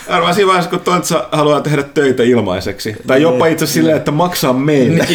Arvaan 0.08 0.36
siinä 0.36 0.48
vaiheessa, 0.48 0.70
kun 0.70 0.80
Tontsa 0.80 1.30
haluaa 1.32 1.62
tehdä 1.62 1.84
töitä 1.84 2.24
ilmaiseksi. 2.24 2.96
Tai 3.08 3.22
jopa 3.22 3.48
itse 3.48 3.66
silleen, 3.66 3.98
että 3.98 4.12
maksaa 4.12 4.54
meille. 4.54 5.08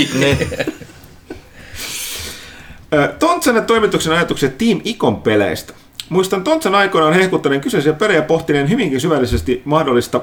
Ö, 2.95 3.09
Tontsan 3.19 3.57
ja 3.57 3.63
toimituksen 3.63 4.13
ajatukset 4.13 4.59
Team 4.59 4.81
Icon 4.85 5.23
peleistä. 5.23 5.73
Muistan 6.09 6.45
Tontsan 6.45 6.75
aikoinaan 6.75 7.15
hehkuttaneen 7.15 7.61
kyseisiä 7.61 7.93
pelejä 7.93 8.23
pohtineen 8.23 8.71
hyvinkin 8.71 9.01
syvällisesti 9.01 9.63
mahdollista 9.65 10.21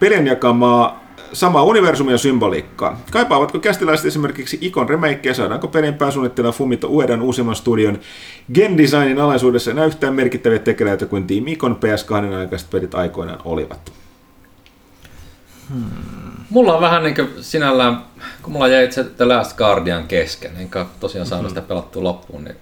pelien 0.00 0.26
jakamaa 0.26 1.05
samaa 1.32 1.62
universumia 1.62 2.14
ja 2.14 2.18
symboliikkaa. 2.18 3.00
Kaipaavatko 3.10 3.58
kästiläiset 3.58 4.06
esimerkiksi 4.06 4.58
Icon 4.60 4.88
remakeja, 4.88 5.34
saadaanko 5.34 5.68
pelin 5.68 5.94
pääsuunnittelija 5.94 6.52
Fumito 6.52 6.88
Uedan 6.88 7.22
uusimman 7.22 7.56
studion 7.56 7.98
Gen 8.54 8.78
Designin 8.78 9.20
alaisuudessa 9.20 9.70
enää 9.70 9.84
yhtään 9.84 10.14
merkittäviä 10.14 10.58
tekeleitä 10.58 11.06
kuin 11.06 11.26
Team 11.26 11.46
Icon 11.46 11.76
PS2 11.76 12.34
aikaiset 12.34 12.70
pelit 12.70 12.94
aikoinaan 12.94 13.40
olivat? 13.44 13.92
Mulla 16.50 16.74
on 16.74 16.80
vähän 16.80 17.02
niin 17.02 17.14
kuin 17.14 17.28
sinällään, 17.40 18.02
kun 18.42 18.52
mulla 18.52 18.68
jäi 18.68 18.84
itse 18.84 19.04
The 19.04 19.24
Last 19.24 19.56
Guardian 19.56 20.08
kesken, 20.08 20.56
enkä 20.56 20.86
tosiaan 21.00 21.26
saanut 21.26 21.48
sitä 21.48 21.62
pelattua 21.62 22.02
loppuun, 22.02 22.44
niin 22.44 22.56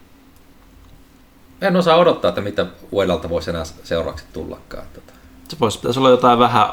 en 1.61 1.77
osaa 1.77 1.97
odottaa, 1.97 2.29
että 2.29 2.41
mitä 2.41 2.67
Uedalta 2.93 3.29
voisi 3.29 3.51
enää 3.51 3.65
seuraavaksi 3.83 4.25
tullakaan. 4.33 4.87
Tota. 4.95 5.13
Se 5.49 5.57
voisi 5.61 5.79
pitäisi 5.79 5.99
olla 5.99 6.11
jotain 6.11 6.39
vähän 6.39 6.67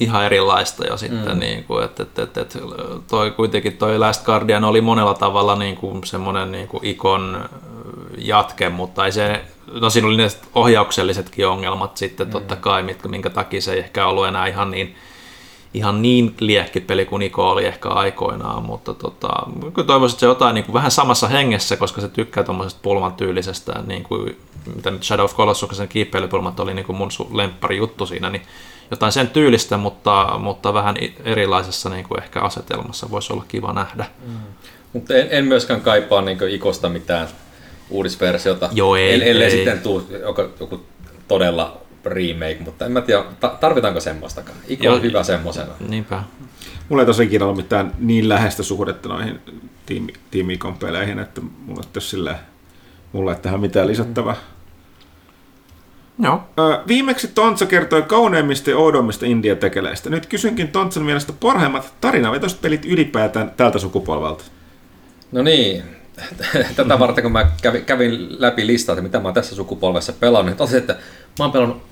ihan 0.00 0.24
erilaista 0.24 0.86
jo 0.86 0.96
sitten, 0.96 1.32
mm. 1.32 1.38
niin 1.38 1.64
kuin, 1.64 1.84
että, 1.84 2.02
että, 2.02 2.22
että, 2.22 2.40
että 2.40 2.58
toi, 3.10 3.30
kuitenkin 3.30 3.76
toi 3.76 3.98
Last 3.98 4.24
Guardian 4.24 4.64
oli 4.64 4.80
monella 4.80 5.14
tavalla 5.14 5.56
niin 5.56 5.76
kuin 5.76 6.04
semmoinen 6.04 6.52
niin 6.52 6.68
kuin 6.68 6.84
ikon 6.84 7.48
jatke, 8.18 8.68
mutta 8.68 9.04
ei 9.04 9.12
se, 9.12 9.44
no 9.80 9.90
siinä 9.90 10.08
oli 10.08 10.16
ne 10.16 10.28
ohjauksellisetkin 10.54 11.46
ongelmat 11.46 11.96
sitten 11.96 12.26
mm. 12.26 12.30
totta 12.30 12.56
kai, 12.56 12.82
mitkä, 12.82 13.08
minkä 13.08 13.30
takia 13.30 13.60
se 13.60 13.72
ei 13.72 13.78
ehkä 13.78 14.06
ollut 14.06 14.26
enää 14.26 14.46
ihan 14.46 14.70
niin, 14.70 14.96
ihan 15.74 16.02
niin 16.02 16.34
liekki 16.40 16.80
peli 16.80 17.04
kuin 17.04 17.20
Niko 17.20 17.50
oli 17.50 17.64
ehkä 17.64 17.88
aikoinaan, 17.88 18.62
mutta 18.62 18.94
tota, 18.94 19.28
kyllä 19.74 19.86
toivoisin, 19.86 20.14
että 20.14 20.20
se 20.20 20.26
jotain 20.26 20.54
niin 20.54 20.64
kuin 20.64 20.74
vähän 20.74 20.90
samassa 20.90 21.28
hengessä, 21.28 21.76
koska 21.76 22.00
se 22.00 22.08
tykkää 22.08 22.44
tuommoisesta 22.44 22.80
pulman 22.82 23.12
tyylisestä, 23.12 23.82
niin 23.86 24.02
kuin, 24.02 24.36
mitä 24.74 24.90
nyt 24.90 25.04
Shadow 25.04 25.24
of 25.24 25.36
Colossuksen 25.36 25.88
kiipeilykpulmat 25.88 26.60
oli 26.60 26.74
niin 26.74 26.86
kuin 26.86 26.96
mun 26.96 27.10
lemppari 27.32 27.76
juttu 27.76 28.06
siinä, 28.06 28.30
niin 28.30 28.42
jotain 28.90 29.12
sen 29.12 29.28
tyylistä, 29.28 29.76
mutta, 29.76 30.38
mutta 30.38 30.74
vähän 30.74 30.96
erilaisessa 31.24 31.90
niin 31.90 32.04
kuin 32.08 32.22
ehkä 32.22 32.40
asetelmassa 32.40 33.10
voisi 33.10 33.32
olla 33.32 33.44
kiva 33.48 33.72
nähdä. 33.72 34.04
Mutta 34.92 35.14
en, 35.14 35.26
en 35.30 35.44
myöskään 35.44 35.80
kaipaa 35.80 36.22
niin 36.22 36.38
Ikosta 36.48 36.88
mitään 36.88 37.28
uudisversiota, 37.90 38.68
Joo, 38.72 38.96
ei, 38.96 39.14
El- 39.14 39.20
ellei 39.20 39.44
ei. 39.44 39.50
sitten 39.50 39.78
tule 39.80 40.02
joku, 40.22 40.42
joku 40.60 40.86
todella 41.28 41.80
remake, 42.04 42.56
mutta 42.64 42.86
en 42.86 42.92
mä 42.92 43.00
tiedä, 43.00 43.24
ta- 43.40 43.56
tarvitaanko 43.60 44.00
semmoistakaan. 44.00 44.58
Iko 44.68 44.84
Joo. 44.84 44.94
on 44.94 45.02
hyvä 45.02 45.22
semmoisena. 45.22 45.72
Niinpä. 45.88 46.22
Mulla 46.88 47.02
ei 47.02 47.06
tosiaan 47.06 47.26
ikinä 47.26 47.44
ollut 47.44 47.56
mitään 47.56 47.92
niin 47.98 48.28
läheistä 48.28 48.62
suhdetta 48.62 49.08
noihin 49.08 49.40
Team 50.30 50.50
Icon 50.50 50.76
peleihin, 50.78 51.18
että 51.18 51.40
mulla 51.40 51.80
ei 51.84 51.90
ole 51.94 52.02
silleen, 52.02 52.36
mulla 53.12 53.32
ei 53.32 53.38
tähän 53.40 53.60
mitään 53.60 53.86
lisättävää. 53.86 54.36
Joo. 56.18 56.42
Ö, 56.58 56.80
Viimeksi 56.88 57.28
Tontsa 57.28 57.66
kertoi 57.66 58.02
kauneimmista 58.02 58.70
ja 58.70 58.78
oudoimmista 58.78 59.26
India-tekeleistä. 59.26 60.10
Nyt 60.10 60.26
kysynkin 60.26 60.68
Tontsan 60.68 61.02
mielestä 61.02 61.32
parhaimmat 61.40 61.94
tarinavetoiset 62.00 62.60
pelit 62.60 62.84
ylipäätään 62.84 63.52
tältä 63.56 63.78
sukupolvelta. 63.78 64.44
No 65.32 65.42
niin, 65.42 65.82
tätä 66.76 66.98
varten 66.98 67.22
kun 67.22 67.32
mä 67.32 67.50
kävin, 67.62 67.84
kävin 67.84 68.26
läpi 68.40 68.66
listaa, 68.66 68.92
että 68.92 69.02
mitä 69.02 69.18
mä 69.18 69.24
oon 69.24 69.34
tässä 69.34 69.54
sukupolvessa 69.56 70.12
pelannut, 70.12 70.46
niin 70.46 70.56
totesin, 70.56 70.78
että 70.78 70.96
mä 71.38 71.44
oon 71.44 71.52
pelannut 71.52 71.82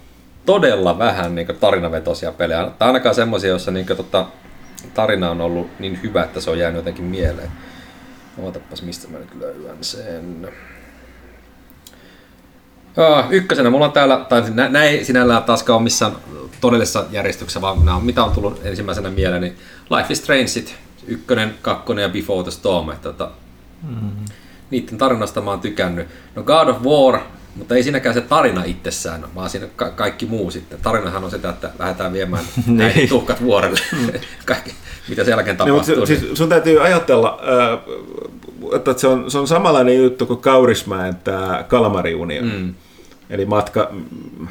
todella 0.46 0.98
vähän 0.98 1.34
niin 1.34 1.46
tarinavetoisia 1.60 2.32
pelejä. 2.32 2.70
Tai 2.78 2.88
ainakaan 2.88 3.14
semmoisia, 3.14 3.50
joissa 3.50 3.70
niin 3.70 3.86
kuin, 3.86 3.96
tota, 3.96 4.26
tarina 4.94 5.30
on 5.30 5.40
ollut 5.40 5.70
niin 5.78 6.00
hyvä, 6.02 6.22
että 6.22 6.40
se 6.40 6.50
on 6.50 6.58
jäänyt 6.58 6.76
jotenkin 6.76 7.04
mieleen. 7.04 7.50
Ootapas, 8.38 8.82
mistä 8.82 9.08
mä 9.08 9.18
nyt 9.18 9.34
löydän 9.40 9.76
sen. 9.80 10.48
Ykkösenä 13.30 13.70
mulla 13.70 13.84
on 13.86 13.92
täällä, 13.92 14.24
tai 14.28 14.42
nä, 14.68 14.82
ei 14.84 15.04
sinällään 15.04 15.42
taaskaan 15.42 15.74
ole 15.76 15.82
missään 15.82 16.12
todellisessa 16.60 17.04
järjestyksessä, 17.10 17.60
vaan 17.60 17.84
nämä 17.84 17.96
on, 17.96 18.04
mitä 18.04 18.24
on 18.24 18.30
tullut 18.32 18.60
ensimmäisenä 18.64 19.10
mieleen, 19.10 19.40
niin 19.40 19.56
Life 19.90 20.12
is 20.12 20.18
Strange, 20.18 20.70
ykkönen, 21.06 21.54
kakkonen 21.62 22.02
ja 22.02 22.08
Before 22.08 22.42
the 22.42 22.50
Storm. 22.50 22.90
Että, 22.90 23.02
tota, 23.12 23.30
mm. 23.88 24.10
Niiden 24.70 24.98
tarinasta 24.98 25.40
mä 25.40 25.50
oon 25.50 25.60
tykännyt. 25.60 26.08
No 26.34 26.42
God 26.42 26.68
of 26.68 26.82
War, 26.82 27.20
mutta 27.56 27.74
ei 27.74 27.82
siinäkään 27.82 28.14
se 28.14 28.20
tarina 28.20 28.64
itsessään, 28.64 29.24
vaan 29.34 29.50
siinä 29.50 29.66
ka- 29.76 29.90
kaikki 29.90 30.26
muu 30.26 30.50
sitten. 30.50 30.78
Tarinahan 30.82 31.24
on 31.24 31.30
sitä, 31.30 31.48
että 31.50 31.70
lähdetään 31.78 32.12
viemään 32.12 32.44
näin 32.66 33.08
tuhkat 33.08 33.42
vuorelle. 33.42 33.78
kaikki, 34.46 34.74
mitä 35.08 35.24
sen 35.24 35.32
jälkeen 35.32 35.56
Niin, 35.56 35.74
mutta 35.74 35.86
tapahtuu. 35.92 36.06
se, 36.06 36.18
siis 36.18 36.38
sun 36.38 36.48
täytyy 36.48 36.82
ajatella, 36.82 37.40
että 38.76 38.94
se 38.96 39.06
on, 39.08 39.30
se 39.30 39.38
on 39.38 39.48
samanlainen 39.48 39.96
juttu 39.96 40.26
kuin 40.26 40.40
Kaurismäen 40.40 41.16
tämä 41.16 41.64
Kalamariunio. 41.68 42.42
Mm. 42.42 42.74
Eli 43.30 43.46
matka, 43.46 43.88
mm, 43.92 44.48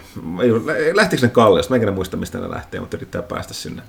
lähtikö 0.94 1.22
ne 1.22 1.30
Kalliosta? 1.30 1.78
Mä 1.78 1.84
en 1.84 1.94
muista, 1.94 2.18
mistä 2.18 2.38
ne 2.38 2.50
lähtee, 2.50 2.80
mutta 2.80 2.98
yrittää 2.98 3.22
päästä 3.22 3.54
sinne. 3.54 3.82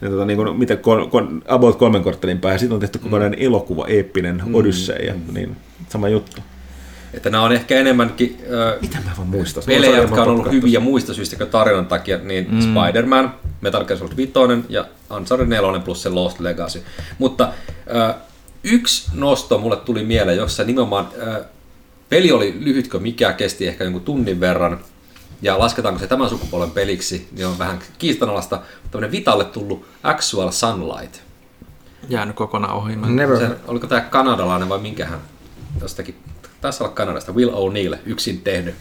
Ja 0.00 0.10
tota, 0.10 0.24
niin 0.24 0.36
kuin, 0.36 0.56
miten 0.56 0.78
kol, 0.78 1.06
kol, 1.06 1.26
about 1.48 1.76
kolmen 1.76 2.02
korttelin 2.02 2.40
päähän. 2.40 2.58
Sitten 2.58 2.74
on 2.74 2.80
tehty 2.80 2.98
kokonainen 2.98 3.40
elokuva, 3.40 3.86
eeppinen 3.86 4.42
mm. 4.46 4.54
Odyssey, 4.54 5.12
niin 5.32 5.56
sama 5.88 6.08
juttu. 6.08 6.40
Että 7.14 7.30
nämä 7.30 7.44
on 7.44 7.52
ehkä 7.52 7.76
enemmänkin 7.76 8.38
ö, 8.50 8.78
Mitä 8.80 8.98
mä 9.04 9.10
vaan 9.16 9.28
muistan? 9.28 9.62
pelejä, 9.66 9.96
jotka 9.96 10.22
on 10.22 10.28
ollut 10.28 10.52
hyviä 10.52 10.80
muista 10.80 11.14
syistä 11.14 11.36
kuin 11.36 11.50
tarinan 11.50 11.86
takia, 11.86 12.18
niin 12.18 12.46
mm. 12.50 12.60
Spider-Man, 12.60 13.34
Metal 13.60 13.84
Gear 13.84 13.98
Solid 13.98 14.16
5 14.16 14.32
ja 14.68 14.84
Uncharted 15.16 15.46
4 15.46 15.80
plus 15.80 16.02
se 16.02 16.08
Lost 16.08 16.40
Legacy. 16.40 16.82
Mutta 17.18 17.52
ö, 17.94 18.14
yksi 18.64 19.10
nosto 19.14 19.58
mulle 19.58 19.76
tuli 19.76 20.04
mieleen, 20.04 20.36
jossa 20.36 20.64
nimenomaan 20.64 21.08
ö, 21.22 21.44
peli 22.14 22.32
oli 22.32 22.56
lyhytkö 22.60 22.98
mikä, 22.98 23.32
kesti 23.32 23.66
ehkä 23.66 23.84
jonkun 23.84 24.02
tunnin 24.02 24.40
verran, 24.40 24.78
ja 25.42 25.58
lasketaanko 25.58 26.00
se 26.00 26.06
tämän 26.06 26.28
sukupolven 26.28 26.70
peliksi, 26.70 27.28
niin 27.32 27.46
on 27.46 27.58
vähän 27.58 27.78
kiistanalaista. 27.98 28.60
Tämmöinen 28.90 29.12
Vitalle 29.12 29.44
tullut 29.44 29.86
Actual 30.02 30.50
Sunlight. 30.50 31.20
Jäänyt 32.08 32.36
kokonaan 32.36 32.74
ohi. 32.74 32.96
Never. 32.96 33.38
Se, 33.38 33.48
oliko 33.66 33.86
tämä 33.86 34.00
kanadalainen 34.00 34.68
vai 34.68 34.78
minkähän 34.78 35.18
jostakin, 35.80 36.14
taisi 36.60 36.82
olla 36.82 36.92
Kanadasta, 36.92 37.32
Will 37.32 37.50
O'Neill 37.50 37.96
yksin 38.06 38.40
tehnyt. 38.40 38.74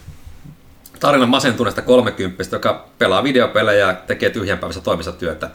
Tarina 0.99 1.25
masentuneesta 1.25 1.81
30 1.81 2.43
joka 2.51 2.87
pelaa 2.97 3.23
videopelejä 3.23 3.87
ja 3.87 3.93
tekee 3.93 4.29
tyhjänpäivässä 4.29 4.81
toimistotyötä. 4.81 5.49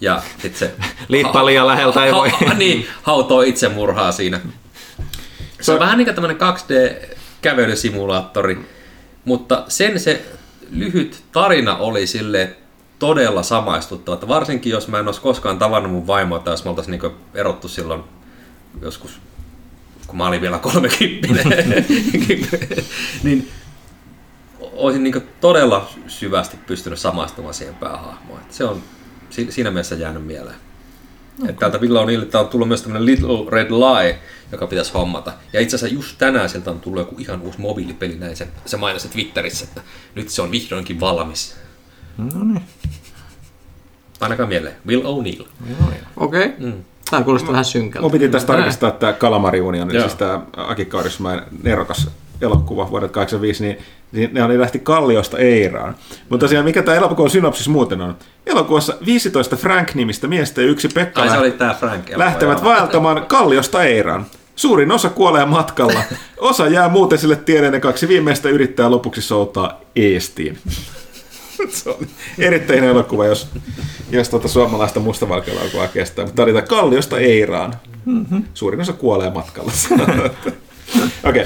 Ja 0.00 0.22
sit 0.38 0.56
se... 0.56 0.74
Liippaa 1.08 1.46
liian 1.46 1.66
läheltä 1.66 2.04
ei 2.04 2.12
voi. 2.12 2.28
Ha, 2.28 2.54
niin, 2.58 2.86
hautoo 3.02 3.42
itsemurhaa 3.42 4.12
siinä. 4.12 4.40
Se 5.60 5.72
on 5.72 5.78
vähän 5.78 5.98
niin 5.98 6.06
kuin 6.06 6.14
tämmöinen 6.14 6.38
2D-kävelysimulaattori, 7.46 8.58
mutta 9.24 9.64
sen 9.68 10.00
se 10.00 10.24
lyhyt 10.70 11.22
tarina 11.32 11.76
oli 11.76 12.06
sille 12.06 12.56
todella 12.98 13.42
samaistuttava. 13.42 14.14
Että 14.14 14.28
varsinkin 14.28 14.70
jos 14.70 14.88
mä 14.88 14.98
en 14.98 15.06
olisi 15.06 15.20
koskaan 15.20 15.58
tavannut 15.58 15.92
mun 15.92 16.06
vaimoa, 16.06 16.38
tai 16.38 16.52
jos 16.52 16.64
me 16.64 16.70
oltaisiin 16.70 17.00
niin 17.02 17.12
erottu 17.34 17.68
silloin 17.68 18.02
joskus, 18.82 19.20
kun 20.06 20.16
mä 20.18 20.26
olin 20.26 20.40
vielä 20.40 20.58
30, 20.58 21.48
niin 23.22 23.50
olisin 24.60 25.02
niin 25.02 25.28
todella 25.40 25.90
syvästi 26.06 26.56
pystynyt 26.66 26.98
samaistumaan 26.98 27.54
siihen 27.54 27.74
päähahmoon. 27.74 28.40
Se 28.50 28.64
on 28.64 28.82
si- 29.30 29.52
siinä 29.52 29.70
mielessä 29.70 29.94
jäänyt 29.94 30.26
mieleen. 30.26 30.56
Okay. 31.42 31.50
Että 31.50 31.60
täältä 31.60 31.78
Will 31.78 31.96
O'Neillilta 31.96 32.38
on 32.38 32.48
tullut 32.48 32.68
myös 32.68 32.82
tämmöinen 32.82 33.06
Little 33.06 33.50
Red 33.50 33.70
Lie, 33.70 34.18
joka 34.52 34.66
pitäisi 34.66 34.92
hommata. 34.92 35.32
Ja 35.52 35.60
itse 35.60 35.76
asiassa 35.76 35.94
just 35.94 36.18
tänään 36.18 36.48
sieltä 36.48 36.70
on 36.70 36.80
tullut 36.80 37.00
joku 37.00 37.14
ihan 37.18 37.40
uusi 37.40 37.60
mobiilipeli, 37.60 38.14
näin 38.18 38.36
se, 38.36 38.48
se 38.66 38.76
mainosi 38.76 39.08
Twitterissä, 39.08 39.64
että 39.64 39.80
nyt 40.14 40.28
se 40.28 40.42
on 40.42 40.50
vihdoinkin 40.50 41.00
valmis. 41.00 41.56
No 42.16 42.44
niin. 42.44 42.62
Ainakaan 44.20 44.48
mieleen. 44.48 44.76
Will 44.86 45.02
O'Neill. 45.02 45.46
Okei. 46.16 46.46
Okay. 46.46 46.52
Mm. 46.58 46.84
Tämä 47.10 47.22
kuulostaa 47.22 47.52
vähän 47.52 47.64
synkältä. 47.64 48.02
Mun 48.02 48.10
piti 48.10 48.28
tästä 48.28 48.46
tarkistaa, 48.46 48.88
että 48.88 49.00
tämä 49.00 49.12
Kalamari 49.12 49.60
Union, 49.60 49.90
siis 49.90 50.14
tämä 50.14 50.40
Aki 50.56 50.84
Kaurismäen 50.84 51.42
nerokas 51.62 52.10
elokuva 52.40 52.90
vuodelta 52.90 53.12
85, 53.12 53.64
niin, 53.64 53.78
niin 54.12 54.30
ne 54.32 54.44
oli 54.44 54.58
lähti 54.58 54.78
Kalliosta 54.78 55.38
Eiraan. 55.38 55.94
Mutta 56.28 56.44
tosiaan, 56.44 56.64
mikä 56.64 56.82
tämä 56.82 56.96
elokuvan 56.96 57.30
synopsis 57.30 57.68
muuten 57.68 58.00
on? 58.00 58.16
Elokuvassa 58.46 58.96
15 59.06 59.56
Frank-nimistä 59.56 60.28
miestä 60.28 60.62
ja 60.62 60.68
yksi 60.68 60.88
Pekka 60.88 61.22
Ai 61.22 61.30
se 61.30 61.38
oli 61.38 61.50
tää 61.50 61.74
Frank. 61.74 62.04
lähtevät 62.16 62.64
vaeltamaan 62.64 63.26
Kalliosta 63.26 63.84
Eiraan. 63.84 64.26
Suurin 64.56 64.92
osa 64.92 65.08
kuolee 65.08 65.44
matkalla. 65.44 66.02
Osa 66.38 66.68
jää 66.68 66.88
muuten 66.88 67.18
sille 67.18 67.36
tielle 67.36 67.68
ja 67.68 67.80
kaksi 67.80 68.08
viimeistä 68.08 68.48
yrittää 68.48 68.90
lopuksi 68.90 69.22
soutaa 69.22 69.80
Eestiin. 69.96 70.58
Se 71.68 71.90
on 71.90 72.06
erittäin 72.38 72.84
elokuva, 72.84 73.26
jos, 73.26 73.48
jos 74.10 74.28
tuota 74.28 74.48
suomalaista 74.48 75.00
mustavalkoelokuvaa 75.00 75.88
kestää. 75.88 76.24
Mutta 76.24 76.46
tämä 76.46 76.62
Kalliosta 76.62 77.18
Eiraan. 77.18 77.74
Suurin 78.54 78.80
osa 78.80 78.92
kuolee 78.92 79.30
matkalla. 79.30 79.72
Okei. 81.24 81.42
Okay. 81.42 81.44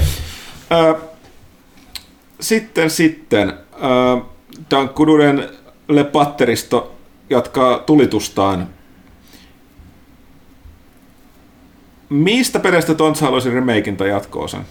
Sitten, 2.39 2.89
sitten. 2.89 3.49
Äh, 3.49 4.23
Dankkuduren 4.71 5.49
Le 5.87 6.03
Patteristo 6.03 6.95
jatkaa 7.29 7.79
tulitustaan. 7.79 8.67
Mistä 12.09 12.59
peleistä 12.59 12.93
Tontsa 12.93 13.25
haluaisi 13.25 13.49
remakein 13.49 13.97
tai 13.97 14.09
jatko-osan? 14.09 14.65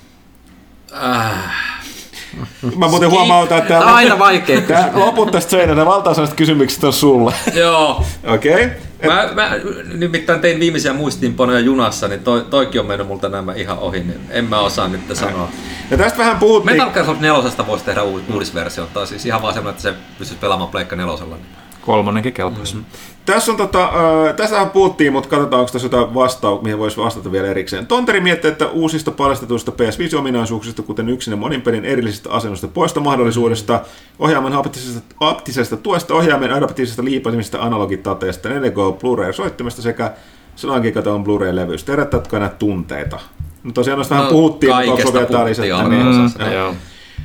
Mä 2.77 2.89
muuten 2.89 3.11
huomautan, 3.11 3.59
että 3.59 3.75
Tämä 3.79 3.87
on 3.87 3.95
aina 3.95 4.19
vaikea 4.19 4.61
Tää, 4.61 4.91
loput 4.95 5.31
tästä 5.31 5.51
seinältä, 5.51 5.87
valtaosa 5.87 6.27
kysymyksistä 6.37 6.87
on 6.87 6.93
sulle. 6.93 7.35
Joo. 7.55 8.05
Okei? 8.25 8.55
Okay? 8.55 8.71
Mä, 9.07 9.29
mä 9.35 9.51
nimittäin 9.95 10.41
tein 10.41 10.61
viimeisiä 10.61 10.93
muistiinpanoja 10.93 11.61
junassa, 11.61 12.09
niin 12.09 12.21
toi, 12.21 12.47
toikin 12.51 12.81
on 12.81 12.87
mennyt 12.87 13.07
multa 13.07 13.29
nämä 13.29 13.53
ihan 13.53 13.79
ohi, 13.79 14.01
niin 14.01 14.21
en 14.31 14.45
mä 14.45 14.61
osaa 14.61 14.89
nyt 14.89 15.01
sanoa. 15.13 15.49
Ja 15.91 15.97
tästä 15.97 16.19
vähän 16.19 16.39
puhuttiin. 16.39 16.77
Metal 16.77 16.91
Gear 16.93 17.07
Solid 17.07 17.21
4 17.21 17.67
voisi 17.67 17.85
tehdä 17.85 18.01
uud- 18.01 18.33
uudisversio, 18.33 18.89
tai 18.95 19.07
siis 19.07 19.27
ihan 19.27 19.43
vaan 19.43 19.55
semmoinen, 19.55 19.71
että 19.79 19.83
se 19.83 19.95
pystyisi 20.19 20.41
pelaamaan 20.41 20.71
Pleikka 20.71 20.97
nelosella. 20.97 21.37
Niin. 21.37 21.47
Kolmonenkin 21.81 22.33
kelpaisi. 22.33 22.75
Mm. 22.75 22.85
Tässä 23.27 23.53
on 23.53 23.57
tota, 23.57 23.85
äh, 23.85 24.35
tästähän 24.37 24.71
puhuttiin, 24.71 25.13
mutta 25.13 25.29
katsotaan, 25.29 25.61
onko 25.61 25.73
tässä 25.73 25.87
jotain 25.87 26.15
vastaa, 26.15 26.63
mihin 26.63 26.79
voisi 26.79 26.97
vastata 26.97 27.33
vielä 27.33 27.49
erikseen. 27.49 27.87
Tonteri 27.87 28.21
miettii, 28.21 28.51
että 28.51 28.67
uusista 28.67 29.11
paljastetuista 29.11 29.73
PS5-ominaisuuksista, 29.73 30.83
kuten 30.83 31.09
yksin 31.09 31.33
ja 31.33 31.37
monin 31.37 31.63
pelin 31.63 31.85
erillisistä 31.85 32.31
asennusta 32.31 32.69
poistomahdollisuudesta, 32.69 33.81
ohjaaman 34.19 34.53
haptisesta, 34.53 35.15
aptisesta 35.21 35.77
tuesta, 35.77 36.15
ohjaamen 36.15 36.53
adaptiivisesta 36.53 37.05
liipasimista, 37.05 37.63
analogitateesta, 37.63 38.49
4K 38.49 39.01
Blu-ray-soittimesta 39.01 39.83
sekä 39.83 40.13
100 40.57 40.81
gigaton 40.81 41.25
Blu-ray-levystä. 41.25 41.93
Herättävätkö 41.93 42.39
nämä 42.39 42.49
tunteita? 42.49 43.21
No 43.63 43.73
tosiaan 43.73 43.99
noista 43.99 44.15
vähän 44.15 44.31
puhuttiin, 44.31 44.77
mutta 44.77 44.93
onko 44.93 45.13
vielä 45.13 45.27
puhuttiin 45.27 45.45
lisättä? 45.45 45.89
Niin. 45.89 46.07
Mm, 46.07 46.53
joo. 46.53 46.75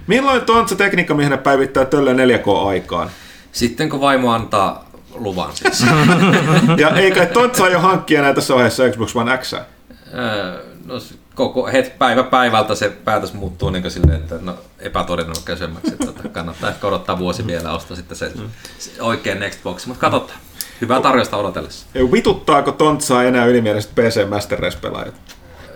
Milloin 0.08 0.42
Tontsa 0.42 0.76
tekniikkamiehenä 0.76 1.38
päivittää 1.38 1.86
tölle 1.86 2.14
4K-aikaan? 2.14 3.10
Sitten 3.52 3.90
kun 3.90 4.02
vaimo 4.02 4.32
antaa 4.32 4.89
luvan 5.16 5.56
siis. 5.56 5.86
Ja 6.78 6.90
ei 6.90 7.12
kai 7.12 7.28
Tontsa 7.28 7.70
jo 7.70 7.80
hankkia 7.80 8.22
näitä 8.22 8.36
tässä 8.36 8.54
vaiheessa 8.54 8.90
Xbox 8.90 9.16
One 9.16 9.38
X. 9.38 9.54
Öö, 9.54 10.64
no, 10.86 10.96
koko 11.36 11.68
het, 11.68 11.98
päivä 11.98 12.24
päivältä 12.24 12.76
se 12.76 12.90
päätös 12.90 13.34
muuttuu 13.34 13.70
niin 13.70 13.92
silleen, 13.92 14.22
että 14.22 14.36
no, 14.42 14.56
epätodennäköisemmäksi, 14.80 15.92
että 15.94 16.06
tota, 16.06 16.30
kannattaa 16.30 16.70
ehkä 16.70 16.88
odottaa 16.88 17.20
vuosi 17.20 17.48
vielä 17.48 17.72
ostaa 17.72 17.98
sitten 17.98 18.18
se, 18.18 18.32
se 18.80 19.02
oikein 19.02 19.40
Next 19.40 19.64
Box, 19.64 19.86
mutta 19.86 20.02
katsotaan. 20.02 20.40
Hyvää 20.82 21.02
tarjosta 21.02 21.38
odotellessa. 21.38 21.86
Vituttaako 22.12 22.72
Tontsaa 22.72 23.24
enää 23.24 23.46
ylimieliset 23.46 23.92
PC 23.96 24.30
Master 24.30 24.60
Race-pelaajat? 24.60 25.14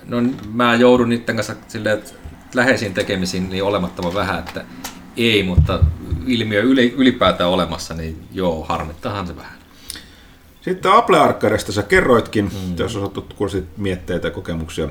No 0.08 0.18
mä 0.53 0.76
joudun 0.76 1.10
niiden 1.10 1.36
kanssa 1.36 1.56
silleen, 1.68 1.98
että 1.98 2.12
läheisiin 2.56 2.94
tekemisiin 2.94 3.50
niin 3.50 3.64
olemattoman 3.64 4.14
vähän, 4.14 4.40
että 4.40 4.66
ei, 5.17 5.43
mutta 5.43 5.80
ilmiö 6.27 6.61
yli, 6.61 6.93
ylipäätään 6.98 7.50
olemassa, 7.50 7.93
niin 7.93 8.27
joo, 8.32 8.66
harmittaahan 8.69 9.27
se 9.27 9.35
vähän. 9.35 9.58
Sitten 10.61 10.92
Apple 10.92 11.19
Arcadesta 11.19 11.72
sä 11.72 11.83
kerroitkin, 11.83 12.45
mm. 12.45 12.75
jos 12.77 12.95
osattu 12.95 13.27
kurssit 13.35 13.66
mietteitä 13.77 14.27
ja 14.27 14.32
kokemuksia. 14.32 14.90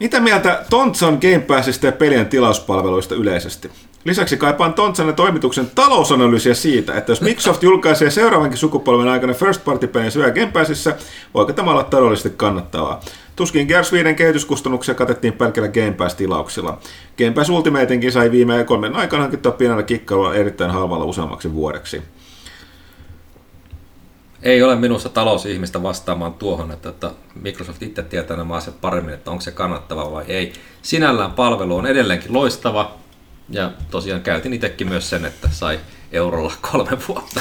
Mitä 0.00 0.20
mieltä 0.20 0.64
Tontsan 0.70 1.18
Game 1.20 1.38
Passista 1.38 1.86
ja 1.86 1.92
pelien 1.92 2.26
tilauspalveluista 2.26 3.14
yleisesti? 3.14 3.70
Lisäksi 4.04 4.36
kaipaan 4.36 4.74
Tontsan 4.74 5.06
ja 5.06 5.12
toimituksen 5.12 5.70
talousanalyysiä 5.74 6.54
siitä, 6.54 6.94
että 6.94 7.12
jos 7.12 7.20
Microsoft 7.20 7.62
julkaisee 7.68 8.10
seuraavankin 8.10 8.58
sukupolven 8.58 9.08
aikana 9.08 9.34
First 9.34 9.64
Party 9.64 9.86
pelin 9.86 10.10
syö 10.10 10.30
Game 10.30 10.52
Passissa, 10.52 10.92
voiko 11.34 11.52
tämä 11.52 11.70
olla 11.70 11.84
taloudellisesti 11.84 12.30
kannattavaa? 12.36 13.00
Tuskin 13.36 13.66
Gears 13.66 13.92
5 13.92 14.14
kehityskustannuksia 14.14 14.94
katettiin 14.94 15.32
pelkällä 15.32 15.68
Game 15.68 15.92
Pass-tilauksilla. 15.92 16.78
Game 17.18 17.30
Pass 17.30 17.50
Ultimateinkin 17.50 18.12
sai 18.12 18.30
viime 18.30 18.64
kolmen 18.64 18.96
aikana 18.96 19.22
hankittua 19.22 19.52
pienellä 19.52 19.82
kikkailulla 19.82 20.34
erittäin 20.34 20.70
halvalla 20.70 21.04
useammaksi 21.04 21.52
vuodeksi. 21.52 22.02
Ei 24.42 24.62
ole 24.62 24.76
minussa 24.76 25.08
talousihmistä 25.08 25.82
vastaamaan 25.82 26.34
tuohon, 26.34 26.70
että, 26.70 26.88
että 26.88 27.10
Microsoft 27.34 27.82
itse 27.82 28.02
tietää 28.02 28.36
nämä 28.36 28.54
asiat 28.54 28.80
paremmin, 28.80 29.14
että 29.14 29.30
onko 29.30 29.40
se 29.40 29.50
kannattava 29.50 30.12
vai 30.12 30.24
ei. 30.28 30.52
Sinällään 30.82 31.32
palvelu 31.32 31.76
on 31.76 31.86
edelleenkin 31.86 32.32
loistava, 32.32 32.94
ja 33.50 33.72
tosiaan 33.90 34.20
käytin 34.22 34.52
itsekin 34.52 34.88
myös 34.88 35.10
sen, 35.10 35.24
että 35.24 35.48
sai 35.52 35.80
eurolla 36.14 36.52
kolme 36.72 36.98
vuotta. 37.08 37.40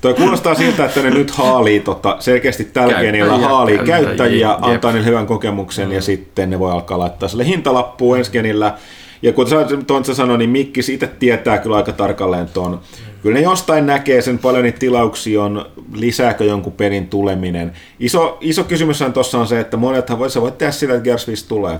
Toi 0.00 0.14
kuulostaa 0.14 0.54
siltä, 0.54 0.84
että 0.84 1.02
ne 1.02 1.10
nyt 1.10 1.30
haalii 1.30 1.80
tota, 1.80 2.16
selkeästi 2.20 2.64
tällä 2.64 2.92
Käyttäjiä, 2.92 3.26
haalii 3.26 3.76
käyttäjiä, 3.76 4.06
käyttäjiä, 4.06 4.48
jep. 4.48 4.64
antaa 4.64 4.92
niille 4.92 5.06
hyvän 5.06 5.26
kokemuksen 5.26 5.88
mm. 5.88 5.94
ja 5.94 6.02
sitten 6.02 6.50
ne 6.50 6.58
voi 6.58 6.72
alkaa 6.72 6.98
laittaa 6.98 7.28
sille 7.28 7.46
hintalappuun 7.46 8.18
ensi 8.18 8.30
genillä. 8.30 8.74
Ja 9.22 9.32
kuten 9.32 9.68
sä 9.68 9.76
Tontsa 9.86 10.14
sanoi, 10.14 10.38
niin 10.38 10.50
Mikkis 10.50 10.88
itse 10.88 11.06
tietää 11.06 11.58
kyllä 11.58 11.76
aika 11.76 11.92
tarkalleen 11.92 12.48
ton. 12.48 12.80
Kyllä 13.22 13.34
ne 13.34 13.44
jostain 13.44 13.86
näkee 13.86 14.22
sen 14.22 14.38
paljon 14.38 14.64
niitä 14.64 14.78
tilauksia 14.78 15.42
on, 15.42 15.66
lisääkö 15.92 16.44
jonkun 16.44 16.72
pelin 16.72 17.08
tuleminen. 17.08 17.72
Iso, 18.00 18.38
iso 18.40 18.64
kysymys 18.64 19.04
tuossa 19.14 19.38
on 19.38 19.46
se, 19.46 19.60
että 19.60 19.76
monethan 19.76 20.18
voi, 20.18 20.30
sä 20.30 20.40
voit 20.40 20.58
tehdä 20.58 20.72
sillä, 20.72 20.94
että 20.94 21.04
Gears 21.04 21.28
5 21.28 21.48
tulee. 21.48 21.78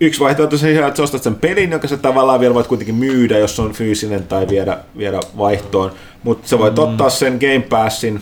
Yksi 0.00 0.20
vaihtoehto 0.20 0.54
on 0.54 0.60
se, 0.60 0.86
että 0.86 0.96
sä 0.96 1.02
ostat 1.02 1.22
sen 1.22 1.34
pelin, 1.34 1.70
jonka 1.70 1.88
sä 1.88 1.96
tavallaan 1.96 2.40
vielä 2.40 2.54
voit 2.54 2.66
kuitenkin 2.66 2.94
myydä, 2.94 3.38
jos 3.38 3.60
on 3.60 3.72
fyysinen 3.72 4.22
tai 4.22 4.48
viedä, 4.48 4.78
viedä 4.98 5.20
vaihtoon. 5.38 5.90
Mutta 6.22 6.48
sä 6.48 6.58
voit 6.58 6.76
mm. 6.76 6.82
ottaa 6.82 7.10
sen 7.10 7.38
Game 7.40 7.66
Passin 7.68 8.20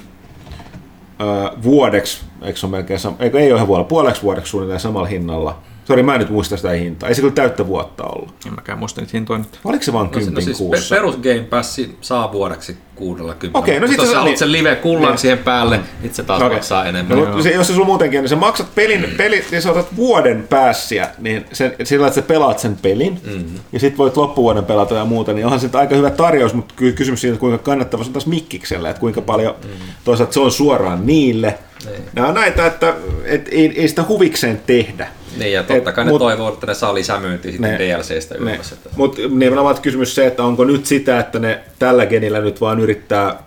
ö, 1.20 1.24
vuodeksi, 1.62 2.20
eikö 2.42 2.58
se 2.58 2.66
ole 2.66 2.70
melkein 2.70 3.00
eikö, 3.18 3.40
ei 3.40 3.52
ole 3.52 3.58
ihan 3.58 3.68
vuodella, 3.68 3.88
puoleksi 3.88 4.22
vuodeksi 4.22 4.50
suunnilleen 4.50 4.80
samalla 4.80 5.06
hinnalla. 5.06 5.58
Sori, 5.86 6.02
mä 6.02 6.14
en 6.14 6.20
nyt 6.20 6.30
muista 6.30 6.56
sitä 6.56 6.70
hintaa. 6.70 7.08
Ei 7.08 7.14
se 7.14 7.20
kyllä 7.20 7.34
täyttä 7.34 7.66
vuotta 7.66 8.04
ollut. 8.04 8.34
En 8.46 8.54
mäkään 8.54 8.78
muista 8.78 9.00
niitä 9.00 9.10
hintoja 9.14 9.38
nyt. 9.38 9.60
Oliko 9.64 9.82
se 9.84 9.92
vaan 9.92 10.06
No, 10.06 10.12
kympin 10.12 10.34
no 10.34 10.40
siis 10.40 10.58
kuussa? 10.58 10.94
pe- 10.94 10.98
perus 11.00 11.16
Game 11.16 11.40
Pass 11.50 11.80
saa 12.00 12.32
vuodeksi 12.32 12.76
60. 12.94 13.58
Okei, 13.58 13.80
no 13.80 13.86
sit 13.86 13.96
Mutta 13.96 14.02
se 14.02 14.06
jos 14.06 14.12
sä 14.12 14.18
haluat 14.18 14.36
sen 14.38 14.52
live 14.52 14.76
kullan 14.76 15.10
Niin. 15.10 15.18
siihen 15.18 15.38
päälle, 15.38 15.80
niin 16.02 16.14
se 16.14 16.22
taas 16.22 16.42
Okei. 16.42 16.56
maksaa 16.56 16.84
enemmän. 16.84 17.18
No, 17.18 17.24
mutta 17.24 17.42
se, 17.42 17.50
jos 17.50 17.66
se 17.66 17.72
sulla 17.72 17.86
muutenkin, 17.86 18.20
niin 18.20 18.28
sä 18.28 18.36
maksat 18.36 18.74
pelin, 18.74 19.14
peli, 19.16 19.44
niin 19.50 19.62
sä 19.62 19.70
otat 19.70 19.96
vuoden 19.96 20.46
päässiä, 20.50 21.08
niin 21.18 21.44
sen, 21.52 21.74
sillä, 21.84 22.06
että 22.06 22.14
sä 22.20 22.22
pelaat 22.26 22.58
sen 22.58 22.76
pelin, 22.82 23.20
mm-hmm. 23.24 23.60
ja 23.72 23.80
sit 23.80 23.98
voit 23.98 24.16
loppuvuoden 24.16 24.64
pelata 24.64 24.94
ja 24.94 25.04
muuta, 25.04 25.32
niin 25.32 25.44
onhan 25.44 25.60
se 25.60 25.70
aika 25.72 25.94
hyvä 25.96 26.10
tarjous, 26.10 26.54
mutta 26.54 26.74
kyllä 26.76 26.92
kysymys 26.92 27.20
siitä, 27.20 27.38
kuinka 27.38 27.58
kannattava 27.58 28.02
se 28.04 28.08
on 28.08 28.12
taas 28.12 28.26
Mikkikselle, 28.26 28.90
että 28.90 29.00
kuinka 29.00 29.20
paljon, 29.20 29.54
mm-hmm. 29.62 29.86
toisaalta 30.04 30.32
se 30.32 30.40
on 30.40 30.52
suoraan 30.52 31.06
niille. 31.06 31.58
Niin. 31.84 32.02
Nämä 32.14 32.28
on 32.28 32.34
näitä, 32.34 32.66
että 32.66 32.94
et, 33.24 33.48
ei, 33.52 33.80
ei 33.80 33.88
sitä 33.88 34.04
huvikseen 34.08 34.60
tehdä. 34.66 35.08
Niin, 35.36 35.52
ja 35.52 35.62
totta 35.62 35.90
Et, 35.90 35.94
kai 35.96 36.04
ne 36.04 36.10
mut- 36.10 36.18
toivoo, 36.18 36.52
että 36.52 36.66
ne 36.66 36.74
saa 36.74 36.94
lisämyyntiä 36.94 37.52
sitten 37.52 37.70
Ne- 37.70 37.78
DLCstä 37.78 38.34
ylös. 38.34 38.72
Että... 38.72 38.90
Mutta 38.96 39.20
nimenomaan 39.30 39.82
kysymys 39.82 40.14
se, 40.14 40.26
että 40.26 40.44
onko 40.44 40.64
nyt 40.64 40.86
sitä, 40.86 41.20
että 41.20 41.38
ne 41.38 41.60
tällä 41.78 42.06
genillä 42.06 42.40
nyt 42.40 42.60
vaan 42.60 42.80
yrittää 42.80 43.42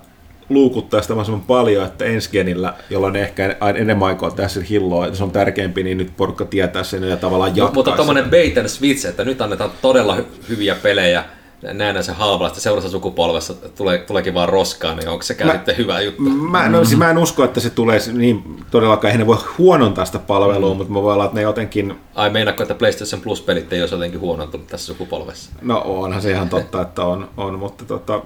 luukuttaa 0.50 1.02
sitä 1.02 1.14
mahdollisimman 1.14 1.48
paljon, 1.48 1.86
että 1.86 2.06
ensi 2.06 2.30
genillä, 2.32 2.74
jolloin 2.90 3.14
ne 3.14 3.22
ehkä 3.22 3.56
enemmän 3.76 4.08
aikaa 4.08 4.32
tässä 4.32 4.62
hilloa, 4.70 5.06
että 5.06 5.18
se 5.18 5.24
on 5.24 5.32
tärkeämpi, 5.32 5.84
niin 5.84 5.98
nyt 5.98 6.12
porukka 6.18 6.46
tietää 6.46 6.84
sen 6.84 7.04
ja 7.04 7.18
tavallaan 7.18 7.56
jatkaa 7.56 7.74
Mutta 7.74 7.92
tuommoinen 7.92 8.30
bait 8.30 8.58
and 8.58 8.68
switch, 8.68 9.06
että 9.06 9.24
nyt 9.24 9.42
annetaan 9.42 9.72
todella 9.82 10.16
hy- 10.18 10.50
hyviä 10.50 10.76
pelejä, 10.76 11.24
näin 11.62 12.04
se 12.04 12.12
halvalla, 12.12 12.48
että 12.48 12.60
seuraavassa 12.60 12.92
sukupolvessa 12.92 13.54
tulee, 13.54 13.98
tuleekin 13.98 14.34
vaan 14.34 14.50
roskaa, 14.50 14.96
niin 14.96 15.10
onko 15.10 15.24
sekään 15.24 15.48
Mä- 15.48 15.54
sitten 15.54 15.78
hyvä 15.78 16.02
juttu? 16.02 16.22
Mä, 16.22 16.70
no, 16.70 16.86
siis 16.86 16.98
mä 17.00 17.10
en 17.10 17.18
usko, 17.18 17.44
että 17.44 17.60
se 17.60 17.70
tulee 17.70 18.00
niin 18.14 18.44
todellakaan, 18.72 19.10
eihän 19.10 19.20
ne 19.20 19.28
voi 19.28 19.38
huonontaa 19.58 20.06
sitä 20.06 20.20
palvelua, 20.20 20.74
mm. 20.74 20.78
mutta 20.78 20.94
mä 20.94 21.02
voi 21.02 21.14
olla, 21.14 21.26
että 21.26 21.36
ne 21.36 21.42
jotenkin, 21.42 21.96
Ai 22.16 22.30
meinaatko, 22.30 22.64
että 22.64 22.76
PlayStation 22.76 23.22
Plus-pelit 23.22 23.74
ei 23.74 23.82
olisi 23.82 23.96
jotenkin 23.96 24.20
huonontunut 24.20 24.68
tässä 24.68 24.86
sukupolvessa? 24.86 25.52
no 25.62 25.82
onhan 25.86 26.22
se 26.22 26.32
ihan 26.32 26.50
totta, 26.50 26.82
että 26.82 27.04
on, 27.04 27.30
on 27.38 27.60
mutta 27.60 27.86
tota, 27.86 28.22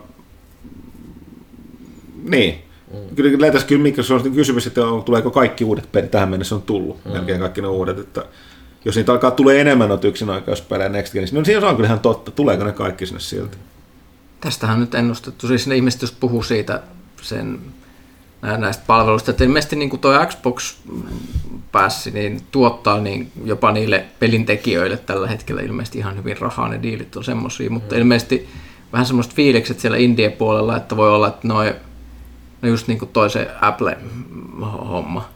niin. 2.23 2.63
Mm. 2.93 3.15
Kyllä, 3.15 3.31
kyllä 3.31 3.51
tässä 3.51 3.67
kyllä 3.67 3.83
Microsoftin 3.83 4.33
kysymys, 4.33 4.67
että 4.67 4.85
on- 4.87 5.03
tuleeko 5.03 5.31
kaikki 5.31 5.63
uudet 5.63 5.91
pelit, 5.91 6.11
tähän 6.11 6.29
mennessä 6.29 6.55
on 6.55 6.61
tullut, 6.61 7.05
mm. 7.05 7.11
melkein 7.11 7.39
kaikki 7.39 7.61
ne 7.61 7.67
uudet, 7.67 7.99
että 7.99 8.25
jos 8.85 8.95
niitä 8.95 9.11
alkaa 9.11 9.31
tulee 9.31 9.61
enemmän 9.61 9.89
noita 9.89 10.07
yksioikeuspelejä 10.07 10.89
Next 10.89 11.13
Genissä, 11.13 11.35
no 11.35 11.45
siinä 11.45 11.67
on 11.67 11.75
kyllä 11.75 11.87
ihan 11.87 11.99
totta, 11.99 12.31
tuleeko 12.31 12.63
ne 12.63 12.71
kaikki 12.71 13.05
sinne 13.05 13.19
silti. 13.19 13.57
Tästähän 14.41 14.73
on 14.73 14.81
nyt 14.81 14.95
ennustettu, 14.95 15.47
siis 15.47 15.67
ne 15.67 15.75
ihmiset, 15.75 16.01
jos 16.01 16.11
puhuu 16.11 16.43
siitä 16.43 16.83
sen, 17.21 17.59
nä- 18.41 18.57
näistä 18.57 18.83
palveluista, 18.87 19.31
että 19.31 19.43
ilmeisesti 19.43 19.75
niin 19.75 19.89
kuin 19.89 19.99
tuo 19.99 20.25
Xbox 20.25 20.75
päässi, 21.71 22.11
niin 22.11 22.41
tuottaa 22.51 22.99
niin 22.99 23.31
jopa 23.45 23.71
niille 23.71 24.05
pelintekijöille 24.19 24.97
tällä 24.97 25.27
hetkellä 25.27 25.61
ilmeisesti 25.61 25.97
ihan 25.97 26.17
hyvin 26.17 26.37
rahaa, 26.37 26.69
ne 26.69 26.81
diilit 26.81 27.15
on 27.15 27.23
semmosia, 27.23 27.69
mutta 27.69 27.95
ilmeisesti 27.95 28.49
vähän 28.93 29.05
semmoista 29.05 29.35
fiilikset 29.35 29.79
siellä 29.79 29.97
Indie-puolella, 29.97 30.77
että 30.77 30.97
voi 30.97 31.09
olla, 31.09 31.27
että 31.27 31.47
noin, 31.47 31.73
no 32.61 32.69
just 32.69 32.87
niin 32.87 32.99
kuin 32.99 33.09
toi 33.09 33.29
se 33.29 33.47
Apple-homma, 33.61 35.29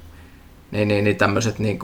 niin, 0.71 0.87
niin, 0.87 1.03
niin 1.03 1.15
tämmöiset 1.15 1.59
niin 1.59 1.79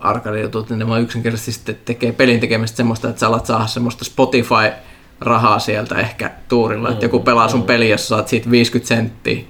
arcade-jutut, 0.00 0.70
niin 0.70 0.78
ne 0.78 0.88
vaan 0.88 1.02
yksinkertaisesti 1.02 1.52
sitten 1.52 1.78
tekee 1.84 2.12
pelin 2.12 2.40
tekemistä 2.40 2.76
semmoista, 2.76 3.08
että 3.08 3.20
sä 3.20 3.26
alat 3.26 3.46
saada 3.46 3.66
semmoista 3.66 4.04
Spotify-rahaa 4.04 5.58
sieltä 5.58 5.94
ehkä 5.94 6.30
tuurilla, 6.48 6.90
että 6.90 7.04
joku 7.04 7.20
pelaa 7.20 7.48
sun 7.48 7.62
peliä, 7.62 7.88
jos 7.88 8.02
sä 8.02 8.08
saat 8.08 8.28
siitä 8.28 8.50
50 8.50 8.88
senttiä, 8.88 9.40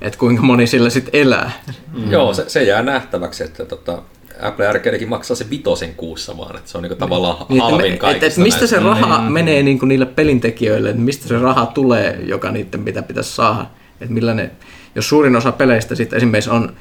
että 0.00 0.18
kuinka 0.18 0.42
moni 0.42 0.66
sillä 0.66 0.90
sitten 0.90 1.20
elää. 1.20 1.52
Mm. 1.92 2.10
Joo, 2.10 2.34
se, 2.34 2.44
se, 2.48 2.62
jää 2.62 2.82
nähtäväksi, 2.82 3.44
että 3.44 3.64
tota, 3.64 4.02
Apple 4.42 4.66
Arcadekin 4.66 5.08
maksaa 5.08 5.36
se 5.36 5.50
vitosen 5.50 5.94
kuussa 5.94 6.38
vaan, 6.38 6.56
että 6.56 6.70
se 6.70 6.78
on 6.78 6.82
niinku 6.82 6.98
tavallaan 6.98 7.46
Niin, 7.48 7.62
halvin 7.62 7.80
me, 7.80 7.86
että, 7.86 8.00
kaikista 8.00 8.26
että 8.26 8.40
mistä 8.40 8.66
se 8.66 8.78
raha 8.78 9.30
menee 9.30 9.62
niin 9.62 9.78
kuin 9.78 9.88
niille 9.88 10.06
pelintekijöille, 10.06 10.90
että 10.90 11.02
mistä 11.02 11.28
se 11.28 11.38
raha 11.38 11.66
tulee, 11.66 12.20
joka 12.24 12.50
niiden 12.50 12.80
mitä 12.80 13.02
pitäisi 13.02 13.34
saada. 13.34 13.66
Että 14.00 14.14
millä 14.14 14.34
ne, 14.34 14.50
jos 14.94 15.08
suurin 15.08 15.36
osa 15.36 15.52
peleistä 15.52 15.94
sitten 15.94 16.16
esimerkiksi 16.16 16.50
on 16.50 16.76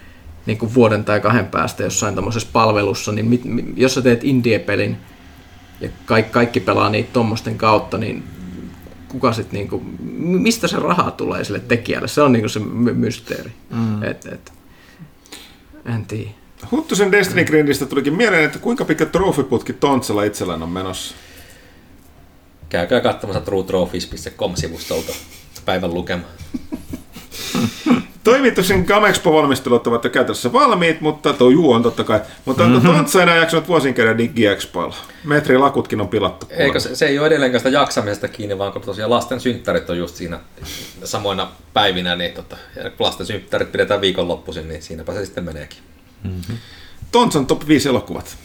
niin 0.45 0.57
kuin 0.57 0.73
vuoden 0.73 1.05
tai 1.05 1.19
kahden 1.19 1.47
päästä 1.47 1.83
jossain 1.83 2.15
tuommoisessa 2.15 2.49
palvelussa, 2.53 3.11
niin 3.11 3.25
mit, 3.25 3.45
mi- 3.45 3.73
jos 3.75 3.93
sä 3.93 4.01
teet 4.01 4.23
indie-pelin 4.23 4.97
ja 5.81 5.89
kaikki, 6.05 6.31
kaikki 6.31 6.59
pelaa 6.59 6.89
niitä 6.89 7.09
tuommoisten 7.13 7.57
kautta, 7.57 7.97
niin 7.97 8.23
kuka 9.07 9.33
sit 9.33 9.51
niinku, 9.51 9.83
mistä 10.19 10.67
se 10.67 10.77
raha 10.77 11.11
tulee 11.11 11.43
sille 11.43 11.59
tekijälle? 11.59 12.07
Se 12.07 12.21
on 12.21 12.31
niinku 12.31 12.49
se 12.49 12.59
my- 12.59 12.93
mysteeri. 12.93 13.51
Mm. 13.69 14.03
Et, 14.03 14.25
et, 14.25 14.53
en 15.85 16.05
tiedä. 16.05 16.29
Huttusen 16.71 17.11
Destiny 17.11 17.45
Grindistä 17.45 17.85
tulikin 17.85 18.13
mieleen, 18.13 18.43
että 18.43 18.59
kuinka 18.59 18.85
pitkä 18.85 19.05
trofiputki 19.05 19.73
Tontsella 19.73 20.23
itsellään 20.23 20.63
on 20.63 20.69
menossa. 20.69 21.15
Käykää 22.69 23.01
katsomassa 23.01 23.41
truetrophies.com-sivustolta 23.41 25.13
päivän 25.65 25.93
lukema. 25.93 26.23
Toimituksen 28.29 28.85
Gamexpo-valmistelut 28.85 29.87
ovat 29.87 30.03
jo 30.03 30.09
käytössä 30.09 30.53
valmiit, 30.53 31.01
mutta 31.01 31.33
tuo 31.33 31.49
juu 31.49 31.71
on 31.71 31.83
totta 31.83 32.03
kai. 32.03 32.21
Mutta 32.45 32.63
onko 32.63 32.79
Tontsa 32.79 33.23
enää 33.23 33.35
jaksanut 33.37 33.67
vuosin 33.67 33.93
käydä 33.93 34.17
DigiExpoilla? 34.17 34.95
Metrilakutkin 35.23 36.01
on 36.01 36.07
pilattu. 36.07 36.45
kuulemma. 36.45 36.65
Eikö 36.65 36.79
se, 36.79 36.95
se 36.95 37.05
ei 37.05 37.19
ole 37.19 37.27
edelleenkään 37.27 37.59
sitä 37.59 37.69
jaksamisesta 37.69 38.27
kiinni, 38.27 38.57
vaan 38.57 38.71
kun 38.71 38.81
tosiaan 38.81 39.11
lasten 39.11 39.39
synttärit 39.39 39.89
on 39.89 39.97
just 39.97 40.15
siinä 40.15 40.39
samoina 41.03 41.51
päivinä, 41.73 42.15
niin 42.15 42.31
tota, 42.31 42.57
lasten 42.99 43.25
synttärit 43.25 43.71
pidetään 43.71 44.01
viikonloppuisin, 44.01 44.67
niin 44.67 44.81
siinäpä 44.81 45.13
se 45.13 45.25
sitten 45.25 45.43
meneekin. 45.43 45.79
Tontsan 47.11 47.45
top 47.45 47.67
5 47.67 47.89
elokuvat. 47.89 48.37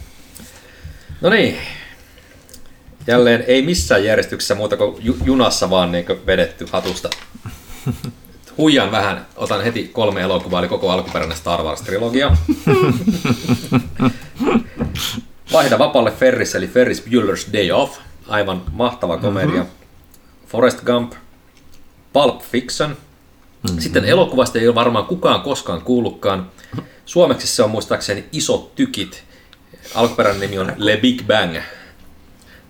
No 1.21 1.29
niin. 1.29 1.57
Jälleen 3.07 3.43
ei 3.47 3.61
missään 3.61 4.03
järjestyksessä 4.03 4.55
muuta 4.55 4.77
kuin 4.77 4.95
ju- 4.99 5.17
junassa 5.25 5.69
vaan 5.69 5.91
niin 5.91 6.05
vedetty 6.25 6.67
hatusta. 6.71 7.09
Huijan 8.57 8.91
vähän, 8.91 9.25
otan 9.35 9.63
heti 9.63 9.87
kolme 9.93 10.21
elokuvaa, 10.21 10.59
eli 10.59 10.67
koko 10.67 10.89
alkuperäinen 10.89 11.37
Star 11.37 11.59
Wars-trilogia. 11.59 12.37
Vaihda 15.53 15.79
vapalle 15.79 16.11
Ferris, 16.11 16.55
eli 16.55 16.67
Ferris 16.67 17.03
Bueller's 17.03 17.53
Day 17.53 17.71
Off. 17.71 17.99
Aivan 18.27 18.63
mahtava 18.71 19.17
komedia. 19.17 19.61
Mm-hmm. 19.61 19.75
Forrest 20.47 20.81
Gump. 20.85 21.13
Pulp 22.13 22.41
Fiction. 22.41 22.89
Mm-hmm. 22.89 23.79
Sitten 23.79 24.05
elokuvasta 24.05 24.59
ei 24.59 24.67
ole 24.67 24.75
varmaan 24.75 25.05
kukaan 25.05 25.41
koskaan 25.41 25.81
kuullutkaan. 25.81 26.51
Suomeksi 27.05 27.47
se 27.47 27.63
on 27.63 27.69
muistaakseni 27.69 28.25
Isot 28.31 28.75
tykit. 28.75 29.23
Alkuperäinen 29.95 30.41
nimi 30.41 30.59
on 30.59 30.73
Le 30.77 30.97
Big 30.97 31.27
Bang. 31.27 31.57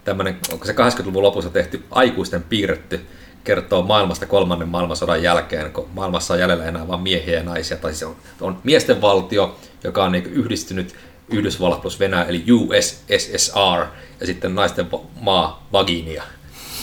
Tämmöinen, 0.04 0.38
onko 0.52 0.66
se 0.66 0.74
80-luvun 0.74 1.24
lopussa 1.24 1.50
tehty 1.50 1.84
aikuisten 1.92 2.44
piirretty, 2.44 3.06
kertoo 3.46 3.82
maailmasta 3.82 4.26
kolmannen 4.26 4.68
maailmansodan 4.68 5.24
jälkeen, 5.24 5.74
kun 5.74 5.88
maailmassa 5.94 6.34
on 6.34 6.40
jäljellä 6.40 6.66
enää 6.66 6.88
vain 6.88 7.02
miehiä 7.02 7.38
ja 7.38 7.44
naisia. 7.44 7.78
Tai 7.78 7.92
siis 7.92 8.04
on, 8.04 8.16
on 8.42 8.58
miesten 8.64 9.02
valtio, 9.02 9.56
joka 9.84 10.04
on 10.04 10.12
niin 10.12 10.26
yhdistynyt 10.26 10.96
Yhdysvallat 11.30 11.82
plus 11.82 12.00
Venäjä, 12.00 12.24
eli 12.24 12.44
USSR, 12.52 13.86
ja 14.20 14.26
sitten 14.26 14.56
naisten 14.56 14.88
maa 15.22 15.68
Vaginia. 15.72 16.24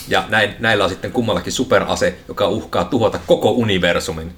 Ja 0.09 0.25
näin, 0.29 0.55
näillä 0.59 0.85
on 0.85 0.91
sitten 0.91 1.13
kummallakin 1.13 1.53
superase, 1.53 2.19
joka 2.29 2.49
uhkaa 2.49 2.85
tuhota 2.85 3.19
koko 3.27 3.51
universumin. 3.51 4.33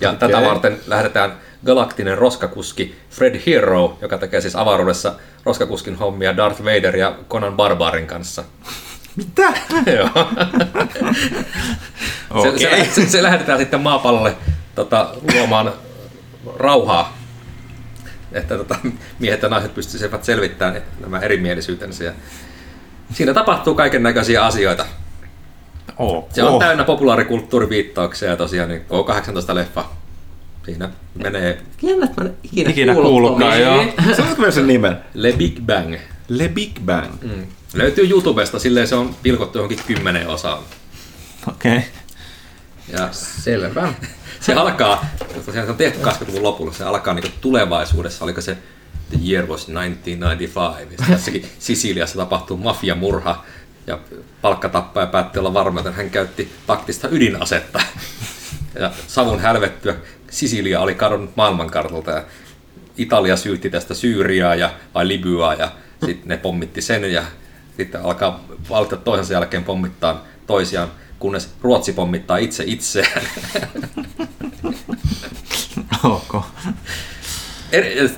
Ja 0.00 0.10
okay. 0.10 0.28
tätä 0.28 0.46
varten 0.46 0.80
lähdetään 0.86 1.32
galaktinen 1.66 2.18
roskakuski 2.18 2.94
Fred 3.10 3.40
Hero, 3.46 3.98
joka 4.02 4.18
tekee 4.18 4.40
siis 4.40 4.56
avaruudessa 4.56 5.14
roskakuskin 5.44 5.96
hommia 5.96 6.36
Darth 6.36 6.64
Vader 6.64 6.96
ja 6.96 7.16
Conan 7.28 7.56
Barbarin 7.56 8.06
kanssa. 8.06 8.44
Mitä? 9.16 9.52
Joo. 9.96 10.10
se, 12.42 12.58
se, 12.58 12.88
se, 12.90 13.08
se, 13.10 13.22
lähetetään 13.22 13.58
sitten 13.58 13.80
maapallolle 13.80 14.36
tota, 14.74 15.14
luomaan 15.34 15.72
rauhaa, 16.56 17.18
että 18.32 18.56
tota, 18.56 18.76
miehet 19.18 19.42
ja 19.42 19.48
naiset 19.48 19.74
pystyisivät 19.74 20.24
selvittämään 20.24 20.82
nämä 21.00 21.18
erimielisyytensä. 21.18 22.04
Ja 22.04 22.12
siinä 23.12 23.34
tapahtuu 23.34 23.74
kaiken 23.74 24.02
näköisiä 24.02 24.44
asioita. 24.44 24.86
Oh. 25.98 26.28
Se 26.32 26.42
on 26.42 26.58
täynnä 26.58 26.84
populaarikulttuuriviittauksia 26.84 28.28
ja 28.30 28.36
tosiaan 28.36 28.68
niin 28.68 28.82
K18-leffa. 28.82 29.84
Siinä 30.64 30.90
menee 31.14 31.62
Jännä, 31.82 32.06
että 32.06 32.22
mä 32.22 32.28
en 32.28 32.36
ikinä, 32.42 32.70
Ikinä 32.70 32.94
kuullutkaan, 32.94 33.52
tuommoista. 33.52 34.02
joo. 34.02 34.14
Sanotko 34.16 34.38
vielä 34.38 34.52
sen 34.52 34.66
nimen? 34.66 34.96
Le 35.14 35.32
Big 35.32 35.60
Bang. 35.66 35.96
Le 36.28 36.48
Big 36.48 36.80
Bang. 36.86 37.12
Mm. 37.22 37.46
Löytyy 37.74 38.08
YouTubesta, 38.08 38.58
silleen 38.58 38.88
se 38.88 38.94
on 38.94 39.16
pilkottu 39.22 39.58
johonkin 39.58 39.78
kymmenen 39.86 40.28
osaan. 40.28 40.62
Okei. 41.48 41.76
Okay. 41.76 41.88
Ja 42.88 43.08
Selvä. 43.12 43.92
se 44.40 44.54
alkaa, 44.54 45.06
tosiaan 45.46 45.66
se 45.66 45.70
on 45.70 45.76
tehty 45.76 45.98
80-luvun 46.02 46.42
lopulla, 46.42 46.72
se 46.72 46.84
alkaa 46.84 47.14
niin 47.14 47.32
tulevaisuudessa, 47.40 48.24
oliko 48.24 48.40
se 48.40 48.58
The 49.10 49.18
Year 49.28 49.46
was 49.46 49.66
1995, 49.66 50.88
niin 50.88 51.10
tässäkin 51.10 51.46
Sisiliassa 51.58 52.18
tapahtuu 52.18 52.56
mafiamurha 52.56 53.44
ja 53.86 53.98
palkkatappaja 54.42 55.06
päätti 55.06 55.38
olla 55.38 55.54
varma, 55.54 55.80
että 55.80 55.92
hän 55.92 56.10
käytti 56.10 56.52
taktista 56.66 57.08
ydinasetta. 57.08 57.80
Ja 58.74 58.92
savun 59.06 59.40
hälvettyä 59.40 59.94
Sisilia 60.30 60.80
oli 60.80 60.94
kadonnut 60.94 61.36
maailmankartalta 61.36 62.10
ja 62.10 62.24
Italia 62.96 63.36
syytti 63.36 63.70
tästä 63.70 63.94
Syyriaa 63.94 64.54
ja, 64.54 64.70
vai 64.94 65.08
Libyaa 65.08 65.54
ja 65.54 65.72
sitten 66.06 66.28
ne 66.28 66.36
pommitti 66.36 66.82
sen 66.82 67.12
ja 67.12 67.24
sitten 67.76 68.02
alkaa 68.02 68.44
valtiot 68.70 69.04
toisensa 69.04 69.32
jälkeen 69.32 69.64
pommittaa 69.64 70.24
toisiaan, 70.46 70.88
kunnes 71.18 71.50
Ruotsi 71.62 71.92
pommittaa 71.92 72.36
itse 72.36 72.64
itseään. 72.66 73.22
Ok. 76.04 76.42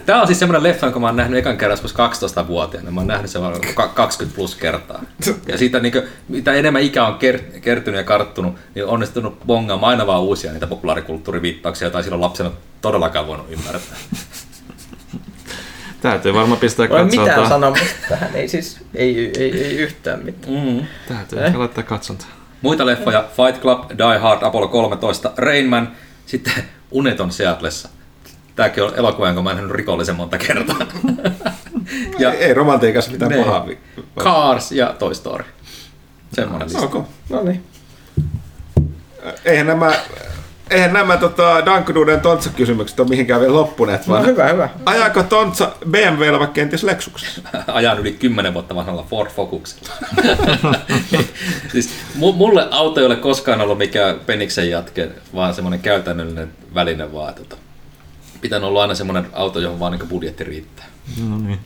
Tämä 0.07 0.21
on 0.21 0.27
siis 0.27 0.39
semmoinen 0.39 0.63
leffa, 0.63 0.87
jonka 0.87 1.01
mä 1.01 1.07
oon 1.07 1.17
nähnyt 1.17 1.39
ekan 1.39 1.59
kerran 1.59 1.73
joskus 1.83 1.95
12-vuotiaana. 1.95 2.91
Mä 2.91 3.01
oon 3.01 3.07
nähnyt 3.07 3.31
sen 3.31 3.43
varmaan 3.43 3.75
ka- 3.75 3.89
20 3.89 4.37
plus 4.37 4.55
kertaa. 4.55 5.03
Ja 5.49 5.59
siitä 5.59 5.81
niin 5.81 5.93
kuin, 5.93 6.05
mitä 6.29 6.53
enemmän 6.53 6.83
ikä 6.83 7.07
on 7.07 7.15
ker- 7.19 7.61
kertynyt 7.61 7.99
ja 7.99 8.05
karttunut, 8.05 8.55
niin 8.75 8.85
on 8.85 8.91
onnistunut 8.91 9.39
bongaamaan 9.47 9.91
aina 9.91 10.07
vaan 10.07 10.23
uusia 10.23 10.53
niitä 10.53 10.67
populaarikulttuuriviittauksia, 10.67 11.87
joita 11.87 11.99
ei 11.99 12.03
silloin 12.05 12.21
lapsena 12.21 12.51
todellakaan 12.81 13.27
voinut 13.27 13.47
ymmärtää. 13.51 13.97
Täytyy 16.05 16.35
varmaan 16.35 16.61
pistää 16.61 16.89
Voi 16.89 17.05
mitään 17.05 17.49
sanomista 17.49 17.95
tähän, 18.09 18.31
ei 18.35 18.49
siis, 18.49 18.79
ei, 18.95 19.33
ei, 19.39 19.65
ei 19.65 19.77
yhtään 19.77 20.25
mitään. 20.25 20.55
Mm. 20.55 20.87
Täytyy 21.09 21.45
Eh? 21.45 21.55
laittaa 21.55 21.85
katsontaan. 21.85 22.31
Muita 22.63 22.87
leffoja, 22.87 23.25
Fight 23.37 23.63
Club, 23.63 23.91
Die 23.91 24.19
Hard, 24.19 24.43
Apollo 24.43 24.69
13, 24.69 25.33
Rain 25.37 25.67
Man, 25.67 25.93
sitten 26.27 26.53
Uneton 26.91 27.33
Seatlessa. 27.33 27.89
Tämäkin 28.57 28.83
on 28.83 28.93
elokuva, 28.97 29.27
jonka 29.27 29.43
mä 29.43 29.51
en 29.51 29.57
nähnyt 29.57 29.77
rikollisen 29.77 30.17
monta 30.17 30.39
kertaa. 30.39 30.77
Ja, 32.19 32.33
ei, 32.33 32.45
ei 32.45 32.55
romantiikassa 32.55 33.11
mitään 33.11 33.31
Ne. 33.31 33.45
pahaa. 33.45 33.67
vi- 33.67 33.79
Cars 34.19 34.73
ja 34.73 34.95
Toy 34.99 35.15
Story. 35.15 35.45
Semmoinen 36.33 36.69
lista. 36.69 36.83
Ok. 36.85 37.07
No 37.31 37.43
niin. 37.43 37.63
Eihän 39.45 39.67
nämä, 39.67 39.93
eihän 40.71 40.93
nämä 40.93 41.17
tota, 41.17 41.67
Dankududen 41.67 42.21
Tontsa-kysymykset 42.21 43.01
ole 43.01 43.09
mihinkään 43.09 43.41
vielä 43.41 43.55
loppuneet, 43.55 44.07
No 44.07 44.15
vaan 44.15 44.27
hyvä, 44.27 44.49
hyvä. 44.49 44.69
ajaako 44.87 45.23
Tontsa 45.23 45.73
BMWllä 45.91 46.39
vaikka 46.39 46.55
kenties 46.55 46.83
Lexuksessa? 46.83 47.41
ajan 47.67 47.99
yli 47.99 48.13
10 48.13 48.55
vuotta 48.55 48.75
vanhalla 48.75 49.07
Ford 49.11 49.31
Focuksella. 49.31 49.95
siis 51.73 51.91
mu- 52.19 52.33
mulle 52.33 52.69
auto 52.71 53.01
ei 53.01 53.07
ole 53.07 53.17
koskaan 53.17 53.61
ollut 53.61 53.79
mikään 53.79 54.21
peniksen 54.27 54.71
jatke, 54.71 55.09
vaan 55.35 55.55
semmoinen 55.55 55.81
käytännöllinen 55.81 56.51
väline 56.75 57.13
vaan. 57.13 57.35
Tota. 57.35 57.57
Pitänyt 58.41 58.69
olla 58.69 58.83
aina 58.83 58.95
semmoinen 58.95 59.27
auto, 59.33 59.61
johon 59.61 59.81
vaan 59.81 59.93
niin 59.93 60.09
budjetti 60.09 60.45
riittää. 60.45 60.85
No 61.29 61.39
niin. 61.39 61.59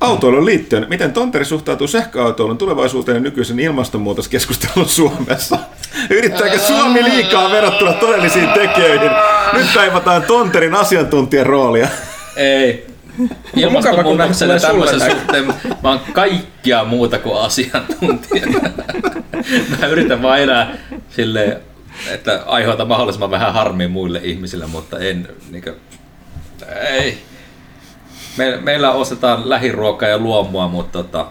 Autoilun 0.00 0.46
liittyen, 0.46 0.86
miten 0.88 1.12
Tonteri 1.12 1.44
suhtautuu 1.44 1.86
sähköautoilun 1.86 2.58
tulevaisuuteen 2.58 3.16
ja 3.16 3.20
nykyisen 3.20 3.60
ilmastonmuutoskeskustelun 3.60 4.88
Suomessa? 4.88 5.58
Yrittääkö 6.10 6.58
Suomi 6.58 7.04
liikaa 7.04 7.50
verrattuna 7.50 7.92
todellisiin 7.92 8.48
tekijöihin? 8.48 9.10
Nyt 9.52 9.66
kaivataan 9.74 10.22
Tonterin 10.22 10.74
asiantuntijan 10.74 11.46
roolia. 11.46 11.88
Ei. 12.36 12.86
Ilmastonmuutoksen 13.56 14.48
ja 14.48 14.60
tämmöisen 14.60 15.00
suhteen 15.00 15.46
mä 15.82 15.88
oon 15.88 16.00
kaikkia 16.12 16.84
muuta 16.84 17.18
kuin 17.18 17.40
asiantuntija. 17.40 18.46
mä 19.80 19.86
yritän 19.86 20.22
vaan 20.22 20.40
elää 20.40 20.76
silleen, 21.10 21.56
että 22.10 22.42
aiheuta 22.46 22.84
mahdollisimman 22.84 23.30
vähän 23.30 23.52
harmia 23.54 23.88
muille 23.88 24.20
ihmisille, 24.24 24.66
mutta 24.66 24.98
en 24.98 25.28
niinkö, 25.50 25.74
ei. 26.90 27.18
Me, 28.36 28.56
meillä 28.62 28.92
ostetaan 28.92 29.48
lähiruokaa 29.48 30.08
ja 30.08 30.18
luomua, 30.18 30.68
mutta 30.68 31.02
tota, 31.02 31.26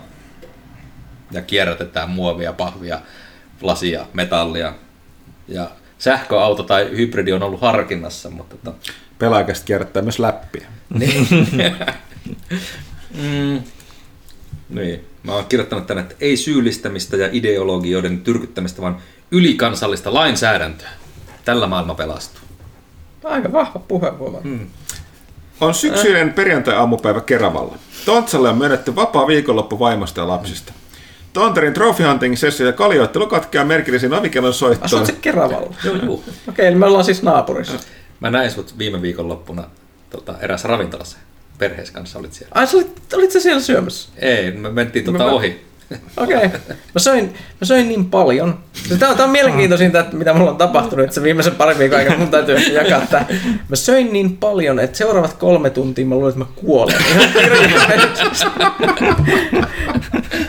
ja 1.31 1.41
kierrätetään 1.41 2.09
muovia, 2.09 2.53
pahvia, 2.53 2.99
lasia, 3.61 4.05
metallia. 4.13 4.73
Ja 5.47 5.71
sähköauto 5.97 6.63
tai 6.63 6.89
hybridi 6.97 7.31
on 7.31 7.43
ollut 7.43 7.61
harkinnassa, 7.61 8.29
mutta 8.29 8.57
tota, 8.57 8.77
Pelaajakästä 9.19 9.65
kierrättää 9.65 10.01
myös 10.01 10.19
läppiä. 10.19 10.67
niin. 10.89 11.27
mm. 13.21 13.63
niin. 14.69 15.05
Mä 15.23 15.33
oon 15.35 15.45
kirjoittanut 15.45 15.87
tänne, 15.87 16.01
että 16.01 16.15
ei 16.19 16.37
syyllistämistä 16.37 17.17
ja 17.17 17.29
ideologioiden 17.31 18.21
tyrkyttämistä, 18.21 18.81
vaan 18.81 18.97
ylikansallista 19.31 20.13
lainsäädäntöä. 20.13 20.89
Tällä 21.45 21.67
maailma 21.67 21.95
pelastuu. 21.95 22.41
Aika 23.23 23.51
vahva 23.51 23.79
puheenvuoro. 23.79 24.41
Mm. 24.43 24.67
On 25.61 25.73
syksyinen 25.73 26.33
perjantai-aamupäivä 26.33 27.21
Keravalla. 27.21 27.77
Tontsalle 28.05 28.49
on 28.49 28.57
myönnetty 28.57 28.95
vapaa 28.95 29.27
viikonloppu 29.27 29.79
vaimosta 29.79 30.19
ja 30.21 30.27
lapsista. 30.27 30.73
Tonterin 31.33 31.73
trophy 31.73 32.03
hunting 32.03 32.35
sessio 32.37 32.65
ja 32.67 32.73
kaljoittelu 32.73 33.27
katkeaa 33.27 33.65
merkillisiin 33.65 34.13
ovikellon 34.13 34.49
Asut 34.49 34.59
soittoon. 34.59 35.05
se 35.05 35.11
Keravalla? 35.11 35.75
Joo, 35.83 35.95
joo. 35.95 36.23
Okei, 36.49 36.67
eli 36.67 36.75
me 36.75 36.85
ollaan 36.85 37.05
siis 37.05 37.23
naapurissa. 37.23 37.77
Mä 38.19 38.31
näin 38.31 38.51
sut 38.51 38.77
viime 38.77 39.01
viikonloppuna 39.01 39.63
tota, 40.09 40.35
erässä 40.41 40.67
ravintolassa. 40.67 41.17
Perheessä 41.57 41.93
kanssa 41.93 42.19
olit 42.19 42.33
siellä. 42.33 42.51
Ai, 42.55 42.67
olit, 42.73 43.13
olit 43.13 43.31
sä 43.31 43.39
siellä 43.39 43.61
syömässä? 43.61 44.09
Ei, 44.17 44.51
me 44.51 44.69
mentiin 44.69 45.05
tota 45.05 45.17
Mä- 45.17 45.25
ohi. 45.31 45.65
Okei. 46.17 46.37
Okay. 46.37 46.49
Mä, 46.67 46.99
söin, 46.99 47.25
mä 47.61 47.65
söin 47.65 47.87
niin 47.87 48.05
paljon. 48.05 48.59
Tämä 48.99 49.11
on, 49.11 49.17
tää 49.17 49.25
on 49.25 49.31
mielenkiintoisinta, 49.31 49.99
että 49.99 50.15
mitä 50.15 50.33
mulla 50.33 50.51
on 50.51 50.57
tapahtunut 50.57 51.03
että 51.03 51.15
se 51.15 51.23
viimeisen 51.23 51.55
parin 51.55 51.79
viikon 51.79 51.99
aikana. 51.99 52.17
Mun 52.17 52.27
täytyy 52.27 52.55
jakaa 52.55 53.01
tää. 53.09 53.25
Mä 53.69 53.75
söin 53.75 54.13
niin 54.13 54.37
paljon, 54.37 54.79
että 54.79 54.97
seuraavat 54.97 55.33
kolme 55.33 55.69
tuntia 55.69 56.05
mä 56.05 56.15
luulen, 56.15 56.29
että 56.29 56.39
mä 56.39 56.45
kuolen. 56.55 56.95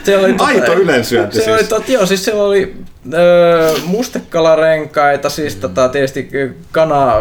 Se 0.03 0.17
oli, 0.17 0.33
tota- 0.33 0.43
Aito 0.43 0.73
ylensyönti 0.73 1.41
se 1.41 1.51
oli, 1.51 1.59
siis. 1.59 1.69
tot, 1.69 1.89
joo, 1.89 2.05
siis 2.05 2.25
siellä 2.25 2.43
oli 2.43 2.75
öö, 3.13 3.73
mustekalarenkaita, 3.85 5.29
siis 5.29 5.55
tota, 5.55 5.89
tietysti 5.89 6.29
kana, 6.71 7.13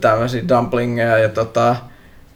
tämmöisiä 0.00 0.42
dumplingeja 0.48 1.18
ja 1.18 1.28
tota, 1.28 1.76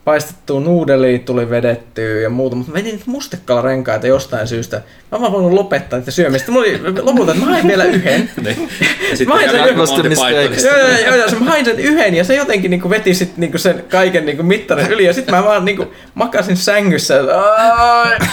paistettua 0.04 0.60
nuudelia 0.60 1.18
tuli 1.18 1.50
vedettyä 1.50 2.20
ja 2.20 2.30
muuta, 2.30 2.56
mutta 2.56 2.72
mä 2.72 2.78
vedin 2.78 2.90
niitä 2.90 3.04
mustekalarenkaita 3.06 4.06
jostain 4.06 4.48
syystä. 4.48 4.76
Mä 4.76 4.82
oon 5.12 5.20
vaan 5.20 5.32
voinut 5.32 5.52
lopettaa 5.52 5.98
niitä 5.98 6.10
syömistä. 6.10 6.52
Mulla 6.52 6.66
oli 6.66 7.02
lopulta, 7.02 7.32
että 7.32 7.44
mä 7.44 7.50
hain 7.52 7.68
vielä 7.68 7.84
yhden. 7.84 8.30
Niin. 8.44 8.56
Ja 8.60 9.08
Mä 9.08 9.16
sitten 9.16 9.28
hain 9.28 9.50
sen 9.50 9.60
yhden. 9.64 10.64
Joo, 10.64 11.16
joo, 11.16 11.16
joo, 11.16 11.40
mä 11.40 11.50
hain 11.50 11.64
sen 11.64 11.78
yhden 11.78 12.14
ja 12.14 12.24
se 12.24 12.34
jotenkin 12.34 12.70
niinku 12.70 12.90
veti 12.90 13.14
sit 13.14 13.36
niinku 13.36 13.58
sen 13.58 13.84
kaiken 13.88 14.26
niinku 14.26 14.42
mittarin 14.42 14.90
yli 14.92 15.04
ja 15.04 15.12
sitten 15.12 15.34
mä 15.34 15.44
vaan 15.44 15.64
niinku 15.64 15.92
makasin 16.14 16.56
sängyssä, 16.56 17.20
että 17.20 17.32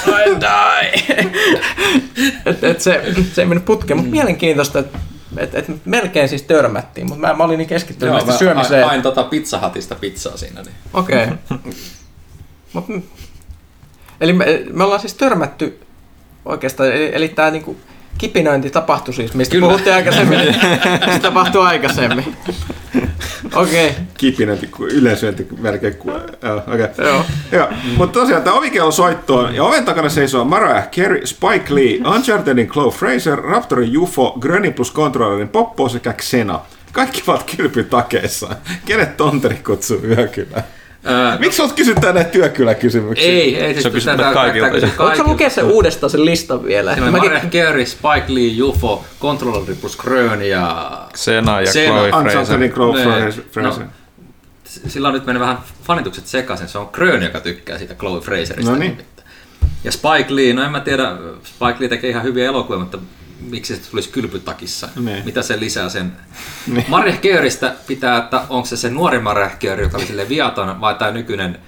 I, 0.07 0.21
I 0.31 0.35
die. 0.41 1.27
et, 2.45 2.63
et 2.63 2.81
se, 2.81 3.01
se 3.33 3.41
ei 3.41 3.45
mennyt 3.45 3.65
putkeen, 3.65 3.97
mutta 3.97 4.11
mielenkiintoista, 4.11 4.79
että 4.79 4.97
et, 5.37 5.55
et 5.55 5.85
melkein 5.85 6.29
siis 6.29 6.43
törmättiin, 6.43 7.07
mutta 7.07 7.27
mä, 7.27 7.33
mä 7.33 7.43
olin 7.43 7.57
niin 7.57 7.67
keskittynyt 7.67 8.15
Joo, 8.15 8.25
mä 8.25 8.37
syömiseen. 8.37 8.85
hain 8.85 9.01
tota 9.01 9.23
Pizza 9.23 9.59
Hutista 9.63 9.95
pizzaa 9.95 10.37
siinä. 10.37 10.61
Niin. 10.61 10.75
Okei. 10.93 11.27
Mut, 12.73 12.87
mm. 12.87 13.01
eli 14.21 14.33
me, 14.33 14.63
me 14.73 14.83
ollaan 14.83 14.99
siis 14.99 15.13
törmätty 15.13 15.79
oikeastaan, 16.45 16.91
eli, 16.91 17.11
eli 17.13 17.27
tämä 17.27 17.51
niinku 17.51 17.77
kipinöinti 18.17 18.69
tapahtui 18.69 19.13
siis, 19.13 19.33
mistä 19.33 19.51
Kyllä. 19.51 19.67
puhuttiin 19.67 19.95
aikaisemmin. 19.95 20.39
se 21.13 21.19
tapahtui 21.21 21.65
aikaisemmin. 21.65 22.37
Okei. 23.55 23.95
kipinöinti 24.17 24.67
kuin 24.67 24.91
yleisöinti 24.91 25.47
melkein 25.59 25.95
kuin... 25.95 26.15
Joo, 26.41 26.57
okei. 26.57 26.87
Joo. 26.97 27.23
Joo, 27.51 27.67
mutta 27.97 28.19
tosiaan 28.19 28.43
tämä 28.43 28.55
ovikello 28.55 28.91
soittoon 28.91 29.55
ja 29.55 29.63
oven 29.63 29.85
takana 29.85 30.09
seisoo 30.09 30.45
Mariah 30.45 30.89
Carey, 30.89 31.25
Spike 31.25 31.75
Lee, 31.75 32.15
Unchartedin 32.15 32.67
Chloe 32.67 32.91
Fraser, 32.91 33.39
Raptorin 33.39 33.97
UFO, 33.97 34.37
Grönin 34.39 34.73
plus 34.73 34.93
Controllerin 34.93 35.49
Poppo 35.49 35.89
sekä 35.89 36.13
Xena. 36.13 36.59
Kaikki 36.91 37.23
ovat 37.27 37.51
kylpytakeissa. 37.55 38.55
Kenet 38.85 39.17
Tonteri 39.17 39.55
kutsuu 39.55 39.99
yökylään? 40.03 40.63
Öö, 41.05 41.37
Miksi 41.39 41.61
olet 41.61 41.73
kysynyt 41.73 42.01
tänne 42.01 42.23
työkyläkysymyksiä? 42.23 43.27
ei, 43.31 43.55
ei 43.61 43.73
siis 43.73 43.81
Se 43.83 43.87
on 43.87 43.93
kysynyt 43.93 44.17
tää- 44.17 44.33
tää- 44.33 44.33
kaikilta. 44.33 45.03
Voitko 45.03 45.23
lukea 45.23 45.49
sen 45.49 45.65
uudestaan 45.65 46.09
sen 46.09 46.25
listan 46.25 46.63
vielä? 46.65 46.93
Siinä 46.93 47.07
on 47.07 47.13
Mäkin- 47.13 47.31
Mariah 47.31 47.49
Carey, 47.49 47.85
Spike 47.85 48.25
Lee, 48.27 48.63
UFO, 48.63 49.05
Controlleri 49.21 49.75
plus 49.75 49.97
Grön 49.97 50.41
ja... 50.41 50.91
Sena 51.15 51.61
ja 51.61 51.71
Sena. 51.73 51.93
Chloe 51.93 52.11
Fraser. 52.23 52.69
Chloe 52.69 52.97
Ne- 52.97 53.03
Fraser. 53.03 53.43
Fraser. 53.51 53.83
no, 53.83 53.89
Sillä 54.87 55.07
on 55.07 55.13
nyt 55.13 55.25
mennyt 55.25 55.41
vähän 55.41 55.57
fanitukset 55.83 56.27
sekaisin. 56.27 56.67
Se 56.67 56.77
on 56.77 56.89
Grön, 56.93 57.23
joka 57.23 57.39
tykkää 57.39 57.77
siitä 57.77 57.95
Chloe 57.95 58.21
Fraserista. 58.21 58.71
No 58.71 58.77
niin. 58.77 58.97
Ja 59.83 59.91
Spike 59.91 60.25
Lee, 60.35 60.53
no 60.53 60.63
en 60.63 60.71
mä 60.71 60.79
tiedä, 60.79 61.11
Spike 61.43 61.75
Lee 61.79 61.89
tekee 61.89 62.09
ihan 62.09 62.23
hyviä 62.23 62.45
elokuvia, 62.45 62.79
mutta 62.79 62.97
miksi 63.41 63.75
se 63.75 63.89
tulisi 63.91 64.09
kylpytakissa? 64.09 64.89
Niin. 64.95 65.25
Mitä 65.25 65.41
se 65.41 65.59
lisää 65.59 65.89
sen? 65.89 66.13
Niin. 66.67 66.85
Mariah 66.87 67.21
Careystä 67.21 67.75
pitää, 67.87 68.17
että 68.17 68.41
onko 68.49 68.65
se 68.65 68.77
se 68.77 68.89
nuori 68.89 69.19
Mariah 69.19 69.59
Carey, 69.59 69.83
joka 69.85 69.97
oli 69.97 70.05
sille 70.05 70.29
viaton, 70.29 70.81
vai 70.81 70.95
tämä 70.95 71.11
nykyinen 71.11 71.59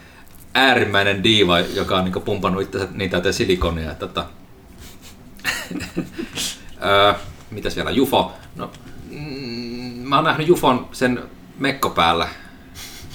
äärimmäinen 0.53 1.23
diiva, 1.23 1.59
joka 1.59 1.97
on 1.97 2.05
niin 2.05 2.21
pumpannut 2.21 2.63
itse 2.63 2.87
niin 2.93 3.09
täyteen 3.09 3.33
silikonia. 3.33 3.91
Että, 3.91 4.07
tota... 4.07 4.25
öö, 6.85 7.13
mitäs 7.51 7.75
vielä? 7.75 7.91
Jufo. 7.91 8.33
No, 8.55 8.71
mm, 9.09 10.07
mä 10.07 10.15
oon 10.15 10.25
nähnyt 10.25 10.47
Jufon 10.47 10.87
sen 10.91 11.23
mekko 11.59 11.89
päällä. 11.89 12.27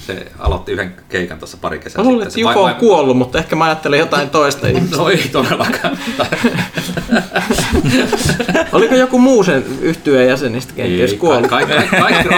Se 0.07 0.25
aloitti 0.39 0.71
yhden 0.71 0.95
keikan 1.09 1.39
tuossa 1.39 1.57
pari 1.61 1.79
kesää 1.79 2.03
Mä 2.03 2.09
luulen, 2.09 2.27
että 2.27 2.39
vai- 2.43 2.55
on 2.55 2.63
vai- 2.63 2.73
kuollut, 2.73 3.17
mutta 3.17 3.37
ehkä 3.37 3.55
mä 3.55 3.65
ajattelin 3.65 3.99
jotain 3.99 4.29
toista. 4.29 4.67
No 4.97 5.09
ei 5.09 5.29
todellakaan. 5.31 5.97
Oliko 8.71 8.95
joku 8.95 9.19
muu 9.19 9.43
sen 9.43 9.65
yhtyeen 9.81 10.29
jäsenistä 10.29 10.73
kenties 10.75 11.11
Ei, 11.11 11.17
kuollut? 11.17 11.47
Kaikki, 11.49 11.73
kaikki, 11.99 12.29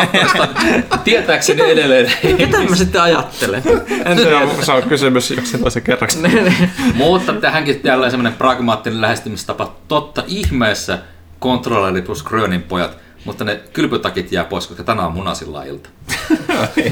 tietääkseni 1.04 1.62
edelleen. 1.72 2.12
Ketä 2.38 2.58
mä 2.70 2.76
sitten 2.76 3.02
ajattelen? 3.02 3.64
En 4.06 4.18
Se 4.18 4.24
tiedä. 4.24 4.38
on, 4.40 4.50
se 4.66 4.72
on 4.72 4.84
kysymys 4.84 5.32
yksin 5.32 5.60
toisen 5.60 5.82
kerraksi. 5.84 6.20
Mutta 6.94 7.34
tähänkin 7.34 7.82
jälleen 7.84 8.12
semmoinen 8.12 8.34
pragmaattinen 8.38 9.02
lähestymistapa. 9.02 9.76
Totta 9.88 10.24
ihmeessä 10.28 10.98
kontrolleri 11.40 12.02
plus 12.02 12.24
Grönin 12.24 12.62
pojat, 12.64 12.98
mutta 13.30 13.44
ne 13.44 13.60
kylpytakit 13.74 14.32
jää 14.32 14.44
pois, 14.44 14.68
koska 14.68 14.84
tänään 14.84 15.08
on 15.08 15.14
munasilla 15.14 15.64
ilta. 15.64 15.90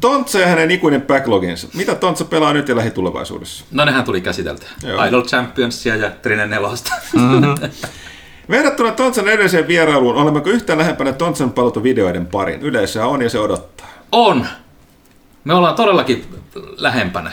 Tontsa 0.00 0.38
ja 0.38 0.46
hänen 0.46 0.70
ikuinen 0.70 1.02
backloginsa. 1.02 1.68
Mitä 1.74 1.94
Tontsa 1.94 2.24
pelaa 2.24 2.52
nyt 2.52 2.68
ja 2.68 2.76
lähitulevaisuudessa? 2.76 3.64
No 3.70 3.84
nehän 3.84 4.04
tuli 4.04 4.20
käsiteltyä. 4.20 4.68
Joo. 4.82 5.04
Idol 5.04 5.22
Championsia 5.22 5.96
ja 5.96 6.10
Trine 6.10 6.46
Nelosta. 6.46 6.92
Verrattuna 8.50 8.92
Tontsan 8.92 9.28
edelliseen 9.28 9.68
vierailuun, 9.68 10.16
olemmeko 10.16 10.50
yhtään 10.50 10.78
lähempänä 10.78 11.12
Tontsan 11.12 11.52
paluuta 11.52 11.82
videoiden 11.82 12.26
parin? 12.26 12.60
Yleisöä 12.60 13.06
on 13.06 13.22
ja 13.22 13.30
se 13.30 13.38
odottaa. 13.38 13.88
On! 14.12 14.46
Me 15.44 15.54
ollaan 15.54 15.74
todellakin 15.74 16.24
lähempänä. 16.76 17.32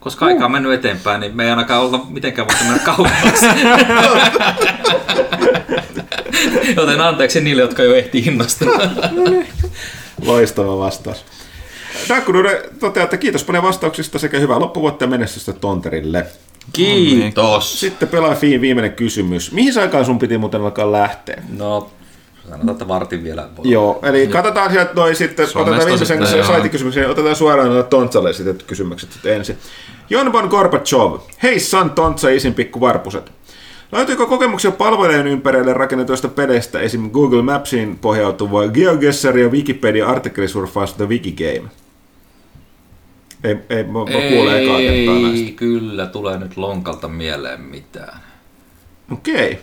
Koska 0.00 0.26
aika 0.26 0.44
on 0.44 0.52
mennyt 0.52 0.72
eteenpäin, 0.72 1.20
niin 1.20 1.36
me 1.36 1.44
ei 1.44 1.50
ainakaan 1.50 1.82
olla 1.82 2.06
mitenkään 2.08 2.48
voitu 2.48 2.64
mennä 2.64 2.78
kauemmaksi. 2.84 3.46
Joten 6.76 7.00
anteeksi 7.00 7.40
niille, 7.40 7.62
jotka 7.62 7.82
jo 7.82 7.94
ehti 7.94 8.18
innostua. 8.18 8.72
Loistava 10.26 10.78
vastaus. 10.78 11.24
Dakunude 12.08 12.62
toteaa, 12.80 13.04
että 13.04 13.16
kiitos 13.16 13.44
paljon 13.44 13.64
vastauksista 13.64 14.18
sekä 14.18 14.38
hyvää 14.38 14.60
loppuvuotta 14.60 15.04
ja 15.04 15.08
menestystä 15.08 15.52
Tonterille. 15.52 16.26
Kiitos. 16.72 17.80
Sitten 17.80 18.08
pelaa 18.08 18.34
Fiin 18.34 18.60
viimeinen 18.60 18.92
kysymys. 18.92 19.52
Mihin 19.52 19.80
aikaan 19.80 20.04
sun 20.04 20.18
piti 20.18 20.38
muuten 20.38 20.60
alkaa 20.60 20.92
lähteä? 20.92 21.42
No, 21.56 21.90
sanotaan, 22.44 22.70
että 22.70 22.88
vartin 22.88 23.24
vielä. 23.24 23.48
Joo, 23.64 24.00
eli 24.02 24.26
katsotaan 24.26 24.70
sieltä 24.70 24.92
noi 24.94 25.14
sitten, 25.14 25.46
Suomesta 25.46 25.70
otetaan 25.70 25.90
viimeisen 25.90 26.26
sitten, 26.26 26.46
saitikysymyksen 26.46 27.10
otetaan 27.10 27.36
suoraan 27.36 27.68
noita 27.68 27.88
Tontsalle 27.88 28.30
esitetyt 28.30 28.62
kysymykset 28.62 29.12
sitten 29.12 29.34
ensin. 29.34 29.58
Jon 30.10 30.32
von 30.32 30.48
Gorbachev. 30.48 31.18
Hei 31.42 31.60
San 31.60 31.90
Tontsa 31.90 32.28
isin 32.28 32.54
pikku 32.54 32.80
varpuset. 32.80 33.32
Löytyykö 33.94 34.26
kokemuksia 34.26 34.70
palvelujen 34.70 35.26
ympärille 35.26 35.72
rakennetuista 35.72 36.28
peleistä, 36.28 36.80
esim. 36.80 37.10
Google 37.10 37.42
Mapsiin 37.42 37.98
pohjautuva 37.98 38.68
GeoGuessr 38.68 39.38
ja 39.38 39.48
Wikipedia 39.48 40.06
artikkelisurfaus 40.06 40.94
The 40.94 41.08
Wikigame? 41.08 41.70
Ei, 43.44 43.56
ei 43.70 43.84
mä, 43.84 43.92
mä 43.92 44.28
kuulen 44.28 44.62
ekaa 44.62 44.78
kertaa 44.78 45.18
näistä. 45.18 45.46
Ei 45.46 45.52
kyllä 45.56 46.06
tule 46.06 46.38
nyt 46.38 46.56
lonkalta 46.56 47.08
mieleen 47.08 47.60
mitään. 47.60 48.20
Okei. 49.12 49.52
Okay. 49.52 49.56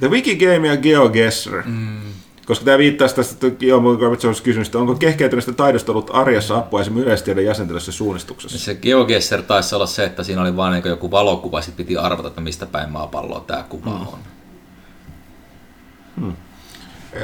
The 0.00 0.10
Wikigame 0.10 0.68
ja 0.68 0.76
GeoGuessr. 0.76 1.62
Mm. 1.66 2.00
Koska 2.46 2.64
tämä 2.64 2.78
viittaa 2.78 3.08
tästä 3.08 3.46
von 3.82 3.96
Gorbachevs 3.96 4.40
kysymystä, 4.40 4.78
onko 4.78 4.94
kehkeytyneestä 4.94 5.52
taidosta 5.52 5.92
ollut 5.92 6.10
arjessa 6.12 6.56
apua 6.56 6.80
esimerkiksi 6.80 7.06
yleistiedon 7.06 7.44
jäsentelyssä 7.44 7.92
suunnistuksessa? 7.92 8.58
Se 8.58 8.74
GeoGuessr 8.74 9.42
taisi 9.42 9.74
olla 9.74 9.86
se, 9.86 10.04
että 10.04 10.22
siinä 10.22 10.42
oli 10.42 10.56
vain 10.56 10.72
niin 10.72 10.88
joku 10.88 11.10
valokuva, 11.10 11.60
sitten 11.60 11.86
piti 11.86 11.96
arvata, 11.96 12.28
että 12.28 12.40
mistä 12.40 12.66
päin 12.66 12.90
maapalloa 12.90 13.40
tämä 13.40 13.62
kuva 13.68 13.90
Mm. 13.90 14.06
on. 14.06 14.18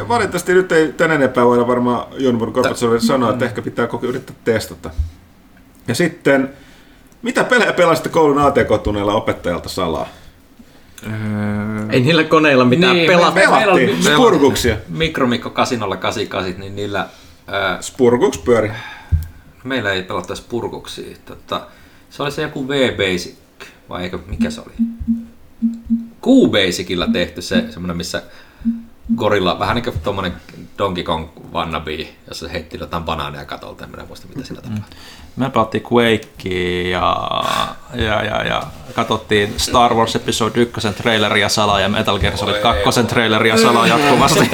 Valitettavasti 0.09 0.55
nyt 0.55 0.73
ei 0.73 0.93
tän 0.93 1.11
enempää 1.11 1.45
voida 1.45 1.67
varmaan 1.67 2.07
Jon 2.19 2.41
von 2.41 2.53
Gorbacheville 2.53 3.01
sanoa, 3.01 3.31
että 3.31 3.45
ehkä 3.45 3.63
pitää 3.63 3.87
koko 3.87 4.07
yrittää 4.07 4.37
testata. 4.45 4.91
Ja 5.89 5.95
sitten, 5.95 6.51
mitä 7.23 7.45
pelejä 7.45 7.73
pelasitte 7.73 8.09
koulun 8.09 8.39
ATK-tunneilla 8.39 9.15
opettajalta 9.15 9.69
salaa? 9.69 10.09
Ei 11.91 12.01
niillä 12.01 12.25
koneilla 12.25 12.65
mitään 12.65 12.97
Niin, 12.97 13.07
pelata. 13.07 13.31
me- 13.35 13.47
meillä 13.47 13.73
oli- 13.73 13.87
Pelattiin 13.87 14.13
spurguksia. 14.15 14.77
Mikromikko 14.89 15.51
Kasinolla 15.51 15.97
88, 15.97 16.61
niin 16.61 16.77
niillä... 16.77 17.09
Ää, 17.47 17.83
Spurguks 17.83 18.39
pyöri. 18.39 18.71
meillä 19.65 19.93
ei 19.93 20.03
pelattaisi 20.03 20.45
purkuksia. 20.49 21.17
Tota, 21.25 21.67
se 22.11 22.23
oli 22.23 22.31
se 22.31 22.43
joku 22.43 22.69
V-Basic, 22.69 23.35
vai 23.89 24.03
eikö, 24.03 24.19
mikä 24.27 24.51
se 24.51 24.61
oli? 24.61 24.73
Q-Basicilla 26.27 27.13
tehty 27.13 27.43
se, 27.43 27.65
semmoinen, 27.71 27.97
missä 27.97 28.23
gorilla, 29.17 29.59
vähän 29.59 29.75
niin 29.75 29.85
kuin 29.85 30.01
tommonen 30.01 30.33
Donkey 30.79 31.05
Kong 31.05 31.27
wannabe, 31.53 32.09
jossa 32.29 32.47
se 32.47 32.53
heitti 32.53 32.79
jotain 32.81 33.03
banaaneja 33.05 33.45
katolta, 33.45 33.85
en 33.85 33.91
minä 33.91 34.05
muista 34.05 34.27
mitä 34.29 34.45
siinä 34.47 34.63
tapahtui. 34.63 34.99
Me 35.41 35.51
pelattiin 35.51 35.85
Quakea 35.93 36.91
ja, 36.91 37.17
ja, 37.95 38.25
ja, 38.25 38.45
ja 38.45 38.63
katsottiin 38.95 39.55
Star 39.57 39.95
Wars 39.95 40.17
Episode 40.17 40.61
1 40.61 40.89
traileria 40.97 41.49
salaa 41.49 41.81
ja 41.81 41.89
Metal 41.89 42.19
Gear 42.19 42.37
Solid 42.37 42.61
2 42.63 43.05
traileria 43.05 43.57
salaa 43.57 43.87
jatkuvasti. 43.87 44.41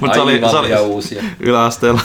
Mutta 0.00 0.14
se 0.14 0.20
oli, 0.20 0.40
se 0.50 0.56
oli 0.56 0.76
uusia. 0.80 1.22
yläasteella. 1.40 2.00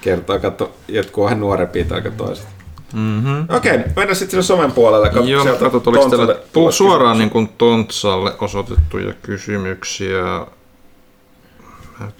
Kertoo, 0.00 0.38
katso, 0.38 0.72
jotkut 0.88 1.24
vähän 1.24 1.40
nuorempia 1.40 1.84
tai 1.84 2.02
toiset. 2.16 2.46
Mm-hmm. 2.92 3.46
Okei, 3.56 3.78
mennään 3.78 4.16
sitten 4.16 4.30
sinne 4.30 4.42
somen 4.42 4.72
puolelle. 4.72 5.10
Katso, 5.10 5.30
Joo, 5.30 5.42
sieltä 5.42 5.60
katsot, 5.60 5.86
oliko 5.86 6.02
Tontsalle 6.02 6.36
teille 6.52 6.72
suoraan 6.72 7.18
niin 7.18 7.30
kuin 7.30 7.48
Tontsalle 7.58 8.32
osoitettuja 8.40 9.12
kysymyksiä. 9.22 10.46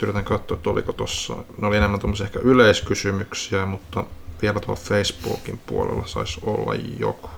Yritän 0.02 0.24
katsoa, 0.24 0.56
että 0.56 0.70
oliko 0.70 0.92
tuossa. 0.92 1.36
Ne 1.58 1.66
oli 1.66 1.76
enemmän 1.76 2.00
tuommoisia 2.00 2.26
ehkä 2.26 2.38
yleiskysymyksiä, 2.42 3.66
mutta 3.66 4.04
vielä 4.42 4.60
tuolla 4.60 4.80
Facebookin 4.80 5.60
puolella 5.66 6.06
saisi 6.06 6.40
olla 6.42 6.74
joku. 6.98 7.30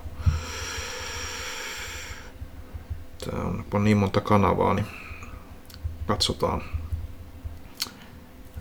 Tää 3.25 3.39
on, 3.73 3.83
niin 3.83 3.97
monta 3.97 4.21
kanavaa, 4.21 4.73
niin 4.73 4.87
katsotaan. 6.07 6.63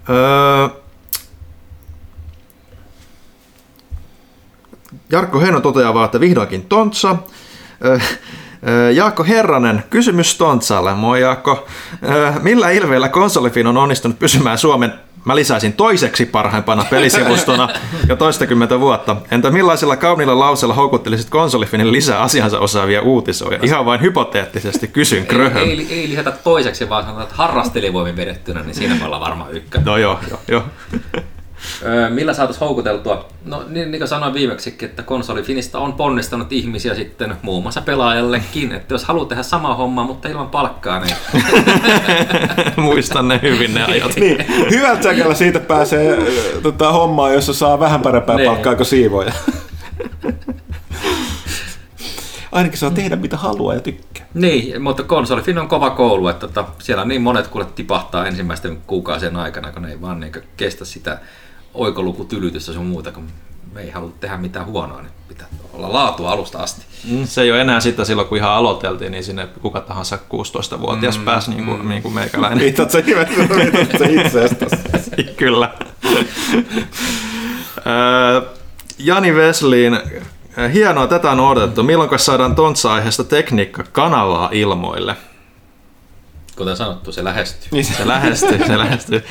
Öö, 0.09 0.69
Jarkko 5.11 5.41
Heino 5.41 5.61
toteaa 5.61 5.94
vaan, 5.94 6.05
että 6.05 6.20
vihdoinkin 6.20 6.67
Tontsa. 6.67 7.17
Ö, 8.68 8.91
Jaakko 8.91 9.24
Herranen, 9.24 9.84
kysymys 9.91 10.39
Tontsalle. 10.39 10.94
Moi 10.94 11.20
Jaakko. 11.20 11.66
Ö, 12.08 12.32
Millä 12.42 12.70
ilveellä 12.70 13.08
konsolifin 13.08 13.66
on 13.66 13.76
onnistunut 13.76 14.18
pysymään 14.18 14.58
Suomen, 14.58 14.92
mä 15.24 15.36
lisäisin 15.36 15.73
toiseksi 15.73 16.26
parhaimpana 16.26 16.84
pelisivustona 16.91 17.68
jo 18.08 18.16
toistakymmentä 18.16 18.81
vuotta. 18.81 19.16
Entä 19.31 19.50
millaisilla 19.50 19.97
kauniilla 19.97 20.39
lauseilla 20.39 20.74
houkuttelisit 20.74 21.31
konsolifinin 21.31 21.92
lisää 21.92 22.18
asiansa 22.20 22.58
osaavia 22.58 23.02
uutisoja? 23.02 23.58
Ihan 23.62 23.84
vain 23.86 24.00
hypoteettisesti 24.00 24.89
kysyn 24.89 25.18
Ei, 25.18 25.24
kröhön. 25.26 25.62
ei, 25.62 25.86
ei, 25.91 26.08
lisätä 26.08 26.31
toiseksi, 26.31 26.89
vaan 26.89 27.02
sanotaan, 27.02 27.23
että 27.24 27.36
harrastelivoimin 27.36 28.16
vedettynä, 28.16 28.62
niin 28.62 28.74
siinä 28.74 28.94
me 28.94 29.05
ollaan 29.05 29.23
varmaan 29.23 29.52
ykkönen. 29.52 29.84
No 29.86 29.97
joo, 29.97 30.18
joo, 30.31 30.41
joo. 30.49 30.62
Öö, 31.84 32.10
millä 32.10 32.34
saataisiin 32.34 32.60
houkuteltua? 32.66 33.28
No 33.44 33.65
niin, 33.68 33.91
niin 33.91 34.00
kuin 34.00 34.08
sanoin 34.08 34.34
viimeksikin, 34.34 34.89
että 34.89 35.02
konsolifinista 35.02 35.78
on 35.78 35.92
ponnistanut 35.92 36.52
ihmisiä 36.52 36.94
sitten 36.94 37.36
muun 37.42 37.62
muassa 37.62 37.81
pelaajallekin, 37.82 38.73
että 38.73 38.94
jos 38.94 39.05
haluaa 39.05 39.26
tehdä 39.26 39.42
sama 39.42 39.74
homma, 39.74 40.05
mutta 40.05 40.28
ilman 40.28 40.49
palkkaa, 40.49 41.00
niin 41.00 41.16
Muistan 42.76 43.28
ne 43.28 43.41
hyvin 43.42 43.74
ne 43.74 43.84
ajat. 43.84 44.16
Niin, 44.16 44.44
hyvältä 44.70 45.02
säkällä 45.02 45.34
siitä 45.34 45.60
pääsee 45.60 46.18
tota, 46.62 46.92
hommaan, 46.92 47.34
jossa 47.34 47.55
saa 47.55 47.81
vähän 47.81 48.00
parempaa 48.00 48.36
Niin. 48.36 48.49
palkkaa 48.49 48.74
kuin 48.74 48.86
siivoja. 48.86 49.32
Ainakin 52.52 52.78
saa 52.78 52.91
tehdä 52.91 53.16
mitä 53.16 53.36
haluaa 53.36 53.74
ja 53.74 53.81
tykkää. 53.81 54.26
Niin, 54.34 54.82
mutta 54.82 55.02
konsolifin 55.02 55.58
on 55.58 55.68
kova 55.68 55.91
koulu, 55.91 56.28
että 56.28 56.47
tota, 56.49 56.65
siellä 56.78 57.05
niin 57.05 57.23
monet 57.23 57.47
kuule 57.47 57.66
tipahtaa 57.74 58.26
ensimmäisten 58.26 58.78
kuukausien 58.86 59.36
aikana, 59.36 59.73
kun 59.73 59.82
ne 59.82 59.91
ei 59.91 60.00
vaan 60.00 60.20
niin 60.20 60.32
kestä 60.57 60.84
sitä 60.84 61.18
oikolukutylytystä 61.75 62.73
sun 62.73 62.86
muuta, 62.86 63.12
kun 63.12 63.25
me 63.73 63.81
ei 63.81 63.91
haluta 63.91 64.17
tehdä 64.20 64.36
mitään 64.36 64.67
huonoa, 64.67 65.02
niin 65.02 65.12
pitää 65.28 65.47
olla 65.73 65.92
laatua 65.92 66.31
alusta 66.33 66.59
asti. 66.59 66.83
Mm, 67.10 67.26
Se 67.26 67.42
ei 67.42 67.51
ole 67.52 67.60
enää 67.60 67.81
sitä 67.81 68.05
silloin, 68.05 68.28
kun 68.28 68.39
ihan 68.39 68.51
aloiteltiin, 68.51 69.12
niin 69.12 69.25
sinne 69.25 69.49
kuka 69.62 69.81
tahansa 69.81 70.18
16-vuotias 70.34 71.18
mm, 71.18 71.25
pääsi 71.25 71.51
niin 71.51 71.65
kuin, 71.65 71.89
niin 71.89 72.02
kuin 72.02 72.15
meikäläinen. 72.15 72.59
Viitat 72.65 72.91
sä 72.91 72.99
itsestäsi. 74.09 74.81
Kyllä. 75.36 75.75
Jani 78.99 79.34
Vesliin, 79.34 79.99
hienoa, 80.73 81.07
tätä 81.07 81.31
on 81.31 81.41
odotettu. 81.41 81.83
Milloin 81.83 82.18
saadaan 82.18 82.55
Tontsa-aiheesta 82.55 83.25
tekniikka-kanavaa 83.25 84.49
ilmoille? 84.52 85.17
Kuten 86.57 86.77
sanottu, 86.77 87.13
se 87.13 87.25
lähestyy. 87.25 87.69
Niin 87.71 87.85
Se 87.85 88.09
lähestyy, 88.09 88.59
se 88.67 88.79
lähestyy. 88.79 89.25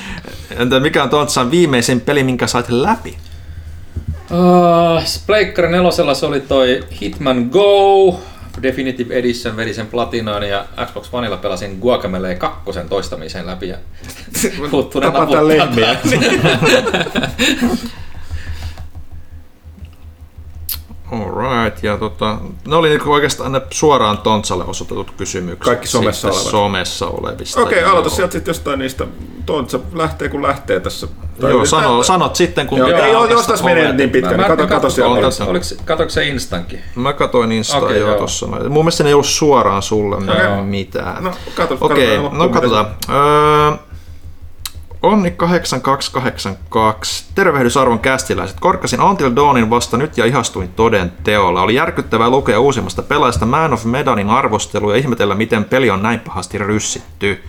Entä 0.58 0.80
mikä 0.80 1.04
on 1.04 1.10
Tontsan 1.10 1.52
viimeisin 1.52 2.02
peli, 2.02 2.24
minkä 2.24 2.48
sait 2.48 2.70
läpi? 2.70 3.18
Uh, 4.32 5.04
Pleikkari 5.28 5.72
nelosella 5.72 6.14
se 6.14 6.26
oli 6.26 6.40
toi 6.40 6.84
Hitman 7.02 7.50
Go, 7.52 8.20
Definitive 8.62 9.14
Edition 9.14 9.58
vedi 9.58 9.74
sen 9.74 9.88
platinaan 9.88 10.50
ja 10.50 10.66
Xbox 10.86 11.10
Oneilla 11.12 11.38
pelasin 11.38 11.78
Guacamelee 11.80 12.36
2 12.36 12.60
toistamisen 12.90 13.46
läpi 13.46 13.68
ja 13.68 13.78
Huttunen 14.72 15.12
Tapata 15.12 15.48
lehmiä. 15.48 15.96
Alright, 21.12 21.84
ja 21.84 21.98
tota, 21.98 22.38
ne 22.68 22.76
oli 22.76 22.90
niinku 22.90 23.12
oikeastaan 23.12 23.52
ne 23.52 23.62
suoraan 23.70 24.18
Tontsalle 24.18 24.64
osoitetut 24.68 25.12
kysymykset. 25.12 25.64
Kaikki 25.66 25.88
somessa 25.88 26.28
olevat. 26.28 26.44
somessa 26.44 27.08
olevista. 27.08 27.62
Okei, 27.62 27.82
Joo. 27.82 27.92
aloita 27.92 28.10
sieltä 28.10 28.32
sitten 28.32 28.50
jostain 28.50 28.80
niistä. 28.80 29.08
Tontsa 29.46 29.80
lähtee 29.94 30.30
kun 30.30 30.44
lähtee 30.44 30.80
tässä. 30.80 31.08
Tai 31.42 31.52
Joo, 31.52 31.66
sano, 31.66 31.82
ylipäätään- 31.88 32.04
sanot 32.04 32.36
sitten, 32.36 32.68
kun 32.68 32.78
Joo, 32.78 32.88
pitää 32.88 33.06
ei, 33.06 33.14
jos 33.14 33.28
tästä 33.30 33.48
tässä 33.52 33.66
menee 33.66 33.94
niin 33.94 34.10
pitkään, 34.10 34.38
niin 34.38 34.48
kato, 34.48 34.68
kato 34.68 34.90
siellä. 34.90 35.22
katso. 35.22 35.46
Tontsa. 35.46 35.46
Oliko, 35.76 35.86
katoiko 35.86 36.10
se 36.10 36.28
Instankin? 36.28 36.80
Mä 36.96 37.14
katoin 37.14 37.52
Insta 37.52 37.78
okay, 37.78 37.98
joo, 37.98 38.10
joo. 38.10 38.18
tossa. 38.20 38.48
Mun 38.48 38.72
mielestä 38.72 39.04
ne 39.04 39.10
ei 39.10 39.14
ollut 39.14 39.26
suoraan 39.26 39.82
sulle 39.82 40.16
Okei. 40.16 40.64
mitään. 40.64 41.24
No, 41.24 41.32
kato, 41.56 41.78
Okei, 41.82 41.98
katsotaan 41.98 42.24
loppuun, 42.24 42.40
no 42.40 42.50
katsotaan. 42.50 42.86
Öö, 43.10 43.78
Onni 45.04 45.32
8282. 45.32 47.26
Tervehdys 47.36 47.78
arvon 47.78 48.00
kästiläiset. 48.00 48.60
Korkkasin 48.60 49.02
Until 49.02 49.36
Dawnin 49.36 49.70
vasta 49.70 49.98
nyt 49.98 50.18
ja 50.18 50.26
ihastuin 50.26 50.70
toden 50.70 51.14
teolla. 51.24 51.62
Oli 51.62 51.76
järkyttävää 51.76 52.30
lukea 52.30 52.60
uusimmasta 52.60 53.02
pelaajasta 53.04 53.46
Man 53.46 53.74
of 53.74 53.86
Medanin 53.86 54.30
arvostelu 54.30 54.92
ja 54.92 54.98
ihmetellä, 54.98 55.36
miten 55.36 55.64
peli 55.64 55.90
on 55.90 56.04
näin 56.04 56.20
pahasti 56.20 56.58
ryssitty. 56.58 57.44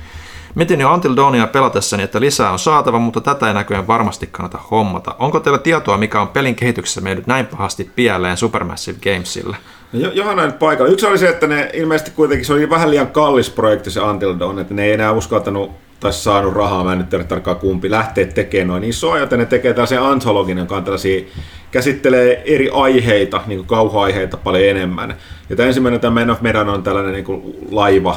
Mietin 0.55 0.81
jo 0.81 0.95
Until 0.95 1.17
Dawnia 1.17 1.47
pelatessani, 1.47 2.03
että 2.03 2.21
lisää 2.21 2.53
on 2.53 2.59
saatava, 2.59 2.99
mutta 2.99 3.21
tätä 3.21 3.49
ei 3.49 3.55
näköjään 3.55 3.87
varmasti 3.87 4.27
kannata 4.27 4.59
hommata. 4.71 5.17
Onko 5.19 5.41
teillä 5.41 5.59
tietoa, 5.59 5.97
mikä 5.97 6.21
on 6.21 6.29
pelin 6.29 6.55
kehityksessä 6.55 7.01
mennyt 7.01 7.27
näin 7.27 7.47
pahasti 7.47 7.91
pieleen 7.97 8.37
Supermassive 8.37 8.99
Gamesille? 9.03 9.57
Jo- 9.93 10.11
Johanna 10.13 10.47
nyt 10.47 10.59
paikalla. 10.59 10.93
Yksi 10.93 11.07
oli 11.07 11.19
se, 11.19 11.29
että 11.29 11.47
ne 11.47 11.71
ilmeisesti 11.73 12.11
kuitenkin 12.11 12.47
se 12.47 12.53
oli 12.53 12.71
vähän 12.71 12.91
liian 12.91 13.07
kallis 13.07 13.51
projekti 13.51 13.91
se 13.91 14.01
Until 14.01 14.39
Dawn, 14.39 14.59
että 14.59 14.75
ne 14.75 14.85
ei 14.85 14.93
enää 14.93 15.13
uskaltanut 15.13 15.71
tai 16.01 16.13
saanut 16.13 16.55
rahaa, 16.55 16.85
mä 16.85 16.93
en 16.93 16.99
nyt 16.99 17.09
tiedä 17.09 17.25
tarkkaan 17.25 17.57
kumpi, 17.57 17.91
lähteä 17.91 18.27
tekemään 18.27 18.69
noin 18.69 18.85
isoa, 18.85 19.19
joten 19.19 19.39
ne 19.39 19.47
tekee 19.47 19.73
tällaisen 19.75 20.03
antologin, 20.03 20.59
joka 20.59 20.77
on 20.77 20.85
tällaisia, 20.85 21.25
käsittelee 21.71 22.43
eri 22.45 22.71
aiheita, 22.73 23.41
niin 23.47 23.59
kuin 23.59 23.67
kauhuaiheita 23.67 24.37
paljon 24.37 24.65
enemmän. 24.65 25.15
Ja 25.51 25.57
tämä 25.57 25.67
ensimmäinen, 25.67 26.01
tämä 26.01 26.21
Man 26.21 26.31
of 26.31 26.41
Medan 26.41 26.69
on 26.69 26.83
tällainen 26.83 27.13
niin 27.13 27.25
kuin 27.25 27.57
laiva, 27.71 28.17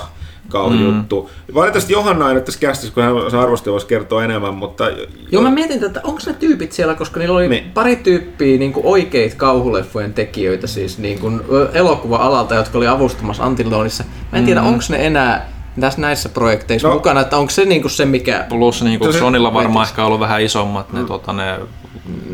kauhujuttu. 0.50 1.30
Mm. 1.48 1.54
Valitettavasti 1.54 1.94
Johanna 1.94 2.30
ei 2.30 2.36
nyt 2.36 2.46
tässä 2.46 2.60
kästissä, 2.60 2.94
kun 2.94 3.04
hän 3.04 3.42
arvosti 3.42 3.72
voisi 3.72 3.88
kertoa 3.88 4.24
enemmän, 4.24 4.54
mutta... 4.54 4.84
Joo, 5.32 5.44
mä 5.44 5.52
mietin, 5.52 5.84
että 5.84 6.02
onko 6.04 6.20
ne 6.26 6.34
tyypit 6.34 6.72
siellä, 6.72 6.96
koska 6.96 7.20
niillä 7.20 7.36
oli 7.36 7.48
Niin. 7.50 7.64
niin. 7.64 7.72
pari 7.74 7.96
tyyppiä 7.96 8.58
niin 8.58 8.74
oikeita 8.84 9.36
kauhuleffojen 9.36 10.14
tekijöitä, 10.14 10.68
siis 10.68 10.98
niin 11.00 11.20
kuin 11.20 11.42
elokuva-alalta, 11.74 12.56
jotka 12.56 12.78
oli 12.78 12.88
avustamassa 12.88 13.46
Until 13.46 13.72
Dawnissa. 13.72 14.04
Mä 14.32 14.38
en 14.38 14.46
tiedä, 14.46 14.62
Mm. 14.62 14.68
onko 14.68 14.84
ne 14.90 15.06
enää 15.06 15.50
tässä 15.80 16.02
näissä 16.02 16.30
projekteissa 16.30 16.88
No. 16.88 16.94
mukana, 16.94 17.22
että 17.22 17.38
onko 17.38 17.50
se 17.50 17.66
niin 17.66 17.82
kuin 17.82 17.92
se, 17.92 18.06
mikä... 18.06 18.46
Plus 18.50 18.84
niin 18.84 19.00
kuin 19.00 19.14
Se- 19.14 19.20
Sonilla 19.20 19.54
varmaan 19.54 19.86
se- 19.86 19.90
ehkä 19.92 20.06
ollut 20.06 20.20
vähän 20.20 20.42
isommat 20.42 20.94
ne, 20.94 21.04
tota, 21.04 21.34
ne 21.34 21.60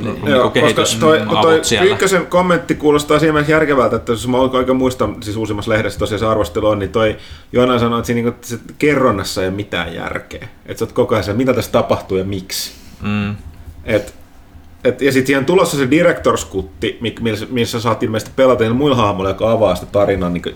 niin 0.03 0.19
Joo, 0.25 0.49
kuin 0.49 0.75
koska 0.75 0.99
toi, 0.99 1.21
toi. 1.41 1.61
Ykkösen 1.89 2.25
kommentti 2.25 2.75
kuulostaa 2.75 3.19
siinä 3.19 3.33
mielessä 3.33 3.51
järkevältä, 3.51 3.95
että 3.95 4.11
jos 4.11 4.27
mä 4.27 4.37
oikein 4.37 4.77
muistan, 4.77 5.15
siis 5.23 5.37
uusimmassa 5.37 5.71
lehdessä 5.71 5.99
tosiaan 5.99 6.19
se 6.19 6.25
arvostelu 6.25 6.67
on, 6.67 6.79
niin 6.79 6.91
toi 6.91 7.17
Joona 7.51 7.79
sanoi, 7.79 7.99
että 7.99 8.07
siinä 8.07 8.21
niinku, 8.21 8.39
se 8.41 8.59
kerronnassa 8.77 9.41
ei 9.41 9.47
ole 9.47 9.55
mitään 9.55 9.95
järkeä. 9.95 10.47
Että 10.65 10.79
sä 10.79 10.85
oot 10.85 10.91
koko 10.91 11.15
ajan 11.15 11.23
se, 11.23 11.33
mitä 11.33 11.53
tässä 11.53 11.71
tapahtuu 11.71 12.17
ja 12.17 12.23
miksi. 12.23 12.71
Mm. 13.01 13.35
Et, 13.85 14.15
et, 14.83 15.01
ja 15.01 15.11
sitten 15.11 15.27
siihen 15.27 15.45
tulossa 15.45 15.77
se 15.77 15.85
Director's 15.85 16.51
Cutti, 16.51 16.97
missä, 17.21 17.45
missä 17.49 17.79
saat 17.79 18.03
ilmeisesti 18.03 18.33
pelata 18.35 18.63
niillä 18.63 18.77
muilla 18.77 18.95
hahmoilla, 18.95 19.29
joka 19.29 19.51
avaa 19.51 19.75
sitä 19.75 19.87
tarinan, 19.91 20.33
niin 20.33 20.55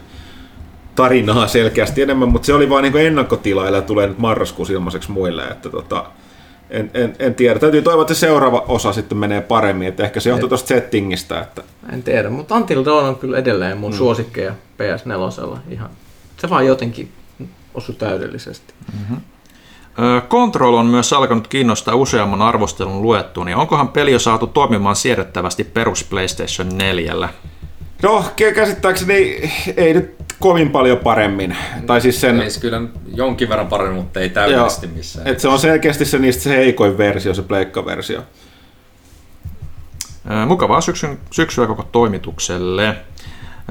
tarinaa 0.95 1.48
selkeästi 1.48 2.01
enemmän, 2.01 2.30
mutta 2.30 2.45
se 2.45 2.53
oli 2.53 2.69
vain 2.69 2.84
niin 2.84 3.08
ennakkotilailla 3.08 3.77
ja 3.77 3.82
tulee 3.82 4.08
nyt 4.08 4.19
marraskuussa 4.19 4.74
ilmaiseksi 4.74 5.11
muille. 5.11 5.43
Että 5.43 5.69
tota, 5.69 6.06
en, 6.69 6.92
en, 6.94 7.16
en, 7.19 7.35
tiedä. 7.35 7.60
Täytyy 7.60 7.82
toivoa, 7.82 8.02
että 8.02 8.14
se 8.14 8.19
seuraava 8.19 8.66
osa 8.68 8.94
sitten 8.94 9.18
menee 9.18 9.42
paremmin. 9.42 9.88
Että 9.88 10.03
ehkä 10.03 10.19
se 10.19 10.30
johtuu 10.30 10.50
tuosta 10.50 10.68
settingistä. 10.68 11.42
Että... 11.42 11.64
En 11.94 12.03
tiedä, 12.03 12.30
mutta 12.30 12.56
Until 12.56 12.85
Dawn 12.85 13.06
on 13.06 13.16
kyllä 13.16 13.38
edelleen 13.38 13.77
mun 13.77 13.92
mm. 13.92 13.98
suosikkeja 13.98 14.52
PS4. 14.52 15.58
Ihan. 15.69 15.90
Se 16.38 16.50
vaan 16.50 16.66
jotenkin 16.66 17.11
osui 17.74 17.95
täydellisesti. 17.95 18.74
Ö, 20.00 20.22
Control 20.22 20.74
on 20.74 20.85
myös 20.85 21.14
alkanut 21.14 21.48
kiinnostaa 21.48 21.95
useamman 21.95 22.42
arvostelun 22.42 23.02
luettuun, 23.02 23.45
niin 23.45 23.58
onkohan 23.58 23.88
peli 23.88 24.11
jo 24.11 24.19
saatu 24.19 24.48
toimimaan 24.48 24.95
siedettävästi 24.95 25.64
perus 25.64 26.03
PlayStation 26.03 26.77
4? 26.77 27.30
No, 28.03 28.24
kä- 28.41 28.53
käsittääkseni 28.56 29.51
ei 29.77 29.93
nyt 29.93 30.15
kovin 30.40 30.69
paljon 30.69 30.98
paremmin. 30.98 31.57
Tai 31.88 32.01
siis 32.01 32.22
sen, 32.22 32.41
Ei 32.41 32.49
se 32.49 32.59
kyllä 32.59 32.82
jonkin 33.15 33.49
verran 33.49 33.67
paremmin, 33.67 33.95
mutta 34.03 34.19
ei 34.19 34.30
täydellisesti 34.30 34.88
missään. 34.88 35.27
että 35.27 35.41
se 35.41 35.48
on 35.48 35.59
selkeästi 35.59 36.06
se 36.06 36.17
niistä 36.19 36.43
se 36.43 36.57
heikoin 36.57 36.98
versio, 36.98 37.33
se 37.33 37.41
pleikkaversio. 37.41 38.24
Mukavaa 40.48 40.82
syksyn, 40.82 41.19
syksyä 41.32 41.67
koko 41.67 41.83
toimitukselle. 41.83 42.95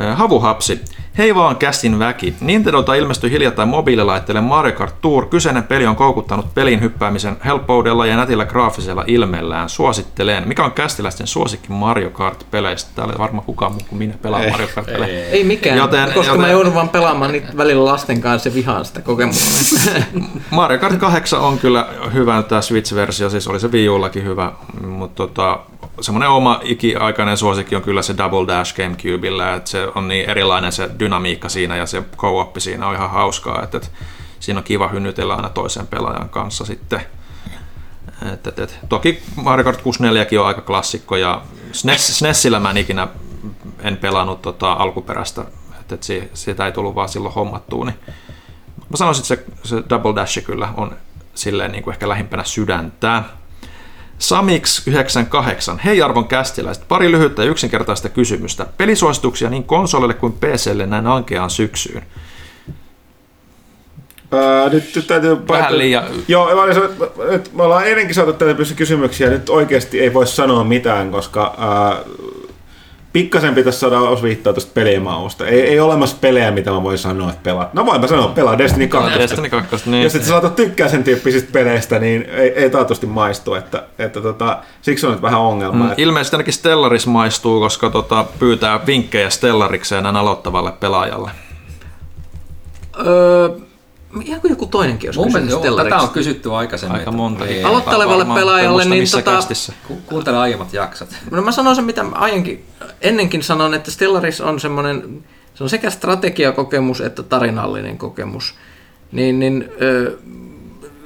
Ö, 0.01 0.15
Havuhapsi. 0.15 0.81
Hei 1.19 1.35
vaan 1.35 1.57
kästin 1.57 1.99
väki. 1.99 2.35
Nintendolta 2.41 2.95
ilmestyi 2.95 3.31
hiljattain 3.31 3.69
mobiililaitteelle 3.69 4.41
Mario 4.41 4.73
Kart 4.73 4.95
Tour. 5.01 5.27
Kyseinen 5.27 5.63
peli 5.65 5.87
on 5.87 5.97
koukuttanut 5.97 6.55
pelin 6.55 6.81
hyppäämisen 6.81 7.37
helppoudella 7.45 8.07
ja 8.07 8.17
nätillä 8.17 8.45
graafisella 8.45 9.05
ilmeellään. 9.07 9.69
Suosittelen. 9.69 10.49
Mikä 10.49 10.65
on 10.65 10.73
kästiläisten 10.73 11.27
suosikki 11.27 11.69
Mario 11.73 12.11
Kart-peleistä? 12.11 12.91
Täällä 12.95 13.13
ei 13.13 13.19
varmaan 13.19 13.45
kukaan 13.47 13.73
muu 13.73 13.81
kuin 13.89 13.99
minä 13.99 14.15
pelaa 14.23 14.43
Ei, 14.45 14.51
Mario 14.51 14.69
Kart-pelejä. 14.75 15.25
Ei 15.25 15.45
mikään, 15.45 15.79
Joten- 15.79 16.01
joten, 16.01 16.15
koska 16.15 16.33
joten- 16.33 16.41
mä 16.47 16.53
joudun 16.53 16.75
vaan 16.75 16.89
pelaamaan 16.89 17.33
niitä 17.33 17.49
välillä 17.57 17.85
lasten 17.85 18.21
kanssa 18.21 18.49
ja 18.49 18.55
vihaan 18.55 18.85
sitä 18.85 19.01
kokemusta. 19.01 19.91
Mario 20.51 20.79
Kart 20.79 20.97
8 20.99 21.41
on 21.41 21.59
kyllä 21.59 21.87
hyvä 22.13 22.43
tämä 22.43 22.61
Switch-versio, 22.61 23.31
siis 23.31 23.49
oli 23.49 23.61
se 23.61 23.69
Wii 23.73 23.89
Ullakin 23.89 24.25
hyvä, 24.25 24.53
mutta 24.87 25.17
tota, 25.27 25.59
semmoinen 26.01 26.29
oma 26.29 26.61
ikiaikainen 26.63 27.37
suosikki 27.37 27.77
on 27.77 27.83
kyllä 27.83 28.03
se 28.03 28.17
Double 28.19 28.47
Dash 28.47 28.77
Gamecubella, 28.77 29.55
että 29.55 29.71
se 29.71 29.89
on 29.95 30.09
niin 30.09 30.31
erilainen 30.31 30.73
se 30.73 30.91
dynamiikka 30.99 31.49
siinä 31.49 31.77
ja 31.77 31.87
se 31.87 32.03
co 32.17 32.53
siinä 32.59 32.87
on 32.87 32.95
ihan 32.95 33.11
hauskaa, 33.11 33.63
että, 33.63 33.77
että 33.77 33.89
siinä 34.41 34.59
on 34.59 34.65
kiva 34.65 34.89
hynnytellä 34.89 35.35
aina 35.35 35.49
toisen 35.49 35.87
pelaajan 35.87 36.29
kanssa 36.29 36.65
sitten. 36.65 37.01
Et, 38.33 38.47
et, 38.47 38.59
et. 38.59 38.79
Toki 38.89 39.23
Mario 39.37 39.65
Kart 39.65 39.83
64 39.83 40.41
on 40.41 40.47
aika 40.47 40.61
klassikko 40.61 41.17
ja 41.17 41.43
SNES, 41.73 42.19
SNESillä 42.19 42.61
mä 42.61 42.71
en 42.71 42.77
ikinä 42.77 43.09
en 43.83 43.97
pelannut 43.97 44.43
tota 44.43 44.73
alkuperäistä, 44.73 45.45
että 45.81 45.95
et 45.95 46.03
si- 46.03 46.31
sitä 46.35 46.67
ei 46.67 46.73
tullut 46.73 46.95
vaan 46.95 47.09
silloin 47.09 47.35
hommattua, 47.35 47.85
niin 47.85 47.97
Mä 48.95 48.97
sanoisin, 48.97 49.35
että 49.35 49.53
se, 49.63 49.69
se 49.69 49.83
Double 49.91 50.15
Dash 50.15 50.45
kyllä 50.45 50.69
on 50.77 50.97
silleen 51.35 51.73
niin 51.73 51.85
kuin 51.85 51.93
ehkä 51.93 52.09
lähimpänä 52.09 52.45
sydäntä. 52.45 53.23
Samix98. 54.25 55.79
Hei 55.85 56.03
arvon 56.03 56.29
kästiläiset. 56.29 56.89
Pari 56.89 57.13
lyhyttä 57.13 57.45
ja 57.45 57.51
yksinkertaista 57.51 58.09
kysymystä. 58.09 58.67
Pelisuosituksia 58.79 59.51
niin 59.51 59.65
konsolille 59.65 60.15
kuin 60.15 60.33
PClle 60.33 60.87
näin 60.87 61.07
ankeaan 61.07 61.51
syksyyn. 61.51 62.03
Ää, 64.33 64.69
nyt, 64.69 64.97
nyt 64.97 65.07
täytyy... 65.07 65.49
Vähän 65.49 65.79
liian- 65.79 66.05
Joo, 66.29 66.55
mä 66.55 66.63
olin 66.63 66.77
että 67.31 67.51
me 67.55 67.63
ollaan 67.63 67.87
ennenkin 67.89 68.15
saatu 68.15 68.33
tätä 68.33 68.55
kysymyksiä, 68.77 69.31
nyt 69.31 69.49
oikeasti 69.49 70.01
ei 70.01 70.15
voi 70.15 70.27
sanoa 70.27 70.65
mitään, 70.65 71.11
koska 71.11 71.55
ää, 71.59 71.97
pikkasen 73.15 73.55
pitäisi 73.55 73.79
saada 73.79 73.99
osviittaa 73.99 74.53
tuosta 74.53 74.71
pelimausta. 74.75 75.47
Ei, 75.47 75.61
ei 75.61 75.81
olemassa 75.81 76.17
pelejä, 76.21 76.51
mitä 76.51 76.71
mä 76.71 76.83
voin 76.83 76.99
sanoa, 76.99 77.31
että 77.31 77.41
pelaat. 77.43 77.75
No 77.75 77.87
voin 77.87 78.01
mä 78.01 78.07
sanoa, 78.07 78.29
pelaa 78.29 78.59
Destiny 78.59 78.87
2. 78.87 79.19
Destiny 79.19 79.51
2, 79.51 79.91
niin. 79.91 80.03
Jos 80.03 80.15
et 80.15 80.23
sä 80.23 80.29
saata 80.29 80.51
tykkää 80.51 80.89
sen 80.89 81.05
tyyppisistä 81.05 81.49
peleistä, 81.53 81.99
niin 81.99 82.23
ei, 82.31 82.49
ei 82.49 82.71
taatusti 82.71 83.07
maistu. 83.07 83.55
Että, 83.55 83.83
että 83.99 84.21
tota, 84.21 84.59
siksi 84.83 85.07
on 85.07 85.13
nyt 85.13 85.23
vähän 85.23 85.41
ongelma. 85.41 85.79
Mm, 85.85 85.91
että- 85.91 86.03
Ilmeisesti 86.03 86.37
ainakin 86.37 86.53
Stellaris 86.55 87.07
maistuu, 87.07 87.61
koska 87.61 87.91
tota, 87.91 88.25
pyytää 88.39 88.87
vinkkejä 88.87 89.31
Stellarikseen 89.31 90.03
näin 90.03 90.17
aloittavalle 90.17 90.73
pelaajalle. 90.73 91.31
Öö, 93.07 93.49
ihan 94.23 94.41
kuin 94.41 94.51
joku 94.51 94.67
toinenkin 94.67 95.09
olisi 95.09 95.19
Mun 95.19 95.27
kysynyt 95.27 95.47
mielestä, 95.47 95.67
joo, 95.69 95.77
tätä 95.85 95.97
on 95.97 96.09
kysytty 96.09 96.53
aikaisemmin. 96.55 96.99
Aika 96.99 97.11
monta. 97.13 97.45
Niin, 97.45 97.67
Aloittelevalle 97.67 98.19
Varmaan- 98.19 98.41
pelaajalle, 98.41 98.85
niin 98.85 99.05
tota- 99.05 99.73
ku- 99.89 99.99
Kuuntele 100.07 100.39
aiemmat 100.39 100.73
jaksot. 100.73 101.09
No 101.31 101.43
mä 101.43 101.53
sanon 101.53 101.77
sen, 101.77 101.85
mitä 101.85 102.03
mä 102.03 102.11
aiemmin, 102.17 102.65
ennenkin 103.01 103.43
sanon, 103.43 103.75
että 103.75 103.91
Stellaris 103.91 104.41
on 104.41 104.61
semmoinen, 104.61 105.25
se 105.55 105.65
on 105.65 105.71
sekä 105.71 105.91
strategiakokemus 105.91 107.01
että 107.01 107.23
tarinallinen 107.23 107.99
kokemus. 107.99 108.55
Niin, 109.13 109.39
niin 109.41 109.69
ö, 109.83 110.19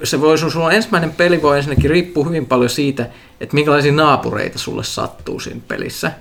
se 0.03 0.21
voi, 0.21 0.37
sun 0.37 0.51
sun 0.51 0.71
ensimmäinen 0.71 1.11
peli 1.11 1.41
voi 1.41 1.57
ensinnäkin 1.57 1.89
riippua 1.89 2.25
hyvin 2.25 2.45
paljon 2.45 2.69
siitä, 2.69 3.05
että 3.41 3.55
minkälaisia 3.55 3.91
naapureita 3.91 4.59
sulle 4.59 4.83
sattuu 4.83 5.39
siinä 5.39 5.61
pelissä. 5.67 6.11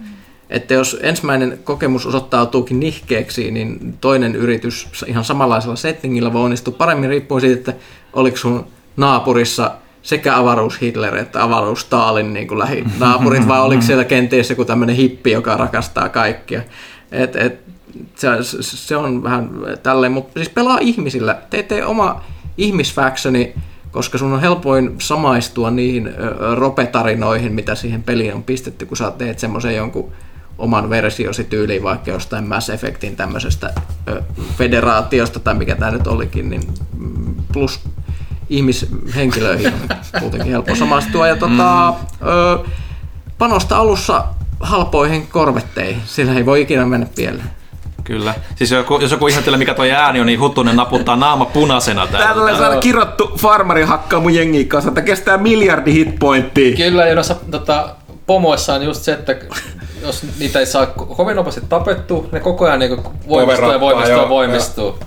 Että 0.51 0.75
jos 0.75 0.97
ensimmäinen 1.01 1.59
kokemus 1.65 2.07
osoittautuukin 2.07 2.81
nihkeeksi, 2.81 3.51
niin 3.51 3.95
toinen 4.01 4.37
yritys 4.37 4.89
ihan 5.07 5.25
samanlaisella 5.25 5.77
settingillä 5.77 6.33
voi 6.33 6.43
onnistua 6.43 6.75
paremmin 6.79 7.11
riippuen 7.11 7.41
siitä, 7.41 7.59
että 7.59 7.75
oliko 8.13 8.37
sun 8.37 8.67
naapurissa 8.97 9.71
sekä 10.03 10.37
avaruus 10.37 10.81
Hitler 10.81 11.17
että 11.17 11.43
avaruus 11.43 11.81
Stalin 11.81 12.35
niin 12.35 12.49
kuin 12.49 12.59
lähinaapurit, 12.59 13.49
vai 13.49 13.61
oliko 13.61 13.83
siellä 13.83 14.05
kenties 14.05 14.51
joku 14.51 14.65
tämmöinen 14.65 14.97
hippi, 14.97 15.31
joka 15.31 15.57
rakastaa 15.57 16.09
kaikkia. 16.09 16.63
Et, 17.13 17.37
et, 17.37 17.61
se, 18.15 18.29
se 18.61 18.97
on 18.97 19.23
vähän 19.23 19.51
tälleen, 19.83 20.13
mutta 20.13 20.33
siis 20.35 20.49
pelaa 20.49 20.79
ihmisillä. 20.81 21.39
Tee, 21.51 21.63
tee 21.63 21.87
oma 21.87 22.25
ihmisfactioni, 22.59 23.55
koska 23.91 24.19
sun 24.19 24.33
on 24.33 24.41
helpoin 24.41 24.95
samaistua 24.99 25.71
niihin 25.71 26.15
ropetarinoihin, 26.55 27.53
mitä 27.53 27.75
siihen 27.75 28.03
peliin 28.03 28.35
on 28.35 28.43
pistetty, 28.43 28.87
kun 28.87 28.97
sä 28.97 29.11
teet 29.11 29.39
semmoisen 29.39 29.77
jonkun 29.77 30.13
oman 30.59 30.91
versiosi 30.91 31.45
tyyliin 31.45 31.83
vaikka 31.83 32.11
jostain 32.11 32.49
Mass 32.49 32.71
Effectin 32.71 33.17
tämmöisestä 33.17 33.73
ö, 34.09 34.23
federaatiosta 34.59 35.41
tai 35.41 35.55
mikä 35.55 35.77
tämä 35.77 35.91
nyt 35.91 36.07
olikin, 36.07 36.51
niin 36.51 36.63
mm, 36.99 37.35
plus 37.53 37.81
ihmishenkilöihin 38.49 39.73
on 39.75 40.21
muutenkin 40.21 40.51
helppo 40.51 40.75
samaistua. 40.75 41.29
Ja 41.29 41.37
tota, 41.37 41.89
ö, 41.89 41.95
panosta 43.39 43.77
alussa 43.77 44.25
halpoihin 44.61 45.27
korvetteihin, 45.27 46.03
sillä 46.07 46.35
ei 46.35 46.47
voi 46.47 46.61
ikinä 46.61 46.87
mennä 46.87 47.07
pieleen. 47.17 47.51
Kyllä. 48.05 48.35
Siis 48.55 48.71
joku, 48.71 48.99
jos 48.99 49.11
joku 49.11 49.27
ihmettelee, 49.27 49.59
mikä 49.59 49.75
toi 49.75 49.93
ääni 49.93 50.21
on, 50.21 50.27
niin 50.27 50.41
Huttunen 50.41 50.77
naputtaa 50.77 51.17
naama 51.17 51.45
punaisena 51.45 52.07
täällä. 52.07 52.27
Täällä 52.27 52.53
on 52.53 52.59
saada 52.59 52.81
kirottu 52.81 53.33
farmari 53.39 53.83
hakkaa 53.83 54.21
mun 54.21 54.35
jengiä 54.35 54.65
kanssa, 54.65 54.89
että 54.89 55.03
kestää 55.03 55.39
miljardi 55.39 55.93
hitpointtia. 55.93 56.77
Kyllä, 56.77 57.07
ja 57.07 57.15
noissa 57.15 57.37
tota, 57.51 57.95
pomoissa 58.27 58.75
on 58.75 58.83
just 58.83 59.03
se, 59.03 59.13
että 59.13 59.37
jos 60.03 60.23
niitä 60.39 60.59
ei 60.61 60.67
saa 60.67 60.85
ko- 60.85 61.15
kovin 61.17 61.37
nopeasti 61.37 61.61
tapettu, 61.69 62.29
ne 62.33 62.41
koko 62.41 62.65
ajan 62.65 62.79
niin 62.79 63.03
voimistuu 63.29 63.73
ja 63.73 63.81
voimistuu 63.81 64.19
ja 64.19 64.29
voimistuu. 64.29 64.99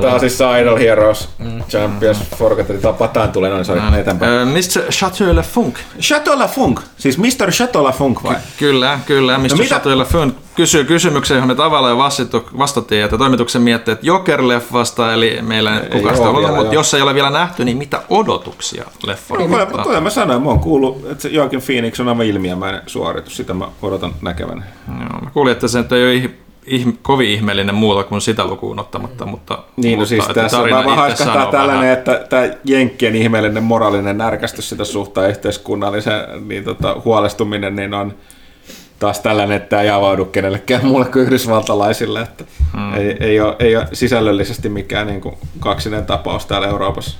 Tää 0.00 0.14
on 0.14 0.20
siis 0.20 0.38
Idol 0.60 0.76
Heroes 0.78 1.28
Champions 1.68 2.18
Forgotten. 2.36 2.78
Tapataan 2.80 3.32
tulee 3.32 3.50
noin, 3.50 3.64
sori, 3.64 3.80
Äh, 3.80 3.94
eteenpäin. 3.98 4.32
Ö, 4.32 4.44
Mr. 4.44 4.92
Chateau 4.92 5.36
Le 5.36 5.42
Funk. 5.42 5.78
Chateau 6.00 6.48
Funk, 6.48 6.80
siis 6.96 7.18
Mr. 7.18 7.50
Chateau 7.50 7.92
Funk 7.92 8.22
vai? 8.24 8.36
Kyllä, 8.58 8.98
kyllä. 9.06 9.38
Mr. 9.38 9.48
No 9.58 9.64
Chateau 9.64 9.98
Le 9.98 10.04
Funk 10.04 10.34
kysyy 10.56 10.84
kysymyksen, 10.84 11.34
johon 11.34 11.48
me 11.48 11.54
tavallaan 11.54 11.90
jo 11.90 11.98
vastattu, 11.98 12.48
vastattiin, 12.58 13.04
että 13.04 13.18
toimituksen 13.18 13.62
miettii, 13.62 13.92
että 13.92 14.06
Joker-leffasta, 14.06 15.12
eli 15.12 15.38
meillä 15.42 15.80
ei 15.80 15.88
kukaan 15.90 16.16
sitä 16.16 16.32
vielä, 16.32 16.48
mutta 16.48 16.64
joo. 16.64 16.72
jos 16.72 16.94
ei 16.94 17.02
ole 17.02 17.14
vielä 17.14 17.30
nähty, 17.30 17.64
niin 17.64 17.76
mitä 17.76 18.02
odotuksia 18.10 18.84
leffa 19.06 19.34
No, 19.34 19.48
kuten, 19.48 19.66
kuten 19.82 20.02
mä 20.02 20.10
sanoin, 20.10 20.42
mä 20.42 20.48
oon 20.48 20.60
kuullut, 20.60 21.04
että 21.10 21.22
se 21.22 21.28
Joaquin 21.28 21.62
Phoenix 21.62 22.00
on 22.00 22.08
aivan 22.08 22.26
ilmiömäinen 22.26 22.82
suoritus. 22.86 23.36
Sitä 23.36 23.54
mä 23.54 23.68
odotan 23.82 24.12
näkevän. 24.22 24.64
Joo, 24.88 25.20
mä 25.20 25.30
kuulin, 25.30 25.52
että 25.52 25.68
se 25.68 25.78
nyt 25.78 25.92
ei 25.92 26.04
ole 26.04 26.26
ih- 26.26 26.30
ih- 26.66 26.96
kovin 27.02 27.30
ihmeellinen 27.30 27.74
muuta 27.74 28.04
kuin 28.04 28.20
sitä 28.20 28.46
lukuun 28.46 28.80
ottamatta, 28.80 29.26
mutta, 29.26 29.58
Niin, 29.76 29.98
no 29.98 30.06
siis 30.06 30.24
että 30.28 30.42
tässä 30.42 30.58
mä 30.58 30.70
vaan 30.70 30.80
itse 30.88 30.94
haiskahtaa 30.96 31.46
tällainen, 31.46 31.80
vähän. 31.80 31.92
että 31.92 32.26
tämä 32.28 32.48
Jenkkien 32.64 33.16
ihmeellinen 33.16 33.62
moraalinen 33.62 34.18
närkästys 34.18 34.68
sitä 34.68 34.84
suhtaan 34.84 35.28
yhteiskunnallisen 35.28 36.12
niin 36.48 36.64
tota, 36.64 36.96
huolestuminen, 37.04 37.76
niin 37.76 37.94
on 37.94 38.14
taas 39.04 39.20
tällainen, 39.20 39.56
että 39.56 39.80
ei 39.82 39.90
avaudu 39.90 40.24
kenellekään 40.24 40.86
muulle 40.86 41.04
kuin 41.04 41.24
yhdysvaltalaisille, 41.24 42.20
että 42.20 42.44
hmm. 42.72 42.94
ei, 42.94 43.16
ei, 43.20 43.40
ole, 43.40 43.56
ei 43.58 43.76
ole 43.76 43.88
sisällöllisesti 43.92 44.68
mikään 44.68 45.06
niin 45.06 45.20
kuin 45.20 45.34
kaksinen 45.60 46.06
tapaus 46.06 46.46
täällä 46.46 46.68
Euroopassa. 46.68 47.18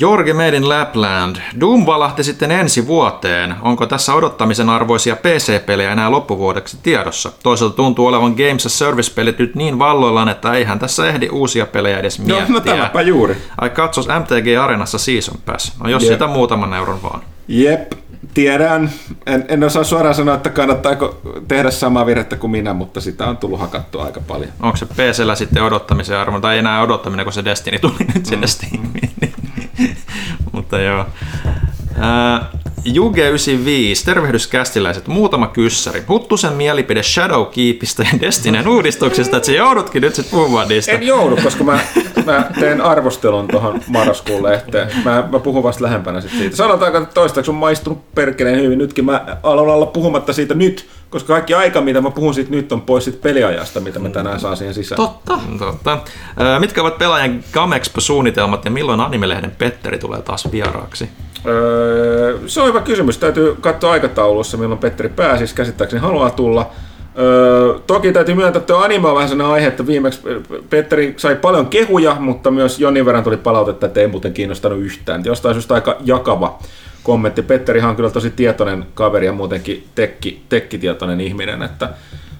Jorge 0.00 0.32
Made 0.32 0.56
in 0.56 0.68
Lapland. 0.68 1.36
Doom 1.60 1.86
valahti 1.86 2.24
sitten 2.24 2.50
ensi 2.50 2.86
vuoteen. 2.86 3.54
Onko 3.62 3.86
tässä 3.86 4.14
odottamisen 4.14 4.68
arvoisia 4.70 5.16
PC-pelejä 5.16 5.92
enää 5.92 6.10
loppuvuodeksi 6.10 6.78
tiedossa? 6.82 7.32
Toisaalta 7.42 7.76
tuntuu 7.76 8.06
olevan 8.06 8.32
Games 8.32 8.66
as 8.66 8.78
Service-pelit 8.78 9.38
nyt 9.38 9.54
niin 9.54 9.78
valloillaan, 9.78 10.28
että 10.28 10.52
eihän 10.52 10.78
tässä 10.78 11.08
ehdi 11.08 11.28
uusia 11.28 11.66
pelejä 11.66 11.98
edes 11.98 12.18
No, 12.18 12.24
miettiä. 12.24 12.54
no 12.54 12.60
tämäpä 12.60 13.02
juuri. 13.02 13.36
Ai 13.60 13.70
katsos 13.70 14.06
MTG 14.06 14.62
Arenassa 14.62 14.98
Season 14.98 15.38
Pass. 15.46 15.72
No 15.82 15.90
jos 15.90 16.02
Jep. 16.02 16.12
sitä 16.12 16.26
muutaman 16.26 16.74
euron 16.74 17.02
vaan. 17.02 17.22
Jep, 17.48 17.92
tiedän. 18.38 18.90
En, 19.26 19.44
en 19.48 19.64
osaa 19.64 19.84
suoraan 19.84 20.14
sanoa, 20.14 20.34
että 20.34 20.50
kannattaako 20.50 21.20
tehdä 21.48 21.70
samaa 21.70 22.06
virhettä 22.06 22.36
kuin 22.36 22.50
minä, 22.50 22.74
mutta 22.74 23.00
sitä 23.00 23.26
on 23.26 23.36
tullut 23.36 23.60
hakattua 23.60 24.04
aika 24.04 24.20
paljon. 24.20 24.50
Onko 24.60 24.76
se 24.76 24.86
PCllä 24.86 25.34
sitten 25.34 25.62
odottamisen 25.62 26.18
arvo, 26.18 26.40
tai 26.40 26.54
ei 26.54 26.58
enää 26.58 26.82
odottaminen, 26.82 27.26
kun 27.26 27.32
se 27.32 27.44
Destiny 27.44 27.78
tuli 27.78 28.06
nyt 28.14 28.26
sinne 28.26 28.46
Mm. 28.46 28.50
Steamiin. 28.50 29.10
Mutta 30.52 30.80
joo. 30.80 31.06
Ää, 32.88 32.94
Juge95, 32.94 34.04
tervehdys 34.04 34.46
kästiläiset, 34.46 35.06
muutama 35.06 35.46
kyssäri. 35.46 36.04
Huttusen 36.08 36.52
mielipide 36.52 37.02
Shadowkeepistä 37.02 38.02
ja 38.02 38.20
Destinyn 38.20 38.68
uudistuksista, 38.68 39.36
että 39.36 39.46
sä 39.46 39.52
joudutkin 39.52 40.02
nyt 40.02 40.14
sitten 40.14 40.38
puhumaan 40.38 40.68
niistä. 40.68 40.92
En 40.92 41.02
joudu, 41.02 41.36
koska 41.42 41.64
mä, 41.64 41.78
mä 42.26 42.50
teen 42.60 42.80
arvostelun 42.80 43.48
tuohon 43.48 43.80
marraskuun 43.86 44.42
lehteen. 44.42 44.88
Mä, 45.04 45.28
mä 45.32 45.38
puhun 45.38 45.62
vasta 45.62 45.84
lähempänä 45.84 46.20
sit 46.20 46.30
siitä. 46.30 46.56
Sanotaanko, 46.56 46.98
että 46.98 47.14
toistaiseksi 47.14 47.50
on 47.50 47.54
maistunut 47.54 48.14
perkeleen 48.14 48.60
hyvin. 48.62 48.78
Nytkin 48.78 49.04
mä 49.04 49.38
aloin 49.42 49.70
olla 49.70 49.86
puhumatta 49.86 50.32
siitä 50.32 50.54
nyt, 50.54 50.86
koska 51.10 51.26
kaikki 51.26 51.54
aika, 51.54 51.80
mitä 51.80 52.00
mä 52.00 52.10
puhun 52.10 52.34
siitä 52.34 52.50
nyt, 52.50 52.72
on 52.72 52.80
pois 52.80 53.04
siitä 53.04 53.18
peliajasta, 53.22 53.80
mitä 53.80 53.98
mä 53.98 54.08
tänään 54.08 54.40
saan 54.40 54.56
siihen 54.56 54.74
sisään. 54.74 54.96
Totta. 54.96 55.38
Totta. 55.58 55.98
Mitkä 56.58 56.80
ovat 56.80 56.98
pelaajan 56.98 57.44
Gamexpo-suunnitelmat 57.52 58.64
ja 58.64 58.70
milloin 58.70 59.00
Animelehden 59.00 59.50
Petteri 59.50 59.98
tulee 59.98 60.22
taas 60.22 60.52
vieraaksi? 60.52 61.08
Öö, 61.46 62.38
se 62.46 62.60
on 62.60 62.68
hyvä 62.68 62.80
kysymys. 62.80 63.18
Täytyy 63.18 63.56
katsoa 63.60 63.92
aikataulussa, 63.92 64.56
milloin 64.56 64.80
Petteri 64.80 65.08
pääsisi. 65.08 65.54
Käsittääkseni 65.54 66.02
haluaa 66.02 66.30
tulla. 66.30 66.70
Öö, 67.18 67.74
toki 67.86 68.12
täytyy 68.12 68.34
myöntää, 68.34 68.60
että 68.60 68.72
tuo 68.72 68.82
anime 68.82 69.08
on 69.08 69.14
vähän 69.14 69.28
sellainen 69.28 69.54
aihe, 69.54 69.66
että 69.66 69.86
viimeksi 69.86 70.20
Petteri 70.70 71.14
sai 71.16 71.36
paljon 71.36 71.66
kehuja, 71.66 72.16
mutta 72.20 72.50
myös 72.50 72.78
jonin 72.80 73.06
verran 73.06 73.24
tuli 73.24 73.36
palautetta, 73.36 73.86
että 73.86 74.00
ei 74.00 74.06
muuten 74.06 74.32
kiinnostanut 74.32 74.78
yhtään. 74.78 75.24
Jostain 75.24 75.54
syystä 75.54 75.74
aika 75.74 75.96
jakava 76.04 76.58
kommentti. 77.02 77.42
Petterihan 77.42 77.90
on 77.90 77.96
kyllä 77.96 78.10
tosi 78.10 78.30
tietoinen 78.30 78.86
kaveri 78.94 79.26
ja 79.26 79.32
muutenkin 79.32 79.86
tekki, 79.94 80.42
tekkitietoinen 80.48 81.20
ihminen, 81.20 81.62
että 81.62 81.88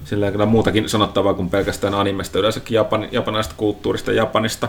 sillä 0.05 0.25
on 0.25 0.31
kyllä 0.31 0.45
muutakin 0.45 0.89
sanottavaa 0.89 1.33
kuin 1.33 1.49
pelkästään 1.49 1.93
animesta, 1.93 2.39
yleensäkin 2.39 2.75
Japan, 2.75 3.07
japanaista 3.11 3.53
kulttuurista 3.57 4.11
ja 4.11 4.17
Japanista. 4.17 4.67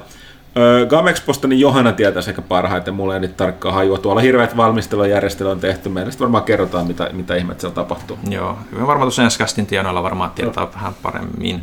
Gamexposta 0.88 1.48
niin 1.48 1.60
Johanna 1.60 1.92
tietää 1.92 2.22
sekä 2.22 2.42
parhaiten, 2.42 2.94
mulla 2.94 3.14
ei 3.14 3.20
nyt 3.20 3.36
tarkkaa 3.36 3.72
hajua. 3.72 3.98
Tuolla 3.98 4.20
hirveät 4.20 4.56
valmistelujärjestelyä 4.56 5.52
on 5.52 5.60
tehty, 5.60 5.88
meille 5.88 6.10
sitten 6.10 6.24
varmaan 6.24 6.44
kerrotaan, 6.44 6.86
mitä, 6.86 7.10
mitä 7.12 7.34
ihmettä 7.34 7.60
siellä 7.60 7.74
tapahtuu. 7.74 8.18
Joo, 8.30 8.58
hyvin 8.72 8.86
varmaan 8.86 9.04
tuossa 9.04 9.22
ensi 9.22 9.38
kästin 9.38 9.66
tienoilla 9.66 10.02
varmaan 10.02 10.30
tietää 10.30 10.72
vähän 10.74 10.94
paremmin. 11.02 11.62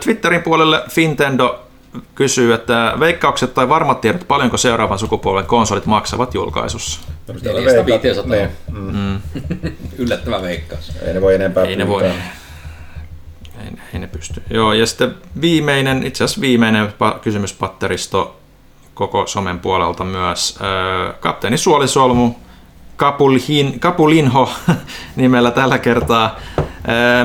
Twitterin 0.00 0.42
puolelle 0.42 0.82
Fintendo 0.90 1.66
kysyy, 2.14 2.54
että 2.54 2.92
veikkaukset 3.00 3.54
tai 3.54 3.68
varmat 3.68 4.00
tiedot, 4.00 4.28
paljonko 4.28 4.56
seuraavan 4.56 4.98
sukupolven 4.98 5.46
konsolit 5.46 5.86
maksavat 5.86 6.34
julkaisussa? 6.34 7.00
400-500. 7.32 7.34
Niin, 8.30 8.48
mm. 8.72 9.20
Yllättävä 9.98 10.42
veikkaus. 10.42 10.92
Ei 11.02 11.14
ne 11.14 11.20
voi 11.20 11.34
enempää 11.34 11.64
Ei 11.64 11.76
ne 11.76 11.88
voi. 11.88 12.02
Ei, 13.64 13.70
ei 13.94 14.00
ne 14.00 14.06
pysty. 14.06 14.42
Joo, 14.50 14.72
ja 14.72 14.86
sitten 14.86 15.14
viimeinen, 15.40 16.06
itse 16.06 16.24
asiassa 16.24 16.40
viimeinen 16.40 16.86
pa- 16.86 17.18
kysymyspatteristo 17.18 18.36
koko 18.94 19.26
somen 19.26 19.58
puolelta 19.58 20.04
myös. 20.04 20.58
Kapteeni 21.20 21.56
Suolisolmu, 21.56 22.34
Kapulhin, 22.96 23.80
Kapulinho 23.80 24.50
nimellä 25.16 25.50
tällä 25.50 25.78
kertaa. 25.78 26.36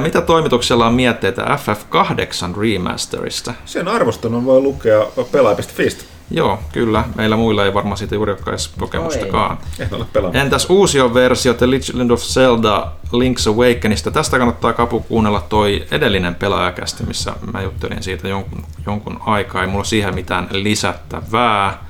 Mitä 0.02 0.22
toimituksella 0.22 0.88
on 0.88 0.94
mietteitä 0.94 1.42
FF8 1.42 2.60
remasterista? 2.60 3.54
Sen 3.66 3.88
arvostelun 3.88 4.46
voi 4.46 4.62
lukea 4.62 5.06
pelaaja.fistä. 5.32 6.04
Joo, 6.32 6.60
kyllä. 6.74 7.04
Meillä 7.16 7.36
muilla 7.36 7.66
ei 7.66 7.74
varmaan 7.74 7.98
siitä 7.98 8.16
juuri 8.16 8.32
olekaan 8.32 8.58
kokemustakaan. 8.80 9.58
En 9.80 9.88
ole 9.92 10.06
pelannut. 10.14 10.36
Entäs 10.36 10.66
uusi 10.70 10.98
versio 11.14 11.54
The 11.54 11.72
Legend 11.72 12.10
of 12.12 12.22
Zelda 12.22 12.92
Link's 13.08 13.50
Awakenista? 13.50 14.12
Tästä 14.12 14.38
kannattaa 14.38 14.74
Kapu 14.74 15.00
kuunnella 15.00 15.44
toi 15.50 15.86
edellinen 15.92 16.36
pelaajakästi, 16.36 17.04
missä 17.04 17.34
mä 17.54 17.62
juttelin 17.62 18.04
siitä 18.04 18.28
jonkun, 18.28 18.66
jonkun 18.86 19.20
aikaa. 19.26 19.62
Ei 19.62 19.68
mulla 19.68 19.84
siihen 19.84 20.16
mitään 20.16 20.48
lisättävää. 20.52 21.86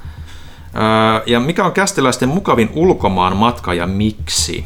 Öö, 0.76 1.24
ja 1.26 1.40
mikä 1.40 1.64
on 1.64 1.72
kästiläisten 1.72 2.30
mukavin 2.30 2.70
ulkomaan 2.74 3.38
matka 3.38 3.74
ja 3.74 3.88
miksi? 3.88 4.66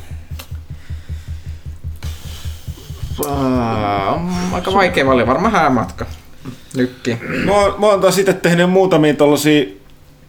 Aika 4.51 4.73
vaikea 4.73 5.05
valinta, 5.05 5.27
varmaan 5.31 5.53
häämatka. 5.53 6.05
Nykki. 6.75 7.17
Mä 7.45 7.51
oon, 7.51 7.75
mä 7.79 7.85
oon 7.85 8.01
taas 8.01 8.17
itse 8.17 8.33
tehnyt 8.33 8.69
muutamia 8.69 9.13
tollasia, 9.13 9.65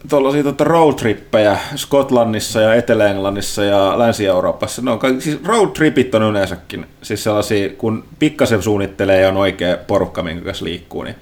tollasia 0.09 0.43
tota 0.43 0.63
roadtrippejä 0.63 1.57
Skotlannissa 1.75 2.61
ja 2.61 2.73
Etelä-Englannissa 2.73 3.63
ja 3.63 3.99
Länsi-Euroopassa. 3.99 4.81
Ne 4.81 4.91
on 4.91 4.99
kaikki, 4.99 5.21
siis 5.21 5.39
roadtripit 5.45 6.15
on 6.15 6.23
yleensäkin 6.23 6.85
siis 7.01 7.23
sellaisia, 7.23 7.69
kun 7.69 8.03
pikkasen 8.19 8.61
suunnittelee 8.61 9.21
ja 9.21 9.29
on 9.29 9.37
oikea 9.37 9.77
porukka, 9.87 10.23
minkä 10.23 10.45
kanssa 10.45 10.65
liikkuu, 10.65 11.03
niin 11.03 11.15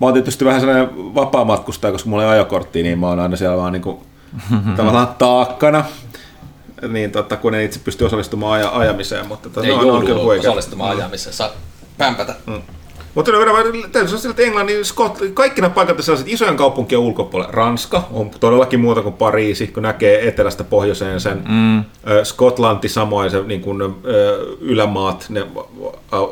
Mä 0.00 0.06
oon 0.06 0.14
tietysti 0.14 0.44
vähän 0.44 0.60
sellainen 0.60 0.88
vapaa-matkustaja, 1.14 1.92
koska 1.92 2.08
mulla 2.10 2.24
ei 2.24 2.30
ajokorttia, 2.30 2.82
niin 2.82 2.98
mä 2.98 3.06
oon 3.08 3.20
aina 3.20 3.36
siellä 3.36 3.56
vaan 3.56 3.72
niinku, 3.72 4.02
tavallaan 4.76 5.08
taakkana. 5.18 5.84
Niin 6.88 7.10
tota, 7.12 7.36
kun 7.36 7.54
en 7.54 7.62
itse 7.64 7.80
pysty 7.84 8.04
osallistumaan 8.04 8.52
aja, 8.52 8.70
ajamiseen, 8.78 9.26
mutta 9.28 9.48
tota, 9.50 9.66
Ei 9.66 9.72
on- 9.72 9.86
ne 9.86 9.92
on 9.92 10.00
kyllä 10.00 10.14
joudu 10.20 10.28
osallistumaan 10.40 10.96
ajamiseen. 10.96 11.34
Saa 11.34 11.50
pämpätä. 11.98 12.34
Mutta 13.14 13.32
täytyy 13.92 14.18
sanoa 14.18 14.30
että 14.30 14.42
Englannin, 14.42 14.84
Skot, 14.84 15.18
kaikki 15.34 15.60
nämä 15.60 15.74
paikat 15.74 16.02
sellaiset 16.02 16.28
isojen 16.28 16.56
kaupunkien 16.56 16.98
ulkopuolella. 16.98 17.52
Ranska 17.52 18.08
on 18.12 18.30
todellakin 18.30 18.80
muuta 18.80 19.02
kuin 19.02 19.14
Pariisi, 19.14 19.66
kun 19.66 19.82
näkee 19.82 20.28
etelästä 20.28 20.64
pohjoiseen 20.64 21.20
sen. 21.20 21.42
Mm. 21.48 21.84
Skotlanti 22.24 22.88
samoin, 22.88 23.30
se 23.30 23.42
niin 23.42 23.60
kuin, 23.60 23.82
ylämaat, 24.60 25.26
ne 25.28 25.46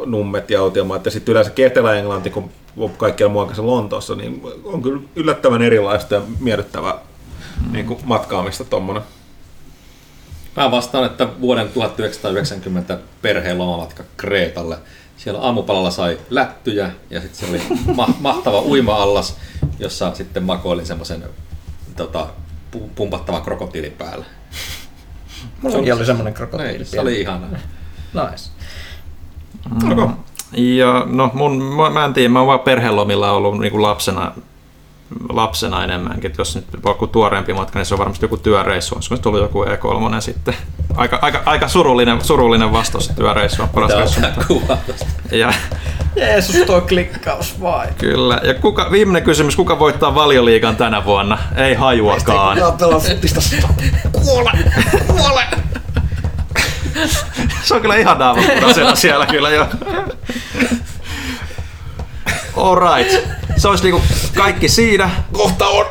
nummet 0.07 0.51
ja 0.51 0.61
autiomaat. 0.61 1.05
Ja 1.05 1.11
sitten 1.11 1.33
yleensä 1.33 1.53
Etelä-Englanti, 1.57 2.31
kun 2.31 2.51
kaikkialla 2.97 3.33
muualla 3.33 3.53
Lontoossa, 3.59 4.15
niin 4.15 4.43
on 4.65 4.83
kyllä 4.83 5.01
yllättävän 5.17 5.63
erilaista 5.63 6.15
ja 6.15 6.23
miellyttävää 6.41 6.95
mm. 7.67 7.73
niin 7.73 7.87
kuin 7.87 8.01
matkaamista 8.05 8.65
tuommoinen. 8.65 9.03
Mä 10.57 10.71
vastaan, 10.71 11.05
että 11.05 11.29
vuoden 11.41 11.69
1990 11.69 12.99
perheen 13.23 13.59
lomamatka 13.59 14.03
Kreetalle. 14.17 14.77
Siellä 15.19 15.41
aamupalalla 15.41 15.91
sai 15.91 16.19
lättyjä 16.31 16.91
ja 17.11 17.21
sitten 17.21 17.41
se 17.41 17.47
oli 17.51 17.63
ma- 17.97 18.15
mahtava 18.21 18.61
uima-allas, 18.61 19.37
jossa 19.79 20.15
sitten 20.15 20.43
makoilin 20.43 20.87
semmoisen 20.87 21.25
tota, 21.97 22.27
pu- 22.77 22.89
pumpattavan 22.95 23.43
krokotiilin 23.43 23.93
päällä. 23.93 24.25
Mulla 25.63 25.95
oli 25.95 26.07
semmonen 26.07 26.35
krokotiili. 26.35 26.73
Ei, 26.79 26.85
se 26.85 27.01
oli 27.01 27.21
ihanaa. 27.21 27.49
Nice. 27.51 28.51
Mm. 29.83 30.15
Ja 30.57 31.05
no 31.07 31.31
mun, 31.35 31.63
mä, 31.63 31.91
mä 31.91 32.05
en 32.05 32.15
tiedä, 32.15 32.29
mä 32.29 32.39
oon 32.39 32.47
vaan 32.49 32.61
perhelomilla 32.61 33.33
ollut 33.33 33.59
niin 33.59 33.71
kuin 33.73 33.83
lapsena, 33.83 34.33
lapsena 35.29 35.85
enemmänkin. 35.85 36.31
Et 36.31 36.39
Jos 36.39 36.55
nyt 36.57 36.65
joku 36.87 37.07
tuoreempi 37.07 37.53
matka, 37.53 37.79
niin 37.79 37.87
se 37.87 37.95
on 37.95 37.99
varmasti 37.99 38.25
joku 38.25 38.37
työreissu. 38.37 38.95
Olisiko 38.95 39.17
se 39.17 39.23
tullut 39.23 39.41
joku 39.41 39.65
E3 39.65 40.21
sitten? 40.21 40.55
Aika, 40.97 41.19
aika, 41.23 41.43
aika 41.47 41.69
surullinen, 41.69 42.25
surullinen 42.25 42.73
vastaus, 42.73 43.05
että 43.09 43.21
työreissu 43.21 43.63
on 43.63 43.69
paras 43.69 43.93
reissu. 43.93 44.21
tästä. 44.21 44.45
Ja, 45.33 45.53
Jeesus, 46.17 46.57
tuo 46.67 46.81
klikkaus 46.81 47.61
vai. 47.61 47.87
kyllä. 47.99 48.41
Ja 48.43 48.55
kuka, 48.55 48.89
viimeinen 48.91 49.23
kysymys, 49.23 49.57
kuka 49.57 49.79
voittaa 49.79 50.15
valioliigan 50.15 50.77
tänä 50.77 51.05
vuonna? 51.05 51.39
Ei 51.57 51.75
hajuakaan. 51.75 52.59
pelaa 52.79 53.01
futista. 53.01 53.41
Se 57.63 57.75
on 57.75 57.81
kyllä 57.81 57.97
ihan 57.97 58.19
naamapunaisena 58.19 58.95
siellä 58.95 59.27
kyllä 59.27 59.51
jo. 59.51 59.67
Alright. 62.59 63.25
Se 63.57 63.69
olisi 63.69 63.85
niinku 63.85 64.03
kaikki 64.37 64.69
siinä. 64.69 65.11
Kohta 65.33 65.67
on! 65.67 65.87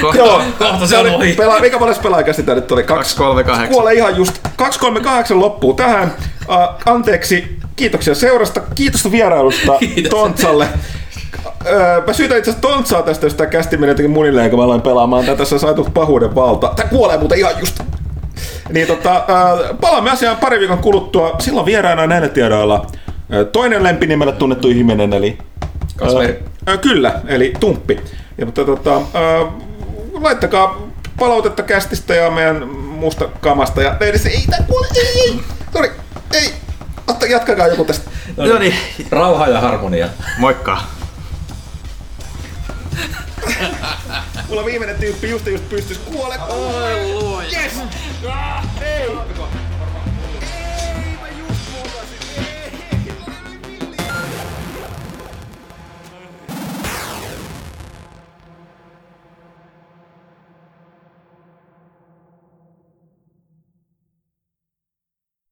Kohta, 0.00 0.18
Joo, 0.18 0.42
Kohta 0.58 0.86
se 0.86 0.98
on 0.98 1.06
ohi. 1.10 1.32
Pelaa, 1.32 1.60
mikä 1.60 1.78
paljon 1.78 1.96
pelaajakäs 2.02 2.36
sitä 2.36 2.54
nyt 2.54 2.72
oli? 2.72 2.82
Kaksi. 2.82 3.16
238. 3.16 3.68
Kuole 3.74 3.94
ihan 3.94 4.16
just. 4.16 4.38
238 4.56 5.40
loppuu 5.40 5.74
tähän. 5.74 6.12
Uh, 6.48 6.92
anteeksi, 6.92 7.56
kiitoksia 7.76 8.14
seurasta. 8.14 8.60
Kiitos 8.74 9.10
vierailusta 9.10 9.78
Kiitos. 9.78 10.10
Tontsalle. 10.10 10.68
Öö, 11.66 12.02
mä 12.06 12.12
syytän 12.12 12.38
itse 12.38 12.50
asiassa 12.50 12.68
Tontsaa 12.68 13.02
tästä, 13.02 13.26
jos 13.26 13.34
tää 13.34 13.46
kästi 13.46 13.76
meni 13.76 13.90
jotenkin 13.90 14.10
munilleen, 14.10 14.50
kun 14.50 14.58
mä 14.58 14.64
aloin 14.64 14.82
pelaamaan 14.82 15.24
tätä. 15.24 15.36
Tässä 15.36 15.56
on 15.56 15.60
saatu 15.60 15.88
pahuuden 15.94 16.34
valta. 16.34 16.72
Tää 16.76 16.86
kuolee 16.88 17.18
muuten 17.18 17.38
ihan 17.38 17.52
just. 17.60 17.80
Niin 18.72 18.86
tota, 18.86 19.24
öö, 19.28 19.74
palaamme 19.74 20.10
asiaan 20.10 20.36
pari 20.36 20.58
viikon 20.60 20.78
kuluttua. 20.78 21.36
Silloin 21.38 21.66
vieraana 21.66 22.06
näillä 22.06 22.28
tiedoilla 22.28 22.86
toinen 23.52 23.82
lempinimellä 23.82 24.32
tunnettu 24.32 24.68
ihminen, 24.68 25.12
eli 25.12 25.38
Kasmeri. 25.96 26.42
Öö, 26.68 26.78
kyllä, 26.78 27.20
eli 27.26 27.52
Tumppi. 27.60 28.00
Ja, 28.38 28.46
mutta 28.46 28.64
tota, 28.64 28.94
öö, 28.96 29.44
laittakaa 30.12 30.88
palautetta 31.18 31.62
kästistä 31.62 32.14
ja 32.14 32.30
meidän 32.30 32.68
muusta 32.68 33.28
kamasta. 33.40 33.82
Ja 33.82 33.96
ei, 34.00 34.18
se 34.18 34.28
ei, 34.28 34.46
kuule, 34.66 34.86
ei, 34.96 35.20
ei, 35.20 35.40
sori, 35.72 35.90
ei. 36.34 36.52
Otta, 37.08 37.26
jatkakaa 37.26 37.66
joku 37.66 37.84
tästä. 37.84 38.10
No 38.36 38.58
niin, 38.58 38.74
Rauha 39.10 39.46
ja 39.46 39.60
harmonia. 39.60 40.08
moikka. 40.38 40.78
Mulla 44.48 44.64
viimeinen 44.64 44.96
tyyppi 44.96 45.30
just 45.30 45.46
just 45.46 45.68
pystys 45.68 45.98
kuole. 45.98 46.34
Yes! 47.52 47.72
Ei! 48.80 49.08